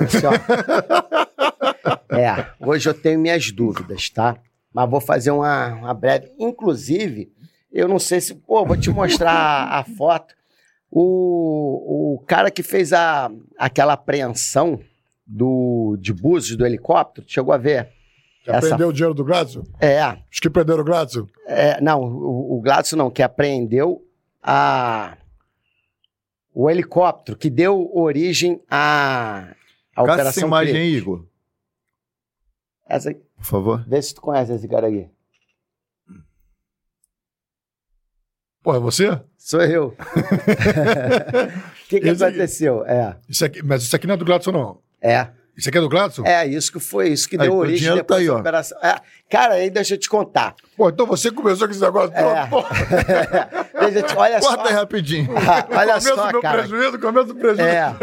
assim, 0.00 0.18
é, 2.10 2.47
hoje 2.60 2.89
eu 2.89 2.94
tenho 2.94 3.18
minhas 3.20 3.50
dúvidas, 3.50 4.08
tá? 4.10 4.36
Mas 4.73 4.90
vou 4.90 5.00
fazer 5.00 5.31
uma, 5.31 5.68
uma 5.74 5.94
breve. 5.94 6.32
Inclusive, 6.39 7.32
eu 7.74 7.88
não 7.88 7.98
sei 7.98 8.20
se. 8.20 8.34
Pô, 8.34 8.64
vou 8.64 8.76
te 8.76 8.88
mostrar 8.90 9.32
a, 9.68 9.84
foto. 9.96 10.34
O, 10.90 12.14
o 12.14 12.18
cara 12.26 12.50
que 12.50 12.62
fez 12.62 12.92
a, 12.92 13.30
aquela 13.58 13.94
apreensão 13.94 14.78
do, 15.26 15.96
de 16.00 16.12
Búzios, 16.12 16.56
do 16.56 16.64
helicóptero, 16.64 17.26
chegou 17.28 17.52
a 17.52 17.58
ver? 17.58 17.88
Já 18.46 18.56
Essa- 18.56 18.68
prendeu 18.68 18.88
o 18.88 18.92
dinheiro 18.92 19.14
do 19.14 19.24
Gladson? 19.24 19.64
É, 19.80 20.00
Os 20.30 20.38
que 20.38 20.48
prenderam 20.50 20.82
o 20.82 20.84
Gladson? 20.84 21.26
é, 21.46 21.80
não, 21.80 22.00
o, 22.02 22.58
o 22.58 22.60
Gladson 22.60 22.94
não, 22.96 23.10
que 23.10 23.22
apreendeu 23.22 24.06
a, 24.42 25.16
o 26.54 26.70
helicóptero 26.70 27.36
que 27.38 27.50
deu 27.50 27.90
origem 27.92 28.60
à, 28.70 29.48
à 29.96 30.04
Caça 30.04 30.12
essa 30.12 30.12
Operação 30.12 30.46
imagem. 30.48 30.76
Igor. 30.90 31.26
Essa, 32.86 33.14
Por 33.14 33.44
favor. 33.44 33.84
vê 33.88 34.00
se 34.00 34.14
tu 34.14 34.20
conhece 34.20 34.52
esse 34.52 34.68
cara 34.68 34.86
aqui. 34.88 35.08
Pô, 38.64 38.74
é 38.74 38.78
você? 38.80 39.20
Sou 39.38 39.60
eu. 39.62 39.94
O 41.84 41.86
que, 41.86 42.00
que 42.00 42.08
aqui. 42.10 42.24
aconteceu? 42.24 42.84
É, 42.86 43.14
Isso 43.28 43.44
aqui, 43.44 43.62
mas 43.62 43.82
isso 43.82 43.94
aqui 43.94 44.06
não 44.06 44.14
é 44.14 44.16
do 44.16 44.24
Gladson, 44.24 44.50
não. 44.52 44.78
é, 45.02 45.28
Isso 45.56 45.68
aqui 45.68 45.76
é 45.78 45.80
do 45.82 45.88
Gladson? 45.88 46.24
é 46.24 46.46
isso 46.46 46.72
que 46.72 46.80
foi, 46.80 47.10
isso 47.10 47.28
que 47.28 47.36
Aí, 47.36 47.42
deu 47.42 47.54
origem 47.56 47.78
dinheiro 47.80 47.96
depois 47.98 48.16
tá 48.16 48.22
aí, 48.22 48.26
da 48.26 48.34
ó. 48.34 48.40
operação. 48.40 48.78
É, 48.82 48.96
cara, 49.30 49.54
aí 49.54 49.68
deixa 49.70 49.94
eu 49.94 49.98
te 49.98 50.08
contar. 50.08 50.54
Pô, 50.76 50.88
então 50.88 51.06
você 51.06 51.30
começou 51.30 51.68
com 51.68 51.72
esse 51.72 51.82
negócio 51.82 52.12
É. 52.16 52.46
todo. 52.46 52.66
Deixa 53.84 53.98
eu 53.98 54.02
te- 54.02 54.16
olha 54.16 54.40
só. 54.40 54.48
Corta 54.56 54.68
aí 54.70 54.74
rapidinho. 54.74 55.28
Ah, 55.36 55.66
olha 55.78 55.88
começo 55.98 56.14
só, 56.14 56.32
meu 56.32 56.40
cara. 56.40 56.58
prejuízo, 56.62 56.98
começo 56.98 57.26
do 57.28 57.34
prejuízo. 57.34 57.62
É. 57.68 57.94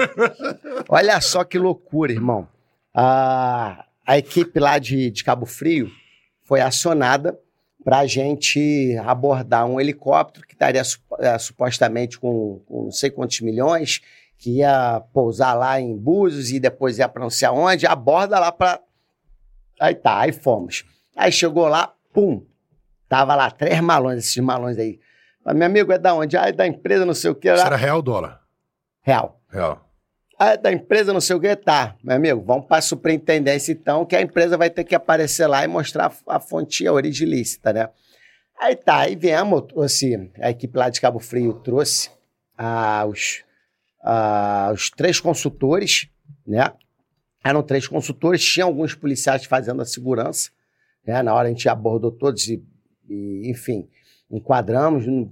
Olha 0.88 1.20
só 1.20 1.44
que 1.44 1.58
loucura, 1.58 2.12
irmão. 2.12 2.48
A, 2.96 3.84
a 4.06 4.18
equipe 4.20 4.60
lá 4.60 4.78
de, 4.78 5.10
de 5.10 5.24
Cabo 5.24 5.46
Frio 5.48 5.90
foi 6.46 6.62
acionada 6.62 7.38
para 7.84 8.00
a 8.00 8.08
gente 8.08 8.96
abordar 9.04 9.66
um 9.66 9.80
helicóptero 9.80 10.46
que 10.46 10.54
estaria 10.54 10.82
eh, 11.20 11.38
supostamente 11.38 12.20
com, 12.20 12.62
com 12.66 12.84
não 12.86 12.92
sei 12.92 13.10
quantos 13.10 13.42
milhões, 13.42 14.02
que 14.38 14.58
ia 14.58 15.02
pousar 15.14 15.54
lá 15.54 15.80
em 15.80 15.96
Búzios 15.96 16.52
e 16.52 16.60
depois 16.60 16.98
ia 16.98 17.08
para 17.08 17.22
não 17.22 17.30
sei 17.30 17.48
aonde, 17.48 17.88
aborda 17.88 18.40
lá 18.40 18.52
para. 18.52 18.80
Aí 19.80 19.96
tá, 19.96 20.20
aí 20.20 20.32
fomos. 20.32 20.84
Aí 21.16 21.32
chegou 21.32 21.68
lá, 21.68 21.94
pum, 22.14 22.46
tava 23.10 23.36
lá 23.36 23.50
três 23.52 23.80
malões, 23.82 24.20
esses 24.20 24.38
malões 24.38 24.78
aí. 24.78 25.00
Mas, 25.44 25.56
meu 25.56 25.66
amigo, 25.66 25.92
é 25.92 25.98
da 25.98 26.14
onde? 26.14 26.38
Ah, 26.38 26.50
é 26.50 26.52
da 26.52 26.68
empresa, 26.68 27.06
não 27.06 27.14
sei 27.14 27.32
o 27.32 27.36
que. 27.36 27.52
Isso 27.52 27.66
era 27.66 27.76
real 27.76 27.98
ou 27.98 28.02
dólar? 28.02 28.42
Real. 29.02 29.42
Real. 29.50 29.91
Ah, 30.44 30.54
é 30.54 30.58
da 30.58 30.74
empresa, 30.74 31.14
não 31.14 31.22
sei 31.22 31.36
o 31.36 31.40
que, 31.40 31.56
tá. 31.56 31.96
Meu 32.04 32.16
amigo, 32.16 32.42
vamos 32.42 32.66
para 32.66 32.78
a 32.78 32.82
superintendência 32.82 33.74
então, 33.74 34.04
que 34.04 34.16
a 34.16 34.22
empresa 34.24 34.58
vai 34.58 34.72
ter 34.72 34.84
que 34.84 34.96
aparecer 34.96 35.46
lá 35.46 35.64
e 35.64 35.68
mostrar 35.68 36.12
a, 36.26 36.38
a 36.38 36.40
fonte, 36.40 36.88
a 36.88 36.92
origem 36.92 37.30
lícita, 37.30 37.72
né? 37.72 37.90
Aí 38.60 38.76
tá, 38.76 39.02
aí 39.02 39.16
viemos, 39.16 39.62
trouxe, 39.68 40.32
a 40.42 40.50
equipe 40.50 40.76
lá 40.76 40.90
de 40.90 41.00
Cabo 41.00 41.20
Frio 41.20 41.54
trouxe 41.54 42.10
ah, 42.58 43.06
os, 43.08 43.44
ah, 44.04 44.72
os 44.74 44.90
três 44.90 45.20
consultores, 45.20 46.10
né? 46.48 46.74
Eram 47.46 47.62
três 47.62 47.88
consultores, 47.88 48.44
tinha 48.44 48.66
alguns 48.66 48.96
policiais 48.96 49.46
fazendo 49.46 49.84
a 49.84 49.86
segurança, 49.86 50.50
né? 51.06 51.22
Na 51.22 51.36
hora 51.36 51.50
a 51.50 51.52
gente 51.52 51.70
abordou 51.70 52.12
todos 52.12 52.48
e, 52.48 52.66
e, 53.08 53.48
enfim, 53.48 53.88
enquadramos 54.32 55.06
no, 55.06 55.32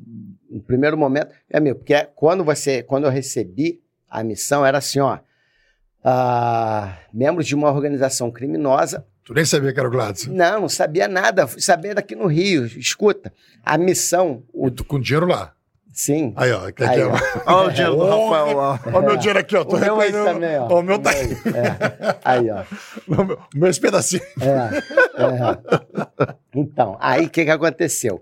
no 0.51 0.61
primeiro 0.61 0.95
momento. 0.95 1.33
É 1.49 1.57
amigo, 1.57 1.79
porque 1.79 1.95
quando 2.13 2.43
você, 2.43 2.83
quando 2.83 3.05
eu 3.05 3.09
recebi 3.09 3.81
a 4.09 4.23
missão 4.23 4.65
era 4.65 4.77
assim, 4.79 4.99
ó. 4.99 5.19
ah, 6.03 6.93
membros 7.13 7.45
de 7.45 7.55
uma 7.55 7.69
organização 7.71 8.31
criminosa. 8.31 9.05
Tu 9.25 9.33
nem 9.33 9.45
sabia 9.45 9.71
que 9.71 9.79
era 9.79 9.87
o 9.87 9.91
Gladson. 9.91 10.31
Não, 10.31 10.61
não 10.61 10.69
sabia 10.69 11.07
nada. 11.07 11.45
Fui 11.45 11.61
saber 11.61 11.93
daqui 11.93 12.15
no 12.15 12.25
Rio. 12.25 12.65
Escuta, 12.65 13.31
a 13.63 13.77
missão, 13.77 14.43
o, 14.51 14.67
E 14.67 14.71
tu 14.71 14.83
com 14.83 14.99
dinheiro 14.99 15.27
lá. 15.27 15.53
sim. 15.93 16.33
Aí, 16.35 16.51
ó. 16.51 16.67
Aqui, 16.67 16.83
Aí, 16.83 17.03
ó. 17.03 17.11
Olha 17.45 17.67
o 17.67 17.71
dinheiro 17.71 17.95
do 17.95 18.05
Rafael 18.09 18.57
lá. 18.57 18.79
Ó, 18.91 18.99
o 18.99 19.01
meu 19.03 19.17
dinheiro 19.17 19.37
aqui, 19.39 19.55
ó. 19.55 19.63
Tô 19.63 19.75
O 19.75 19.79
meu 19.79 19.97
também, 20.25 20.57
ó. 20.57 20.67
Ó, 20.67 20.79
o 20.79 20.81
meu 20.83 20.97
tá 20.97 21.11
aí. 21.11 21.31
É. 21.33 22.17
Aí, 22.25 22.49
ó. 22.49 22.63
O 23.07 23.23
meu, 23.23 23.39
meu 23.53 23.69
esse 23.69 23.79
pedacinho. 23.79 24.23
É, 24.41 24.77
é. 25.21 26.33
Então, 26.55 26.97
aí 26.99 27.25
o 27.25 27.29
que, 27.29 27.45
que 27.45 27.51
aconteceu? 27.51 28.19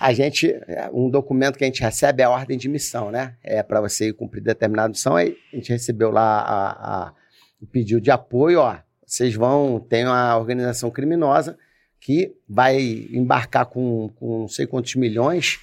A 0.00 0.12
gente, 0.14 0.52
um 0.94 1.10
documento 1.10 1.58
que 1.58 1.64
a 1.64 1.66
gente 1.66 1.82
recebe 1.82 2.22
é 2.22 2.24
a 2.24 2.30
ordem 2.30 2.56
de 2.56 2.68
missão, 2.68 3.10
né? 3.10 3.36
É 3.42 3.62
para 3.62 3.80
você 3.82 4.08
ir 4.08 4.12
cumprir 4.14 4.42
determinada 4.42 4.88
missão. 4.88 5.14
Aí 5.14 5.36
a 5.52 5.56
gente 5.56 5.70
recebeu 5.72 6.10
lá 6.10 6.40
a, 6.40 6.70
a- 7.08 7.14
o 7.60 7.66
pedido 7.66 8.00
de 8.00 8.10
apoio, 8.10 8.60
ó. 8.60 8.78
Vocês 9.06 9.34
vão, 9.34 9.78
tem 9.78 10.06
uma 10.06 10.36
organização 10.38 10.90
criminosa 10.90 11.58
que 12.00 12.34
vai 12.48 12.80
embarcar 13.12 13.66
com, 13.66 14.08
com 14.16 14.40
não 14.40 14.48
sei 14.48 14.66
quantos 14.66 14.94
milhões 14.94 15.58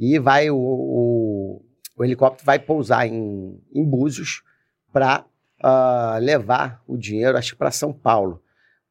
e 0.00 0.18
vai 0.18 0.48
o, 0.50 0.56
o, 0.56 1.62
o 1.98 2.04
helicóptero 2.04 2.46
vai 2.46 2.58
pousar 2.58 3.06
em, 3.06 3.60
em 3.74 3.84
Búzios 3.84 4.42
para 4.90 5.26
levar 6.20 6.82
o 6.88 6.96
dinheiro, 6.96 7.36
acho 7.38 7.52
que 7.52 7.58
para 7.58 7.70
São 7.70 7.92
Paulo. 7.92 8.41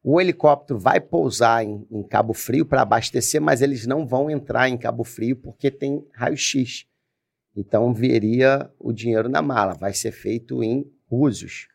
O 0.03 0.19
helicóptero 0.19 0.79
vai 0.79 0.99
pousar 0.99 1.63
em, 1.63 1.85
em 1.91 2.01
Cabo 2.01 2.33
Frio 2.33 2.65
para 2.65 2.81
abastecer, 2.81 3.39
mas 3.39 3.61
eles 3.61 3.85
não 3.85 4.05
vão 4.05 4.29
entrar 4.29 4.67
em 4.67 4.77
Cabo 4.77 5.03
Frio 5.03 5.35
porque 5.35 5.69
tem 5.69 6.05
raio-x. 6.13 6.85
Então 7.55 7.93
viria 7.93 8.71
o 8.79 8.91
dinheiro 8.91 9.29
na 9.29 9.41
mala. 9.41 9.73
Vai 9.73 9.93
ser 9.93 10.11
feito 10.11 10.63
em 10.63 10.89
Búzios. 11.09 11.67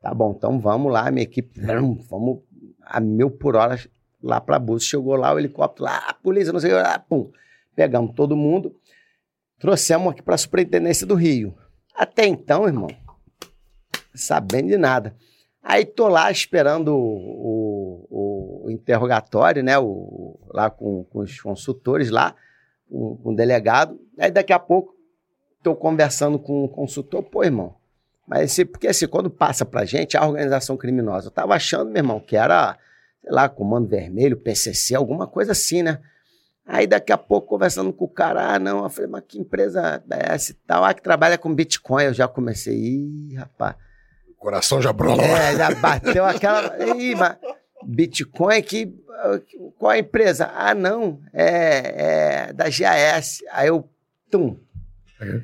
Tá 0.00 0.14
bom, 0.14 0.34
então 0.36 0.58
vamos 0.60 0.92
lá, 0.92 1.10
minha 1.10 1.24
equipe, 1.24 1.60
vamos 2.08 2.42
a 2.82 3.00
mil 3.00 3.30
por 3.30 3.56
hora 3.56 3.78
lá 4.22 4.40
para 4.40 4.58
Búzios. 4.58 4.88
Chegou 4.88 5.16
lá 5.16 5.34
o 5.34 5.38
helicóptero, 5.38 5.84
lá, 5.84 5.98
a 6.08 6.14
polícia, 6.14 6.52
não 6.52 6.60
sei 6.60 6.72
o 6.72 6.76
que, 6.76 6.82
lá, 6.82 6.98
pum. 6.98 7.30
Pegamos 7.74 8.14
todo 8.14 8.36
mundo, 8.36 8.74
trouxemos 9.58 10.12
aqui 10.12 10.22
para 10.22 10.36
a 10.36 10.38
Superintendência 10.38 11.06
do 11.06 11.14
Rio. 11.14 11.54
Até 11.94 12.26
então, 12.26 12.66
irmão, 12.66 12.88
sabendo 14.14 14.68
de 14.68 14.78
nada. 14.78 15.14
Aí 15.62 15.86
tô 15.86 16.08
lá 16.08 16.30
esperando 16.30 16.94
o, 16.94 17.63
o 18.64 18.70
interrogatório, 18.70 19.62
né? 19.62 19.78
O, 19.78 20.38
lá 20.48 20.70
com, 20.70 21.04
com, 21.04 21.20
os 21.20 21.40
consultores 21.40 22.10
lá, 22.10 22.34
com, 22.88 23.16
com, 23.16 23.30
o 23.30 23.36
delegado. 23.36 24.00
Aí 24.18 24.30
daqui 24.30 24.52
a 24.52 24.58
pouco 24.58 24.94
tô 25.62 25.74
conversando 25.74 26.38
com 26.38 26.64
o 26.64 26.68
consultor, 26.68 27.22
pô, 27.22 27.44
irmão. 27.44 27.74
Mas 28.26 28.52
esse, 28.52 28.64
porque 28.64 28.88
assim, 28.88 29.06
quando 29.06 29.30
passa 29.30 29.64
pra 29.64 29.84
gente 29.84 30.16
a 30.16 30.26
organização 30.26 30.76
criminosa, 30.76 31.28
eu 31.28 31.30
tava 31.30 31.54
achando, 31.54 31.90
meu 31.90 32.00
irmão, 32.00 32.20
que 32.20 32.36
era, 32.36 32.78
sei 33.20 33.30
lá, 33.30 33.48
Comando 33.48 33.88
Vermelho, 33.88 34.36
PCC, 34.36 34.94
alguma 34.94 35.26
coisa 35.26 35.52
assim, 35.52 35.82
né? 35.82 36.00
Aí 36.66 36.86
daqui 36.86 37.12
a 37.12 37.18
pouco, 37.18 37.48
conversando 37.48 37.92
com 37.92 38.06
o 38.06 38.08
cara, 38.08 38.54
ah, 38.54 38.58
não, 38.58 38.84
eu 38.84 38.88
falei, 38.88 39.10
mas 39.10 39.24
que 39.28 39.38
empresa 39.38 40.02
é 40.10 40.34
essa 40.34 40.52
e 40.52 40.54
tal? 40.54 40.82
Ah, 40.82 40.94
que 40.94 41.02
trabalha 41.02 41.36
com 41.36 41.54
Bitcoin. 41.54 42.04
Eu 42.04 42.14
já 42.14 42.26
comecei, 42.26 42.74
ih, 42.74 43.34
rapaz. 43.34 43.76
O 44.30 44.34
coração 44.34 44.80
já... 44.80 44.90
É, 44.90 45.56
já 45.56 45.74
bateu 45.74 46.24
aquela... 46.24 46.74
Ih, 46.96 47.14
mas 47.14 47.36
Bitcoin 47.86 48.62
que... 48.62 48.92
Qual 49.78 49.90
a 49.90 49.98
empresa? 49.98 50.50
Ah, 50.54 50.74
não, 50.74 51.20
é, 51.32 52.48
é 52.48 52.52
da 52.52 52.64
GAS. 52.64 53.38
Aí 53.50 53.68
eu, 53.68 53.88
tum. 54.30 54.58
é. 55.24 55.40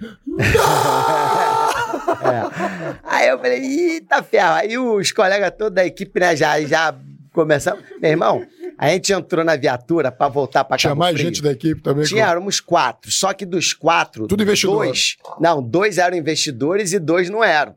Aí 3.03 3.29
eu 3.29 3.39
falei, 3.39 3.65
eita 3.65 4.23
ferro. 4.23 4.55
Aí 4.55 4.77
os 4.77 5.13
colegas 5.13 5.53
todos 5.57 5.75
da 5.75 5.87
equipe, 5.87 6.21
né, 6.21 6.37
já, 6.37 6.61
já 6.63 6.95
começaram. 7.33 7.79
Meu 8.01 8.11
irmão, 8.11 8.47
a 8.77 8.89
gente 8.89 9.13
entrou 9.13 9.45
na 9.45 9.57
viatura 9.57 10.11
para 10.11 10.29
voltar 10.29 10.65
para 10.65 10.77
Tinha 10.77 10.95
mais 10.95 11.15
Frio. 11.15 11.27
gente 11.27 11.43
da 11.43 11.53
equipe 11.53 11.81
também? 11.81 12.05
Tinha, 12.05 12.27
éramos 12.27 12.61
quatro. 12.61 13.11
Só 13.11 13.33
que 13.33 13.47
dos 13.47 13.73
quatro. 13.73 14.27
Tudo 14.27 14.43
investidor. 14.43 14.85
Dois. 14.87 15.17
Não, 15.39 15.63
dois 15.63 15.99
eram 15.99 16.17
investidores 16.17 16.93
e 16.93 16.99
dois 16.99 17.31
não 17.31 17.45
eram. 17.45 17.75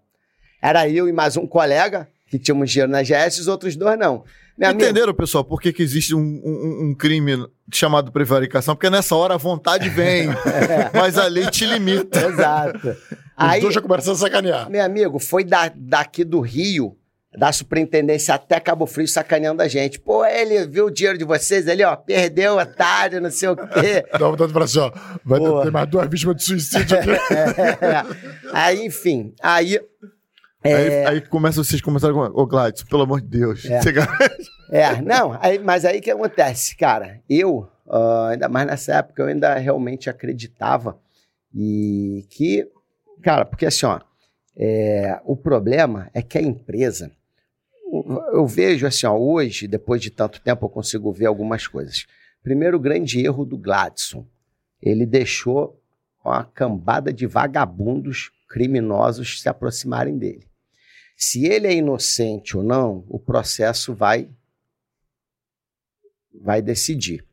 Era 0.62 0.88
eu 0.90 1.08
e 1.08 1.12
mais 1.12 1.36
um 1.38 1.46
colega 1.46 2.08
que 2.30 2.40
tínhamos 2.40 2.72
dinheiro 2.72 2.92
na 2.92 3.04
GS, 3.04 3.40
os 3.40 3.48
outros 3.48 3.76
dois 3.76 4.00
não. 4.00 4.24
Meu 4.58 4.72
Entenderam, 4.72 5.14
pessoal, 5.14 5.44
por 5.44 5.60
que, 5.60 5.74
que 5.74 5.82
existe 5.82 6.14
um, 6.14 6.20
um, 6.20 6.90
um, 6.90 6.96
crime 6.96 7.48
chamado 7.72 8.12
prevaricação? 8.12 8.76
Porque 8.76 8.90
nessa 8.90 9.16
hora 9.16 9.34
a 9.34 9.38
vontade 9.38 9.90
vem, 9.90 10.30
é. 10.30 10.92
mas 10.94 11.18
a 11.18 11.26
lei 11.26 11.48
te 11.48 11.66
limita. 11.66 12.28
Exato. 12.28 12.90
Os 12.90 12.98
Aí, 13.36 13.62
dois 13.62 13.74
já 13.74 13.82
começaram 13.82 14.14
a 14.14 14.16
sacanear. 14.16 14.70
Meu 14.70 14.84
amigo, 14.84 15.18
foi 15.18 15.44
da, 15.44 15.72
daqui 15.76 16.24
do 16.24 16.40
Rio 16.40 16.96
da 17.38 17.52
superintendência 17.52 18.36
até 18.36 18.60
Cabo 18.60 18.86
Frio 18.86 19.08
sacaneando 19.08 19.62
a 19.62 19.68
gente. 19.68 20.00
Pô, 20.00 20.24
ele 20.24 20.68
viu 20.68 20.86
o 20.86 20.92
dinheiro 20.92 21.18
de 21.18 21.26
vocês 21.26 21.68
ali, 21.68 21.84
ó, 21.84 21.96
perdeu, 21.96 22.58
otário, 22.58 23.20
não 23.20 23.32
sei 23.32 23.50
o 23.50 23.56
quê. 23.56 24.06
Dá 24.14 24.20
vontade 24.20 24.48
de 24.48 24.54
falar 24.54 24.66
assim, 24.66 24.80
ó, 24.80 24.92
vai 25.26 25.40
ter 25.40 25.72
mais 25.72 25.90
duas 25.90 26.08
vítimas 26.08 26.36
de 26.36 26.44
suicídio 26.44 26.98
aqui. 26.98 27.10
é, 27.34 28.06
aí, 28.54 28.86
enfim, 28.86 29.34
aí... 29.42 29.80
É... 30.64 30.76
Aí, 30.76 31.06
aí 31.06 31.22
começa, 31.22 31.64
vocês 31.64 31.82
começaram 31.82 32.14
com, 32.14 32.42
ô 32.42 32.46
Gladys, 32.46 32.84
pelo 32.84 33.04
amor 33.04 33.22
de 33.22 33.28
Deus. 33.28 33.66
É, 33.66 33.80
é 34.72 35.02
não, 35.02 35.38
aí, 35.42 35.60
mas 35.60 35.86
aí 35.86 36.00
o 36.00 36.02
que 36.02 36.12
acontece, 36.12 36.76
cara? 36.78 37.22
Eu, 37.30 37.70
uh, 37.86 38.28
ainda 38.30 38.48
mais 38.48 38.66
nessa 38.66 38.96
época, 38.96 39.22
eu 39.22 39.28
ainda 39.28 39.56
realmente 39.56 40.10
acreditava 40.10 40.98
e 41.54 42.26
que, 42.30 42.68
cara, 43.22 43.46
porque 43.46 43.66
assim, 43.66 43.86
ó, 43.86 44.00
é, 44.56 45.20
o 45.26 45.36
problema 45.36 46.10
é 46.14 46.22
que 46.22 46.38
a 46.38 46.42
empresa, 46.42 47.12
eu 48.32 48.48
vejo 48.48 48.88
assim, 48.88 49.06
ó, 49.06 49.16
hoje, 49.16 49.68
depois 49.68 50.02
de 50.02 50.10
tanto 50.10 50.42
tempo, 50.42 50.66
eu 50.66 50.70
consigo 50.70 51.12
ver 51.12 51.26
algumas 51.26 51.68
coisas. 51.68 52.06
Primeiro, 52.42 52.78
o 52.78 52.80
grande 52.80 53.24
erro 53.24 53.46
do 53.46 53.58
Gladson. 53.58 54.26
Ele 54.82 55.06
deixou 55.06 55.80
uma 56.24 56.44
cambada 56.44 57.14
de 57.14 57.26
vagabundos 57.26 58.32
criminosos 58.50 59.42
se 59.42 59.48
aproximarem 59.48 60.18
dele. 60.18 60.46
Se 61.16 61.46
ele 61.46 61.68
é 61.68 61.74
inocente 61.74 62.58
ou 62.58 62.64
não, 62.64 63.06
o 63.08 63.20
processo 63.20 63.94
vai 63.94 64.30
vai 66.42 66.62
decidir, 66.62 67.24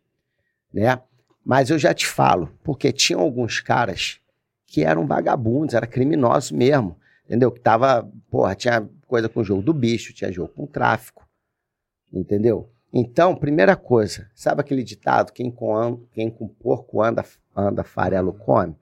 né? 0.73 1.01
Mas 1.45 1.71
eu 1.71 1.79
já 1.79 1.93
te 1.95 2.07
falo, 2.07 2.55
porque 2.63 2.93
tinha 2.93 3.19
alguns 3.19 3.61
caras 3.61 4.21
que 4.67 4.85
eram 4.85 5.07
vagabundos, 5.07 5.75
eram 5.75 5.89
criminosos 5.89 6.53
mesmo, 6.53 6.97
entendeu? 7.25 7.51
Que 7.51 7.61
tava, 7.61 8.09
porra, 8.31 8.55
tinha 8.55 8.89
coisa 9.07 9.29
com 9.29 9.41
o 9.41 9.45
jogo 9.45 9.63
do 9.63 9.75
bicho, 9.75 10.13
tinha 10.13 10.31
jogo 10.31 10.53
com 10.55 10.67
tráfico, 10.67 11.27
entendeu? 12.13 12.71
Então, 12.93 13.35
primeira 13.35 13.77
coisa, 13.77 14.31
sabe 14.35 14.61
aquele 14.61 14.83
ditado, 14.83 15.33
quem 15.33 15.51
com, 15.51 16.05
quem 16.13 16.31
com 16.31 16.47
porco 16.47 17.03
anda, 17.03 17.25
anda 17.55 17.83
farelo 17.83 18.33
come? 18.33 18.77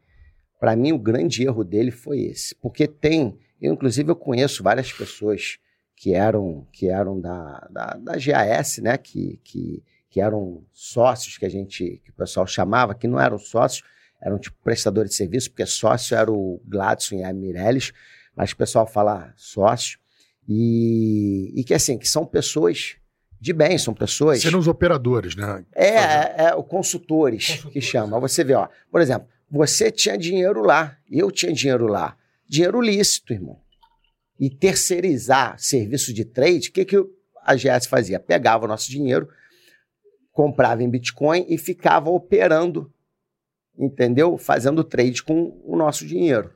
Para 0.58 0.74
mim, 0.74 0.92
o 0.92 0.98
grande 0.98 1.44
erro 1.44 1.62
dele 1.62 1.90
foi 1.90 2.20
esse, 2.20 2.54
porque 2.56 2.86
tem, 2.88 3.38
eu 3.60 3.72
inclusive 3.72 4.10
eu 4.10 4.16
conheço 4.16 4.62
várias 4.62 4.92
pessoas 4.92 5.58
que 5.96 6.14
eram 6.14 6.66
que 6.72 6.88
eram 6.88 7.20
da, 7.20 7.66
da, 7.70 7.86
da 7.94 8.12
GAS, 8.16 8.78
né, 8.78 8.96
que, 8.96 9.40
que, 9.42 9.82
que 10.08 10.20
eram 10.20 10.64
sócios 10.72 11.36
que 11.36 11.44
a 11.44 11.48
gente, 11.48 12.00
que 12.04 12.10
o 12.10 12.14
pessoal 12.14 12.46
chamava, 12.46 12.94
que 12.94 13.08
não 13.08 13.20
eram 13.20 13.38
sócios, 13.38 13.82
eram 14.20 14.38
tipo 14.38 14.56
prestadores 14.62 15.10
de 15.10 15.16
serviço, 15.16 15.50
porque 15.50 15.66
sócio 15.66 16.16
era 16.16 16.30
o 16.30 16.60
Gladson 16.64 17.16
e 17.16 17.24
a 17.24 17.32
Mireles, 17.32 17.92
mas 18.34 18.52
o 18.52 18.56
pessoal 18.56 18.86
fala 18.86 19.32
sócio, 19.36 19.98
e, 20.48 21.52
e 21.54 21.64
que 21.64 21.74
assim, 21.74 21.98
que 21.98 22.08
são 22.08 22.24
pessoas 22.24 22.96
de 23.40 23.52
bem, 23.52 23.78
são 23.78 23.94
pessoas. 23.94 24.40
Serão 24.40 24.58
os 24.58 24.66
operadores, 24.66 25.36
né? 25.36 25.64
É, 25.74 25.88
é, 25.88 26.34
é 26.38 26.54
o 26.54 26.62
consultores, 26.62 27.46
consultores 27.46 27.72
que 27.72 27.80
chama. 27.80 28.18
Você 28.18 28.42
vê, 28.42 28.54
ó, 28.54 28.68
por 28.90 29.00
exemplo, 29.00 29.28
você 29.50 29.90
tinha 29.90 30.16
dinheiro 30.18 30.62
lá, 30.62 30.96
eu 31.10 31.30
tinha 31.30 31.52
dinheiro 31.52 31.86
lá. 31.86 32.16
Dinheiro 32.48 32.80
lícito, 32.80 33.32
irmão. 33.32 33.60
E 34.38 34.48
terceirizar 34.48 35.58
serviço 35.58 36.12
de 36.14 36.24
trade, 36.24 36.68
o 36.68 36.72
que, 36.72 36.84
que 36.84 36.96
a 37.42 37.54
GS 37.54 37.86
fazia? 37.86 38.18
Pegava 38.18 38.64
o 38.64 38.68
nosso 38.68 38.88
dinheiro, 38.90 39.28
comprava 40.32 40.82
em 40.82 40.88
Bitcoin 40.88 41.44
e 41.48 41.58
ficava 41.58 42.08
operando, 42.08 42.92
entendeu? 43.76 44.38
Fazendo 44.38 44.84
trade 44.84 45.22
com 45.22 45.60
o 45.64 45.76
nosso 45.76 46.06
dinheiro. 46.06 46.54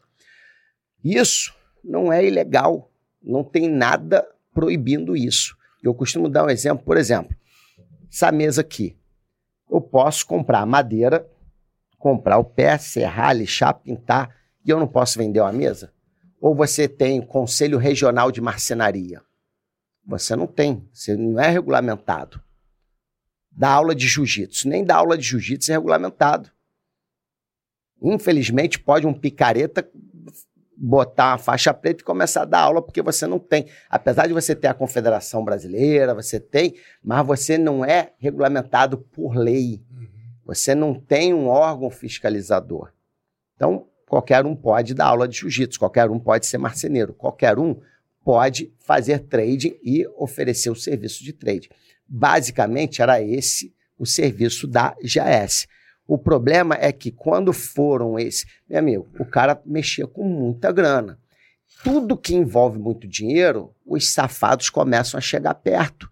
Isso 1.04 1.52
não 1.82 2.12
é 2.12 2.24
ilegal. 2.24 2.90
Não 3.20 3.42
tem 3.42 3.68
nada 3.68 4.26
proibindo 4.54 5.16
isso. 5.16 5.56
Eu 5.82 5.94
costumo 5.94 6.28
dar 6.28 6.44
um 6.44 6.50
exemplo, 6.50 6.84
por 6.84 6.96
exemplo, 6.96 7.36
essa 8.10 8.30
mesa 8.30 8.60
aqui. 8.60 8.96
Eu 9.70 9.80
posso 9.80 10.26
comprar 10.26 10.64
madeira, 10.64 11.26
comprar 11.98 12.38
o 12.38 12.44
pé, 12.44 12.78
serrar, 12.78 13.34
lixar, 13.34 13.74
pintar, 13.74 14.36
e 14.64 14.70
eu 14.70 14.78
não 14.78 14.86
posso 14.86 15.18
vender 15.18 15.40
uma 15.40 15.52
mesa? 15.52 15.92
Ou 16.40 16.54
você 16.54 16.88
tem 16.88 17.20
conselho 17.20 17.78
regional 17.78 18.32
de 18.32 18.40
marcenaria? 18.40 19.22
Você 20.04 20.34
não 20.34 20.46
tem, 20.46 20.88
você 20.92 21.16
não 21.16 21.38
é 21.38 21.48
regulamentado. 21.48 22.42
Da 23.50 23.70
aula 23.70 23.94
de 23.94 24.08
jiu-jitsu, 24.08 24.68
nem 24.68 24.84
da 24.84 24.96
aula 24.96 25.16
de 25.16 25.24
jiu-jitsu 25.24 25.70
é 25.70 25.74
regulamentado. 25.74 26.50
Infelizmente, 28.00 28.80
pode 28.80 29.06
um 29.06 29.14
picareta 29.14 29.88
botar 30.76 31.32
uma 31.32 31.38
faixa 31.38 31.72
preta 31.72 32.02
e 32.02 32.04
começar 32.04 32.42
a 32.42 32.46
dar 32.46 32.60
aula, 32.60 32.82
porque 32.82 33.00
você 33.00 33.26
não 33.26 33.38
tem. 33.38 33.66
Apesar 33.88 34.26
de 34.26 34.32
você 34.32 34.56
ter 34.56 34.66
a 34.66 34.74
Confederação 34.74 35.44
Brasileira, 35.44 36.12
você 36.12 36.40
tem, 36.40 36.74
mas 37.04 37.24
você 37.24 37.56
não 37.56 37.84
é 37.84 38.12
regulamentado 38.18 38.98
por 38.98 39.36
lei. 39.36 39.80
Uhum. 39.92 40.08
Você 40.44 40.74
não 40.74 40.92
tem 40.92 41.32
um 41.32 41.46
órgão 41.46 41.88
fiscalizador. 41.88 42.92
Então, 43.54 43.86
qualquer 44.12 44.44
um 44.44 44.54
pode 44.54 44.92
dar 44.92 45.06
aula 45.06 45.26
de 45.26 45.38
jiu-jitsu, 45.38 45.78
qualquer 45.78 46.10
um 46.10 46.18
pode 46.18 46.44
ser 46.44 46.58
marceneiro, 46.58 47.14
qualquer 47.14 47.58
um 47.58 47.80
pode 48.22 48.70
fazer 48.78 49.20
trading 49.20 49.74
e 49.82 50.06
oferecer 50.18 50.68
o 50.68 50.76
serviço 50.76 51.24
de 51.24 51.32
trade. 51.32 51.70
Basicamente, 52.06 53.00
era 53.00 53.22
esse 53.22 53.74
o 53.98 54.04
serviço 54.04 54.66
da 54.66 54.94
GAS. 55.02 55.66
O 56.06 56.18
problema 56.18 56.76
é 56.78 56.92
que 56.92 57.10
quando 57.10 57.54
foram 57.54 58.18
esse, 58.18 58.44
meu 58.68 58.80
amigo, 58.80 59.08
o 59.18 59.24
cara 59.24 59.58
mexia 59.64 60.06
com 60.06 60.24
muita 60.24 60.70
grana. 60.70 61.18
Tudo 61.82 62.14
que 62.14 62.34
envolve 62.34 62.78
muito 62.78 63.08
dinheiro, 63.08 63.74
os 63.86 64.10
safados 64.10 64.68
começam 64.68 65.16
a 65.16 65.22
chegar 65.22 65.54
perto 65.54 66.06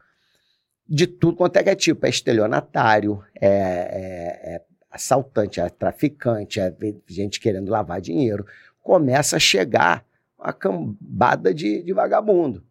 de 0.88 1.06
tudo 1.06 1.36
quanto 1.36 1.58
é 1.58 1.62
que 1.62 1.68
é 1.68 1.74
tipo. 1.74 2.06
É 2.06 2.08
estelionatário, 2.08 3.22
é, 3.38 3.46
é, 3.46 4.54
é 4.54 4.69
assaltante, 4.90 5.60
é 5.60 5.68
traficante, 5.68 6.60
é 6.60 6.74
gente 7.06 7.38
querendo 7.38 7.70
lavar 7.70 8.00
dinheiro. 8.00 8.44
Começa 8.82 9.36
a 9.36 9.40
chegar 9.40 10.04
uma 10.38 10.52
cambada 10.52 11.54
de, 11.54 11.82
de 11.82 11.92
vagabundo. 11.92 12.64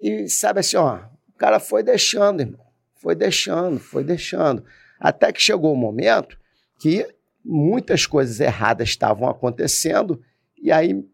E 0.00 0.28
sabe 0.28 0.60
assim, 0.60 0.76
ó, 0.76 1.00
o 1.28 1.38
cara 1.38 1.58
foi 1.58 1.82
deixando, 1.82 2.40
irmão. 2.40 2.66
Foi 2.94 3.14
deixando, 3.14 3.78
foi 3.78 4.04
deixando. 4.04 4.64
Até 5.00 5.32
que 5.32 5.40
chegou 5.40 5.70
o 5.70 5.74
um 5.74 5.80
momento 5.80 6.38
que 6.78 7.06
muitas 7.44 8.06
coisas 8.06 8.38
erradas 8.40 8.88
estavam 8.88 9.28
acontecendo 9.28 10.22
e 10.60 10.70
aí 10.70 11.04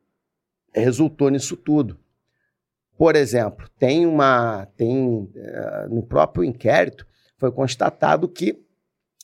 resultou 0.75 1.31
nisso 1.31 1.57
tudo. 1.57 1.99
Por 2.97 3.15
exemplo, 3.15 3.69
tem 3.79 4.05
uma. 4.07 4.67
tem 4.77 5.07
uh, 5.07 5.89
No 5.89 6.03
próprio 6.03 6.45
inquérito 6.45 7.07
foi 7.39 7.53
constatado 7.53 8.29
que 8.29 8.61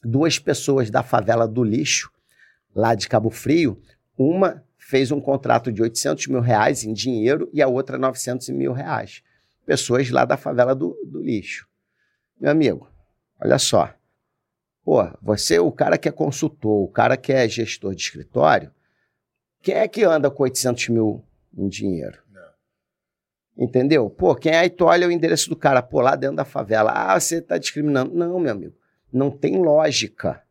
duas 0.04 0.38
pessoas 0.38 0.90
da 0.90 1.02
favela 1.02 1.46
do 1.48 1.64
lixo, 1.64 2.10
lá 2.74 2.94
de 2.94 3.08
Cabo 3.08 3.30
Frio, 3.30 3.80
uma 4.16 4.62
fez 4.76 5.10
um 5.10 5.20
contrato 5.20 5.72
de 5.72 5.80
800 5.82 6.26
mil 6.26 6.40
reais 6.40 6.84
em 6.84 6.92
dinheiro 6.92 7.48
e 7.52 7.62
a 7.62 7.66
outra 7.66 7.96
900 7.96 8.48
mil 8.50 8.72
reais. 8.72 9.22
Pessoas 9.64 10.10
lá 10.10 10.24
da 10.24 10.36
favela 10.36 10.74
do, 10.74 10.94
do 11.06 11.22
lixo. 11.22 11.66
Meu 12.38 12.50
amigo, 12.50 12.90
olha 13.40 13.58
só. 13.58 13.94
Pô, 14.84 15.02
você, 15.22 15.58
o 15.58 15.72
cara 15.72 15.96
que 15.96 16.08
é 16.08 16.12
consultor, 16.12 16.82
o 16.84 16.88
cara 16.88 17.16
que 17.16 17.32
é 17.32 17.48
gestor 17.48 17.94
de 17.94 18.02
escritório, 18.02 18.70
quem 19.62 19.76
é 19.76 19.88
que 19.88 20.04
anda 20.04 20.30
com 20.30 20.42
800 20.42 20.90
mil 20.90 21.24
em 21.56 21.66
dinheiro? 21.66 22.22
Entendeu? 23.56 24.10
Pô, 24.10 24.34
quem 24.34 24.52
aí 24.52 24.68
tu 24.68 24.84
olha 24.84 25.06
o 25.06 25.12
endereço 25.12 25.48
do 25.48 25.56
cara, 25.56 25.80
pô, 25.80 26.00
lá 26.00 26.16
dentro 26.16 26.36
da 26.36 26.44
favela. 26.44 26.92
Ah, 26.92 27.18
você 27.18 27.36
está 27.36 27.56
discriminando. 27.56 28.12
Não, 28.12 28.38
meu 28.40 28.52
amigo. 28.52 28.74
Não 29.14 29.30
tem 29.30 29.56
lógica. 29.56 30.42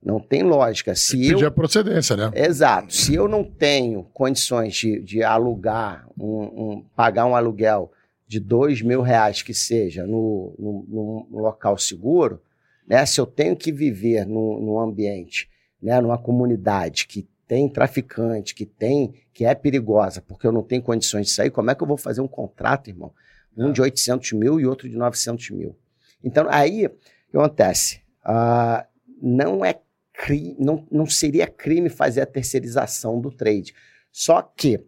Não 0.00 0.20
tem 0.20 0.44
lógica. 0.44 0.94
Se 0.94 1.18
Pedir 1.18 1.42
eu... 1.42 1.48
a 1.48 1.50
procedência, 1.50 2.16
né? 2.16 2.30
Exato. 2.32 2.94
Se 2.94 3.12
eu 3.12 3.26
não 3.26 3.42
tenho 3.42 4.04
condições 4.14 4.76
de, 4.76 5.00
de 5.00 5.24
alugar, 5.24 6.08
um, 6.16 6.42
um, 6.42 6.84
pagar 6.94 7.26
um 7.26 7.34
aluguel 7.34 7.90
de 8.24 8.38
dois 8.38 8.80
mil 8.80 9.02
reais 9.02 9.42
que 9.42 9.52
seja 9.52 10.06
no, 10.06 10.54
no, 10.56 11.26
no, 11.28 11.38
local 11.40 11.76
seguro, 11.76 12.40
né? 12.86 13.04
Se 13.04 13.20
eu 13.20 13.26
tenho 13.26 13.56
que 13.56 13.72
viver 13.72 14.24
num, 14.24 14.60
num 14.60 14.78
ambiente, 14.78 15.50
né? 15.82 16.00
Numa 16.00 16.18
comunidade 16.18 17.04
que 17.08 17.28
tem 17.48 17.68
traficante, 17.68 18.54
que 18.54 18.64
tem, 18.64 19.14
que 19.34 19.44
é 19.44 19.54
perigosa, 19.56 20.22
porque 20.22 20.46
eu 20.46 20.52
não 20.52 20.62
tenho 20.62 20.82
condições 20.82 21.26
de 21.26 21.32
sair, 21.32 21.50
como 21.50 21.70
é 21.70 21.74
que 21.74 21.82
eu 21.82 21.88
vou 21.88 21.96
fazer 21.96 22.20
um 22.20 22.28
contrato, 22.28 22.88
irmão? 22.88 23.12
Um 23.56 23.72
de 23.72 23.82
800 23.82 24.34
mil 24.34 24.60
e 24.60 24.66
outro 24.66 24.88
de 24.88 24.96
900 24.96 25.50
mil. 25.50 25.76
Então, 26.22 26.46
aí, 26.48 26.88
o 27.28 27.30
que 27.30 27.36
acontece? 27.36 28.00
Uh, 28.24 28.86
não 29.20 29.64
é 29.64 29.78
crime, 30.12 30.56
não, 30.58 30.86
não 30.90 31.06
seria 31.06 31.46
crime 31.46 31.88
fazer 31.88 32.22
a 32.22 32.26
terceirização 32.26 33.20
do 33.20 33.30
trade. 33.30 33.74
Só 34.10 34.42
que 34.42 34.80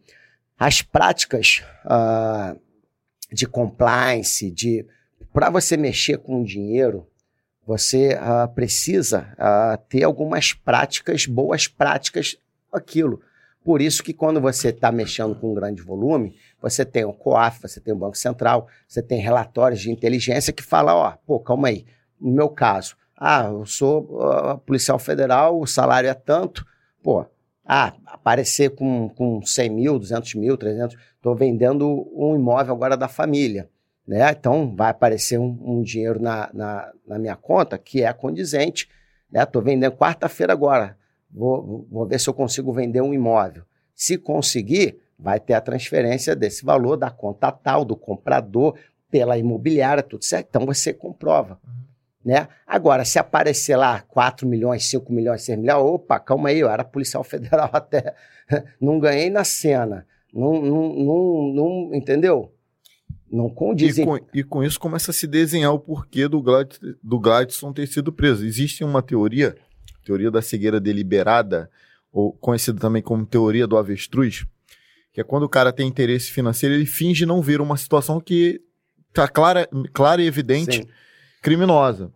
as 0.59 0.83
práticas 0.83 1.63
uh, 1.85 2.59
de 3.33 3.47
compliance, 3.47 4.51
de 4.51 4.87
para 5.33 5.49
você 5.49 5.77
mexer 5.77 6.19
com 6.19 6.43
dinheiro, 6.43 7.07
você 7.65 8.15
uh, 8.15 8.53
precisa 8.53 9.33
uh, 9.35 9.81
ter 9.89 10.03
algumas 10.03 10.53
práticas, 10.53 11.27
boas 11.27 11.69
práticas 11.69 12.37
aquilo. 12.73 13.23
Por 13.63 13.81
isso 13.81 14.03
que 14.03 14.13
quando 14.13 14.41
você 14.41 14.71
está 14.71 14.91
mexendo 14.91 15.35
com 15.35 15.53
um 15.53 15.55
grande 15.55 15.83
volume, 15.83 16.35
você 16.61 16.85
tem 16.85 17.05
o 17.05 17.13
COAF, 17.13 17.61
você 17.63 17.79
tem 17.79 17.93
o 17.93 17.97
Banco 17.97 18.17
Central, 18.17 18.67
você 18.89 19.03
tem 19.03 19.21
relatórios 19.21 19.81
de 19.81 19.91
inteligência 19.91 20.53
que 20.53 20.63
falam, 20.63 20.97
ó, 20.97 21.13
pô, 21.27 21.39
calma 21.39 21.69
aí, 21.69 21.87
no 22.21 22.33
meu 22.33 22.49
caso, 22.49 22.97
ah, 23.17 23.45
eu 23.45 23.67
sou 23.67 24.03
uh, 24.21 24.59
policial 24.59 24.99
federal, 24.99 25.61
o 25.61 25.67
salário 25.67 26.09
é 26.09 26.15
tanto, 26.15 26.67
pô, 27.03 27.27
ah, 27.65 27.93
aparecer 28.07 28.71
com, 28.71 29.09
com 29.11 29.43
100 29.43 29.71
mil, 29.71 29.99
200 29.99 30.35
mil, 30.35 30.57
300, 30.57 30.97
estou 31.15 31.35
vendendo 31.35 32.11
um 32.15 32.35
imóvel 32.35 32.75
agora 32.75 32.97
da 32.97 33.09
família, 33.09 33.69
né? 34.07 34.31
Então 34.31 34.75
vai 34.75 34.91
aparecer 34.91 35.39
um, 35.39 35.59
um 35.63 35.83
dinheiro 35.83 36.21
na, 36.21 36.51
na, 36.53 36.93
na, 37.07 37.19
minha 37.19 37.37
conta 37.37 37.79
que 37.79 38.03
é 38.03 38.13
condizente, 38.13 38.89
né? 39.31 39.43
Estou 39.43 39.63
vendendo 39.63 39.93
quarta-feira 39.93 40.53
agora, 40.53 40.97
vou, 41.31 41.87
vou 41.91 42.07
ver 42.07 42.19
se 42.19 42.29
eu 42.29 42.35
consigo 42.35 42.73
vender 42.73 43.03
um 43.03 43.15
imóvel. 43.15 43.63
Se 43.95 44.17
conseguir, 44.17 44.99
vai 45.19 45.39
ter 45.39 45.53
a 45.53 45.61
transferência 45.61 46.35
desse 46.35 46.65
valor 46.65 46.97
da 46.97 47.11
conta 47.11 47.53
tal, 47.53 47.85
do 47.85 47.95
comprador, 47.95 48.77
pela 49.11 49.37
imobiliária, 49.37 50.03
tudo 50.03 50.25
certo. 50.25 50.49
Então 50.49 50.65
você 50.65 50.93
comprova. 50.93 51.61
Uhum. 51.65 51.90
Né? 52.25 52.49
Agora, 52.67 53.05
se 53.05 53.19
aparecer 53.19 53.77
lá 53.77 54.01
4 54.01 54.47
milhões, 54.47 54.85
5 54.91 55.13
milhões, 55.13 55.43
6 55.43 55.59
milhões, 55.59 55.83
opa, 55.83 56.21
calma 56.21 56.51
aí, 56.51 56.61
eu 56.61 56.69
era 56.69 56.85
policial 56.85 57.25
federal 57.25 57.71
até. 57.73 58.15
Não 58.81 58.99
ganhei 58.99 59.31
na 59.31 59.45
cena. 59.45 60.07
Não, 60.33 60.61
não, 60.61 60.95
não, 60.95 61.53
não 61.55 61.95
entendeu? 61.95 62.55
Não 63.31 63.49
condiz. 63.49 63.97
E 63.97 64.05
com, 64.05 64.19
e 64.35 64.43
com 64.45 64.63
isso 64.63 64.79
começa 64.79 65.11
a 65.11 65.15
se 65.15 65.27
desenhar 65.27 65.73
o 65.73 65.79
porquê 65.79 66.29
do, 66.29 66.43
Glad, 66.43 66.77
do 67.03 67.19
Gladson 67.19 67.73
ter 67.73 67.87
sido 67.87 68.13
preso. 68.13 68.45
Existe 68.45 68.85
uma 68.85 69.03
teoria 69.03 69.57
teoria 70.11 70.31
da 70.31 70.43
cegueira 70.43 70.81
deliberada, 70.81 71.71
ou 72.13 72.33
conhecida 72.33 72.81
também 72.81 73.03
como 73.03 73.25
teoria 73.25 73.67
do 73.67 73.77
avestruz, 73.77 74.45
que 75.13 75.21
é 75.21 75.25
quando 75.25 75.45
o 75.45 75.49
cara 75.49 75.73
tem 75.73 75.87
interesse 75.87 76.31
financeiro, 76.31 76.75
ele 76.75 76.87
finge 76.87 77.25
não 77.25 77.41
ver 77.41 77.61
uma 77.61 77.77
situação 77.77 78.21
que 78.21 78.61
está 79.09 79.29
clara, 79.29 79.69
clara 79.93 80.23
e 80.23 80.27
evidente 80.27 80.79
Sim. 80.79 80.89
Criminosa. 81.41 82.11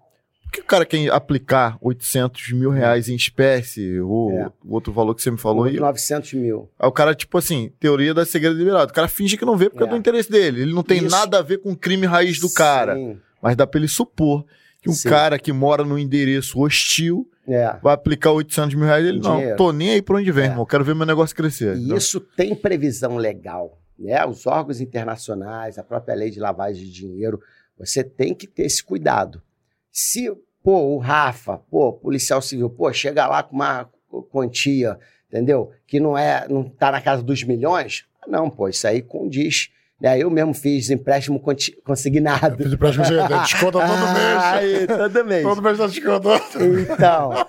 Por 0.44 0.52
que 0.52 0.60
o 0.60 0.64
cara 0.64 0.86
quer 0.86 1.10
aplicar 1.10 1.76
800 1.80 2.52
mil 2.52 2.70
reais 2.70 3.08
em 3.08 3.16
espécie, 3.16 3.98
ou 4.00 4.30
é. 4.32 4.50
outro 4.68 4.92
valor 4.92 5.14
que 5.14 5.22
você 5.22 5.30
me 5.30 5.38
falou 5.38 5.64
aí? 5.64 5.80
900 5.80 6.34
mil. 6.34 6.70
Aí 6.78 6.88
o 6.88 6.92
cara, 6.92 7.14
tipo 7.14 7.36
assim, 7.36 7.72
teoria 7.80 8.14
da 8.14 8.24
cegueira 8.24 8.54
deliberada. 8.54 8.90
O 8.90 8.94
cara 8.94 9.08
finge 9.08 9.36
que 9.36 9.44
não 9.44 9.56
vê 9.56 9.68
porque 9.68 9.82
é, 9.82 9.86
é 9.86 9.90
do 9.90 9.96
interesse 9.96 10.30
dele. 10.30 10.62
Ele 10.62 10.72
não 10.72 10.84
tem 10.84 10.98
Isso. 10.98 11.10
nada 11.10 11.38
a 11.38 11.42
ver 11.42 11.58
com 11.58 11.72
o 11.72 11.76
crime 11.76 12.06
raiz 12.06 12.38
do 12.38 12.48
Sim. 12.48 12.54
cara. 12.54 12.96
Mas 13.42 13.56
dá 13.56 13.66
pra 13.66 13.80
ele 13.80 13.88
supor 13.88 14.44
que 14.80 14.88
um 14.88 14.92
Sim. 14.92 15.08
cara 15.08 15.38
que 15.38 15.52
mora 15.52 15.82
num 15.82 15.98
endereço 15.98 16.60
hostil 16.60 17.28
é. 17.48 17.76
vai 17.82 17.94
aplicar 17.94 18.30
800 18.32 18.74
mil 18.74 18.84
reais. 18.84 19.04
Ele, 19.04 19.18
Dinheiro. 19.18 19.48
não, 19.50 19.56
tô 19.56 19.72
nem 19.72 19.92
aí 19.92 20.02
pra 20.02 20.16
onde 20.16 20.30
vem, 20.30 20.44
é. 20.44 20.48
irmão. 20.48 20.66
Quero 20.66 20.84
ver 20.84 20.94
meu 20.94 21.06
negócio 21.06 21.34
crescer. 21.34 21.76
E 21.76 21.84
então. 21.84 21.96
isso 21.96 22.20
tem 22.20 22.54
previsão 22.54 23.16
legal. 23.16 23.78
Né? 23.98 24.24
Os 24.26 24.46
órgãos 24.46 24.80
internacionais, 24.80 25.78
a 25.78 25.84
própria 25.84 26.14
lei 26.14 26.30
de 26.30 26.40
lavagem 26.40 26.84
de 26.84 26.92
dinheiro, 26.92 27.40
você 27.78 28.04
tem 28.04 28.34
que 28.34 28.46
ter 28.46 28.64
esse 28.64 28.82
cuidado. 28.82 29.42
Se, 29.90 30.30
pô, 30.62 30.94
o 30.94 30.98
Rafa, 30.98 31.58
pô, 31.70 31.92
policial 31.92 32.40
civil, 32.42 32.70
pô, 32.70 32.92
chega 32.92 33.26
lá 33.26 33.42
com 33.42 33.54
uma 33.54 33.88
quantia, 34.30 34.98
entendeu? 35.28 35.72
Que 35.86 35.98
não 35.98 36.16
é, 36.16 36.46
não 36.48 36.68
tá 36.68 36.92
na 36.92 37.00
casa 37.00 37.22
dos 37.22 37.42
milhões, 37.42 38.06
não, 38.26 38.48
pô, 38.48 38.68
isso 38.68 38.86
aí 38.86 39.02
condiz 39.02 39.70
né? 40.00 40.18
Eu 40.18 40.28
mesmo 40.28 40.52
fiz 40.52 40.90
empréstimo 40.90 41.40
consignado. 41.82 42.56
fiz 42.56 42.72
empréstimo 42.72 43.04
consignado, 43.04 43.42
desconta 43.42 43.78
todo 43.80 44.12
mês. 44.12 44.42
Aí, 44.42 44.86
todo 44.86 45.24
mês. 45.24 45.42
todo 45.42 45.62
mês 45.62 45.78
tá 45.78 45.86
descontando. 45.86 46.80
Então, 46.80 47.46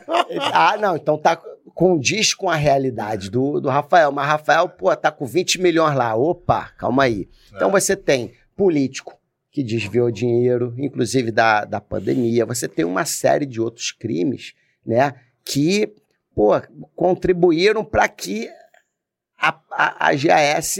ah, 0.54 0.78
não, 0.78 0.95
então 0.95 1.18
tá 1.18 1.42
condiz 1.74 2.34
com 2.34 2.50
a 2.50 2.56
realidade 2.56 3.30
do, 3.30 3.60
do 3.60 3.68
Rafael. 3.68 4.12
Mas 4.12 4.28
Rafael, 4.28 4.70
pô, 4.70 4.95
tá 4.95 5.12
com 5.12 5.26
20 5.26 5.60
milhões 5.60 5.95
lá. 5.95 6.16
Opa, 6.16 6.72
calma 6.78 7.04
aí. 7.04 7.28
Então 7.54 7.70
é. 7.70 7.72
você 7.72 7.95
tem 7.95 8.32
político 8.56 9.20
que 9.56 9.64
desviou 9.64 10.11
dinheiro, 10.11 10.75
inclusive 10.77 11.32
da, 11.32 11.64
da 11.64 11.80
pandemia. 11.80 12.45
Você 12.45 12.67
tem 12.67 12.84
uma 12.84 13.06
série 13.06 13.45
de 13.45 13.61
outros 13.61 13.90
crimes, 13.90 14.53
né? 14.85 15.16
Que, 15.45 15.95
pô, 16.35 16.51
contribuíram 16.93 17.82
para 17.85 18.06
que 18.09 18.50
a, 19.40 19.58
a, 19.72 20.09
a 20.09 20.14
GAS 20.14 20.80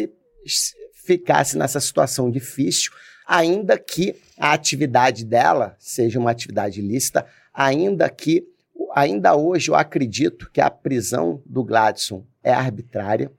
ficasse 1.06 1.58
nessa 1.58 1.80
situação 1.80 2.30
difícil, 2.30 2.92
ainda 3.26 3.80
que 3.80 4.14
a 4.38 4.52
atividade 4.52 5.24
dela 5.24 5.78
seja 5.80 6.20
uma 6.20 6.32
atividade 6.32 6.82
ilícita, 6.82 7.26
ainda 7.54 8.10
que, 8.10 8.46
ainda 8.94 9.38
hoje 9.38 9.72
eu 9.72 9.76
acredito 9.76 10.52
que 10.52 10.60
a 10.60 10.70
prisão 10.70 11.42
do 11.46 11.64
Gladson 11.64 12.26
é 12.44 12.52
arbitrária. 12.52 13.32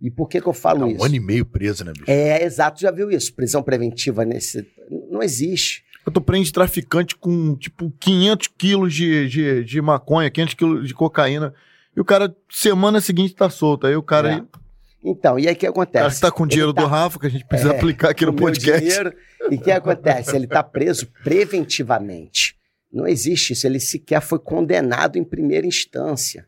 E 0.00 0.10
por 0.10 0.28
que, 0.28 0.40
que 0.40 0.46
eu 0.46 0.52
falo 0.52 0.82
é 0.82 0.84
um 0.84 0.88
isso? 0.88 1.00
Um 1.00 1.04
ano 1.04 1.14
e 1.14 1.20
meio 1.20 1.44
preso, 1.44 1.84
né, 1.84 1.92
bicho? 1.92 2.10
É, 2.10 2.42
exato, 2.42 2.80
já 2.80 2.90
viu 2.90 3.10
isso? 3.10 3.32
Prisão 3.32 3.62
preventiva 3.62 4.24
nesse. 4.24 4.66
Não 5.10 5.22
existe. 5.22 5.84
Eu 6.06 6.12
tô 6.12 6.20
prende 6.20 6.52
traficante 6.52 7.16
com, 7.16 7.56
tipo, 7.56 7.92
500 7.98 8.48
quilos 8.56 8.94
de, 8.94 9.28
de, 9.28 9.64
de 9.64 9.80
maconha, 9.80 10.30
500 10.30 10.54
quilos 10.54 10.88
de 10.88 10.94
cocaína. 10.94 11.52
E 11.96 12.00
o 12.00 12.04
cara, 12.04 12.34
semana 12.50 13.00
seguinte, 13.00 13.34
tá 13.34 13.48
solto. 13.50 13.86
Aí 13.86 13.96
o 13.96 14.02
cara. 14.02 14.34
É. 14.34 14.58
Então, 15.02 15.38
e 15.38 15.48
aí 15.48 15.54
o 15.54 15.56
que 15.56 15.66
acontece? 15.66 16.10
Você 16.10 16.16
está 16.16 16.30
com 16.30 16.44
o 16.44 16.46
dinheiro 16.46 16.72
do 16.72 16.82
tá, 16.82 16.88
Rafa, 16.88 17.18
que 17.18 17.26
a 17.26 17.30
gente 17.30 17.44
precisa 17.44 17.72
é, 17.72 17.76
aplicar 17.76 18.10
aqui 18.10 18.26
no 18.26 18.34
podcast. 18.34 18.80
Dinheiro, 18.80 19.14
e 19.50 19.54
o 19.54 19.60
que 19.60 19.70
acontece? 19.70 20.34
Ele 20.34 20.44
está 20.44 20.62
preso 20.62 21.06
preventivamente. 21.24 22.56
Não 22.92 23.06
existe 23.06 23.52
isso. 23.52 23.66
Ele 23.66 23.80
sequer 23.80 24.20
foi 24.20 24.38
condenado 24.38 25.16
em 25.16 25.24
primeira 25.24 25.66
instância. 25.66 26.46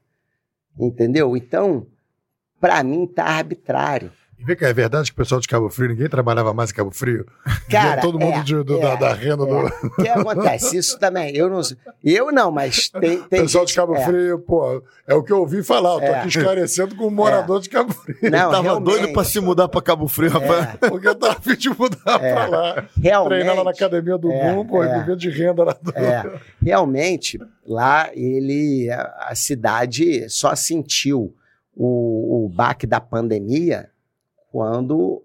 Entendeu? 0.79 1.37
Então, 1.37 1.87
para 2.61 2.83
mim, 2.83 3.05
está 3.05 3.25
arbitrário. 3.25 4.11
E 4.39 4.45
vê 4.45 4.55
que 4.55 4.65
é 4.65 4.73
verdade 4.73 5.11
que 5.11 5.15
o 5.15 5.17
pessoal 5.17 5.41
de 5.41 5.49
Cabo 5.49 5.69
Frio, 5.69 5.89
ninguém 5.89 6.09
trabalhava 6.09 6.55
mais 6.55 6.71
em 6.71 6.75
Cabo 6.75 6.93
Frio. 6.93 7.27
Cara, 7.69 8.01
todo 8.01 8.21
mundo 8.21 8.37
é, 8.37 8.43
de, 8.43 8.63
do, 8.63 8.79
é, 8.79 8.81
da, 8.81 8.95
da, 8.95 9.13
renda. 9.13 9.43
É. 9.43 9.47
Do... 9.47 9.67
O 9.67 9.91
que 9.97 10.09
acontece? 10.09 10.77
Isso 10.77 10.97
também, 10.97 11.35
eu 11.35 11.51
não 11.51 11.61
Eu 12.05 12.31
não, 12.31 12.53
mas 12.53 12.89
tem. 12.89 13.21
tem 13.29 13.43
pessoal 13.43 13.67
gente, 13.67 13.71
de 13.71 13.75
Cabo 13.75 13.97
é. 13.97 14.05
Frio, 14.05 14.39
pô, 14.39 14.81
é 15.09 15.15
o 15.15 15.25
que 15.25 15.33
eu 15.33 15.41
ouvi 15.41 15.65
falar. 15.65 15.95
Eu 15.95 15.99
tô 15.99 16.07
é. 16.07 16.19
aqui 16.21 16.29
esclarecendo 16.29 16.95
com 16.95 17.09
um 17.09 17.11
morador 17.11 17.61
de 17.61 17.69
Cabo 17.69 17.93
Frio. 17.93 18.17
Não, 18.31 18.53
tava 18.53 18.81
doido 18.81 19.13
pra 19.13 19.25
se 19.25 19.41
mudar 19.41 19.67
pra 19.67 19.83
Cabo 19.83 20.07
Frio, 20.07 20.31
rapaz. 20.31 20.77
Porque 20.89 21.09
eu 21.09 21.17
tava 21.17 21.33
a 21.33 21.41
fim 21.41 21.57
de 21.57 21.71
mudar 21.71 22.19
pra 22.19 22.47
lá. 22.47 22.89
Realmente. 23.03 23.39
Treinar 23.39 23.57
lá 23.57 23.65
na 23.65 23.71
academia 23.73 24.17
do 24.17 24.31
é, 24.31 24.53
Boom, 24.53 24.67
pô, 24.67 24.85
é. 24.85 25.17
de 25.17 25.31
renda 25.31 25.65
lá 25.65 25.77
do... 25.83 25.93
Realmente, 26.63 27.41
lá 27.67 28.09
ele. 28.15 28.89
A 28.91 29.35
cidade 29.35 30.31
só 30.31 30.55
sentiu 30.55 31.35
o, 31.81 32.45
o 32.45 32.49
baque 32.49 32.87
da 32.87 33.01
pandemia 33.01 33.89
quando 34.51 35.23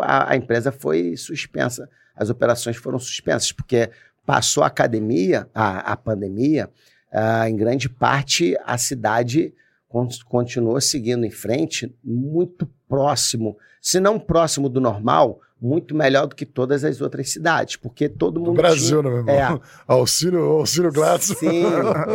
a, 0.00 0.32
a 0.32 0.36
empresa 0.36 0.72
foi 0.72 1.16
suspensa, 1.16 1.88
as 2.16 2.28
operações 2.28 2.76
foram 2.76 2.98
suspensas, 2.98 3.52
porque 3.52 3.88
passou 4.26 4.64
a 4.64 4.66
academia, 4.66 5.48
a, 5.54 5.92
a 5.92 5.96
pandemia, 5.96 6.68
uh, 7.12 7.46
em 7.48 7.56
grande 7.56 7.88
parte 7.88 8.56
a 8.66 8.76
cidade 8.76 9.54
con- 9.88 10.08
continuou 10.26 10.80
seguindo 10.80 11.24
em 11.24 11.30
frente, 11.30 11.94
muito 12.02 12.68
próximo, 12.88 13.56
se 13.80 14.00
não 14.00 14.18
próximo 14.18 14.68
do 14.68 14.80
normal, 14.80 15.40
muito 15.60 15.94
melhor 15.94 16.26
do 16.26 16.34
que 16.34 16.46
todas 16.46 16.82
as 16.84 17.00
outras 17.00 17.30
cidades, 17.30 17.76
porque 17.76 18.08
todo 18.08 18.40
No 18.40 18.46
mundo 18.46 18.56
Brasil, 18.56 19.02
tinha... 19.02 19.02
né, 19.02 19.22
meu 19.22 19.34
irmão? 19.34 19.34
É. 19.34 19.60
Auxílio, 19.86 20.40
auxílio. 20.40 20.90
Sim, 21.20 21.64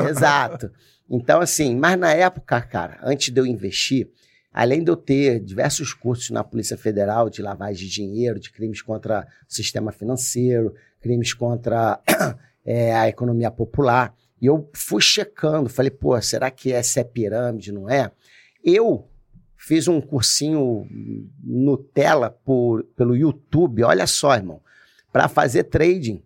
exato. 0.09 0.71
Então, 1.09 1.39
assim, 1.39 1.75
mas 1.75 1.97
na 1.97 2.11
época, 2.13 2.61
cara, 2.61 2.99
antes 3.03 3.33
de 3.33 3.39
eu 3.39 3.45
investir, 3.45 4.09
além 4.51 4.83
de 4.83 4.89
eu 4.89 4.95
ter 4.95 5.39
diversos 5.39 5.93
cursos 5.93 6.29
na 6.29 6.43
Polícia 6.43 6.77
Federal 6.77 7.29
de 7.29 7.41
lavagem 7.41 7.87
de 7.87 7.93
dinheiro, 7.93 8.39
de 8.39 8.51
crimes 8.51 8.81
contra 8.81 9.27
o 9.47 9.53
sistema 9.53 9.91
financeiro, 9.91 10.73
crimes 10.99 11.33
contra 11.33 11.99
é, 12.65 12.93
a 12.95 13.07
economia 13.07 13.51
popular, 13.51 14.15
e 14.41 14.47
eu 14.47 14.69
fui 14.73 15.01
checando, 15.01 15.69
falei, 15.69 15.91
pô, 15.91 16.19
será 16.21 16.49
que 16.51 16.71
essa 16.71 16.99
é 16.99 17.03
pirâmide, 17.03 17.71
não 17.71 17.89
é? 17.89 18.11
Eu 18.63 19.07
fiz 19.55 19.87
um 19.87 20.01
cursinho 20.01 20.87
Nutella 21.43 22.29
por, 22.29 22.83
pelo 22.95 23.15
YouTube, 23.15 23.83
olha 23.83 24.05
só, 24.05 24.35
irmão, 24.35 24.61
para 25.11 25.27
fazer 25.27 25.65
trading. 25.65 26.23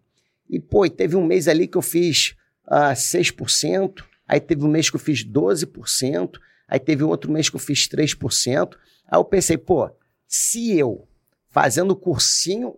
E, 0.49 0.59
pô, 0.59 0.89
teve 0.89 1.15
um 1.15 1.23
mês 1.23 1.47
ali 1.47 1.67
que 1.67 1.77
eu 1.77 1.81
fiz 1.81 2.35
ah, 2.67 2.93
6%, 2.93 4.03
aí 4.29 4.39
teve 4.39 4.63
um 4.63 4.67
mês 4.67 4.91
que 4.91 4.95
eu 4.95 4.99
fiz 4.99 5.25
12%, 5.25 6.37
aí 6.67 6.79
teve 6.79 7.03
outro 7.03 7.31
mês 7.31 7.49
que 7.49 7.55
eu 7.55 7.59
fiz 7.59 7.87
3%. 7.89 8.75
Aí 9.07 9.19
eu 9.19 9.25
pensei, 9.25 9.57
pô, 9.57 9.89
se 10.27 10.77
eu, 10.77 11.07
fazendo 11.49 11.95
cursinho 11.95 12.75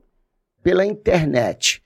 pela 0.64 0.86
internet, 0.86 1.84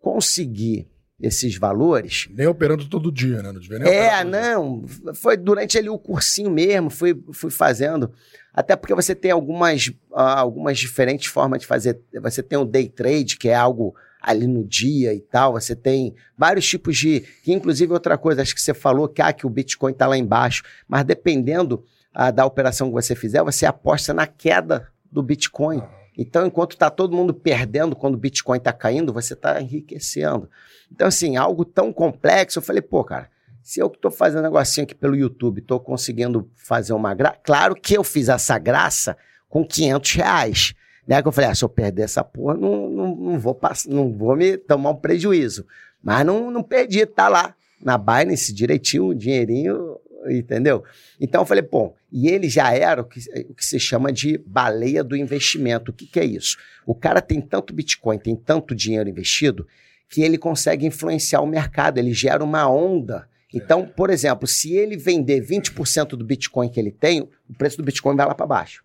conseguir 0.00 0.88
esses 1.20 1.58
valores, 1.58 2.28
Nem 2.30 2.46
operando 2.46 2.88
todo 2.88 3.10
dia, 3.10 3.42
né? 3.42 3.50
Não 3.50 3.58
devia 3.58 3.80
nem 3.80 3.92
é, 3.92 4.22
todo 4.22 4.30
dia. 4.30 4.40
não. 4.54 4.86
Foi 5.16 5.36
durante 5.36 5.76
ali 5.76 5.88
o 5.88 5.98
cursinho 5.98 6.48
mesmo, 6.48 6.88
fui, 6.88 7.20
fui 7.32 7.50
fazendo. 7.50 8.12
Até 8.54 8.76
porque 8.76 8.94
você 8.94 9.16
tem 9.16 9.32
algumas, 9.32 9.90
ah, 10.14 10.38
algumas 10.38 10.78
diferentes 10.78 11.26
formas 11.26 11.60
de 11.60 11.66
fazer. 11.66 12.00
Você 12.22 12.40
tem 12.40 12.56
o 12.56 12.64
day 12.64 12.88
trade, 12.88 13.36
que 13.36 13.48
é 13.48 13.54
algo 13.56 13.96
ali 14.28 14.46
no 14.46 14.62
dia 14.62 15.14
e 15.14 15.20
tal. 15.20 15.52
Você 15.52 15.74
tem 15.74 16.14
vários 16.36 16.68
tipos 16.68 16.96
de. 16.96 17.24
Inclusive, 17.46 17.92
outra 17.92 18.18
coisa, 18.18 18.42
acho 18.42 18.54
que 18.54 18.60
você 18.60 18.74
falou 18.74 19.08
que, 19.08 19.22
ah, 19.22 19.32
que 19.32 19.46
o 19.46 19.50
Bitcoin 19.50 19.92
está 19.92 20.06
lá 20.06 20.18
embaixo. 20.18 20.62
Mas 20.86 21.04
dependendo 21.04 21.82
ah, 22.12 22.30
da 22.30 22.44
operação 22.44 22.88
que 22.88 22.92
você 22.92 23.14
fizer, 23.14 23.42
você 23.42 23.64
aposta 23.64 24.12
na 24.12 24.26
queda 24.26 24.88
do 25.10 25.22
Bitcoin. 25.22 25.82
Então, 26.16 26.46
enquanto 26.46 26.72
está 26.72 26.90
todo 26.90 27.16
mundo 27.16 27.32
perdendo 27.32 27.96
quando 27.96 28.16
o 28.16 28.18
Bitcoin 28.18 28.58
está 28.58 28.72
caindo, 28.72 29.12
você 29.12 29.32
está 29.32 29.60
enriquecendo. 29.62 30.50
Então, 30.92 31.08
assim, 31.08 31.36
algo 31.36 31.64
tão 31.64 31.92
complexo, 31.92 32.58
eu 32.58 32.62
falei, 32.62 32.82
pô, 32.82 33.04
cara, 33.04 33.30
se 33.62 33.80
eu 33.80 33.86
estou 33.86 34.10
fazendo 34.10 34.40
um 34.40 34.42
negocinho 34.42 34.84
aqui 34.84 34.94
pelo 34.94 35.16
YouTube, 35.16 35.60
estou 35.60 35.78
conseguindo 35.78 36.50
fazer 36.56 36.92
uma 36.92 37.14
graça. 37.14 37.38
Claro 37.42 37.74
que 37.74 37.96
eu 37.96 38.04
fiz 38.04 38.28
essa 38.28 38.58
graça 38.58 39.16
com 39.48 39.64
500 39.64 40.12
reais. 40.12 40.74
Né? 41.08 41.22
Que 41.22 41.28
eu 41.28 41.32
falei, 41.32 41.50
ah, 41.50 41.54
se 41.54 41.64
eu 41.64 41.68
perder 41.70 42.02
essa 42.02 42.22
porra, 42.22 42.54
não, 42.54 42.90
não, 42.90 43.16
não, 43.16 43.38
vou, 43.38 43.54
pass- 43.54 43.86
não 43.86 44.12
vou 44.12 44.36
me 44.36 44.58
tomar 44.58 44.90
um 44.90 44.96
prejuízo. 44.96 45.64
Mas 46.02 46.24
não, 46.26 46.50
não 46.50 46.62
perdi, 46.62 47.06
tá 47.06 47.28
lá 47.28 47.54
na 47.82 47.96
Binance 47.96 48.52
direitinho, 48.52 49.06
o 49.06 49.14
dinheirinho, 49.14 49.96
entendeu? 50.28 50.84
Então 51.18 51.40
eu 51.42 51.46
falei, 51.46 51.62
bom, 51.62 51.94
e 52.12 52.28
ele 52.28 52.48
já 52.48 52.72
era 52.74 53.00
o 53.00 53.04
que, 53.04 53.20
o 53.48 53.54
que 53.54 53.64
se 53.64 53.80
chama 53.80 54.12
de 54.12 54.36
baleia 54.46 55.02
do 55.02 55.16
investimento. 55.16 55.90
O 55.90 55.94
que, 55.94 56.06
que 56.06 56.20
é 56.20 56.24
isso? 56.24 56.58
O 56.86 56.94
cara 56.94 57.22
tem 57.22 57.40
tanto 57.40 57.72
Bitcoin, 57.72 58.18
tem 58.18 58.36
tanto 58.36 58.74
dinheiro 58.74 59.08
investido, 59.08 59.66
que 60.10 60.22
ele 60.22 60.36
consegue 60.36 60.86
influenciar 60.86 61.40
o 61.40 61.46
mercado, 61.46 61.98
ele 61.98 62.12
gera 62.12 62.44
uma 62.44 62.68
onda. 62.68 63.28
Então, 63.52 63.86
por 63.86 64.10
exemplo, 64.10 64.46
se 64.46 64.74
ele 64.74 64.96
vender 64.96 65.40
20% 65.42 66.10
do 66.10 66.24
Bitcoin 66.24 66.68
que 66.68 66.78
ele 66.78 66.90
tem, 66.90 67.22
o 67.22 67.54
preço 67.56 67.78
do 67.78 67.82
Bitcoin 67.82 68.14
vai 68.14 68.26
lá 68.26 68.34
para 68.34 68.46
baixo. 68.46 68.82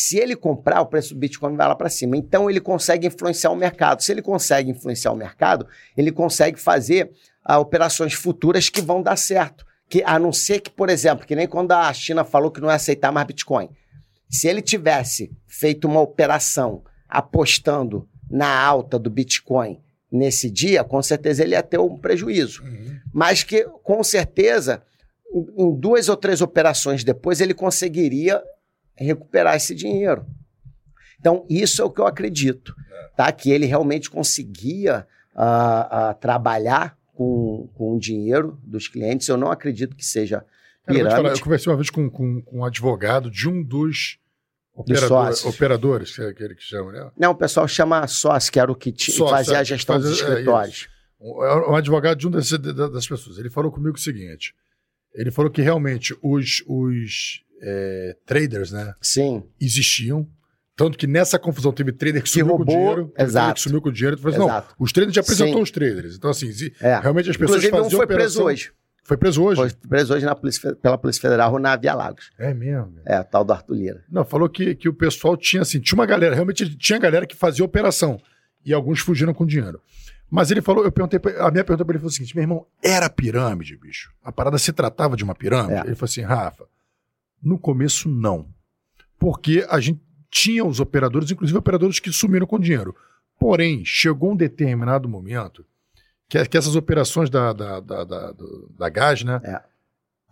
Se 0.00 0.16
ele 0.16 0.34
comprar, 0.34 0.80
o 0.80 0.86
preço 0.86 1.12
do 1.12 1.20
Bitcoin 1.20 1.54
vai 1.56 1.68
lá 1.68 1.74
para 1.74 1.90
cima. 1.90 2.16
Então, 2.16 2.48
ele 2.48 2.58
consegue 2.58 3.06
influenciar 3.06 3.50
o 3.50 3.54
mercado. 3.54 4.02
Se 4.02 4.10
ele 4.10 4.22
consegue 4.22 4.70
influenciar 4.70 5.12
o 5.12 5.16
mercado, 5.16 5.66
ele 5.94 6.10
consegue 6.10 6.58
fazer 6.58 7.10
ah, 7.44 7.58
operações 7.58 8.14
futuras 8.14 8.70
que 8.70 8.80
vão 8.80 9.02
dar 9.02 9.16
certo. 9.16 9.62
Que, 9.90 10.02
a 10.02 10.18
não 10.18 10.32
ser 10.32 10.60
que, 10.60 10.70
por 10.70 10.88
exemplo, 10.88 11.26
que 11.26 11.36
nem 11.36 11.46
quando 11.46 11.72
a 11.72 11.92
China 11.92 12.24
falou 12.24 12.50
que 12.50 12.62
não 12.62 12.70
ia 12.70 12.76
aceitar 12.76 13.12
mais 13.12 13.26
Bitcoin. 13.26 13.68
Se 14.26 14.48
ele 14.48 14.62
tivesse 14.62 15.30
feito 15.46 15.86
uma 15.86 16.00
operação 16.00 16.82
apostando 17.06 18.08
na 18.30 18.48
alta 18.58 18.98
do 18.98 19.10
Bitcoin 19.10 19.82
nesse 20.10 20.50
dia, 20.50 20.82
com 20.82 21.02
certeza 21.02 21.42
ele 21.42 21.54
ia 21.54 21.62
ter 21.62 21.78
um 21.78 21.98
prejuízo. 21.98 22.62
Uhum. 22.62 22.96
Mas 23.12 23.42
que, 23.42 23.64
com 23.82 24.02
certeza, 24.02 24.82
em 25.30 25.44
em 25.58 25.74
duas 25.78 26.08
ou 26.08 26.16
três 26.16 26.40
operações 26.40 27.04
depois, 27.04 27.38
ele 27.38 27.52
conseguiria 27.52 28.42
recuperar 29.04 29.56
esse 29.56 29.74
dinheiro. 29.74 30.26
Então, 31.18 31.44
isso 31.48 31.82
é 31.82 31.84
o 31.84 31.90
que 31.90 32.00
eu 32.00 32.06
acredito, 32.06 32.74
tá? 33.16 33.30
Que 33.32 33.50
ele 33.50 33.66
realmente 33.66 34.08
conseguia 34.10 35.06
ah, 35.34 36.08
ah, 36.10 36.14
trabalhar 36.14 36.96
com, 37.14 37.68
com 37.74 37.94
o 37.96 37.98
dinheiro 37.98 38.58
dos 38.64 38.88
clientes. 38.88 39.28
Eu 39.28 39.36
não 39.36 39.50
acredito 39.50 39.94
que 39.96 40.04
seja 40.04 40.44
Cara, 40.86 40.98
eu, 40.98 41.06
pirâmide. 41.06 41.38
eu 41.38 41.44
conversei 41.44 41.70
uma 41.70 41.76
vez 41.76 41.90
com, 41.90 42.08
com, 42.08 42.40
com 42.42 42.58
um 42.60 42.64
advogado 42.64 43.30
de 43.30 43.48
um 43.48 43.62
dos 43.62 44.18
Dos 44.86 45.02
operador- 45.02 45.46
operadores, 45.48 46.14
que 46.16 46.22
é 46.22 46.28
aquele 46.28 46.54
que 46.54 46.62
chama, 46.62 46.90
né? 46.92 47.10
Não, 47.18 47.32
o 47.32 47.34
pessoal 47.34 47.68
chama 47.68 48.06
sócio, 48.06 48.50
que 48.50 48.58
era 48.58 48.70
o 48.72 48.74
que 48.74 48.94
Sócio, 48.96 49.28
fazia 49.28 49.58
a 49.58 49.60
é, 49.60 49.64
gestão 49.64 49.98
dos 50.00 50.08
fazia- 50.20 50.24
é, 50.24 50.30
escritórios. 50.38 50.88
Um, 51.20 51.44
é 51.44 51.70
um 51.70 51.74
advogado 51.76 52.16
de 52.16 52.26
uma 52.26 52.36
das, 52.38 52.50
da- 52.50 52.88
das 52.88 53.06
pessoas. 53.06 53.36
Ele 53.36 53.50
falou 53.50 53.70
comigo 53.70 53.96
o 53.96 54.00
seguinte: 54.00 54.54
ele 55.12 55.30
falou 55.30 55.50
que 55.50 55.60
realmente 55.60 56.16
os, 56.22 56.62
os 56.66 57.42
é, 57.60 58.16
traders, 58.26 58.72
né, 58.72 58.94
Sim, 59.00 59.42
existiam. 59.60 60.26
Tanto 60.76 60.96
que 60.96 61.06
nessa 61.06 61.38
confusão 61.38 61.72
teve 61.72 61.92
trader 61.92 62.22
que, 62.22 62.28
Que 62.30 62.38
sumiu 62.38 62.46
com 62.48 62.56
roubou, 62.56 62.74
o 62.74 62.78
dinheiro. 62.78 63.12
exato. 63.18 63.54
Que 63.56 63.60
sumiu 63.60 63.82
com 63.82 63.90
o 63.90 63.92
dinheiro. 63.92 64.16
Tu 64.16 64.22
falou 64.22 64.34
assim, 64.34 64.46
não, 64.46 64.48
exato. 64.50 64.74
os 64.78 64.92
traders 64.92 65.14
já 65.14 65.20
apresentou 65.20 65.56
Sim. 65.56 65.62
os 65.62 65.70
traders. 65.70 66.16
Então, 66.16 66.30
assim, 66.30 66.50
É. 66.80 66.98
realmente 66.98 67.28
as 67.28 67.36
pessoas 67.36 67.62
Inclusive, 67.62 67.74
um 67.74 67.82
faziam 67.84 67.98
foi 67.98 68.06
preso 68.06 68.40
operação- 68.40 68.44
hoje. 68.46 68.72
Foi 69.04 69.16
preso 69.16 69.42
hoje? 69.42 69.60
Foi 69.60 69.70
preso 69.88 70.14
hoje 70.14 70.24
na 70.24 70.34
Polícia 70.34 70.74
pela 70.76 70.96
Polícia 70.96 71.20
Federal 71.20 71.58
na 71.58 71.76
Via 71.76 71.92
Lagos. 71.94 72.30
É 72.38 72.54
mesmo. 72.54 72.94
É, 73.04 73.20
o 73.20 73.24
tal 73.24 73.44
do 73.44 73.52
Arthur 73.52 73.74
Lira. 73.74 74.04
Não, 74.10 74.24
falou 74.24 74.48
que, 74.48 74.74
que 74.74 74.88
o 74.88 74.94
pessoal 74.94 75.36
tinha 75.36 75.60
assim, 75.62 75.80
tinha 75.80 75.98
uma 75.98 76.06
galera, 76.06 76.34
realmente 76.34 76.74
tinha 76.76 76.98
galera 76.98 77.26
que 77.26 77.36
fazia 77.36 77.64
operação 77.64 78.18
e 78.64 78.72
alguns 78.72 79.00
fugiram 79.00 79.34
com 79.34 79.44
dinheiro. 79.44 79.82
Mas 80.30 80.50
ele 80.52 80.62
falou, 80.62 80.84
eu 80.84 80.92
perguntei, 80.92 81.18
pra- 81.18 81.46
a 81.46 81.50
minha 81.50 81.64
pergunta 81.64 81.84
para 81.84 81.92
ele 81.94 81.98
foi 82.00 82.08
o 82.08 82.12
seguinte: 82.12 82.34
meu 82.36 82.42
irmão, 82.44 82.64
era 82.82 83.10
pirâmide, 83.10 83.76
bicho? 83.76 84.12
A 84.24 84.30
parada 84.32 84.56
se 84.58 84.72
tratava 84.72 85.16
de 85.16 85.24
uma 85.24 85.34
pirâmide? 85.34 85.74
É. 85.74 85.80
Ele 85.80 85.94
falou 85.96 86.04
assim, 86.08 86.22
Rafa, 86.22 86.64
no 87.42 87.58
começo 87.58 88.08
não. 88.08 88.48
Porque 89.18 89.66
a 89.68 89.80
gente 89.80 90.00
tinha 90.30 90.64
os 90.64 90.80
operadores, 90.80 91.30
inclusive 91.30 91.58
operadores 91.58 91.98
que 91.98 92.12
sumiram 92.12 92.46
com 92.46 92.58
dinheiro. 92.58 92.94
Porém, 93.38 93.84
chegou 93.84 94.32
um 94.32 94.36
determinado 94.36 95.08
momento 95.08 95.64
que, 96.28 96.42
que 96.46 96.56
essas 96.56 96.76
operações 96.76 97.28
da, 97.28 97.52
da, 97.52 97.80
da, 97.80 98.04
da, 98.04 98.34
da 98.78 98.88
gás, 98.88 99.24
né? 99.24 99.40
É. 99.42 99.60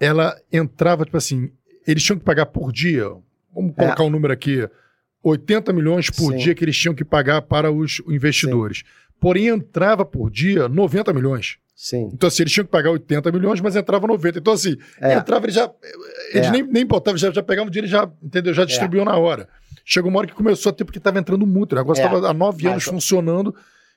Ela 0.06 0.40
entrava, 0.52 1.04
tipo 1.04 1.16
assim, 1.16 1.50
eles 1.86 2.02
tinham 2.04 2.18
que 2.18 2.24
pagar 2.24 2.46
por 2.46 2.70
dia, 2.70 3.04
vamos 3.52 3.72
É. 3.72 3.82
colocar 3.82 4.04
um 4.04 4.10
número 4.10 4.32
aqui, 4.32 4.68
80 5.22 5.72
milhões 5.72 6.08
por 6.10 6.32
Sim. 6.32 6.38
dia 6.38 6.54
que 6.54 6.64
eles 6.64 6.76
tinham 6.78 6.94
que 6.94 7.04
pagar 7.04 7.42
para 7.42 7.72
os 7.72 8.00
investidores. 8.06 8.84
Porém, 9.18 9.48
entrava 9.48 10.04
por 10.04 10.30
dia 10.30 10.68
90 10.68 11.12
milhões. 11.12 11.58
Sim. 11.81 12.10
Então, 12.12 12.26
assim, 12.26 12.42
eles 12.42 12.52
tinham 12.52 12.65
que 12.65 12.73
pagar 12.73 12.90
80 12.90 13.31
milhões, 13.31 13.60
mas 13.60 13.76
entrava 13.76 14.05
90. 14.05 14.40
Então, 14.40 14.52
assim, 14.52 14.76
É. 15.00 15.15
entrava, 15.15 15.44
eles 15.47 15.55
já. 15.55 15.70
Eles 16.34 16.48
É. 16.48 16.50
nem, 16.50 16.62
nem 16.65 16.84
botavam, 16.84 17.16
já, 17.16 17.31
já 17.31 17.40
pegavam 17.40 17.68
o 17.68 17.70
dinheiro 17.70 17.86
e 17.86 17.90
já, 17.90 18.10
entendeu? 18.20 18.52
Já 18.52 18.65
distribuíam 18.65 19.05
na 19.05 19.16
hora. 19.16 19.48
Chegou 19.84 20.10
uma 20.10 20.18
hora 20.18 20.26
que 20.26 20.34
começou 20.34 20.70
a 20.70 20.73
ter, 20.73 20.84
porque 20.84 20.98
estava 20.98 21.20
entrando 21.20 21.47
muito. 21.47 21.73
O 21.73 21.76
negócio 21.76 22.02
É. 22.02 22.07
estava 22.07 22.28
há 22.28 22.34
nove 22.34 22.65
Mas- 22.65 22.73
anos 22.73 22.84
funcionando. 22.84 23.55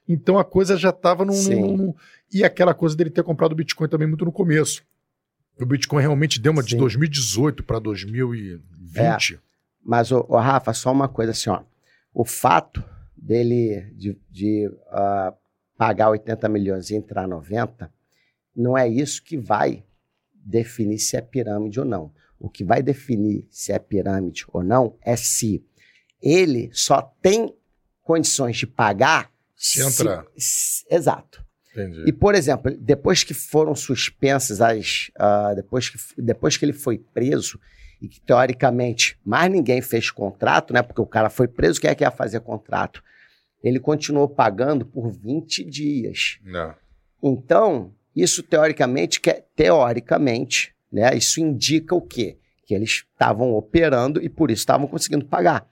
Então 0.08 0.38
a 0.38 0.46
coisa 0.46 0.78
já 0.78 0.90
estava 0.92 1.26
num, 1.26 1.34
num- 1.44 1.78
num- 1.78 1.96
E 2.32 2.44
aquela 2.44 2.74
coisa 2.76 2.96
dele 2.96 3.10
ter 3.10 3.24
comprado 3.24 3.54
o 3.54 3.56
Bitcoin 3.56 3.90
também 3.90 4.08
muito 4.08 4.24
no 4.26 4.32
começo. 4.32 4.84
O 5.60 5.66
Bitcoin 5.66 6.02
realmente 6.02 6.40
deu 6.40 6.52
uma 6.52 6.62
de 6.64 6.72
Sim. 6.72 6.78
2018 6.78 7.64
para 7.64 7.80
2020. 7.80 9.40
Mas, 9.84 10.12
ô, 10.12 10.24
ô, 10.30 10.38
Rafa, 10.38 10.72
só 10.74 10.92
uma 10.92 11.08
coisa 11.10 11.32
assim, 11.32 11.50
ó. 11.50 11.62
O 12.14 12.24
fato 12.24 12.84
dele 13.18 13.92
de, 13.96 14.18
de, 14.30 14.70
ah, 14.92 15.34
pagar 15.82 16.12
80 16.12 16.48
milhões 16.48 16.92
e 16.92 16.96
entrar 16.96 17.28
90, 17.28 17.92
não 18.56 18.78
é 18.78 18.88
isso 18.88 19.24
que 19.24 19.36
vai 19.36 19.84
definir 20.32 21.00
se 21.00 21.18
é 21.18 21.22
pirâmide 21.22 21.80
ou 21.80 21.86
não. 21.88 22.14
O 22.40 22.48
que 22.48 22.64
vai 22.64 22.84
definir 22.84 23.48
se 23.50 23.72
é 23.72 23.80
pirâmide 23.80 24.46
ou 24.54 24.62
não 24.62 24.96
é 25.02 25.16
se 25.16 25.66
ele 26.22 26.70
só 26.72 27.02
tem 27.20 27.52
condições 28.04 28.58
de 28.58 28.68
pagar 28.68 29.32
Se 29.56 29.82
entrar. 29.82 30.24
se- 30.38 30.86
exato. 30.88 31.44
Entendi. 31.72 32.04
E, 32.06 32.14
por 32.14 32.36
exemplo, 32.36 32.72
depois 32.80 33.24
que 33.24 33.34
foram 33.34 33.74
suspensas 33.74 34.62
as. 34.62 35.10
ah, 35.18 35.54
depois, 35.56 35.90
que, 35.90 35.98
depois 36.22 36.58
que 36.58 36.66
ele 36.66 36.74
foi 36.74 37.00
preso, 37.00 37.60
e 38.00 38.08
que 38.08 38.22
teoricamente 38.22 39.18
mais 39.26 39.52
ninguém 39.52 39.82
fez 39.82 40.12
contrato, 40.12 40.74
né? 40.76 40.84
Porque 40.84 41.02
o 41.02 41.08
cara 41.08 41.30
foi 41.32 41.48
preso, 41.48 41.82
quem 41.82 41.90
é 41.90 41.96
que 41.96 42.04
ia 42.04 42.12
fazer 42.12 42.40
contrato? 42.42 43.02
Ele 43.64 43.80
continuou 43.80 44.28
pagando 44.28 44.86
por 44.86 45.12
20 45.12 45.64
dias. 45.64 46.40
Não. 46.44 46.74
Então, 47.22 47.94
isso 48.16 48.42
teoricamente, 48.44 49.20
que 49.20 49.30
é- 49.30 49.46
teoricamente, 49.56 50.74
né? 50.92 51.16
Isso 51.16 51.40
indica 51.40 51.96
o 51.96 52.02
quê? 52.02 52.38
Que 52.66 52.74
eles 52.74 53.06
estavam 53.12 53.54
operando 53.54 54.22
e 54.22 54.30
por 54.30 54.50
isso 54.50 54.62
estavam 54.62 54.88
conseguindo 54.88 55.26
pagar. 55.26 55.70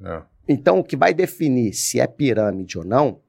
É. 0.00 0.22
Então, 0.48 0.80
o 0.80 0.84
que 0.84 0.96
vai 0.96 1.14
definir 1.14 1.72
se 1.72 2.00
é 2.00 2.06
pirâmide 2.06 2.78
ou 2.78 2.84
não 2.84 3.20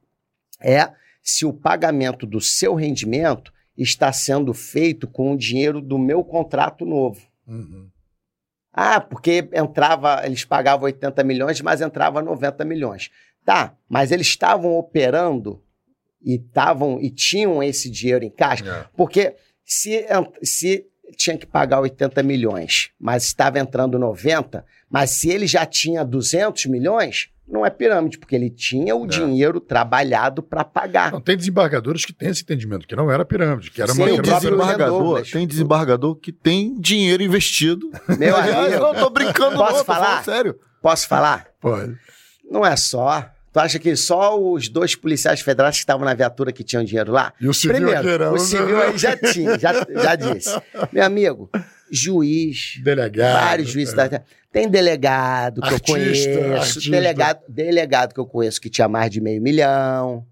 é 0.60 0.92
se 1.22 1.46
o 1.46 1.54
pagamento 1.54 2.26
do 2.26 2.42
seu 2.42 2.74
rendimento 2.74 3.54
está 3.78 4.12
sendo 4.12 4.54
feito 4.54 5.08
com 5.08 5.34
o 5.34 5.38
dinheiro 5.38 5.82
do 5.82 5.98
meu 5.98 6.24
contrato 6.24 6.86
novo. 6.86 7.22
Uhum. 7.48 7.90
Ah, 8.72 9.00
porque 9.00 9.48
entrava, 9.54 10.26
eles 10.26 10.44
pagavam 10.44 10.86
80 10.86 11.24
milhões, 11.24 11.62
mas 11.62 11.82
entrava 11.82 12.22
90 12.22 12.66
milhões. 12.66 13.12
Tá, 13.46 13.74
mas 13.90 14.12
eles 14.12 14.28
estavam 14.28 14.72
operando 14.78 15.62
e 16.24 16.36
estavam 16.36 17.00
e 17.02 17.10
tinham 17.10 17.62
esse 17.62 17.90
dinheiro 17.90 18.24
em 18.24 18.30
caixa, 18.30 18.66
É. 18.66 18.86
porque 18.96 19.36
se, 19.66 20.06
se 20.42 20.86
tinha 21.18 21.38
que 21.38 21.46
pagar 21.46 21.82
80 21.82 22.24
milhões, 22.24 22.92
mas 23.00 23.24
estava 23.26 23.60
entrando 23.60 24.00
90, 24.00 24.66
mas 24.90 25.12
se 25.12 25.30
ele 25.30 25.46
já 25.46 25.66
tinha 25.66 26.04
200 26.06 26.66
milhões, 26.68 27.28
não 27.46 27.66
é 27.66 27.70
pirâmide, 27.70 28.18
porque 28.18 28.34
ele 28.34 28.50
tinha 28.50 28.96
o 28.96 29.04
É. 29.04 29.08
dinheiro 29.10 29.60
trabalhado 29.60 30.42
para 30.42 30.64
pagar. 30.64 31.12
Não, 31.12 31.20
tem 31.20 31.36
desembargadores 31.36 32.06
que 32.06 32.14
têm 32.14 32.30
esse 32.30 32.42
entendimento, 32.42 32.88
que 32.88 32.96
não 32.96 33.12
era 33.12 33.26
pirâmide, 33.26 33.70
que 33.70 33.82
era 33.82 33.92
Sim, 33.94 34.04
uma. 34.04 34.22
Tem 34.24 34.34
desembargador, 34.34 35.04
Douglas. 35.04 35.30
tem 35.32 35.46
desembargador 35.46 36.16
que 36.16 36.32
tem 36.32 36.80
dinheiro 36.80 37.22
investido. 37.22 37.92
Meu 38.18 38.34
Aliás, 38.38 38.68
amigo, 38.74 38.82
não 38.82 38.96
tô 38.96 39.10
brincando, 39.10 39.58
Posso 39.58 39.80
não, 39.80 39.84
falar? 39.86 40.24
sério. 40.24 40.58
posso 40.82 41.06
falar? 41.08 41.48
Pode. 41.60 41.98
Não 42.50 42.66
é 42.66 42.76
só. 42.78 43.30
Tu 43.54 43.60
acha 43.60 43.78
que 43.78 43.96
só 43.96 44.38
os 44.42 44.68
dois 44.68 44.96
policiais 44.96 45.40
federais 45.40 45.76
que 45.76 45.82
estavam 45.82 46.04
na 46.04 46.16
viatura 46.16 46.52
que 46.52 46.64
tinham 46.64 46.84
dinheiro 46.84 47.12
lá? 47.12 47.32
E 47.40 47.48
o 47.48 47.54
civil 47.54 47.76
Primeiro, 47.86 48.34
o 48.34 48.40
civil 48.40 48.82
aí 48.82 48.98
já 48.98 49.16
tinha, 49.16 49.60
já, 49.60 49.74
já 49.90 50.16
disse. 50.16 50.60
Meu 50.92 51.06
amigo, 51.06 51.50
juiz, 51.92 52.80
Delegado. 52.84 53.40
vários 53.46 53.70
juízes 53.70 53.94
da 53.94 54.10
terra. 54.10 54.26
Tem 54.52 54.68
delegado 54.68 55.62
que 55.62 55.68
Artista, 55.74 55.92
eu 55.92 56.40
conheço, 56.40 56.56
artista. 56.62 56.90
delegado, 56.92 57.40
delegado 57.48 58.14
que 58.16 58.20
eu 58.20 58.26
conheço 58.26 58.60
que 58.60 58.70
tinha 58.72 58.88
mais 58.88 59.12
de 59.12 59.22
meio 59.22 59.40
milhão. 59.42 60.26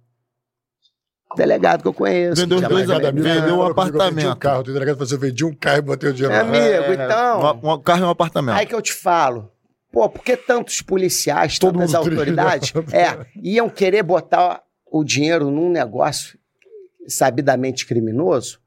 Delegado 1.38 1.82
que 1.84 1.88
eu 1.88 1.94
conheço. 1.94 2.42
Vendeu 2.42 2.58
que 2.58 2.64
os 2.64 2.68
tinha 2.68 2.76
mais 2.76 2.88
dois 2.88 3.00
de 3.00 3.04
meio 3.04 3.10
amigos, 3.10 3.24
milhão. 3.30 3.42
vendeu 3.42 3.56
um 3.56 3.58
Falou 3.60 3.76
comigo, 3.76 3.98
eu 3.98 4.02
vendi 4.02 4.10
apartamento. 4.28 4.36
um 4.36 4.40
carro, 4.40 4.64
tem 4.64 4.74
delegado 4.74 4.96
que 4.98 5.06
você 5.06 5.18
vendia 5.18 5.48
um 5.48 5.54
carro 5.54 5.78
e 5.78 5.82
botei 5.82 6.10
o 6.10 6.14
dinheiro 6.14 6.36
É, 6.36 6.42
lá. 6.42 6.48
amigo, 6.48 6.94
então. 7.04 7.62
Um, 7.64 7.74
um 7.74 7.80
carro 7.82 8.00
e 8.02 8.04
um 8.04 8.10
apartamento. 8.10 8.56
Aí 8.56 8.66
que 8.66 8.76
eu 8.76 8.82
te 8.82 8.92
falo. 8.94 9.50
Pô, 9.92 10.08
por 10.10 10.24
que 10.24 10.38
tantos 10.38 10.82
policiais, 10.82 11.60
Todo 11.60 11.74
tantas 11.80 11.92
trilha. 12.02 12.18
autoridades, 12.18 12.74
é, 12.94 13.26
iam 13.44 13.70
querer 13.70 14.04
botar 14.04 14.64
o 14.86 15.04
dinheiro 15.04 15.52
num 15.52 15.70
negócio 15.70 16.38
sabidamente 17.08 17.86
criminoso? 17.86 18.60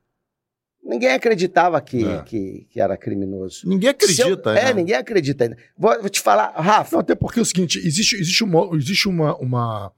Ninguém 0.83 1.11
acreditava 1.13 1.81
que, 1.81 2.05
É. 2.05 2.23
que, 2.23 2.67
que 2.71 2.79
era 2.81 2.95
criminoso. 2.97 3.67
Ninguém 3.67 3.89
acredita, 3.91 4.51
eu- 4.51 4.55
né? 4.55 4.71
É, 4.71 4.75
ninguém 4.75 4.95
acredita 4.95 5.45
ainda. 5.45 5.57
Vou, 5.79 5.99
vou 6.01 6.11
te 6.11 6.21
falar, 6.21 6.53
Rafa. 6.55 6.93
Não, 6.97 7.01
até 7.01 7.15
porque 7.15 7.39
é 7.39 7.43
o 7.43 7.45
seguinte, 7.47 7.79
existe, 7.79 8.17
existe, 8.17 8.45
uma, 8.45 8.77
existe 8.77 9.09
uma, 9.09 9.35
uma- 9.39 9.93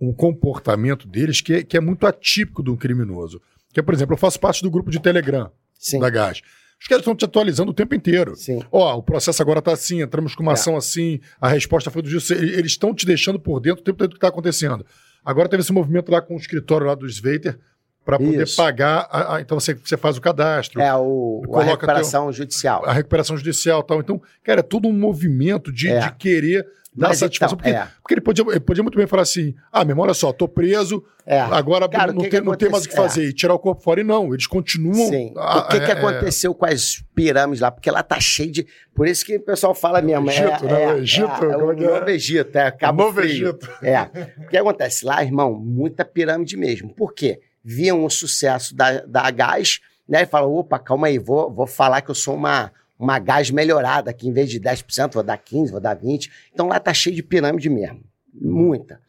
um 0.00 0.12
comportamento 0.12 1.06
deles 1.06 1.40
que 1.40 1.54
é, 1.54 1.62
que 1.62 1.76
é 1.76 1.80
muito 1.80 2.04
atípico 2.04 2.64
de 2.64 2.70
um 2.70 2.76
criminoso. 2.76 3.40
Que 3.72 3.78
é, 3.78 3.82
por 3.82 3.94
exemplo, 3.94 4.14
eu 4.14 4.18
faço 4.18 4.40
parte 4.40 4.60
do 4.62 4.70
grupo 4.70 4.90
de 4.90 5.00
Telegram 5.00 5.52
Sim, 5.78 6.00
da 6.00 6.10
Gás. 6.10 6.42
Os 6.80 6.86
caras 6.88 7.00
estão 7.02 7.14
te 7.16 7.24
atualizando 7.24 7.70
o 7.70 7.74
tempo 7.74 7.94
inteiro. 7.94 8.34
sim. 8.36 8.62
Ó, 8.70 8.96
o 8.98 9.02
processo 9.02 9.40
agora 9.40 9.62
tá 9.62 9.72
assim, 9.72 10.02
entramos 10.02 10.34
com 10.34 10.42
uma 10.42 10.52
É. 10.52 10.54
ação 10.54 10.76
assim, 10.76 11.20
a 11.40 11.48
resposta 11.48 11.90
foi 11.90 12.02
do. 12.02 12.08
E- 12.10 12.12
Eles 12.58 12.72
estão 12.72 12.94
te 12.94 13.06
deixando 13.06 13.38
por 13.40 13.60
dentro 13.60 13.80
o 13.80 13.84
tempo 13.84 13.98
todo 13.98 14.08
do 14.10 14.12
que 14.12 14.18
está 14.18 14.28
acontecendo. 14.28 14.84
Agora 15.24 15.48
teve 15.48 15.62
esse 15.62 15.72
movimento 15.72 16.10
lá 16.12 16.20
com 16.20 16.34
o 16.34 16.38
escritório 16.38 16.86
lá 16.86 16.94
do 16.94 17.06
Sveiter 17.08 17.58
para 18.04 18.18
poder 18.18 18.42
Isso. 18.42 18.56
pagar. 18.56 19.08
a- 19.10 19.36
a- 19.36 19.40
então 19.40 19.58
você, 19.58 19.72
você 19.72 19.96
faz 19.96 20.18
o 20.18 20.20
cadastro, 20.20 20.78
É 20.82 20.94
o, 20.94 21.42
a 21.54 21.62
recuperação 21.62 22.30
judicial. 22.30 22.84
a 22.84 22.92
recuperação 22.92 23.34
judicial 23.36 23.80
e 23.80 23.86
tal. 23.86 24.00
Então, 24.00 24.20
cara, 24.42 24.60
é 24.60 24.62
todo 24.62 24.86
um 24.86 24.92
movimento 24.92 25.72
de, 25.72 25.88
É. 25.88 26.00
de 26.00 26.12
querer 26.16 26.66
dar 26.96 27.08
Mas 27.08 27.18
satisfação. 27.18 27.58
então, 27.60 27.72
porque, 27.72 27.76
é. 27.76 27.88
porque 28.02 28.14
ele, 28.14 28.20
podia, 28.20 28.44
ele 28.48 28.60
podia 28.60 28.82
muito 28.82 28.96
bem 28.96 29.06
falar 29.06 29.22
assim: 29.22 29.54
ah, 29.72 29.84
meu 29.84 29.92
irmão, 29.92 30.04
olha 30.04 30.14
só, 30.14 30.32
tô 30.32 30.46
preso, 30.46 31.04
É. 31.26 31.40
agora 31.40 31.88
Cara, 31.88 32.12
não, 32.12 32.22
que 32.22 32.28
tem, 32.30 32.40
que 32.40 32.46
não 32.46 32.54
tem 32.54 32.70
mais 32.70 32.84
o 32.84 32.88
que 32.88 32.94
fazer. 32.94 33.24
E 33.28 33.32
tirar 33.32 33.54
o 33.54 33.58
corpo 33.58 33.82
fora. 33.82 34.00
E 34.00 34.04
não, 34.04 34.32
eles 34.32 34.46
continuam. 34.46 35.08
Sim. 35.08 35.32
a- 35.36 35.58
o 35.58 35.68
que, 35.68 35.80
que 35.80 35.86
é- 35.90 35.94
é- 35.94 35.98
aconteceu 35.98 36.54
com 36.54 36.66
as 36.66 37.02
pirâmides 37.14 37.60
lá? 37.60 37.70
Porque 37.70 37.90
lá 37.90 38.02
tá 38.02 38.20
cheio 38.20 38.52
de. 38.52 38.66
Por 38.94 39.08
isso 39.08 39.24
que 39.24 39.36
o 39.36 39.40
pessoal 39.40 39.74
fala 39.74 40.00
mesmo. 40.00 40.30
é, 40.30 40.34
Egito, 40.34 40.64
né? 40.66 40.82
é, 40.82 40.86
O 40.92 40.96
Egito, 40.98 41.44
é, 41.44 41.56
o 41.56 41.72
é 41.72 41.74
é? 41.74 41.76
Novo 41.98 42.10
Egito, 42.10 42.56
é 42.58 42.70
Cabo 42.70 43.02
Novo 43.02 43.20
Frio. 43.20 43.48
Egito. 43.48 43.70
É. 43.82 44.02
O 44.44 44.48
que 44.48 44.56
acontece 44.56 45.04
lá, 45.04 45.22
irmão? 45.24 45.52
Muita 45.54 46.04
pirâmide 46.04 46.56
mesmo. 46.56 46.94
Por 46.94 47.12
quê? 47.12 47.40
Viam 47.64 48.04
o 48.04 48.10
sucesso 48.10 48.74
da, 48.76 49.00
da 49.06 49.30
gás, 49.30 49.80
né? 50.08 50.22
E 50.22 50.26
falam: 50.26 50.52
opa, 50.52 50.78
calma 50.78 51.06
aí, 51.08 51.18
vou, 51.18 51.50
vou 51.50 51.66
falar 51.66 52.02
que 52.02 52.10
eu 52.10 52.14
sou 52.14 52.34
uma, 52.34 52.70
uma 52.98 53.18
gás 53.18 53.50
melhorada, 53.50 54.12
que 54.12 54.28
em 54.28 54.32
vez 54.32 54.48
de 54.50 54.60
10%, 54.60 55.12
vou 55.12 55.22
dar 55.22 55.38
15%, 55.38 55.70
vou 55.70 55.80
dar 55.80 55.96
20%. 55.96 56.30
Então 56.52 56.68
lá 56.68 56.78
tá 56.78 56.94
cheio 56.94 57.14
de 57.14 57.22
pirâmide 57.22 57.68
mesmo. 57.68 58.02
Muita. 58.32 59.00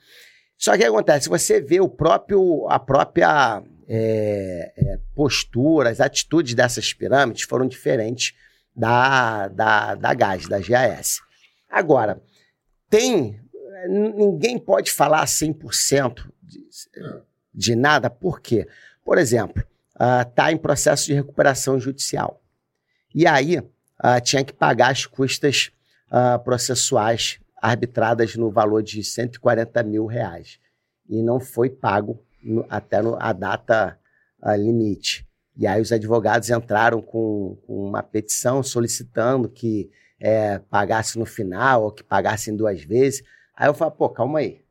Só 0.58 0.72
que 0.72 0.78
o 0.78 0.82
que 0.82 0.86
acontece? 0.86 1.30
Você 1.30 1.62
vê 1.62 1.80
o 1.80 1.90
próprio, 1.90 2.68
a 2.70 2.80
própria 2.80 3.62
é, 3.88 4.74
é, 4.76 5.00
postura, 5.14 5.90
as 5.90 6.00
atitudes 6.00 6.54
dessas 6.54 6.94
pirâmides 6.94 7.44
foram 7.44 7.68
diferentes 7.68 8.34
da, 8.76 9.48
da, 9.48 9.96
da 9.96 10.14
GAS, 10.14 10.48
da 10.48 10.60
GAS. 10.60 11.20
Agora, 11.70 12.22
tem. 12.90 13.40
Ninguém 13.88 14.58
pode 14.58 14.90
falar 14.90 15.24
100% 15.26 16.28
de, 16.42 16.68
de 17.54 17.76
nada, 17.76 18.10
por 18.10 18.42
quê? 18.42 18.68
Por 19.04 19.20
exemplo, 19.20 19.64
está 20.22 20.52
em 20.52 20.58
processo 20.58 21.06
de 21.06 21.14
recuperação 21.14 21.80
judicial. 21.80 22.42
E 23.14 23.28
aí 23.28 23.62
ah, 24.00 24.20
tinha 24.20 24.44
que 24.44 24.54
pagar 24.54 24.92
as 24.92 25.06
custas 25.06 25.72
ah, 26.10 26.38
processuais 26.40 27.40
arbitradas 27.62 28.36
no 28.36 28.52
valor 28.52 28.84
de 28.84 29.04
140 29.04 29.82
mil 29.84 30.06
reais. 30.06 30.60
E 31.10 31.22
não 31.22 31.40
foi 31.40 31.70
pago 31.70 32.20
no- 32.44 32.66
até 32.70 33.02
no- 33.02 33.18
a 33.20 33.32
data 33.34 33.98
ah, 34.42 34.56
limite. 34.56 35.26
E 35.58 35.66
aí 35.66 35.82
os 35.82 35.92
advogados 35.92 36.50
entraram 36.50 37.02
com, 37.02 37.58
com 37.66 37.88
uma 37.88 38.04
petição 38.04 38.62
solicitando 38.62 39.48
que 39.50 39.90
eh, 40.20 40.60
pagasse 40.70 41.18
no 41.20 41.26
final 41.26 41.84
ou 41.84 41.92
que 41.92 42.04
pagasse 42.04 42.50
em 42.52 42.56
duas 42.56 42.82
vezes. 42.84 43.24
Aí 43.56 43.68
eu 43.70 43.74
falei, 43.74 43.94
pô, 43.98 44.10
calma 44.10 44.40
aí. 44.40 44.62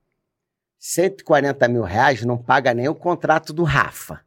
140 0.78 1.66
mil 1.68 1.82
reais 1.82 2.22
não 2.24 2.36
paga 2.36 2.74
nem 2.74 2.88
o 2.88 2.94
contrato 2.94 3.52
do 3.52 3.62
Rafa. 3.62 4.20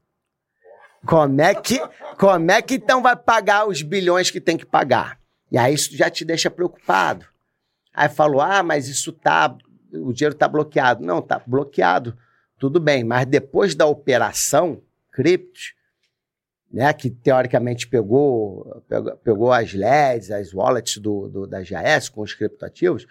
Como 1.05 1.41
é 1.41 1.55
que, 1.55 1.79
como 2.17 2.51
é 2.51 2.61
que 2.61 2.75
então 2.75 3.01
vai 3.01 3.15
pagar 3.15 3.67
os 3.67 3.81
bilhões 3.81 4.31
que 4.31 4.41
tem 4.41 4.57
que 4.57 4.65
pagar? 4.65 5.19
E 5.51 5.57
aí 5.57 5.73
isso 5.73 5.95
já 5.95 6.09
te 6.09 6.25
deixa 6.25 6.49
preocupado. 6.49 7.25
Aí 7.93 8.09
falou: 8.09 8.41
ah, 8.41 8.61
mas 8.61 8.87
isso 8.87 9.11
tá. 9.11 9.55
O 9.93 10.11
dinheiro 10.11 10.35
tá 10.35 10.47
bloqueado. 10.47 11.03
Não, 11.03 11.21
tá 11.21 11.41
bloqueado. 11.45 12.17
Tudo 12.59 12.79
bem, 12.79 13.03
mas 13.03 13.25
depois 13.25 13.75
da 13.75 13.85
operação, 13.85 14.81
criptos, 15.11 15.73
né, 16.71 16.91
que 16.91 17.09
teoricamente 17.09 17.87
pegou, 17.87 18.83
pegou, 18.87 19.17
pegou 19.17 19.51
as 19.51 19.73
LEDs, 19.73 20.31
as 20.31 20.53
wallets 20.53 20.97
do, 20.97 21.29
do, 21.29 21.47
da 21.47 21.61
GAS 21.61 22.09
com 22.09 22.21
os 22.21 22.33
criptoativos, 22.33 23.07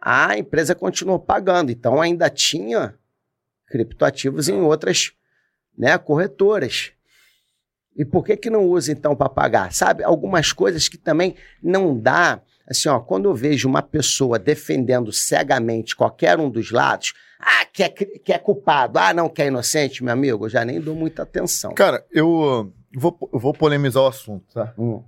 a 0.00 0.36
empresa 0.36 0.74
continuou 0.74 1.18
pagando. 1.18 1.70
Então 1.70 2.00
ainda 2.00 2.28
tinha 2.28 2.94
criptoativos 3.66 4.48
em 4.48 4.60
outras 4.60 5.12
né, 5.76 5.96
corretoras. 5.96 6.92
E 7.96 8.04
por 8.04 8.24
que, 8.24 8.36
que 8.36 8.48
não 8.50 8.64
usa 8.64 8.90
então 8.92 9.14
para 9.14 9.28
pagar? 9.28 9.72
Sabe, 9.72 10.02
algumas 10.02 10.52
coisas 10.52 10.88
que 10.88 10.96
também 10.96 11.34
não 11.62 11.98
dá. 11.98 12.40
Assim, 12.68 12.88
ó, 12.88 12.98
quando 13.00 13.28
eu 13.28 13.34
vejo 13.34 13.68
uma 13.68 13.82
pessoa 13.82 14.38
defendendo 14.38 15.12
cegamente 15.12 15.94
qualquer 15.94 16.38
um 16.38 16.48
dos 16.48 16.70
lados, 16.70 17.12
ah, 17.38 17.66
que 17.70 17.82
é, 17.82 17.88
que 17.88 18.32
é 18.32 18.38
culpado, 18.38 18.98
ah, 18.98 19.12
não, 19.12 19.28
que 19.28 19.42
é 19.42 19.48
inocente, 19.48 20.02
meu 20.02 20.12
amigo, 20.12 20.46
eu 20.46 20.48
já 20.48 20.64
nem 20.64 20.80
dou 20.80 20.94
muita 20.94 21.22
atenção. 21.24 21.74
Cara, 21.74 22.04
eu 22.10 22.28
uh, 22.30 22.72
vou, 22.94 23.18
eu 23.32 23.38
vou 23.38 23.52
polemizar 23.52 24.02
o 24.02 24.06
assunto, 24.06 24.44
tá? 24.54 24.72
Hum. 24.78 25.02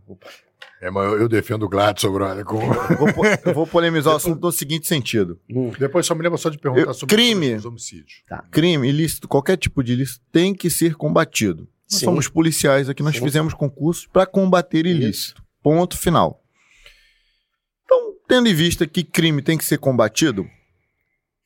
É, 0.83 0.91
mas 0.91 1.05
eu, 1.13 1.21
eu 1.21 1.29
defendo 1.29 1.63
o 1.63 1.69
Gladson, 1.69 2.13
brother. 2.13 2.45
com- 2.45 2.61
Eu 2.61 2.97
vou, 2.99 3.13
po- 3.15 3.23
eu 3.47 3.55
vou 3.55 3.67
polemizar 3.67 4.13
o 4.13 4.17
assunto 4.17 4.41
no 4.43 4.53
seguinte 4.53 4.87
sentido. 4.87 5.39
Hum. 5.49 5.71
Depois 5.79 6.05
só 6.05 6.15
me 6.15 6.23
lembra 6.23 6.37
só 6.37 6.51
de 6.51 6.59
perguntar 6.59 6.89
Eu- 6.91 6.95
sobre 6.95 7.15
crime. 7.15 7.55
os 7.55 7.65
homicídios. 7.65 8.23
Crime, 8.51 8.87
ilícito, 8.89 9.27
qualquer 9.29 9.57
tipo 9.57 9.83
de 9.83 9.93
ilícito 9.95 10.23
tem 10.31 10.53
que 10.53 10.69
ser 10.69 10.97
combatido. 10.97 11.67
Nós 11.95 12.01
Sim. 12.01 12.05
somos 12.07 12.29
policiais 12.29 12.89
aqui, 12.89 13.03
nós 13.03 13.17
Sim. 13.17 13.23
fizemos 13.23 13.55
concursos 13.55 14.07
para 14.07 14.27
combater 14.27 14.85
ilícito. 14.87 15.43
Ponto 15.63 15.97
final. 15.97 16.43
Então, 17.85 18.15
tendo 18.27 18.49
em 18.49 18.55
vista 18.55 18.87
que 18.87 19.05
crime 19.05 19.41
tem 19.43 19.57
que 19.57 19.65
ser 19.65 19.79
combatido, 19.79 20.49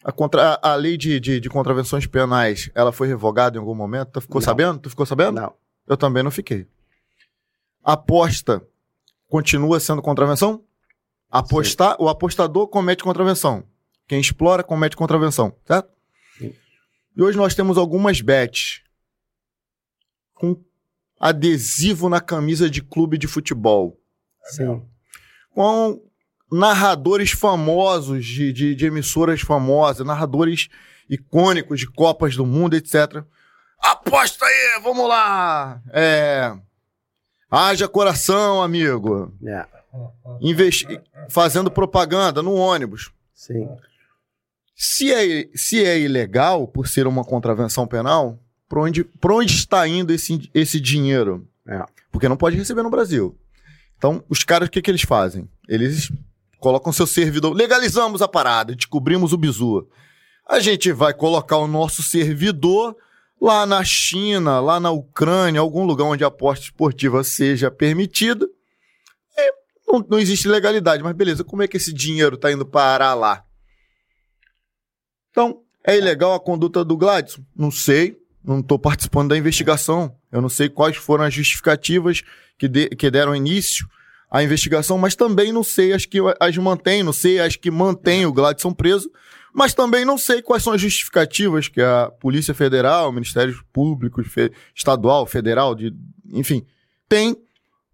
a, 0.04 0.10
contra- 0.12 0.58
a- 0.62 0.74
lei 0.74 0.96
de, 0.96 1.20
de- 1.20 1.40
de 1.40 1.48
contravenções 1.50 2.06
penais, 2.06 2.70
ela 2.74 2.92
foi 2.92 3.08
revogada 3.08 3.56
em 3.56 3.60
algum 3.60 3.74
momento? 3.74 4.12
Tu 4.12 4.20
ficou 4.22 4.40
Não. 4.40 4.44
sabendo? 4.44 4.78
Tu 4.78 4.90
ficou 4.90 5.04
sabendo? 5.04 5.40
Não. 5.40 5.54
Eu 5.86 5.96
também 5.96 6.22
não 6.22 6.30
fiquei. 6.30 6.66
Aposta 7.82 8.62
continua 9.28 9.78
sendo 9.80 10.02
contravenção? 10.02 10.64
Apostar, 11.30 11.96
o 12.00 12.08
apostador 12.08 12.68
comete 12.68 13.04
contravenção. 13.04 13.64
Quem 14.06 14.20
explora 14.20 14.62
comete 14.62 14.96
contravenção, 14.96 15.54
certo? 15.66 15.90
Sim. 16.38 16.54
E 17.16 17.22
hoje 17.22 17.36
nós 17.36 17.54
temos 17.54 17.76
algumas 17.76 18.20
bets 18.22 18.82
com 20.38 20.56
adesivo 21.20 22.08
na 22.08 22.20
camisa 22.20 22.70
de 22.70 22.80
clube 22.82 23.18
de 23.18 23.26
futebol. 23.26 23.98
Sim. 24.44 24.82
com 25.54 26.00
narradores 26.50 27.32
famosos 27.32 28.24
de, 28.24 28.50
de, 28.52 28.74
de 28.74 28.86
emissoras 28.86 29.42
famosas, 29.42 30.06
narradores 30.06 30.68
icônicos 31.10 31.80
de 31.80 31.86
Copas 31.86 32.34
do 32.34 32.46
Mundo, 32.46 32.74
etc. 32.74 33.22
Aposta 33.78 34.46
aí, 34.46 34.80
vamos 34.82 35.06
lá! 35.06 35.82
É. 35.92 36.56
Haja 37.50 37.86
coração, 37.88 38.62
amigo. 38.62 39.34
É, 39.44 39.66
Investi 40.40 41.00
fazendo 41.28 41.70
propaganda 41.70 42.42
no 42.42 42.54
ônibus. 42.54 43.10
sim. 43.34 43.68
Se 44.80 45.12
é, 45.12 45.48
se 45.56 45.84
é 45.84 45.98
ilegal, 45.98 46.68
por 46.68 46.86
ser 46.86 47.08
uma 47.08 47.24
contravenção 47.24 47.84
penal, 47.84 48.38
para 48.68 48.80
onde, 48.80 49.06
onde 49.24 49.54
está 49.54 49.86
indo 49.86 50.12
esse, 50.12 50.50
esse 50.52 50.80
dinheiro? 50.80 51.48
É. 51.66 51.84
Porque 52.10 52.28
não 52.28 52.36
pode 52.36 52.56
receber 52.56 52.82
no 52.82 52.90
Brasil. 52.90 53.36
Então, 53.96 54.22
os 54.28 54.44
caras, 54.44 54.68
o 54.68 54.70
que, 54.70 54.82
que 54.82 54.90
eles 54.90 55.02
fazem? 55.02 55.48
Eles 55.68 56.12
colocam 56.58 56.92
seu 56.92 57.06
servidor. 57.06 57.54
Legalizamos 57.54 58.22
a 58.22 58.28
parada, 58.28 58.74
descobrimos 58.74 59.32
o 59.32 59.38
bizu. 59.38 59.88
A 60.46 60.60
gente 60.60 60.92
vai 60.92 61.12
colocar 61.12 61.56
o 61.56 61.66
nosso 61.66 62.02
servidor 62.02 62.96
lá 63.40 63.66
na 63.66 63.84
China, 63.84 64.60
lá 64.60 64.80
na 64.80 64.90
Ucrânia, 64.90 65.60
algum 65.60 65.84
lugar 65.84 66.04
onde 66.04 66.24
a 66.24 66.28
aposta 66.28 66.64
esportiva 66.66 67.22
seja 67.24 67.70
permitida. 67.70 68.48
Não, 69.88 70.04
não 70.06 70.18
existe 70.18 70.46
legalidade, 70.46 71.02
mas 71.02 71.16
beleza, 71.16 71.42
como 71.42 71.62
é 71.62 71.68
que 71.68 71.78
esse 71.78 71.94
dinheiro 71.94 72.34
está 72.34 72.52
indo 72.52 72.66
parar 72.66 73.14
lá? 73.14 73.42
Então, 75.30 75.62
é 75.82 75.96
ilegal 75.96 76.34
a 76.34 76.40
conduta 76.40 76.84
do 76.84 76.96
Gladson? 76.96 77.42
Não 77.56 77.70
sei, 77.70 78.18
não 78.48 78.60
estou 78.60 78.78
participando 78.78 79.28
da 79.28 79.36
investigação. 79.38 80.14
Eu 80.32 80.40
não 80.40 80.48
sei 80.48 80.68
quais 80.68 80.96
foram 80.96 81.24
as 81.24 81.34
justificativas 81.34 82.22
que, 82.58 82.66
de- 82.66 82.88
que 82.88 83.10
deram 83.10 83.36
início 83.36 83.86
à 84.30 84.42
investigação, 84.42 84.96
mas 84.98 85.14
também 85.14 85.52
não 85.52 85.62
sei 85.62 85.92
as 85.92 86.04
que 86.06 86.18
as 86.40 86.56
mantêm, 86.56 87.02
não 87.02 87.12
sei 87.12 87.38
as 87.40 87.56
que 87.56 87.70
mantêm 87.70 88.26
o 88.26 88.32
Gladson 88.32 88.72
preso, 88.72 89.10
mas 89.54 89.74
também 89.74 90.04
não 90.04 90.18
sei 90.18 90.42
quais 90.42 90.62
são 90.62 90.72
as 90.72 90.80
justificativas 90.80 91.68
que 91.68 91.80
a 91.80 92.10
Polícia 92.20 92.54
Federal, 92.54 93.12
Ministérios 93.12 93.62
Públicos, 93.72 94.26
fe- 94.26 94.52
Estadual, 94.74 95.26
Federal, 95.26 95.74
de, 95.74 95.94
enfim, 96.32 96.64
tem 97.08 97.36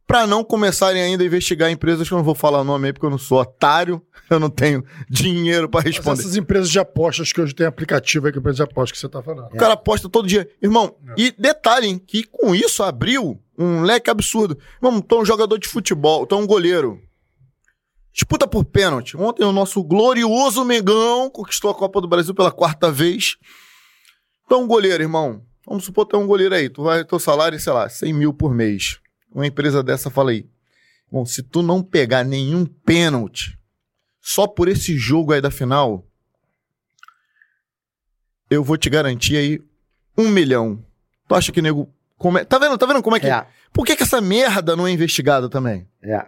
para 0.07 0.27
não 0.27 0.45
começarem 0.45 1.01
ainda 1.03 1.23
a 1.23 1.27
investigar 1.27 1.71
empresas 1.71 2.07
que 2.07 2.13
eu 2.13 2.19
não 2.19 2.25
vou 2.25 2.35
falar 2.35 2.61
o 2.61 2.65
nome 2.65 2.87
aí 2.87 2.93
porque 2.93 3.07
eu 3.07 3.11
não 3.11 3.19
sou 3.19 3.41
otário, 3.41 4.03
eu 4.29 4.39
não 4.39 4.51
tenho 4.51 4.85
dinheiro 5.09 5.69
para 5.69 5.81
Mas 5.85 5.97
responder. 5.97 6.21
essas 6.21 6.37
empresas 6.37 6.71
de 6.71 6.79
apostas 6.79 7.33
que 7.33 7.41
hoje 7.41 7.55
tem 7.55 7.67
aplicativo 7.67 8.27
aí 8.27 8.33
que 8.33 8.39
é 8.39 8.41
empresa 8.41 8.57
de 8.57 8.63
apostas 8.63 8.93
que 8.93 8.99
você 8.99 9.09
tá 9.09 9.23
falando. 9.23 9.47
O 9.47 9.57
cara 9.57 9.75
aposta 9.75 10.09
todo 10.09 10.29
dia. 10.29 10.49
Irmão, 10.63 10.95
e 11.17 11.31
detalhe, 11.33 11.99
que 11.99 12.25
com 12.25 12.55
isso 12.55 12.83
abriu 12.83 13.41
um 13.59 13.83
leque 13.83 14.11
absurdo. 14.11 14.59
Irmão, 14.83 15.01
tu 15.01 15.17
é 15.17 15.21
um 15.21 15.25
jogador 15.25 15.59
de 15.59 15.69
futebol, 15.69 16.27
tu 16.27 16.35
é 16.35 16.39
um 16.39 16.47
goleiro. 16.47 17.01
Disputa 18.13 18.47
por 18.47 18.65
pênalti. 18.65 19.17
Ontem 19.17 19.45
o 19.45 19.53
nosso 19.53 19.83
glorioso 19.83 20.65
Megão 20.65 21.29
conquistou 21.31 21.71
a 21.71 21.75
Copa 21.75 22.01
do 22.01 22.07
Brasil 22.07 22.33
pela 22.33 22.53
quarta 22.53 22.91
vez. 22.93 23.37
É 24.49 24.55
um 24.55 24.69
goleiro, 24.69 25.03
irmão. 25.03 25.43
Vamos 25.67 25.85
supor 25.85 26.05
que 26.07 26.11
tu 26.11 26.17
é 26.17 26.19
um 26.21 26.27
goleiro 26.27 26.55
aí. 26.55 26.69
Tu 26.69 26.81
vai, 26.81 27.05
teu 27.05 27.19
salário, 27.19 27.59
sei 27.59 27.73
lá, 27.73 27.89
100 27.89 28.13
mil 28.13 28.33
por 28.33 28.55
mês. 28.55 29.01
Uma 29.35 29.47
empresa 29.47 29.83
dessa 29.83 30.09
fala 30.09 30.31
aí. 30.31 30.47
Bom, 31.11 31.27
se 31.27 31.43
tu 31.43 31.63
não 31.63 31.83
pegar 31.83 32.25
nenhum 32.25 32.65
pênalti 32.65 33.59
só 34.21 34.47
por 34.47 34.69
esse 34.69 34.97
jogo 34.97 35.33
aí 35.33 35.41
da 35.41 35.51
final, 35.51 36.07
eu 38.49 38.63
vou 38.63 38.77
te 38.77 38.89
garantir 38.89 39.37
aí 39.37 39.61
um 40.17 40.29
milhão. 40.29 40.85
Tu 41.29 41.35
acha 41.35 41.53
que 41.53 41.61
nego. 41.61 41.93
Come... 42.17 42.45
Tá 42.45 42.59
vendo? 42.59 42.79
Tá 42.79 42.87
vendo 42.87 43.03
como 43.03 43.17
é 43.17 43.21
que. 43.21 43.27
É, 43.27 43.47
Por 43.73 43.85
que, 43.85 43.97
que 43.97 44.03
essa 44.05 44.21
merda 44.21 44.77
não 44.77 44.87
é 44.87 44.91
investigada 44.91 45.49
também? 45.49 45.87
é. 46.03 46.27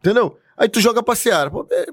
Entendeu? 0.00 0.38
Aí 0.56 0.68
tu 0.68 0.80
joga 0.80 1.02
pra 1.02 1.16
Seara. 1.16 1.50
Pô, 1.50 1.66
é, 1.70 1.86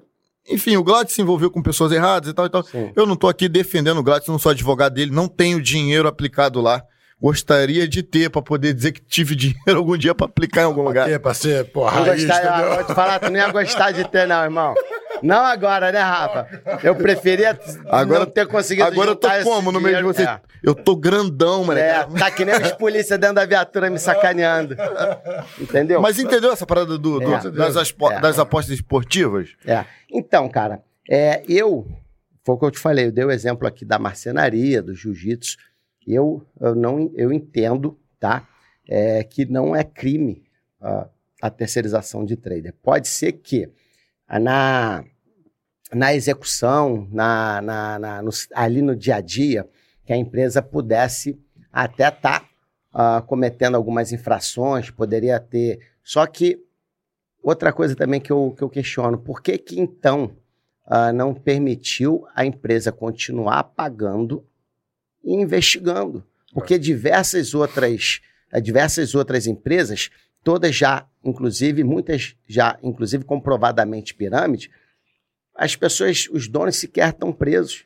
Enfim, 0.50 0.76
o 0.76 0.84
Gladys 0.84 1.16
se 1.16 1.22
envolveu 1.22 1.50
com 1.50 1.64
pessoas 1.64 1.92
erradas 1.92 2.30
e 2.30 2.34
tal 2.34 2.46
e 2.46 2.50
tal. 2.50 2.64
Sim. 2.64 2.92
Eu 2.96 3.06
não 3.06 3.16
tô 3.16 3.28
aqui 3.28 3.48
defendendo 3.48 3.98
o 3.98 4.04
Gladys, 4.04 4.28
não 4.28 4.38
sou 4.38 4.52
advogado 4.52 4.94
dele, 4.94 5.12
não 5.12 5.28
tenho 5.28 5.62
dinheiro 5.62 6.08
aplicado 6.08 6.62
lá. 6.62 6.86
Gostaria 7.24 7.88
de 7.88 8.04
ter 8.04 8.30
pra 8.30 8.42
poder 8.42 8.74
dizer 8.74 8.92
que 8.92 9.00
tive 9.00 9.34
dinheiro 9.34 9.78
algum 9.78 9.96
dia 9.98 10.14
pra 10.14 10.26
aplicar 10.26 10.62
em 10.62 10.66
algum 10.66 10.82
lugar. 10.82 11.10
É, 11.10 11.18
pra 11.18 11.34
ser, 11.34 11.64
pô, 11.72 11.86
Não 11.86 12.04
raiz, 12.04 12.26
gostar, 12.26 12.62
eu 12.64 12.76
vou 12.76 12.84
te 12.84 12.94
falar, 12.94 13.20
tu 13.20 13.30
não 13.32 13.38
ia 13.40 13.50
gostar 13.50 13.92
de 13.92 14.04
ter, 14.10 14.28
não, 14.28 14.44
irmão. 14.44 14.74
Não 15.22 15.46
agora, 15.46 15.90
né, 15.90 16.00
Rafa? 16.02 16.48
Eu 16.84 16.96
preferia 16.96 17.58
Agora- 17.88 18.20
não 18.20 18.26
ter 18.26 18.46
conseguido 18.46 18.86
Agora 18.90 19.12
eu 19.12 19.16
tô 19.16 19.30
como 19.46 19.72
no 19.72 19.80
meio 19.80 19.96
de 19.96 20.04
você? 20.04 20.24
É. 20.24 20.42
Eu 20.62 20.76
tô 20.76 20.98
grandão, 20.98 21.64
mano. 21.64 21.80
É, 21.80 22.04
tá 22.20 22.30
que 22.30 22.44
nem 22.44 22.56
os 22.62 22.74
polícia 22.74 23.18
dentro 23.18 23.36
da 23.36 23.46
viatura 23.46 23.90
me 23.90 23.98
sacaneando. 24.00 24.76
Entendeu? 25.58 26.02
Mas 26.02 26.20
entendeu 26.20 26.52
essa 26.52 26.66
parada 26.66 26.98
do, 26.98 27.20
do- 27.22 27.34
É. 27.34 27.52
das, 27.52 27.78
aspo- 27.78 28.12
É. 28.12 28.20
das 28.20 28.38
apostas 28.38 28.76
esportivas? 28.76 29.52
É. 29.66 29.86
Então, 30.12 30.50
cara, 30.50 30.82
é, 31.10 31.42
eu, 31.48 31.88
foi 32.46 32.56
o 32.56 32.60
que 32.60 32.66
eu 32.66 32.72
te 32.72 32.80
falei, 32.80 33.06
eu 33.06 33.12
dei 33.14 33.24
o 33.24 33.32
exemplo 33.32 33.66
aqui 33.66 33.86
da 33.86 33.98
marcenaria, 33.98 34.82
do 34.82 34.94
jiu-jitsu. 34.94 35.56
Eu, 36.08 36.46
eu 36.60 36.76
não 36.76 37.12
eu 37.16 37.32
entendo, 37.32 38.00
tá? 38.20 38.48
É, 38.88 39.24
que 39.24 39.46
não 39.46 39.76
é 39.76 39.84
crime 39.84 40.44
ah, 40.82 41.08
a 41.42 41.50
terceirização 41.50 42.26
de 42.26 42.36
trader. 42.36 42.74
Pode 42.82 43.08
ser 43.08 43.34
que 43.34 43.70
ah, 44.28 44.40
na, 44.40 45.06
na 45.94 46.14
execução, 46.14 47.08
na, 47.12 47.62
na, 47.62 48.00
na- 48.00 48.22
no- 48.22 48.32
ali 48.54 48.82
no 48.82 48.96
dia 48.96 49.16
a 49.18 49.22
dia, 49.22 49.68
que 50.06 50.12
a 50.14 50.18
empresa 50.18 50.62
pudesse 50.62 51.40
até 51.72 52.08
estar 52.10 52.48
cometendo 53.26 53.74
algumas 53.76 54.12
infrações, 54.12 54.92
poderia 54.92 55.40
ter. 55.40 55.80
Só 56.04 56.28
que 56.28 56.64
outra 57.42 57.74
coisa 57.74 57.96
também 57.96 58.22
que 58.22 58.32
eu, 58.32 58.54
que 58.56 58.64
eu 58.64 58.70
questiono, 58.70 59.18
por 59.18 59.42
que 59.42 59.58
que 59.58 59.80
então 59.80 60.36
ah, 60.86 61.12
não 61.12 61.34
permitiu 61.34 62.28
a 62.36 62.46
empresa 62.46 62.92
continuar 62.92 63.64
pagando 63.64 64.46
e 65.24 65.34
investigando? 65.34 66.24
Porque 66.54 66.78
diversas 66.78 67.54
outras, 67.54 68.22
eh, 68.52 68.62
diversas 68.62 69.16
outras 69.16 69.48
empresas, 69.48 70.10
todas 70.44 70.76
já, 70.76 71.08
inclusive, 71.24 71.84
muitas 71.84 72.36
já, 72.48 72.78
inclusive 72.84 73.24
comprovadamente 73.24 74.14
pirâmide, 74.14 74.70
as 75.56 75.76
pessoas, 75.76 76.28
os 76.32 76.48
donos 76.48 76.76
sequer 76.76 77.10
estão 77.10 77.32
presos. 77.32 77.86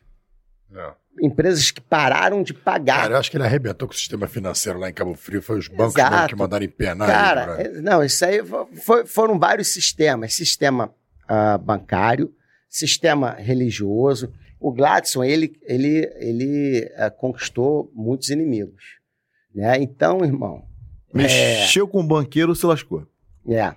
Empresas 1.19 1.71
que 1.71 1.81
pararam 1.81 2.43
de 2.43 2.53
pagar. 2.53 3.01
Cara, 3.01 3.13
eu 3.15 3.17
acho 3.17 3.31
que 3.31 3.37
ele 3.37 3.43
arrebentou 3.43 3.87
com 3.87 3.93
o 3.93 3.97
sistema 3.97 4.27
financeiro 4.27 4.77
lá 4.77 4.87
em 4.89 4.93
Cabo 4.93 5.15
Frio. 5.15 5.41
Foi 5.41 5.57
os 5.57 5.67
bancos 5.67 5.95
que 6.29 6.35
mandaram 6.35 6.63
empenar 6.63 7.07
Cara, 7.07 7.59
ele. 7.59 7.79
é- 7.79 7.81
não, 7.81 8.03
isso 8.03 8.23
aí 8.23 8.43
fo- 8.45 8.69
foi- 8.85 9.05
foram 9.05 9.39
vários 9.39 9.69
sistemas. 9.69 10.33
Sistema 10.35 10.93
ah, 11.27 11.57
bancário, 11.57 12.31
sistema 12.69 13.31
religioso. 13.31 14.31
O 14.59 14.71
Gladson, 14.71 15.23
ele, 15.23 15.55
ele, 15.63 16.09
ele 16.15 16.91
ah, 16.97 17.09
conquistou 17.11 17.91
muitos 17.93 18.29
inimigos. 18.29 18.97
Né? 19.53 19.77
Então, 19.81 20.23
irmão, 20.23 20.63
Mexeu 21.13 21.87
com 21.87 21.99
o 22.01 22.07
banqueiro, 22.07 22.53
se 22.55 22.65
lascou. 22.65 23.05
é. 23.47 23.73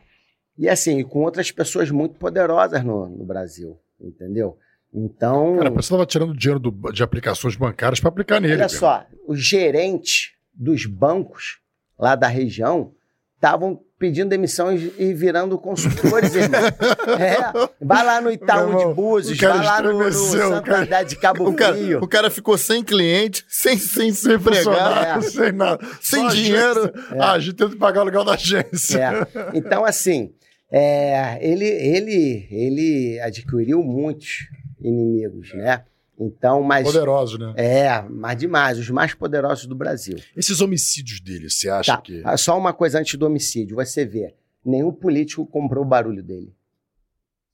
E 0.59 0.68
assim, 0.68 1.02
com 1.02 1.20
outras 1.20 1.50
pessoas 1.50 1.91
muito 1.91 2.17
poderosas 2.17 2.84
no, 2.84 3.09
no 3.09 3.25
Brasil, 3.25 3.81
entendeu? 3.99 4.59
Então, 4.92 5.57
Cara, 5.57 5.68
a 5.70 5.73
pessoa 5.73 5.99
tava 5.99 6.07
tirando 6.07 6.36
dinheiro 6.36 6.60
do- 6.60 6.92
de 6.92 7.02
aplicações 7.02 7.57
bancárias 7.57 7.99
pra 7.99 8.10
aplicar 8.10 8.41
nele. 8.41 8.55
olha 8.55 8.67
cara. 8.67 8.78
só, 8.78 9.07
os 9.26 9.41
gerentes 9.42 10.33
dos 10.52 10.84
bancos 10.84 11.60
lá 11.99 12.15
da 12.15 12.26
região 12.26 12.92
estavam 13.41 13.81
pedindo 13.99 14.28
demissão 14.28 14.70
e 14.75 15.15
virando 15.15 15.59
consultores, 15.59 16.35
irmão. 16.35 16.60
É, 17.19 17.36
vai 17.85 18.05
lá 18.05 18.20
no 18.20 18.31
Itaú 18.31 18.69
irmão, 18.69 18.89
de 18.89 18.94
Búzios, 18.94 19.39
vai 19.39 19.65
lá 19.65 19.83
no, 19.83 19.93
no 19.93 19.99
cara- 19.99 20.12
Santander 20.12 21.05
de 21.07 21.17
Cabo 21.17 21.49
O 21.49 21.55
cara, 21.55 21.75
Frio. 21.75 21.99
o 22.02 22.09
cara 22.09 22.31
ficou 22.31 22.57
sem 22.57 22.83
cliente, 22.85 23.44
sem, 23.49 23.77
sem, 23.78 24.12
Sem 24.12 24.35
empregado. 24.35 25.25
É. 25.27 25.28
sem 25.31 25.52
nada. 25.52 25.86
Sem 26.01 26.20
Só 26.20 26.27
a 26.28 26.31
dinheiro. 26.31 26.81
agência. 26.81 27.17
Ah, 27.19 27.33
a 27.33 27.39
gente 27.39 27.55
tenta 27.55 27.77
pagar 27.77 27.99
o 27.99 28.02
aluguel 28.02 28.25
da 28.25 28.35
agência. 28.35 28.99
É. 29.35 29.51
Então, 29.59 29.85
assim, 29.85 30.33
é, 30.70 31.39
ele, 31.41 31.65
ele, 31.67 32.47
ele 32.51 33.20
adquiriu 33.20 33.83
muitos 33.83 34.47
inimigos, 34.81 35.52
né? 35.55 35.83
Então, 36.23 36.62
mas. 36.62 36.84
Poderoso, 36.86 37.39
né? 37.39 37.55
É, 37.57 38.02
mas 38.10 38.36
demais, 38.39 38.78
os 38.78 38.90
mais 38.90 39.15
poderosos 39.15 39.65
do 39.65 39.74
Brasil. 39.74 40.18
Esses 40.36 40.60
homicídios 40.60 41.18
dele, 41.20 41.49
você 41.49 41.70
acha 41.70 41.97
Tá, 41.97 42.02
que. 42.02 42.20
ah, 42.24 42.36
só 42.36 42.58
uma 42.58 42.74
coisa 42.74 42.99
antes 43.00 43.15
do 43.18 43.24
homicídio, 43.26 43.76
você 43.76 44.05
vê, 44.05 44.34
nenhum 44.65 44.92
político 44.92 45.47
comprou 45.47 45.82
o 45.82 45.89
barulho 45.89 46.23
dele. 46.23 46.52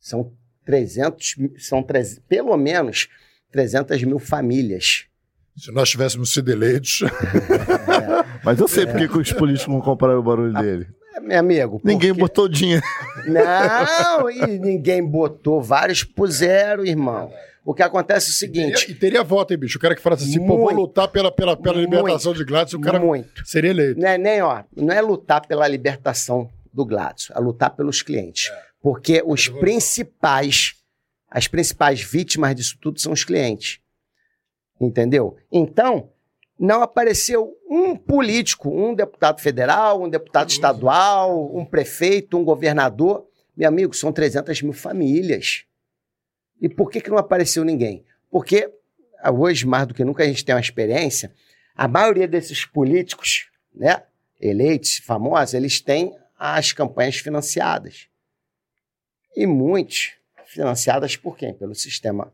São 0.00 0.32
300, 0.64 1.36
mi- 1.36 1.52
são 1.60 1.80
treze- 1.82 2.20
pelo 2.28 2.56
menos 2.56 3.08
300 3.52 4.02
mil 4.02 4.18
famílias. 4.18 5.04
Se 5.56 5.70
nós 5.70 5.88
tivéssemos 5.88 6.32
sido 6.32 6.50
eleitos. 6.50 7.00
Mas 8.44 8.58
eu 8.58 8.66
sei 8.68 8.84
por 8.86 8.96
que 8.96 9.08
que 9.08 9.18
os 9.18 9.32
políticos 9.32 9.72
não 9.72 9.80
compraram 9.80 10.18
o 10.18 10.22
barulho 10.22 10.52
dele. 10.52 10.88
É, 11.14 11.20
Meu 11.20 11.38
amigo, 11.38 11.80
Ninguém 11.84 12.10
porque- 12.10 12.20
botou 12.20 12.48
dinheiro. 12.48 12.82
Não, 13.26 14.28
e 14.30 14.58
ninguém 14.58 15.04
botou, 15.04 15.62
vários 15.62 16.02
puseram, 16.04 16.84
irmão. 16.84 17.32
O 17.66 17.74
que 17.74 17.82
acontece 17.82 18.28
é 18.28 18.30
o 18.30 18.34
seguinte, 18.34 18.92
E 18.92 18.94
teria 18.94 19.24
voto, 19.24 19.52
hein, 19.52 19.58
bicho? 19.58 19.76
O 19.76 19.80
cara 19.80 19.96
que 19.96 20.00
falasse 20.00 20.22
assim, 20.22 20.38
pô, 20.38 20.56
vou 20.56 20.66
Muito. 20.66 20.76
lutar 20.76 21.08
pela, 21.08 21.32
pela, 21.32 21.56
pela 21.56 21.74
Muito. 21.74 21.90
libertação 21.90 22.32
de 22.32 22.44
Gladys, 22.44 22.74
o 22.74 22.80
cara 22.80 23.00
muito. 23.00 23.44
seria 23.44 23.70
eleito. 23.70 24.00
Não 24.00 24.08
é 24.08 24.16
nem, 24.16 24.40
ó, 24.40 24.62
não 24.76 24.94
é 24.94 25.00
lutar 25.00 25.44
pela 25.44 25.66
libertação 25.66 26.48
do 26.72 26.86
Gladson, 26.86 27.32
é 27.34 27.40
lutar 27.40 27.70
pelos 27.74 28.02
clientes. 28.02 28.52
Porque 28.80 29.20
os 29.26 29.48
principais, 29.48 30.76
as 31.28 31.48
principais 31.48 32.00
vítimas 32.00 32.54
disso 32.54 32.78
tudo 32.80 33.00
são 33.00 33.12
os 33.12 33.24
clientes. 33.24 33.80
Entendeu? 34.80 35.36
Então, 35.50 36.10
não 36.56 36.82
apareceu 36.82 37.52
um 37.68 37.96
político, 37.96 38.70
um 38.70 38.94
deputado 38.94 39.40
federal, 39.40 40.04
um 40.04 40.08
deputado 40.08 40.50
estadual, 40.50 41.52
um 41.52 41.64
prefeito, 41.64 42.38
um 42.38 42.44
governador. 42.44 43.26
Meu 43.56 43.68
amigo, 43.68 43.92
são 43.92 44.12
300 44.12 44.62
mil 44.62 44.72
famílias. 44.72 45.64
E 46.60 46.68
por 46.68 46.90
que, 46.90 47.00
que 47.00 47.10
não 47.10 47.18
apareceu 47.18 47.64
ninguém? 47.64 48.04
Porque 48.30 48.70
hoje, 49.32 49.66
mais 49.66 49.86
do 49.86 49.94
que 49.94 50.04
nunca, 50.04 50.22
a 50.22 50.26
gente 50.26 50.44
tem 50.44 50.54
uma 50.54 50.60
experiência. 50.60 51.32
A 51.74 51.86
maioria 51.86 52.26
desses 52.26 52.64
políticos, 52.64 53.50
né, 53.74 54.02
eleitos, 54.40 54.98
famosos, 54.98 55.54
eles 55.54 55.80
têm 55.80 56.16
as 56.38 56.72
campanhas 56.72 57.16
financiadas. 57.16 58.08
E 59.34 59.46
muitos 59.46 60.14
financiadas 60.46 61.16
por 61.16 61.36
quem? 61.36 61.52
Pelo 61.52 61.74
sistema 61.74 62.32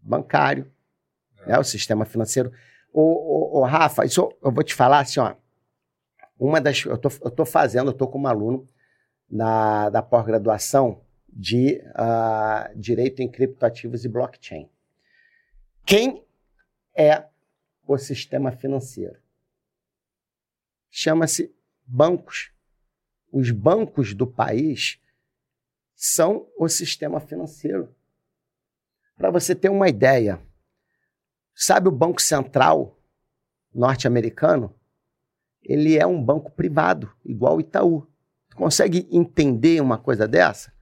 bancário, 0.00 0.70
é. 1.40 1.52
né, 1.52 1.58
o 1.58 1.64
sistema 1.64 2.04
financeiro. 2.04 2.52
O, 2.92 3.62
Rafa, 3.64 4.04
isso 4.04 4.32
eu 4.42 4.50
vou 4.50 4.64
te 4.64 4.74
falar 4.74 5.00
assim, 5.00 5.20
ó. 5.20 5.34
Uma 6.38 6.60
das. 6.60 6.84
Eu 6.84 6.96
tô, 6.96 7.08
eu 7.22 7.30
tô 7.30 7.44
fazendo, 7.44 7.90
eu 7.90 7.94
tô 7.94 8.06
como 8.06 8.28
aluno 8.28 8.68
na, 9.30 9.90
da 9.90 10.02
pós-graduação 10.02 11.00
de 11.28 11.82
uh, 11.90 12.78
Direito 12.78 13.20
em 13.20 13.30
Criptoativos 13.30 14.04
e 14.04 14.08
Blockchain. 14.08 14.68
Quem 15.84 16.24
é 16.96 17.26
o 17.86 17.96
sistema 17.96 18.52
financeiro? 18.52 19.18
Chama-se 20.90 21.54
bancos. 21.86 22.52
Os 23.30 23.50
bancos 23.50 24.14
do 24.14 24.26
país 24.26 25.00
são 25.94 26.48
o 26.58 26.68
sistema 26.68 27.20
financeiro. 27.20 27.94
Para 29.16 29.30
você 29.30 29.54
ter 29.54 29.68
uma 29.68 29.88
ideia, 29.88 30.40
sabe 31.54 31.88
o 31.88 31.92
Banco 31.92 32.22
Central 32.22 32.96
norte-americano? 33.74 34.74
Ele 35.62 35.98
é 35.98 36.06
um 36.06 36.22
banco 36.22 36.50
privado, 36.52 37.12
igual 37.24 37.56
o 37.56 37.60
Itaú. 37.60 38.06
Consegue 38.54 39.08
entender 39.10 39.80
uma 39.80 39.98
coisa 39.98 40.26
dessa? 40.26 40.72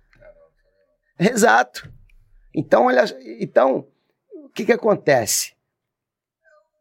Exato. 1.19 1.93
Então, 2.55 2.87
olha, 2.87 3.05
então 3.41 3.87
que, 4.57 4.65
que 4.65 4.73
acontece? 4.73 5.53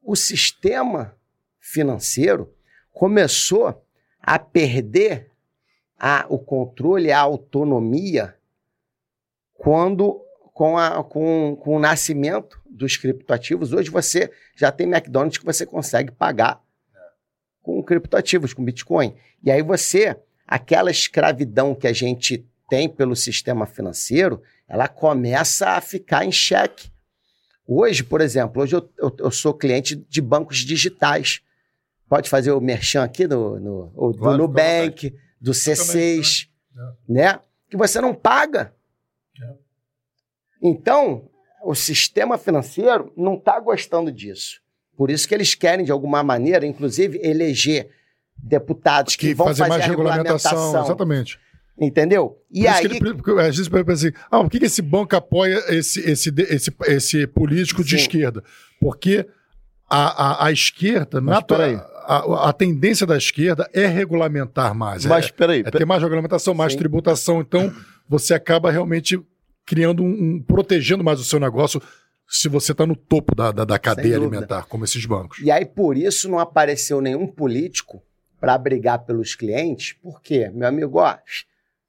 O 0.02 0.16
sistema 0.16 1.14
financeiro 1.60 2.56
começou 2.94 3.86
a 4.22 4.40
perder 4.40 5.30
a, 6.00 6.26
o 6.30 6.40
controle, 6.40 7.12
a 7.12 7.20
autonomia, 7.20 8.38
quando 9.54 10.22
com, 10.54 10.78
a, 10.78 11.04
com, 11.04 11.58
com 11.62 11.76
o 11.76 11.80
nascimento 11.80 12.62
dos 12.66 12.96
criptoativos. 12.96 13.74
Hoje 13.74 13.90
você 13.90 14.32
já 14.56 14.72
tem 14.72 14.88
McDonald's 14.88 15.38
que 15.38 15.46
você 15.46 15.66
consegue 15.66 16.14
pagar 16.14 16.64
com 17.62 17.84
criptoativos, 17.84 18.54
com 18.54 18.64
Bitcoin. 18.64 19.18
E 19.44 19.52
aí 19.52 19.62
você, 19.62 20.16
aquela 20.48 20.90
escravidão 20.90 21.76
que 21.76 21.88
a 21.88 21.94
gente 21.94 22.48
tem 22.70 22.90
pelo 22.90 23.16
sistema 23.16 23.66
financeiro, 23.66 24.42
ela 24.68 24.88
começa 24.88 25.70
a 25.72 25.82
ficar 25.82 26.26
em 26.26 26.32
xeque. 26.32 26.90
Hoje, 27.68 28.04
por 28.04 28.22
exemplo, 28.22 28.62
hoje 28.62 28.76
eu, 28.76 28.90
eu, 28.98 29.16
eu, 29.20 29.32
sou 29.32 29.54
cliente 29.54 29.96
de 29.96 30.22
bancos 30.22 30.58
digitais. 30.58 31.42
Pode 32.08 32.30
fazer 32.30 32.52
o 32.52 32.62
merchan 32.62 33.04
aqui 33.04 33.26
do, 33.26 33.60
no, 33.60 34.12
do 34.14 34.20
claro, 34.20 34.38
Nubank, 34.38 35.16
do 35.42 35.52
C6, 35.52 36.48
né? 36.74 36.94
né? 37.08 37.40
Que 37.70 37.76
você 37.76 38.00
não 38.00 38.14
paga. 38.14 38.74
É. 39.42 39.54
Então, 40.62 41.28
o 41.64 41.74
sistema 41.74 42.38
financeiro 42.38 43.12
não 43.18 43.36
está 43.36 43.60
gostando 43.60 44.12
disso. 44.12 44.62
Por 44.96 45.10
isso 45.10 45.28
que 45.28 45.34
eles 45.34 45.56
querem, 45.56 45.84
de 45.84 45.92
alguma 45.92 46.24
maneira, 46.24 46.66
inclusive, 46.66 47.20
eleger 47.24 47.90
deputados 48.38 49.16
que, 49.16 49.30
que 49.30 49.34
vão 49.34 49.48
fazer, 49.48 49.64
fazer 49.64 49.70
mais 49.70 49.86
regulamentação. 49.86 50.52
regulamentação. 50.52 50.86
Exatamente. 50.86 51.40
Entendeu? 51.80 52.42
E 52.50 52.62
Por 52.62 52.70
aí. 52.70 52.86
Ele, 52.86 53.14
porque, 53.16 53.32
às 53.32 53.58
vezes 53.58 53.68
pensa 53.68 53.92
assim: 53.92 54.12
ah, 54.32 54.42
por 54.42 54.50
que, 54.50 54.66
esse 54.66 54.82
banco 54.82 55.16
apoia 55.16 55.62
esse, 55.70 56.00
esse, 56.10 56.34
esse, 56.38 56.74
esse 56.86 57.28
político 57.28 57.84
Sim. 57.84 57.90
de 57.90 57.96
esquerda? 57.98 58.44
Porque 58.80 59.28
a, 59.90 60.44
a, 60.44 60.46
a 60.48 60.52
esquerda, 60.52 61.20
Mas, 61.20 61.44
a, 62.08 62.50
a, 62.50 62.54
tendência 62.54 63.06
da 63.06 63.18
esquerda 63.18 63.70
é 63.74 63.86
regulamentar 63.86 64.74
mais. 64.74 65.06
Mas 65.06 65.26
é, 65.26 65.32
peraí. 65.32 65.64
É 65.66 65.72
ter 65.72 65.86
mais 65.86 66.02
regulamentação, 66.02 66.54
mais 66.54 66.74
Sim. 66.74 66.80
tributação. 66.80 67.42
Então, 67.42 67.74
você 68.08 68.34
acaba 68.34 68.72
realmente 68.72 69.20
criando 69.66 70.04
um, 70.04 70.08
um, 70.08 70.42
protegendo 70.42 71.04
mais 71.04 71.20
o 71.20 71.26
seu 71.26 71.40
negócio 71.40 71.82
se 72.28 72.48
você 72.48 72.72
está 72.72 72.86
no 72.86 72.96
topo 72.96 73.36
da, 73.36 73.52
da, 73.52 73.66
da 73.66 73.78
cadeia 73.78 74.16
alimentar, 74.16 74.66
como 74.66 74.84
esses 74.84 75.06
bancos. 75.06 75.40
E 75.40 75.52
aí, 75.52 75.66
por 75.66 75.98
isso, 75.98 76.30
não 76.30 76.40
apareceu 76.40 77.02
nenhum 77.02 77.28
político 77.28 78.02
para 78.40 78.58
brigar 78.58 79.00
pelos 79.00 79.36
clientes, 79.36 79.94
por 79.94 80.22
quê? 80.22 80.50
Meu 80.54 80.68
amigo, 80.68 81.00
ó, 81.00 81.16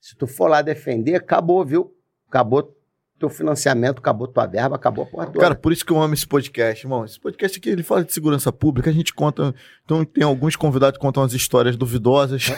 se 0.07 0.15
tu 0.15 0.25
for 0.28 0.47
lá 0.47 0.62
defender, 0.62 1.17
acabou, 1.17 1.65
viu? 1.65 1.93
Acabou 2.28 2.73
teu 3.18 3.28
financiamento, 3.28 3.99
acabou 3.99 4.28
tua 4.28 4.47
verba, 4.47 4.76
acabou 4.76 5.05
a 5.05 5.09
porra 5.09 5.26
toda. 5.26 5.41
Cara, 5.41 5.55
por 5.57 5.73
isso 5.73 5.85
que 5.85 5.93
eu 5.93 6.01
amo 6.01 6.15
esse 6.15 6.25
podcast, 6.25 6.86
irmão. 6.86 7.05
Esse 7.05 7.18
podcast 7.18 7.59
aqui, 7.59 7.70
ele 7.70 7.83
fala 7.83 8.05
de 8.05 8.12
segurança 8.12 8.52
pública, 8.52 8.89
a 8.89 8.93
gente 8.93 9.12
conta... 9.12 9.52
Então, 9.85 10.05
tem 10.05 10.23
alguns 10.23 10.55
convidados 10.55 10.97
que 10.97 11.05
contam 11.05 11.25
as 11.25 11.33
histórias 11.33 11.76
duvidosas. 11.76 12.52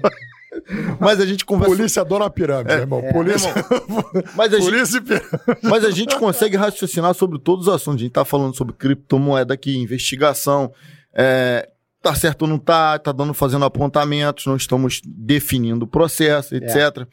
Mas 0.98 1.20
a 1.20 1.26
gente 1.26 1.44
conversa... 1.44 1.76
Polícia 1.76 2.00
adora 2.00 2.24
a 2.24 2.30
pirâmide, 2.30 2.72
é, 2.72 2.78
irmão. 2.78 3.00
É. 3.00 3.12
Polícia... 3.12 3.52
mas, 4.34 4.54
a 4.54 4.58
Polícia 4.58 4.98
gente... 4.98 5.62
mas 5.62 5.84
a 5.84 5.90
gente 5.90 6.16
consegue 6.16 6.56
raciocinar 6.56 7.12
sobre 7.12 7.38
todos 7.38 7.68
os 7.68 7.74
assuntos. 7.74 8.00
A 8.00 8.04
gente 8.04 8.12
tá 8.12 8.24
falando 8.24 8.56
sobre 8.56 8.72
criptomoeda 8.72 9.52
aqui, 9.52 9.76
investigação, 9.76 10.72
é, 11.12 11.68
tá 12.02 12.14
certo 12.14 12.42
ou 12.42 12.48
não 12.48 12.58
tá, 12.58 12.98
tá 12.98 13.12
dando, 13.12 13.32
fazendo 13.32 13.64
apontamentos, 13.64 14.44
não 14.44 14.56
estamos 14.56 15.00
definindo 15.06 15.84
o 15.84 15.88
processo, 15.88 16.54
etc. 16.56 16.76
É. 16.76 17.06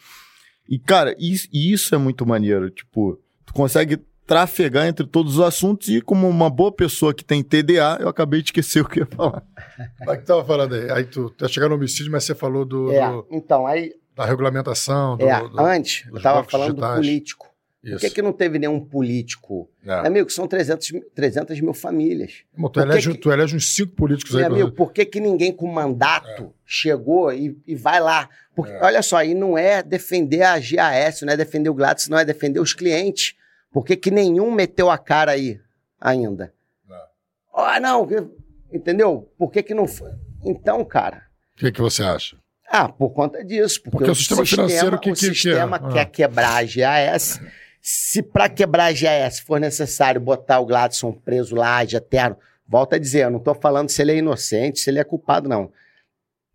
E, 0.68 0.80
cara, 0.80 1.16
isso, 1.20 1.48
isso 1.54 1.94
é 1.94 1.98
muito 1.98 2.26
maneiro. 2.26 2.70
Tipo, 2.70 3.20
tu 3.46 3.54
consegue 3.54 4.00
trafegar 4.26 4.88
entre 4.88 5.08
todos 5.08 5.38
os 5.38 5.42
assuntos 5.42 5.88
e 5.90 6.02
como 6.02 6.28
uma 6.28 6.50
boa 6.50 6.72
pessoa 6.72 7.14
que 7.14 7.26
tem 7.26 7.42
TDA, 7.44 7.98
eu 8.00 8.08
acabei 8.08 8.42
de 8.42 8.50
esquecer 8.50 8.82
o 8.82 8.88
que 8.88 9.00
ia 9.00 9.08
falar. 9.08 9.44
Mas 10.06 10.20
que 10.20 10.26
tava 10.26 10.46
falando 10.46 10.76
aí? 10.76 10.92
Aí 10.92 11.04
tu 11.04 11.30
tá 11.32 11.48
chegando 11.48 11.72
no 11.72 11.76
homicídio, 11.78 12.12
mas 12.12 12.26
você 12.26 12.36
falou 12.36 12.64
do... 12.64 12.92
É, 12.92 13.10
do, 13.10 13.28
então, 13.32 13.66
aí... 13.66 13.92
Da 14.16 14.26
regulamentação, 14.26 15.18
do, 15.18 15.28
é, 15.28 15.48
do, 15.48 15.60
antes, 15.60 16.06
eu 16.14 16.22
tava 16.22 16.44
falando 16.44 16.76
digitais. 16.76 16.92
do 16.92 16.96
político. 16.98 17.49
Isso. 17.82 17.94
Por 17.94 18.02
que, 18.02 18.10
que 18.10 18.22
não 18.22 18.34
teve 18.34 18.60
nenhum 18.60 18.80
político? 18.80 19.70
É. 19.86 20.06
Amigo, 20.06 20.30
são 20.30 20.46
300, 20.46 20.92
300 21.16 21.62
mil 21.62 21.74
famílias. 21.74 22.44
Irmão, 22.54 22.70
tu, 22.70 22.82
elege, 22.82 23.12
que... 23.12 23.18
tu 23.18 23.32
elege 23.32 23.56
uns 23.56 23.74
cinco 23.74 23.96
políticos 23.96 24.36
Meu 24.36 24.46
aí. 24.46 24.52
amigo, 24.52 24.72
por 24.72 24.92
que, 24.92 25.06
que 25.06 25.20
ninguém 25.22 25.54
com 25.54 25.66
mandato 25.66 26.44
é. 26.44 26.50
chegou 26.66 27.32
e, 27.32 27.58
e 27.66 27.76
vai 27.76 28.02
lá? 28.02 28.30
Porque, 28.54 28.74
é. 28.74 28.84
olha 28.84 29.02
só, 29.02 29.18
aí 29.18 29.34
não 29.34 29.58
é 29.58 29.82
defender 29.82 30.42
a 30.42 30.60
GAS, 30.60 31.22
não 31.22 31.32
é 31.32 31.38
defender 31.38 31.70
o 31.70 31.74
Gladys, 31.74 32.10
não 32.10 32.20
é 32.20 32.26
defender 32.26 32.60
os 32.60 32.74
clientes. 32.74 33.34
Por 33.72 33.86
que, 33.86 33.96
que 33.96 34.12
nenhum 34.12 34.52
meteu 34.52 34.90
a 34.90 34.98
cara 34.98 35.32
aí 35.32 35.60
ainda? 36.02 36.54
Ah, 37.54 37.80
não, 37.80 38.08
entendeu? 38.72 39.32
Por 39.38 39.52
que, 39.52 39.64
que 39.64 39.74
não 39.74 39.88
foi? 39.88 40.12
Então, 40.44 40.84
cara. 40.84 41.24
O 41.56 41.60
que, 41.60 41.72
que 41.72 41.82
você 41.82 42.04
acha? 42.04 42.38
Ah, 42.70 42.88
por 42.88 43.10
conta 43.12 43.44
disso. 43.44 43.82
Porque, 43.82 43.98
porque 43.98 44.12
o, 44.12 44.16
sistema, 44.16 44.46
sistema 44.46 44.68
financeiro 44.68 45.00
que, 45.00 45.12
o 45.12 45.14
que, 45.14 45.20
sistema 45.20 45.80
que 45.80 45.86
é? 45.86 45.92
quer 45.92 46.02
ah. 46.02 46.06
quebrar 46.06 46.58
a 46.58 46.64
GAS 46.64 47.42
se 47.92 48.22
para 48.22 48.48
quebrar 48.48 48.86
a 48.86 48.92
GAS 48.92 49.40
for 49.40 49.60
necessário 49.60 50.22
botar 50.22 50.60
o 50.60 50.66
Gladson 50.68 51.12
preso 51.12 51.56
lá 51.56 51.84
de 51.84 51.96
eterno, 51.96 52.38
volta 52.68 52.98
a 52.98 53.00
dizer, 53.00 53.24
eu 53.24 53.32
não 53.32 53.40
estou 53.40 53.56
falando 53.56 53.90
se 53.90 54.00
ele 54.00 54.12
é 54.12 54.18
inocente, 54.18 54.80
se 54.80 54.92
ele 54.92 55.00
é 55.00 55.04
culpado, 55.04 55.50
não. 55.50 55.72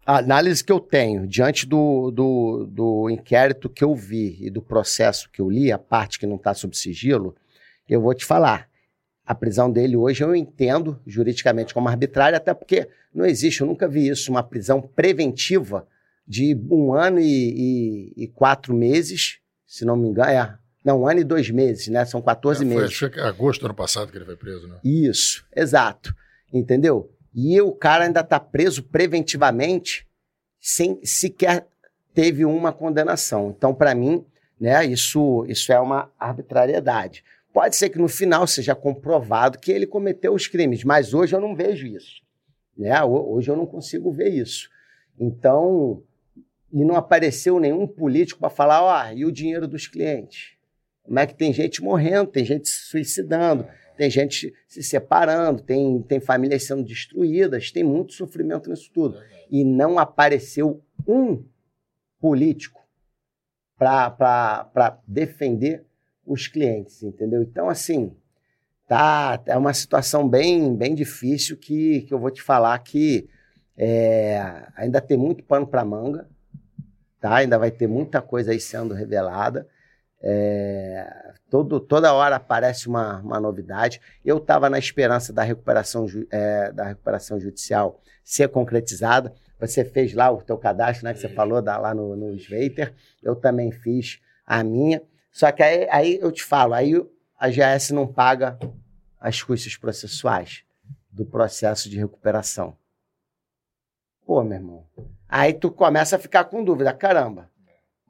A 0.07 0.19
análise 0.19 0.63
que 0.63 0.71
eu 0.71 0.79
tenho 0.79 1.27
diante 1.27 1.67
do, 1.67 2.13
do, 2.13 2.69
do 2.71 3.11
inquérito 3.11 3.69
que 3.69 3.83
eu 3.83 3.97
vi 3.97 4.37
e 4.43 4.49
do 4.49 4.63
processo 4.63 5.29
que 5.29 5.41
eu 5.41 5.51
li, 5.51 5.73
a 5.73 5.79
parte 5.79 6.21
que 6.21 6.27
não 6.27 6.37
está 6.37 6.55
sob 6.55 6.77
sigilo, 6.77 7.35
eu 7.89 8.01
vou 8.01 8.15
te 8.15 8.25
falar. 8.25 8.69
A 9.27 9.35
prisão 9.35 9.69
dele 9.69 9.97
hoje 9.97 10.23
eu 10.23 10.37
entendo 10.37 11.01
juridicamente 11.05 11.75
como 11.75 11.89
arbitrária, 11.89 12.37
até 12.37 12.55
porque 12.55 12.89
não 13.13 13.27
existe, 13.27 13.61
eu 13.61 13.67
nunca 13.67 13.89
vi 13.89 14.07
isso, 14.07 14.31
uma 14.31 14.45
prisão 14.45 14.81
preventiva 14.81 15.85
de 16.25 16.57
um 16.71 16.95
ano 16.95 17.19
e, 17.19 18.13
e, 18.17 18.25
e 18.25 18.29
quatro 18.29 18.73
meses, 18.73 19.41
se 19.67 19.85
não 19.85 19.97
me 19.97 20.07
engano, 20.07 20.31
é, 20.31 20.64
não, 20.85 21.01
um 21.01 21.09
ano 21.09 21.21
e 21.21 21.25
dois 21.25 21.49
meses, 21.49 21.89
né? 21.89 22.05
São 22.05 22.21
14 22.21 22.63
é, 22.63 22.67
foi, 22.67 22.77
meses. 22.77 22.99
Que 22.99 23.19
é 23.19 23.23
agosto 23.23 23.61
do 23.61 23.67
ano 23.67 23.75
passado 23.75 24.13
que 24.13 24.19
ele 24.19 24.25
foi 24.25 24.37
preso, 24.37 24.69
né? 24.69 24.77
Isso, 24.85 25.45
exato. 25.57 26.15
Entendeu? 26.53 27.11
E 27.35 27.61
o 27.61 27.73
cara 27.73 28.05
ainda 28.05 28.21
está 28.21 28.39
preso 28.39 28.83
preventivamente 28.83 30.07
sem 30.61 31.01
sequer 31.05 31.67
teve 32.15 32.45
uma 32.45 32.73
condenação. 32.73 33.53
Então, 33.57 33.75
para 33.75 33.95
mim, 33.95 34.25
né, 34.61 34.85
isso, 34.87 35.45
isso 35.49 35.73
é 35.73 35.81
uma 35.81 36.11
arbitrariedade. 36.19 37.25
Pode 37.53 37.77
ser 37.77 37.89
que 37.89 37.99
no 37.99 38.09
final 38.09 38.47
seja 38.47 38.75
comprovado 38.75 39.59
que 39.59 39.73
ele 39.73 39.87
cometeu 39.87 40.33
os 40.33 40.47
crimes, 40.47 40.85
mas 40.85 41.13
hoje 41.13 41.35
eu 41.35 41.41
não 41.41 41.57
vejo 41.57 41.87
isso. 41.87 42.23
Né? 42.77 43.03
Hoje 43.03 43.51
eu 43.51 43.57
não 43.57 43.67
consigo 43.67 44.13
ver 44.13 44.29
isso. 44.29 44.69
Então, 45.19 46.03
e 46.73 46.85
não 46.85 46.97
apareceu 46.97 47.59
nenhum 47.59 47.87
político 47.87 48.41
para 48.41 48.51
falar, 48.51 48.83
ó, 48.83 49.13
e 49.13 49.25
o 49.25 49.33
dinheiro 49.33 49.67
dos 49.67 49.87
clientes? 49.87 50.54
Como 51.05 51.19
é 51.19 51.27
que 51.27 51.35
tem 51.35 51.53
gente 51.53 51.83
morrendo, 51.83 52.31
tem 52.31 52.45
gente 52.45 52.69
se 52.69 52.89
suicidando, 52.89 53.67
tem 53.97 54.11
gente 54.11 54.53
se 54.67 54.83
separando, 54.83 55.63
tem, 55.63 56.03
tem 56.03 56.19
famílias 56.19 56.65
sendo 56.65 56.83
destruídas, 56.83 57.71
tem 57.71 57.85
muito 57.85 58.15
sofrimento 58.15 58.69
nisso 58.69 58.91
tudo. 58.93 59.19
E 59.51 59.63
não 59.63 59.99
apareceu 59.99 60.83
um 61.07 61.45
político 62.19 62.83
para 63.77 64.99
defender 65.07 65.85
os 66.27 66.49
clientes, 66.49 67.03
entendeu? 67.03 67.43
Então, 67.43 67.69
assim, 67.69 68.17
tá, 68.89 69.41
é 69.47 69.57
uma 69.57 69.75
situação 69.75 70.27
bem, 70.27 70.75
bem 70.75 70.95
difícil 70.95 71.57
que, 71.57 72.03
que 72.03 72.15
eu 72.15 72.19
vou 72.19 72.31
te 72.31 72.43
falar 72.43 72.79
que 72.79 73.29
é, 73.77 74.69
ainda 74.77 75.01
tem 75.01 75.17
muito 75.17 75.45
pano 75.45 75.67
para 75.67 75.85
manga, 75.85 76.29
tá? 77.21 77.37
Ainda 77.37 77.59
vai 77.59 77.71
ter 77.71 77.87
muita 77.87 78.23
coisa 78.23 78.53
aí 78.53 78.61
sendo 78.61 78.95
revelada. 78.95 79.69
É, 80.27 81.35
todo, 81.51 81.79
toda 81.79 82.15
hora 82.15 82.37
aparece 82.37 82.89
uma, 82.89 83.21
uma 83.21 83.39
novidade. 83.39 84.01
Eu 84.25 84.39
estava 84.39 84.71
na 84.71 84.79
esperança 84.79 85.35
da 85.35 85.43
recuperação, 85.43 86.07
é, 86.31 86.73
da 86.73 86.85
recuperação 86.85 87.39
judicial 87.39 88.01
ser 88.25 88.49
concretizada. 88.49 89.35
Você 89.61 89.85
fez 89.85 90.15
lá 90.15 90.31
o 90.31 90.41
teu 90.41 90.57
cadastro, 90.57 91.05
né? 91.05 91.13
Que 91.13 91.21
você 91.21 91.29
falou 91.29 91.61
da, 91.61 91.77
lá 91.77 91.95
no, 91.95 92.17
no 92.17 92.33
Sveiter. 92.39 92.95
Eu 93.23 93.37
também 93.37 93.71
fiz 93.71 94.19
a 94.47 94.65
minha. 94.65 95.03
Só 95.31 95.53
que 95.53 95.63
aí, 95.63 95.87
aí 95.91 96.19
eu 96.23 96.33
te 96.33 96.43
falo, 96.43 96.73
aí 96.73 96.95
a 97.39 97.49
GS 97.51 97.91
não 97.91 98.07
paga 98.07 98.59
as 99.21 99.43
custas 99.43 99.77
processuais 99.77 100.65
do 101.11 101.27
processo 101.27 101.91
de 101.91 101.99
recuperação. 101.99 102.77
Pô, 104.25 104.43
meu 104.43 104.57
irmão. 104.57 104.87
Aí 105.29 105.53
tu 105.53 105.71
começa 105.71 106.17
a 106.17 106.19
ficar 106.19 106.45
com 106.45 106.65
dúvida. 106.65 106.95
Caramba, 106.95 107.51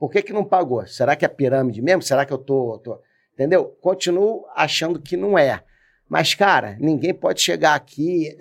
por 0.04 0.10
que, 0.10 0.20
que 0.20 0.34
não 0.34 0.44
pagou? 0.44 0.86
Será 0.86 1.16
que 1.16 1.24
é 1.24 1.28
pirâmide 1.28 1.80
mesmo? 1.80 2.02
Será 2.02 2.26
que 2.26 2.32
eu 2.34 2.36
tô, 2.36 2.78
tô. 2.84 3.00
Entendeu? 3.32 3.74
Continuo 3.80 4.44
achando 4.54 5.00
que 5.00 5.16
não 5.16 5.38
é. 5.38 5.62
Mas, 6.06 6.34
cara, 6.34 6.76
ninguém 6.78 7.14
pode 7.14 7.40
chegar 7.40 7.74
aqui. 7.74 8.36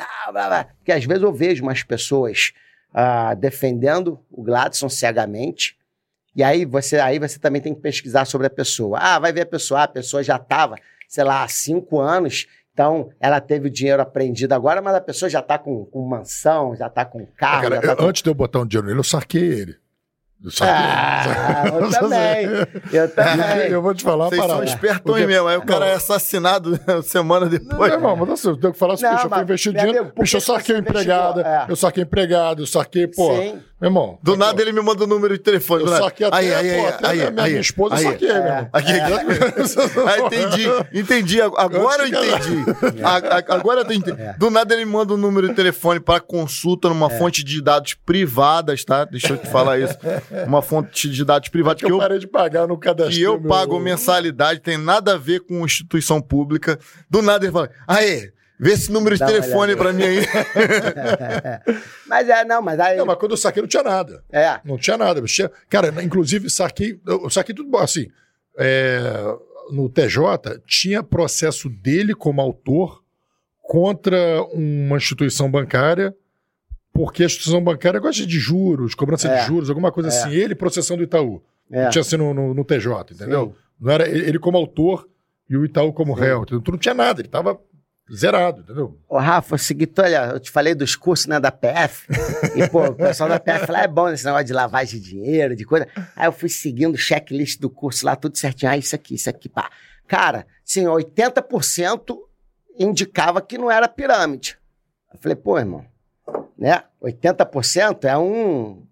Porque 0.76 0.92
às 0.92 1.06
vezes 1.06 1.24
eu 1.24 1.32
vejo 1.32 1.64
umas 1.64 1.82
pessoas 1.82 2.52
ah, 2.94 3.34
defendendo 3.34 4.20
o 4.30 4.44
Gladson 4.44 4.90
cegamente. 4.90 5.78
E 6.36 6.44
aí 6.44 6.66
você, 6.66 7.00
aí 7.00 7.18
você 7.18 7.40
também 7.40 7.62
tem 7.62 7.74
que 7.74 7.80
pesquisar 7.80 8.26
sobre 8.26 8.48
a 8.48 8.50
pessoa. 8.50 9.00
Ah, 9.00 9.18
vai 9.18 9.32
ver 9.32 9.44
a 9.44 9.46
pessoa. 9.46 9.80
Ah, 9.80 9.84
a 9.84 9.88
pessoa 9.88 10.22
já 10.22 10.36
estava, 10.36 10.76
sei 11.08 11.24
lá, 11.24 11.46
há 11.46 11.48
cinco 11.48 11.98
anos. 11.98 12.46
Então, 12.74 13.10
ela 13.22 13.40
teve 13.40 13.70
o 13.70 13.72
dinheiro 13.72 14.02
apreendido 14.02 14.54
agora, 14.54 14.82
mas 14.82 14.96
a 14.96 15.02
pessoa 15.02 15.30
já 15.30 15.40
está 15.40 15.58
com, 15.58 15.86
com 15.86 16.06
mansão, 16.06 16.76
já 16.76 16.88
está 16.88 17.06
com 17.06 17.26
carro. 17.38 17.70
Cara, 17.70 17.80
tá 17.80 17.88
eu, 17.88 17.96
com... 17.96 18.04
Antes 18.04 18.22
de 18.22 18.30
eu 18.30 18.34
botar 18.34 18.60
um 18.60 18.66
dinheiro 18.66 18.88
nele, 18.88 19.00
eu 19.00 19.04
saquei 19.06 19.42
ele. 19.42 19.83
Ah, 20.62 21.64
eu 21.80 21.90
também. 21.90 22.46
Eu 22.92 23.10
também. 23.16 23.68
Eu 23.70 23.82
vou 23.82 23.94
te 23.94 24.04
falar 24.04 24.26
Vocês 24.30 24.42
uma 24.42 24.48
são 24.48 24.58
parada. 24.58 24.72
espertões 24.76 25.02
Porque- 25.22 25.26
mesmo. 25.28 25.48
Aí 25.48 25.58
o 25.58 25.62
cara 25.66 25.86
é 25.88 25.94
assassinado 25.96 26.78
semana 27.04 27.46
Não, 27.46 27.52
depois. 27.52 27.78
meu 27.92 28.00
irmão, 28.00 28.16
mas 28.16 28.30
assim, 28.32 28.50
eu 28.50 28.58
tenho 28.58 28.74
que 28.74 28.80
falar 28.80 28.96
assim, 28.96 29.04
Não, 29.04 29.12
bicho, 29.14 29.26
eu 29.26 29.30
fui 29.30 29.42
investir 29.42 29.74
dinheiro, 29.74 30.04
bicho, 30.18 30.38
eu 30.38 30.42
que 30.42 30.46
que 30.46 30.54
saquei 30.54 30.78
empregada? 30.78 31.42
É. 31.42 31.72
eu 31.72 31.76
saquei 31.76 32.04
empregado, 32.04 32.62
eu 32.64 32.68
saquei, 32.68 33.08
pô, 33.08 33.34
Sim. 33.36 33.60
Meu 33.84 33.90
irmão. 33.90 34.20
Do 34.24 34.38
nada 34.38 34.62
ele 34.62 34.72
me 34.72 34.82
manda 34.82 35.04
o 35.04 35.08
número 35.08 35.38
de 35.38 35.44
telefone. 35.44 35.84
Eu 35.84 35.90
nada. 35.90 36.04
saquei 36.06 36.26
até, 36.28 36.38
aí, 36.38 36.54
aí, 36.54 36.70
pô, 36.80 36.80
aí, 36.80 36.88
até 36.94 37.08
aí, 37.08 37.22
a 37.22 37.32
minha, 37.32 37.44
aí, 37.44 37.50
minha 37.52 37.62
esposa, 37.62 37.96
aí, 37.96 38.06
eu 38.06 38.12
saquei, 38.12 38.28
meu 38.30 38.38
irmão. 38.38 38.70
Aqui, 38.72 38.92
Ah, 40.08 40.20
entendi, 40.20 40.68
entendi. 40.94 41.42
Agora 41.42 42.04
eu 42.04 42.08
entendi. 42.08 42.64
A- 43.04 43.54
Agora 43.56 43.82
eu 43.82 43.92
entendi. 43.94 44.12
Do 44.38 44.50
nada 44.50 44.74
ele 44.74 44.86
me 44.86 44.92
manda 44.92 45.14
um 45.14 45.18
número 45.18 45.48
de 45.50 45.54
telefone 45.54 46.00
para 46.00 46.20
consulta 46.20 46.90
numa 46.90 47.10
fonte 47.10 47.44
de 47.44 47.62
dados 47.62 47.94
privadas, 47.94 48.84
tá? 48.84 49.06
Deixa 49.06 49.34
eu 49.34 49.38
te 49.38 49.48
falar 49.48 49.80
isso. 49.80 49.98
Uma 50.48 50.62
fonte 50.62 51.10
de 51.10 51.26
dados 51.26 51.50
privadas 51.50 51.80
que 51.80 51.86
que 51.86 51.92
eu 51.92 51.96
eu, 51.96 52.00
parei 52.02 52.20
de 52.20 52.28
pagar 52.28 52.68
no 52.68 52.78
cadastro. 52.78 53.16
que 53.16 53.22
eu 53.22 53.40
pago 53.42 53.80
mensalidade, 53.80 54.60
tem 54.62 54.78
nada 54.78 55.14
a 55.14 55.18
ver 55.18 55.42
com 55.42 55.64
instituição 55.66 56.22
pública. 56.22 56.80
Do 57.10 57.22
nada 57.22 57.46
ele 57.46 57.52
fala: 57.52 57.70
Aê, 57.88 58.32
vê 58.64 58.72
esse 58.74 58.92
número 58.92 59.16
de 59.18 59.26
telefone 59.26 59.76
pra 59.76 59.92
mim 59.94 60.04
aí. 60.04 60.20
mas 62.08 62.30
é, 62.30 62.44
não, 62.46 62.62
mas 62.62 62.80
aí. 62.80 62.98
Não, 62.98 63.06
mas 63.06 63.18
quando 63.18 63.32
eu 63.32 63.38
saquei 63.38 63.62
não 63.62 63.68
tinha 63.68 63.84
nada. 63.84 64.24
É. 64.32 64.60
Não 64.64 64.78
tinha 64.78 64.98
nada. 64.98 65.22
Tinha- 65.24 65.52
Cara, 65.70 65.94
inclusive 66.04 66.50
saquei, 66.50 67.00
eu 67.06 67.30
saquei 67.30 67.54
tudo 67.56 67.70
bom, 67.70 67.80
assim, 67.80 68.08
é, 68.58 69.02
no 69.72 69.90
TJ 69.90 70.60
tinha 70.66 71.04
processo 71.04 71.70
dele 71.70 72.14
como 72.14 72.42
autor 72.42 73.04
contra 73.62 74.44
uma 74.54 74.98
instituição 74.98 75.50
bancária, 75.50 76.14
porque 76.94 77.24
a 77.24 77.26
instituição 77.26 77.64
bancária 77.64 78.00
gosta 78.00 78.26
de 78.26 78.40
juros, 78.40 78.94
cobrança 78.94 79.28
É. 79.28 79.42
de 79.42 79.48
juros, 79.48 79.70
alguma 79.70 79.92
coisa 79.92 80.10
É. 80.10 80.12
assim. 80.12 80.32
Ele 80.32 80.54
processando 80.54 81.02
o 81.02 81.04
Itaú. 81.04 81.42
É. 81.72 81.90
Tinha 81.90 82.02
assim 82.02 82.18
no, 82.18 82.34
no- 82.34 82.54
no 82.54 82.64
TJ, 82.64 83.14
entendeu? 83.14 83.48
Sim. 83.48 83.64
Não 83.80 83.92
era 83.92 84.08
ele 84.08 84.38
como 84.38 84.58
autor 84.58 85.08
e 85.50 85.58
o 85.58 85.66
Itaú 85.66 85.92
como 85.92 86.14
réu. 86.14 86.44
Entendeu? 86.44 86.62
Tu 86.62 86.72
não 86.72 86.78
tinha 86.78 86.94
nada, 86.94 87.22
ele 87.22 87.30
tava 87.30 87.60
zerado, 88.12 88.62
entendeu? 88.62 89.00
Ô, 89.08 89.18
Rafa, 89.18 89.56
é 89.56 89.58
o 89.58 89.60
seguinte, 89.60 89.94
olha, 90.00 90.32
eu 90.34 90.40
te 90.40 90.52
falei 90.52 90.76
dos 90.76 90.96
cursos 90.96 91.28
né, 91.28 91.40
da 91.40 91.52
PF, 91.52 92.08
e, 92.56 92.68
pô, 92.70 92.86
o 92.86 92.96
pessoal 92.96 93.30
da 93.30 93.40
PF 93.40 93.72
lá 93.72 93.84
é 93.84 93.88
bom 93.88 94.10
nesse 94.10 94.26
negócio 94.26 94.46
de 94.46 94.54
lavagem 94.54 95.00
de 95.00 95.10
dinheiro, 95.10 95.56
de 95.56 95.64
coisa. 95.64 95.88
Aí 96.16 96.28
eu 96.28 96.32
fui 96.32 96.50
seguindo 96.50 96.96
o 96.96 96.98
checklist 96.98 97.60
do 97.60 97.70
curso 97.70 98.06
lá, 98.06 98.16
tudo 98.16 98.38
certinho. 98.38 98.72
Ah, 98.72 98.78
isso 98.78 98.96
aqui, 98.96 99.16
isso 99.16 99.30
aqui, 99.30 99.48
pá. 99.48 99.70
Cara, 100.08 100.46
sim, 100.66 100.84
80% 100.84 102.18
indicava 102.78 103.42
que 103.42 103.58
não 103.58 103.72
era 103.72 103.88
pirâmide. 103.88 104.58
Eu 105.12 105.20
falei, 105.20 105.36
pô, 105.36 105.58
irmão, 105.58 105.86
né? 106.58 106.84
80% 107.02 108.06
é 108.06 108.18
um. 108.18 108.86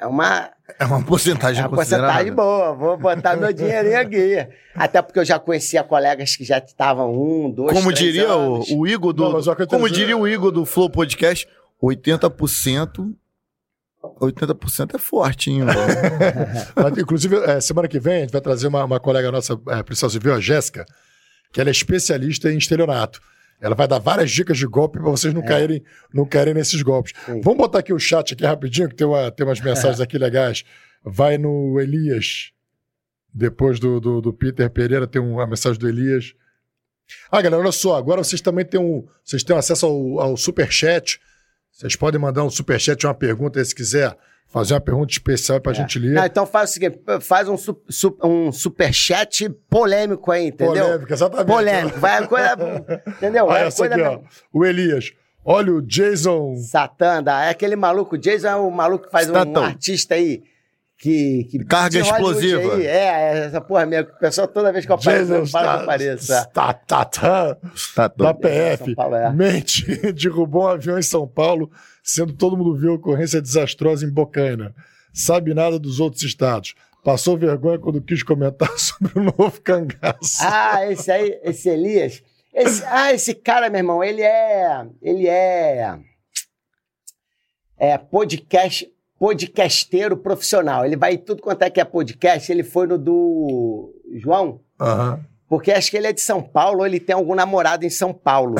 É 0.00 0.06
uma, 0.06 0.50
É 0.78 0.84
uma 0.86 1.04
porcentagem 1.04 1.62
é 1.62 1.66
uma 1.66 1.76
considerável. 1.76 2.06
porcentagem 2.08 2.34
boa, 2.34 2.74
vou 2.74 2.96
botar 2.96 3.36
meu 3.36 3.52
dinheirinho 3.52 4.00
aqui. 4.00 4.48
Até 4.74 5.02
porque 5.02 5.18
eu 5.18 5.24
já 5.26 5.38
conhecia 5.38 5.84
colegas 5.84 6.34
que 6.34 6.42
já 6.42 6.56
estavam 6.56 7.12
um, 7.12 7.50
dois, 7.50 7.72
Como 7.72 7.92
três 7.92 7.98
diria 7.98 8.34
o, 8.34 8.54
anos. 8.56 8.70
o 8.70 8.86
Igor 8.86 9.12
do. 9.12 9.28
Não, 9.30 9.66
como 9.66 9.90
diria 9.90 10.16
o 10.16 10.26
Igor 10.26 10.50
do 10.50 10.64
Flow 10.64 10.88
Podcast, 10.88 11.46
80%. 11.82 13.14
80% 14.18 14.94
é 14.94 14.98
forte, 14.98 15.50
hein? 15.50 15.64
mano? 15.64 15.78
Mas, 16.74 16.96
inclusive, 16.96 17.36
é, 17.44 17.60
semana 17.60 17.86
que 17.86 18.00
vem, 18.00 18.16
a 18.16 18.20
gente 18.20 18.32
vai 18.32 18.40
trazer 18.40 18.66
uma, 18.66 18.82
uma 18.84 18.98
colega 18.98 19.30
nossa, 19.30 19.60
é, 19.68 19.82
policial 19.82 20.10
civil, 20.10 20.32
a 20.32 20.40
Jéssica, 20.40 20.86
que 21.52 21.60
ela 21.60 21.68
é 21.68 21.72
especialista 21.72 22.50
em 22.50 22.56
estelionato. 22.56 23.20
Ela 23.60 23.74
vai 23.74 23.86
dar 23.86 23.98
várias 23.98 24.30
dicas 24.30 24.56
de 24.56 24.66
golpe 24.66 24.98
para 24.98 25.10
vocês 25.10 25.34
não, 25.34 25.42
caírem, 25.42 25.82
não 26.12 26.24
caírem 26.24 26.54
nesses 26.54 26.80
golpes. 26.82 27.12
É. 27.28 27.34
Sim. 27.34 27.40
Vamos 27.42 27.58
botar 27.58 27.80
aqui 27.80 27.92
o 27.92 27.98
chat 27.98 28.32
aqui 28.32 28.44
rapidinho, 28.44 28.88
que 28.88 28.94
tem, 28.94 29.06
uma, 29.06 29.30
tem 29.30 29.46
umas 29.46 29.60
mensagens 29.60 30.00
aqui 30.00 30.16
legais. 30.16 30.64
Vai 31.04 31.36
no 31.36 31.78
Elias. 31.78 32.52
Depois 33.32 33.78
do, 33.78 34.00
do, 34.00 34.20
do 34.20 34.32
Peter 34.32 34.68
Pereira, 34.70 35.06
tem 35.06 35.20
uma 35.20 35.46
mensagem 35.46 35.78
do 35.78 35.88
Elias. 35.88 36.34
Ah, 37.30 37.42
galera, 37.42 37.62
olha 37.62 37.72
só, 37.72 37.96
agora 37.96 38.24
vocês 38.24 38.40
também 38.40 38.64
têm, 38.64 38.80
um, 38.80 39.06
vocês 39.24 39.44
têm 39.44 39.56
acesso 39.56 39.86
ao, 39.86 40.20
ao 40.20 40.36
Superchat. 40.36 41.20
Vocês 41.70 41.96
podem 41.96 42.20
mandar 42.20 42.44
um 42.44 42.50
Superchat, 42.50 43.06
uma 43.06 43.14
pergunta 43.14 43.58
aí, 43.58 43.64
se 43.64 43.74
quiser 43.74 44.16
fazer 44.50 44.74
uma 44.74 44.80
pergunta 44.80 45.12
especial 45.12 45.60
para 45.60 45.72
a 45.72 45.74
gente 45.74 45.98
ler. 45.98 46.14
Não, 46.14 46.24
então 46.26 46.44
faz 46.44 46.70
o 46.70 46.72
seguinte, 46.74 47.00
faz 47.20 47.48
um, 47.48 47.56
su, 47.56 47.80
su, 47.88 48.18
um 48.22 48.52
superchat 48.52 49.48
polêmico 49.70 50.30
aí, 50.30 50.48
entendeu? 50.48 50.84
Polêmica, 50.84 51.14
exatamente. 51.14 51.46
Polêmico. 51.46 51.98
Vai 52.00 52.26
coisa. 52.26 52.56
Entendeu? 53.06 53.46
Olha 53.46 53.60
essa 53.60 53.84
aqui, 53.86 54.00
ó. 54.00 54.10
mesmo. 54.10 54.24
O 54.52 54.66
Elias. 54.66 55.12
Olha 55.44 55.72
o 55.72 55.80
Jason. 55.80 56.56
Satã, 56.56 57.22
dá. 57.22 57.44
é 57.44 57.50
aquele 57.50 57.76
maluco. 57.76 58.16
O 58.16 58.18
Jason 58.18 58.48
é 58.48 58.56
o 58.56 58.70
maluco 58.70 59.06
que 59.06 59.10
faz 59.10 59.28
um 59.30 59.32
Statão. 59.32 59.64
artista 59.64 60.14
aí. 60.14 60.42
Que, 61.00 61.44
que 61.44 61.64
Carga 61.64 61.98
explosiva. 61.98 62.74
Aí. 62.74 62.86
É, 62.86 63.46
essa 63.46 63.58
porra 63.58 63.86
mesmo. 63.86 64.10
O 64.10 64.18
pessoal, 64.18 64.46
toda 64.46 64.70
vez 64.70 64.84
que 64.84 64.92
eu 64.92 64.96
apareço, 64.96 65.32
eu 65.32 65.46
falo 65.46 65.64
que 65.66 65.74
eu 65.74 65.80
apareço. 65.80 66.30
é. 66.30 66.44
tá, 66.44 66.74
tá, 66.74 67.04
tá, 67.06 67.54
Tá 67.94 68.08
da 68.08 68.32
doido. 68.32 68.40
PF. 68.40 68.94
Paulo, 68.94 69.14
é. 69.14 69.32
Mente 69.32 69.86
derrubou 70.12 70.64
um 70.64 70.68
avião 70.68 70.98
em 70.98 71.02
São 71.02 71.26
Paulo, 71.26 71.70
sendo 72.02 72.34
todo 72.34 72.54
mundo 72.54 72.76
viu 72.76 72.92
a 72.92 72.94
ocorrência 72.96 73.40
desastrosa 73.40 74.04
em 74.04 74.10
Bocaina. 74.10 74.74
Sabe 75.10 75.54
nada 75.54 75.78
dos 75.78 76.00
outros 76.00 76.22
estados. 76.22 76.74
Passou 77.02 77.38
vergonha 77.38 77.78
quando 77.78 78.02
quis 78.02 78.22
comentar 78.22 78.68
sobre 78.78 79.18
o 79.18 79.22
novo 79.22 79.58
cangaço. 79.62 80.42
Ah, 80.42 80.86
esse 80.92 81.10
aí, 81.10 81.40
esse 81.42 81.66
Elias. 81.70 82.22
Esse, 82.52 82.84
ah, 82.84 83.10
esse 83.14 83.32
cara, 83.34 83.70
meu 83.70 83.78
irmão, 83.78 84.04
ele 84.04 84.20
é. 84.20 84.86
Ele 85.00 85.26
é. 85.26 85.98
É 87.78 87.96
podcast, 87.96 88.86
podcasteiro 89.20 90.16
profissional. 90.16 90.84
Ele 90.84 90.96
vai 90.96 91.12
em 91.12 91.18
tudo 91.18 91.42
quanto 91.42 91.62
é 91.62 91.68
que 91.70 91.78
é 91.80 91.84
podcast. 91.84 92.50
Ele 92.50 92.64
foi 92.64 92.86
no 92.86 92.96
do 92.98 93.92
João, 94.14 94.60
Aham. 94.80 95.20
porque 95.46 95.70
acho 95.70 95.90
que 95.90 95.96
ele 95.98 96.06
é 96.06 96.12
de 96.12 96.22
São 96.22 96.42
Paulo, 96.42 96.80
ou 96.80 96.86
ele 96.86 96.98
tem 96.98 97.14
algum 97.14 97.34
namorado 97.34 97.84
em 97.84 97.90
São 97.90 98.14
Paulo. 98.14 98.54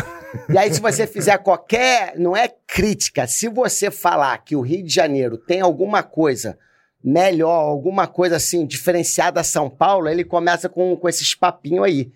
E 0.50 0.58
aí, 0.58 0.72
se 0.72 0.80
você 0.80 1.06
fizer 1.06 1.38
qualquer. 1.38 2.12
Não 2.18 2.36
é 2.36 2.46
crítica. 2.66 3.26
Se 3.26 3.48
você 3.48 3.90
falar 3.90 4.36
que 4.44 4.54
o 4.54 4.60
Rio 4.60 4.84
de 4.84 4.92
Janeiro 4.94 5.38
tem 5.38 5.60
alguma 5.62 6.02
coisa 6.02 6.56
melhor, 7.02 7.58
alguma 7.64 8.06
coisa 8.06 8.36
assim, 8.36 8.66
diferenciada 8.66 9.40
a 9.40 9.44
São 9.44 9.70
Paulo, 9.70 10.06
ele 10.08 10.22
começa 10.22 10.68
com, 10.68 10.94
com 10.94 11.08
esses 11.08 11.34
papinhos 11.34 11.84
aí. 11.86 12.12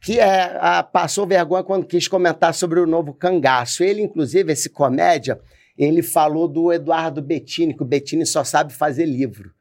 Que 0.00 0.20
é, 0.20 0.56
a- 0.60 0.84
passou 0.84 1.26
vergonha 1.26 1.64
quando 1.64 1.84
quis 1.84 2.06
comentar 2.06 2.54
sobre 2.54 2.78
o 2.78 2.86
novo 2.86 3.12
cangaço. 3.12 3.82
Ele, 3.82 4.00
inclusive, 4.00 4.52
esse 4.52 4.68
comédia, 4.70 5.40
ele 5.78 6.02
falou 6.02 6.48
do 6.48 6.72
Eduardo 6.72 7.22
Bettini, 7.22 7.72
que 7.72 7.82
o 7.82 7.86
Bettini 7.86 8.26
só 8.26 8.42
sabe 8.42 8.72
fazer 8.72 9.06
livro. 9.06 9.52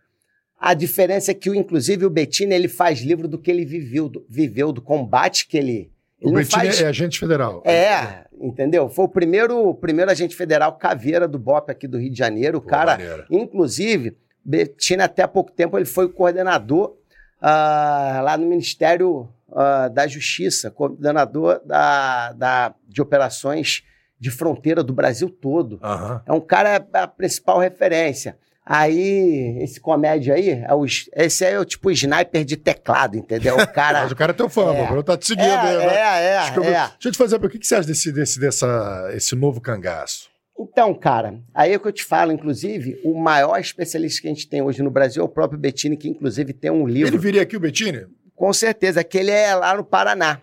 A 0.59 0.73
diferença 0.73 1.29
é 1.29 1.33
que, 1.35 1.49
inclusive, 1.49 2.03
o 2.05 2.09
Bettini 2.09 2.55
ele 2.55 2.67
faz 2.67 3.01
livro 3.01 3.27
do 3.27 3.37
que 3.37 3.51
ele 3.51 3.63
viveu, 3.63 4.09
do, 4.09 4.25
viveu, 4.27 4.71
do 4.71 4.81
combate 4.81 5.47
que 5.47 5.55
ele. 5.55 5.91
ele 6.19 6.31
o 6.31 6.33
Bettini 6.33 6.65
faz... 6.65 6.81
é 6.81 6.87
agente 6.87 7.19
federal. 7.19 7.61
É, 7.63 8.25
entendeu? 8.41 8.89
Foi 8.89 9.05
o 9.05 9.09
primeiro, 9.09 9.75
primeiro 9.75 10.09
agente 10.09 10.35
federal 10.35 10.75
caveira 10.75 11.27
do 11.27 11.37
BOP 11.37 11.69
aqui 11.69 11.87
do 11.87 11.99
Rio 11.99 12.09
de 12.09 12.17
Janeiro. 12.17 12.57
O 12.57 12.61
cara, 12.61 12.93
maneira. 12.93 13.27
inclusive, 13.29 14.17
Bettini 14.43 15.03
até 15.03 15.21
há 15.21 15.27
pouco 15.27 15.51
tempo 15.51 15.77
ele 15.77 15.85
foi 15.85 16.05
o 16.05 16.09
coordenador 16.09 16.95
uh, 17.39 18.23
lá 18.23 18.35
no 18.35 18.47
Ministério 18.47 19.29
uh, 19.49 19.93
da 19.93 20.07
Justiça, 20.07 20.71
coordenador 20.71 21.61
da, 21.63 22.33
da, 22.33 22.75
de 22.87 22.99
operações 22.99 23.83
de 24.19 24.31
fronteira 24.31 24.83
do 24.83 24.93
Brasil 24.93 25.29
todo. 25.29 25.79
Uhum. 25.83 26.19
É 26.25 26.33
um 26.33 26.41
cara, 26.41 26.85
a 26.93 27.07
principal 27.07 27.59
referência. 27.59 28.37
Aí, 28.69 29.59
esse 29.61 29.79
comédia 29.79 30.35
aí, 30.35 30.49
é 30.49 30.73
o, 30.73 30.85
esse 30.85 31.45
é 31.45 31.57
o 31.57 31.63
tipo 31.63 31.89
sniper 31.89 32.43
de 32.43 32.57
teclado, 32.57 33.15
entendeu? 33.15 33.55
O 33.55 33.65
cara. 33.71 34.01
Mas 34.01 34.11
o 34.11 34.15
cara 34.15 34.31
é 34.31 34.35
teu 34.35 34.49
fã, 34.49 34.73
é. 34.73 34.83
mano. 34.83 35.01
Tá 35.01 35.17
te 35.17 35.25
seguindo 35.25 35.47
é, 35.47 35.57
aí, 35.57 35.77
né? 35.77 35.85
É, 35.85 36.23
é, 36.25 36.39
Deixa, 36.41 36.59
é. 36.59 36.61
Deixa 36.63 36.95
eu 37.05 37.11
te 37.13 37.17
fazer, 37.17 37.35
o 37.37 37.49
que, 37.49 37.59
que 37.59 37.65
você 37.65 37.75
acha 37.75 37.87
desse, 37.87 38.11
desse, 38.11 38.37
dessa, 38.37 39.09
esse 39.13 39.35
novo 39.35 39.61
cangaço? 39.61 40.29
Então, 40.59 40.93
cara, 40.93 41.39
aí 41.53 41.71
é 41.71 41.79
que 41.79 41.87
eu 41.87 41.93
te 41.93 42.03
falo, 42.03 42.31
inclusive, 42.31 42.99
o 43.05 43.17
maior 43.17 43.57
especialista 43.57 44.21
que 44.21 44.27
a 44.27 44.31
gente 44.31 44.49
tem 44.49 44.61
hoje 44.61 44.81
no 44.83 44.91
Brasil 44.91 45.21
é 45.21 45.25
o 45.25 45.29
próprio 45.29 45.57
Bettini, 45.57 45.95
que 45.95 46.09
inclusive 46.09 46.51
tem 46.51 46.69
um 46.69 46.85
livro. 46.85 47.11
Ele 47.11 47.17
viria 47.17 47.43
aqui, 47.43 47.55
o 47.55 47.59
Bettini? 47.59 48.05
Com 48.35 48.51
certeza, 48.51 49.01
que 49.03 49.17
ele 49.17 49.31
é 49.31 49.55
lá 49.55 49.77
no 49.77 49.83
Paraná. 49.83 50.41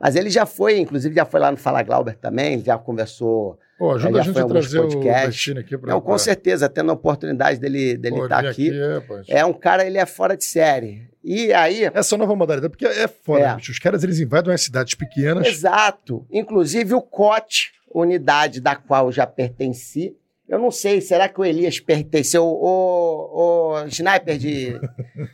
Mas 0.00 0.16
ele 0.16 0.30
já 0.30 0.44
foi, 0.44 0.78
inclusive 0.78 1.14
já 1.14 1.24
foi 1.24 1.40
lá 1.40 1.50
no 1.50 1.56
Fala 1.56 1.82
Glauber 1.82 2.16
também, 2.16 2.62
já 2.62 2.76
conversou. 2.76 3.58
Pô, 3.78 3.92
ajuda 3.92 4.20
a 4.20 4.22
gente 4.22 4.38
a 4.38 4.44
trazer 4.44 4.80
podcasts. 4.80 5.54
o 5.54 5.58
aqui 5.58 5.78
para 5.78 5.92
Não, 5.92 6.00
com 6.00 6.16
certeza, 6.18 6.68
tendo 6.68 6.90
a 6.90 6.94
oportunidade 6.94 7.58
dele 7.58 7.96
dele 7.96 8.16
estar 8.16 8.42
tá 8.42 8.50
aqui. 8.50 8.68
aqui 8.68 9.28
é, 9.28 9.38
é, 9.38 9.44
um 9.44 9.52
cara, 9.52 9.84
ele 9.84 9.98
é 9.98 10.06
fora 10.06 10.36
de 10.36 10.44
série. 10.44 11.08
E 11.22 11.52
aí. 11.52 11.90
Essa 11.92 12.16
nova 12.16 12.36
modalidade, 12.36 12.70
porque 12.70 12.86
é 12.86 13.08
foda, 13.08 13.44
é. 13.44 13.56
Os 13.56 13.78
caras 13.78 14.04
eles 14.04 14.20
invadem 14.20 14.50
umas 14.50 14.62
cidades 14.62 14.94
pequenas. 14.94 15.46
Exato. 15.46 16.26
Inclusive 16.30 16.94
o 16.94 17.00
COT, 17.00 17.72
unidade 17.92 18.60
da 18.60 18.76
qual 18.76 19.06
eu 19.06 19.12
já 19.12 19.26
pertenci, 19.26 20.16
eu 20.48 20.58
não 20.58 20.70
sei, 20.70 21.00
será 21.00 21.28
que 21.28 21.40
o 21.40 21.44
Elias 21.44 21.80
pertenceu? 21.80 22.44
O, 22.44 23.78
o 23.80 23.86
sniper 23.86 24.36
de, 24.36 24.78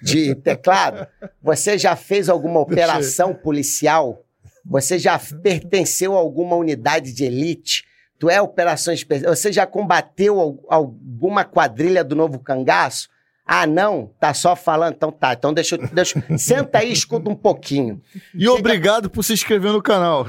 de 0.01 0.35
teclado, 0.41 1.07
você 1.43 1.77
já 1.77 1.97
fez 1.97 2.29
alguma 2.29 2.61
operação 2.61 3.35
policial? 3.35 4.25
Você 4.65 4.99
já 4.99 5.19
pertenceu 5.19 6.15
a 6.15 6.19
alguma 6.19 6.57
unidade 6.57 7.13
de 7.13 7.25
elite? 7.25 7.85
Tu 8.19 8.29
é 8.29 8.41
operações 8.41 9.05
Você 9.27 9.53
já 9.53 9.67
combateu 9.67 10.65
alguma 10.69 11.45
quadrilha 11.45 12.05
do 12.05 12.15
novo 12.15 12.39
cangaço? 12.39 13.09
Ah, 13.47 13.67
não? 13.67 14.13
Tá 14.21 14.33
só 14.33 14.55
falando? 14.55 14.95
Então 14.95 15.11
tá. 15.11 15.33
Então 15.33 15.53
deixa 15.53 15.75
eu. 15.75 15.89
Deixa, 15.89 16.23
senta 16.39 16.79
aí 16.79 16.91
e 16.91 16.93
escuta 16.93 17.29
um 17.29 17.35
pouquinho. 17.35 18.01
E 18.35 18.47
obrigado 18.49 19.11
por 19.11 19.25
se 19.25 19.33
inscrever 19.33 19.73
no 19.73 19.83
canal. 19.83 20.25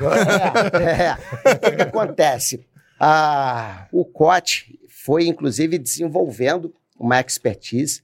É, 0.73 1.03
é. 1.03 1.53
O 1.53 1.59
que, 1.59 1.71
que 1.71 1.81
acontece? 1.81 2.65
Ah, 2.99 3.87
o 3.91 4.05
COT 4.05 4.79
foi, 4.89 5.27
inclusive, 5.27 5.77
desenvolvendo 5.77 6.73
uma 6.97 7.19
expertise 7.19 8.01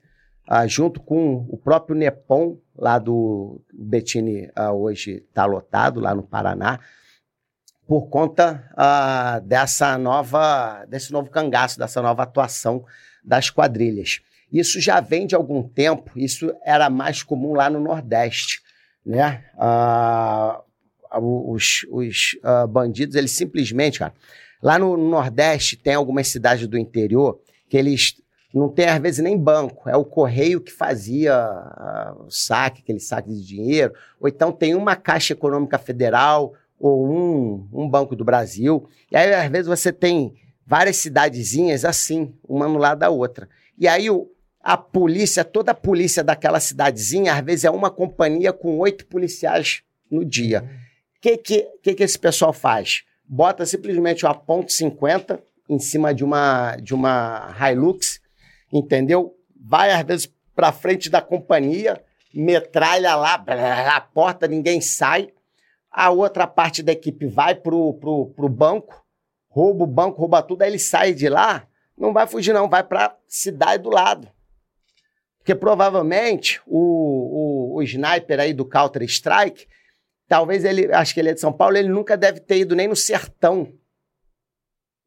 ah, 0.47 0.65
junto 0.65 1.01
com 1.01 1.45
o 1.49 1.57
próprio 1.57 1.95
Nepom, 1.95 2.57
lá 2.77 2.99
do 2.99 3.61
Bettini, 3.73 4.49
ah, 4.55 4.71
hoje 4.71 5.23
está 5.27 5.45
lotado, 5.45 5.99
lá 5.99 6.13
no 6.13 6.23
Paraná, 6.23 6.79
por 7.87 8.07
conta 8.09 8.69
ah, 8.75 9.39
dessa 9.43 9.97
nova, 9.97 10.85
desse 10.85 11.11
novo 11.11 11.29
cangaço, 11.29 11.79
dessa 11.79 12.01
nova 12.01 12.23
atuação 12.23 12.85
das 13.23 13.49
quadrilhas. 13.49 14.21
Isso 14.51 14.79
já 14.79 14.99
vem 15.01 15.25
de 15.25 15.35
algum 15.35 15.63
tempo, 15.63 16.11
isso 16.15 16.53
era 16.63 16.89
mais 16.89 17.23
comum 17.23 17.53
lá 17.53 17.69
no 17.69 17.79
Nordeste, 17.79 18.61
né? 19.05 19.45
Ah, 19.57 20.61
os, 21.19 21.85
os 21.89 22.37
uh, 22.43 22.67
bandidos, 22.67 23.15
eles 23.15 23.31
simplesmente, 23.31 23.99
cara, 23.99 24.13
Lá 24.61 24.79
no 24.79 24.97
Nordeste 24.97 25.77
tem 25.77 25.93
algumas 25.93 26.27
cidades 26.27 26.67
do 26.67 26.77
interior 26.77 27.39
que 27.69 27.77
eles 27.77 28.15
não 28.57 28.69
tem 28.69 28.87
às 28.87 28.99
vezes 29.01 29.23
nem 29.23 29.37
banco, 29.37 29.89
é 29.89 29.95
o 29.95 30.05
correio 30.05 30.61
que 30.61 30.71
fazia 30.71 31.35
uh, 31.35 32.23
o 32.23 32.31
saque, 32.31 32.81
aquele 32.81 32.99
saque 32.99 33.29
de 33.29 33.45
dinheiro, 33.45 33.93
ou 34.19 34.27
então 34.27 34.51
tem 34.51 34.75
uma 34.75 34.95
Caixa 34.95 35.33
Econômica 35.33 35.77
Federal 35.77 36.53
ou 36.79 37.07
um, 37.07 37.67
um 37.73 37.89
Banco 37.89 38.15
do 38.15 38.23
Brasil. 38.23 38.87
E 39.11 39.17
aí 39.17 39.33
às 39.33 39.49
vezes 39.49 39.67
você 39.67 39.91
tem 39.91 40.35
várias 40.65 40.97
cidadezinhas 40.97 41.85
assim, 41.85 42.33
uma 42.47 42.67
no 42.67 42.77
lado 42.77 42.99
da 42.99 43.09
outra. 43.09 43.47
E 43.77 43.87
aí 43.87 44.09
o, 44.09 44.29
a 44.61 44.77
polícia, 44.77 45.43
toda 45.43 45.71
a 45.71 45.75
polícia 45.75 46.23
daquela 46.23 46.59
cidadezinha, 46.59 47.33
às 47.33 47.43
vezes 47.43 47.65
é 47.65 47.69
uma 47.71 47.89
companhia 47.89 48.51
com 48.51 48.77
oito 48.79 49.05
policiais 49.05 49.81
no 50.09 50.23
dia. 50.25 50.61
O 50.61 50.63
uhum. 50.63 50.69
que, 51.21 51.37
que, 51.37 51.67
que, 51.83 51.93
que 51.95 52.03
esse 52.03 52.17
pessoal 52.17 52.53
faz? 52.53 53.03
bota 53.27 53.65
simplesmente 53.65 54.25
uma 54.25 54.33
ponto 54.33 54.71
.50 54.71 55.39
em 55.69 55.79
cima 55.79 56.13
de 56.13 56.23
uma, 56.23 56.77
de 56.77 56.93
uma 56.93 57.53
Hilux, 57.59 58.21
entendeu? 58.71 59.35
Vai 59.55 59.91
às 59.91 60.03
vezes 60.03 60.33
para 60.55 60.71
frente 60.71 61.09
da 61.09 61.21
companhia, 61.21 62.01
metralha 62.33 63.15
lá, 63.15 63.43
a 63.95 64.01
porta, 64.01 64.47
ninguém 64.47 64.81
sai. 64.81 65.29
A 65.91 66.09
outra 66.09 66.45
parte 66.45 66.83
da 66.83 66.91
equipe 66.91 67.25
vai 67.25 67.55
pro, 67.55 67.93
pro, 67.95 68.27
pro 68.27 68.49
banco, 68.49 69.03
rouba 69.49 69.83
o 69.83 69.87
banco, 69.87 70.19
rouba 70.19 70.43
tudo, 70.43 70.61
aí 70.61 70.69
ele 70.69 70.79
sai 70.79 71.13
de 71.13 71.29
lá, 71.29 71.67
não 71.97 72.13
vai 72.13 72.27
fugir 72.27 72.53
não, 72.53 72.69
vai 72.69 72.83
para 72.83 73.15
cidade 73.27 73.83
do 73.83 73.89
lado. 73.89 74.27
Porque 75.37 75.55
provavelmente 75.55 76.61
o, 76.65 77.73
o, 77.73 77.75
o 77.77 77.83
sniper 77.83 78.39
aí 78.39 78.53
do 78.53 78.65
Counter-Strike, 78.65 79.67
Talvez 80.27 80.65
ele, 80.65 80.93
acho 80.93 81.13
que 81.13 81.19
ele 81.21 81.29
é 81.29 81.33
de 81.33 81.39
São 81.39 81.53
Paulo, 81.53 81.77
ele 81.77 81.87
nunca 81.87 82.17
deve 82.17 82.41
ter 82.41 82.57
ido 82.57 82.75
nem 82.75 82.87
no 82.87 82.95
sertão, 82.95 83.73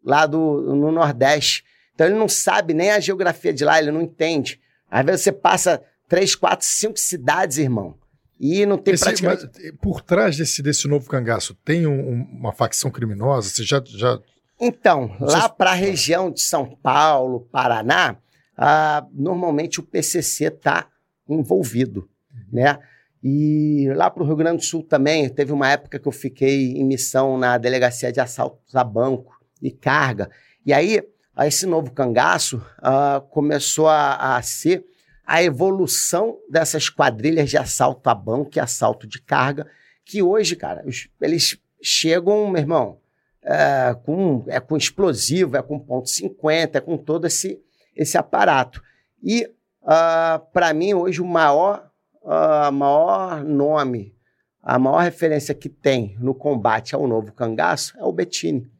lá 0.02 0.24
do, 0.24 0.74
no 0.74 0.90
Nordeste. 0.90 1.62
Então 2.00 2.08
ele 2.08 2.18
não 2.18 2.30
sabe 2.30 2.72
nem 2.72 2.90
a 2.92 2.98
geografia 2.98 3.52
de 3.52 3.62
lá, 3.62 3.78
ele 3.78 3.90
não 3.90 4.00
entende. 4.00 4.58
Às 4.90 5.04
vezes 5.04 5.20
você 5.20 5.32
passa 5.32 5.82
três, 6.08 6.34
quatro, 6.34 6.64
cinco 6.64 6.98
cidades, 6.98 7.58
irmão. 7.58 7.94
E 8.40 8.64
não 8.64 8.78
tem 8.78 8.94
Esse, 8.94 9.04
praticamente... 9.04 9.50
Mas, 9.54 9.72
por 9.82 10.00
trás 10.00 10.34
desse, 10.38 10.62
desse 10.62 10.88
novo 10.88 11.06
cangaço, 11.06 11.54
tem 11.62 11.86
um, 11.86 12.22
uma 12.22 12.54
facção 12.54 12.90
criminosa? 12.90 13.50
Você 13.50 13.64
já... 13.64 13.82
já... 13.84 14.18
Então, 14.58 15.14
lá 15.20 15.46
para 15.46 15.72
a 15.72 15.74
região 15.74 16.30
de 16.30 16.40
São 16.40 16.74
Paulo, 16.82 17.46
Paraná, 17.52 18.16
ah, 18.56 19.06
normalmente 19.12 19.78
o 19.78 19.82
PCC 19.82 20.46
está 20.46 20.86
envolvido, 21.28 22.08
né? 22.50 22.78
E 23.22 23.90
lá 23.94 24.08
para 24.08 24.22
o 24.22 24.26
Rio 24.26 24.36
Grande 24.36 24.56
do 24.56 24.64
Sul 24.64 24.82
também, 24.82 25.28
teve 25.28 25.52
uma 25.52 25.70
época 25.70 25.98
que 25.98 26.08
eu 26.08 26.12
fiquei 26.12 26.72
em 26.72 26.84
missão 26.84 27.36
na 27.36 27.58
delegacia 27.58 28.10
de 28.10 28.20
assaltos 28.20 28.74
a 28.74 28.82
banco 28.82 29.38
e 29.60 29.70
carga. 29.70 30.30
E 30.64 30.72
aí, 30.72 31.02
esse 31.46 31.66
novo 31.66 31.90
cangaço 31.92 32.58
uh, 32.78 33.20
começou 33.28 33.88
a, 33.88 34.36
a, 34.36 34.42
ser 34.42 34.84
a 35.26 35.42
evolução 35.42 36.38
dessas 36.50 36.88
quadrilhas 36.88 37.48
de 37.48 37.56
assalto 37.56 38.08
a 38.08 38.14
banco 38.14 38.50
e 38.56 38.60
assalto 38.60 39.06
de 39.06 39.20
carga, 39.20 39.66
que 40.04 40.22
hoje, 40.22 40.56
cara, 40.56 40.82
os, 40.86 41.08
eles 41.20 41.58
chegam, 41.82 42.48
meu 42.50 42.60
irmão, 42.60 42.98
é, 43.42 43.96
com, 44.04 44.44
é 44.48 44.60
com 44.60 44.76
explosivo, 44.76 45.56
é 45.56 45.62
com 45.62 45.78
ponto 45.78 46.08
.50, 46.08 46.74
é 46.74 46.80
com 46.80 46.98
todo 46.98 47.26
esse, 47.26 47.58
esse 47.96 48.18
aparato. 48.18 48.82
E, 49.22 49.44
uh, 49.44 49.50
ah, 49.86 50.42
para 50.52 50.74
mim, 50.74 50.92
hoje, 50.94 51.22
o 51.22 51.26
maior 51.26 51.90
a 52.24 52.70
maior 52.70 53.44
nome, 53.44 54.14
a 54.62 54.78
maior 54.78 55.02
referência 55.02 55.54
que 55.54 55.68
tem 55.68 56.16
no 56.20 56.34
combate 56.34 56.94
ao 56.94 57.06
novo 57.06 57.32
cangaço 57.32 57.98
é 57.98 58.04
o 58.04 58.12
Bettini. 58.12 58.70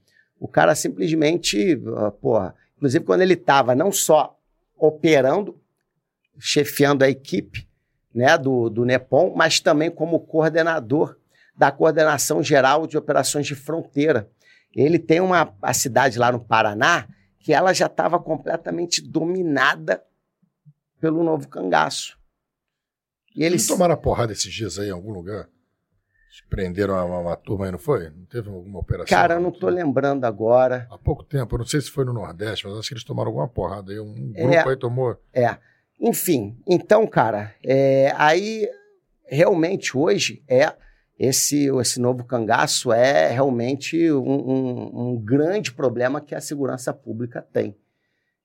O 0.41 0.49
cara 0.49 0.75
simplesmente, 0.75 1.79
porra, 2.21 2.55
inclusive 2.77 3.05
quando 3.05 3.21
ele 3.21 3.35
estava 3.35 3.75
não 3.75 3.93
só 3.93 4.37
operando, 4.79 5.61
chefiando 6.39 7.05
a 7.05 7.11
equipe 7.11 7.69
né, 8.15 8.39
do, 8.39 8.71
do 8.71 8.87
NEPOM, 8.87 9.35
mas 9.37 9.61
também 9.61 9.91
como 9.91 10.19
coordenador 10.19 11.17
da 11.55 11.71
Coordenação 11.71 12.43
Geral 12.43 12.87
de 12.87 12.97
Operações 12.97 13.47
de 13.47 13.55
Fronteira. 13.55 14.31
Ele 14.75 14.99
tem 14.99 15.21
uma 15.21 15.55
a 15.61 15.75
cidade 15.75 16.19
lá 16.19 16.33
no 16.33 16.41
Paraná 16.41 17.07
que 17.39 17.53
ela 17.53 17.75
já 17.75 17.87
estava 17.87 18.19
completamente 18.19 19.03
dominada 19.03 20.03
pelo 20.99 21.23
novo 21.23 21.49
cangaço. 21.49 22.19
E 23.37 23.45
eles 23.45 23.67
tomaram 23.67 23.95
a 23.95 23.97
porrada 23.97 24.33
esses 24.33 24.53
dias 24.53 24.79
aí 24.79 24.89
em 24.89 24.93
algum 24.93 25.13
lugar? 25.13 25.49
Prenderam 26.49 26.95
uma, 26.95 27.19
uma, 27.19 27.37
turma 27.37 27.67
aí, 27.67 27.73
não 27.73 27.79
foi? 27.79 28.11
Não 28.11 28.25
teve 28.27 28.49
alguma 28.49 28.79
operação? 28.79 29.09
Cara, 29.09 29.35
eu 29.35 29.41
não 29.41 29.51
tô 29.51 29.69
lembrando 29.69 30.25
agora. 30.25 30.87
Há 30.91 30.99
pouco 30.99 31.25
tempo, 31.25 31.55
eu 31.55 31.59
não 31.59 31.67
sei 31.67 31.81
se 31.81 31.91
foi 31.91 32.05
no 32.05 32.13
Nordeste, 32.13 32.67
mas 32.67 32.79
acho 32.79 32.89
que 32.89 32.95
eles 32.95 33.05
tomaram 33.05 33.29
alguma 33.29 33.49
porrada 33.49 33.91
aí. 33.91 33.99
Um 33.99 34.33
grupo 34.33 34.55
é, 34.55 34.69
aí 34.69 34.77
tomou. 34.77 35.17
É. 35.33 35.57
Enfim, 36.01 36.57
então, 36.67 37.07
cara, 37.07 37.55
é, 37.65 38.13
aí 38.17 38.69
realmente 39.27 39.97
hoje 39.97 40.43
é. 40.49 40.73
esse, 41.19 41.69
esse 41.81 42.01
novo 42.01 42.25
cangaço 42.25 42.93
é 42.93 43.29
realmente 43.29 44.11
um, 44.13 44.51
um, 44.51 45.11
um 45.11 45.17
grande 45.17 45.73
problema 45.73 46.21
que 46.21 46.35
a 46.35 46.41
segurança 46.41 46.93
pública 46.93 47.43
tem. 47.53 47.77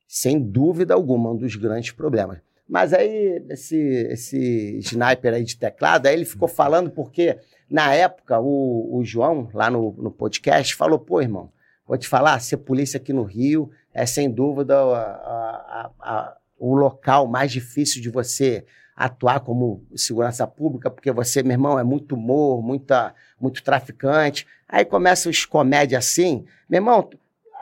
Sem 0.07 0.39
dúvida 0.39 0.93
alguma, 0.93 1.31
um 1.31 1.37
dos 1.37 1.55
grandes 1.55 1.91
problemas. 1.91 2.39
Mas 2.67 2.93
aí, 2.93 3.43
esse, 3.49 3.77
esse 3.77 4.79
sniper 4.79 5.33
aí 5.33 5.43
de 5.43 5.57
teclado, 5.57 6.07
aí 6.07 6.15
ele 6.15 6.25
ficou 6.25 6.47
falando 6.47 6.89
porque, 6.89 7.37
na 7.69 7.93
época, 7.93 8.39
o, 8.39 8.97
o 8.97 9.03
João, 9.03 9.49
lá 9.53 9.69
no, 9.69 9.93
no 9.97 10.11
podcast, 10.11 10.75
falou, 10.75 10.99
pô, 10.99 11.21
irmão, 11.21 11.51
vou 11.87 11.97
te 11.97 12.07
falar, 12.07 12.39
ser 12.39 12.57
polícia 12.57 12.97
aqui 12.97 13.13
no 13.13 13.23
Rio 13.23 13.71
é, 13.95 14.05
sem 14.05 14.29
dúvida, 14.29 14.77
a, 14.77 14.99
a, 14.99 15.91
a, 16.01 16.37
o 16.59 16.75
local 16.75 17.25
mais 17.27 17.49
difícil 17.51 18.01
de 18.01 18.09
você 18.09 18.65
atuar 18.93 19.39
como 19.39 19.85
segurança 19.95 20.45
pública, 20.45 20.91
porque 20.91 21.11
você, 21.11 21.41
meu 21.41 21.53
irmão, 21.53 21.79
é 21.79 21.83
muito 21.83 22.15
humor, 22.15 22.61
muita, 22.61 23.15
muito 23.39 23.63
traficante. 23.63 24.45
Aí 24.67 24.83
começa 24.83 25.29
os 25.29 25.45
comédias 25.45 26.05
assim, 26.05 26.45
meu 26.69 26.79
irmão, 26.79 27.09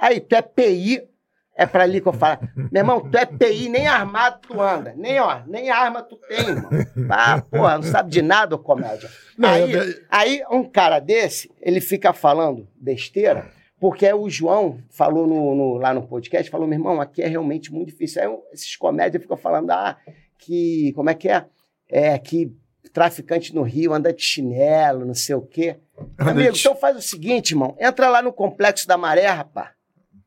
aí 0.02 0.20
tu 0.20 0.36
é 0.36 0.42
PI, 0.42 1.08
é 1.56 1.66
pra 1.66 1.84
ali 1.84 2.02
que 2.02 2.08
eu 2.08 2.14
falo, 2.14 2.40
meu 2.72 2.82
irmão, 2.82 3.00
tu 3.10 3.18
é 3.18 3.26
PI, 3.26 3.70
nem 3.70 3.88
armado 3.88 4.40
tu 4.42 4.60
anda, 4.62 4.94
nem, 4.98 5.20
ó, 5.20 5.42
nem 5.48 5.70
arma 5.70 6.02
tu 6.02 6.16
tem, 6.28 6.40
irmão. 6.40 6.70
Ah, 7.10 7.42
porra, 7.42 7.76
não 7.76 7.84
sabe 7.84 8.10
de 8.10 8.22
nada, 8.22 8.58
comédia. 8.58 9.10
Não, 9.38 9.50
aí, 9.50 9.72
eu- 9.72 9.94
aí 10.10 10.44
um 10.52 10.64
cara 10.64 11.00
desse, 11.00 11.52
ele 11.62 11.80
fica 11.82 12.12
falando 12.14 12.68
besteira, 12.76 13.52
porque 13.80 14.12
o 14.14 14.30
João 14.30 14.80
falou 14.90 15.28
no, 15.28 15.54
no- 15.56 15.74
lá 15.78 15.94
no 15.94 16.08
podcast, 16.08 16.50
falou, 16.50 16.68
meu 16.68 16.78
irmão, 16.80 17.00
aqui 17.02 17.22
é 17.22 17.28
realmente 17.28 17.72
muito 17.72 17.90
difícil. 17.90 18.22
Aí 18.24 18.38
esses 18.54 18.76
comédias 18.76 19.22
ficam 19.22 19.38
falando, 19.38 19.70
ah, 19.72 19.98
que, 20.40 20.92
como 20.96 21.10
é 21.10 21.14
que 21.14 21.30
é? 21.30 21.46
É, 21.90 22.18
que 22.18 22.52
traficante 22.92 23.54
no 23.56 23.62
Rio 23.64 23.94
anda 23.94 24.12
de 24.14 24.22
chinelo, 24.22 25.06
não 25.06 25.14
sei 25.14 25.36
o 25.36 25.42
quê. 25.42 25.78
Amigo, 26.18 26.56
então 26.58 26.76
faz 26.76 26.98
o 26.98 27.02
seguinte, 27.02 27.52
irmão, 27.52 27.76
entra 27.80 28.10
lá 28.10 28.22
no 28.22 28.34
Complexo 28.34 28.88
da 28.88 28.98
Maré, 28.98 29.28
rapaz. 29.28 29.70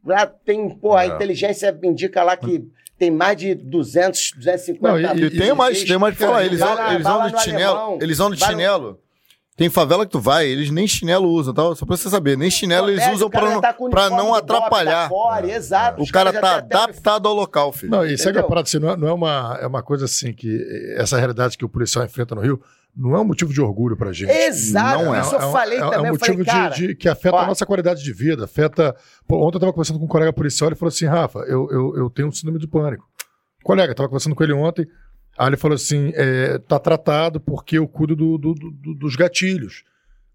Lá 0.06 0.24
tem, 0.26 0.68
porra, 0.70 1.00
a 1.00 1.04
É. 1.04 1.08
inteligência 1.08 1.76
indica 1.82 2.22
lá 2.22 2.36
que 2.36 2.62
tem 2.98 3.10
mais 3.10 3.36
de 3.36 3.54
200, 3.54 4.32
250 4.36 5.14
Não, 5.14 5.16
e- 5.18 5.24
E 5.26 5.30
tem 5.30 5.52
mais, 5.54 5.84
tem 5.84 5.98
mais 5.98 6.16
pra 6.16 6.26
falar. 6.28 6.44
Eles, 6.46 6.60
Vai 6.60 6.72
andam- 6.72 6.84
lá, 6.84 6.94
eles 6.94 7.04
vai 7.04 7.12
no 7.30 7.36
de 7.36 7.42
chinelo. 7.42 7.76
alemão. 7.76 7.98
Eles 8.00 8.20
andam 8.20 8.34
de 8.36 8.40
no- 8.40 8.46
chinelo. 8.46 8.98
Tem 9.56 9.70
favela 9.70 10.04
que 10.04 10.12
tu 10.12 10.20
vai, 10.20 10.46
eles 10.46 10.70
nem 10.70 10.86
chinelo 10.86 11.30
usam, 11.30 11.54
tá? 11.54 11.62
Só 11.74 11.86
pra 11.86 11.96
você 11.96 12.10
saber. 12.10 12.36
Nem 12.36 12.50
chinelo 12.50 12.90
eles 12.90 13.02
usam 13.14 13.30
cara 13.30 13.46
pra 13.46 13.54
não, 13.54 13.60
tá 13.62 13.72
pra 13.72 14.10
não 14.10 14.34
atrapalhar. 14.34 15.08
Core, 15.08 15.50
exato. 15.50 16.02
O 16.02 16.06
cara 16.12 16.30
caras 16.30 16.40
tá 16.40 16.56
têm 16.62 16.66
até 16.66 16.76
adaptado 16.76 17.26
ao 17.26 17.34
local, 17.34 17.72
filho. 17.72 17.90
Não, 17.90 18.02
é 18.02 18.08
que 18.08 18.12
é 18.12 18.40
Entendeu? 18.42 18.42
a 18.42 18.48
parada, 18.48 18.68
assim, 18.68 18.78
não, 18.78 18.90
é, 18.90 18.96
não 18.98 19.08
é 19.08 19.12
uma, 19.14 19.58
é 19.62 19.66
uma 19.66 19.82
coisa 19.82 20.04
assim 20.04 20.30
que 20.34 20.58
essa 20.98 21.16
realidade 21.18 21.56
que 21.56 21.64
o 21.64 21.68
policial 21.70 22.04
enfrenta 22.04 22.34
no 22.34 22.42
Rio 22.42 22.60
não 22.96 23.14
é 23.14 23.20
um 23.20 23.24
motivo 23.24 23.52
de 23.52 23.60
orgulho 23.60 23.96
pra 23.96 24.12
gente. 24.12 24.30
Exato, 24.30 25.04
Não 25.04 25.14
é. 25.14 25.18
eu 25.20 25.24
um- 25.48 25.52
falei 25.52 25.78
é, 25.78 25.80
também. 25.80 25.98
É 25.98 26.02
um 26.02 26.06
eu 26.06 26.18
falei, 26.18 26.36
motivo 26.36 26.44
de- 26.44 26.50
cara, 26.50 26.74
de, 26.74 26.94
que 26.94 27.08
afeta 27.08 27.36
ó. 27.36 27.40
a 27.40 27.46
nossa 27.46 27.66
qualidade 27.66 28.02
de 28.02 28.12
vida, 28.12 28.44
afeta... 28.44 28.96
Pô, 29.28 29.46
ontem 29.46 29.56
eu 29.56 29.60
tava 29.60 29.72
conversando 29.72 29.98
com 29.98 30.06
um 30.06 30.08
colega 30.08 30.32
policial, 30.32 30.68
ele 30.70 30.76
falou 30.76 30.88
assim, 30.88 31.04
Rafa, 31.04 31.40
eu, 31.40 31.68
eu, 31.70 31.96
eu 31.96 32.10
tenho 32.10 32.28
um 32.28 32.32
síndrome 32.32 32.58
de 32.58 32.66
pânico. 32.66 33.06
Colega, 33.62 33.90
eu 33.92 33.94
tava 33.94 34.08
conversando 34.08 34.34
com 34.34 34.42
ele 34.42 34.52
ontem, 34.54 34.86
aí 35.36 35.48
ele 35.48 35.56
falou 35.56 35.74
assim, 35.74 36.10
é, 36.14 36.58
tá 36.58 36.78
tratado 36.78 37.38
porque 37.40 37.76
eu 37.78 37.86
cuido 37.86 38.16
do- 38.16 38.38
do- 38.38 38.54
do- 38.54 38.94
dos 38.94 39.14
gatilhos. 39.16 39.84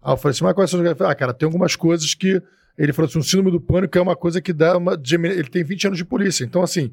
Aí 0.00 0.12
eu 0.12 0.16
falei 0.16 0.30
assim, 0.34 0.44
mas 0.44 0.54
quais 0.54 0.70
são 0.70 0.78
os 0.80 0.84
gatilhos? 0.84 1.10
Ah, 1.10 1.14
cara, 1.14 1.34
tem 1.34 1.46
algumas 1.46 1.74
coisas 1.74 2.14
que... 2.14 2.40
Ele 2.78 2.92
falou 2.92 3.08
assim, 3.08 3.18
o 3.18 3.22
síndrome 3.22 3.50
do 3.50 3.60
pânico 3.60 3.98
é 3.98 4.00
uma 4.00 4.16
coisa 4.16 4.40
que 4.40 4.52
dá 4.52 4.78
uma... 4.78 4.94
Ele 4.94 5.44
tem 5.44 5.62
20 5.64 5.88
anos 5.88 5.98
de 5.98 6.04
polícia, 6.04 6.44
então 6.44 6.62
assim... 6.62 6.92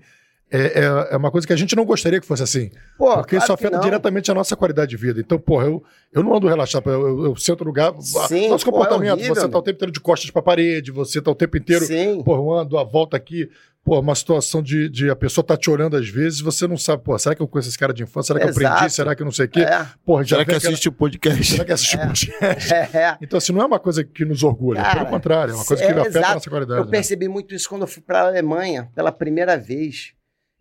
É, 0.51 0.79
é, 0.79 1.07
é 1.11 1.17
uma 1.17 1.29
coisa 1.29 1.45
que 1.45 1.53
a 1.53 1.55
gente 1.55 1.75
não 1.75 1.85
gostaria 1.85 2.19
que 2.19 2.25
fosse 2.25 2.41
assim. 2.41 2.71
Pô, 2.97 3.13
Porque 3.17 3.35
claro 3.35 3.43
isso 3.43 3.53
afeta 3.53 3.79
diretamente 3.79 4.31
a 4.31 4.33
nossa 4.33 4.55
qualidade 4.55 4.89
de 4.89 4.97
vida. 4.97 5.19
Então, 5.19 5.37
porra, 5.37 5.65
eu, 5.65 5.83
eu 6.11 6.23
não 6.23 6.35
ando 6.35 6.47
relaxado. 6.47 6.89
Eu, 6.89 7.07
eu, 7.07 7.25
eu 7.25 7.35
sento 7.35 7.63
no 7.63 7.67
lugar. 7.67 7.93
Sim, 7.99 8.49
nosso 8.49 8.65
pô, 8.65 8.71
é 8.71 8.73
comportamento, 8.73 9.13
horrível, 9.13 9.35
você 9.35 9.41
tá 9.41 9.47
meu. 9.47 9.59
o 9.59 9.61
tempo 9.61 9.75
inteiro 9.75 9.91
de 9.91 9.99
costas 9.99 10.31
pra 10.31 10.41
parede, 10.41 10.91
você 10.91 11.21
tá 11.21 11.29
o 11.29 11.35
tempo 11.35 11.55
inteiro. 11.55 11.85
Sim. 11.85 12.23
Porra, 12.23 12.41
eu 12.41 12.51
ando 12.51 12.77
a 12.77 12.83
volta 12.83 13.15
aqui. 13.15 13.47
Pô, 13.83 13.99
uma 13.99 14.13
situação 14.13 14.61
de, 14.61 14.89
de 14.89 15.09
a 15.09 15.15
pessoa 15.15 15.43
tá 15.43 15.55
te 15.55 15.69
olhando 15.69 15.95
às 15.95 16.07
vezes, 16.09 16.41
você 16.41 16.67
não 16.67 16.77
sabe, 16.77 17.01
pô, 17.01 17.17
será 17.17 17.33
que 17.33 17.41
eu 17.41 17.47
conheço 17.47 17.69
esse 17.69 17.77
cara 17.77 17.93
de 17.93 18.03
infância? 18.03 18.33
Será 18.33 18.39
que 18.39 18.45
eu 18.45 18.51
aprendi? 18.51 18.71
Exato. 18.71 18.89
Será 18.91 19.15
que 19.15 19.21
eu 19.21 19.25
não 19.25 19.31
sei 19.31 19.45
o 19.45 19.49
quê? 19.49 19.61
É, 19.61 19.87
Porra, 20.05 20.23
já 20.23 20.35
Será 20.35 20.45
que 20.45 20.55
assiste 20.55 20.89
o 20.89 20.91
podcast? 20.91 21.43
Será 21.45 21.65
que 21.65 21.71
assiste 21.71 21.97
podcast? 21.97 22.73
é, 22.73 22.89
é. 22.93 23.17
Então, 23.21 23.37
assim, 23.37 23.53
não 23.53 23.61
é 23.61 23.65
uma 23.65 23.79
coisa 23.79 24.03
que 24.03 24.25
nos 24.25 24.43
orgulha, 24.43 24.81
Cara, 24.81 24.99
pelo 24.99 25.09
contrário, 25.09 25.53
é 25.53 25.55
uma 25.55 25.65
coisa 25.65 25.81
é, 25.81 25.87
que 25.87 25.93
afeta 25.93 26.07
a 26.07 26.21
exato. 26.21 26.33
nossa 26.35 26.49
qualidade. 26.49 26.79
Eu 26.81 26.85
né? 26.85 26.91
percebi 26.91 27.27
muito 27.29 27.55
isso 27.55 27.69
quando 27.69 27.83
eu 27.83 27.87
fui 27.87 28.01
para 28.01 28.21
a 28.21 28.27
Alemanha 28.27 28.91
pela 28.93 29.11
primeira 29.11 29.57
vez. 29.57 30.13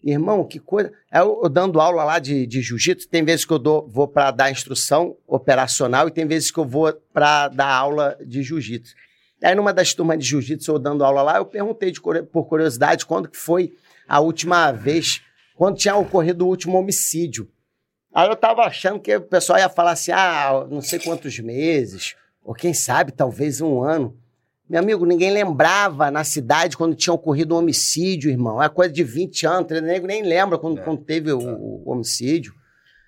Irmão, 0.03 0.45
que 0.45 0.61
coisa. 0.61 0.93
Eu, 1.13 1.41
eu 1.43 1.49
dando 1.49 1.81
aula 1.81 2.05
lá 2.05 2.19
de, 2.19 2.47
de 2.47 2.63
jiu-jitsu, 2.63 3.09
tem 3.09 3.25
vezes 3.25 3.45
que 3.45 3.53
eu 3.53 3.59
dou, 3.59 3.89
vou 3.89 4.07
para 4.07 4.31
dar 4.31 4.51
instrução 4.51 5.17
operacional 5.27 6.07
e 6.07 6.13
tem 6.13 6.27
vezes 6.27 6.51
que 6.51 6.59
eu 6.59 6.65
vou 6.65 6.93
para 7.13 7.49
dar 7.49 7.73
aula 7.73 8.17
de 8.25 8.43
jiu-jitsu. 8.43 8.95
Aí, 9.43 9.55
numa 9.55 9.73
das 9.73 9.95
turmas 9.95 10.19
de 10.19 10.25
jiu-jitsu, 10.25 10.73
eu 10.73 10.79
dando 10.79 11.05
aula 11.05 11.23
lá, 11.23 11.37
eu 11.39 11.45
perguntei 11.45 11.91
de 11.91 12.01
por 12.01 12.45
curiosidade 12.47 13.07
quando 13.07 13.29
que 13.29 13.37
foi 13.37 13.73
a 14.09 14.21
última 14.21 14.73
vez, 14.73 15.21
quando 15.57 15.77
tinha 15.77 15.97
ocorrido 15.97 16.45
o 16.45 16.49
último 16.49 16.79
homicídio. 16.79 17.49
Aí 18.15 18.29
eu 18.29 18.37
tava 18.37 18.63
achando 18.63 18.99
que 19.01 19.15
o 19.17 19.21
pessoal 19.21 19.59
ia 19.59 19.69
falar 19.69 19.93
assim, 19.93 20.13
ah, 20.13 20.67
não 20.71 20.81
sei 20.81 20.99
quantos 20.99 21.39
meses, 21.39 22.17
ou 22.43 22.55
quem 22.55 22.73
sabe, 22.73 23.13
talvez 23.13 23.61
um 23.61 23.83
ano. 23.83 24.17
Meu 24.69 24.81
amigo, 24.81 25.07
ninguém 25.07 25.31
lembrava 25.33 26.11
na 26.11 26.23
cidade 26.25 26.77
quando 26.77 26.95
tinha 26.95 27.13
ocorrido 27.15 27.55
um 27.55 27.59
homicídio, 27.59 28.31
irmão. 28.31 28.63
É 28.63 28.69
coisa 28.69 28.93
de 28.93 29.03
20 29.03 29.47
anos, 29.47 29.71
o 29.71 29.81
nego 29.81 30.07
nem 30.07 30.23
lembra 30.23 30.59
quando, 30.59 30.81
quando 30.83 31.03
teve 31.03 31.33
o, 31.33 31.39
o 31.41 31.91
homicídio. 31.91 32.53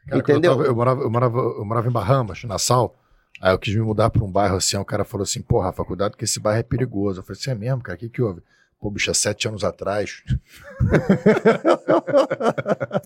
Cara, 0.07 0.19
entendeu? 0.33 0.53
Eu, 0.53 0.57
tava- 0.57 0.69
eu 0.71 0.75
morava, 0.75 1.03
eu, 1.03 1.11
morava, 1.11 1.39
eu 1.39 1.65
morava 1.65 1.89
em 1.89 1.93
Bahamas, 1.93 2.43
Nassau. 2.45 2.97
Aí 3.43 3.53
eu 3.53 3.59
quis 3.59 3.75
me 3.75 3.83
mudar 3.83 4.09
para 4.11 4.25
um 4.25 4.31
bairro 4.31 4.57
assim. 4.57 4.77
O 4.77 4.85
cara 4.85 5.05
falou 5.05 5.23
assim: 5.25 5.43
Pô, 5.43 5.61
Rafa, 5.61 5.85
cuidado 5.85 6.17
que 6.17 6.25
esse 6.25 6.41
bairro 6.41 6.61
é 6.61 6.63
perigoso. 6.63 7.21
Eu 7.21 7.25
falei 7.25 7.39
assim: 7.41 7.51
É 7.51 7.55
mesmo, 7.55 7.83
cara? 7.83 7.97
O 7.97 7.99
que, 8.01 8.09
que 8.09 8.23
houve? 8.23 8.43
Pô, 8.81 8.91
bicho, 8.91 9.11
há 9.11 9.15
sete 9.15 9.47
anos 9.47 9.63
atrás, 9.63 10.23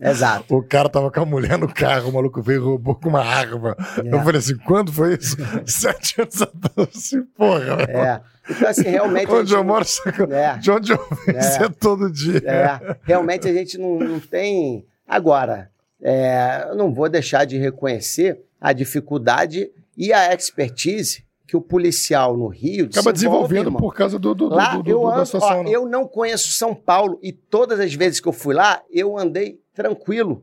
Exato. 0.01 0.57
o 0.57 0.63
cara 0.63 0.89
tava 0.89 1.11
com 1.11 1.21
a 1.21 1.25
mulher 1.27 1.59
no 1.59 1.73
carro, 1.73 2.11
o 2.11 2.13
maluco 2.13 2.43
veio 2.43 2.61
e 2.61 2.65
roubou 2.65 2.95
com 2.95 3.09
uma 3.09 3.25
arma. 3.25 3.77
Eu 3.97 4.19
É. 4.19 4.23
falei 4.25 4.39
assim: 4.39 4.57
Quando 4.59 4.93
foi 4.93 5.15
isso? 5.15 5.37
sete 5.67 6.21
anos 6.21 6.43
atrás. 6.43 6.89
Assim, 6.95 7.23
porra. 7.37 7.83
É. 7.89 8.21
Então, 8.49 8.69
assim, 8.69 8.83
realmente. 8.89 9.31
Onde 9.31 9.53
eu 9.53 9.59
não- 9.59 9.65
moro? 9.65 9.85
É. 10.31 10.59
de 10.59 10.71
onde 10.71 10.93
eu 10.93 10.99
venho, 11.27 11.39
É. 11.39 11.41
isso 11.41 11.63
é 11.65 11.69
todo 11.69 12.11
dia. 12.11 12.43
É, 12.45 12.97
realmente 13.03 13.49
a 13.49 13.53
gente 13.53 13.79
não, 13.79 13.99
não 13.99 14.21
tem. 14.21 14.85
Agora, 15.09 15.71
é, 16.03 16.67
eu 16.69 16.77
não 16.77 16.93
vou 16.95 17.09
deixar 17.09 17.45
de 17.45 17.59
reconhecer 17.59 18.39
a 18.61 18.73
dificuldade 18.73 19.71
e 19.97 20.13
a 20.13 20.33
expertise 20.35 21.25
que 21.47 21.57
o 21.57 21.61
policial 21.61 22.37
no 22.37 22.49
Rio 22.49 22.87
Acaba 22.87 23.13
desenvolve, 23.13 23.49
desenvolvendo 23.49 23.67
irmão. 23.69 23.81
por 23.81 23.95
causa 23.95 24.19
do, 24.19 24.35
do, 24.35 24.49
do- 24.49 24.55
Lá 24.55 24.77
do- 24.77 24.89
eu 24.91 25.03
da 25.09 25.17
ando, 25.17 25.27
situação. 25.27 25.61
ó, 25.61 25.63
né? 25.63 25.71
eu 25.71 25.87
não 25.87 26.07
conheço 26.09 26.53
São 26.53 26.75
Paulo 26.75 27.19
e 27.23 27.33
todas 27.33 27.79
as 27.81 27.93
vezes 27.95 28.19
que 28.21 28.27
eu 28.29 28.33
fui 28.33 28.55
lá, 28.55 28.83
eu 28.91 29.19
andei 29.19 29.61
tranquilo. 29.75 30.43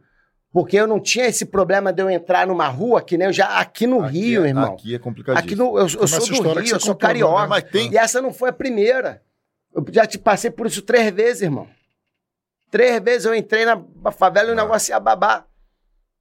Porque 0.54 0.76
eu 0.76 0.86
não 0.86 1.00
tinha 1.00 1.26
esse 1.28 1.46
problema 1.46 1.94
de 1.94 2.02
eu 2.04 2.10
entrar 2.10 2.46
numa 2.46 2.68
rua, 2.68 3.02
que 3.02 3.18
nem 3.18 3.28
eu 3.28 3.34
já 3.34 3.58
aqui 3.58 3.88
no 3.88 4.04
Aqui 4.04 4.20
Rio, 4.20 4.44
é- 4.46 4.50
irmão. 4.50 4.74
Aqui 4.74 4.94
é 4.94 5.00
complicadíssimo. 5.00 5.48
Aqui 5.48 5.56
no, 5.56 5.78
eu, 5.78 5.84
eu 5.84 6.08
sou 6.08 6.20
do 6.44 6.60
Rio, 6.60 6.74
eu 6.76 6.80
sou 6.80 6.92
agora, 6.92 6.98
carioca. 7.08 7.42
né? 7.44 7.48
Mas 7.48 7.64
tem, 7.64 7.90
E 7.92 7.98
essa 7.98 8.22
não 8.22 8.34
foi 8.34 8.50
a 8.50 8.54
primeira. 8.54 9.22
Eu 9.74 9.86
já 9.92 10.06
te 10.06 10.20
passei 10.20 10.52
por 10.52 10.68
isso 10.68 10.82
três 10.82 11.10
vezes, 11.14 11.44
irmão. 11.44 11.68
Três 12.70 13.02
vezes 13.02 13.26
eu 13.26 13.34
entrei 13.34 13.64
na 13.66 13.82
favela 14.12 14.50
e 14.50 14.52
o 14.52 14.54
Ah. 14.60 14.62
negócio 14.64 14.92
ia 14.92 15.00
babar. 15.00 15.46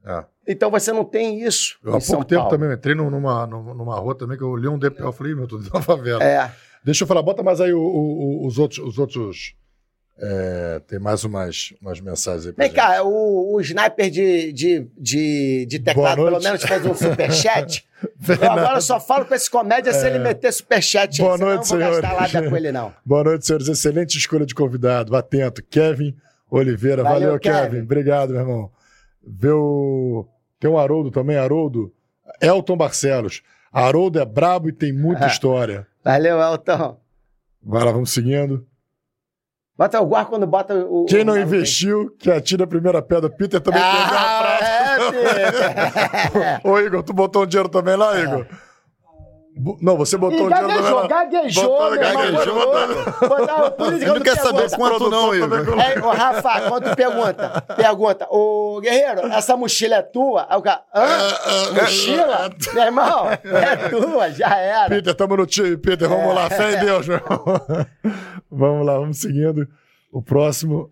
É. 0.04 0.24
Então 0.50 0.70
você 0.70 0.92
não 0.92 1.04
tem 1.04 1.42
isso. 1.42 1.78
Eu, 1.84 1.94
há 1.94 1.98
em 1.98 2.00
São 2.00 2.16
pouco 2.16 2.28
tempo 2.28 2.40
Paulo. 2.42 2.56
também 2.56 2.68
eu 2.70 2.74
entrei 2.76 2.94
num- 2.94 3.10
numa, 3.10 3.46
numa, 3.46 3.94
rua 4.00 4.14
também 4.16 4.36
que 4.36 4.42
eu 4.42 4.48
olhei 4.48 4.68
um 4.68 4.78
DP, 4.78 5.00
eu 5.02 5.12
falei, 5.12 5.32
"Ih, 5.32 5.36
meu, 5.36 5.46
tô 5.46 5.56
dentro 5.58 5.72
da 5.72 5.80
favela. 5.82 6.22
É. 6.22 6.50
Deixa 6.84 7.04
eu 7.04 7.08
falar, 7.08 7.22
bota 7.22 7.42
mais 7.42 7.60
aí 7.60 7.72
o- 7.72 7.78
o- 7.80 8.46
os 8.46 8.58
outros. 8.58 8.78
Os 8.78 8.98
outros 8.98 9.54
é, 10.22 10.80
tem 10.86 10.98
mais 10.98 11.24
umas, 11.24 11.72
umas 11.80 11.98
mensagens 12.00 12.46
aí 12.48 12.52
pra 12.52 12.62
Vem 12.64 12.70
gente. 12.74 12.80
cá, 12.80 13.02
o, 13.02 13.54
o 13.54 13.60
sniper 13.62 14.10
de, 14.10 14.52
de, 14.52 14.86
de, 14.98 15.66
de 15.66 15.78
teclado 15.78 16.22
pelo 16.24 16.40
menos 16.42 16.62
fez 16.62 16.84
um 16.84 16.94
superchat. 16.94 17.86
eu 18.42 18.50
agora 18.50 18.80
só 18.82 18.98
falo 19.00 19.24
com 19.24 19.34
esse 19.34 19.48
comédia 19.50 19.92
se 19.94 20.06
ele 20.06 20.18
meter 20.18 20.52
superchat 20.52 21.22
aí. 21.22 21.26
É. 21.26 21.28
Boa 21.28 21.38
senão 21.38 21.54
noite, 21.54 21.72
eu 21.72 21.78
não 21.78 21.86
vou 21.92 22.00
gastar 22.02 22.12
lábia 22.20 22.50
com 22.50 22.56
ele, 22.56 22.72
não. 22.72 22.92
Boa 23.06 23.24
noite, 23.24 23.46
senhores. 23.46 23.68
Excelente 23.68 24.18
escolha 24.18 24.44
de 24.44 24.54
convidado. 24.54 25.14
Atento. 25.16 25.62
Kevin 25.70 26.14
Oliveira. 26.50 27.02
Valeu, 27.02 27.20
Valeu, 27.20 27.40
Kevin. 27.40 27.60
Kevin. 27.70 27.82
Obrigado, 27.82 28.30
meu 28.32 28.40
irmão. 28.40 28.70
Vê 29.26 29.50
o... 29.50 30.26
Tem 30.60 30.70
um 30.70 30.78
Haroldo 30.78 31.10
também, 31.10 31.36
Haroldo. 31.36 31.92
Elton 32.40 32.76
Barcelos. 32.76 33.42
Haroldo 33.72 34.20
é 34.20 34.24
brabo 34.24 34.68
e 34.68 34.72
tem 34.72 34.92
muita 34.92 35.24
Ah. 35.24 35.26
história. 35.28 35.86
Valeu, 36.04 36.38
Elton. 36.40 37.00
Vai 37.62 37.84
lá, 37.84 37.90
vamos 37.92 38.12
seguindo. 38.12 38.66
Bota 39.76 39.98
o 40.00 40.06
guarda 40.06 40.28
quando 40.30 40.46
bota 40.46 40.74
o. 40.74 41.06
Quem 41.06 41.22
o 41.22 41.24
não 41.24 41.34
aí. 41.34 41.42
investiu, 41.42 42.14
que 42.18 42.30
atira 42.30 42.64
a 42.64 42.66
primeira 42.66 43.00
pedra. 43.00 43.30
Peter 43.30 43.60
também 43.60 43.80
tem 43.80 43.90
uma 43.90 44.04
Ah, 44.04 44.58
frase. 44.58 45.16
é, 45.16 45.50
Peter. 45.52 46.60
Ô, 46.70 46.78
Igor, 46.78 47.02
tu 47.02 47.12
botou 47.14 47.44
um 47.44 47.46
dinheiro 47.46 47.68
também 47.70 47.96
lá, 47.96 48.18
Igor? 48.20 48.44
Bu- 48.44 48.56
Não, 49.82 49.96
você 49.96 50.16
botou 50.16 50.38
E 50.38 50.42
o 50.42 50.48
dinheiro 50.48 50.68
gaguejou, 50.68 51.08
gaguejou, 51.08 51.64
Botou- 51.64 51.90
meu 51.90 52.02
irmão. 52.02 52.32
gaguejou, 52.32 52.54
botou- 52.54 53.28
botou- 53.28 53.70
Por 53.72 53.86
isso 53.88 53.96
que 53.98 54.04
Ele 54.04 54.10
eu 54.10 54.14
não 54.14 54.22
quer 54.22 54.36
saber 54.36 54.70
quanto 54.70 55.10
não, 55.10 55.34
Igor. 55.34 55.58
Ei, 55.78 55.98
ô, 56.00 56.10
Rafa, 56.10 56.60
quando 56.68 56.88
tu 56.90 56.96
pergunta, 56.96 57.60
pergunta, 57.76 58.26
ô 58.30 58.80
Guerreiro, 58.80 59.26
essa 59.26 59.56
mochila 59.56 59.96
é 59.96 60.02
tua? 60.02 60.46
Aí 60.48 60.56
o 60.56 60.62
cara, 60.62 60.82
hã? 60.94 61.04
Ah, 61.04 61.72
Mochila? 61.82 62.50
Meu 62.72 62.82
irmão, 62.84 63.26
é 63.30 63.76
tua, 63.90 64.30
já 64.30 64.56
era. 64.56 64.88
Peter, 64.88 65.14
tamo 65.14 65.36
no 65.36 65.46
time. 65.46 65.76
Peter, 65.76 66.08
vamos 66.08 66.34
lá. 66.34 66.48
Fé 66.48 66.76
em 66.76 66.80
Deus, 66.84 67.06
meu 67.06 67.16
irmão. 67.18 67.44
vamos 68.50 68.86
lá, 68.86 68.98
vamos 68.98 69.18
seguindo. 69.20 69.66
O 70.12 70.22
próximo. 70.22 70.90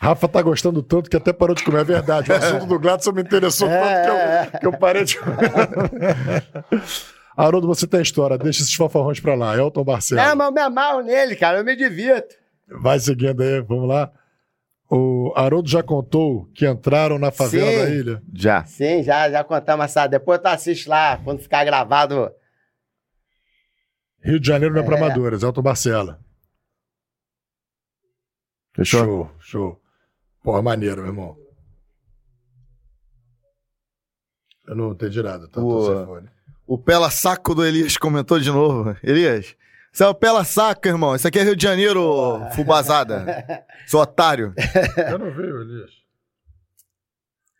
Rafa 0.00 0.26
tá 0.28 0.42
gostando 0.42 0.82
tanto 0.82 1.08
que 1.08 1.16
até 1.16 1.32
parou 1.32 1.54
de 1.54 1.62
comer. 1.62 1.80
É 1.82 1.84
verdade. 1.84 2.30
O 2.30 2.34
assunto 2.34 2.66
do 2.66 2.78
Gladson 2.78 3.12
me 3.12 3.22
interessou 3.22 3.68
É. 3.70 3.80
tanto 4.02 4.50
que 4.50 4.56
eu, 4.56 4.60
que 4.60 4.66
eu 4.66 4.78
parei 4.78 5.04
de 5.04 5.16
comer. 5.18 6.44
Haroldo, 7.36 7.66
você 7.66 7.86
tem 7.86 8.00
história. 8.00 8.38
Deixa 8.38 8.62
esses 8.62 8.74
fofarrões 8.74 9.18
pra 9.20 9.34
lá. 9.34 9.56
Elton 9.56 9.84
Barcelos. 9.84 10.24
Não, 10.24 10.36
mas 10.36 10.46
eu 10.46 10.52
me 10.52 10.60
amarro 10.60 11.00
nele, 11.02 11.34
cara, 11.36 11.58
eu 11.58 11.64
me 11.64 11.74
divirto. 11.74 12.34
Vai 12.68 12.98
seguindo 13.00 13.42
aí, 13.42 13.60
vamos 13.60 13.88
lá. 13.88 14.12
O 14.90 15.32
Haroldo 15.34 15.68
já 15.68 15.82
contou 15.82 16.46
que 16.54 16.66
entraram 16.68 17.18
na 17.18 17.30
favela 17.30 17.70
Sim. 17.70 17.76
da 17.78 17.90
ilha. 17.90 18.22
Já. 18.32 18.64
Sim, 18.64 19.02
já, 19.02 19.28
já 19.30 19.42
contamos 19.42 19.84
essa. 19.86 20.06
Depois 20.06 20.38
tu 20.40 20.46
assiste 20.46 20.88
lá, 20.88 21.16
quando 21.18 21.40
ficar 21.40 21.64
gravado. 21.64 22.30
Rio 24.22 24.38
de 24.38 24.46
Janeiro 24.46 24.74
não 24.74 24.82
é, 24.82 24.84
pra 24.84 24.96
É. 24.96 24.98
amadores, 24.98 25.42
Elton 25.42 25.62
Barcela. 25.62 26.20
Fechou? 28.74 29.04
Show, 29.04 29.30
show. 29.40 29.82
Porra, 30.42 30.62
maneiro, 30.62 30.98
meu 31.02 31.06
irmão. 31.10 31.36
Eu 34.66 34.74
não 34.76 34.92
entendi 34.92 35.22
nada, 35.22 35.46
tá? 35.48 35.60
Tô 35.60 35.60
Pô. 35.60 36.20
O 36.66 36.78
Pela 36.78 37.10
Saco 37.10 37.54
do 37.54 37.64
Elias 37.64 37.96
comentou 37.96 38.38
de 38.40 38.50
novo. 38.50 38.96
Elias, 39.02 39.54
isso 39.92 40.02
é 40.02 40.08
o 40.08 40.14
Pela 40.14 40.44
Saco, 40.44 40.88
irmão. 40.88 41.14
Isso 41.14 41.28
aqui 41.28 41.38
é 41.38 41.42
Rio 41.42 41.54
de 41.56 41.62
Janeiro, 41.62 42.40
fubazada. 42.54 43.44
Seu 43.86 44.00
otário. 44.00 44.54
Eu 45.10 45.18
não 45.18 45.30
vi, 45.30 45.42
Elias. 45.42 45.90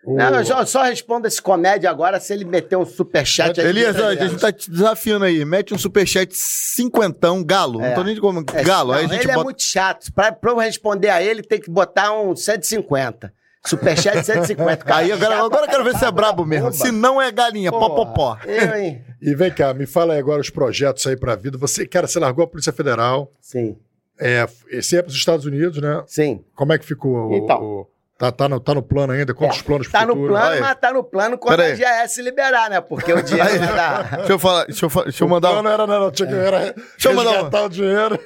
O- 0.06 0.16
Não, 0.16 0.36
eu 0.38 0.44
só, 0.44 0.64
só 0.66 0.82
respondo 0.82 1.26
esse 1.26 1.40
comédia 1.40 1.88
agora 1.90 2.20
se 2.20 2.32
ele 2.32 2.44
meter 2.44 2.76
um 2.76 2.84
superchat 2.84 3.58
aí. 3.60 3.66
Elias, 3.66 3.98
ó, 3.98 4.08
a 4.08 4.14
gente 4.14 4.36
tá 4.38 4.52
te 4.52 4.70
desafiando 4.70 5.24
aí. 5.24 5.44
Mete 5.46 5.72
um 5.72 5.78
superchat 5.78 6.34
cinquentão, 6.34 7.42
galo. 7.42 7.78
Não 7.78 7.86
É. 7.86 7.94
tô 7.94 8.02
nem 8.02 8.14
de 8.14 8.20
como. 8.20 8.40
É, 8.52 8.62
Galo. 8.62 8.92
não, 8.92 8.98
aí 8.98 9.04
a 9.06 9.08
gente 9.08 9.22
ele 9.22 9.30
é 9.30 9.34
bota. 9.34 9.44
muito 9.44 9.62
chato. 9.62 10.12
Pra, 10.12 10.30
pra 10.32 10.50
eu 10.50 10.58
responder 10.58 11.08
a 11.08 11.22
ele, 11.22 11.42
tem 11.42 11.58
que 11.60 11.70
botar 11.70 12.12
um 12.12 12.34
150. 12.36 13.32
Superchat 13.66 14.22
150. 14.24 14.84
Cara, 14.84 15.00
Aí 15.00 15.10
agora, 15.12 15.36
agora 15.42 15.64
eu 15.66 15.70
quero 15.70 15.84
ver 15.84 15.96
se 15.96 16.04
é 16.04 16.10
brabo 16.10 16.44
mesmo. 16.44 16.70
Se 16.72 16.92
não 16.92 17.20
é 17.20 17.32
galinha, 17.32 17.70
pó, 17.70 17.88
pó, 17.90 18.04
pó. 18.06 18.38
Eu, 18.44 18.74
hein? 18.76 19.02
E 19.22 19.34
vem 19.34 19.50
cá, 19.50 19.72
me 19.72 19.86
fala 19.86 20.12
aí 20.14 20.18
agora 20.18 20.40
os 20.40 20.50
projetos 20.50 21.06
aí 21.06 21.16
pra 21.16 21.34
vida. 21.34 21.56
Você, 21.56 21.86
cara, 21.86 22.06
você 22.06 22.18
largou 22.18 22.44
a 22.44 22.46
Polícia 22.46 22.72
Federal, 22.72 23.32
Sim, 23.40 23.76
é, 24.20 24.46
você 24.70 24.98
é 24.98 25.02
pros 25.02 25.14
Estados 25.16 25.46
Unidos, 25.46 25.80
né? 25.80 26.02
sim. 26.06 26.44
Como 26.54 26.72
é 26.74 26.78
que 26.78 26.84
ficou? 26.84 27.30
o- 27.30 27.34
Então. 27.36 27.62
o- 27.62 27.86
tá, 28.18 28.30
tá, 28.30 28.48
no, 28.50 28.60
tá 28.60 28.74
no 28.74 28.82
plano 28.82 29.14
ainda? 29.14 29.32
Quantos 29.32 29.60
É, 29.60 29.62
planos 29.62 29.88
pro 29.88 29.98
Tá 29.98 30.06
no 30.06 30.12
futuro? 30.12 30.32
plano, 30.34 30.50
Aí. 30.52 30.60
mas 30.60 30.74
tá 30.78 30.92
no 30.92 31.02
plano 31.02 31.38
quando 31.38 31.56
Pera 31.58 31.72
a. 31.72 32.04
GS 32.06 32.20
liberar, 32.20 32.68
né? 32.68 32.80
Porque 32.82 33.12
o 33.14 33.22
dinheiro 33.22 33.48
Aí. 33.50 33.58
vai 33.58 33.74
dar. 33.74 34.16
Deixa 34.18 34.32
eu 34.32 34.38
falar, 34.38 34.64
deixa 34.66 34.84
eu, 34.84 34.90
fa- 34.90 35.02
deixa 35.04 35.24
eu 35.24 35.26
O 35.26 35.30
mandar. 35.30 35.48
um- 35.48 35.52
plano 35.54 35.68
era, 35.70 35.86
não, 35.86 36.00
não, 36.00 36.10
tinha 36.10 36.28
que 36.28 36.34
era 36.34 36.58
Deixa 36.74 37.08
eu 37.08 37.14
mandar 37.14 37.42
um- 37.62 37.64
o 37.64 37.68
dinheiro. 37.70 38.18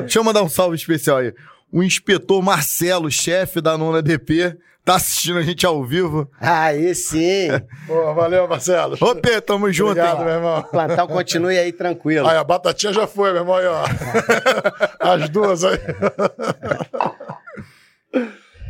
Deixa 0.00 0.18
eu 0.18 0.24
mandar 0.24 0.42
um 0.42 0.48
salve 0.48 0.74
especial 0.74 1.18
aí. 1.18 1.34
O 1.70 1.82
inspetor 1.82 2.40
Marcelo, 2.42 3.10
chefe 3.10 3.60
da 3.60 3.76
nona 3.76 4.00
DP, 4.00 4.56
tá 4.86 4.94
assistindo 4.94 5.38
a 5.38 5.42
gente 5.42 5.66
ao 5.66 5.84
vivo. 5.84 6.30
Aí 6.40 6.94
sim. 6.94 7.48
Pô, 7.86 8.14
valeu, 8.14 8.46
Marcelo. 8.48 8.96
Ô, 9.00 9.14
Pê, 9.16 9.40
tamo 9.40 9.70
junto, 9.72 9.90
Obrigado, 9.90 10.18
hein? 10.20 10.24
meu 10.24 10.34
irmão. 10.34 10.60
O 10.60 10.64
plantão 10.64 11.06
continue 11.08 11.58
aí 11.58 11.72
tranquilo. 11.72 12.26
Aí, 12.28 12.36
a 12.36 12.44
batatinha 12.44 12.92
já 12.92 13.06
foi, 13.06 13.32
meu 13.32 13.42
irmão, 13.42 13.56
aí, 13.56 13.66
ó. 13.66 13.84
As 15.00 15.28
duas 15.28 15.64
aí. 15.64 15.78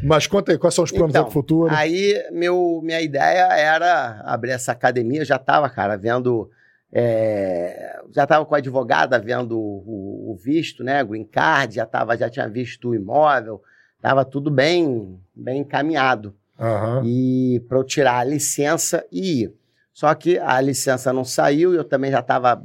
Mas 0.03 0.27
conta 0.27 0.53
aí, 0.53 0.59
quais 0.59 0.75
são 0.75 0.85
os 0.85 0.91
planos 0.91 1.11
Então, 1.11 1.23
aí 1.23 1.25
pro 1.27 1.33
futuro? 1.33 1.75
Aí, 1.75 2.15
meu, 2.33 2.81
minha 2.83 3.01
ideia 3.01 3.49
era 3.53 4.21
abrir 4.25 4.51
essa 4.53 4.73
academia. 4.73 5.21
Eu 5.21 5.25
já 5.25 5.37
estava, 5.37 5.69
cara, 5.69 5.97
vendo. 5.97 6.51
é, 6.93 7.99
já 8.15 8.23
estava 8.25 8.45
com 8.45 8.55
a 8.55 8.59
advogada 8.59 9.19
vendo 9.19 9.59
o, 9.59 10.33
o 10.33 10.37
visto, 10.43 10.85
né? 10.85 11.03
Green 11.05 11.25
Card, 11.25 11.75
já, 11.75 11.87
tava, 11.87 12.17
já 12.17 12.29
tinha 12.31 12.49
visto 12.49 12.91
o 12.91 12.95
imóvel, 12.95 13.61
estava 14.07 14.25
tudo 14.25 14.53
bem, 14.53 15.21
bem 15.35 15.63
encaminhado. 15.63 16.33
Aham. 16.59 17.03
E 17.05 17.61
para 17.69 17.79
eu 17.79 17.85
tirar 17.85 18.19
a 18.19 18.25
licença 18.25 19.05
e 19.11 19.43
ir. 19.43 19.55
Só 19.93 20.15
que 20.15 20.39
a 20.39 20.61
licença 20.61 21.13
não 21.13 21.25
saiu 21.25 21.75
e 21.75 21.77
eu 21.77 21.85
também 21.85 22.13
já 22.13 22.21
estava. 22.21 22.63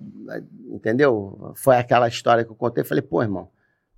Entendeu? 0.70 1.52
Foi 1.56 1.78
aquela 1.78 2.08
história 2.08 2.45
que 2.45 2.52
eu 2.52 2.56
contei. 2.56 2.84
Falei, 2.84 3.02
pô, 3.02 3.24
irmão, 3.24 3.50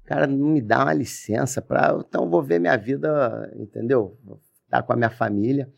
o 0.03 0.07
cara 0.07 0.25
não 0.25 0.47
me 0.47 0.61
dá 0.61 0.83
uma 0.83 0.93
licença 0.93 1.61
para. 1.61 1.97
Então 2.07 2.23
eu 2.23 2.30
vou 2.30 2.41
ver 2.41 2.59
minha 2.59 2.77
vida, 2.77 3.51
entendeu? 3.57 4.17
Estar 4.63 4.81
com 4.83 4.93
a 4.93 4.95
minha 4.95 5.09
família. 5.09 5.69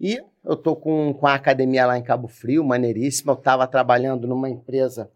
E 0.00 0.20
eu 0.44 0.56
tô 0.56 0.74
com, 0.74 1.14
com 1.14 1.26
a 1.28 1.34
academia 1.34 1.86
lá 1.86 1.96
em 1.96 2.02
Cabo 2.02 2.26
Frio, 2.26 2.64
maneiríssima. 2.64 3.32
Eu 3.32 3.38
estava 3.38 3.66
trabalhando 3.68 4.26
numa 4.26 4.50
empresa 4.50 5.08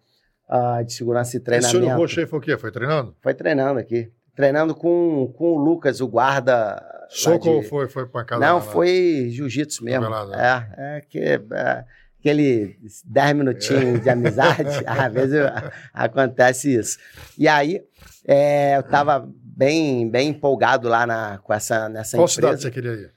ah, 0.48 0.80
de 0.82 0.92
segurança 0.92 1.36
e 1.36 1.40
treinamento. 1.40 1.96
roxo 1.96 2.20
aí 2.20 2.26
foi 2.26 2.38
o 2.38 2.42
quê? 2.42 2.56
Foi 2.56 2.70
treinando? 2.70 3.16
Foi 3.20 3.34
treinando 3.34 3.80
aqui. 3.80 4.12
Treinando 4.38 4.72
com, 4.72 5.34
com 5.36 5.54
o 5.54 5.58
Lucas, 5.58 6.00
o 6.00 6.06
guarda. 6.06 6.80
Soco 7.08 7.48
ou 7.50 7.60
foi, 7.64 7.88
foi 7.88 8.06
pra 8.06 8.24
casa? 8.24 8.40
não, 8.40 8.54
lá, 8.56 8.60
foi 8.60 9.26
jiu-jitsu 9.32 9.82
mesmo. 9.82 10.06
É, 10.32 10.68
é, 10.96 11.00
que, 11.00 11.18
é 11.18 11.84
aquele 12.20 12.78
10 13.04 13.32
minutinhos 13.36 14.00
de 14.00 14.08
amizade, 14.08 14.62
às 14.86 15.12
vezes 15.12 15.34
eu- 15.34 15.48
acontece 15.92 16.72
isso. 16.72 16.98
E 17.36 17.48
aí, 17.48 17.82
é, 18.24 18.76
eu 18.76 18.84
tava 18.84 19.28
bem, 19.28 20.08
bem 20.08 20.28
empolgado 20.28 20.88
lá 20.88 21.04
na, 21.04 21.38
com 21.38 21.52
essa, 21.52 21.88
nessa 21.88 22.16
Qual 22.16 22.26
empresa. 22.28 22.40
cidade 22.58 22.62
você 22.62 22.70
queria 22.70 22.92
ir? 22.92 23.12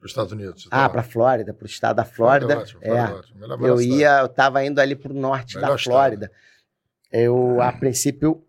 Para 0.00 0.06
os 0.06 0.10
Estados 0.10 0.32
Unidos? 0.32 0.62
Você 0.64 0.68
Ah, 0.72 0.88
para 0.88 1.04
Flórida, 1.04 1.54
para 1.54 1.64
o 1.64 1.68
estado 1.68 1.96
da 1.98 2.04
Flórida 2.04 2.54
Flórida. 2.54 2.54
é 2.54 2.62
ótimo, 2.64 2.80
Flórida 2.80 2.98
é. 3.12 3.14
é 3.14 3.18
ótimo. 3.20 3.40
Melhor- 3.40 3.68
Eu 3.68 3.78
cidade. 3.78 4.00
ia, 4.00 4.18
eu 4.22 4.28
tava 4.28 4.64
indo 4.64 4.80
ali 4.80 4.96
pro 4.96 5.14
norte 5.14 5.54
Melhor 5.54 5.68
da 5.68 5.74
estado. 5.76 5.92
Flórida. 5.92 6.32
Eu, 7.12 7.60
a 7.62 7.70
princípio, 7.72 8.42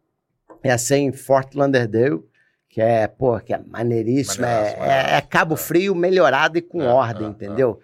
ia 0.63 0.77
ser 0.77 0.97
em 0.97 1.11
Fort 1.11 1.53
Lauderdale, 1.55 2.21
que 2.69 2.81
é, 2.81 3.07
pô, 3.07 3.39
que 3.39 3.53
é 3.53 3.59
maneiríssimo. 3.65 4.45
É, 4.45 4.75
é- 4.79 5.17
é 5.17 5.21
Cabo 5.21 5.55
Frio 5.55 5.95
melhorado 5.95 6.57
e 6.57 6.61
com 6.61 6.81
É, 6.81 6.87
ordem, 6.87 7.27
é, 7.27 7.29
entendeu? 7.29 7.79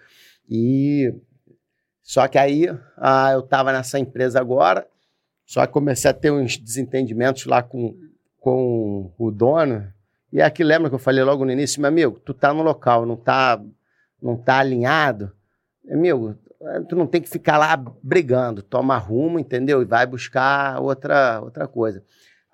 E 0.48 1.12
só 2.02 2.28
que 2.28 2.38
aí 2.38 2.66
ah, 2.98 3.32
eu 3.32 3.42
tava 3.42 3.72
nessa 3.72 3.98
empresa 3.98 4.38
agora, 4.38 4.86
só 5.46 5.66
que 5.66 5.72
comecei 5.72 6.10
a 6.10 6.14
ter 6.14 6.30
uns 6.30 6.56
desentendimentos 6.56 7.46
lá 7.46 7.62
com, 7.62 7.94
com 8.38 9.12
o 9.18 9.30
dono. 9.30 9.86
E 10.32 10.42
aqui 10.42 10.62
lembra 10.64 10.88
que 10.88 10.94
eu 10.94 10.98
falei 10.98 11.22
logo 11.24 11.44
no 11.44 11.52
início, 11.52 11.80
meu 11.80 11.88
amigo, 11.88 12.18
tu 12.20 12.34
tá 12.34 12.52
no 12.52 12.62
local, 12.62 13.06
não 13.06 13.16
tá, 13.16 13.60
não 14.20 14.36
tá 14.36 14.58
alinhado, 14.58 15.32
amigo, 15.90 16.34
tu 16.88 16.96
não 16.96 17.06
tem 17.06 17.20
que 17.22 17.28
ficar 17.28 17.56
lá 17.56 17.76
brigando, 18.02 18.62
toma 18.62 18.96
rumo, 18.98 19.38
entendeu? 19.38 19.80
E 19.80 19.84
vai 19.84 20.06
buscar 20.06 20.80
outra, 20.80 21.40
outra 21.40 21.68
coisa. 21.68 22.02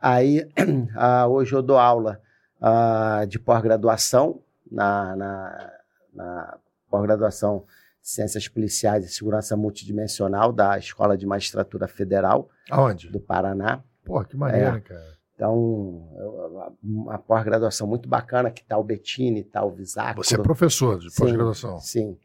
Aí, 0.00 0.48
ah, 0.96 1.26
hoje 1.28 1.54
eu 1.54 1.62
dou 1.62 1.78
aula 1.78 2.20
ah, 2.60 3.24
de 3.28 3.38
pós-graduação 3.38 4.40
na, 4.70 5.14
na, 5.16 5.72
na 6.14 6.58
pós-graduação 6.90 7.64
Ciências 8.02 8.48
Policiais 8.48 9.04
e 9.04 9.08
Segurança 9.08 9.56
Multidimensional 9.56 10.52
da 10.52 10.78
Escola 10.78 11.16
de 11.18 11.26
Magistratura 11.26 11.86
Federal 11.86 12.48
Aonde? 12.70 13.10
do 13.10 13.20
Paraná. 13.20 13.82
Pô, 14.04 14.24
que 14.24 14.36
maneiro, 14.36 14.76
É. 14.76 14.80
cara. 14.80 15.20
Então, 15.34 16.06
uma 16.82 17.18
pós-graduação 17.18 17.86
muito 17.86 18.06
bacana, 18.08 18.50
que 18.50 18.62
tá 18.62 18.76
o 18.76 18.84
Bettini, 18.84 19.42
tá 19.42 19.64
o 19.64 19.70
Visacro. 19.70 20.22
Você 20.22 20.34
é 20.34 20.38
professor 20.38 20.98
de 20.98 21.10
Sim, 21.10 21.22
pós-graduação. 21.22 21.78
Sim. 21.78 22.18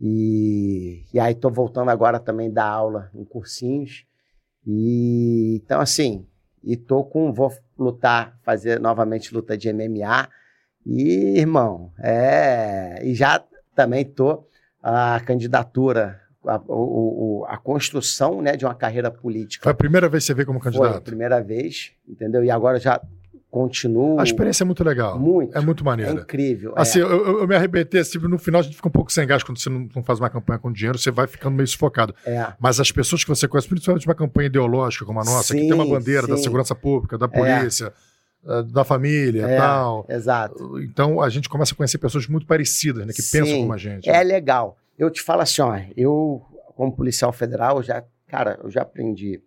E, 0.00 1.04
e 1.14 1.20
aí 1.20 1.34
tô 1.34 1.48
voltando 1.48 1.90
agora 1.90 2.18
também 2.18 2.50
dar 2.52 2.66
aula 2.68 3.08
em 3.14 3.24
cursinhos. 3.24 4.04
E 4.66 5.60
então 5.64 5.80
assim, 5.80 6.26
e 6.66 6.76
tô 6.76 7.04
com 7.04 7.32
vou 7.32 7.50
lutar, 7.78 8.36
fazer 8.42 8.78
novamente 8.80 9.32
luta 9.32 9.56
de 9.56 9.72
MMA. 9.72 10.28
E 10.84 11.38
irmão, 11.38 11.92
é, 11.98 13.00
e 13.02 13.14
já 13.14 13.42
também 13.74 14.04
tô 14.04 14.44
a 14.82 15.20
candidatura 15.20 16.20
a, 16.46 16.60
o- 16.68 17.44
a 17.48 17.56
construção, 17.56 18.40
né, 18.40 18.56
de 18.56 18.64
uma 18.64 18.74
carreira 18.74 19.10
política. 19.10 19.64
Foi 19.64 19.72
a 19.72 19.76
primeira 19.76 20.08
vez 20.08 20.22
que 20.24 20.26
você 20.28 20.34
veio 20.34 20.46
como 20.46 20.60
Foi 20.60 20.70
a 20.70 20.72
candidato? 20.72 21.02
primeira 21.04 21.42
vez, 21.42 21.92
entendeu? 22.08 22.44
E 22.44 22.50
agora 22.50 22.78
já 22.78 23.00
continuo 23.50 24.18
A 24.20 24.24
experiência 24.24 24.64
é 24.64 24.66
muito 24.66 24.82
legal. 24.84 25.18
muito. 25.18 25.56
É 25.56 25.60
muito 25.60 25.82
É 25.82 25.84
maneira. 25.84 26.12
incrível. 26.12 26.74
é. 26.76 26.80
Assim, 26.82 26.98
eu, 26.98 27.08
eu- 27.08 27.40
eu 27.40 27.48
me 27.48 27.54
arrebentei, 27.54 28.00
assim, 28.00 28.18
no 28.18 28.38
final 28.38 28.60
a 28.60 28.62
gente 28.62 28.76
fica 28.76 28.88
um 28.88 28.90
pouco 28.90 29.10
sem 29.12 29.26
gás 29.26 29.42
quando 29.42 29.58
você 29.58 29.70
não, 29.70 29.88
não 29.94 30.02
faz 30.02 30.18
uma 30.18 30.28
campanha 30.28 30.58
com 30.58 30.70
dinheiro, 30.72 30.98
você 30.98 31.10
vai 31.10 31.26
ficando 31.26 31.54
meio 31.56 31.66
sufocado. 31.66 32.14
é. 32.24 32.52
Mas 32.58 32.78
as 32.80 32.90
pessoas 32.92 33.22
que 33.24 33.28
você 33.30 33.48
conhece, 33.48 33.68
principalmente 33.68 34.06
uma 34.06 34.14
campanha 34.14 34.46
ideológica 34.46 35.04
como 35.04 35.20
a 35.20 35.24
nossa, 35.24 35.54
que 35.54 35.60
Sim, 35.60 35.68
tem 35.68 35.74
uma 35.74 35.86
bandeira 35.86 36.26
da 36.26 36.36
sim. 36.36 36.42
segurança 36.42 36.74
pública, 36.74 37.16
da 37.16 37.28
polícia, 37.28 37.92
eh, 38.46 38.62
da 38.64 38.84
família 38.84 39.42
e 39.42 39.50
É. 39.52 39.56
tal. 39.56 40.06
Exato. 40.08 40.78
Então 40.80 41.20
a 41.20 41.28
gente 41.28 41.48
começa 41.48 41.72
a 41.72 41.76
conhecer 41.76 41.98
pessoas 41.98 42.26
muito 42.26 42.46
parecidas, 42.46 43.06
né? 43.06 43.12
Que 43.12 43.22
Sim, 43.22 43.38
pensam 43.40 43.58
como 43.60 43.72
a 43.72 43.78
gente. 43.78 44.08
É 44.10 44.22
legal. 44.22 44.76
Eu 44.98 45.10
te 45.10 45.20
falo 45.22 45.42
assim, 45.42 45.62
ó, 45.62 45.78
eu, 45.96 46.42
como 46.76 46.92
policial 46.94 47.32
federal, 47.32 47.82
já 47.82 48.04
Cara, 48.28 48.58
eu 48.64 48.68
já 48.68 48.82
aprendi 48.82 49.40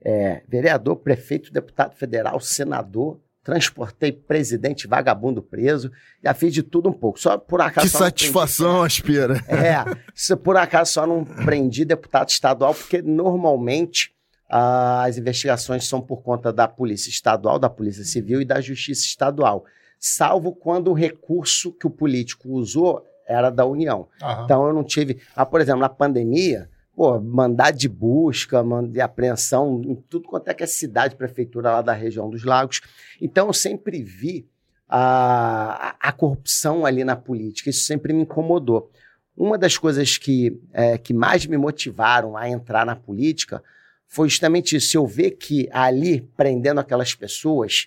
é, 0.00 0.42
vereador, 0.48 0.94
prefeito, 0.96 1.52
deputado 1.52 1.94
federal, 1.96 2.38
senador, 2.40 3.18
transportei 3.42 4.12
presidente 4.12 4.86
vagabundo 4.86 5.42
preso, 5.42 5.90
já 6.22 6.32
fiz 6.32 6.52
de 6.54 6.62
tudo 6.62 6.88
um 6.88 6.92
pouco. 6.92 7.18
Só 7.20 7.36
por 7.36 7.60
acaso. 7.60 7.86
Que 7.86 7.92
satisfação, 7.92 8.82
aspira. 8.82 9.42
É, 9.48 9.84
se 10.14 10.34
por 10.36 10.56
acaso 10.56 10.92
só 10.92 11.06
não 11.06 11.24
prendi 11.24 11.84
deputado 11.84 12.28
estadual, 12.28 12.74
porque 12.74 13.02
normalmente 13.02 14.12
ah, 14.48 15.04
as 15.04 15.18
investigações 15.18 15.86
são 15.88 16.00
por 16.00 16.22
conta 16.22 16.52
da 16.52 16.68
Polícia 16.68 17.10
Estadual, 17.10 17.58
da 17.58 17.70
Polícia 17.70 18.04
Civil 18.04 18.40
e 18.40 18.44
da 18.44 18.60
Justiça 18.60 19.02
Estadual. 19.02 19.64
Salvo 19.98 20.54
quando 20.54 20.88
o 20.88 20.94
recurso 20.94 21.72
que 21.72 21.86
o 21.86 21.90
político 21.90 22.50
usou 22.50 23.04
era 23.26 23.50
da 23.50 23.64
União. 23.64 24.08
Aham. 24.22 24.44
Então 24.44 24.66
eu 24.66 24.72
não 24.72 24.84
tive. 24.84 25.20
Ah, 25.34 25.46
por 25.46 25.60
exemplo, 25.60 25.80
na 25.80 25.88
pandemia, 25.88 26.68
pô, 26.94 27.20
mandar 27.20 27.70
de 27.72 27.88
busca, 27.88 28.62
de 28.88 29.00
apreensão 29.00 29.82
em 29.84 29.94
tudo 29.94 30.28
quanto 30.28 30.48
é 30.48 30.54
que 30.54 30.62
é 30.62 30.66
cidade, 30.66 31.16
prefeitura 31.16 31.70
lá 31.70 31.82
da 31.82 31.92
região 31.92 32.28
dos 32.28 32.44
lagos. 32.44 32.80
Então 33.20 33.46
eu 33.46 33.52
sempre 33.52 34.02
vi 34.02 34.46
a, 34.88 35.96
a 35.98 36.12
corrupção 36.12 36.84
ali 36.84 37.02
na 37.02 37.16
política, 37.16 37.70
isso 37.70 37.84
sempre 37.84 38.12
me 38.12 38.22
incomodou. 38.22 38.90
Uma 39.36 39.56
das 39.56 39.78
coisas 39.78 40.18
que, 40.18 40.60
é, 40.72 40.98
que 40.98 41.14
mais 41.14 41.46
me 41.46 41.56
motivaram 41.56 42.36
a 42.36 42.48
entrar 42.48 42.84
na 42.84 42.94
política 42.94 43.62
foi 44.06 44.28
justamente 44.28 44.76
isso. 44.76 44.96
Eu 44.96 45.06
ver 45.06 45.32
que 45.32 45.68
ali, 45.72 46.20
prendendo 46.36 46.80
aquelas 46.80 47.14
pessoas, 47.14 47.86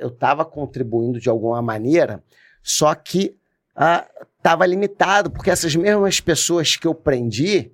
eu 0.00 0.08
estava 0.08 0.44
contribuindo 0.44 1.20
de 1.20 1.28
alguma 1.28 1.62
maneira, 1.62 2.22
só 2.62 2.92
que 2.94 3.36
estava 4.36 4.66
limitado, 4.66 5.30
porque 5.30 5.50
essas 5.50 5.76
mesmas 5.76 6.20
pessoas 6.20 6.76
que 6.76 6.86
eu 6.86 6.94
prendi, 6.94 7.70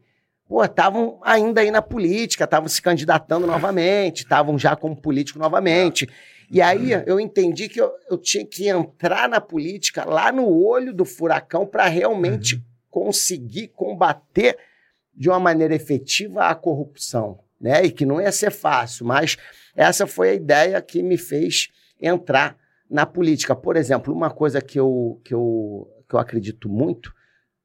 estavam 0.61 1.19
ainda 1.23 1.61
aí 1.61 1.71
na 1.71 1.81
política, 1.81 2.45
estavam 2.45 2.69
se 2.69 2.83
candidatando 2.83 3.47
novamente, 3.47 4.23
estavam 4.23 4.59
já 4.59 4.77
como 4.77 4.97
político 4.97 5.39
novamente. 5.39 6.09
E 6.51 6.61
aí 6.61 6.91
eu 7.07 7.19
entendi 7.19 7.69
que 7.69 7.81
eu, 7.81 7.91
eu, 8.11 8.19
tinha 8.19 8.45
que 8.45 8.69
entrar 8.69 9.29
na 9.29 9.41
política 9.41 10.05
lá 10.05 10.31
no 10.31 10.47
olho 10.47 10.93
do 10.93 11.05
furacão 11.05 11.67
para 11.67 11.87
realmente 11.87 12.57
uhum. 12.57 12.63
conseguir 12.91 13.69
combater 13.69 14.59
de 15.15 15.31
uma 15.31 15.41
maneira 15.41 15.75
efetiva 15.75 16.45
a 16.45 16.55
corrupção, 16.55 17.39
né? 17.59 17.85
E 17.85 17.91
que 17.91 18.05
não 18.05 18.21
ia 18.21 18.33
ser 18.33 18.51
fácil, 18.51 19.07
mas 19.07 19.39
essa 19.75 20.07
foi 20.07 20.31
a 20.31 20.35
ideia 20.35 20.83
que 20.83 21.03
me 21.03 21.17
fez 21.17 21.69
entrar 22.01 22.57
na 22.91 23.07
política. 23.07 23.57
Por 23.57 23.77
exemplo, 23.77 24.15
uma 24.15 24.31
coisa 24.31 24.61
que 24.61 24.79
eu, 24.79 25.19
que 25.25 25.33
eu, 25.33 25.89
que 26.07 26.15
eu 26.15 26.19
acredito 26.19 26.69
muito 26.69 27.15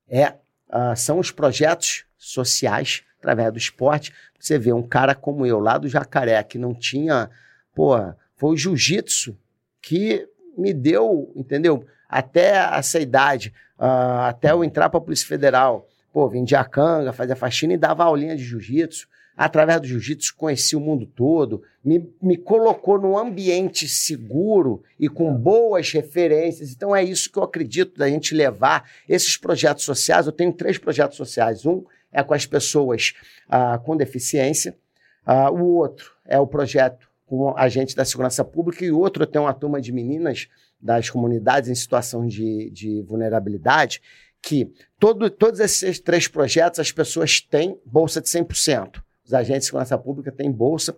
é 0.07 0.29
uh, 0.29 0.95
são 0.95 1.19
os 1.19 1.31
projetos 1.31 2.06
sociais 2.17 3.03
através 3.19 3.51
do 3.51 3.57
esporte. 3.57 4.13
Você 4.39 4.57
vê 4.57 4.71
um 4.73 4.83
cara 4.83 5.15
como 5.15 5.45
eu, 5.45 5.59
lá 5.59 5.77
do 5.77 5.87
Jacaré, 5.87 6.41
que 6.43 6.57
não 6.57 6.73
tinha. 6.73 7.29
Pô, 7.73 7.95
foi 8.35 8.53
o 8.53 8.57
jiu-jitsu 8.57 9.37
que 9.81 10.27
me 10.57 10.73
deu, 10.73 11.31
entendeu? 11.35 11.85
Até 12.09 12.55
essa 12.77 12.99
idade, 12.99 13.53
uh, 13.77 14.25
até 14.27 14.51
eu 14.51 14.63
entrar 14.63 14.89
para 14.89 14.97
a 14.97 15.03
Polícia 15.03 15.27
Federal. 15.27 15.87
Pô, 16.13 16.27
vendia 16.27 16.63
canga, 16.63 17.13
fazia 17.13 17.35
faxina 17.35 17.73
e 17.73 17.77
dava 17.77 18.03
aulinha 18.03 18.35
de 18.35 18.43
jiu-jitsu. 18.43 19.07
Através 19.35 19.79
do 19.81 19.87
jiu-jitsu, 19.87 20.35
conheci 20.35 20.75
o 20.75 20.79
mundo 20.79 21.05
todo, 21.05 21.61
me, 21.85 22.11
me 22.19 22.35
colocou 22.35 22.99
num 22.99 23.15
ambiente 23.15 23.87
seguro 23.87 24.81
e 24.99 25.07
com 25.07 25.31
boas 25.31 25.91
referências. 25.91 26.71
Então, 26.71 26.95
é 26.95 27.03
isso 27.03 27.31
que 27.31 27.37
eu 27.37 27.43
acredito 27.43 27.99
da 27.99 28.09
gente 28.09 28.33
levar 28.33 28.89
esses 29.07 29.37
projetos 29.37 29.83
sociais. 29.83 30.25
Eu 30.25 30.31
tenho 30.31 30.51
três 30.51 30.79
projetos 30.79 31.17
sociais. 31.17 31.67
Um 31.67 31.83
é 32.17 32.23
com 32.23 32.33
as 32.33 32.47
pessoas 32.47 33.13
ah, 33.47 33.77
com 33.77 33.95
deficiência. 33.95 34.75
Ah, 35.23 35.51
o 35.51 35.75
outro 35.75 36.13
é 36.25 36.39
o 36.39 36.47
projeto 36.47 37.07
com 37.27 37.55
agentes 37.55 37.93
da 37.93 38.03
segurança 38.03 38.43
pública 38.43 38.83
e 38.83 38.91
o 38.91 38.99
outro 38.99 39.27
tem 39.27 39.39
uma 39.39 39.53
turma 39.53 39.79
de 39.79 39.91
meninas 39.91 40.47
das 40.81 41.09
comunidades 41.09 41.69
em 41.69 41.75
situação 41.75 42.25
de, 42.25 42.71
de 42.71 43.03
vulnerabilidade 43.03 44.01
que 44.41 44.71
todo, 44.99 45.29
todos 45.29 45.59
esses 45.59 45.99
três 45.99 46.27
projetos 46.27 46.79
as 46.79 46.91
pessoas 46.91 47.39
têm 47.39 47.79
bolsa 47.85 48.19
de 48.19 48.27
100%. 48.29 49.01
Os 49.23 49.33
agentes 49.33 49.61
de 49.61 49.65
segurança 49.67 49.97
pública 49.97 50.31
têm 50.31 50.51
bolsa. 50.51 50.97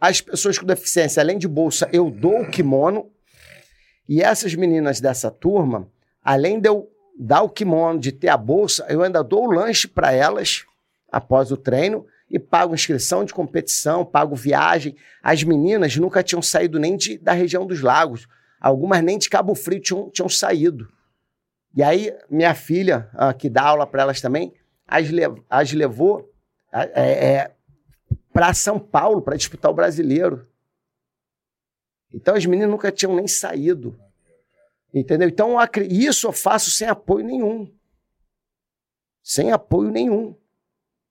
As 0.00 0.20
pessoas 0.20 0.56
com 0.58 0.66
deficiência, 0.66 1.20
além 1.20 1.38
de 1.38 1.48
bolsa, 1.48 1.88
eu 1.92 2.10
dou 2.10 2.42
o 2.42 2.50
kimono. 2.50 3.10
E 4.08 4.22
essas 4.22 4.54
meninas 4.54 5.00
dessa 5.00 5.30
turma, 5.30 5.88
além 6.22 6.60
de 6.60 6.68
eu 6.68 6.88
dar 7.18 7.42
o 7.42 7.48
kimono, 7.48 7.98
de 7.98 8.12
ter 8.12 8.28
a 8.28 8.36
bolsa, 8.36 8.86
eu 8.88 9.02
ainda 9.02 9.24
dou 9.24 9.46
o 9.46 9.50
lanche 9.50 9.88
para 9.88 10.12
elas 10.12 10.64
após 11.10 11.50
o 11.50 11.56
treino 11.56 12.06
e 12.30 12.38
pago 12.38 12.74
inscrição 12.74 13.24
de 13.24 13.34
competição, 13.34 14.04
pago 14.04 14.36
viagem. 14.36 14.94
As 15.22 15.42
meninas 15.42 15.96
nunca 15.96 16.22
tinham 16.22 16.42
saído 16.42 16.78
nem 16.78 16.96
de, 16.96 17.18
da 17.18 17.32
região 17.32 17.66
dos 17.66 17.80
lagos, 17.80 18.28
algumas 18.60 19.02
nem 19.02 19.18
de 19.18 19.28
Cabo 19.28 19.54
Frio 19.54 19.80
tinham, 19.80 20.10
tinham 20.10 20.28
saído. 20.28 20.88
E 21.74 21.82
aí, 21.82 22.14
minha 22.30 22.54
filha, 22.54 23.10
que 23.38 23.48
dá 23.48 23.62
aula 23.62 23.86
para 23.86 24.02
elas 24.02 24.20
também, 24.20 24.52
as, 24.86 25.06
as 25.48 25.72
levou 25.72 26.32
é, 26.72 26.82
é, 27.02 27.50
para 28.32 28.54
São 28.54 28.78
Paulo 28.78 29.22
para 29.22 29.36
disputar 29.36 29.70
o 29.70 29.74
brasileiro. 29.74 30.46
Então, 32.12 32.34
as 32.34 32.46
meninas 32.46 32.70
nunca 32.70 32.90
tinham 32.90 33.14
nem 33.14 33.26
saído. 33.26 33.98
Entendeu? 34.92 35.28
Então, 35.28 35.56
isso 35.90 36.26
eu 36.26 36.32
faço 36.32 36.70
sem 36.70 36.88
apoio 36.88 37.24
nenhum. 37.24 37.72
Sem 39.22 39.52
apoio 39.52 39.90
nenhum. 39.90 40.34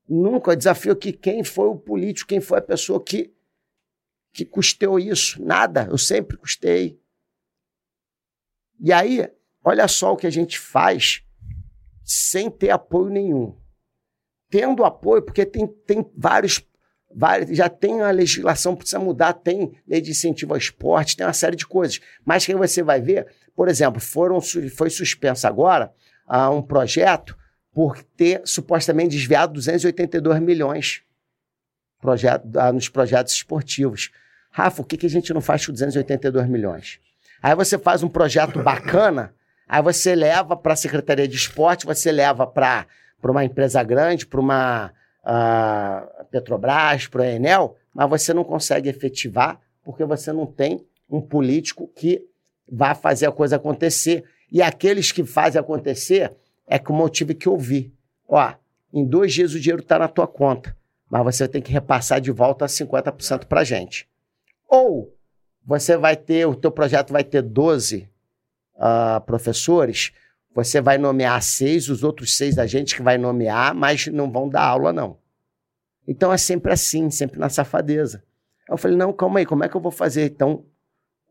Nunca 0.07 0.55
desafio 0.55 0.95
que 0.95 1.11
quem 1.11 1.43
foi 1.43 1.67
o 1.67 1.77
político, 1.77 2.29
quem 2.29 2.39
foi 2.39 2.59
a 2.59 2.61
pessoa 2.61 3.03
que, 3.03 3.33
que 4.33 4.45
custeou 4.45 4.99
isso. 4.99 5.43
Nada. 5.43 5.87
Eu 5.89 5.97
sempre 5.97 6.37
custei. 6.37 6.99
E 8.79 8.91
aí, 8.93 9.29
olha 9.63 9.87
só 9.87 10.13
o 10.13 10.17
que 10.17 10.27
a 10.27 10.31
gente 10.31 10.57
faz 10.57 11.23
sem 12.03 12.49
ter 12.49 12.69
apoio 12.69 13.09
nenhum. 13.09 13.55
Tendo 14.49 14.85
apoio, 14.85 15.21
porque 15.21 15.45
tem, 15.45 15.67
tem 15.67 16.09
vários, 16.15 16.65
vários. 17.13 17.55
Já 17.55 17.67
tem 17.67 18.01
a 18.01 18.11
legislação, 18.11 18.75
precisa 18.75 18.97
mudar, 18.97 19.33
tem 19.33 19.77
lei 19.85 19.99
de 19.99 20.11
incentivo 20.11 20.53
ao 20.53 20.57
esporte, 20.57 21.17
tem 21.17 21.25
uma 21.25 21.33
série 21.33 21.57
de 21.57 21.67
coisas. 21.67 21.99
Mas 22.23 22.45
que 22.45 22.55
você 22.55 22.81
vai 22.81 23.01
ver, 23.01 23.27
por 23.57 23.67
exemplo, 23.67 23.99
foram, 23.99 24.39
foi 24.39 24.91
suspenso 24.91 25.47
agora 25.47 25.91
uh, 26.29 26.51
um 26.51 26.61
projeto 26.61 27.35
por 27.73 28.03
ter 28.03 28.43
supostamente 28.45 29.15
desviado 29.15 29.53
282 29.53 30.39
milhões 30.39 31.01
projeto, 31.99 32.45
uh, 32.55 32.71
nos 32.71 32.87
projetos 32.87 33.33
esportivos. 33.33 34.11
Rafa, 34.51 34.83
o 34.83 34.85
que, 34.85 34.95
que 34.95 35.07
a 35.07 35.09
gente 35.09 35.33
não 35.33 35.41
faz 35.41 35.65
com 35.65 35.71
282 35.71 36.47
milhões? 36.47 36.99
Aí 37.41 37.55
você 37.55 37.79
faz 37.79 38.03
um 38.03 38.07
projeto 38.07 38.61
bacana, 38.61 39.33
aí 39.67 39.81
você 39.81 40.13
leva 40.13 40.55
para 40.55 40.73
a 40.73 40.77
Secretaria 40.77 41.27
de 41.27 41.35
Esporte, 41.35 41.87
você 41.87 42.11
leva 42.11 42.45
para 42.45 42.85
uma 43.23 43.43
empresa 43.43 43.81
grande, 43.81 44.27
para 44.27 44.39
uma 44.39 44.91
uh, 45.23 46.25
Petrobras, 46.25 47.07
para 47.07 47.23
a 47.23 47.31
Enel, 47.31 47.75
mas 47.91 48.07
você 48.07 48.35
não 48.35 48.43
consegue 48.43 48.87
efetivar 48.87 49.59
porque 49.83 50.05
você 50.05 50.31
não 50.31 50.45
tem 50.45 50.85
um 51.09 51.19
político 51.19 51.87
que 51.95 52.23
vai 52.69 52.93
fazer 52.95 53.27
a 53.27 53.31
coisa 53.31 53.55
acontecer. 53.55 54.23
E 54.51 54.61
aqueles 54.61 55.11
que 55.11 55.23
fazem 55.23 55.59
acontecer 55.59 56.33
é 56.67 56.77
com 56.77 56.93
o 56.93 56.95
motivo 56.95 57.33
que 57.33 57.47
eu 57.47 57.57
vi. 57.57 57.93
Ó, 58.27 58.53
em 58.93 59.05
dois 59.05 59.33
dias 59.33 59.53
o 59.53 59.59
dinheiro 59.59 59.81
está 59.81 59.99
na 59.99 60.07
tua 60.07 60.27
conta, 60.27 60.75
mas 61.09 61.23
você 61.23 61.47
tem 61.47 61.61
que 61.61 61.71
repassar 61.71 62.19
de 62.19 62.31
volta 62.31 62.65
50% 62.65 63.45
para 63.45 63.61
a 63.61 63.63
gente. 63.63 64.07
Ou 64.67 65.13
você 65.65 65.97
vai 65.97 66.15
ter, 66.15 66.45
o 66.45 66.55
teu 66.55 66.71
projeto 66.71 67.11
vai 67.11 67.23
ter 67.23 67.41
12 67.41 67.97
uh, 67.97 68.07
ah, 68.77 69.23
professores, 69.25 70.13
você 70.53 70.81
vai 70.81 70.97
nomear 70.97 71.41
seis, 71.43 71.87
os 71.89 72.03
outros 72.03 72.35
seis 72.35 72.57
agentes 72.57 72.93
que 72.93 73.01
vai 73.01 73.17
nomear, 73.17 73.75
mas 73.75 74.07
não 74.07 74.31
vão 74.31 74.49
dar 74.49 74.63
aula, 74.63 74.91
não. 74.91 75.17
Então 76.07 76.33
é 76.33 76.37
sempre 76.37 76.71
assim, 76.71 77.09
sempre 77.11 77.37
na 77.37 77.49
safadeza. 77.49 78.23
Eu 78.67 78.77
falei, 78.77 78.97
não, 78.97 79.13
calma 79.13 79.39
aí, 79.39 79.45
como 79.45 79.63
é 79.63 79.69
que 79.69 79.75
eu 79.75 79.81
vou 79.81 79.91
fazer 79.91 80.25
então 80.25 80.65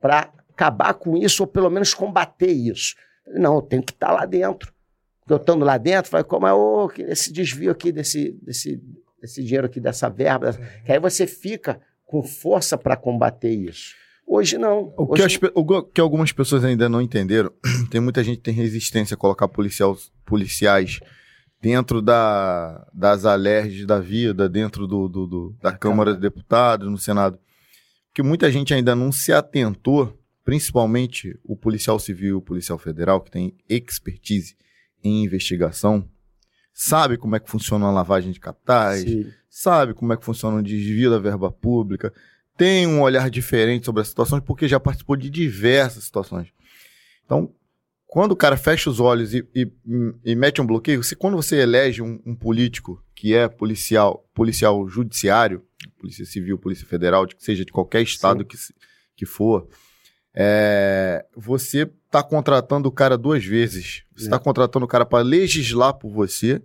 para 0.01 0.31
acabar 0.57 0.95
com 0.95 1.17
isso 1.17 1.43
ou 1.43 1.47
pelo 1.47 1.69
menos 1.69 1.93
combater 1.93 2.51
isso. 2.51 2.95
Não, 3.27 3.57
eu 3.57 3.63
tenho 3.63 3.83
que 3.83 3.93
estar 3.93 4.11
lá 4.11 4.25
dentro. 4.25 4.73
Porque 5.21 5.35
eu 5.35 5.37
estando 5.37 5.65
lá 5.65 5.77
dentro, 5.77 6.11
falei, 6.11 6.25
como 6.25 6.47
é 6.47 6.55
oh, 6.55 6.91
esse 6.99 7.33
desvio 7.33 7.71
aqui 7.71 7.93
desse, 7.93 8.33
desse, 8.43 8.81
desse 9.21 9.43
dinheiro 9.43 9.67
aqui, 9.67 9.81
dessa 9.81 10.09
verba, 10.09 10.53
que 10.85 10.93
aí 10.93 10.99
você 10.99 11.27
fica 11.27 11.81
com 12.05 12.23
força 12.23 12.79
para 12.79 12.97
combater 12.97 13.51
isso. 13.51 13.95
Hoje 14.27 14.57
não. 14.57 14.95
O, 14.97 15.13
Hoje... 15.13 15.39
Que 15.39 15.47
as, 15.47 15.53
o 15.55 15.83
que 15.83 16.01
algumas 16.01 16.33
pessoas 16.33 16.65
ainda 16.65 16.89
não 16.89 17.03
entenderam, 17.03 17.53
tem 17.91 18.01
muita 18.01 18.25
gente 18.25 18.39
que 18.39 18.45
tem 18.45 18.55
resistência 18.55 19.15
a 19.15 19.19
colocar 19.19 19.49
policial, 19.49 19.97
policiais 20.25 21.01
dentro 21.61 22.01
da, 22.01 22.87
das 22.95 23.25
alerges 23.25 23.85
da 23.85 23.99
vida, 23.99 24.49
dentro 24.49 24.87
do, 24.87 25.09
do, 25.09 25.27
do 25.27 25.57
da 25.61 25.73
Câmara 25.73 26.15
de 26.15 26.21
Deputados, 26.21 26.89
no 26.89 26.99
Senado. 26.99 27.39
Que 28.15 28.23
muita 28.23 28.51
gente 28.51 28.73
ainda 28.73 28.95
não 28.95 29.11
se 29.11 29.33
atentou 29.33 30.17
principalmente 30.47 31.37
o 31.43 31.57
policial 31.57 31.99
civil 31.99 32.29
e 32.29 32.33
o 32.35 32.41
policial 32.41 32.79
federal, 32.79 33.21
que 33.21 33.33
tem 33.33 33.53
expertise 33.69 34.57
em 35.03 35.25
investigação, 35.25 36.09
sabe 36.73 37.17
como 37.19 37.35
é 37.35 37.41
que 37.41 37.51
funciona 37.51 37.85
a 37.87 37.91
lavagem 37.91 38.31
de 38.31 38.39
capitais, 38.39 39.03
Sim. 39.03 39.27
sabe 39.51 39.93
como 39.93 40.13
é 40.13 40.17
que 40.17 40.25
funciona 40.25 40.59
o 40.59 40.63
desvio 40.63 41.11
da 41.11 41.19
verba 41.19 41.51
pública, 41.51 42.15
tem 42.57 42.87
um 42.87 43.03
olhar 43.03 43.29
diferente 43.29 43.85
sobre 43.87 44.03
as 44.03 44.09
situações, 44.09 44.41
porque 44.47 44.69
já 44.69 44.79
participou 44.79 45.17
de 45.17 45.29
diversas 45.29 46.05
situações. 46.05 46.49
Então, 47.25 47.53
quando 48.07 48.31
o 48.31 48.37
cara 48.37 48.57
fecha 48.57 48.89
os 48.89 49.01
olhos 49.01 49.35
e, 49.35 49.45
e- 49.53 49.69
e 50.25 50.37
mete 50.37 50.61
um 50.63 50.67
bloqueio, 50.67 51.03
se 51.03 51.17
quando 51.17 51.37
você 51.37 51.57
elege 51.57 52.01
um, 52.03 52.21
um 52.25 52.37
político 52.37 53.03
que 53.17 53.35
é 53.35 53.49
policial, 53.49 54.25
policial 54.33 54.89
judiciário, 54.89 55.65
polícia 55.99 56.25
civil, 56.25 56.57
polícia 56.57 56.87
federal, 56.87 57.27
de, 57.27 57.35
seja 57.37 57.65
de 57.65 57.73
qualquer 57.73 58.01
estado 58.03 58.45
que, 58.45 58.57
que 59.17 59.27
for, 59.27 59.69
é, 60.37 61.25
você 61.35 61.91
está 62.07 62.23
contratando 62.23 62.89
o 62.89 62.93
cara 62.93 63.17
duas 63.17 63.45
vezes. 63.45 64.03
Você 64.15 64.25
É. 64.25 64.27
está 64.27 64.39
contratando 64.39 64.85
o 64.85 64.89
cara 64.89 65.07
para 65.07 65.25
legislar 65.25 65.95
por 65.95 66.11
você 66.11 66.61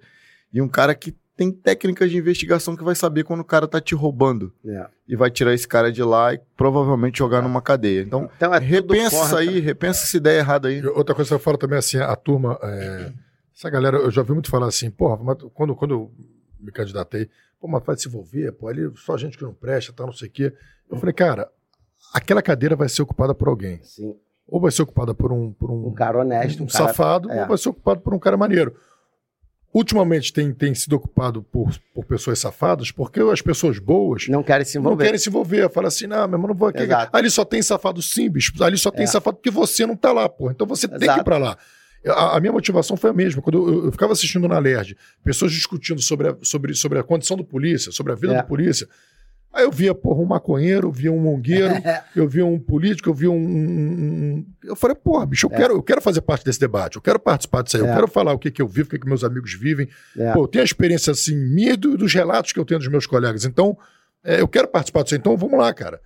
e 0.54 0.62
um 0.62 0.68
cara 0.68 0.94
que 0.94 1.16
tem 1.38 1.52
técnicas 1.52 2.12
de 2.12 2.18
investigação 2.18 2.76
que 2.76 2.84
vai 2.84 2.94
saber 2.94 3.24
quando 3.24 3.40
o 3.40 3.46
cara 3.46 3.68
tá 3.68 3.80
te 3.82 3.96
roubando 3.96 4.54
É. 4.66 4.86
e 5.08 5.16
vai 5.16 5.32
tirar 5.32 5.54
esse 5.54 5.68
cara 5.68 5.92
de 5.92 6.04
lá 6.04 6.34
e 6.34 6.40
provavelmente 6.56 7.18
jogar 7.18 7.42
numa 7.42 7.62
cadeia. 7.62 8.02
Então, 8.02 8.30
Então 8.36 8.54
é 8.54 8.60
repensa 8.60 9.08
isso 9.16 9.22
contra. 9.24 9.40
aí, 9.40 9.60
repensa 9.60 10.04
essa 10.04 10.18
ideia 10.18 10.40
errada 10.40 10.68
aí. 10.68 10.86
Outra 10.88 11.16
coisa 11.16 11.30
que 11.30 11.34
eu 11.36 11.40
falo 11.40 11.58
também 11.58 11.80
assim, 11.80 11.98
a 11.98 12.16
turma, 12.16 12.60
é, 12.62 13.12
essa 13.58 13.70
galera, 13.70 13.98
eu 13.98 14.12
já 14.12 14.22
ouvi 14.22 14.34
muito 14.34 14.50
falar 14.52 14.68
assim, 14.68 14.92
porra, 14.92 15.18
mas 15.24 15.38
quando, 15.54 15.74
quando 15.76 15.92
eu 15.96 16.12
me 16.60 16.72
candidatei, 16.72 17.28
pô, 17.60 17.68
mas 17.68 17.84
vai 17.84 17.98
se 17.98 18.08
envolver, 18.08 18.52
pô, 18.52 18.68
ali 18.68 18.92
só 18.98 19.18
gente 19.18 19.38
que 19.38 19.44
não 19.44 19.54
presta, 19.54 19.92
tal, 19.94 20.08
não 20.08 20.14
sei 20.14 20.28
o 20.28 20.32
quê. 20.32 20.54
Eu 20.92 20.98
falei, 20.98 21.14
cara, 21.14 21.50
aquela 22.14 22.42
cadeira 22.42 22.76
vai 22.76 22.90
ser 22.90 23.02
ocupada 23.02 23.34
por 23.34 23.48
alguém. 23.48 23.80
Sim. 23.84 24.16
Ou 24.48 24.60
vai 24.60 24.72
ser 24.72 24.82
ocupada 24.82 25.14
por 25.14 25.32
um, 25.32 25.52
por 25.54 25.72
um, 25.72 25.88
Um 25.88 25.94
cara 25.94 26.20
honesto, 26.20 26.60
um 26.62 26.64
um 26.64 26.68
cara... 26.68 26.88
safado, 26.88 27.32
é. 27.32 27.42
ou 27.44 27.48
vai 27.48 27.58
ser 27.58 27.70
ocupado 27.70 28.02
por 28.02 28.14
um 28.14 28.20
cara 28.20 28.36
maneiro. 28.38 28.76
Ultimamente 29.74 30.34
tem, 30.34 30.54
tem 30.54 30.76
sido 30.76 30.94
ocupado 30.98 31.42
por, 31.44 31.72
por 31.96 32.04
pessoas 32.04 32.38
safadas, 32.40 32.92
porque 32.92 33.22
as 33.22 33.42
pessoas 33.42 33.80
boas 33.80 34.28
não 34.28 34.44
querem 34.44 34.66
se 34.66 34.76
não 34.76 34.82
envolver. 34.82 35.06
querem 35.06 35.18
se 35.18 35.30
envolver. 35.30 35.70
Fala 35.70 35.88
assim, 35.88 36.08
não, 36.08 36.28
meu 36.28 36.36
irmão, 36.36 36.50
não 36.50 36.56
vou 36.56 36.68
aqui. 36.68 36.84
Exato. 36.84 37.16
Ali 37.16 37.30
só 37.32 37.46
tem 37.46 37.62
safado 37.62 38.02
simples, 38.02 38.52
ali 38.60 38.78
só 38.78 38.92
tem 38.92 39.04
É. 39.06 39.08
safado 39.08 39.38
porque 39.38 39.50
você 39.50 39.86
não 39.86 39.96
tá 39.96 40.12
lá, 40.12 40.28
pô. 40.28 40.52
Então 40.52 40.68
você 40.68 40.90
tem 40.90 40.98
que 41.00 41.06
ir 41.06 41.08
Exato. 41.08 41.24
pra 41.24 41.38
lá. 41.38 41.58
A, 42.06 42.36
a 42.36 42.40
minha 42.42 42.52
motivação 42.52 42.98
foi 42.98 43.12
a 43.12 43.14
mesma. 43.14 43.42
Quando 43.42 43.60
eu, 43.60 43.74
eu- 43.76 43.86
eu 43.86 43.92
ficava 43.94 44.12
assistindo 44.12 44.46
na 44.46 44.60
LERD, 44.60 44.98
pessoas 45.24 45.54
discutindo 45.54 46.02
sobre 46.02 46.28
a, 46.30 46.38
sobre, 46.42 46.74
sobre 46.74 47.00
a 47.00 47.04
condição 47.04 47.38
do 47.38 47.46
polícia, 47.46 47.94
sobre 47.94 48.12
a 48.12 48.16
vida 48.16 48.34
É. 48.36 48.42
do 48.42 48.48
polícia. 48.48 48.90
Aí 49.62 49.68
eu 49.68 49.72
via, 49.72 49.94
porra, 49.96 50.22
um 50.22 50.26
maconheiro, 50.26 50.88
eu 50.88 50.92
via 50.92 51.12
um 51.12 51.20
mongueiro, 51.20 51.74
eu 52.16 52.28
via 52.28 52.46
um 52.46 52.60
político, 52.60 53.10
eu 53.10 53.14
via 53.14 53.30
um. 53.32 54.46
Eu 54.64 54.76
falei, 54.76 54.96
porra, 54.96 55.26
bicho, 55.26 55.48
eu, 55.48 55.52
É. 55.54 55.58
quero, 55.58 55.74
eu 55.76 55.84
quero 55.84 56.02
fazer 56.02 56.22
parte 56.22 56.44
desse 56.46 56.60
debate, 56.60 56.96
eu 56.96 57.02
quero 57.02 57.20
participar 57.20 57.62
disso 57.64 57.78
aí, 57.78 57.84
eu 57.84 57.90
É. 57.90 57.94
quero 57.94 58.08
falar 58.08 58.34
o 58.34 58.40
que, 58.40 58.52
que 58.52 58.62
eu 58.62 58.68
vivo, 58.68 58.88
o 58.88 58.90
que, 58.90 59.00
que 59.00 59.08
meus 59.08 59.24
amigos 59.24 59.54
vivem. 59.54 59.88
É. 60.18 60.32
Pô, 60.34 60.44
eu 60.44 60.48
tenho 60.48 60.62
a 60.64 60.66
experiência 60.66 61.12
assim, 61.12 61.36
minha 61.36 61.74
e 61.74 61.78
do- 61.78 61.98
dos 61.98 62.14
relatos 62.14 62.52
que 62.52 62.60
eu 62.60 62.66
tenho 62.66 62.80
dos 62.80 62.90
meus 62.90 63.06
colegas. 63.06 63.46
Então, 63.46 63.78
é, 64.24 64.42
eu 64.42 64.48
quero 64.48 64.68
participar 64.68 65.04
disso 65.04 65.16
aí. 65.16 65.20
Então, 65.20 65.36
vamos 65.38 65.58
lá, 65.60 65.74
cara. 65.74 66.00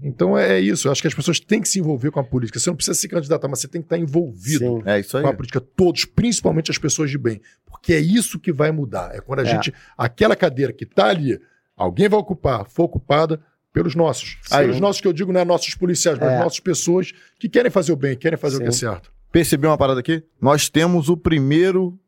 Então 0.00 0.38
é 0.38 0.60
isso. 0.60 0.86
Eu 0.86 0.92
acho 0.92 1.02
que 1.02 1.08
as 1.08 1.14
pessoas 1.14 1.40
têm 1.40 1.60
que 1.60 1.68
se 1.68 1.80
envolver 1.80 2.12
com 2.12 2.20
a 2.20 2.24
política. 2.24 2.60
Você 2.60 2.70
não 2.70 2.76
precisa 2.76 2.94
se 2.96 3.08
candidatar, 3.08 3.48
mas 3.48 3.58
você 3.58 3.66
tem 3.66 3.80
que 3.82 3.86
estar 3.86 3.98
envolvido 3.98 4.58
Sim. 4.78 4.82
É 4.86 5.00
isso 5.00 5.16
aí. 5.16 5.24
com 5.24 5.28
a 5.28 5.34
política. 5.34 5.60
Todos, 5.60 6.04
principalmente 6.04 6.70
as 6.70 6.78
pessoas 6.78 7.10
de 7.10 7.18
bem. 7.18 7.40
Porque 7.66 7.92
é 7.94 7.98
isso 7.98 8.38
que 8.38 8.52
vai 8.52 8.70
mudar. 8.70 9.10
É 9.12 9.20
quando 9.20 9.40
a 9.40 9.42
É. 9.42 9.46
gente. 9.46 9.74
Aquela 9.96 10.36
cadeira 10.36 10.72
que 10.72 10.84
está 10.84 11.06
ali, 11.06 11.40
alguém 11.78 12.08
vai 12.08 12.18
ocupar, 12.18 12.66
for 12.68 12.84
ocupada 12.84 13.40
pelos 13.72 13.94
nossos. 13.94 14.38
Aí. 14.50 14.64
pelos 14.66 14.80
nossos, 14.80 15.00
que 15.00 15.06
eu 15.08 15.12
digo, 15.12 15.32
não 15.32 15.40
é 15.40 15.44
nossos 15.44 15.74
policiais, 15.74 16.18
mas 16.18 16.30
É. 16.32 16.38
nossas 16.38 16.58
pessoas 16.60 17.12
que 17.38 17.48
querem 17.48 17.70
fazer 17.70 17.92
o 17.92 17.96
bem, 17.96 18.16
querem 18.16 18.36
fazer 18.38 18.56
o 18.56 18.60
que 18.60 18.66
é 18.66 18.72
Sim. 18.72 18.78
certo. 18.80 19.12
Percebeu 19.30 19.70
uma 19.70 19.78
parada 19.78 20.00
aqui? 20.00 20.22
Nós 20.40 20.68
temos 20.68 21.08
o 21.08 21.16
primeiro 21.16 21.98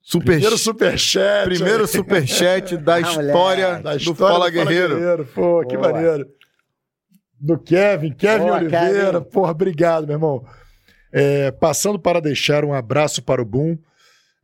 super 0.00 0.32
Primeiro 0.32 0.56
superchat. 0.58 1.44
primeiro 1.48 1.86
superchat 1.86 2.76
da 2.76 2.96
Ah, 2.96 3.00
história. 3.00 3.78
Da 3.80 3.92
do 3.92 3.96
história 3.98 4.16
Fala 4.34 4.50
Guerreiro. 4.50 5.26
Pô, 5.34 5.64
que 5.66 5.76
Boa. 5.76 5.92
maneiro. 5.92 6.28
Do 7.40 7.58
Kevin, 7.58 8.12
Kevin 8.12 8.44
Boa, 8.46 8.56
Oliveira. 8.58 9.12
Kevin. 9.20 9.30
Porra, 9.30 9.50
obrigado, 9.52 10.06
meu 10.06 10.14
irmão. 10.16 10.44
É, 11.12 11.50
passando 11.52 11.98
para 11.98 12.20
deixar 12.20 12.64
um 12.64 12.74
abraço 12.74 13.22
para 13.22 13.40
o 13.40 13.44
Boom, 13.44 13.78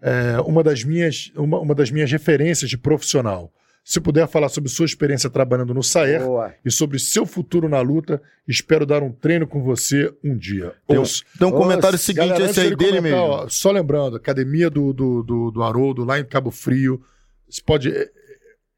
é, 0.01 0.41
uma, 0.47 0.63
das 0.63 0.83
minhas, 0.83 1.31
uma, 1.37 1.59
uma 1.61 1.75
das 1.75 1.91
minhas 1.91 2.11
referências 2.11 2.71
de 2.71 2.79
profissional. 2.79 3.53
Se 3.87 4.01
puder 4.01 4.27
falar 4.27 4.49
sobre 4.49 4.71
sua 4.71 4.87
experiência 4.87 5.29
trabalhando 5.29 5.75
no 5.75 5.83
Saer 5.83 6.23
Boa. 6.23 6.55
e 6.65 6.71
sobre 6.71 6.99
seu 6.99 7.27
futuro 7.27 7.69
na 7.69 7.83
luta, 7.83 8.23
espero 8.49 8.87
dar 8.87 9.03
um 9.03 9.13
treino 9.13 9.47
com 9.47 9.63
você 9.63 10.11
um 10.25 10.35
dia. 10.35 10.73
Tem 10.89 10.97
um, 10.97 11.01
Ouça. 11.01 11.23
tem 11.39 11.47
um 11.47 11.51
comentário 11.53 11.99
seguinte, 11.99 12.29
Galera, 12.29 12.51
esse 12.51 12.61
aí 12.61 12.75
dele 12.75 13.03
mesmo. 13.03 13.19
ó, 13.19 13.47
só 13.47 13.71
lembrando, 13.71 14.17
academia 14.17 14.71
do, 14.71 14.91
do, 14.95 15.23
do, 15.23 15.51
do 15.51 15.63
Haroldo, 15.63 16.03
lá 16.03 16.19
em 16.19 16.25
Cabo 16.25 16.51
Frio. 16.51 17.03
Você 17.47 17.61
pode. 17.65 17.93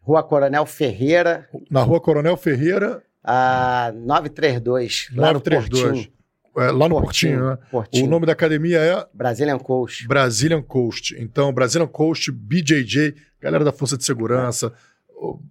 Rua 0.01 0.25
Coronel 0.25 0.67
Ferreira, 0.67 1.49
Na 1.71 1.83
rua 1.83 2.01
Coronel 2.01 2.37
Ferreira, 2.37 3.01
a 3.23 3.93
932. 3.95 5.09
Lá 5.15 5.29
no 5.29 5.35
932. 5.35 5.83
Portinho. 5.83 6.13
é, 6.59 6.71
lá 6.73 6.89
no 6.89 7.01
Portinho, 7.01 7.47
né? 7.51 7.59
Portinho. 7.71 8.07
O 8.07 8.09
nome 8.11 8.27
da 8.27 8.33
academia 8.33 8.79
é 8.81 9.07
Brazilian 9.15 9.59
Coast. 9.59 10.07
Brazilian 10.09 10.63
Coast. 10.63 11.15
Então, 11.19 11.53
Brazilian 11.53 11.87
Coast, 11.87 12.31
BJJ, 12.33 13.15
galera 13.41 13.65
da 13.65 13.73
Força 13.73 13.97
de 13.97 14.05
Segurança, 14.05 14.69
o- 14.69 14.96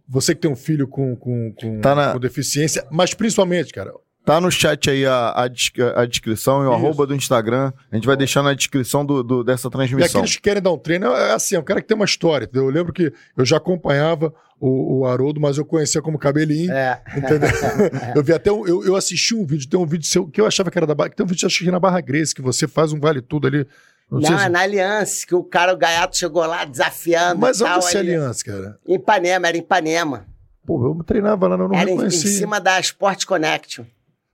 você 0.07 0.35
que 0.35 0.41
tem 0.41 0.51
um 0.51 0.55
filho 0.55 0.87
com, 0.87 1.15
com, 1.15 1.51
com, 1.53 1.81
Tá 1.81 1.95
na- 1.95 2.13
com 2.13 2.19
deficiência, 2.19 2.85
mas 2.91 3.13
principalmente, 3.13 3.73
cara, 3.73 3.93
Tá 4.23 4.41
no 4.41 4.49
chat 4.49 4.89
aí 4.89 5.05
a, 5.05 5.13
a, 5.29 5.43
a 5.43 6.05
descrição 6.07 6.63
e 6.63 6.65
o 6.65 6.69
Isso. 6.71 6.73
arroba 6.83 7.05
do 7.05 7.13
Instagram. 7.13 7.71
A 7.91 7.95
gente 7.95 8.07
vai 8.07 8.17
deixar 8.17 8.41
na 8.41 8.55
descrição 8.55 9.05
do, 9.05 9.21
do- 9.21 9.43
dessa 9.43 9.67
E 9.67 9.71
transmissão. 9.71 10.19
aqueles 10.21 10.35
que 10.35 10.41
querem 10.41 10.63
dar 10.63 10.71
um 10.71 10.79
treino, 10.79 11.05
é 11.11 11.33
assim, 11.33 11.53
é 11.55 11.59
um 11.59 11.63
cara 11.63 11.79
que 11.79 11.87
tem 11.87 11.93
uma 11.95 12.05
história, 12.05 12.45
entendeu? 12.45 12.63
Eu 12.63 12.71
lembro 12.71 12.91
que 12.91 13.13
eu 13.37 13.45
já 13.45 13.57
acompanhava 13.57 14.33
o, 14.59 15.01
o 15.01 15.05
Haroldo, 15.05 15.39
mas 15.39 15.59
eu 15.59 15.65
conhecia 15.65 16.01
como 16.01 16.17
cabelinho, 16.17 16.71
É. 16.73 16.99
entendeu? 17.15 17.49
eu 18.15 18.23
vi 18.23 18.33
até, 18.33 18.51
um, 18.51 18.65
eu, 18.65 18.83
eu 18.83 18.95
assisti 18.95 19.35
um 19.35 19.45
vídeo, 19.45 19.69
tem 19.69 19.79
um 19.79 19.85
vídeo 19.85 20.07
seu, 20.07 20.25
que 20.27 20.41
eu 20.41 20.47
achava 20.47 20.71
que 20.71 20.77
era 20.79 20.87
da 20.87 20.95
Barra, 20.95 21.11
que 21.11 21.15
tem 21.17 21.23
um 21.23 21.29
vídeo, 21.29 21.45
acho 21.45 21.63
que 21.63 21.69
na 21.69 21.79
Barra 21.79 22.01
Grace, 22.01 22.33
que 22.33 22.41
você 22.41 22.67
faz 22.67 22.91
um 22.93 22.99
vale 22.99 23.21
tudo 23.21 23.45
ali. 23.45 23.67
Não, 24.11 24.21
sei 24.21 24.37
se- 24.37 24.43
é 24.45 24.49
na 24.49 24.59
Aliança, 24.61 25.25
que 25.27 25.35
o 25.35 25.43
cara, 25.43 25.73
o 25.73 25.77
gaiato, 25.77 26.15
chegou 26.17 26.45
lá 26.45 26.63
desafiando. 26.65 27.41
mas 27.41 27.59
e 27.59 27.63
onde 27.63 27.71
é 27.71 27.99
ali. 27.99 28.09
aliança, 28.15 28.43
cara? 28.45 28.77
Em 28.87 28.95
Ipanema, 28.95 29.47
era 29.47 29.57
em 29.57 29.61
Ipanema. 29.61 30.25
Pô, 30.65 30.83
eu 30.85 31.03
treinava 31.03 31.47
lá, 31.47 31.55
eu 31.55 31.67
não 31.67 31.75
era 31.75 31.89
em, 31.89 31.93
em 31.93 31.95
reconheci. 31.95 32.27
cima 32.37 32.59
da 32.59 32.79
Sport 32.79 33.25
Connection. 33.25 33.83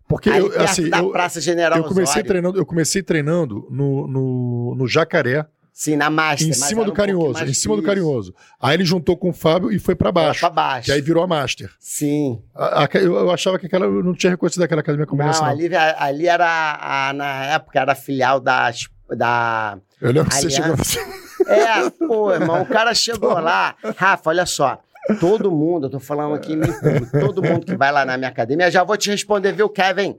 Porque 0.07 0.29
ali 0.29 0.39
eu, 0.45 0.61
assim, 0.61 0.89
da 0.89 0.99
eu, 0.99 1.09
Praça 1.11 1.39
General 1.39 1.77
eu 1.77 1.83
comecei 1.85 2.03
Osório. 2.03 2.27
treinando, 2.27 2.57
eu 2.59 2.65
comecei 2.65 3.01
treinando 3.01 3.67
no, 3.71 4.07
no, 4.07 4.75
no 4.75 4.87
Jacaré, 4.87 5.45
Sim, 5.73 5.95
na 5.95 6.09
Master. 6.09 6.49
em 6.49 6.53
cima 6.53 6.83
do 6.83 6.91
um 6.91 6.93
Carinhoso, 6.93 7.41
em 7.45 7.53
cima 7.53 7.77
do. 7.77 7.81
Carinhoso. 7.81 8.35
Aí 8.59 8.75
ele 8.75 8.83
juntou 8.83 9.15
com 9.15 9.29
o 9.29 9.33
Fábio 9.33 9.71
e 9.71 9.79
foi 9.79 9.95
pra 9.95 10.07
Era 10.09 10.11
baixo. 10.11 10.39
Pra 10.41 10.49
baixo. 10.49 10.85
Que 10.87 10.91
aí 10.91 11.01
virou 11.01 11.23
a 11.23 11.27
Master. 11.27 11.71
Sim. 11.79 12.41
A- 12.53 12.83
a- 12.83 12.89
eu, 12.95 13.15
eu 13.15 13.31
achava 13.31 13.57
que 13.57 13.67
aquela, 13.67 13.85
eu 13.85 14.03
não 14.03 14.13
tinha 14.13 14.31
reconhecido 14.31 14.63
aquela 14.63 14.81
academia 14.81 15.07
como 15.07 15.23
essa, 15.23 15.41
Não, 15.43 15.47
ali, 15.49 15.69
ali 15.97 16.27
era, 16.27 16.77
a- 16.81 17.13
na 17.13 17.45
época, 17.53 17.79
era 17.79 17.95
filial 17.95 18.39
da... 18.41 18.69
da 19.15 19.77
Eu 19.99 20.11
lembro 20.11 20.29
que 20.29 20.35
você 20.35 20.49
chegou 20.49 20.75
É, 21.47 21.89
pô, 21.89 22.31
irmão, 22.31 22.61
o 22.61 22.65
cara 22.65 22.93
chegou 22.93 23.33
lá. 23.39 23.75
Rafa, 23.97 24.29
olha 24.29 24.45
só. 24.45 24.81
Todo 25.19 25.51
mundo, 25.51 25.87
eu 25.87 25.89
tô 25.89 25.99
falando 25.99 26.35
aqui 26.35 26.53
em 26.53 26.57
mim 26.57 26.71
público, 26.71 27.19
todo 27.19 27.41
mundo 27.41 27.65
que 27.65 27.75
vai 27.75 27.91
lá 27.91 28.05
na 28.05 28.17
minha 28.17 28.29
academia, 28.29 28.69
já 28.69 28.83
vou 28.83 28.95
te 28.95 29.09
responder, 29.09 29.51
viu, 29.51 29.67
Kevin? 29.67 30.17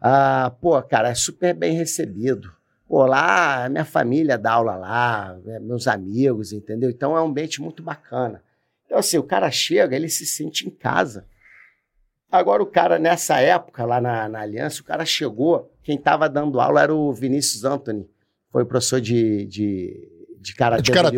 Ah, 0.00 0.52
pô, 0.60 0.80
cara, 0.82 1.10
é 1.10 1.14
super 1.14 1.54
bem 1.54 1.74
recebido. 1.76 2.52
Pô, 2.86 3.06
lá, 3.06 3.68
minha 3.68 3.84
família 3.84 4.36
dá 4.36 4.52
aula 4.52 4.76
lá, 4.76 5.36
é, 5.46 5.58
meus 5.60 5.86
amigos, 5.86 6.52
entendeu? 6.52 6.90
Então 6.90 7.16
é 7.16 7.22
um 7.22 7.26
ambiente 7.26 7.62
muito 7.62 7.82
bacana. 7.82 8.42
Então, 8.84 8.98
assim, 8.98 9.16
o 9.16 9.22
cara 9.22 9.50
chega, 9.50 9.96
ele 9.96 10.08
se 10.08 10.26
sente 10.26 10.66
em 10.66 10.70
casa. 10.70 11.24
Agora, 12.30 12.62
o 12.62 12.66
cara, 12.66 12.98
nessa 12.98 13.40
época, 13.40 13.84
lá 13.84 14.00
na, 14.00 14.28
na 14.28 14.40
Aliança, 14.40 14.82
o 14.82 14.84
cara 14.84 15.06
chegou, 15.06 15.72
quem 15.82 15.96
tava 15.96 16.28
dando 16.28 16.60
aula 16.60 16.82
era 16.82 16.94
o 16.94 17.12
Vinícius 17.12 17.64
Anthony, 17.64 18.08
foi 18.54 18.64
professor 18.64 19.00
de, 19.00 19.44
de, 19.46 20.08
de 20.40 20.54
karatê, 20.54 20.82
De 20.82 20.92
karatê. 20.92 21.16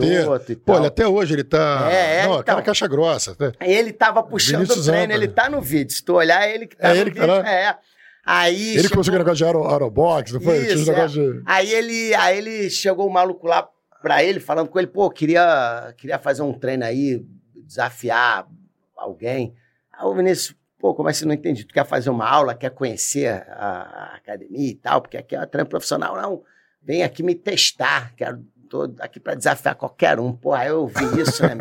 e 0.52 0.56
Pô, 0.56 0.72
tal. 0.72 0.76
ele 0.78 0.86
até 0.86 1.06
hoje 1.06 1.34
ele 1.34 1.44
tá. 1.44 1.86
É, 1.92 1.94
é, 1.94 2.22
não, 2.22 2.28
então. 2.30 2.40
aquela 2.40 2.62
caixa 2.62 2.86
grossa. 2.88 3.36
Ele 3.60 3.92
tava 3.92 4.22
puxando 4.22 4.60
Vinícius 4.62 4.86
o 4.88 4.90
treino, 4.90 5.12
Anthony. 5.12 5.24
ele 5.26 5.32
tá 5.32 5.50
no 5.50 5.60
vídeo. 5.60 5.92
Se 5.94 6.02
tu 6.02 6.14
olhar, 6.14 6.48
é 6.48 6.54
ele 6.54 6.66
que 6.66 6.76
tá 6.76 6.88
É 6.88 6.94
no 6.94 7.00
ele 7.02 7.10
que 7.10 7.16
tá 7.18 7.26
vídeo. 7.26 7.42
lá? 7.42 7.50
É. 7.52 7.76
Aí 8.24 8.70
Ele 8.70 8.76
chegou- 8.82 8.90
começou 8.92 9.12
com 9.12 9.16
o 9.16 9.18
negócio 9.18 9.36
de 9.36 9.44
aero, 9.44 9.68
aerobox, 9.68 10.32
não 10.32 10.40
foi? 10.40 10.58
Isso, 10.66 10.90
negócio 10.90 11.34
de. 11.34 11.42
Aí 11.44 11.70
ele, 11.72 12.14
aí 12.14 12.38
ele 12.38 12.70
chegou 12.70 13.06
o 13.06 13.12
maluco 13.12 13.46
lá 13.46 13.68
pra 14.02 14.24
ele, 14.24 14.40
falando 14.40 14.68
com 14.68 14.78
ele, 14.78 14.88
pô, 14.88 15.10
queria, 15.10 15.92
queria 15.98 16.18
fazer 16.18 16.40
um 16.42 16.52
treino 16.52 16.84
aí, 16.84 17.22
desafiar 17.54 18.46
alguém. 18.96 19.54
Aí 19.92 20.06
o 20.06 20.14
Vinícius, 20.14 20.56
pô, 20.78 20.94
como 20.94 21.08
assim, 21.08 21.24
não 21.26 21.34
entendi? 21.34 21.64
Tu 21.64 21.74
quer 21.74 21.84
fazer 21.86 22.10
uma 22.10 22.26
aula, 22.28 22.54
quer 22.54 22.70
conhecer 22.70 23.28
a, 23.28 24.12
a 24.12 24.16
academia 24.16 24.70
e 24.70 24.74
tal, 24.74 25.00
porque 25.02 25.16
aqui 25.16 25.36
é 25.36 25.46
treino 25.46 25.68
profissional, 25.68 26.16
não. 26.16 26.42
Vem 26.86 27.02
aqui 27.02 27.22
me 27.22 27.34
testar, 27.34 28.12
quero, 28.16 28.42
tô 28.70 28.94
aqui 29.00 29.18
pra 29.18 29.34
desafiar 29.34 29.74
qualquer 29.74 30.20
um. 30.20 30.38
Aí 30.52 30.68
eu 30.68 30.86
vi 30.86 31.20
isso, 31.20 31.42
né? 31.42 31.54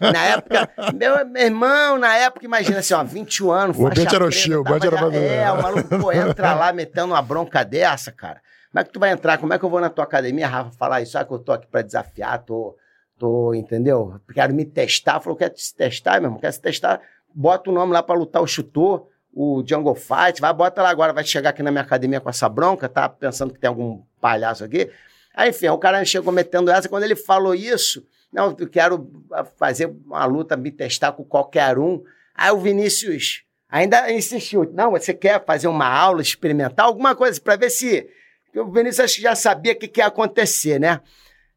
na 0.00 0.24
época, 0.24 0.68
meu, 0.94 1.24
meu 1.26 1.42
irmão, 1.44 1.98
na 1.98 2.16
época, 2.16 2.44
imagina 2.44 2.80
assim, 2.80 2.92
ó, 2.94 3.04
21 3.04 3.50
anos, 3.52 3.78
O 3.78 3.86
ambiente 3.86 4.00
era 4.08 4.10
preta, 4.10 4.24
hostil, 4.26 4.58
o 4.62 4.68
ambiente 4.68 4.86
era 4.88 4.96
já- 5.10 5.16
É, 5.16 5.52
o 5.52 5.62
maluco, 5.62 5.88
pô, 6.00 6.10
entra 6.12 6.54
lá 6.54 6.72
metendo 6.72 7.12
uma 7.12 7.22
bronca 7.22 7.64
dessa, 7.64 8.10
cara. 8.10 8.40
Como 8.72 8.80
é 8.80 8.84
que 8.84 8.90
tu 8.90 8.98
vai 8.98 9.10
entrar? 9.12 9.38
Como 9.38 9.52
é 9.52 9.58
que 9.58 9.64
eu 9.64 9.70
vou 9.70 9.80
na 9.80 9.90
tua 9.90 10.04
academia, 10.04 10.48
Rafa, 10.48 10.70
falar 10.72 11.00
isso? 11.02 11.16
Ah, 11.18 11.24
que 11.24 11.32
eu 11.32 11.38
tô 11.38 11.52
aqui 11.52 11.66
pra 11.68 11.82
desafiar, 11.82 12.42
tô, 12.42 12.74
tô, 13.18 13.54
entendeu? 13.54 14.18
Quero 14.32 14.52
me 14.54 14.64
testar. 14.64 15.20
Falou, 15.20 15.36
quer 15.36 15.52
se 15.54 15.76
testar, 15.76 16.20
meu 16.20 16.28
irmão? 16.28 16.40
Quer 16.40 16.52
se 16.52 16.60
testar? 16.60 17.00
Bota 17.34 17.70
o 17.70 17.72
nome 17.72 17.92
lá 17.92 18.02
pra 18.02 18.14
lutar 18.16 18.42
o 18.42 18.46
chutor, 18.46 19.06
o 19.32 19.64
Jungle 19.66 19.94
Fight, 19.94 20.40
vai, 20.40 20.52
bota 20.52 20.82
lá 20.82 20.90
agora, 20.90 21.12
vai 21.12 21.24
chegar 21.24 21.50
aqui 21.50 21.62
na 21.62 21.70
minha 21.70 21.82
academia 21.82 22.20
com 22.20 22.28
essa 22.28 22.48
bronca, 22.48 22.88
tá 22.88 23.08
pensando 23.08 23.52
que 23.52 23.58
tem 23.58 23.68
algum 23.68 24.02
palhaço 24.20 24.62
aqui. 24.62 24.90
Aí, 25.34 25.50
enfim, 25.50 25.68
o 25.68 25.78
cara 25.78 26.04
chegou 26.04 26.32
metendo 26.32 26.70
essa, 26.70 26.88
quando 26.88 27.04
ele 27.04 27.16
falou 27.16 27.54
isso, 27.54 28.06
não, 28.32 28.54
eu 28.58 28.68
quero 28.68 29.10
fazer 29.56 29.86
uma 29.86 30.24
luta, 30.26 30.56
me 30.56 30.70
testar 30.70 31.12
com 31.12 31.24
qualquer 31.24 31.78
um. 31.78 32.02
Aí 32.34 32.50
o 32.50 32.58
Vinícius 32.58 33.42
ainda 33.68 34.12
insistiu, 34.12 34.70
não, 34.74 34.90
você 34.90 35.14
quer 35.14 35.42
fazer 35.44 35.68
uma 35.68 35.86
aula 35.86 36.20
experimental, 36.20 36.88
alguma 36.88 37.14
coisa, 37.14 37.40
para 37.40 37.56
ver 37.56 37.70
se... 37.70 38.08
O 38.54 38.70
Vinícius 38.70 39.14
já 39.14 39.34
sabia 39.34 39.72
o 39.72 39.76
que, 39.76 39.88
que 39.88 40.00
ia 40.00 40.06
acontecer, 40.06 40.78
né? 40.78 41.00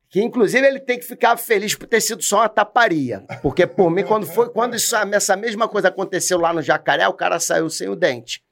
Que 0.09 0.21
inclusive 0.21 0.65
ele 0.65 0.79
tem 0.79 0.99
que 0.99 1.05
ficar 1.05 1.35
feliz 1.37 1.75
por 1.75 1.87
ter 1.87 1.99
sido 2.01 2.23
só 2.23 2.39
uma 2.39 2.49
taparia. 2.49 3.23
Porque 3.41 3.67
por 3.67 3.89
mim, 3.89 4.03
quando 4.03 4.25
foi, 4.25 4.49
quando 4.49 4.75
isso, 4.75 4.95
essa 4.95 5.35
mesma 5.35 5.67
coisa 5.67 5.89
aconteceu 5.89 6.39
lá 6.39 6.53
no 6.53 6.61
Jacaré, 6.61 7.07
o 7.07 7.13
cara 7.13 7.39
saiu 7.39 7.69
sem 7.69 7.89
o 7.89 7.95
dente. 7.95 8.43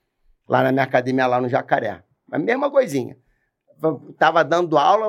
Lá 0.48 0.61
na 0.64 0.72
minha 0.72 0.83
academia, 0.83 1.25
lá 1.27 1.40
no 1.40 1.48
Jacaré. 1.48 2.03
A 2.32 2.40
mesma 2.40 2.69
coisinha. 2.69 3.17
Tava 4.17 4.43
dando 4.43 4.77
aula, 4.77 5.07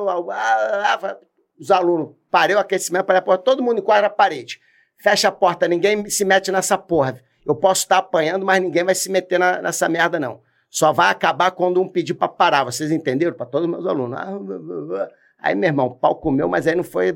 os 1.58 1.70
alunos, 1.70 2.14
parei 2.30 2.56
o 2.56 2.58
aquecimento, 2.58 3.04
parei 3.04 3.20
a 3.20 3.22
porta, 3.22 3.44
todo 3.44 3.62
mundo 3.62 3.78
enquadra 3.78 4.08
a 4.08 4.10
parede. 4.10 4.60
Fecha 4.98 5.28
a 5.28 5.32
porta, 5.32 5.68
ninguém 5.68 6.08
se 6.08 6.24
mete 6.24 6.50
nessa 6.50 6.76
porra. 6.76 7.20
Eu 7.46 7.54
posso 7.54 7.82
estar 7.82 7.98
apanhando, 7.98 8.44
mas 8.44 8.60
ninguém 8.60 8.84
vai 8.84 8.94
se 8.94 9.10
meter 9.10 9.38
na, 9.38 9.60
nessa 9.60 9.88
merda, 9.88 10.18
não. 10.18 10.40
Só 10.70 10.92
vai 10.92 11.10
acabar 11.10 11.50
quando 11.52 11.80
um 11.80 11.88
pedir 11.88 12.14
para 12.14 12.26
parar. 12.26 12.64
Vocês 12.64 12.90
entenderam? 12.90 13.36
Para 13.36 13.46
todos 13.46 13.68
os 13.68 13.72
meus 13.72 13.86
alunos. 13.86 14.18
Ah, 14.18 15.08
Aí, 15.44 15.54
meu 15.54 15.68
irmão, 15.68 15.86
o 15.88 15.94
pau 15.94 16.14
comeu, 16.14 16.48
mas 16.48 16.66
aí 16.66 16.74
não 16.74 16.82
foi. 16.82 17.14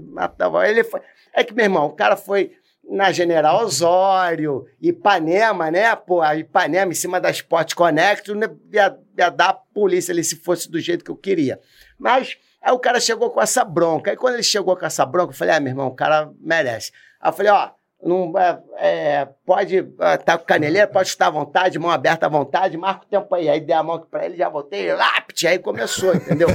Ele 0.68 0.84
foi. 0.84 1.00
É 1.32 1.42
que, 1.42 1.54
meu 1.54 1.64
irmão, 1.64 1.86
o 1.86 1.92
cara 1.92 2.14
foi 2.14 2.52
na 2.86 3.10
General 3.10 3.64
Osório, 3.64 4.66
Ipanema, 4.82 5.70
né? 5.70 5.96
Pô, 5.96 6.22
Ipanema 6.34 6.92
em 6.92 6.94
cima 6.94 7.18
da 7.18 7.30
Sport 7.30 7.72
Connect, 7.72 8.34
né? 8.34 8.46
ia, 8.70 8.98
ia 9.16 9.30
dar 9.30 9.48
a 9.48 9.54
polícia 9.54 10.12
ali 10.12 10.22
se 10.22 10.36
fosse 10.36 10.70
do 10.70 10.78
jeito 10.78 11.02
que 11.02 11.10
eu 11.10 11.16
queria. 11.16 11.58
Mas 11.98 12.36
aí 12.60 12.70
o 12.70 12.78
cara 12.78 13.00
chegou 13.00 13.30
com 13.30 13.40
essa 13.40 13.64
bronca. 13.64 14.10
Aí 14.10 14.16
quando 14.16 14.34
ele 14.34 14.42
chegou 14.42 14.76
com 14.76 14.84
essa 14.84 15.06
bronca, 15.06 15.32
eu 15.32 15.36
falei, 15.36 15.54
ah, 15.54 15.60
meu 15.60 15.70
irmão, 15.70 15.86
o 15.86 15.94
cara 15.94 16.30
merece. 16.38 16.92
Aí 17.18 17.30
eu 17.30 17.32
falei, 17.32 17.50
ó, 17.50 17.70
não, 18.00 18.32
é, 18.38 18.60
é 18.76 19.28
pode 19.44 19.76
estar 19.76 20.18
tá 20.18 20.38
com 20.38 20.44
caneleira, 20.44 20.86
pode 20.86 21.08
estar 21.08 21.26
à 21.26 21.30
vontade, 21.30 21.78
mão 21.80 21.90
aberta 21.90 22.26
à 22.26 22.28
vontade, 22.28 22.76
marca 22.76 23.04
o 23.04 23.08
tempo 23.08 23.34
aí. 23.34 23.48
Aí 23.48 23.60
dei 23.60 23.74
a 23.74 23.82
mão 23.82 23.98
para 24.08 24.24
ele, 24.24 24.36
já 24.36 24.48
voltei, 24.48 24.94
lápide, 24.94 25.48
aí 25.48 25.58
começou, 25.58 26.14
entendeu? 26.14 26.48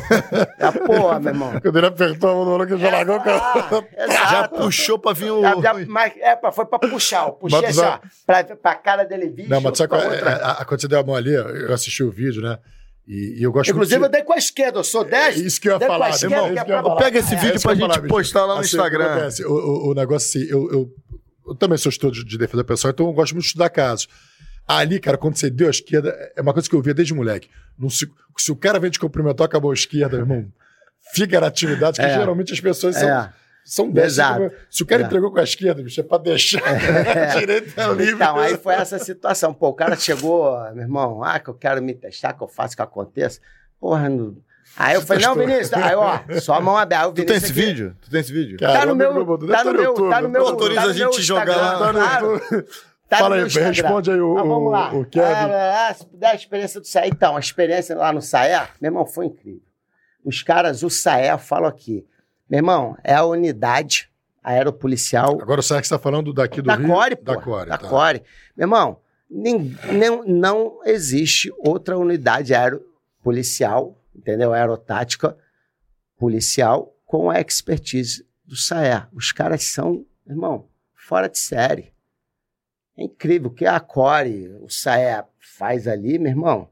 ah, 0.59 0.72
porra, 0.72 1.19
meu 1.19 1.33
irmão. 1.33 1.59
Quando 1.59 1.77
ele 1.77 1.88
apertou 1.88 2.30
a 2.30 2.33
mão 2.33 2.45
no 2.45 2.51
olho 2.51 2.67
que 2.67 2.77
já 2.77 2.89
largou 2.89 3.17
o 3.17 3.23
cara. 3.23 3.41
Ah, 3.97 4.31
já 4.31 4.47
puxou 4.47 4.97
pra 4.97 5.11
vir 5.11 5.31
o. 5.31 5.41
Já, 5.41 5.61
já, 5.61 5.73
mas, 5.85 6.13
é, 6.17 6.39
foi 6.51 6.65
pra 6.65 6.80
puxar, 6.80 7.27
eu 7.27 7.33
puxei 7.33 7.65
assim, 7.65 7.81
ó, 7.81 7.99
pra, 8.25 8.43
pra 8.43 8.75
cara 8.75 9.03
dele 9.03 9.30
vir. 9.30 9.49
Não, 9.49 9.59
mas 9.59 9.77
sabe 9.77 9.89
qual, 9.89 10.01
é, 10.01 10.22
a, 10.22 10.51
a, 10.51 10.65
quando 10.65 10.80
você 10.80 10.88
deu 10.88 10.99
a 10.99 11.03
mão 11.03 11.15
ali, 11.15 11.33
eu 11.33 11.73
assisti 11.73 12.03
o 12.03 12.11
vídeo, 12.11 12.41
né? 12.41 12.57
E, 13.05 13.39
e, 13.39 13.43
eu 13.43 13.51
gosto 13.51 13.69
Inclusive, 13.69 13.99
muito 13.99 14.11
eu 14.11 14.11
dei 14.13 14.23
com 14.23 14.31
a 14.31 14.38
esquerda, 14.38 14.80
eu 14.80 14.83
sou 14.83 15.03
10. 15.03 15.35
É 15.35 15.39
isso 15.39 15.59
que 15.59 15.67
eu 15.67 15.73
ia 15.73 15.88
falar, 15.88 16.11
esquerda, 16.11 16.35
irmão. 16.38 16.97
É. 16.97 17.03
Pega 17.03 17.19
esse 17.19 17.35
vídeo 17.35 17.57
é, 17.57 17.59
pra 17.59 17.75
gente 17.75 17.93
falar, 17.93 18.07
postar 18.07 18.45
lá 18.45 18.53
no 18.55 18.61
assim, 18.61 18.77
Instagram. 18.77 19.30
O, 19.45 19.51
o, 19.51 19.91
o, 19.91 19.93
negócio 19.93 20.39
assim, 20.39 20.49
eu, 20.49 20.72
eu 20.72 20.89
eu 21.45 21.55
também 21.55 21.77
sou 21.77 21.89
estudo 21.89 22.23
de 22.23 22.38
defesa 22.38 22.63
pessoal, 22.63 22.91
então 22.91 23.07
eu 23.07 23.13
gosto 23.13 23.33
muito 23.33 23.43
de 23.43 23.47
estudar 23.47 23.69
casos. 23.69 24.07
Ali, 24.67 24.99
cara, 24.99 25.17
quando 25.17 25.35
você 25.35 25.49
deu 25.49 25.67
a 25.67 25.72
esquerda, 25.72 26.09
é 26.35 26.41
uma 26.41 26.53
coisa 26.53 26.69
que 26.69 26.75
eu 26.75 26.81
via 26.81 26.93
desde 26.93 27.13
moleque. 27.13 27.49
se, 27.89 28.09
se 28.38 28.51
o 28.51 28.55
cara 28.55 28.80
vem 28.80 28.89
te 28.89 28.99
cumprimentar, 28.99 29.45
acabou 29.45 29.72
a 29.72 29.73
esquerda, 29.73 30.17
irmão, 30.17 30.47
fica 31.13 31.39
na 31.39 31.47
atividade, 31.47 31.99
que 31.99 32.05
é. 32.05 32.13
geralmente 32.13 32.53
as 32.53 32.59
pessoas 32.59 32.95
são. 32.95 33.09
É. 33.09 33.33
São 33.65 33.89
dessas. 33.89 34.25
Se 34.69 34.83
o 34.83 34.85
cara 34.85 35.03
é. 35.03 35.05
entregou 35.05 35.31
com 35.31 35.39
a 35.39 35.43
esquerda, 35.43 35.81
bicho, 35.81 35.99
é 35.99 36.03
pra 36.03 36.17
deixar. 36.17 36.61
É. 36.65 37.35
Direito 37.39 37.80
é 37.80 37.88
livre. 37.93 38.15
Então, 38.15 38.38
aí 38.38 38.57
foi 38.57 38.73
essa 38.73 38.99
situação. 38.99 39.53
Pô, 39.53 39.69
o 39.69 39.73
cara 39.73 39.95
chegou, 39.95 40.59
meu 40.73 40.83
irmão, 40.83 41.23
ah, 41.23 41.39
que 41.39 41.49
eu 41.49 41.53
quero 41.53 41.81
me 41.81 41.93
testar, 41.93 42.33
que 42.33 42.43
eu 42.43 42.47
faço 42.47 42.75
que 42.75 42.81
aconteça. 42.81 43.39
Porra, 43.80 44.09
no 44.09 44.43
Aí 44.75 44.95
eu 44.95 45.01
falei, 45.01 45.25
não, 45.25 45.35
Vinícius, 45.35 45.73
aí 45.73 45.95
ó, 45.95 46.19
só 46.41 46.55
a 46.55 46.61
mão 46.61 46.75
aberta. 46.75 47.11
Tu 47.11 47.25
tem 47.25 47.37
esse 47.37 47.45
aqui... 47.45 47.53
vídeo? 47.53 47.95
Tu 48.01 48.09
tem 48.09 48.19
esse 48.19 48.33
vídeo? 48.33 48.57
Cara, 48.57 48.79
tá 48.79 48.85
no 48.87 48.95
meu, 48.95 49.09
tá 49.09 49.63
no 49.63 49.73
meu, 49.73 49.93
tá 50.09 50.21
no 50.21 50.29
meu, 50.29 50.47
autoriza 50.47 50.81
tá 50.81 50.87
a 50.87 50.93
gente 50.93 51.21
jogar 51.21 51.55
lá. 51.55 51.77
Tá 51.77 52.21
no 52.21 52.31
tá 53.07 53.17
Fala 53.19 53.35
aí, 53.35 53.43
responde 53.43 54.09
aí 54.09 54.19
o, 54.19 54.33
vamos 54.33 54.71
lá. 54.71 54.93
o 54.93 55.05
Kevin. 55.05 55.25
Ah, 55.27 55.87
ah, 55.89 55.93
se 55.93 56.05
puder 56.05 56.31
a 56.31 56.35
experiência 56.35 56.79
do 56.81 56.87
Saé. 56.87 57.07
Então, 57.07 57.37
a 57.37 57.39
experiência 57.39 57.95
lá 57.95 58.11
no 58.11 58.21
Saé, 58.21 58.67
meu 58.81 58.89
irmão, 58.89 59.05
foi 59.05 59.27
incrível. 59.27 59.61
Os 60.25 60.41
caras, 60.41 60.81
o 60.81 60.89
Saé, 60.89 61.31
eu 61.31 61.37
falo 61.37 61.67
aqui, 61.67 62.05
meu 62.49 62.57
irmão, 62.57 62.97
é 63.03 63.13
a 63.13 63.23
unidade 63.23 64.09
aeropolicial. 64.43 65.39
Agora 65.39 65.59
o 65.59 65.63
Saé 65.63 65.79
que 65.79 65.85
está 65.85 65.99
falando 65.99 66.33
daqui 66.33 66.61
do 66.61 66.67
da 66.67 66.75
Rio? 66.75 66.87
Core, 66.87 67.15
pô, 67.15 67.23
da 67.23 67.41
Core, 67.41 67.69
Da 67.69 67.77
tá. 67.77 67.87
Core. 67.87 68.23
Meu 68.57 68.65
irmão, 68.65 68.97
nem, 69.29 69.77
nem, 69.91 70.23
não 70.25 70.79
existe 70.85 71.53
outra 71.59 71.97
unidade 71.97 72.53
aeropolicial 72.53 73.95
entendeu? 74.16 74.53
Aerotática 74.53 75.38
policial 76.17 76.95
com 77.06 77.30
a 77.30 77.40
expertise 77.40 78.25
do 78.45 78.56
SAER. 78.56 79.08
Os 79.14 79.32
caras 79.32 79.64
são, 79.64 80.06
irmão, 80.27 80.69
fora 80.93 81.27
de 81.27 81.38
série. 81.38 81.93
É 82.98 83.03
incrível 83.03 83.50
o 83.50 83.53
que 83.53 83.66
a 83.66 83.80
Core, 83.80 84.50
o 84.61 84.69
SAER 84.69 85.25
faz 85.40 85.88
ali, 85.88 86.19
meu 86.19 86.32
irmão. 86.32 86.69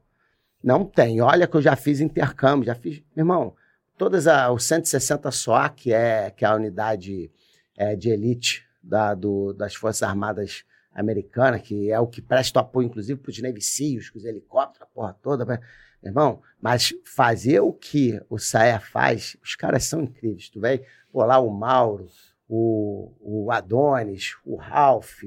Não 0.62 0.84
tem. 0.84 1.20
Olha 1.20 1.46
que 1.46 1.56
eu 1.56 1.62
já 1.62 1.74
fiz 1.74 2.00
intercâmbio, 2.00 2.66
já 2.66 2.74
fiz, 2.74 3.02
meu 3.14 3.24
irmão, 3.24 3.56
todas 3.98 4.26
a, 4.26 4.50
o 4.50 4.58
160 4.58 5.30
SOA, 5.30 5.68
que 5.70 5.92
é, 5.92 6.30
que 6.30 6.44
é 6.44 6.48
a 6.48 6.54
unidade 6.54 7.30
é, 7.76 7.96
de 7.96 8.10
elite 8.10 8.64
da, 8.82 9.14
do, 9.14 9.52
das 9.52 9.74
Forças 9.74 10.02
Armadas 10.02 10.64
Americanas, 10.94 11.62
que 11.62 11.90
é 11.90 11.98
o 11.98 12.06
que 12.06 12.22
presta 12.22 12.60
apoio, 12.60 12.86
inclusive, 12.86 13.20
para 13.20 13.30
os 13.30 13.42
Navy 13.42 13.60
Seals, 13.60 14.12
os 14.14 14.24
helicópteros, 14.24 14.82
a 14.82 14.86
porra 14.86 15.16
toda. 15.20 15.60
Irmão, 16.02 16.40
mas 16.60 16.92
fazer 17.04 17.60
o 17.60 17.72
que 17.72 18.20
o 18.28 18.38
Saé 18.38 18.78
faz, 18.78 19.36
os 19.42 19.54
caras 19.54 19.84
são 19.84 20.02
incríveis. 20.02 20.48
Tu 20.48 20.60
vê, 20.60 20.84
pô, 21.12 21.24
lá 21.24 21.38
o 21.38 21.50
Mauro, 21.50 22.06
o, 22.48 23.12
o 23.20 23.52
Adonis, 23.52 24.36
o 24.44 24.56
Ralph, 24.56 25.22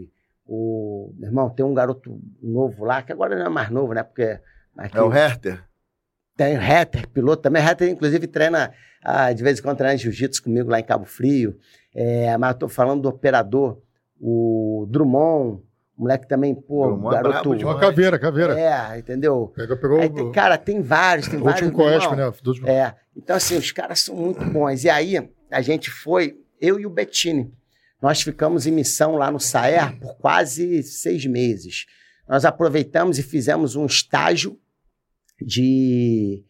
o. 0.46 1.14
Meu 1.18 1.30
irmão, 1.30 1.50
tem 1.50 1.66
um 1.66 1.74
garoto 1.74 2.20
novo 2.42 2.84
lá, 2.84 3.02
que 3.02 3.12
agora 3.12 3.38
não 3.38 3.46
é 3.46 3.50
mais 3.50 3.70
novo, 3.70 3.94
né? 3.94 4.04
Porque. 4.04 4.40
Aqui, 4.78 4.98
é 4.98 5.02
o 5.02 5.14
Herter. 5.14 5.64
Tem 6.36 6.58
o 6.58 6.62
Herter, 6.62 7.08
piloto 7.10 7.42
também. 7.42 7.64
Herter, 7.64 7.90
inclusive, 7.90 8.28
treina 8.28 8.74
ah, 9.08 9.32
de 9.32 9.44
vez 9.44 9.60
em 9.60 9.62
quando 9.62 9.78
treina 9.78 9.96
jiu-jitsu 9.96 10.42
comigo 10.42 10.68
lá 10.68 10.80
em 10.80 10.84
Cabo 10.84 11.06
Frio. 11.06 11.56
É, 11.94 12.36
mas 12.40 12.54
eu 12.54 12.60
tô 12.60 12.68
falando 12.68 13.04
do 13.04 13.10
operador, 13.10 13.80
o 14.20 14.88
Drummond, 14.90 15.62
o 15.98 16.02
moleque 16.02 16.28
também, 16.28 16.54
pô, 16.54 16.88
o 16.88 17.10
garoto. 17.10 17.52
Uma 17.52 17.80
caveira, 17.80 18.20
caveira. 18.20 18.60
É, 18.60 19.00
entendeu? 19.00 19.52
Pegou, 19.56 19.78
pegou 19.78 20.00
aí, 20.00 20.10
tem, 20.10 20.32
cara, 20.32 20.58
tem 20.58 20.82
vários, 20.82 21.28
tem 21.28 21.40
o 21.40 21.44
vários. 21.44 21.62
Último 21.62 21.78
Coesp, 21.84 22.16
né? 22.16 22.26
Último... 22.28 22.68
É. 22.68 22.96
Então, 23.16 23.36
assim, 23.36 23.58
os 23.58 23.72
caras 23.72 24.02
são 24.02 24.16
muito 24.16 24.44
bons. 24.46 24.84
E 24.84 24.90
aí, 24.90 25.30
a 25.50 25.62
gente 25.62 25.90
foi, 25.90 26.38
eu 26.60 26.78
e 26.80 26.86
o 26.86 26.90
Bettini. 26.90 27.54
Nós 28.02 28.22
ficamos 28.22 28.68
em 28.68 28.72
missão 28.72 29.16
lá 29.16 29.32
no 29.32 29.40
Saer 29.40 29.98
por 30.00 30.16
quase 30.18 30.84
seis 30.84 31.26
meses. 31.26 31.86
Nós 32.28 32.44
aproveitamos 32.44 33.18
e 33.18 33.24
fizemos 33.24 33.76
um 33.76 33.86
estágio 33.86 34.60
de. 35.42 36.44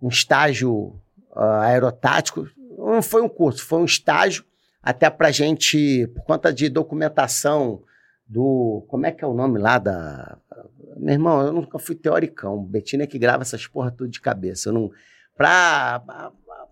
um 0.00 0.08
estágio 0.08 1.00
uh, 1.34 1.60
aerotático. 1.62 2.48
Não 2.78 3.02
foi 3.02 3.22
um 3.22 3.28
curso, 3.28 3.64
foi 3.64 3.80
um 3.80 3.84
estágio, 3.84 4.44
até 4.80 5.10
para 5.10 5.32
gente, 5.32 6.06
por 6.14 6.24
conta 6.24 6.52
de 6.52 6.68
documentação 6.68 7.82
do. 8.26 8.84
Como 8.88 9.06
é 9.06 9.12
que 9.12 9.24
é 9.24 9.26
o 9.26 9.34
nome 9.34 9.58
lá 9.58 9.78
da. 9.78 10.38
Meu 10.96 11.12
irmão, 11.12 11.40
eu 11.42 11.52
nunca 11.52 11.78
fui 11.78 11.94
teoricão. 11.94 12.62
Betina 12.62 13.04
é 13.04 13.06
que 13.06 13.18
grava 13.18 13.42
essas 13.42 13.66
porra 13.66 13.90
tudo 13.90 14.10
de 14.10 14.20
cabeça. 14.20 14.68
Eu 14.68 14.72
não. 14.72 14.90
Pra 15.36 16.02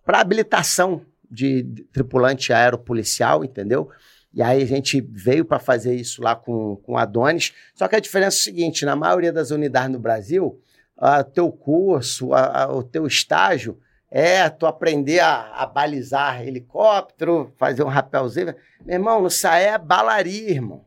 habilitação 0.06 1.02
de, 1.30 1.62
de 1.62 1.84
tripulante 1.84 2.52
aeropolicial, 2.52 3.44
entendeu? 3.44 3.90
E 4.34 4.42
aí 4.42 4.62
a 4.62 4.66
gente 4.66 5.00
veio 5.00 5.44
para 5.44 5.58
fazer 5.58 5.94
isso 5.94 6.22
lá 6.22 6.34
com, 6.34 6.76
com 6.76 6.96
Adonis. 6.96 7.52
Só 7.74 7.86
que 7.86 7.96
a 7.96 8.00
diferença 8.00 8.36
é 8.36 8.40
o 8.40 8.42
seguinte: 8.42 8.84
na 8.84 8.96
maioria 8.96 9.32
das 9.32 9.50
unidades 9.50 9.90
no 9.90 9.98
Brasil, 9.98 10.60
o 10.96 11.24
teu 11.24 11.50
curso, 11.50 12.32
a, 12.32 12.62
a, 12.62 12.72
o 12.72 12.82
teu 12.82 13.06
estágio 13.06 13.78
é 14.10 14.48
tu 14.50 14.66
aprender 14.66 15.20
a, 15.20 15.52
a, 15.54 15.66
balizar 15.66 16.46
helicóptero, 16.46 17.52
fazer 17.56 17.82
um 17.82 17.88
rapelzinho. 17.88 18.54
Meu 18.84 18.96
irmão, 18.96 19.22
no 19.22 19.30
SAE 19.30 19.64
é 19.64 19.78
balaria, 19.78 20.50
irmão. 20.50 20.84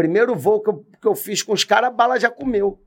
Primeiro 0.00 0.34
voo 0.34 0.62
que 0.62 0.70
eu, 0.70 0.86
que 0.98 1.06
eu 1.06 1.14
fiz 1.14 1.42
com 1.42 1.52
os 1.52 1.62
caras, 1.62 1.88
a 1.88 1.92
bala 1.92 2.18
já 2.18 2.30
comeu. 2.30 2.82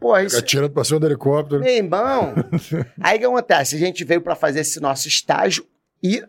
Pô, 0.00 0.16
isso... 0.16 0.38
Atirando 0.38 0.72
pra 0.72 0.82
cima 0.82 0.98
do 0.98 1.06
helicóptero. 1.06 1.60
Meu 1.60 1.74
irmão. 1.74 2.32
aí 3.02 3.18
o 3.18 3.20
que 3.20 3.26
acontece? 3.26 3.76
A 3.76 3.78
gente 3.78 4.02
veio 4.02 4.22
para 4.22 4.34
fazer 4.34 4.60
esse 4.60 4.80
nosso 4.80 5.08
estágio 5.08 5.66
e 6.02 6.26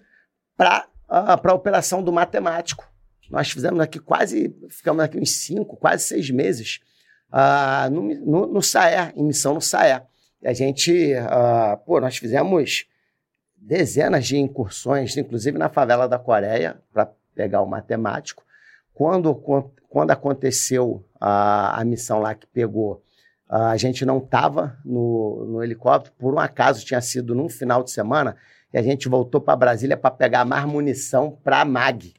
para 0.58 0.90
a 1.08 1.54
operação 1.54 2.04
do 2.04 2.12
matemático. 2.12 2.86
Nós 3.30 3.50
fizemos 3.50 3.80
aqui 3.80 3.98
quase, 3.98 4.54
ficamos 4.70 5.06
aqui 5.06 5.18
uns 5.18 5.32
cinco, 5.38 5.78
quase 5.78 6.04
seis 6.04 6.30
meses 6.30 6.82
uh, 7.32 7.90
no, 7.90 8.02
no, 8.02 8.48
no 8.48 8.62
SAER, 8.62 9.14
em 9.16 9.24
missão 9.24 9.54
no 9.54 9.62
SAER. 9.62 10.04
E 10.42 10.50
a 10.50 10.54
gente, 10.54 11.14
uh, 11.14 11.78
pô, 11.86 12.02
nós 12.02 12.18
fizemos 12.18 12.88
dezenas 13.56 14.28
de 14.28 14.36
incursões, 14.36 15.16
inclusive 15.16 15.58
na 15.58 15.70
favela 15.70 16.10
da 16.10 16.20
Coreia, 16.20 16.78
para 16.92 17.10
pegar 17.34 17.62
o 17.62 17.66
matemático. 17.66 18.44
Quando, 18.94 19.34
quando 19.90 20.12
aconteceu 20.12 21.06
a, 21.20 21.80
a 21.80 21.86
missão 21.86 22.20
lá 22.20 22.36
que 22.36 22.48
pegou, 22.48 23.04
a 23.52 23.76
gente 23.76 24.06
não 24.06 24.20
estava 24.20 24.80
no, 24.86 25.46
no 25.46 25.64
helicóptero, 25.64 26.16
por 26.18 26.34
um 26.34 26.40
acaso 26.40 26.86
tinha 26.86 27.02
sido 27.02 27.36
num 27.36 27.50
final 27.50 27.84
de 27.84 27.92
semana, 27.92 28.38
e 28.74 28.78
a 28.78 28.82
gente 28.82 29.10
voltou 29.10 29.42
para 29.42 29.58
Brasília 29.58 29.98
para 29.98 30.10
pegar 30.10 30.46
mais 30.46 30.64
munição 30.66 31.38
para 31.44 31.60
a 31.60 31.66
MAG, 31.66 32.14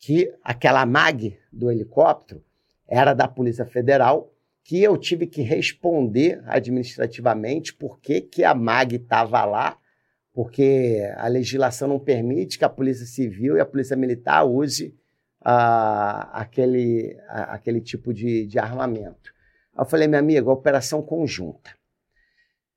que 0.00 0.32
aquela 0.42 0.84
MAG 0.84 1.38
do 1.52 1.70
helicóptero 1.70 2.42
era 2.88 3.14
da 3.14 3.28
Polícia 3.28 3.64
Federal, 3.64 4.32
que 4.64 4.82
eu 4.82 4.96
tive 4.96 5.28
que 5.28 5.42
responder 5.42 6.42
administrativamente 6.46 7.72
por 7.72 8.00
que, 8.00 8.20
que 8.20 8.42
a 8.42 8.52
MAG 8.52 8.96
estava 8.96 9.44
lá, 9.44 9.78
porque 10.32 11.08
a 11.16 11.28
legislação 11.28 11.86
não 11.86 12.00
permite 12.00 12.58
que 12.58 12.64
a 12.64 12.68
Polícia 12.68 13.06
Civil 13.06 13.56
e 13.56 13.60
a 13.60 13.66
Polícia 13.66 13.96
Militar 13.96 14.44
use 14.44 14.92
uh, 15.46 16.28
aquele, 16.32 17.16
uh, 17.28 17.46
aquele 17.50 17.80
tipo 17.80 18.12
de, 18.12 18.46
de 18.46 18.58
armamento. 18.58 19.32
Eu 19.78 19.84
falei, 19.84 20.08
minha 20.08 20.18
amiga, 20.18 20.50
operação 20.50 21.00
conjunta. 21.00 21.70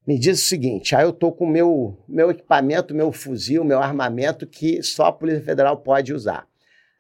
Me 0.05 0.19
diz 0.19 0.41
o 0.41 0.45
seguinte, 0.45 0.95
aí 0.95 1.03
eu 1.03 1.13
tô 1.13 1.31
com 1.31 1.45
o 1.45 1.49
meu, 1.49 1.97
meu 2.07 2.31
equipamento, 2.31 2.95
meu 2.95 3.11
fuzil, 3.11 3.63
meu 3.63 3.79
armamento 3.79 4.45
que 4.45 4.81
só 4.83 5.05
a 5.05 5.11
Polícia 5.11 5.43
Federal 5.43 5.77
pode 5.77 6.13
usar. 6.13 6.47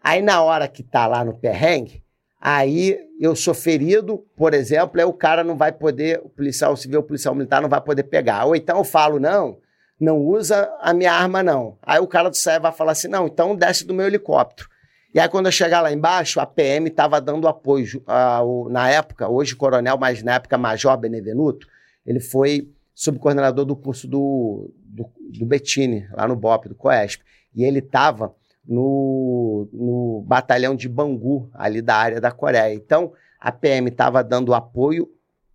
Aí 0.03 0.21
na 0.21 0.41
hora 0.41 0.67
que 0.67 0.83
tá 0.83 1.05
lá 1.07 1.23
no 1.25 1.37
perrengue, 1.37 2.03
aí 2.39 2.99
eu 3.19 3.35
sou 3.35 3.53
ferido, 3.53 4.19
por 4.35 4.53
exemplo, 4.53 4.99
aí 4.99 5.05
o 5.05 5.13
cara 5.13 5.43
não 5.43 5.57
vai 5.57 5.71
poder, 5.71 6.21
o 6.23 6.29
policial 6.29 6.75
civil, 6.77 6.99
o 7.01 7.03
policial 7.03 7.35
militar 7.35 7.61
não 7.61 7.69
vai 7.69 7.81
poder 7.81 8.03
pegar. 8.03 8.45
Ou 8.45 8.55
então 8.55 8.77
eu 8.77 8.83
falo, 8.83 9.19
não, 9.19 9.57
não 9.99 10.19
usa 10.19 10.71
a 10.79 10.93
minha 10.93 11.11
arma 11.11 11.41
não. 11.41 11.77
Aí 11.81 11.99
o 11.99 12.07
cara 12.07 12.29
do 12.29 12.37
SAE 12.37 12.59
vai 12.59 12.71
falar 12.71 12.91
assim, 12.93 13.07
não, 13.07 13.25
então 13.25 13.55
desce 13.55 13.85
do 13.85 13.93
meu 13.93 14.05
helicóptero. 14.05 14.69
E 15.13 15.19
aí 15.19 15.27
quando 15.27 15.47
eu 15.47 15.51
chegar 15.51 15.81
lá 15.81 15.91
embaixo, 15.91 16.39
a 16.39 16.45
PM 16.45 16.87
estava 16.87 17.19
dando 17.19 17.47
apoio, 17.47 18.03
uh, 18.07 18.69
na 18.69 18.89
época, 18.89 19.27
hoje 19.27 19.55
coronel, 19.55 19.97
mas 19.97 20.21
na 20.21 20.35
época 20.35 20.57
major 20.57 20.95
Benevenuto, 20.97 21.67
ele 22.05 22.19
foi 22.19 22.71
subcoordenador 22.93 23.65
do 23.65 23.75
curso 23.75 24.07
do, 24.07 24.71
do, 24.83 25.09
do 25.39 25.45
Bettini, 25.45 26.07
lá 26.11 26.27
no 26.27 26.35
BOP, 26.35 26.69
do 26.69 26.75
COESP. 26.75 27.23
E 27.55 27.63
ele 27.63 27.79
estava 27.79 28.35
no, 28.67 29.67
no 29.73 30.23
batalhão 30.27 30.75
de 30.75 30.87
Bangu, 30.87 31.49
ali 31.53 31.81
da 31.81 31.95
área 31.95 32.21
da 32.21 32.31
Coreia. 32.31 32.73
Então, 32.73 33.13
a 33.39 33.51
PM 33.51 33.89
estava 33.89 34.23
dando 34.23 34.53
apoio 34.53 35.09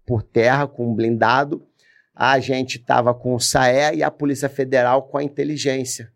por 0.06 0.22
terra 0.22 0.66
com 0.66 0.94
blindado, 0.94 1.64
a 2.14 2.38
gente 2.38 2.76
estava 2.76 3.14
com 3.14 3.34
o 3.34 3.40
SAE 3.40 3.96
e 3.96 4.02
a 4.02 4.10
Polícia 4.10 4.48
Federal 4.48 5.02
com 5.02 5.18
a 5.18 5.22
inteligência. 5.22 6.12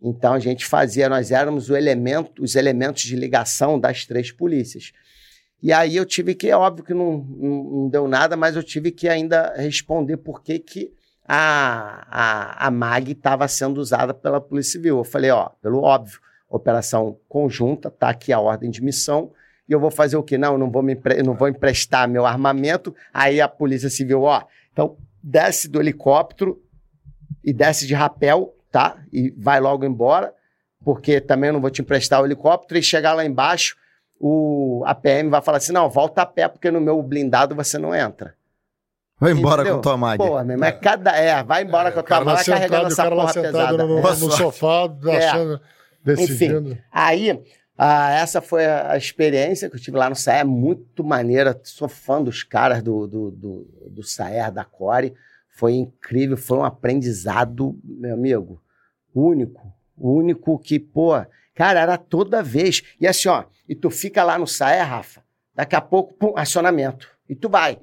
Então 0.00 0.34
a 0.34 0.38
gente 0.38 0.66
fazia, 0.66 1.08
nós 1.08 1.30
éramos 1.30 1.70
elemento, 1.70 2.42
os 2.42 2.54
elementos 2.54 3.02
de 3.02 3.16
ligação 3.16 3.78
das 3.78 4.04
três 4.04 4.30
polícias. 4.30 4.92
E 5.62 5.72
aí 5.72 5.96
eu 5.96 6.04
tive 6.04 6.34
que, 6.34 6.48
é 6.48 6.56
óbvio 6.56 6.84
que 6.84 6.94
não, 6.94 7.18
não, 7.18 7.64
não 7.64 7.88
deu 7.88 8.06
nada, 8.06 8.36
mas 8.36 8.56
eu 8.56 8.62
tive 8.62 8.90
que 8.90 9.08
ainda 9.08 9.54
responder 9.56 10.18
por 10.18 10.42
que, 10.42 10.58
que 10.58 10.92
a, 11.26 12.06
a, 12.10 12.66
a 12.66 12.70
MAG 12.70 13.12
estava 13.12 13.48
sendo 13.48 13.78
usada 13.78 14.14
pela 14.14 14.40
Polícia 14.40 14.72
Civil. 14.72 14.98
Eu 14.98 15.04
falei, 15.04 15.30
ó, 15.30 15.48
pelo 15.62 15.82
óbvio, 15.82 16.20
operação 16.48 17.18
conjunta, 17.28 17.90
tá 17.90 18.10
aqui 18.10 18.32
a 18.32 18.38
ordem 18.38 18.70
de 18.70 18.82
missão, 18.82 19.32
e 19.68 19.72
eu 19.72 19.80
vou 19.80 19.90
fazer 19.90 20.16
o 20.16 20.22
quê? 20.22 20.38
Não, 20.38 20.56
não 20.56 20.70
vou, 20.70 20.82
me 20.82 20.96
não 21.24 21.34
vou 21.34 21.48
emprestar 21.48 22.08
meu 22.08 22.24
armamento. 22.24 22.94
Aí 23.12 23.40
a 23.40 23.48
Polícia 23.48 23.90
Civil, 23.90 24.22
ó, 24.22 24.44
então 24.72 24.96
desce 25.20 25.68
do 25.68 25.80
helicóptero 25.80 26.62
e 27.42 27.52
desce 27.52 27.86
de 27.86 27.94
rapel, 27.94 28.55
tá? 28.76 28.98
E 29.10 29.30
vai 29.38 29.58
logo 29.58 29.86
embora, 29.86 30.34
porque 30.84 31.18
também 31.18 31.48
eu 31.48 31.54
não 31.54 31.62
vou 31.62 31.70
te 31.70 31.80
emprestar 31.80 32.20
o 32.20 32.26
helicóptero 32.26 32.78
e 32.78 32.82
chegar 32.82 33.14
lá 33.14 33.24
embaixo, 33.24 33.74
o, 34.20 34.82
a 34.84 34.94
PM 34.94 35.30
vai 35.30 35.40
falar 35.40 35.56
assim: 35.56 35.72
não, 35.72 35.88
volta 35.88 36.20
a 36.20 36.26
pé, 36.26 36.46
porque 36.46 36.70
no 36.70 36.78
meu 36.78 37.02
blindado 37.02 37.54
você 37.54 37.78
não 37.78 37.94
entra. 37.94 38.34
Vai 39.18 39.32
embora 39.32 39.62
Entendeu? 39.62 39.76
com 39.76 39.80
tua 39.80 39.96
máquina. 39.96 40.28
Pô, 40.28 40.44
mas 40.44 40.60
é 40.60 40.72
cada. 40.72 41.16
É, 41.16 41.42
vai 41.42 41.62
embora 41.62 41.88
é, 41.88 41.92
com 41.92 42.00
a 42.00 42.02
tua 42.02 42.20
máquina 42.20 42.56
carregando 42.56 42.86
essa 42.88 43.08
porra 43.08 43.32
pesada. 43.32 43.78
No, 43.78 44.02
no, 44.02 44.02
no 44.02 44.32
sofá, 44.32 44.84
achando. 44.84 45.54
É. 45.54 45.60
Decidindo. 46.04 46.72
Enfim, 46.72 46.78
aí, 46.92 47.42
ah, 47.78 48.12
essa 48.12 48.42
foi 48.42 48.66
a 48.66 48.94
experiência 48.94 49.70
que 49.70 49.76
eu 49.76 49.80
tive 49.80 49.96
lá 49.96 50.10
no 50.10 50.14
Saer, 50.14 50.46
muito 50.46 51.02
maneira. 51.02 51.58
Sou 51.64 51.88
fã 51.88 52.22
dos 52.22 52.42
caras 52.42 52.82
do, 52.82 53.06
do, 53.06 53.30
do, 53.30 53.88
do 53.90 54.02
Saer, 54.02 54.52
da 54.52 54.64
Core. 54.64 55.14
Foi 55.48 55.72
incrível, 55.72 56.36
foi 56.36 56.58
um 56.58 56.64
aprendizado, 56.64 57.74
meu 57.82 58.12
amigo, 58.12 58.60
único. 59.20 59.72
Único 59.96 60.58
que, 60.58 60.78
pô, 60.78 61.12
cara, 61.54 61.80
era 61.80 61.96
toda 61.96 62.42
vez. 62.42 62.82
E 63.00 63.06
assim, 63.06 63.28
ó, 63.28 63.44
e 63.68 63.74
tu 63.74 63.90
fica 63.90 64.22
lá 64.22 64.38
no 64.38 64.46
Saer, 64.46 64.86
Rafa, 64.86 65.22
daqui 65.54 65.74
a 65.74 65.80
pouco, 65.80 66.14
pum, 66.14 66.32
acionamento. 66.36 67.08
E 67.28 67.34
tu 67.34 67.48
vai. 67.48 67.78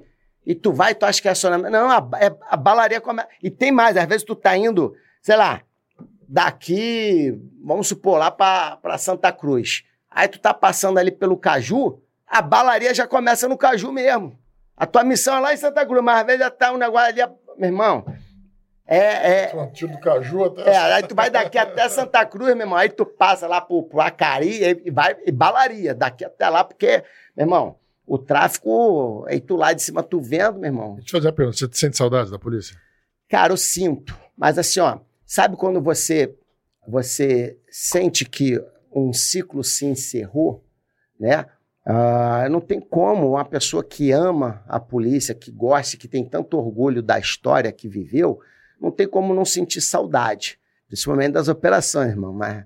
E 0.46 0.54
tu 0.54 0.72
vai, 0.72 0.94
tu 0.94 1.04
acha 1.04 1.20
que 1.20 1.28
é 1.28 1.30
acionamento. 1.32 1.70
Não, 1.70 1.90
a, 1.90 2.08
é, 2.20 2.34
a 2.48 2.56
balaria 2.56 3.00
começa. 3.00 3.28
E 3.42 3.50
tem 3.50 3.72
mais, 3.72 3.96
às 3.96 4.06
vezes 4.06 4.22
tu 4.22 4.36
tá 4.36 4.56
indo, 4.56 4.94
sei 5.20 5.36
lá, 5.36 5.62
daqui, 6.28 7.38
vamos 7.62 7.88
supor, 7.88 8.18
lá 8.18 8.30
para 8.30 8.98
Santa 8.98 9.32
Cruz. 9.32 9.84
Aí 10.10 10.28
tu 10.28 10.38
tá 10.38 10.54
passando 10.54 10.98
ali 10.98 11.10
pelo 11.10 11.36
Caju, 11.36 12.00
a 12.26 12.40
balaria 12.40 12.94
já 12.94 13.06
começa 13.06 13.48
no 13.48 13.58
Caju 13.58 13.90
mesmo. 13.90 14.38
A 14.76 14.86
tua 14.86 15.04
missão 15.04 15.36
é 15.36 15.40
lá 15.40 15.54
em 15.54 15.56
Santa 15.56 15.84
Cruz, 15.86 16.02
mas 16.02 16.20
às 16.20 16.26
vezes 16.26 16.40
já 16.40 16.50
tá 16.50 16.72
um 16.72 16.76
negócio 16.76 17.08
ali, 17.08 17.32
meu 17.56 17.68
irmão. 17.68 18.04
É, 18.86 19.46
é. 19.46 19.52
do 19.86 19.98
Caju 19.98 20.44
até. 20.44 20.70
É, 20.70 20.76
aí 20.76 21.02
tu 21.02 21.14
vai 21.14 21.30
daqui 21.30 21.56
até 21.56 21.88
Santa 21.88 22.24
Cruz, 22.26 22.54
meu 22.54 22.64
irmão. 22.64 22.78
Aí 22.78 22.90
tu 22.90 23.06
passa 23.06 23.46
lá 23.46 23.60
pro, 23.60 23.82
pro 23.84 24.00
Acari 24.00 24.82
e 24.84 24.90
vai 24.90 25.16
e 25.24 25.32
balaria 25.32 25.94
daqui 25.94 26.24
até 26.24 26.48
lá, 26.48 26.62
porque, 26.62 27.02
meu 27.36 27.46
irmão, 27.46 27.78
o 28.06 28.18
tráfico, 28.18 29.24
aí 29.26 29.40
tu 29.40 29.56
lá 29.56 29.72
de 29.72 29.82
cima, 29.82 30.02
tu 30.02 30.20
vendo, 30.20 30.58
meu 30.58 30.68
irmão. 30.68 30.94
Deixa 30.96 31.08
eu 31.08 31.20
fazer 31.20 31.28
uma 31.28 31.34
pergunta: 31.34 31.56
você 31.56 31.68
sente 31.72 31.96
saudade 31.96 32.30
da 32.30 32.38
polícia? 32.38 32.76
Cara, 33.28 33.52
eu 33.52 33.56
sinto. 33.56 34.14
Mas 34.36 34.58
assim, 34.58 34.80
ó, 34.80 34.98
Sabe 35.26 35.56
quando 35.56 35.80
você 35.80 36.32
você 36.86 37.58
sente 37.70 38.24
que 38.24 38.62
um 38.94 39.12
ciclo 39.12 39.64
se 39.64 39.86
encerrou, 39.86 40.64
né? 41.18 41.46
Ah, 41.84 42.46
não 42.50 42.60
tem 42.60 42.78
como 42.78 43.30
uma 43.30 43.44
pessoa 43.44 43.82
que 43.82 44.12
ama 44.12 44.62
a 44.68 44.78
polícia, 44.78 45.34
que 45.34 45.50
gosta, 45.50 45.96
que 45.96 46.06
tem 46.06 46.24
tanto 46.24 46.56
orgulho 46.56 47.02
da 47.02 47.18
história 47.18 47.72
que 47.72 47.88
viveu, 47.88 48.38
não 48.80 48.90
tem 48.90 49.06
como 49.06 49.34
não 49.34 49.44
sentir 49.44 49.80
saudade, 49.80 50.58
principalmente 50.88 51.32
das 51.32 51.48
operações, 51.48 52.10
irmão. 52.10 52.32
Mas 52.32 52.64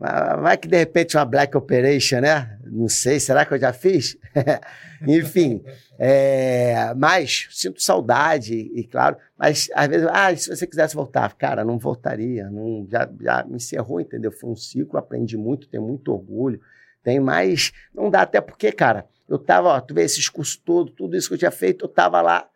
Vai 0.00 0.56
que 0.56 0.66
de 0.66 0.78
repente 0.78 1.14
uma 1.14 1.26
Black 1.26 1.54
Operation, 1.54 2.20
né? 2.20 2.58
Não 2.64 2.88
sei, 2.88 3.20
será 3.20 3.44
que 3.44 3.52
eu 3.52 3.58
já 3.58 3.70
fiz? 3.70 4.16
Enfim, 5.06 5.62
é, 5.98 6.94
mas 6.96 7.48
sinto 7.50 7.82
saudade, 7.82 8.54
e 8.54 8.82
claro, 8.84 9.18
mas 9.36 9.68
às 9.74 9.88
vezes, 9.88 10.08
ah, 10.10 10.34
se 10.34 10.48
você 10.48 10.66
quisesse 10.66 10.94
voltar, 10.94 11.34
cara, 11.34 11.66
não 11.66 11.78
voltaria, 11.78 12.48
não, 12.48 12.86
já, 12.90 13.06
já 13.20 13.44
me 13.44 13.56
encerrou, 13.56 14.00
entendeu? 14.00 14.32
Foi 14.32 14.48
um 14.48 14.56
ciclo, 14.56 14.98
aprendi 14.98 15.36
muito, 15.36 15.68
tenho 15.68 15.82
muito 15.82 16.10
orgulho, 16.10 16.58
tem 17.02 17.20
mais, 17.20 17.70
não 17.94 18.08
dá 18.08 18.22
até 18.22 18.40
porque, 18.40 18.72
cara, 18.72 19.06
eu 19.28 19.38
tava, 19.38 19.68
ó, 19.68 19.80
tu 19.82 19.92
vê 19.92 20.02
esses 20.02 20.30
cursos 20.30 20.56
todos, 20.56 20.94
tudo 20.94 21.14
isso 21.14 21.28
que 21.28 21.34
eu 21.34 21.38
tinha 21.38 21.50
feito, 21.50 21.84
eu 21.84 21.88
tava 21.88 22.22
lá 22.22 22.48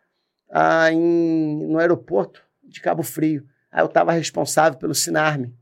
ah, 0.49 0.91
em, 0.91 1.67
no 1.67 1.77
aeroporto 1.77 2.44
de 2.67 2.81
Cabo 2.81 3.03
Frio, 3.03 3.45
aí 3.71 3.83
eu 3.83 3.87
tava 3.87 4.11
responsável 4.11 4.77
pelo 4.77 4.93
Sinarme, 4.93 5.53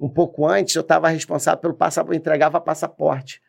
um 0.00 0.08
pouco 0.08 0.46
antes, 0.46 0.74
eu 0.74 0.80
estava 0.80 1.08
responsável 1.08 1.60
pelo 1.60 1.74
passaporte, 1.74 2.18
entregava 2.18 2.60
passaporte. 2.60 3.40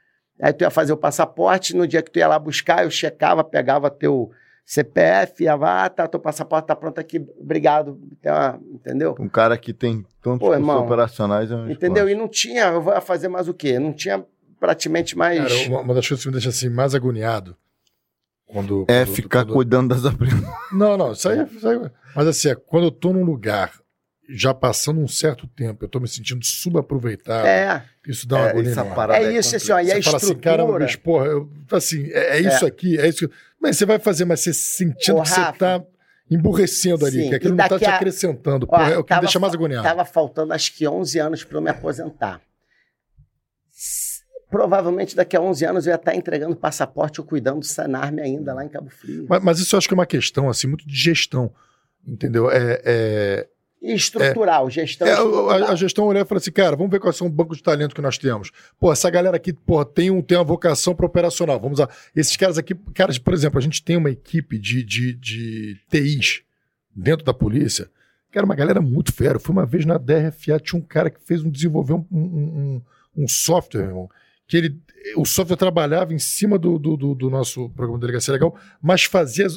Aí 0.42 0.52
tu 0.52 0.64
ia 0.64 0.70
fazer 0.70 0.92
o 0.92 0.98
passaporte, 0.98 1.76
no 1.76 1.88
dia 1.88 2.02
que 2.02 2.12
tu 2.12 2.20
ia 2.20 2.28
lá 2.28 2.38
buscar, 2.38 2.84
eu 2.84 2.90
checava, 2.90 3.44
pegava 3.44 3.90
teu 3.90 4.32
CPF, 4.66 5.44
ia 5.44 5.56
lá, 5.56 5.86
ah, 5.86 5.90
tá, 5.90 6.08
teu 6.08 6.20
passaporte 6.20 6.68
tá 6.68 6.76
pronto 6.76 7.00
aqui, 7.00 7.26
obrigado. 7.40 8.00
Entendeu? 8.74 9.16
Um 9.20 9.30
cara 9.30 9.58
que 9.58 9.74
tem 9.74 10.06
tantos 10.22 10.48
Pô, 10.48 10.54
irmão, 10.54 10.84
operacionais. 10.84 11.52
É 11.52 11.56
um 11.56 11.70
entendeu? 11.70 12.10
E 12.10 12.16
não 12.16 12.28
tinha, 12.28 12.66
eu 12.66 12.82
vou 12.82 13.00
fazer 13.02 13.28
mais 13.28 13.48
o 13.48 13.54
quê? 13.54 13.78
Não 13.80 13.94
tinha 13.94 14.26
praticamente 14.60 15.18
mais. 15.18 15.40
Cara, 15.40 15.70
uma, 15.70 15.82
uma 15.82 15.94
das 15.94 16.08
coisas 16.08 16.24
que 16.24 16.30
me 16.30 16.34
deixa 16.34 16.50
assim 16.50 16.70
mais 16.70 16.96
agoniado. 16.96 17.56
Quando, 18.52 18.86
é 18.88 19.06
quando, 19.06 19.16
ficar 19.16 19.46
quando... 19.46 19.54
cuidando 19.54 19.96
das 19.96 20.06
apresentações. 20.06 20.56
Não, 20.72 20.98
não, 20.98 21.12
isso 21.14 21.28
aí, 21.30 21.46
isso 21.56 21.68
aí, 21.68 21.80
Mas 22.16 22.28
assim, 22.28 22.50
é, 22.50 22.56
quando 22.56 22.86
eu 22.86 22.92
tô 22.92 23.14
num 23.14 23.24
lugar 23.24 23.72
já 24.30 24.54
passando 24.54 25.00
um 25.00 25.08
certo 25.08 25.48
tempo, 25.48 25.84
eu 25.84 25.86
estou 25.88 26.02
me 26.02 26.08
sentindo 26.08 26.44
subaproveitado. 26.46 27.46
É. 27.46 27.84
Isso 28.08 28.28
dá 28.28 28.38
uma 28.38 28.48
é, 28.48 28.50
agonia. 28.50 28.74
É, 29.14 29.24
é 29.24 29.38
isso, 29.38 29.56
assim, 29.56 29.72
ó, 29.72 29.80
e 29.80 29.92
a 29.92 30.02
fala 30.02 30.18
estrutura... 30.18 30.18
assim, 30.18 30.36
cara, 30.36 30.66
mas, 30.66 30.96
porra, 30.96 31.26
eu, 31.26 31.50
assim, 31.72 32.10
é, 32.12 32.38
é 32.38 32.40
isso 32.40 32.66
é. 32.66 32.68
aqui, 32.68 32.98
é 32.98 33.08
isso 33.08 33.28
que... 33.28 33.36
Mas 33.62 33.78
você 33.78 33.86
vai 33.86 34.00
fazer, 34.00 34.26
mas 34.26 34.40
você 34.40 34.54
sentindo 34.54 35.20
Ô, 35.20 35.24
que 35.24 35.30
Rafa, 35.30 35.44
você 35.44 35.52
está 35.52 35.84
emburrecendo 36.30 37.06
ali, 37.06 37.24
Sim, 37.24 37.30
que 37.30 37.36
aquilo 37.36 37.56
não 37.56 37.64
está 37.64 37.78
te 37.78 37.86
a... 37.86 37.96
acrescentando. 37.96 38.66
Ó, 38.70 38.78
porra, 38.78 38.92
é 38.92 38.98
o 38.98 39.04
que 39.04 39.10
tava, 39.10 39.22
me 39.22 39.28
deixa 39.28 39.40
mais 39.40 39.54
agoniado. 39.54 39.86
Estava 39.86 40.06
faltando 40.06 40.54
acho 40.54 40.74
que 40.76 40.88
11 40.88 41.20
anos 41.20 41.44
para 41.44 41.58
eu 41.58 41.62
me 41.62 41.70
aposentar. 41.70 42.42
Provavelmente 44.52 45.16
daqui 45.16 45.36
a 45.36 45.42
11 45.42 45.66
anos 45.66 45.88
eu 45.88 45.92
ia 45.92 45.96
estar 45.96 46.14
entregando 46.14 46.56
passaporte 46.56 47.20
ou 47.22 47.26
cuidando 47.26 47.60
do 47.60 47.66
Sanarme 47.66 48.22
ainda 48.22 48.54
lá 48.54 48.64
em 48.66 48.70
Cabo 48.70 48.90
Frio. 48.90 49.26
Mas, 49.30 49.42
mas, 49.44 49.60
isso 49.60 49.74
eu 49.74 49.78
acho 49.78 49.88
que 49.88 49.94
é 49.94 49.98
uma 49.98 50.06
questão 50.06 50.50
assim 50.50 50.68
muito 50.68 50.86
de 50.86 50.94
gestão, 50.96 51.52
entendeu? 52.06 52.52
É, 52.52 52.82
é 52.84 53.48
estrutural, 53.82 54.70
gestão 54.70 55.08
É, 55.08 55.12
estrutural. 55.14 55.50
a, 55.50 55.72
a 55.72 55.76
gestão 55.76 56.06
olhou 56.06 56.22
e 56.22 56.26
falou 56.26 56.40
assim, 56.40 56.52
cara, 56.52 56.76
vamos 56.76 56.92
ver 56.92 57.00
quais 57.00 57.16
são 57.16 57.26
o 57.28 57.30
banco 57.32 57.56
de 57.56 57.64
talento 57.64 57.96
que 57.96 58.02
nós 58.02 58.18
temos. 58.18 58.52
Pô, 58.80 58.92
essa 58.92 59.10
galera 59.10 59.38
aqui, 59.38 59.54
pô, 59.54 59.84
tem, 59.84 60.12
um, 60.12 60.22
tem 60.22 60.38
uma 60.38 60.44
vocação 60.44 60.94
para 60.94 61.06
operacional. 61.06 61.60
Vamos 61.60 61.80
lá. 61.80 61.90
Esses 62.16 62.36
caras 62.38 62.58
aqui, 62.60 62.76
caras, 62.94 63.18
por 63.18 63.34
exemplo, 63.34 63.58
a 63.58 63.62
gente 63.62 63.84
tem 63.84 63.98
uma 63.98 64.12
equipe 64.12 64.60
de, 64.60 64.84
de, 64.84 65.14
de 65.16 65.78
TIs 65.90 66.44
dentro 66.96 67.26
da 67.26 67.34
polícia, 67.34 67.90
que 68.32 68.38
era 68.38 68.46
uma 68.46 68.56
galera 68.56 68.82
muito 68.82 69.12
fera. 69.14 69.40
Fui 69.40 69.52
uma 69.54 69.66
vez 69.66 69.84
na 69.86 69.98
DRFA, 69.98 70.60
tinha 70.60 70.80
um 70.80 70.86
cara 70.86 71.10
que 71.10 71.20
fez 71.26 71.42
um, 71.44 71.50
desenvolveu 71.50 72.06
um, 72.12 72.18
um, 72.20 72.22
um- 72.26 72.82
um 73.24 73.28
software, 73.28 73.82
irmão, 73.88 74.10
que 74.52 74.58
ele, 74.58 74.78
o 75.16 75.24
software 75.26 75.56
trabalhava 75.56 76.14
em 76.14 76.20
cima 76.20 76.60
do, 76.60 76.78
do, 76.78 76.98
do- 76.98 77.16
do 77.16 77.30
nosso 77.30 77.70
programa 77.70 77.98
de 77.98 78.02
delegacia 78.02 78.34
legal, 78.34 78.54
mas 78.82 79.06
fazia, 79.06 79.48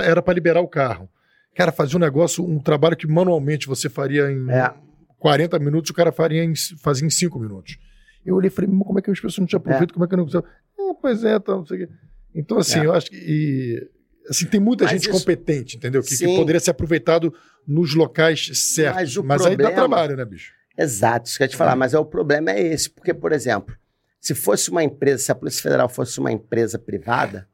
era 0.00 0.20
para 0.20 0.34
liberar 0.34 0.60
o 0.60 0.68
carro. 0.68 1.08
Cara, 1.54 1.72
fazia 1.72 1.96
um 1.96 2.00
negócio, 2.00 2.44
um 2.44 2.58
trabalho 2.58 2.94
que 2.94 3.06
manualmente 3.06 3.66
você 3.66 3.88
faria 3.88 4.30
em 4.30 4.50
É. 4.50 4.70
40 5.18 5.58
minutos, 5.58 5.90
o 5.90 5.94
cara 5.94 6.12
faria 6.12 6.44
em, 6.44 6.52
fazia 6.82 7.06
em 7.06 7.10
5 7.10 7.38
minutos. 7.38 7.78
Eu 8.24 8.34
olhei 8.36 8.48
e 8.48 8.50
falei, 8.50 8.70
"Mas 8.70 8.86
como 8.86 8.98
é 8.98 9.02
que 9.02 9.10
as 9.10 9.16
pessoas 9.18 9.38
não 9.38 9.46
te 9.46 9.56
aproveitam? 9.56 9.94
Como 9.94 10.04
é 10.04 10.08
que 10.08 10.14
eu 10.14 10.18
não. 10.18 10.90
É, 10.90 10.94
pois 11.00 11.24
é, 11.24 11.38
tá, 11.38 11.52
não 11.52 11.64
sei 11.64 11.84
o 11.84 11.86
quê. 11.88 11.92
Então, 12.34 12.58
assim, 12.58 12.80
É. 12.80 12.86
eu 12.86 12.92
acho 12.92 13.10
que. 13.10 13.16
e, 13.16 13.88
assim, 14.28 14.44
tem 14.46 14.60
muita 14.60 14.84
Mas 14.84 14.92
gente 14.92 15.08
isso- 15.08 15.18
competente, 15.18 15.76
entendeu? 15.78 16.02
Que, 16.02 16.16
que 16.16 16.26
poderia 16.36 16.60
ser 16.60 16.70
aproveitado 16.72 17.32
nos 17.66 17.94
locais 17.94 18.50
certos. 18.74 19.16
Mas 19.16 19.24
Mas, 19.24 19.42
o 19.42 19.48
aí 19.48 19.56
dá 19.56 19.64
problema- 19.70 19.88
trabalho, 19.96 20.16
né, 20.16 20.24
bicho? 20.26 20.52
Exato, 20.78 21.28
isso 21.28 21.36
que 21.38 21.42
eu 21.42 21.46
ia 21.46 21.48
te 21.50 21.56
falar, 21.56 21.76
mas 21.76 21.92
é, 21.94 21.98
o 21.98 22.04
problema 22.04 22.50
é 22.50 22.60
esse, 22.60 22.88
porque, 22.90 23.12
por 23.14 23.32
exemplo, 23.32 23.74
se 24.22 24.34
fosse 24.36 24.70
uma 24.70 24.84
empresa, 24.84 25.24
se 25.24 25.32
a 25.32 25.34
Polícia 25.34 25.60
Federal 25.60 25.88
fosse 25.88 26.18
uma 26.20 26.30
empresa 26.30 26.78
privada, 26.78 27.48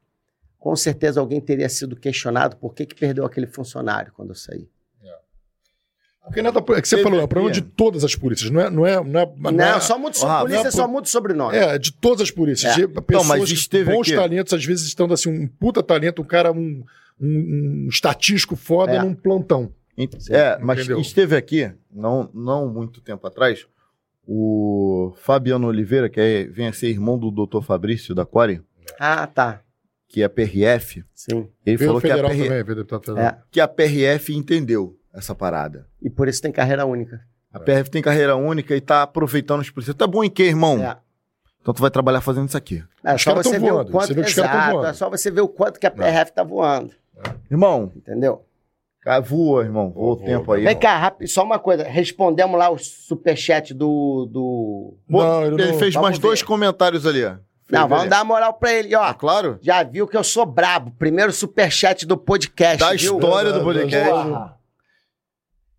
com 0.59 0.75
certeza 0.75 1.19
alguém 1.19 1.41
teria 1.41 1.67
sido 1.67 1.95
questionado 1.95 2.55
por 2.57 2.73
que, 2.75 2.85
que 2.85 2.93
perdeu 2.95 3.25
aquele 3.25 3.47
funcionário 3.47 4.13
quando 4.13 4.29
eu 4.29 4.35
saí. 4.35 4.69
Porque 6.23 6.43
nada, 6.43 6.59
é 6.77 6.81
que 6.81 6.87
você 6.87 7.01
falou, 7.01 7.19
é 7.19 7.23
o 7.23 7.27
problema 7.27 7.51
de 7.51 7.61
todas 7.61 8.03
as 8.03 8.13
polícias, 8.13 8.51
não 8.51 8.61
é. 8.61 8.69
Não 8.69 8.85
é, 8.85 9.03
não 9.03 9.19
é, 9.19 9.25
Não, 9.35 9.51
não 9.51 9.63
é- 9.65 9.79
só 9.79 9.97
muda 9.97 10.15
o 10.19 10.27
Ah, 10.27 10.41
polícia 10.41 10.61
não 10.61 10.67
é 10.67 10.71
só 10.71 10.87
muda 10.87 11.07
o 11.07 11.09
sobrenome. 11.09 11.57
É, 11.57 11.75
de 11.79 11.91
todas 11.91 12.21
as 12.21 12.29
polícias. 12.29 12.71
É. 12.73 12.75
De 12.75 12.87
pessoas, 13.01 13.25
mas 13.27 13.45
que- 13.45 13.53
esteve 13.55 13.91
bons 13.91 14.01
aqui- 14.07 14.15
talentos, 14.15 14.53
às 14.53 14.63
vezes, 14.63 14.85
estão 14.85 15.11
assim, 15.11 15.27
um 15.29 15.47
puta 15.47 15.81
talento, 15.81 16.21
um 16.21 16.25
cara, 16.25 16.51
um, 16.51 16.83
um, 17.19 17.85
um 17.85 17.87
estatístico 17.89 18.55
foda 18.55 18.91
É. 18.91 19.01
num 19.01 19.15
plantão. 19.15 19.73
Ent- 19.97 20.29
É, 20.29 20.59
mas 20.59 20.77
entendeu? 20.79 21.01
esteve 21.01 21.35
aqui, 21.35 21.71
não, 21.91 22.29
não 22.31 22.67
muito 22.71 23.01
tempo 23.01 23.25
atrás, 23.25 23.65
o 24.27 25.13
Fabiano 25.17 25.67
Oliveira, 25.67 26.09
que 26.09 26.19
é- 26.19 26.43
vem 26.45 26.67
a 26.67 26.73
ser 26.73 26.89
irmão 26.89 27.17
do 27.17 27.31
Dr. 27.31 27.61
Fabrício 27.63 28.13
da 28.13 28.25
Core, 28.25 28.61
Ah, 28.99 29.25
tá. 29.27 29.61
que 30.07 30.21
é 30.23 30.27
PRF, 30.27 31.03
Sim. 31.13 31.49
ele 31.65 31.77
Veio 31.77 31.89
falou 31.89 32.01
que 32.01 32.07
a, 32.11 32.15
federal 32.15 32.31
PR 32.31 32.99
também. 33.01 33.23
É. 33.25 33.37
que 33.51 33.59
a 33.59 33.67
PRF 33.67 34.35
entendeu 34.35 34.95
essa 35.13 35.33
parada. 35.33 35.87
E 36.01 36.09
por 36.09 36.27
isso 36.27 36.41
tem 36.41 36.51
carreira 36.51 36.85
única. 36.85 37.19
A 37.51 37.59
PRF 37.59 37.89
tem 37.89 38.01
carreira 38.01 38.35
única 38.35 38.75
e 38.75 38.81
tá 38.81 39.01
aproveitando 39.01 39.61
os 39.61 39.71
policiais. 39.71 39.97
Tá 39.97 40.05
bom 40.05 40.23
em 40.23 40.29
quê, 40.29 40.43
irmão? 40.43 40.77
É. 40.83 40.97
Então 41.61 41.73
tu 41.73 41.81
vai 41.81 41.89
trabalhar 41.91 42.21
fazendo 42.21 42.47
isso 42.47 42.57
aqui. 42.57 42.83
É 43.03 43.15
Os 43.15 43.21
só 43.23 43.31
caras 43.31 43.45
você 43.47 43.53
tão 43.55 43.61
ver 43.65 43.71
voando, 43.71 43.89
o 43.89 43.91
quanto. 43.91 44.13
você 44.13 44.19
Exato, 44.19 44.85
é 44.85 44.93
só 44.93 45.09
você 45.09 45.31
ver 45.31 45.41
o 45.41 45.47
quanto 45.47 45.79
que 45.79 45.87
a 45.87 45.91
PRF 45.91 46.31
tá 46.31 46.43
voando. 46.43 46.91
Irmão, 47.51 47.91
Entendeu? 47.95 48.45
Cara, 49.09 49.21
voa, 49.21 49.63
irmão. 49.63 49.89
Voa 49.91 50.13
o 50.13 50.17
tempo 50.17 50.51
aí. 50.51 50.61
Vem 50.61 50.69
irmão. 50.69 50.81
cá, 50.81 50.97
rápido, 50.97 51.27
só 51.27 51.43
uma 51.43 51.57
coisa. 51.59 51.83
Respondemos 51.83 52.57
lá 52.57 52.69
o 52.69 52.77
superchat 52.77 53.73
do. 53.73 54.27
do... 54.31 54.93
Não, 55.07 55.45
ele 55.45 55.55
ele 55.61 55.71
não- 55.71 55.79
fez 55.79 55.93
vamos 55.93 56.09
mais 56.09 56.19
dois 56.19 56.41
ver. 56.41 56.45
comentários 56.45 57.05
ali. 57.05 57.23
ó. 57.25 57.35
Não, 57.71 57.81
Fez, 57.81 57.89
vamos 57.89 58.09
dar 58.09 58.17
uma 58.19 58.25
moral 58.25 58.53
pra 58.53 58.73
ele. 58.73 58.95
Ó, 58.95 59.01
Ah, 59.03 59.13
claro. 59.13 59.57
já 59.61 59.83
viu 59.83 60.07
que 60.07 60.17
eu 60.17 60.23
sou 60.23 60.45
brabo. 60.45 60.91
Primeiro 60.97 61.31
superchat 61.31 62.05
do 62.05 62.17
podcast. 62.17 62.77
Da 62.79 62.89
viu? 62.93 63.15
história 63.15 63.51
do 63.53 63.63
podcast. 63.63 64.09
Porra. 64.09 64.55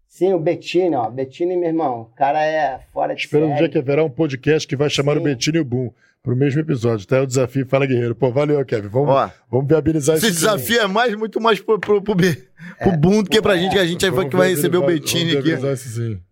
Sim, 0.07 0.33
o 0.35 0.39
Bettini, 0.39 0.95
ó. 0.97 1.09
Bettini, 1.09 1.57
meu 1.57 1.69
irmão. 1.69 2.03
O 2.03 2.05
cara 2.17 2.45
é 2.45 2.81
fora 2.93 3.15
de 3.15 3.23
Espero 3.23 3.47
um 3.47 3.49
série. 3.49 3.59
dia 3.61 3.69
que 3.71 3.79
haverá 3.79 4.05
um 4.05 4.11
podcast 4.11 4.69
que 4.69 4.77
vai 4.77 4.91
chamar 4.91 5.15
Sim. 5.15 5.21
o 5.21 5.23
Betinho 5.23 5.57
e 5.57 5.61
o 5.61 5.65
Boom 5.65 5.91
pro 6.23 6.37
mesmo 6.37 6.61
episódio. 6.61 7.07
Tá? 7.07 7.17
É 7.17 7.21
o 7.21 7.27
desafio 7.27 7.67
Fala 7.67 7.87
Guerreiro. 7.87 8.15
Pô, 8.15 8.31
valeu, 8.31 8.65
Kevin. 8.65 8.89
Vamos, 8.89 9.11
Ó, 9.11 9.31
vamos 9.51 9.67
viabilizar 9.69 10.17
esse 10.17 10.31
desafio 10.31 10.81
é 10.81 10.87
mais, 10.87 11.15
muito 11.15 11.41
mais 11.41 11.61
pro, 11.61 11.79
pro, 11.79 12.03
pro, 12.03 12.15
Be- 12.15 12.49
pro 12.79 12.97
do 12.97 13.25
que 13.25 13.41
pra 13.41 13.57
gente, 13.57 13.73
que 13.73 13.79
a 13.79 13.87
gente 13.87 14.01
vai, 14.03 14.11
Vamos 14.11 14.31
que 14.31 14.37
vai 14.37 14.49
receber 14.51 14.77
o 14.79 14.87
Bettini 14.87 15.33
vamos 15.33 15.39
aqui. 15.39 15.43
viabilizar 15.49 15.73
isso 15.75 15.89
sim. 15.97 16.23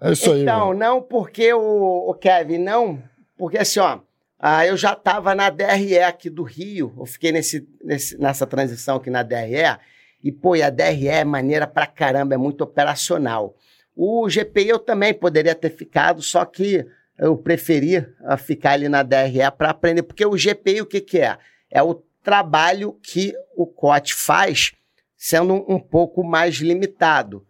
É 0.00 0.12
isso 0.12 0.30
aí, 0.32 0.42
Então, 0.42 0.68
mano. 0.68 0.78
não 0.78 1.02
porque 1.02 1.52
o, 1.52 2.10
o 2.10 2.14
Kevin, 2.14 2.58
não. 2.58 3.02
Porque 3.36 3.58
assim, 3.58 3.80
ó. 3.80 3.98
ah, 4.38 4.64
eu 4.66 4.76
já 4.76 4.94
tava 4.94 5.34
na 5.34 5.50
DRE 5.50 5.98
aqui 6.00 6.30
do 6.30 6.42
Rio. 6.44 6.94
Eu 6.96 7.04
fiquei 7.06 7.32
nesse, 7.32 7.66
nesse- 7.82 8.16
nessa 8.18 8.46
transição 8.46 8.96
aqui 8.96 9.10
na 9.10 9.22
DRE. 9.24 9.76
E, 10.22 10.30
pô, 10.32 10.54
e 10.56 10.62
a 10.62 10.70
DRE 10.70 11.08
é 11.08 11.24
maneira 11.24 11.66
pra 11.66 11.86
caramba, 11.86 12.34
é 12.34 12.38
muito 12.38 12.62
operacional. 12.62 13.54
O 13.96 14.28
GPI 14.28 14.68
eu 14.68 14.78
também 14.78 15.12
poderia 15.12 15.54
ter 15.56 15.70
ficado, 15.70 16.22
só 16.22 16.44
que 16.44 16.86
eu 17.18 17.36
preferi 17.36 18.06
ficar 18.38 18.72
ali 18.72 18.88
na 18.88 19.02
DRE 19.02 19.50
para 19.56 19.70
aprender. 19.70 20.02
Porque 20.02 20.24
o 20.24 20.36
GPI, 20.36 20.82
o 20.82 20.86
que, 20.86 21.00
que 21.00 21.18
é? 21.18 21.36
É 21.70 21.82
o 21.82 21.94
trabalho 22.22 22.98
que 23.02 23.34
o 23.56 23.66
COT 23.66 24.14
faz 24.14 24.72
sendo 25.16 25.54
um, 25.68 25.80
pouco 25.80 26.22
mais 26.22 26.56
limitado. 26.56 27.44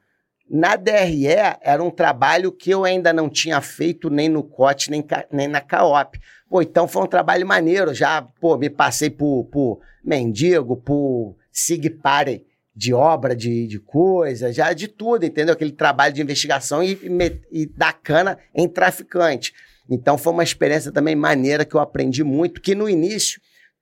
Na 0.51 0.77
DRE 0.77 1.27
era 1.61 1.83
um 1.83 1.91
trabalho 1.91 2.51
que 2.51 2.71
eu 2.71 2.85
ainda 2.85 3.13
não 3.13 3.29
tinha 3.29 3.61
feito 3.61 4.09
nem 4.09 4.29
no 4.29 4.43
COT, 4.43 4.91
nem, 4.91 5.05
nem 5.31 5.47
na 5.47 5.61
CAOP. 5.61 6.19
Pô, 6.49 6.63
então 6.63 6.89
foi 6.89 7.03
um 7.03 7.07
trabalho 7.07 7.47
maneiro. 7.47 7.93
Já, 7.93 8.23
pô, 8.41 8.57
me 8.57 8.71
passei 8.71 9.11
por, 9.11 9.45
por 9.53 9.81
mendigo, 10.03 10.79
por 10.79 11.37
SIGPARE 11.53 12.48
de 12.79 12.95
obra, 12.95 13.35
de, 13.35 13.67
de 13.67 13.81
coisa, 13.81 14.53
já 14.53 14.73
de 14.73 14.87
tudo, 14.87 15.27
entendeu? 15.27 15.53
Aquele 15.53 15.73
trabalho 15.73 16.15
de 16.15 16.23
investigação 16.23 16.81
e, 16.81 16.93
e, 16.93 17.63
e 17.63 17.67
dar 17.67 17.93
cana 17.93 18.39
em 18.55 18.69
traficante. 18.69 19.53
Então 19.91 20.17
foi 20.17 20.33
uma 20.33 20.45
experiência 20.45 20.93
também 20.93 21.17
maneira 21.17 21.65
que 21.65 21.75
eu 21.75 21.81
aprendi 21.81 22.23
muito, 22.23 22.61
que 22.61 22.77
no 22.77 22.89
início, 22.89 23.41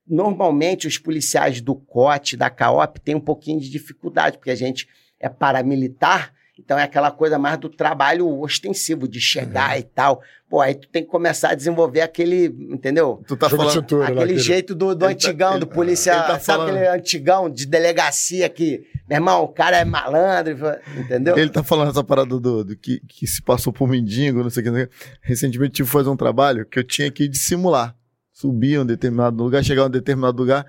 normalmente 0.08 0.86
os 0.86 0.96
policiais 0.96 1.60
do 1.60 1.74
COT, 1.74 2.38
da 2.38 2.48
CAOP, 2.48 2.98
têm 3.00 3.14
um 3.14 3.20
pouquinho 3.20 3.60
de 3.60 3.68
dificuldade, 3.68 4.38
porque 4.38 4.50
a 4.50 4.56
gente 4.56 4.88
é 5.20 5.28
paramilitar, 5.28 6.32
então 6.58 6.78
é 6.78 6.82
aquela 6.84 7.10
coisa 7.10 7.38
mais 7.38 7.58
do 7.58 7.68
trabalho 7.68 8.28
ostensivo, 8.40 9.06
de 9.06 9.20
chegar 9.20 9.78
e 9.78 9.82
tal. 9.82 10.20
Pô, 10.48 10.60
aí 10.60 10.74
tu 10.74 10.88
tem 10.88 11.02
que 11.04 11.10
começar 11.10 11.50
a 11.50 11.54
desenvolver 11.54 12.00
aquele, 12.00 12.46
entendeu? 12.70 13.22
Tu 13.26 13.36
tá 13.36 13.48
Jogo 13.48 13.64
falando. 13.64 13.92
lá, 13.98 14.04
aquele 14.04 14.20
aquele- 14.22 14.38
jeito 14.38 14.74
do, 14.74 14.94
do 14.94 15.00
tá- 15.00 15.08
antigão, 15.08 15.50
ele- 15.52 15.60
do 15.60 15.66
polícia, 15.66 16.12
ele 16.12 16.20
tá 16.22 16.38
sabe 16.38 16.44
falando- 16.44 16.68
aquele 16.76 16.88
antigão 16.88 17.50
de 17.50 17.66
delegacia 17.66 18.48
que, 18.48 18.82
meu 19.08 19.16
irmão, 19.16 19.42
o 19.42 19.48
cara 19.48 19.76
é 19.78 19.84
malandro, 19.84 20.56
entendeu? 20.96 21.36
Ele 21.36 21.50
tá 21.50 21.62
falando 21.64 21.90
essa 21.90 22.04
parada 22.04 22.38
do, 22.38 22.64
do 22.64 22.76
que, 22.76 23.00
que 23.08 23.26
se 23.26 23.42
passou 23.42 23.72
por 23.72 23.88
mendigo, 23.88 24.42
não 24.42 24.50
sei 24.50 24.62
o 24.68 24.72
que. 24.72 24.88
Recentemente 25.20 25.72
tive 25.74 25.86
que 25.88 25.92
fazer 25.92 26.08
um 26.08 26.16
trabalho 26.16 26.64
que 26.64 26.78
eu 26.78 26.84
tinha 26.84 27.10
que 27.10 27.26
dissimular. 27.28 27.94
Subir 28.32 28.76
a 28.76 28.82
um 28.82 28.86
determinado 28.86 29.42
lugar, 29.42 29.64
chegar 29.64 29.82
a 29.82 29.86
um 29.86 29.90
determinado 29.90 30.36
lugar, 30.38 30.64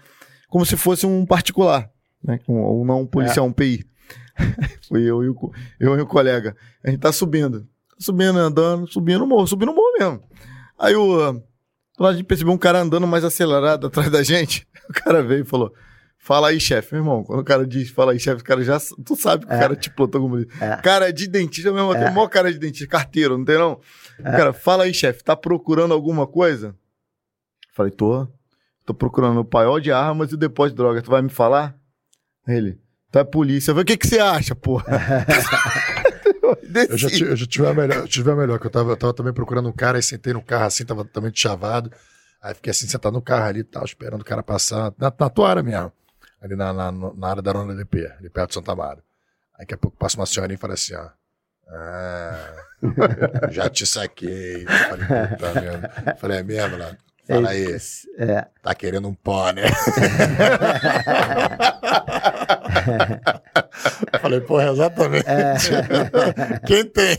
como 0.49 0.66
se 0.66 0.75
fosse 0.77 1.06
um 1.06 1.25
particular, 1.25 1.90
né? 2.24 2.40
Um, 2.48 2.56
ou 2.61 2.85
não 2.85 3.01
um 3.01 3.06
policial, 3.06 3.45
um 3.45 3.51
PI. 3.51 3.85
Fui 4.88 5.02
eu 5.03 5.24
e, 5.24 5.30
o, 5.30 5.52
eu 5.80 5.98
e 5.98 6.02
o 6.02 6.06
colega. 6.08 6.56
A 6.84 6.90
gente 6.90 7.00
tá 7.00 7.11
subindo. 7.11 7.68
Subindo, 8.00 8.38
andando, 8.38 8.88
subindo 8.88 9.24
o 9.24 9.27
morro, 9.27 9.48
subindo 9.48 9.72
o 9.72 9.76
morro 9.76 9.94
mesmo. 10.00 10.24
Aí 10.77 10.95
o. 10.95 11.42
A 12.00 12.14
gente 12.14 12.26
percebeu 12.26 12.53
um 12.53 12.58
cara 12.58 12.80
andando 12.80 13.08
mais 13.08 13.24
acelerado 13.24 13.88
atrás 13.88 14.10
da 14.11 14.22
gente. 14.24 14.68
O 14.90 14.94
cara 14.94 15.22
veio 15.22 15.42
e 15.42 15.45
falou: 15.45 15.74
Fala 16.18 16.48
aí, 16.48 16.61
chefe, 16.61 16.94
meu 16.94 17.02
irmão. 17.03 17.24
Quando 17.24 17.42
o 17.42 17.44
cara 17.44 17.68
diz, 17.68 17.90
fala 17.90 18.14
aí, 18.14 18.19
chefe, 18.19 18.42
o 18.42 18.45
cara 18.45 18.64
já. 18.64 18.80
Tu 19.06 19.16
sabe 19.18 19.45
que 19.45 19.52
o 19.52 19.56
É. 19.56 19.60
cara 19.60 19.76
te 19.76 19.90
plotou 19.90 20.22
como. 20.22 20.38
É. 20.40 20.77
Cara 20.82 21.11
de 21.11 21.27
dentista 21.27 21.74
mesmo, 21.74 21.92
tem 21.94 22.03
É. 22.03 22.10
o 22.10 22.14
maior 22.14 22.30
cara 22.30 22.53
de 22.53 22.58
dentista, 22.58 22.88
carteiro, 22.88 23.38
não 23.38 23.44
tem 23.44 23.58
não? 23.58 23.82
Cara, 24.24 24.53
fala 24.53 24.86
aí, 24.86 24.94
chefe, 24.94 25.24
tá 25.26 25.36
procurando 25.36 25.94
alguma 25.94 26.26
coisa? 26.26 26.74
Falei, 27.74 27.92
tô. 27.92 28.26
Tô 28.86 28.94
procurando 28.94 29.42
o 29.42 29.45
paiol 29.45 29.80
de 29.82 29.92
armas 29.92 30.32
e 30.32 30.36
o 30.36 30.38
depósito 30.38 30.76
de 30.76 30.77
droga. 30.84 31.02
Tu 31.02 31.11
vai 31.11 31.22
me 31.22 31.30
falar? 31.30 31.76
Ele, 32.48 32.80
tu 33.11 33.19
é 33.19 33.24
polícia. 33.24 33.74
Falei, 33.74 33.84
o 33.84 33.86
que 33.86 33.98
que 33.98 34.08
você 34.08 34.19
acha, 34.19 34.56
porra? 34.56 34.86
Eu 36.90 36.98
já, 36.98 37.10
ti- 37.10 37.24
eu 37.24 37.36
já 37.36 37.45
tive 37.45 37.68
a 37.68 37.74
melhor, 37.74 37.98
eu 37.98 38.08
tive 38.08 38.32
a 38.32 38.36
melhor, 38.36 38.60
que 38.60 38.66
eu 38.68 38.69
tava, 38.72 38.92
eu 38.92 38.98
tava 38.98 39.14
também 39.14 39.34
procurando 39.34 39.68
um 39.68 39.72
cara, 39.74 39.98
aí 39.98 40.03
sentei 40.03 40.32
no 40.34 40.42
carro 40.42 40.66
assim, 40.66 40.86
tava 40.86 41.03
também 41.03 41.32
de 41.32 41.40
chavado. 41.40 41.92
Aí 42.42 42.53
fiquei 42.53 42.72
assim, 42.72 42.88
sentado 42.88 43.14
no 43.14 43.22
carro 43.22 43.45
ali 43.45 43.60
e 43.60 43.64
tal, 43.64 43.84
esperando 43.84 44.22
o 44.22 44.26
cara 44.26 44.42
passar, 44.44 44.94
na, 44.98 45.11
na 45.19 45.30
tua 45.30 45.50
área 45.50 45.64
mesmo. 45.64 45.92
Ali 46.42 46.56
na, 46.56 46.72
na, 46.72 46.92
na 46.92 47.27
área 47.27 47.42
da 47.42 47.52
Arona 47.52 47.74
DP, 47.76 48.06
ali 48.19 48.30
perto 48.30 48.50
de 48.50 48.53
Santa 48.56 48.72
Amaro. 48.72 49.00
Aí 49.56 49.61
daqui 49.61 49.74
a 49.74 49.77
pouco 49.77 49.98
passa 49.98 50.18
uma 50.18 50.26
senhorinha 50.26 50.56
e 50.56 50.60
fala 50.60 50.74
assim, 50.76 50.94
ó. 50.95 51.10
Ah, 51.69 52.53
já 53.52 53.69
te 53.69 53.86
saquei. 53.86 54.66
Falei, 54.66 55.06
puta 55.30 55.53
merda. 55.61 56.16
Falei, 56.19 56.38
é 56.40 56.44
mesmo, 56.44 56.77
lá? 56.77 56.95
Fala 57.28 57.50
aí, 57.50 57.78
É. 58.18 58.46
tá 58.64 58.74
querendo 58.74 59.08
um 59.08 59.14
pó, 59.14 59.52
né? 59.52 59.64
Falei, 64.22 64.42
porra, 64.42 64.72
exatamente. 64.72 65.26
Quem 66.66 66.86
tem? 66.86 67.18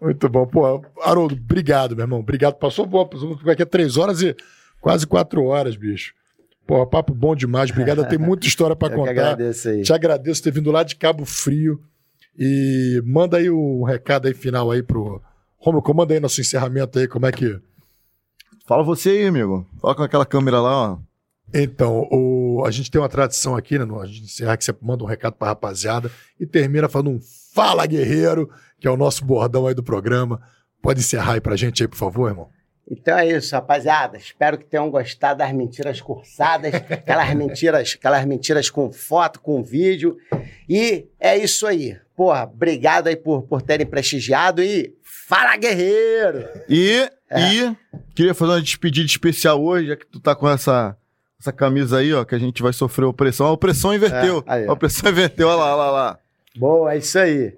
Muito 0.00 0.28
bom. 0.28 0.46
Pô, 0.46 0.82
Haroldo, 1.02 1.34
obrigado, 1.34 1.94
meu 1.96 2.04
irmão. 2.04 2.20
Obrigado. 2.20 2.54
Passou 2.54 2.86
bom. 2.86 3.06
Passou 3.06 3.38
aqui 3.46 3.64
três 3.66 3.96
horas 3.96 4.22
e 4.22 4.34
quase 4.80 5.06
quatro 5.06 5.44
horas, 5.44 5.76
bicho. 5.76 6.14
Pô, 6.66 6.86
papo 6.86 7.14
bom 7.14 7.34
demais. 7.34 7.70
Obrigado. 7.70 8.06
Tem 8.08 8.18
muita 8.18 8.46
história 8.46 8.76
para 8.76 8.92
contar. 8.94 9.10
agradeço 9.10 9.68
aí. 9.68 9.82
Te 9.82 9.92
agradeço 9.92 10.42
por 10.42 10.44
ter 10.44 10.50
vindo 10.52 10.70
lá 10.70 10.82
de 10.82 10.96
Cabo 10.96 11.24
Frio. 11.24 11.80
E 12.38 13.02
manda 13.04 13.38
aí 13.38 13.50
o 13.50 13.82
recado 13.84 14.28
aí 14.28 14.34
final 14.34 14.70
aí 14.70 14.82
pro. 14.82 15.20
Romulo, 15.60 15.82
comanda 15.82 16.14
aí 16.14 16.20
nosso 16.20 16.40
encerramento 16.40 16.98
aí, 16.98 17.08
como 17.08 17.26
é 17.26 17.32
que. 17.32 17.58
Fala 18.68 18.82
você 18.82 19.08
aí, 19.10 19.26
amigo. 19.26 19.66
Fala 19.80 19.94
com 19.94 20.02
aquela 20.02 20.26
câmera 20.26 20.60
lá, 20.60 20.92
ó. 20.92 20.98
Então, 21.54 22.06
o- 22.12 22.62
a 22.66 22.70
gente 22.70 22.90
tem 22.90 23.00
uma 23.00 23.08
tradição 23.08 23.56
aqui, 23.56 23.78
né? 23.78 23.84
no- 23.86 23.98
A 24.00 24.06
gente 24.06 24.24
encerra 24.24 24.56
que 24.58 24.64
você 24.64 24.74
manda 24.82 25.02
um 25.02 25.06
recado 25.06 25.32
pra 25.34 25.48
rapaziada 25.48 26.10
e 26.38 26.44
termina 26.46 26.86
falando 26.88 27.10
um 27.10 27.20
Fala 27.54 27.86
Guerreiro, 27.86 28.50
que 28.78 28.86
é 28.86 28.90
o 28.90 28.96
nosso 28.96 29.24
bordão 29.24 29.66
aí 29.66 29.74
do 29.74 29.82
programa. 29.82 30.42
Pode 30.82 31.00
encerrar 31.00 31.32
aí 31.34 31.40
pra 31.40 31.56
gente 31.56 31.82
aí, 31.82 31.88
por 31.88 31.96
favor, 31.96 32.28
irmão. 32.28 32.48
Então 32.90 33.16
é 33.18 33.26
isso, 33.26 33.54
rapaziada. 33.54 34.16
Espero 34.18 34.58
que 34.58 34.64
tenham 34.66 34.90
gostado 34.90 35.38
das 35.38 35.52
mentiras 35.52 36.00
cursadas, 36.00 36.74
aquelas 36.74 37.34
mentiras, 37.34 37.94
aquelas 37.98 38.24
mentiras 38.26 38.68
com 38.70 38.92
foto, 38.92 39.40
com 39.40 39.62
vídeo. 39.62 40.16
E 40.68 41.06
é 41.18 41.36
isso 41.36 41.66
aí. 41.66 41.96
Porra, 42.16 42.44
obrigado 42.44 43.06
aí 43.08 43.16
por, 43.16 43.42
por 43.42 43.62
terem 43.62 43.86
prestigiado 43.86 44.62
e 44.62 44.94
fala 45.28 45.58
guerreiro! 45.58 46.48
E, 46.66 47.10
e 47.30 47.76
queria 48.14 48.32
fazer 48.32 48.52
uma 48.52 48.62
despedida 48.62 49.06
especial 49.06 49.62
hoje, 49.62 49.88
já 49.88 49.96
que 49.96 50.06
tu 50.06 50.18
tá 50.18 50.34
com 50.34 50.48
essa, 50.48 50.96
essa 51.38 51.52
camisa 51.52 51.98
aí, 51.98 52.14
ó, 52.14 52.24
que 52.24 52.34
a 52.34 52.38
gente 52.38 52.62
vai 52.62 52.72
sofrer 52.72 53.04
opressão. 53.04 53.46
A 53.46 53.52
opressão 53.52 53.94
inverteu. 53.94 54.42
É, 54.46 54.52
aí, 54.54 54.66
a 54.66 54.72
opressão 54.72 55.10
inverteu, 55.12 55.48
olha 55.48 55.56
lá, 55.56 55.76
olha 55.76 55.90
lá. 55.90 56.18
Boa, 56.56 56.94
é 56.94 56.98
isso 56.98 57.18
aí. 57.18 57.54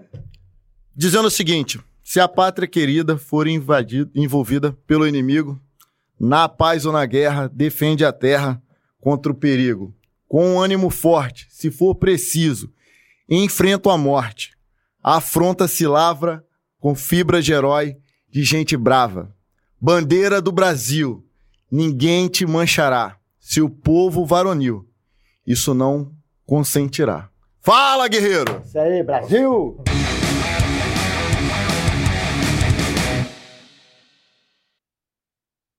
Dizendo 0.97 1.29
o 1.29 1.31
seguinte: 1.31 1.81
se 2.03 2.19
a 2.19 2.27
pátria 2.27 2.67
querida 2.67 3.17
for 3.17 3.47
invadida, 3.47 4.11
envolvida 4.17 4.77
pelo 4.85 5.07
inimigo, 5.07 5.61
na 6.19 6.49
paz 6.49 6.85
ou 6.85 6.93
na 6.93 7.07
guerra, 7.07 7.49
defende 7.49 8.05
a 8.05 8.13
terra 8.13 8.61
contra 9.01 9.31
o 9.31 9.35
perigo. 9.35 9.95
Com 10.29 10.55
um 10.55 10.61
ânimo 10.61 10.91
forte, 10.91 11.47
se 11.51 11.71
for 11.71 11.95
preciso, 11.95 12.73
enfrenta 13.29 13.93
a 13.93 13.97
morte. 13.97 14.57
A 15.03 15.17
afronta 15.17 15.67
se 15.67 15.87
lavra 15.87 16.45
com 16.81 16.95
fibra 16.95 17.41
de 17.41 17.53
herói 17.53 17.97
de 18.29 18.43
gente 18.43 18.77
brava. 18.77 19.33
Bandeira 19.81 20.43
do 20.43 20.51
Brasil, 20.51 21.25
ninguém 21.71 22.27
te 22.27 22.45
manchará, 22.45 23.17
se 23.39 23.61
o 23.61 23.71
povo 23.71 24.27
varonil 24.27 24.91
isso 25.47 25.75
não 25.75 26.13
consentirá. 26.47 27.29
Fala, 27.61 28.09
guerreiro! 28.09 28.63
Isso 28.65 28.79
aí, 28.79 29.03
Brasil! 29.03 29.83